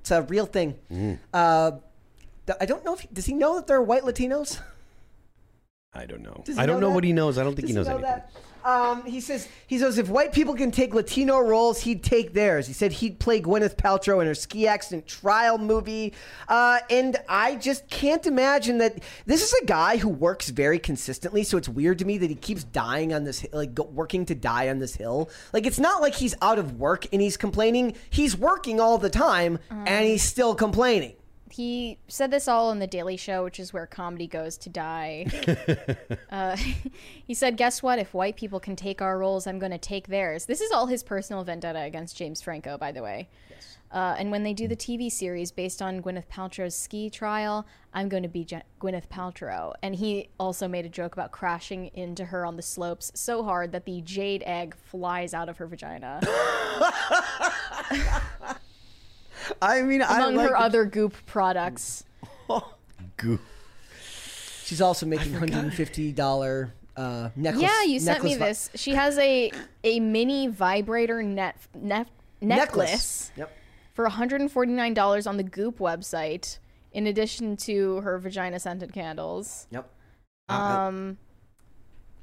It's 0.00 0.10
a 0.10 0.22
real 0.22 0.46
thing. 0.46 0.74
Uh, 1.32 1.72
I 2.60 2.66
don't 2.66 2.84
know 2.84 2.94
if 2.94 3.00
he, 3.00 3.08
does 3.12 3.26
he 3.26 3.34
know 3.34 3.56
that 3.56 3.66
there 3.68 3.76
are 3.76 3.82
white 3.82 4.02
Latinos. 4.02 4.60
I 5.92 6.06
don't 6.06 6.22
know. 6.22 6.44
I 6.56 6.66
don't 6.66 6.80
know, 6.80 6.88
that? 6.88 6.94
what 6.94 7.04
he 7.04 7.12
knows. 7.12 7.36
I 7.36 7.42
don't 7.42 7.54
think 7.54 7.66
Does 7.66 7.70
he 7.70 7.76
knows 7.76 7.88
know 7.88 7.94
anything. 7.96 8.10
that? 8.10 8.30
Um, 8.64 9.04
he 9.04 9.20
says 9.20 9.48
he 9.66 9.78
says 9.78 9.96
if 9.98 10.08
white 10.08 10.32
people 10.32 10.54
can 10.54 10.70
take 10.70 10.94
Latino 10.94 11.40
roles, 11.40 11.80
he'd 11.80 12.02
take 12.02 12.34
theirs. 12.34 12.66
He 12.66 12.72
said 12.74 12.92
he'd 12.92 13.18
play 13.18 13.40
Gwyneth 13.40 13.76
Paltrow 13.76 14.20
in 14.20 14.26
her 14.26 14.34
ski 14.34 14.68
accident 14.68 15.06
trial 15.06 15.56
movie, 15.56 16.12
uh, 16.46 16.78
and 16.90 17.16
I 17.28 17.56
just 17.56 17.88
can't 17.88 18.26
imagine 18.26 18.78
that 18.78 18.98
this 19.24 19.42
is 19.42 19.52
a 19.62 19.64
guy 19.64 19.96
who 19.96 20.08
works 20.08 20.50
very 20.50 20.78
consistently. 20.78 21.42
So 21.42 21.56
it's 21.56 21.68
weird 21.68 21.98
to 22.00 22.04
me 22.04 22.18
that 22.18 22.28
he 22.28 22.36
keeps 22.36 22.64
dying 22.64 23.14
on 23.14 23.24
this, 23.24 23.46
like 23.52 23.78
working 23.78 24.26
to 24.26 24.34
die 24.34 24.68
on 24.68 24.78
this 24.78 24.94
hill. 24.94 25.30
Like 25.52 25.66
it's 25.66 25.80
not 25.80 26.02
like 26.02 26.14
he's 26.14 26.34
out 26.42 26.58
of 26.58 26.78
work 26.78 27.06
and 27.12 27.22
he's 27.22 27.38
complaining. 27.38 27.94
He's 28.10 28.36
working 28.36 28.78
all 28.78 28.98
the 28.98 29.10
time 29.10 29.58
and 29.70 30.06
he's 30.06 30.22
still 30.22 30.54
complaining. 30.54 31.14
He 31.50 31.98
said 32.08 32.30
this 32.30 32.46
all 32.46 32.70
on 32.70 32.78
The 32.78 32.86
Daily 32.86 33.16
Show, 33.16 33.44
which 33.44 33.58
is 33.58 33.72
where 33.72 33.86
comedy 33.86 34.26
goes 34.26 34.56
to 34.58 34.68
die. 34.68 35.26
uh, 36.30 36.56
he 37.26 37.34
said, 37.34 37.56
Guess 37.56 37.82
what? 37.82 37.98
If 37.98 38.14
white 38.14 38.36
people 38.36 38.60
can 38.60 38.76
take 38.76 39.02
our 39.02 39.18
roles, 39.18 39.46
I'm 39.46 39.58
going 39.58 39.72
to 39.72 39.78
take 39.78 40.08
theirs. 40.08 40.46
This 40.46 40.60
is 40.60 40.70
all 40.70 40.86
his 40.86 41.02
personal 41.02 41.44
vendetta 41.44 41.80
against 41.80 42.16
James 42.16 42.40
Franco, 42.40 42.78
by 42.78 42.92
the 42.92 43.02
way. 43.02 43.28
Uh, 43.92 44.14
and 44.18 44.30
when 44.30 44.44
they 44.44 44.54
do 44.54 44.68
the 44.68 44.76
TV 44.76 45.10
series 45.10 45.50
based 45.50 45.82
on 45.82 46.00
Gwyneth 46.00 46.28
Paltrow's 46.28 46.76
ski 46.76 47.10
trial, 47.10 47.66
I'm 47.92 48.08
going 48.08 48.22
to 48.22 48.28
be 48.28 48.44
Je- 48.44 48.62
Gwyneth 48.80 49.08
Paltrow. 49.08 49.74
And 49.82 49.96
he 49.96 50.28
also 50.38 50.68
made 50.68 50.86
a 50.86 50.88
joke 50.88 51.14
about 51.14 51.32
crashing 51.32 51.90
into 51.94 52.26
her 52.26 52.46
on 52.46 52.54
the 52.54 52.62
slopes 52.62 53.10
so 53.16 53.42
hard 53.42 53.72
that 53.72 53.86
the 53.86 54.00
jade 54.02 54.44
egg 54.46 54.76
flies 54.76 55.34
out 55.34 55.48
of 55.48 55.56
her 55.56 55.66
vagina. 55.66 56.20
I 59.62 59.82
mean, 59.82 60.02
I 60.02 60.16
Among 60.18 60.36
like 60.36 60.48
her 60.50 60.56
other 60.56 60.84
goop 60.84 61.14
products. 61.26 62.04
goo. 63.16 63.38
She's 64.64 64.80
also 64.80 65.06
making 65.06 65.34
hundred 65.34 65.74
fifty 65.74 66.12
dollar 66.12 66.72
uh, 66.96 67.30
necklace. 67.36 67.62
Yeah, 67.62 67.82
you 67.84 67.98
sent 68.00 68.22
me 68.22 68.34
vi- 68.36 68.46
this. 68.46 68.70
She 68.74 68.92
has 68.94 69.18
a 69.18 69.50
a 69.84 70.00
mini 70.00 70.46
vibrator 70.48 71.22
net, 71.22 71.56
net 71.74 72.08
necklace, 72.40 73.32
Yep. 73.36 73.50
for 73.94 74.08
$149 74.08 75.26
on 75.26 75.36
the 75.36 75.42
Goop 75.42 75.78
website, 75.78 76.58
in 76.92 77.06
addition 77.06 77.56
to 77.58 78.00
her 78.02 78.18
vagina 78.18 78.58
scented 78.58 78.92
candles. 78.92 79.66
Yep. 79.70 79.88
Um, 80.48 81.18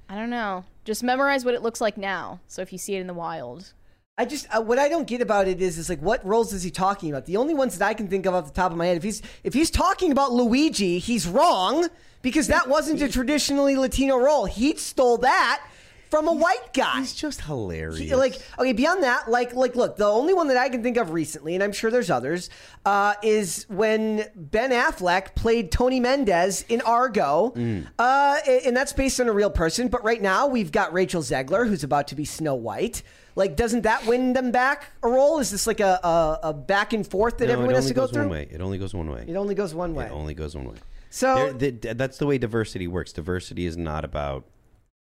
I 0.10 0.16
don't 0.16 0.30
know. 0.30 0.64
Just 0.86 1.04
memorize 1.04 1.44
what 1.46 1.54
it 1.54 1.62
looks 1.62 1.82
like 1.82 1.98
now. 1.98 2.40
So 2.48 2.62
if 2.62 2.72
you 2.72 2.78
see 2.78 2.96
it 2.96 3.02
in 3.02 3.08
the 3.08 3.14
wild, 3.14 3.74
I 4.18 4.26
just 4.26 4.48
uh, 4.56 4.62
what 4.62 4.80
I 4.80 4.90
don't 4.90 5.06
get 5.08 5.22
about 5.22 5.48
it 5.48 5.62
is 5.62 5.78
is 5.78 5.90
like 5.90 6.00
what 6.02 6.26
roles 6.26 6.52
is 6.54 6.64
he 6.64 6.72
talking 6.72 7.10
about? 7.10 7.26
The 7.26 7.38
only 7.38 7.54
ones 7.54 7.78
that 7.78 7.88
I 7.88 7.94
can 7.94 8.08
think 8.08 8.26
of 8.26 8.34
off 8.34 8.46
the 8.48 8.54
top 8.54 8.72
of 8.72 8.78
my 8.78 8.88
head, 8.88 8.98
if 8.98 9.04
he's 9.04 9.22
if 9.44 9.54
he's 9.54 9.70
talking 9.70 10.12
about 10.12 10.32
Luigi, 10.34 10.98
he's 11.00 11.28
wrong 11.28 11.88
because 12.24 12.48
that 12.48 12.68
wasn't 12.68 13.02
a 13.02 13.10
traditionally 13.10 13.76
Latino 13.76 14.18
role. 14.18 14.46
He 14.46 14.76
stole 14.76 15.18
that 15.20 15.62
from 16.10 16.28
a 16.28 16.32
white 16.34 16.74
guy. 16.74 17.00
He's 17.00 17.14
just 17.14 17.42
hilarious. 17.42 18.00
He- 18.00 18.16
like 18.16 18.40
okay 18.58 18.74
beyond 18.74 19.04
that 19.04 19.30
like 19.30 19.54
like 19.54 19.76
look 19.76 19.98
the 19.98 20.06
only 20.08 20.34
one 20.34 20.48
that 20.48 20.56
i 20.58 20.70
can 20.70 20.82
think 20.82 20.96
of 20.98 21.12
recently 21.12 21.54
and 21.54 21.62
i'm 21.64 21.74
sure 21.74 21.92
there's 21.92 22.10
others 22.10 22.50
uh, 22.86 23.14
is 23.22 23.66
when 23.70 24.24
ben 24.34 24.72
affleck 24.72 25.36
played 25.36 25.70
tony 25.72 26.00
mendez 26.00 26.64
in 26.70 26.80
argo 26.82 27.54
uh, 28.00 28.38
and 28.66 28.76
that's 28.76 28.94
based 28.94 29.20
on 29.20 29.28
a 29.28 29.34
real 29.34 29.50
person 29.52 29.90
but 29.90 30.02
right 30.04 30.22
now 30.22 30.48
we've 30.48 30.72
got 30.72 30.94
rachel 30.94 31.22
zegler 31.22 31.68
who's 31.68 31.84
about 31.84 32.08
to 32.08 32.16
be 32.16 32.24
snow 32.24 32.56
white 32.56 33.04
like 33.38 33.56
doesn't 33.56 33.84
that 33.84 34.06
win 34.06 34.34
them 34.34 34.52
back 34.52 34.92
a 35.04 35.08
role 35.08 35.40
is 35.40 35.52
this 35.52 35.68
like 35.68 35.80
a, 35.80 36.00
a, 36.04 36.40
a 36.50 36.54
back 36.54 36.92
and 36.92 37.08
forth 37.08 37.38
that 37.38 37.48
No, 37.48 37.54
everyone 37.54 37.76
has 37.76 37.88
to 37.88 37.94
go 37.94 38.02
goes 38.02 38.12
through 38.12 38.24
one 38.24 38.32
way. 38.32 38.48
It 38.52 38.60
only 38.60 38.78
goes 38.78 38.94
one 38.94 39.10
way. 39.10 39.26
it 39.28 39.36
only 39.36 39.56
goes 39.56 39.74
one 39.74 39.94
way 39.94 40.08
It 40.08 40.12
only 40.12 40.34
goes 40.34 40.56
one 40.56 40.68
way. 40.68 40.78
so 41.10 41.54
that's 41.54 42.18
the 42.18 42.26
way 42.26 42.38
diversity 42.38 42.88
works. 42.88 43.14
Diversity 43.14 43.66
is 43.66 43.78
not 43.78 44.04
about. 44.04 44.44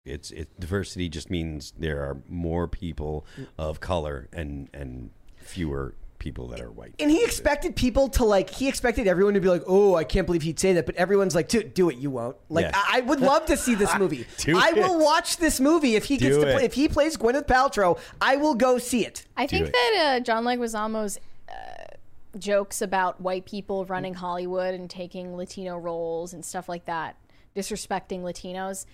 It's 0.05 0.31
it. 0.31 0.59
Diversity 0.59 1.09
just 1.09 1.31
means 1.31 1.73
there 1.79 2.01
are 2.03 2.17
more 2.29 2.67
people 2.67 3.27
mm. 3.39 3.47
of 3.59 3.81
color 3.81 4.29
and 4.33 4.69
and 4.73 5.11
fewer 5.37 5.95
people 6.23 6.47
that 6.47 6.61
are 6.61 6.71
white. 6.71 6.95
And 7.01 7.11
he 7.11 7.25
expected 7.25 7.75
people 7.75 8.09
to 8.11 8.25
like. 8.25 8.49
He 8.49 8.69
expected 8.69 9.09
everyone 9.09 9.35
to 9.35 9.41
be 9.41 9.49
like, 9.49 9.65
"Oh, 9.67 9.97
I 9.97 10.05
can't 10.05 10.25
believe 10.25 10.43
he'd 10.43 10.61
say 10.61 10.73
that," 10.75 10.87
but 10.87 10.95
everyone's 10.95 11.35
like, 11.35 11.49
"Do, 11.49 11.65
do 11.65 11.91
it, 11.91 11.97
you 11.99 12.11
won't." 12.11 12.37
Like, 12.49 12.67
Yes. 12.67 12.75
I, 12.77 12.99
I 12.99 13.01
would 13.01 13.19
love 13.21 13.45
to 13.47 13.57
see 13.57 13.75
this 13.75 13.93
movie. 13.99 14.25
Do 14.39 14.57
I 14.57 14.69
it. 14.69 14.77
will 14.77 14.99
watch 15.01 15.39
this 15.39 15.59
movie 15.61 15.97
if 15.97 16.05
he 16.05 16.17
gets 16.17 16.37
Do 16.37 16.45
to 16.45 16.53
play. 16.53 16.65
If 16.65 16.75
he 16.75 16.89
plays 16.89 17.17
Gwyneth 17.17 17.49
Paltrow, 17.49 17.99
I 18.21 18.37
will 18.37 18.55
go 18.55 18.79
see 18.79 19.05
it. 19.05 19.27
I 19.37 19.49
think 19.49 19.67
it. 19.67 19.73
that 19.73 20.17
uh, 20.17 20.21
John 20.21 20.45
Leguizamo's 20.45 21.19
uh, 21.49 21.55
jokes 22.39 22.81
about 22.81 23.21
white 23.21 23.45
people 23.45 23.85
running 23.87 24.15
Hollywood 24.15 24.75
and 24.75 24.89
taking 24.89 25.37
Latino 25.37 25.77
roles 25.77 26.33
and 26.33 26.45
stuff 26.45 26.69
like 26.69 26.85
that, 26.85 27.17
disrespecting 27.57 28.23
Latinos, 28.23 28.87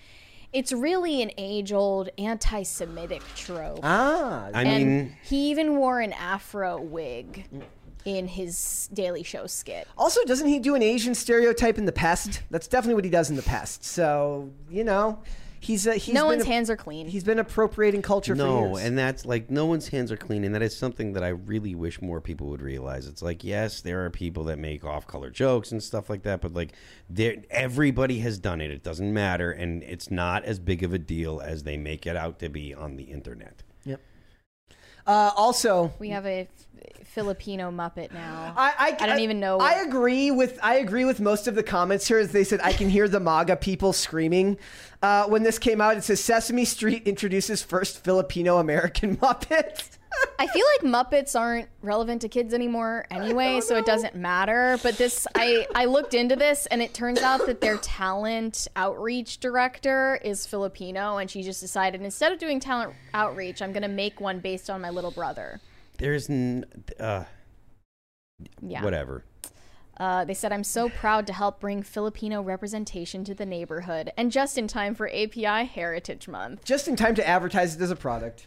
it's 0.52 0.72
really 0.72 1.22
an 1.22 1.30
age-old 1.36 2.08
anti-Semitic 2.18 3.22
trope. 3.34 3.80
Ah, 3.82 4.48
I 4.54 4.62
and 4.62 4.86
mean, 4.86 5.16
he 5.22 5.50
even 5.50 5.76
wore 5.76 6.00
an 6.00 6.12
afro 6.14 6.80
wig 6.80 7.46
in 8.04 8.26
his 8.28 8.88
Daily 8.92 9.22
Show 9.22 9.46
skit. 9.46 9.86
also, 9.98 10.24
doesn't 10.24 10.48
he 10.48 10.58
do 10.58 10.74
an 10.74 10.82
Asian 10.82 11.14
stereotype 11.14 11.76
in 11.78 11.84
the 11.84 11.92
past? 11.92 12.42
That's 12.50 12.66
definitely 12.66 12.94
what 12.94 13.04
he 13.04 13.10
does 13.10 13.28
in 13.28 13.36
the 13.36 13.42
past. 13.42 13.84
So 13.84 14.50
you 14.70 14.84
know, 14.84 15.18
He's 15.60 15.86
uh, 15.86 15.92
he's 15.92 16.14
no 16.14 16.22
been 16.22 16.38
one's 16.38 16.42
a- 16.44 16.46
hands 16.46 16.70
are 16.70 16.76
clean. 16.76 17.08
He's 17.08 17.24
been 17.24 17.38
appropriating 17.38 18.02
culture 18.02 18.34
for 18.34 18.38
No, 18.38 18.76
years. 18.76 18.84
and 18.86 18.96
that's 18.96 19.26
like 19.26 19.50
no 19.50 19.66
one's 19.66 19.88
hands 19.88 20.12
are 20.12 20.16
clean, 20.16 20.44
and 20.44 20.54
that 20.54 20.62
is 20.62 20.76
something 20.76 21.12
that 21.14 21.24
I 21.24 21.28
really 21.28 21.74
wish 21.74 22.00
more 22.00 22.20
people 22.20 22.46
would 22.48 22.62
realize. 22.62 23.06
It's 23.06 23.22
like 23.22 23.42
yes, 23.42 23.80
there 23.80 24.04
are 24.04 24.10
people 24.10 24.44
that 24.44 24.58
make 24.58 24.84
off-color 24.84 25.30
jokes 25.30 25.72
and 25.72 25.82
stuff 25.82 26.08
like 26.08 26.22
that, 26.22 26.40
but 26.40 26.52
like 26.54 26.72
there, 27.10 27.36
everybody 27.50 28.20
has 28.20 28.38
done 28.38 28.60
it. 28.60 28.70
It 28.70 28.82
doesn't 28.82 29.12
matter, 29.12 29.50
and 29.50 29.82
it's 29.82 30.10
not 30.10 30.44
as 30.44 30.58
big 30.58 30.82
of 30.82 30.92
a 30.92 30.98
deal 30.98 31.40
as 31.40 31.64
they 31.64 31.76
make 31.76 32.06
it 32.06 32.16
out 32.16 32.38
to 32.38 32.48
be 32.48 32.72
on 32.74 32.96
the 32.96 33.04
internet. 33.04 33.62
Yep. 33.84 34.00
Uh, 35.08 35.32
also, 35.36 35.90
we 35.98 36.10
have 36.10 36.26
a 36.26 36.46
Filipino 37.02 37.70
Muppet 37.70 38.12
now. 38.12 38.52
I, 38.56 38.94
I, 39.00 39.06
don't 39.06 39.20
even 39.20 39.40
know. 39.40 39.58
I 39.58 39.80
agree 39.80 40.30
with 40.30 40.58
I 40.62 40.76
agree 40.76 41.04
with 41.04 41.18
most 41.18 41.48
of 41.48 41.54
the 41.54 41.62
comments 41.62 42.06
here. 42.06 42.18
As 42.18 42.30
they 42.30 42.44
said, 42.44 42.60
I 42.62 42.72
can 42.72 42.90
hear 42.90 43.08
the 43.08 43.18
MAGA 43.18 43.56
people 43.56 43.92
screaming 43.92 44.58
uh, 45.02 45.24
when 45.24 45.42
this 45.42 45.58
came 45.58 45.80
out. 45.80 45.96
It 45.96 46.04
says 46.04 46.22
Sesame 46.22 46.64
Street 46.64 47.08
introduces 47.08 47.62
first 47.62 48.04
Filipino 48.04 48.58
American 48.58 49.16
Muppet. 49.22 49.97
I 50.40 50.46
feel 50.46 50.64
like 50.82 50.92
Muppets 51.10 51.38
aren't 51.38 51.68
relevant 51.82 52.22
to 52.22 52.28
kids 52.28 52.54
anymore 52.54 53.06
anyway, 53.10 53.60
so 53.60 53.76
it 53.76 53.84
doesn't 53.86 54.14
matter. 54.14 54.78
But 54.82 54.96
this, 54.96 55.26
I 55.34 55.66
I 55.74 55.84
looked 55.86 56.14
into 56.14 56.36
this, 56.36 56.66
and 56.66 56.80
it 56.80 56.94
turns 56.94 57.20
out 57.20 57.46
that 57.46 57.60
their 57.60 57.76
talent 57.78 58.68
outreach 58.76 59.38
director 59.40 60.18
is 60.24 60.46
Filipino, 60.46 61.16
and 61.18 61.30
she 61.30 61.42
just 61.42 61.60
decided 61.60 62.02
instead 62.02 62.32
of 62.32 62.38
doing 62.38 62.60
talent 62.60 62.94
outreach, 63.14 63.60
I'm 63.62 63.72
gonna 63.72 63.88
make 63.88 64.20
one 64.20 64.38
based 64.40 64.70
on 64.70 64.80
my 64.80 64.90
little 64.90 65.10
brother. 65.10 65.60
There's 65.98 66.30
n- 66.30 66.64
uh, 67.00 67.24
Yeah. 68.60 68.84
whatever. 68.84 69.24
Uh, 69.98 70.24
they 70.24 70.34
said, 70.34 70.52
I'm 70.52 70.62
so 70.62 70.88
proud 70.88 71.26
to 71.26 71.32
help 71.32 71.58
bring 71.58 71.82
Filipino 71.82 72.40
representation 72.40 73.24
to 73.24 73.34
the 73.34 73.44
neighborhood, 73.44 74.12
and 74.16 74.30
just 74.30 74.56
in 74.56 74.68
time 74.68 74.94
for 74.94 75.08
API 75.08 75.64
Heritage 75.66 76.28
Month. 76.28 76.64
Just 76.64 76.86
in 76.86 76.94
time 76.94 77.16
to 77.16 77.26
advertise 77.26 77.74
it 77.74 77.82
as 77.82 77.90
a 77.90 77.96
product. 77.96 78.46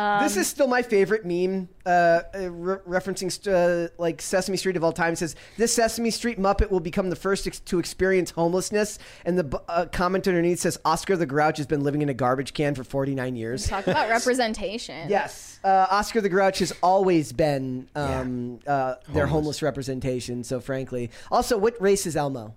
Um, 0.00 0.22
this 0.22 0.36
is 0.36 0.46
still 0.48 0.66
my 0.66 0.82
favorite 0.82 1.24
meme, 1.24 1.68
uh, 1.84 1.88
uh, 2.34 2.50
re- 2.50 2.76
referencing 2.88 3.30
st- 3.30 3.54
uh, 3.54 3.88
like 3.98 4.22
Sesame 4.22 4.56
Street 4.56 4.76
of 4.76 4.84
all 4.84 4.92
time. 4.92 5.12
It 5.12 5.16
says 5.16 5.36
this 5.56 5.74
Sesame 5.74 6.10
Street 6.10 6.38
Muppet 6.38 6.70
will 6.70 6.80
become 6.80 7.10
the 7.10 7.16
first 7.16 7.46
ex- 7.46 7.60
to 7.60 7.78
experience 7.78 8.30
homelessness, 8.30 8.98
and 9.24 9.38
the 9.38 9.44
b- 9.44 9.58
uh, 9.68 9.86
comment 9.92 10.26
underneath 10.26 10.60
says 10.60 10.78
Oscar 10.84 11.16
the 11.16 11.26
Grouch 11.26 11.58
has 11.58 11.66
been 11.66 11.82
living 11.82 12.02
in 12.02 12.08
a 12.08 12.14
garbage 12.14 12.54
can 12.54 12.74
for 12.74 12.84
49 12.84 13.36
years. 13.36 13.66
Talk 13.68 13.86
about 13.86 14.08
representation. 14.10 15.08
Yes, 15.10 15.60
uh, 15.64 15.86
Oscar 15.90 16.20
the 16.20 16.28
Grouch 16.28 16.60
has 16.60 16.72
always 16.82 17.32
been 17.32 17.88
um, 17.94 18.60
uh, 18.66 18.94
their 19.10 19.26
homeless 19.26 19.60
representation. 19.62 20.44
So, 20.44 20.60
frankly, 20.60 21.10
also, 21.30 21.58
what 21.58 21.80
race 21.80 22.06
is 22.06 22.16
Elmo? 22.16 22.54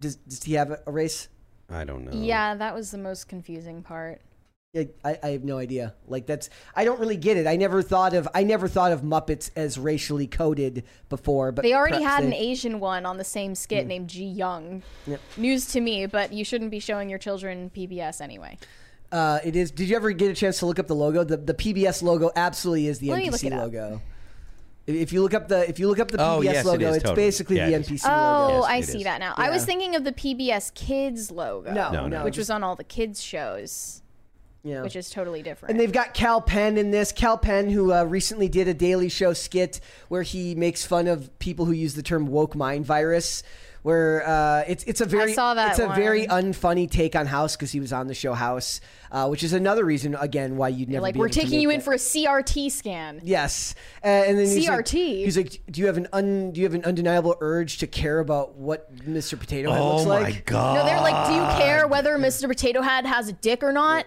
Does 0.00 0.16
does 0.16 0.42
he 0.42 0.54
have 0.54 0.70
a, 0.70 0.80
a 0.86 0.92
race? 0.92 1.28
I 1.70 1.84
don't 1.84 2.04
know. 2.04 2.12
Yeah, 2.18 2.54
that 2.54 2.74
was 2.74 2.90
the 2.90 2.98
most 2.98 3.28
confusing 3.28 3.82
part. 3.82 4.20
I, 4.76 4.88
I, 5.02 5.18
I 5.22 5.28
have 5.28 5.44
no 5.44 5.56
idea. 5.56 5.94
Like 6.06 6.26
that's 6.26 6.50
I 6.76 6.84
don't 6.84 7.00
really 7.00 7.16
get 7.16 7.38
it. 7.38 7.46
I 7.46 7.56
never 7.56 7.80
thought 7.80 8.12
of 8.12 8.28
I 8.34 8.42
never 8.44 8.68
thought 8.68 8.92
of 8.92 9.00
Muppets 9.00 9.50
as 9.56 9.78
racially 9.78 10.26
coded 10.26 10.84
before. 11.08 11.52
But 11.52 11.62
They 11.62 11.72
already 11.72 11.96
perhaps 11.98 12.16
had 12.16 12.24
an 12.24 12.34
Asian 12.34 12.78
one 12.78 13.06
on 13.06 13.16
the 13.16 13.24
same 13.24 13.54
skit 13.54 13.84
Hmm. 13.84 13.88
named 13.88 14.10
Ji 14.10 14.24
Young. 14.24 14.82
Yep. 15.06 15.20
News 15.38 15.66
to 15.72 15.80
me, 15.80 16.04
but 16.04 16.34
you 16.34 16.44
shouldn't 16.44 16.70
be 16.70 16.80
showing 16.80 17.08
your 17.08 17.18
children 17.18 17.70
PBS 17.74 18.20
anyway. 18.20 18.58
Uh, 19.10 19.38
it 19.42 19.56
is. 19.56 19.70
Did 19.70 19.88
you 19.88 19.96
ever 19.96 20.12
get 20.12 20.30
a 20.30 20.34
chance 20.34 20.58
to 20.58 20.66
look 20.66 20.78
up 20.78 20.86
the 20.86 20.94
logo? 20.94 21.24
The 21.24 21.38
the 21.38 21.54
PBS 21.54 22.02
logo 22.02 22.30
absolutely 22.36 22.88
is 22.88 22.98
the 22.98 23.08
Let 23.10 23.22
NPC 23.24 23.50
logo. 23.50 24.02
If 24.86 24.96
if 24.96 25.12
you 25.14 25.22
look 25.22 25.32
up 25.32 25.48
the 25.48 25.66
if 25.66 25.78
you 25.78 25.88
look 25.88 25.98
up 25.98 26.10
the 26.10 26.18
PBS 26.18 26.36
Oh, 26.36 26.40
yes, 26.42 26.64
logo, 26.66 26.90
is, 26.90 26.96
it's 26.96 27.04
totally. 27.04 27.26
basically 27.26 27.56
Yeah, 27.56 27.70
the 27.70 27.74
it 27.76 27.80
is. 27.80 28.02
NPC 28.02 28.04
Oh, 28.06 28.48
logo. 28.56 28.62
I 28.64 28.82
see 28.82 28.98
is. 28.98 29.04
that 29.04 29.18
now. 29.20 29.32
I 29.38 29.48
was 29.48 29.64
thinking 29.64 29.96
of 29.96 30.04
the 30.04 30.12
PBS 30.12 30.74
Kids 30.74 31.30
logo, 31.30 31.72
No, 31.72 31.90
No, 31.90 32.00
no, 32.02 32.18
no. 32.18 32.24
which 32.24 32.34
just- 32.34 32.40
was 32.42 32.50
on 32.50 32.62
all 32.62 32.76
the 32.76 32.84
kids 32.84 33.22
shows, 33.22 34.02
yeah. 34.62 34.82
which 34.82 34.96
is 34.96 35.10
totally 35.10 35.42
different. 35.42 35.70
And 35.70 35.80
they've 35.80 35.92
got 35.92 36.14
Kal 36.14 36.40
Penn 36.40 36.76
in 36.76 36.90
this. 36.90 37.12
Kal 37.12 37.38
Penn, 37.38 37.70
who 37.70 37.92
uh, 37.92 38.04
recently 38.04 38.48
did 38.48 38.68
a 38.68 38.74
Daily 38.74 39.08
Show 39.08 39.32
skit 39.32 39.80
where 40.08 40.22
he 40.22 40.54
makes 40.54 40.84
fun 40.84 41.06
of 41.06 41.36
people 41.38 41.64
who 41.64 41.72
use 41.72 41.94
the 41.94 42.02
term 42.02 42.26
woke 42.26 42.54
mind 42.54 42.86
virus. 42.86 43.42
Where 43.82 44.28
uh, 44.28 44.64
it's 44.66 44.82
it's 44.84 45.00
a 45.00 45.06
very 45.06 45.32
saw 45.32 45.54
that 45.54 45.70
it's 45.70 45.78
a 45.78 45.86
very 45.94 46.26
unfunny 46.26 46.90
take 46.90 47.14
on 47.14 47.26
House 47.26 47.54
because 47.54 47.70
he 47.70 47.78
was 47.78 47.92
on 47.92 48.08
the 48.08 48.12
show 48.12 48.34
House, 48.34 48.80
uh, 49.12 49.28
which 49.28 49.44
is 49.44 49.52
another 49.52 49.84
reason 49.84 50.16
again 50.16 50.56
why 50.56 50.68
you'd 50.68 50.88
never 50.88 51.00
like 51.00 51.14
be 51.14 51.20
we're 51.20 51.26
able 51.26 51.32
to 51.32 51.40
taking 51.40 51.58
make 51.58 51.62
you 51.62 51.70
in 51.70 51.78
that- 51.78 51.84
for 51.84 51.92
a 51.92 51.96
CRT 51.96 52.72
scan. 52.72 53.20
Yes, 53.22 53.76
uh, 54.02 54.08
and 54.08 54.36
then 54.36 54.46
he's 54.46 54.68
like, 54.68 54.84
CRT. 54.84 55.24
he's 55.24 55.36
like, 55.36 55.62
do 55.70 55.80
you 55.80 55.86
have 55.86 55.96
an 55.96 56.08
un, 56.12 56.50
do 56.50 56.60
you 56.60 56.66
have 56.66 56.74
an 56.74 56.84
undeniable 56.84 57.36
urge 57.40 57.78
to 57.78 57.86
care 57.86 58.18
about 58.18 58.56
what 58.56 58.94
Mr. 58.96 59.38
Potato 59.38 59.70
Head 59.70 59.80
Oh 59.80 59.94
looks 59.94 60.08
like? 60.08 60.20
Oh 60.20 60.30
my 60.30 60.42
god! 60.44 60.74
No, 60.74 60.84
they're 60.84 61.00
like, 61.00 61.28
do 61.28 61.34
you 61.34 61.64
care 61.64 61.86
whether 61.86 62.18
Mr. 62.18 62.48
Potato 62.48 62.82
Head 62.82 63.06
has 63.06 63.28
a 63.28 63.32
dick 63.32 63.62
or 63.62 63.72
not? 63.72 64.06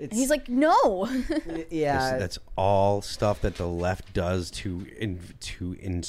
And 0.00 0.12
he's 0.12 0.30
like, 0.30 0.48
no. 0.48 1.06
Yeah, 1.70 1.98
That's, 1.98 2.18
that's 2.18 2.38
all 2.56 3.02
stuff 3.02 3.40
that 3.42 3.56
the 3.56 3.66
left 3.66 4.12
does 4.12 4.50
to 4.52 4.86
in, 4.98 5.20
to 5.40 5.76
in, 5.80 6.04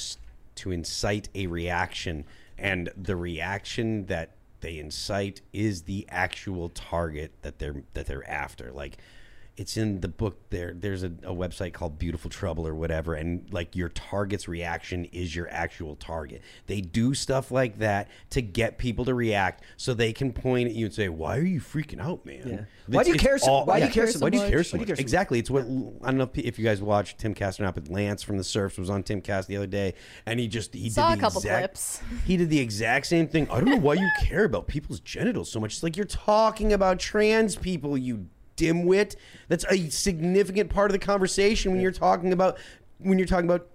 to 0.55 0.71
incite 0.71 1.29
a 1.35 1.47
reaction, 1.47 2.25
and 2.57 2.89
the 2.95 3.15
reaction 3.15 4.05
that 4.07 4.31
they 4.61 4.77
incite 4.77 5.41
is 5.53 5.83
the 5.83 6.05
actual 6.09 6.69
target 6.69 7.31
that 7.41 7.59
they're 7.59 7.83
that 7.93 8.05
they're 8.05 8.29
after. 8.29 8.71
Like 8.71 8.97
it's 9.59 9.75
in 9.77 9.99
the 9.99 10.07
book. 10.07 10.49
There, 10.49 10.73
there's 10.73 11.03
a, 11.03 11.07
a 11.23 11.33
website 11.33 11.73
called 11.73 11.99
Beautiful 11.99 12.29
Trouble 12.29 12.65
or 12.65 12.73
whatever, 12.73 13.13
and 13.13 13.45
like 13.51 13.75
your 13.75 13.89
target's 13.89 14.47
reaction 14.47 15.05
is 15.05 15.35
your 15.35 15.49
actual 15.51 15.95
target. 15.97 16.41
They 16.67 16.79
do 16.81 17.13
stuff 17.13 17.51
like 17.51 17.79
that 17.79 18.07
to 18.31 18.41
get 18.41 18.77
people 18.77 19.03
to 19.05 19.13
react, 19.13 19.63
so 19.77 19.93
they 19.93 20.13
can 20.13 20.31
point 20.31 20.69
at 20.69 20.75
you 20.75 20.85
and 20.85 20.93
say, 20.95 21.09
"Why 21.09 21.37
are 21.37 21.43
you 21.45 21.59
freaking 21.59 21.99
out, 21.99 22.25
man? 22.25 22.67
Why 22.87 23.03
do 23.03 23.11
you 23.11 23.17
care 23.17 23.37
so- 23.37 23.51
all- 23.51 23.65
why 23.65 23.79
do 23.79 23.85
you 23.87 23.91
care 23.91 24.07
so 24.07 24.19
Why 24.19 24.29
do 24.29 24.37
you 24.37 24.43
much? 24.43 24.49
care 24.49 24.59
Why 24.59 24.63
so 24.63 24.71
do 24.71 24.77
you 24.77 24.81
much? 24.85 24.85
care 24.85 24.89
so 24.89 24.93
much? 24.95 24.99
Exactly. 24.99 25.39
It's 25.39 25.49
what 25.51 25.63
I 25.63 25.67
don't 25.67 26.17
know 26.17 26.29
if, 26.33 26.37
if 26.37 26.57
you 26.57 26.65
guys 26.65 26.81
watched 26.81 27.19
Timcast 27.19 27.59
or 27.59 27.63
not, 27.63 27.75
but 27.75 27.89
Lance 27.89 28.23
from 28.23 28.37
the 28.37 28.43
Serfs 28.43 28.77
was 28.77 28.89
on 28.89 29.03
Timcast 29.03 29.47
the 29.47 29.57
other 29.57 29.67
day, 29.67 29.93
and 30.25 30.39
he 30.39 30.47
just 30.47 30.73
he 30.73 30.89
Saw 30.89 31.09
did 31.09 31.13
a 31.13 31.15
the 31.17 31.21
couple 31.21 31.39
exact, 31.41 31.59
clips. 31.65 32.01
He 32.25 32.37
did 32.37 32.49
the 32.49 32.59
exact 32.59 33.07
same 33.07 33.27
thing. 33.27 33.47
I 33.51 33.59
don't 33.59 33.69
know 33.69 33.75
why 33.77 33.95
you 33.95 34.09
care 34.21 34.45
about 34.45 34.67
people's 34.67 34.99
genitals 35.01 35.51
so 35.51 35.59
much. 35.59 35.73
It's 35.73 35.83
like 35.83 35.97
you're 35.97 36.05
talking 36.05 36.71
about 36.73 36.99
trans 36.99 37.55
people, 37.55 37.97
you 37.97 38.27
dimwit. 38.59 39.15
That's 39.47 39.65
a 39.69 39.89
significant 39.89 40.69
part 40.69 40.91
of 40.91 40.93
the 40.93 41.05
conversation 41.05 41.71
when 41.71 41.81
you're 41.81 41.91
talking 41.91 42.33
about 42.33 42.57
when 42.99 43.17
you're 43.17 43.27
talking 43.27 43.49
about 43.49 43.67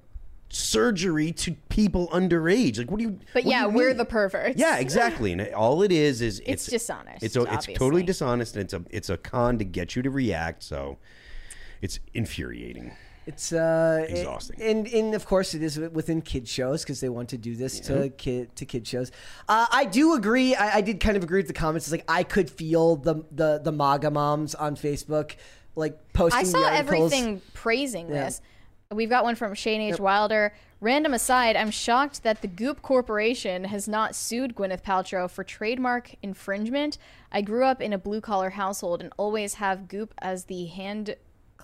surgery 0.48 1.32
to 1.32 1.52
people 1.69 2.09
underage. 2.09 2.78
Like, 2.78 2.90
what 2.90 2.98
do 2.98 3.05
you? 3.05 3.19
But 3.32 3.44
yeah, 3.44 3.66
you 3.66 3.70
we're 3.70 3.89
mean? 3.89 3.97
the 3.97 4.05
perverts. 4.05 4.59
Yeah, 4.59 4.77
exactly. 4.77 5.32
And 5.32 5.43
all 5.55 5.82
it 5.82 5.93
is 5.93 6.20
is 6.20 6.40
it's, 6.47 6.66
dishonest, 6.66 7.23
It's 7.23 7.36
a, 7.36 7.43
it's 7.52 7.66
totally 7.66 8.02
dishonest, 8.02 8.56
and 8.56 8.65
it's 8.65 8.74
a 8.74 8.82
it's 8.90 9.11
a 9.11 9.16
con 9.16 9.59
to 9.59 9.65
get 9.65 9.97
you 9.97 10.02
to 10.02 10.11
react. 10.11 10.62
So 10.62 10.98
it's 11.81 11.98
infuriating. 12.12 12.97
It's 13.26 13.52
uh, 13.52 14.05
Exhausting. 14.09 14.60
and 14.60 14.86
and 14.86 15.14
of 15.14 15.24
course 15.26 15.55
it 15.55 15.62
is 15.62 15.78
within 15.78 16.20
kid 16.22 16.46
shows 16.46 16.82
because 16.82 17.01
they 17.01 17.09
want 17.09 17.30
to 17.30 17.38
do 17.38 17.56
this 17.56 17.80
to 17.80 18.10
kid 18.10 18.55
to 18.56 18.66
kid 18.66 18.86
shows. 18.86 19.10
Uh, 19.48 19.66
I 19.72 19.86
do 19.86 20.14
agree. 20.14 20.55
I, 20.55 20.76
I 20.76 20.80
did 20.82 21.01
kind 21.01 21.16
of 21.16 21.22
agree 21.22 21.38
with 21.38 21.46
the 21.48 21.55
comments. 21.55 21.86
It's 21.86 21.92
like 21.92 22.05
I 22.09 22.22
could 22.22 22.51
feel 22.51 22.96
the 22.96 23.24
the 23.32 23.60
the 23.64 23.72
MAGA 23.72 24.10
moms 24.10 24.55
on 24.55 24.76
Facebook 24.76 25.36
like 25.74 26.12
posting. 26.12 26.40
I 26.40 26.42
saw 26.44 26.64
articles. 26.64 27.12
everything 27.12 27.42
praising 27.55 28.09
Yeah. 28.09 28.24
this. 28.26 28.40
We've 28.92 29.09
got 29.09 29.24
one 29.24 29.34
from 29.34 29.55
Shane 29.55 29.80
H. 29.80 29.98
Wilder. 29.98 30.52
Random 30.80 31.14
aside, 31.14 31.56
I'm 31.56 31.70
shocked 31.70 32.22
that 32.24 32.42
the 32.42 32.46
Goop 32.46 32.82
Corporation 32.82 33.64
has 33.64 33.88
not 33.88 34.14
sued 34.14 34.55
Gwyneth 34.55 34.82
Paltrow 34.82 35.30
for 35.30 35.42
trademark 35.42 36.14
infringement. 36.22 36.98
I 37.32 37.40
grew 37.40 37.64
up 37.64 37.80
in 37.80 37.94
a 37.94 37.98
blue 37.98 38.20
collar 38.20 38.51
household 38.51 39.01
and 39.01 39.10
always 39.16 39.55
have 39.55 39.88
Goop 39.88 40.12
as 40.18 40.44
the 40.44 40.66
hand 40.66 41.16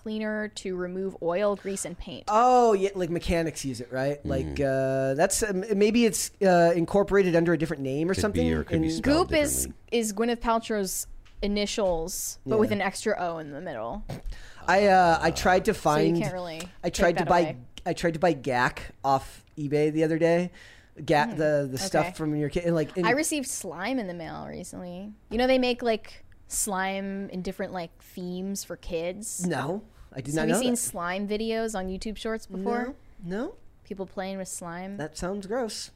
cleaner 0.03 0.49
to 0.49 0.77
remove 0.77 1.17
oil, 1.23 1.57
grease, 1.57 1.85
and 1.85 1.97
paint. 1.99 2.25
Oh 2.29 2.73
yeah, 2.73 2.91
like 2.95 3.11
mechanics 3.11 3.65
use 3.65 3.81
it, 3.81 3.93
right? 3.93 4.25
Like 4.25 4.59
uh, 4.61 5.15
that's 5.15 5.43
um, 5.43 5.65
maybe 5.77 6.07
it's 6.07 6.31
uh, 6.43 6.73
incorporated 6.75 7.37
under 7.37 7.53
a 7.53 7.59
different 7.59 7.83
name 7.83 8.11
or 8.11 8.15
Could 8.15 8.21
something. 8.23 8.47
be 8.47 8.55
or 8.55 8.65
could 8.65 8.81
be 8.81 8.89
and- 8.89 8.97
spelled 8.97 9.29
Goop 9.29 9.37
is 9.39 9.69
is 9.93 10.13
Gwyneth 10.13 10.41
Paltrow's 10.41 11.07
initials, 11.43 12.39
but 12.47 12.59
with 12.59 12.71
an 12.71 12.81
extra 12.81 13.15
O 13.19 13.39
in 13.39 13.51
the 13.53 13.61
middle. 13.61 14.05
I 14.67 14.87
uh, 14.87 15.19
I 15.21 15.31
tried 15.31 15.67
to 15.67 15.75
find. 15.75 16.17
can't 16.19 16.33
really 16.33 16.63
I 16.83 16.91
tried 16.91 17.19
to 17.19 17.25
buy. 17.27 17.41
away. 17.41 17.57
I 17.87 17.93
tried 17.93 18.15
to 18.15 18.21
buy 18.21 18.35
Gak 18.35 18.79
off 19.05 19.45
eBay 19.59 19.93
the 19.93 20.05
other 20.05 20.19
day. 20.19 20.51
Gak 21.03 21.31
the 21.37 21.67
the 21.71 21.75
okay. 21.75 21.77
stuff 21.77 22.17
from 22.17 22.35
your 22.37 22.49
kid 22.49 22.65
and 22.65 22.75
like 22.75 22.97
and- 22.97 23.07
I 23.07 23.11
received 23.13 23.47
slime 23.49 23.99
in 23.99 24.07
the 24.07 24.15
mail 24.15 24.47
recently. 24.49 25.13
You 25.31 25.39
know 25.39 25.47
they 25.47 25.59
make 25.59 25.83
like 25.83 26.25
slime 26.53 27.29
in 27.31 27.43
different 27.43 27.73
like 27.73 27.91
themes 28.03 28.65
for 28.65 28.77
kids. 28.77 29.47
no, 29.47 29.83
I 30.13 30.21
did 30.21 30.35
Have 30.35 30.35
not 30.35 30.41
Have 30.41 30.49
you 30.49 30.55
seen 30.63 30.71
that. 30.73 30.77
slime 30.77 31.29
videos 31.29 31.79
on 31.79 31.89
YouTube 31.89 32.17
Shorts 32.17 32.47
before? 32.47 32.95
No, 33.25 33.37
no, 33.37 33.55
People 33.85 34.07
playing 34.07 34.39
with 34.39 34.49
slime. 34.49 34.97
that 34.99 35.17
sounds 35.17 35.47
gross. 35.47 35.91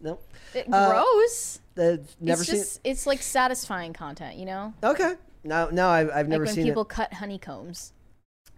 No, 0.00 0.18
It- 0.54 0.66
uh, 0.72 0.90
gross. 0.90 1.60
uh, 1.78 1.96
never 2.20 2.42
it's 2.42 2.50
seen. 2.50 2.58
just 2.58 2.80
it's 2.84 3.06
like 3.06 3.22
satisfying 3.22 3.92
content, 3.92 4.36
you 4.36 4.44
know? 4.46 4.74
Okay, 4.82 5.14
no, 5.44 5.68
no, 5.70 5.88
I've, 5.88 6.10
I've 6.10 6.28
never 6.28 6.44
like 6.44 6.48
when 6.48 6.54
seen 6.56 6.64
people 6.66 6.82
it. 6.82 6.88
cut 6.88 7.14
honeycombs. 7.14 7.92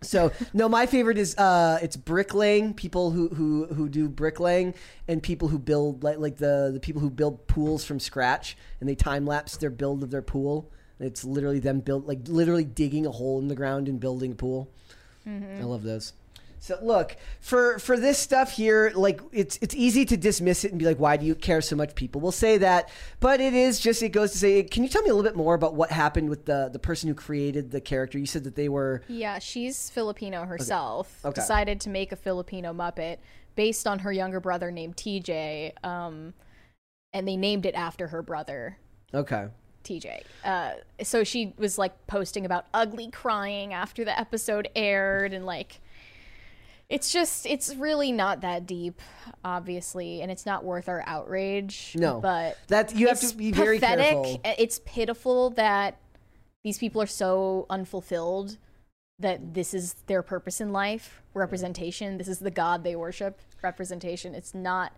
So 0.03 0.33
no, 0.53 0.69
my 0.69 0.85
favorite 0.87 1.17
is 1.17 1.35
uh, 1.39 1.79
it's 1.81 1.97
bricklaying. 1.97 2.75
People 2.75 3.11
who, 3.11 3.29
who 3.29 3.67
who 3.67 3.89
do 3.89 4.09
bricklaying 4.09 4.75
and 5.09 5.23
people 5.23 5.49
who 5.49 5.59
build 5.59 6.03
like 6.05 6.19
like 6.19 6.37
the 6.37 6.71
the 6.75 6.81
people 6.81 7.01
who 7.01 7.09
build 7.11 7.47
pools 7.47 7.85
from 7.85 7.99
scratch 7.99 8.57
and 8.81 8.89
they 8.89 8.95
time 8.95 9.25
lapse 9.25 9.57
their 9.57 9.71
build 9.71 10.03
of 10.03 10.11
their 10.11 10.21
pool. 10.23 10.71
It's 11.01 11.25
literally 11.25 11.59
them 11.59 11.81
build 11.81 12.07
like 12.07 12.21
literally 12.27 12.65
digging 12.65 13.07
a 13.07 13.11
hole 13.11 13.39
in 13.39 13.49
the 13.49 13.57
ground 13.57 13.89
and 13.89 13.99
building 13.99 14.33
a 14.33 14.35
pool. 14.35 14.71
I 15.27 15.63
love 15.63 15.83
those. 15.83 16.13
So 16.65 16.79
look 16.81 17.17
for 17.41 17.79
for 17.79 17.99
this 17.99 18.19
stuff 18.19 18.53
here, 18.53 18.91
like 18.95 19.21
it's 19.33 19.59
it's 19.61 19.75
easy 19.75 20.07
to 20.07 20.17
dismiss 20.17 20.65
it 20.65 20.71
and 20.71 20.79
be 20.79 20.87
like, 20.87 20.99
why 20.99 21.19
do 21.19 21.27
you 21.27 21.35
care 21.35 21.61
so 21.61 21.77
much? 21.77 21.95
People 21.95 22.23
will 22.23 22.33
say 22.33 22.57
that, 22.57 22.89
but 23.21 23.39
it 23.39 23.53
is 23.53 23.81
just 23.81 24.03
it 24.03 24.11
goes 24.11 24.33
to 24.33 24.39
say, 24.39 24.63
can 24.63 24.83
you 24.83 24.89
tell 24.89 25.03
me 25.03 25.11
a 25.11 25.15
little 25.15 25.29
bit 25.31 25.37
more 25.37 25.55
about 25.55 25.75
what 25.75 25.91
happened 25.91 26.31
with 26.31 26.47
the 26.47 26.71
the 26.73 26.79
person 26.79 27.09
who 27.09 27.15
created 27.15 27.71
the 27.71 27.83
character? 27.83 28.19
You 28.19 28.25
said 28.25 28.45
that 28.45 28.55
they 28.55 28.71
were 28.71 29.03
Yeah, 29.09 29.41
she's 29.41 29.91
Filipino 29.91 30.47
herself. 30.47 31.21
Okay. 31.23 31.35
Decided 31.35 31.83
to 31.83 31.91
make 31.91 32.13
a 32.13 32.17
Filipino 32.17 32.73
Muppet 32.73 33.19
based 33.57 33.87
on 33.87 33.99
her 33.99 34.13
younger 34.13 34.41
brother 34.41 34.71
named 34.71 34.97
TJ. 34.97 35.73
Um, 35.85 36.33
and 37.13 37.29
they 37.29 37.37
named 37.37 37.67
it 37.67 37.75
after 37.75 38.09
her 38.09 38.23
brother, 38.23 38.79
okay. 39.13 39.49
TJ. 39.85 40.23
Uh, 40.45 40.73
so 41.03 41.23
she 41.25 41.55
was 41.59 41.79
like 41.79 42.07
posting 42.07 42.45
about 42.45 42.67
ugly 42.75 43.11
crying 43.11 43.73
after 43.73 44.05
the 44.05 44.19
episode 44.19 44.69
aired, 44.75 45.33
and 45.33 45.47
like, 45.47 45.81
it's 46.89 47.13
just, 47.13 47.47
it's 47.47 47.75
really 47.77 48.13
not 48.13 48.41
that 48.43 48.67
deep, 48.67 49.01
obviously, 49.45 50.21
and 50.23 50.31
it's 50.31 50.45
not 50.47 50.65
worth 50.65 50.89
our 50.89 51.03
outrage. 51.07 51.93
No. 51.97 52.21
but 52.21 52.59
That- 52.69 52.95
you 52.95 53.09
have 53.09 53.21
to 53.21 53.35
be 53.37 53.53
very 53.53 53.79
pathetic. 53.79 54.07
careful. 54.13 54.41
It's 54.59 54.81
pitiful 54.85 55.51
that 55.51 55.99
these 56.63 56.79
people 56.79 57.01
are 57.03 57.07
so 57.07 57.67
unfulfilled 57.71 58.57
that 59.19 59.55
this 59.55 59.75
is 59.75 59.95
their 60.07 60.23
purpose 60.23 60.61
in 60.61 60.73
life 60.73 61.23
representation 61.35 62.19
this 62.19 62.27
is 62.27 62.39
the 62.41 62.51
god 62.51 62.83
they 62.83 62.97
worship 62.97 63.41
representation 63.63 64.35
it's 64.35 64.55
not 64.55 64.93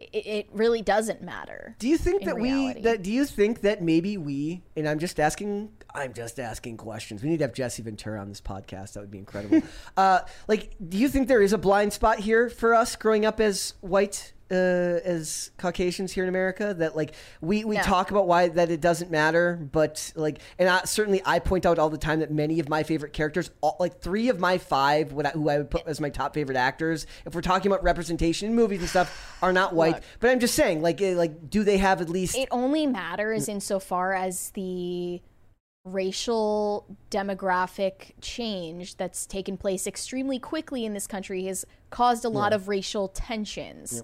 it, 0.00 0.26
it 0.26 0.48
really 0.52 0.82
doesn't 0.82 1.22
matter 1.22 1.74
Do 1.78 1.88
you 1.88 1.98
think 1.98 2.24
that 2.24 2.36
reality. 2.36 2.80
we 2.80 2.82
that 2.84 3.02
do 3.02 3.10
you 3.10 3.24
think 3.24 3.62
that 3.62 3.82
maybe 3.82 4.16
we 4.16 4.62
and 4.76 4.88
I'm 4.88 4.98
just 4.98 5.18
asking 5.18 5.70
I'm 5.94 6.12
just 6.12 6.38
asking 6.38 6.76
questions. 6.76 7.22
We 7.22 7.30
need 7.30 7.38
to 7.38 7.44
have 7.44 7.54
Jesse 7.54 7.82
Ventura 7.82 8.20
on 8.20 8.28
this 8.28 8.40
podcast. 8.40 8.92
That 8.92 9.00
would 9.00 9.10
be 9.10 9.18
incredible. 9.18 9.62
uh, 9.96 10.20
like, 10.46 10.76
do 10.86 10.98
you 10.98 11.08
think 11.08 11.28
there 11.28 11.42
is 11.42 11.52
a 11.52 11.58
blind 11.58 11.92
spot 11.92 12.20
here 12.20 12.50
for 12.50 12.74
us 12.74 12.94
growing 12.94 13.24
up 13.24 13.40
as 13.40 13.74
white 13.80 14.32
uh, 14.50 14.54
as 14.54 15.50
Caucasians 15.58 16.12
here 16.12 16.24
in 16.24 16.28
America? 16.28 16.74
That 16.76 16.96
like 16.96 17.14
we 17.40 17.64
we 17.64 17.76
No. 17.76 17.82
talk 17.82 18.10
about 18.10 18.26
why 18.26 18.48
that 18.48 18.70
it 18.70 18.80
doesn't 18.80 19.10
matter, 19.10 19.68
but 19.72 20.12
like, 20.16 20.40
and 20.58 20.68
I, 20.68 20.84
certainly 20.84 21.20
I 21.24 21.38
point 21.38 21.66
out 21.66 21.78
all 21.78 21.90
the 21.90 21.98
time 21.98 22.20
that 22.20 22.30
many 22.30 22.60
of 22.60 22.68
my 22.68 22.82
favorite 22.82 23.12
characters, 23.12 23.50
all, 23.60 23.76
like 23.78 24.00
three 24.00 24.28
of 24.28 24.40
my 24.40 24.58
five, 24.58 25.12
what 25.12 25.26
I, 25.26 25.30
who 25.30 25.48
I 25.48 25.58
would 25.58 25.70
put 25.70 25.86
as 25.86 26.00
my 26.00 26.10
top 26.10 26.34
favorite 26.34 26.56
actors, 26.56 27.06
if 27.26 27.34
we're 27.34 27.40
talking 27.42 27.70
about 27.70 27.82
representation 27.82 28.48
in 28.48 28.54
movies 28.54 28.80
and 28.80 28.88
stuff, 28.88 29.36
are 29.42 29.52
not 29.52 29.74
white. 29.74 29.94
Look. 29.94 30.02
But 30.20 30.30
I'm 30.30 30.40
just 30.40 30.54
saying, 30.54 30.82
like, 30.82 31.00
eh, 31.02 31.14
like, 31.14 31.50
do 31.50 31.64
they 31.64 31.78
have 31.78 32.00
at 32.00 32.08
least? 32.08 32.36
it 32.36 32.48
only 32.50 32.86
matters 32.86 33.48
insofar 33.48 34.14
as 34.14 34.50
the 34.50 35.20
racial 35.84 36.86
demographic 37.10 38.12
change 38.20 38.96
that's 38.96 39.26
taken 39.26 39.56
place 39.56 39.86
extremely 39.86 40.38
quickly 40.38 40.84
in 40.84 40.92
this 40.92 41.06
country 41.06 41.44
has 41.44 41.64
caused 41.90 42.24
a 42.24 42.28
lot 42.28 42.52
of 42.52 42.68
racial 42.68 43.08
tensions. 43.08 44.02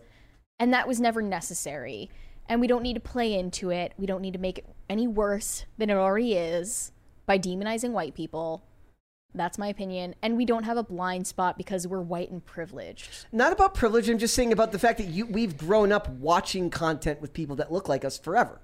And 0.59 0.73
that 0.73 0.87
was 0.87 1.01
never 1.01 1.23
necessary. 1.23 2.11
And 2.49 2.61
we 2.61 2.67
don't 2.67 2.83
need 2.83 2.95
to 2.95 3.01
play 3.01 3.35
into 3.39 3.71
it. 3.71 3.93
We 3.97 4.07
don't 4.07 4.21
need 4.21 4.35
to 4.35 4.39
make 4.39 4.59
it 4.59 4.67
any 4.89 5.07
worse 5.07 5.65
than 5.79 5.91
it 5.91 5.95
already 5.95 6.35
is 6.35 6.93
by 7.27 7.39
demonizing 7.39 7.91
white 7.93 8.15
people. 8.15 8.63
That's 9.35 9.59
my 9.59 9.67
opinion. 9.67 10.15
And 10.23 10.37
we 10.37 10.45
don't 10.45 10.63
have 10.65 10.77
a 10.77 10.83
blind 10.85 11.27
spot 11.27 11.57
because 11.57 11.89
we're 11.89 12.01
white 12.03 12.31
and 12.31 12.45
privileged. 12.45 13.27
not 13.33 13.53
about 13.53 13.75
privilege. 13.75 14.09
I'm 14.09 14.19
just 14.19 14.35
saying 14.35 14.53
about 14.53 14.71
the 14.73 14.79
fact 14.79 14.99
that 14.99 15.09
you 15.09 15.27
we've 15.27 15.57
grown 15.57 15.91
up 15.91 16.09
watching 16.09 16.71
content 16.71 17.21
with 17.21 17.33
people 17.33 17.57
that 17.57 17.73
look 17.73 17.89
like 17.89 18.05
us 18.05 18.17
forever. 18.19 18.61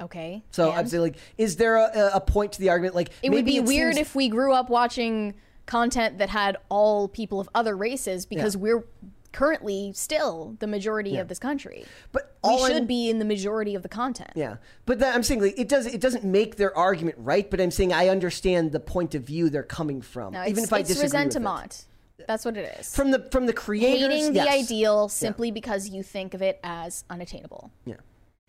Okay. 0.00 0.42
So 0.50 0.70
And? 0.70 0.78
I'm 0.80 0.86
saying, 0.88 1.02
like, 1.02 1.16
is 1.38 1.56
there 1.56 1.76
a, 1.76 2.10
a 2.14 2.20
point 2.20 2.52
to 2.52 2.60
the 2.60 2.68
argument? 2.70 2.94
Like, 2.94 3.10
it 3.22 3.30
would 3.30 3.44
be 3.46 3.60
weird 3.60 3.94
seems- 3.94 4.08
if 4.08 4.14
we 4.14 4.28
grew 4.28 4.52
up 4.52 4.68
watching 4.68 5.34
content 5.66 6.18
that 6.18 6.28
had 6.30 6.56
all 6.68 7.06
people 7.08 7.38
of 7.40 7.48
other 7.54 7.76
races 7.76 8.26
because 8.26 8.56
Yeah. 8.56 8.60
we're 8.60 8.84
currently 9.32 9.92
still 9.94 10.56
the 10.58 10.66
majority 10.66 11.16
of 11.16 11.28
this 11.28 11.38
country. 11.38 11.84
But 12.12 12.36
we 12.44 12.58
should 12.58 12.72
I'm- 12.72 12.86
be 12.86 13.10
in 13.10 13.18
the 13.18 13.24
majority 13.24 13.74
of 13.74 13.82
the 13.82 13.88
content. 13.88 14.30
Yeah, 14.34 14.56
but 14.86 14.98
that, 15.00 15.14
I'm 15.14 15.22
saying 15.22 15.40
like 15.40 15.58
it 15.58 15.68
does 15.68 15.86
it 15.86 16.00
doesn't 16.00 16.24
make 16.24 16.56
their 16.56 16.76
argument 16.76 17.18
right. 17.18 17.50
But 17.50 17.60
I'm 17.60 17.70
saying 17.70 17.92
I 17.92 18.08
understand 18.08 18.72
the 18.72 18.80
point 18.80 19.14
of 19.14 19.22
view 19.22 19.50
they're 19.50 19.62
coming 19.62 20.02
from, 20.02 20.32
No, 20.32 20.44
even 20.46 20.64
if 20.64 20.72
I 20.72 20.80
it's 20.80 20.88
disagree 20.88 21.24
with 21.24 21.36
it. 21.36 21.86
That's 22.26 22.44
what 22.44 22.56
it 22.56 22.78
is. 22.78 22.94
from 22.94 23.10
the 23.10 23.26
from 23.30 23.46
the 23.46 23.52
creators. 23.52 24.12
Hating 24.12 24.32
the 24.32 24.44
yes. 24.44 24.64
ideal 24.64 25.08
simply 25.08 25.50
because 25.50 25.88
you 25.88 26.02
think 26.02 26.34
of 26.34 26.42
it 26.42 26.60
as 26.62 27.04
unattainable. 27.08 27.70
Yeah. 27.84 27.94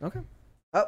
Okay. 0.03 0.19
Oh, 0.73 0.85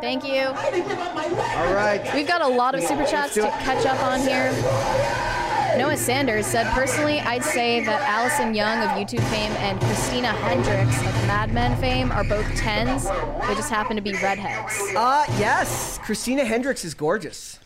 Thank 0.00 0.24
you. 0.24 0.42
all 0.44 1.74
right. 1.74 2.08
We've 2.14 2.26
got 2.26 2.40
a 2.40 2.46
lot 2.46 2.76
of 2.76 2.82
super 2.82 3.04
chats 3.04 3.34
to 3.34 3.42
catch 3.42 3.84
up 3.84 4.00
on 4.02 4.20
here. 4.20 5.34
Noah 5.76 5.96
Sanders 5.96 6.46
said, 6.46 6.66
personally, 6.72 7.20
I'd 7.20 7.44
say 7.44 7.84
that 7.84 8.00
Allison 8.02 8.54
Young 8.54 8.78
of 8.78 8.88
YouTube 8.90 9.22
fame 9.30 9.52
and 9.58 9.80
Christina 9.80 10.28
Hendricks 10.28 10.98
of 11.00 11.26
Mad 11.26 11.52
Men 11.52 11.78
fame 11.80 12.10
are 12.10 12.24
both 12.24 12.46
tens. 12.56 13.04
They 13.04 13.54
just 13.54 13.70
happen 13.70 13.94
to 13.96 14.02
be 14.02 14.12
redheads. 14.14 14.74
Uh 14.96 15.24
yes, 15.38 15.98
Christina 16.02 16.44
Hendricks 16.44 16.84
is 16.84 16.94
gorgeous. 16.94 17.58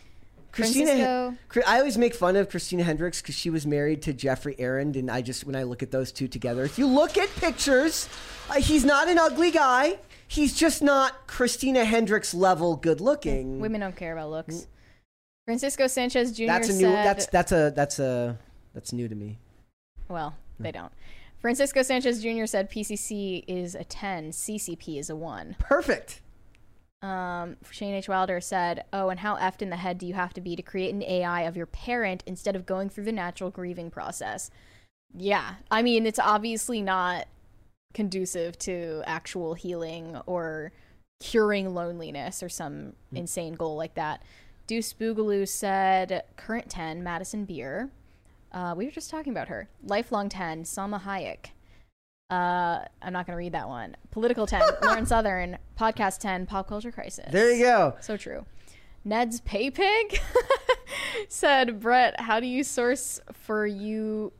Christina, 0.51 1.35
Francisco. 1.47 1.65
I 1.67 1.79
always 1.79 1.97
make 1.97 2.13
fun 2.13 2.35
of 2.35 2.47
Christina 2.49 2.83
Hendricks 2.83 3.21
because 3.21 3.33
she 3.33 3.49
was 3.49 3.65
married 3.65 4.03
to 4.03 4.13
Geoffrey 4.13 4.55
Arend, 4.59 4.95
and 4.95 5.09
I 5.09 5.21
just 5.21 5.45
when 5.45 5.55
I 5.55 5.63
look 5.63 5.81
at 5.81 5.89
those 5.89 6.11
two 6.11 6.27
together, 6.27 6.63
if 6.63 6.77
you 6.77 6.85
look 6.85 7.17
at 7.17 7.29
pictures, 7.37 8.07
uh, 8.49 8.55
he's 8.55 8.85
not 8.85 9.07
an 9.07 9.17
ugly 9.17 9.49
guy. 9.49 9.97
He's 10.27 10.55
just 10.55 10.83
not 10.83 11.25
Christina 11.27 11.85
Hendricks 11.85 12.33
level 12.33 12.75
good 12.75 13.01
looking. 13.01 13.59
Women 13.59 13.81
don't 13.81 13.95
care 13.95 14.13
about 14.13 14.29
looks. 14.29 14.67
Francisco 15.45 15.87
Sanchez 15.87 16.31
Jr. 16.31 16.45
That's 16.45 16.69
a 16.69 16.73
new. 16.73 16.79
said, 16.79 17.05
That's 17.05 17.25
that's 17.27 17.51
a 17.51 17.73
that's 17.75 17.99
a 17.99 18.37
that's 18.73 18.93
new 18.93 19.07
to 19.07 19.15
me. 19.15 19.39
well, 20.09 20.35
they 20.59 20.71
don't. 20.71 20.91
Francisco 21.39 21.81
Sanchez 21.81 22.21
Jr. 22.21 22.45
said 22.45 22.71
PCC 22.71 23.43
is 23.47 23.75
a 23.75 23.83
10, 23.83 24.31
CCP 24.31 24.97
is 24.97 25.09
a 25.09 25.15
1. 25.15 25.57
Perfect. 25.59 26.21
Um, 27.01 27.57
Shane 27.69 27.93
H. 27.95 28.07
Wilder 28.07 28.39
said, 28.39 28.85
"Oh, 28.93 29.09
and 29.09 29.19
how 29.19 29.35
effed 29.35 29.61
in 29.61 29.69
the 29.69 29.75
head 29.75 29.97
do 29.97 30.07
you 30.07 30.13
have 30.13 30.33
to 30.35 30.41
be 30.41 30.55
to 30.55 30.61
create 30.61 30.93
an 30.93 31.03
AI 31.03 31.41
of 31.41 31.57
your 31.57 31.65
parent 31.65 32.23
instead 32.25 32.55
of 32.55 32.65
going 32.65 32.87
through 32.89 33.03
the 33.03 33.11
natural 33.11 33.49
grieving 33.49 33.91
process?" 33.91 34.49
Yeah, 35.13 35.55
I 35.69 35.81
mean, 35.81 36.05
it's 36.05 36.17
obviously 36.17 36.81
not 36.81 37.27
conducive 37.93 38.57
to 38.59 39.03
actual 39.05 39.53
healing 39.53 40.17
or 40.25 40.71
curing 41.19 41.73
loneliness 41.73 42.41
or 42.41 42.47
some 42.47 42.93
insane 43.13 43.53
goal 43.55 43.75
like 43.75 43.95
that. 43.95 44.23
Deuce 44.67 44.93
Boogaloo 44.93 45.47
said, 45.47 46.23
"Current 46.35 46.69
ten, 46.69 47.03
Madison 47.03 47.45
Beer." 47.45 47.89
Uh, 48.51 48.73
we 48.77 48.85
were 48.85 48.91
just 48.91 49.09
talking 49.09 49.33
about 49.33 49.47
her. 49.47 49.67
Lifelong 49.83 50.29
ten, 50.29 50.63
Salma 50.63 51.01
Hayek. 51.01 51.51
Uh, 52.29 52.85
I'm 53.01 53.13
not 53.13 53.27
going 53.27 53.35
to 53.35 53.37
read 53.37 53.51
that 53.51 53.67
one. 53.67 53.95
Political 54.09 54.47
10, 54.47 54.61
Lauren 54.83 55.05
Southern. 55.05 55.57
Podcast 55.79 56.17
10, 56.19 56.47
Pop 56.47 56.67
Culture 56.67 56.91
Crisis. 56.91 57.27
There 57.31 57.51
you 57.51 57.63
go. 57.63 57.95
So 58.01 58.17
true. 58.17 58.45
Ned's 59.05 59.41
Pay 59.41 59.69
Pig 59.69 60.19
said, 61.27 61.79
Brett, 61.79 62.19
how 62.19 62.39
do 62.39 62.47
you 62.47 62.63
source 62.63 63.19
for 63.33 63.67
you 63.67 64.31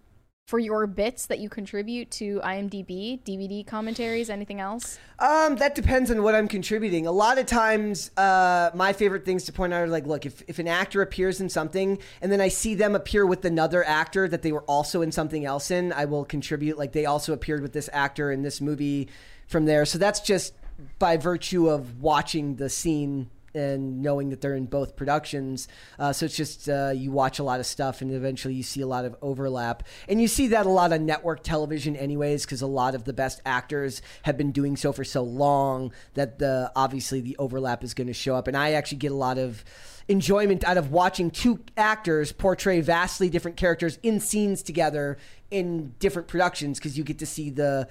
for 0.54 0.60
your 0.60 0.86
bits 0.86 1.26
that 1.26 1.40
you 1.40 1.50
contribute 1.50 2.12
to 2.12 2.40
IMDb, 2.42 3.20
DVD 3.24 3.66
commentaries, 3.66 4.30
anything 4.30 4.60
else? 4.60 5.00
Um, 5.18 5.56
that 5.56 5.74
depends 5.74 6.12
on 6.12 6.22
what 6.22 6.36
I'm 6.36 6.48
contributing. 6.48 7.08
A 7.08 7.12
lot 7.12 7.40
of 7.40 7.46
times, 7.46 8.12
uh, 8.18 8.70
my 8.76 8.94
favorite 8.94 9.26
things 9.26 9.46
to 9.46 9.52
point 9.52 9.74
out 9.74 9.82
are 9.82 9.88
like, 9.88 10.06
look, 10.06 10.28
if, 10.28 10.44
if 10.48 10.60
an 10.60 10.68
actor 10.68 11.02
appears 11.02 11.42
in 11.42 11.50
something 11.50 11.98
and 12.22 12.32
then 12.32 12.40
I 12.42 12.50
see 12.50 12.76
them 12.76 12.94
appear 12.94 13.26
with 13.26 13.46
another 13.46 13.84
actor 13.84 14.28
that 14.28 14.42
they 14.42 14.52
were 14.52 14.64
also 14.64 15.02
in 15.02 15.12
something 15.12 15.44
else 15.44 15.72
in, 15.72 15.92
I 15.94 16.06
will 16.06 16.26
contribute. 16.26 16.78
Like 16.78 16.92
they 16.92 17.06
also 17.06 17.34
appeared 17.34 17.62
with 17.62 17.74
this 17.74 17.90
actor 17.92 18.32
in 18.32 18.44
this 18.44 18.62
movie 18.62 19.08
from 19.48 19.66
there. 19.66 19.86
So 19.86 19.98
that's 19.98 20.20
just 20.20 20.54
by 21.00 21.18
virtue 21.18 21.70
of 21.70 22.02
watching 22.02 22.58
the 22.58 22.70
scene 22.70 23.30
and 23.54 24.02
knowing 24.02 24.30
that 24.30 24.42
they're 24.42 24.56
in 24.56 24.66
both 24.66 24.96
productions. 24.96 25.68
Uh, 26.00 26.14
so 26.14 26.26
it's 26.26 26.36
just 26.36 26.70
uh, 26.70 26.92
you 26.96 27.12
watch 27.12 27.40
a 27.40 27.44
lot 27.44 27.60
of 27.60 27.66
stuff 27.66 28.02
and 28.02 28.12
eventually 28.12 28.54
you 28.54 28.64
see 28.64 28.82
a 28.82 28.88
lot 28.88 29.06
of 29.06 29.16
overlap. 29.22 29.84
And 30.08 30.22
you 30.22 30.28
see 30.28 30.48
that 30.48 30.66
a 30.66 30.70
lot 30.70 30.94
on 30.94 31.06
network 31.06 31.44
television, 31.44 31.96
anyways, 31.96 32.46
because 32.46 32.62
a 32.62 32.68
lot 32.68 32.96
of 32.96 33.04
the 33.04 33.14
best 33.14 33.42
actors 33.46 34.02
have 34.24 34.38
been 34.38 34.52
doing 34.52 34.76
so 34.76 34.92
for 34.92 35.04
so 35.04 35.24
long 35.24 35.94
that 36.14 36.40
the 36.40 36.72
obviously 36.76 37.22
the 37.22 37.36
overlap 37.38 37.84
is 37.84 37.94
going 37.94 38.08
to 38.08 38.14
show 38.14 38.36
up. 38.36 38.48
And 38.48 38.58
I 38.58 38.74
actually 38.74 38.98
get 39.00 39.12
a 39.12 39.16
lot 39.16 39.38
of 39.38 39.64
enjoyment 40.08 40.64
out 40.66 40.78
of 40.78 40.92
watching 40.92 41.32
two 41.32 41.62
actors 41.78 42.32
portray 42.32 42.82
vastly 42.82 43.30
different 43.30 43.58
characters 43.58 44.00
in 44.04 44.20
scenes 44.20 44.62
together 44.62 45.18
in 45.50 45.94
different 46.00 46.28
productions 46.28 46.80
because 46.80 46.98
you 46.98 47.04
get 47.04 47.20
to 47.20 47.26
see 47.26 47.50
the 47.50 47.88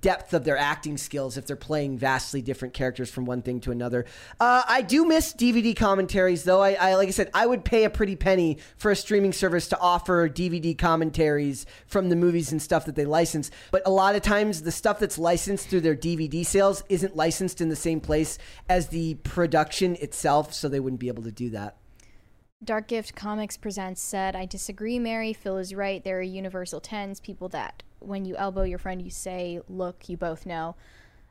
depth 0.00 0.32
of 0.32 0.44
their 0.44 0.56
acting 0.56 0.96
skills 0.96 1.36
if 1.36 1.46
they're 1.46 1.56
playing 1.56 1.98
vastly 1.98 2.40
different 2.40 2.74
characters 2.74 3.10
from 3.10 3.24
one 3.24 3.42
thing 3.42 3.60
to 3.60 3.70
another. 3.70 4.04
Uh, 4.38 4.62
I 4.66 4.82
do 4.82 5.04
miss 5.04 5.32
DVD 5.32 5.74
commentaries, 5.74 6.44
though. 6.44 6.62
I, 6.62 6.72
I 6.74 6.94
like 6.94 7.08
I 7.08 7.12
said, 7.12 7.30
I 7.34 7.46
would 7.46 7.64
pay 7.64 7.84
a 7.84 7.90
pretty 7.90 8.16
penny 8.16 8.58
for 8.76 8.90
a 8.90 8.96
streaming 8.96 9.32
service 9.32 9.68
to 9.68 9.78
offer 9.80 10.28
DVD 10.28 10.76
commentaries 10.76 11.66
from 11.86 12.08
the 12.08 12.16
movies 12.16 12.52
and 12.52 12.62
stuff 12.62 12.84
that 12.86 12.94
they 12.94 13.04
license. 13.04 13.50
But 13.70 13.82
a 13.84 13.90
lot 13.90 14.14
of 14.14 14.22
times, 14.22 14.62
the 14.62 14.72
stuff 14.72 14.98
that's 14.98 15.18
licensed 15.18 15.68
through 15.68 15.80
their 15.80 15.96
DVD 15.96 16.46
sales 16.46 16.84
isn't 16.88 17.16
licensed 17.16 17.60
in 17.60 17.68
the 17.68 17.76
same 17.76 18.00
place 18.00 18.38
as 18.68 18.88
the 18.88 19.14
production 19.14 19.96
itself, 19.96 20.54
so 20.54 20.68
they 20.68 20.80
wouldn't 20.80 21.00
be 21.00 21.08
able 21.08 21.24
to 21.24 21.32
do 21.32 21.50
that. 21.50 21.76
Dark 22.64 22.88
Gift 22.88 23.14
Comics 23.14 23.56
Presents 23.56 24.00
said, 24.00 24.36
I 24.36 24.46
disagree, 24.46 24.98
Mary. 24.98 25.32
Phil 25.32 25.58
is 25.58 25.74
right. 25.74 26.02
There 26.02 26.18
are 26.18 26.22
universal 26.22 26.80
tens, 26.80 27.18
people 27.18 27.48
that 27.50 27.82
when 27.98 28.24
you 28.24 28.36
elbow 28.36 28.62
your 28.62 28.78
friend, 28.78 29.02
you 29.02 29.10
say, 29.10 29.60
look, 29.68 30.08
you 30.08 30.16
both 30.16 30.46
know. 30.46 30.76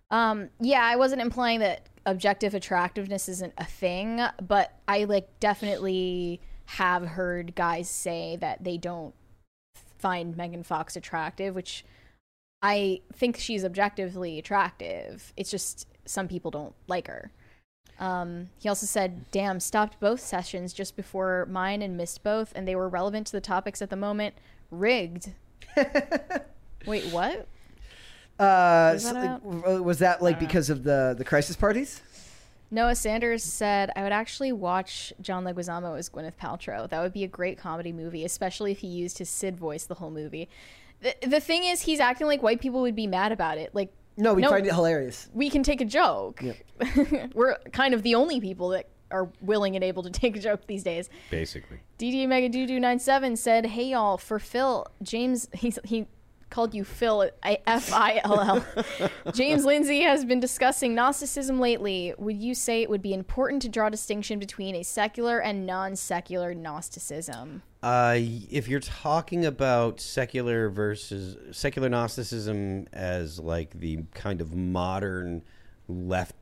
Um, 0.09 0.49
yeah, 0.59 0.83
I 0.83 0.97
wasn't 0.97 1.21
implying 1.21 1.59
that 1.61 1.87
objective 2.05 2.53
attractiveness 2.53 3.29
isn't 3.29 3.53
a 3.57 3.65
thing, 3.65 4.21
but 4.45 4.77
I 4.87 5.05
like 5.05 5.39
definitely 5.39 6.41
have 6.65 7.05
heard 7.05 7.55
guys 7.55 7.89
say 7.89 8.37
that 8.41 8.63
they 8.63 8.77
don't 8.77 9.13
find 9.99 10.35
Megan 10.35 10.63
Fox 10.63 10.95
attractive, 10.95 11.55
which 11.55 11.85
I 12.61 13.01
think 13.13 13.37
she's 13.37 13.63
objectively 13.63 14.37
attractive. 14.37 15.33
It's 15.37 15.51
just 15.51 15.87
some 16.05 16.27
people 16.27 16.51
don't 16.51 16.73
like 16.87 17.07
her. 17.07 17.31
Um, 18.02 18.49
he 18.60 18.68
also 18.68 18.88
said, 18.88 19.32
"Damn, 19.32 19.60
stopped 19.60 19.99
both 19.99 20.19
sessions 20.19 20.73
just 20.73 20.95
before 20.95 21.48
mine 21.49 21.82
and 21.84 21.95
missed 21.95 22.23
both, 22.23 22.52
and 22.56 22.68
they 22.68 22.76
were 22.76 22.90
relevant 22.90 23.28
to 23.28 23.34
the 23.34 23.41
topics 23.41 23.82
at 23.82 23.91
the 23.91 23.95
moment. 23.95 24.34
Rigged." 24.72 25.30
Wait, 26.86 27.06
what? 27.14 27.48
Uh, 28.40 28.91
Was 28.94 29.03
that 29.03 29.45
like, 29.45 29.80
was 29.86 29.99
that 29.99 30.22
like 30.22 30.40
because 30.40 30.72
of 30.72 30.84
the 30.84 31.14
the 31.15 31.23
crisis 31.23 31.56
parties? 31.56 32.02
Noah 32.72 32.95
Sanders 32.95 33.44
said, 33.44 33.91
"I 33.95 34.02
would 34.02 34.11
actually 34.14 34.52
watch 34.52 35.14
John 35.22 35.44
Leguizamo 35.44 35.95
as 35.98 36.10
Gwyneth 36.10 36.38
Paltrow. 36.41 36.90
That 36.90 37.02
would 37.02 37.14
be 37.14 37.23
a 37.23 37.28
great 37.28 37.60
comedy 37.60 37.91
movie, 37.91 38.26
especially 38.26 38.72
if 38.72 38.80
he 38.80 38.88
used 38.88 39.19
his 39.19 39.30
Sid 39.30 39.57
voice 39.57 39.84
the 39.84 39.95
whole 39.95 40.11
movie." 40.11 40.49
The, 41.02 41.15
the 41.28 41.40
thing 41.40 41.65
is, 41.65 41.82
he's 41.84 41.99
acting 41.99 42.28
like 42.28 42.41
white 42.41 42.61
people 42.61 42.82
would 42.82 42.95
be 42.95 43.07
mad 43.07 43.32
about 43.32 43.57
it. 43.57 43.76
Like, 43.76 43.91
No, 44.22 44.34
we 44.34 44.43
find 44.43 44.65
it 44.65 44.73
hilarious. 44.73 45.30
we 45.34 45.49
can 45.49 45.64
take 45.64 45.81
a 45.81 45.85
joke. 45.85 46.43
We're 47.34 47.57
kind 47.72 47.93
of 47.93 48.03
the 48.03 48.15
only 48.15 48.39
people 48.39 48.69
that 48.69 48.88
are 49.10 49.30
willing 49.41 49.76
and 49.76 49.84
able 49.84 50.03
to 50.03 50.10
take 50.22 50.35
a 50.35 50.39
joke 50.39 50.68
these 50.68 50.84
days. 50.84 51.10
Basically. 51.30 51.80
DD 51.99 52.27
Mega 52.27 52.49
Doo 52.49 52.80
97 52.80 53.35
said, 53.35 53.65
"Hey 53.65 53.85
y'all, 53.85 54.18
for 54.18 54.39
Phil, 54.39 54.85
James 55.02 55.48
he 55.56 55.73
he 55.84 56.07
called 56.49 56.73
you 56.76 56.84
Phil 56.84 57.30
F 57.43 57.93
I 57.93 58.22
L 58.23 58.39
L. 58.39 58.65
James 59.34 59.64
Lindsay 59.65 60.02
has 60.02 60.26
been 60.26 60.39
discussing 60.39 60.93
Gnosticism 60.93 61.60
lately. 61.60 62.14
Would 62.18 62.41
you 62.41 62.53
say 62.53 62.81
it 62.81 62.89
would 62.89 63.02
be 63.02 63.14
important 63.14 63.61
to 63.61 63.69
draw 63.69 63.88
a 63.88 63.91
distinction 63.91 64.38
between 64.38 64.76
a 64.76 64.84
secular 64.84 65.39
and 65.39 65.65
non-secular 65.65 66.53
Gnosticism?" 66.53 67.64
Uh, 67.83 68.17
if 68.19 68.67
you're 68.67 68.79
talking 68.79 69.43
about 69.43 69.99
secular 69.99 70.69
versus 70.69 71.35
secular 71.55 71.89
Gnosticism 71.89 72.87
as 72.93 73.39
like 73.39 73.71
the 73.79 74.03
kind 74.13 74.39
of 74.39 74.53
modern 74.53 75.41
left 75.87 76.35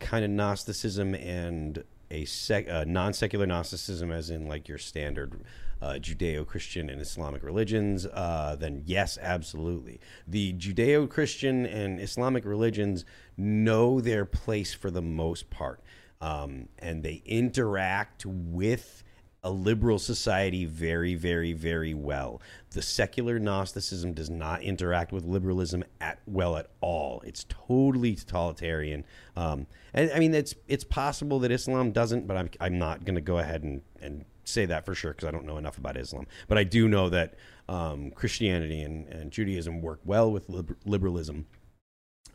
kind 0.00 0.24
of 0.24 0.30
Gnosticism 0.30 1.14
and 1.14 1.84
a 2.10 2.24
sec, 2.24 2.70
uh, 2.70 2.84
non-secular 2.86 3.46
Gnosticism, 3.46 4.10
as 4.10 4.30
in 4.30 4.48
like 4.48 4.66
your 4.66 4.78
standard 4.78 5.42
uh, 5.82 5.98
Judeo-Christian 6.00 6.88
and 6.88 7.02
Islamic 7.02 7.42
religions, 7.42 8.06
uh, 8.06 8.56
then 8.58 8.82
yes, 8.86 9.18
absolutely. 9.20 10.00
The 10.26 10.54
Judeo-Christian 10.54 11.66
and 11.66 12.00
Islamic 12.00 12.46
religions 12.46 13.04
know 13.36 14.00
their 14.00 14.24
place 14.24 14.72
for 14.72 14.90
the 14.90 15.02
most 15.02 15.50
part, 15.50 15.82
um, 16.22 16.68
and 16.78 17.02
they 17.02 17.22
interact 17.26 18.24
with 18.24 18.97
a 19.44 19.50
liberal 19.50 19.98
society 19.98 20.64
very, 20.64 21.14
very, 21.14 21.52
very 21.52 21.94
well. 21.94 22.40
The 22.70 22.82
secular 22.82 23.38
Gnosticism 23.38 24.12
does 24.12 24.28
not 24.28 24.62
interact 24.62 25.12
with 25.12 25.24
liberalism 25.24 25.84
at 26.00 26.20
well 26.26 26.56
at 26.56 26.70
all. 26.80 27.22
It's 27.24 27.44
totally 27.48 28.14
totalitarian. 28.16 29.04
Um, 29.36 29.66
and 29.94 30.10
I 30.12 30.18
mean, 30.18 30.34
it's 30.34 30.54
it's 30.66 30.84
possible 30.84 31.38
that 31.40 31.52
Islam 31.52 31.92
doesn't, 31.92 32.26
but 32.26 32.36
I'm 32.36 32.50
I'm 32.60 32.78
not 32.78 33.04
going 33.04 33.14
to 33.14 33.20
go 33.20 33.38
ahead 33.38 33.62
and 33.62 33.82
and 34.00 34.24
say 34.44 34.66
that 34.66 34.84
for 34.84 34.94
sure 34.94 35.12
because 35.12 35.28
I 35.28 35.30
don't 35.30 35.44
know 35.44 35.58
enough 35.58 35.78
about 35.78 35.96
Islam. 35.96 36.26
But 36.48 36.58
I 36.58 36.64
do 36.64 36.88
know 36.88 37.08
that 37.10 37.34
um, 37.68 38.10
Christianity 38.10 38.80
and, 38.80 39.06
and 39.08 39.30
Judaism 39.30 39.82
work 39.82 40.00
well 40.04 40.32
with 40.32 40.48
liber- 40.48 40.78
liberalism, 40.84 41.46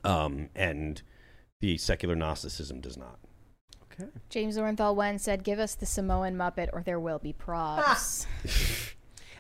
um, 0.04 0.50
and 0.56 1.02
the 1.60 1.78
secular 1.78 2.16
Gnosticism 2.16 2.82
does 2.82 2.98
not. 2.98 3.20
James 4.30 4.58
Orenthal 4.58 4.96
Wen 4.96 5.20
said, 5.20 5.44
"Give 5.44 5.60
us 5.60 5.76
the 5.76 5.86
Samoan 5.86 6.36
Muppet, 6.36 6.70
or 6.74 6.82
there 6.84 7.00
will 7.00 7.20
be 7.20 7.34
props." 7.34 8.26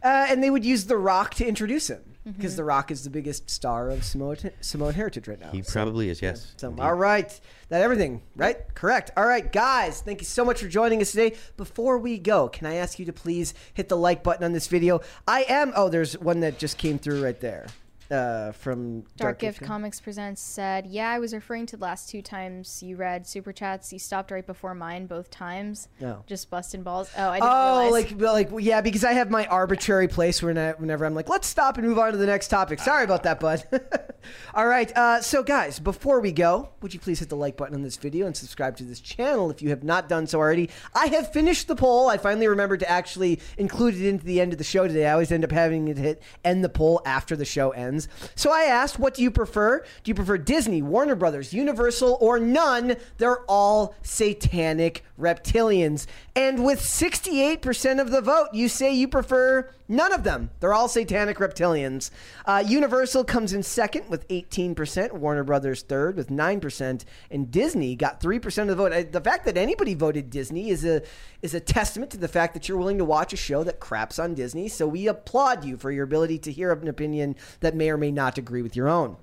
Uh, 0.06 0.26
and 0.28 0.44
they 0.44 0.50
would 0.50 0.66
use 0.66 0.84
The 0.88 0.98
Rock 0.98 1.34
to 1.36 1.48
introduce 1.48 1.90
him 1.90 2.02
Mm-hmm. 2.28 2.32
because 2.38 2.56
The 2.58 2.64
Rock 2.66 2.92
is 2.92 3.04
the 3.06 3.10
biggest 3.10 3.50
star 3.50 3.90
of 3.90 4.04
Samoan, 4.04 4.36
Samoan 4.62 4.94
heritage 4.94 5.28
right 5.30 5.40
now. 5.40 5.52
He 5.52 5.62
So- 5.62 5.72
probably 5.72 6.10
is, 6.10 6.22
yes. 6.22 6.54
So, 6.58 6.74
all 6.80 6.94
right, 6.94 7.38
that 7.70 7.82
everything, 7.82 8.22
right? 8.36 8.58
Correct. 8.76 9.12
All 9.16 9.26
right, 9.26 9.50
guys, 9.50 10.02
thank 10.02 10.20
you 10.22 10.26
so 10.26 10.44
much 10.46 10.62
for 10.62 10.68
joining 10.70 11.02
us 11.02 11.12
today. 11.12 11.36
Before 11.58 11.98
we 11.98 12.18
go, 12.18 12.50
can 12.50 12.66
I 12.68 12.76
ask 12.76 12.98
you 13.00 13.06
to 13.06 13.14
please 13.14 13.54
hit 13.74 13.88
the 13.90 13.96
like 13.98 14.24
button 14.24 14.44
on 14.44 14.52
this 14.54 14.68
video? 14.68 15.00
I 15.26 15.44
am. 15.50 15.72
Oh, 15.76 15.88
there's 15.88 16.18
one 16.18 16.42
that 16.42 16.58
just 16.60 16.78
came 16.78 16.98
through 17.00 17.22
right 17.24 17.40
there 17.40 17.68
uh, 18.14 18.52
from 18.52 19.04
Dark 19.18 19.40
Gift 19.40 19.60
Gift. 19.60 19.68
Comics 19.68 20.00
Presents 20.00 20.42
said, 20.42 20.86
Yeah, 20.86 21.10
I 21.10 21.20
was 21.20 21.34
referring 21.34 21.66
to 21.68 21.78
the 21.78 21.84
last 21.84 22.10
two 22.10 22.22
times 22.22 22.82
you 22.84 22.96
read 22.96 23.26
Super 23.28 23.52
Chats. 23.52 23.92
You 23.92 24.00
stopped 24.00 24.32
right 24.32 24.46
before 24.46 24.76
mine 24.76 25.08
both 25.08 25.30
times. 25.30 25.88
Oh. 26.02 26.24
Just 26.28 26.50
busting 26.50 26.84
balls. 26.84 27.10
Oh, 27.18 27.30
I 27.30 27.40
didn't 27.40 27.50
Oh, 27.52 27.84
realize. 27.84 28.12
like, 28.12 28.52
like, 28.54 28.64
yeah, 28.64 28.82
because 28.82 29.04
I 29.04 29.14
have 29.14 29.30
my 29.30 29.46
arbitrary 29.48 30.08
place 30.08 30.42
when 30.42 30.58
I, 30.58 30.72
whenever 30.74 31.06
I'm 31.06 31.16
like, 31.16 31.30
let's 31.30 31.48
stop 31.48 31.78
and 31.78 31.88
move 31.88 31.98
on 32.00 32.12
to 32.12 32.18
the 32.18 32.26
next 32.28 32.50
topic. 32.50 32.80
Sorry 32.80 33.04
about 33.04 33.24
that, 33.24 33.40
bud. 33.40 33.64
All 34.54 34.68
right, 34.68 34.96
uh, 34.96 35.22
so 35.22 35.44
guys, 35.44 35.80
before 35.80 36.22
we 36.22 36.32
go, 36.32 36.70
would 36.82 36.94
you 36.94 37.00
please 37.00 37.20
hit 37.20 37.30
the 37.30 37.36
like 37.36 37.58
button 37.58 37.76
on 37.76 37.82
this 37.82 37.98
video 37.98 38.26
and 38.26 38.38
subscribe 38.38 38.78
to 38.78 38.84
this 38.84 39.02
channel 39.02 39.50
if 39.52 39.62
you 39.62 39.70
have 39.70 39.84
not 39.84 40.08
done 40.08 40.28
so 40.28 40.40
already? 40.40 40.70
I 40.96 41.08
have 41.08 41.34
finished 41.34 41.68
the 41.68 41.76
poll. 41.76 42.08
I 42.10 42.18
finally 42.18 42.48
remembered 42.48 42.80
to 42.82 42.90
actually 42.90 43.40
include 43.58 43.96
it 43.96 44.08
into 44.08 44.24
the 44.26 44.40
end 44.40 44.54
of 44.54 44.58
the 44.60 44.64
show 44.64 44.88
today. 44.88 45.08
I 45.08 45.14
always 45.14 45.32
end 45.32 45.44
up 45.44 45.52
having 45.52 45.88
it 45.90 45.98
hit 45.98 46.22
end 46.46 46.64
the 46.64 46.70
poll 46.70 47.02
after 47.06 47.36
the 47.36 47.46
show 47.46 47.72
ends. 47.72 48.03
So 48.36 48.52
I 48.52 48.64
asked, 48.64 49.00
what 49.00 49.14
do 49.14 49.24
you 49.24 49.32
prefer? 49.32 49.80
Do 50.04 50.10
you 50.10 50.16
prefer 50.16 50.38
Disney, 50.38 50.82
Warner 50.82 51.16
Brothers, 51.16 51.54
Universal, 51.54 52.18
or 52.20 52.40
none? 52.40 52.96
They're 53.18 53.44
all 53.50 53.96
satanic 54.02 55.04
reptilians. 55.20 56.06
And 56.36 56.66
with 56.66 56.80
68% 56.80 58.02
of 58.02 58.12
the 58.12 58.22
vote, 58.22 58.50
you 58.54 58.68
say 58.68 58.94
you 58.94 59.08
prefer 59.08 59.70
none 59.88 60.14
of 60.14 60.24
them. 60.24 60.50
They're 60.60 60.74
all 60.74 60.88
satanic 60.88 61.38
reptilians. 61.38 62.10
Uh, 62.46 62.64
Universal 62.66 63.26
comes 63.26 63.54
in 63.54 63.64
second 63.64 64.10
with 64.10 64.28
18%, 64.28 65.14
Warner 65.14 65.44
Brothers 65.44 65.84
third 65.84 66.16
with 66.16 66.30
9%, 66.30 67.04
and 67.30 67.52
Disney 67.52 67.96
got 67.96 68.22
3% 68.22 68.62
of 68.64 68.68
the 68.68 68.76
vote. 68.76 68.94
I, 68.94 69.04
the 69.04 69.22
fact 69.22 69.46
that 69.46 69.58
anybody 69.58 69.94
voted 69.94 70.30
Disney 70.30 70.70
is 70.70 70.84
a 70.86 71.02
is 71.42 71.54
a 71.54 71.60
testament 71.60 72.10
to 72.10 72.18
the 72.18 72.28
fact 72.28 72.54
that 72.54 72.70
you're 72.70 72.78
willing 72.78 72.98
to 72.98 73.06
watch 73.06 73.34
a 73.34 73.38
show 73.38 73.64
that 73.66 73.80
craps 73.82 74.18
on 74.18 74.34
Disney. 74.34 74.70
So 74.70 74.88
we 74.88 75.08
applaud 75.08 75.66
you 75.66 75.76
for 75.76 75.92
your 75.92 76.06
ability 76.06 76.40
to 76.40 76.52
hear 76.52 76.72
an 76.72 76.88
opinion 76.88 77.36
that 77.60 77.76
may 77.84 77.90
or 77.90 77.98
may 77.98 78.12
not 78.12 78.38
agree 78.38 78.62
with 78.62 78.76
your 78.76 78.88
own. 78.88 79.18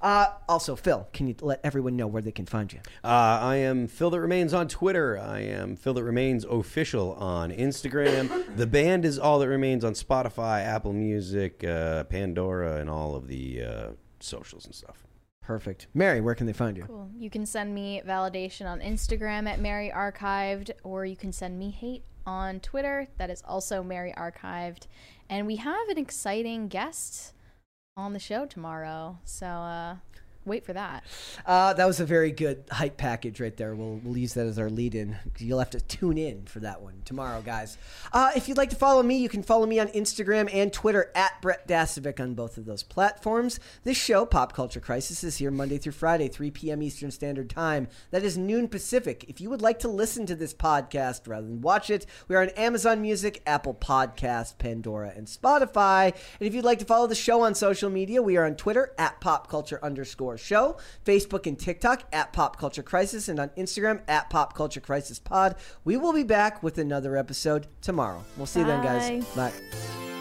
Uh, 0.00 0.26
also, 0.48 0.76
Phil, 0.76 1.08
can 1.12 1.26
you 1.26 1.34
let 1.40 1.60
everyone 1.64 1.96
know 1.96 2.06
where 2.06 2.22
they 2.22 2.30
can 2.30 2.46
find 2.46 2.72
you? 2.72 2.78
Uh, 3.02 3.38
I 3.40 3.56
am 3.56 3.88
Phil 3.88 4.10
that 4.10 4.20
remains 4.20 4.52
on 4.52 4.68
Twitter. 4.68 5.18
I 5.18 5.40
am 5.40 5.76
Phil 5.76 5.94
that 5.94 6.04
remains 6.04 6.44
official 6.44 7.14
on 7.14 7.50
Instagram. 7.50 8.44
the 8.56 8.66
band 8.66 9.04
is 9.04 9.18
all 9.18 9.38
that 9.38 9.48
remains 9.48 9.82
on 9.82 9.94
Spotify, 9.94 10.62
Apple 10.62 10.92
Music, 10.92 11.64
uh, 11.64 12.04
Pandora, 12.04 12.76
and 12.76 12.88
all 12.90 13.16
of 13.16 13.26
the 13.26 13.62
uh, 13.62 13.88
socials 14.20 14.66
and 14.66 14.74
stuff. 14.74 15.06
Perfect. 15.40 15.88
Mary, 15.94 16.20
where 16.20 16.34
can 16.34 16.46
they 16.46 16.52
find 16.52 16.76
you? 16.76 16.84
Cool. 16.84 17.10
You 17.16 17.30
can 17.30 17.46
send 17.46 17.74
me 17.74 18.00
validation 18.06 18.66
on 18.66 18.80
Instagram 18.80 19.48
at 19.48 19.58
Mary 19.58 19.90
Archived, 19.94 20.70
or 20.84 21.04
you 21.04 21.16
can 21.16 21.32
send 21.32 21.58
me 21.58 21.70
hate 21.70 22.04
on 22.26 22.60
Twitter. 22.60 23.08
That 23.16 23.30
is 23.30 23.42
also 23.46 23.82
Mary 23.82 24.14
Archived. 24.16 24.86
And 25.28 25.46
we 25.46 25.56
have 25.56 25.88
an 25.88 25.98
exciting 25.98 26.68
guest 26.68 27.33
on 27.96 28.12
the 28.12 28.18
show 28.18 28.44
tomorrow. 28.44 29.18
So 29.24 29.46
uh, 29.46 29.96
wait 30.44 30.64
for 30.64 30.72
that. 30.72 31.04
Uh, 31.46 31.72
that 31.74 31.86
was 31.86 32.00
a 32.00 32.04
very 32.04 32.30
good 32.30 32.64
hype 32.70 32.96
package 32.96 33.40
right 33.40 33.56
there. 33.56 33.74
We'll, 33.74 34.00
we'll 34.02 34.16
use 34.16 34.34
that 34.34 34.46
as 34.46 34.58
our 34.58 34.70
lead 34.70 34.94
in. 34.94 35.16
You'll 35.38 35.58
have 35.58 35.70
to 35.70 35.80
tune 35.80 36.18
in 36.18 36.44
for 36.46 36.60
that 36.60 36.82
one 36.82 37.02
tomorrow, 37.04 37.40
guys. 37.42 37.78
Uh, 38.12 38.30
if 38.36 38.48
you'd 38.48 38.56
like 38.56 38.70
to 38.70 38.76
follow 38.76 39.02
me, 39.02 39.18
you 39.18 39.28
can 39.28 39.42
follow 39.42 39.66
me 39.66 39.78
on 39.78 39.88
Instagram 39.88 40.48
and 40.52 40.72
Twitter 40.72 41.10
at 41.14 41.40
Brett 41.40 41.66
Dasovic 41.66 42.20
on 42.20 42.34
both 42.34 42.58
of 42.58 42.64
those 42.64 42.82
platforms. 42.82 43.58
This 43.82 43.96
show, 43.96 44.26
Pop 44.26 44.52
Culture 44.52 44.80
Crisis, 44.80 45.24
is 45.24 45.38
here 45.38 45.50
Monday 45.50 45.78
through 45.78 45.92
Friday, 45.92 46.28
3 46.28 46.50
p.m. 46.50 46.82
Eastern 46.82 47.10
Standard 47.10 47.48
Time. 47.50 47.88
That 48.10 48.22
is 48.22 48.36
noon 48.36 48.68
Pacific. 48.68 49.24
If 49.28 49.40
you 49.40 49.50
would 49.50 49.62
like 49.62 49.78
to 49.80 49.88
listen 49.88 50.26
to 50.26 50.36
this 50.36 50.54
podcast 50.54 51.26
rather 51.26 51.46
than 51.46 51.60
watch 51.60 51.90
it, 51.90 52.06
we 52.28 52.36
are 52.36 52.42
on 52.42 52.50
Amazon 52.50 53.00
Music, 53.00 53.42
Apple 53.46 53.74
Podcast, 53.74 54.58
Pandora, 54.58 55.12
and 55.16 55.26
Spotify. 55.26 56.06
And 56.06 56.46
if 56.46 56.54
you'd 56.54 56.64
like 56.64 56.78
to 56.80 56.84
follow 56.84 57.06
the 57.06 57.14
show 57.14 57.42
on 57.42 57.54
social 57.54 57.90
media, 57.90 58.22
we 58.22 58.36
are 58.36 58.44
on 58.44 58.56
Twitter 58.56 58.92
at 58.98 59.20
Pop 59.20 59.48
Culture 59.48 59.78
underscore 59.82 60.33
show, 60.38 60.76
Facebook 61.04 61.46
and 61.46 61.58
TikTok 61.58 62.04
at 62.12 62.32
Pop 62.32 62.58
Culture 62.58 62.82
Crisis, 62.82 63.28
and 63.28 63.38
on 63.38 63.50
Instagram 63.50 64.02
at 64.08 64.30
Pop 64.30 64.54
Culture 64.54 64.80
Crisis 64.80 65.18
Pod. 65.18 65.56
We 65.84 65.96
will 65.96 66.12
be 66.12 66.24
back 66.24 66.62
with 66.62 66.78
another 66.78 67.16
episode 67.16 67.66
tomorrow. 67.80 68.24
We'll 68.36 68.46
see 68.46 68.60
you 68.60 68.66
then, 68.66 68.82
guys. 68.82 69.24
Bye. 69.34 69.50
Bye. 69.50 70.13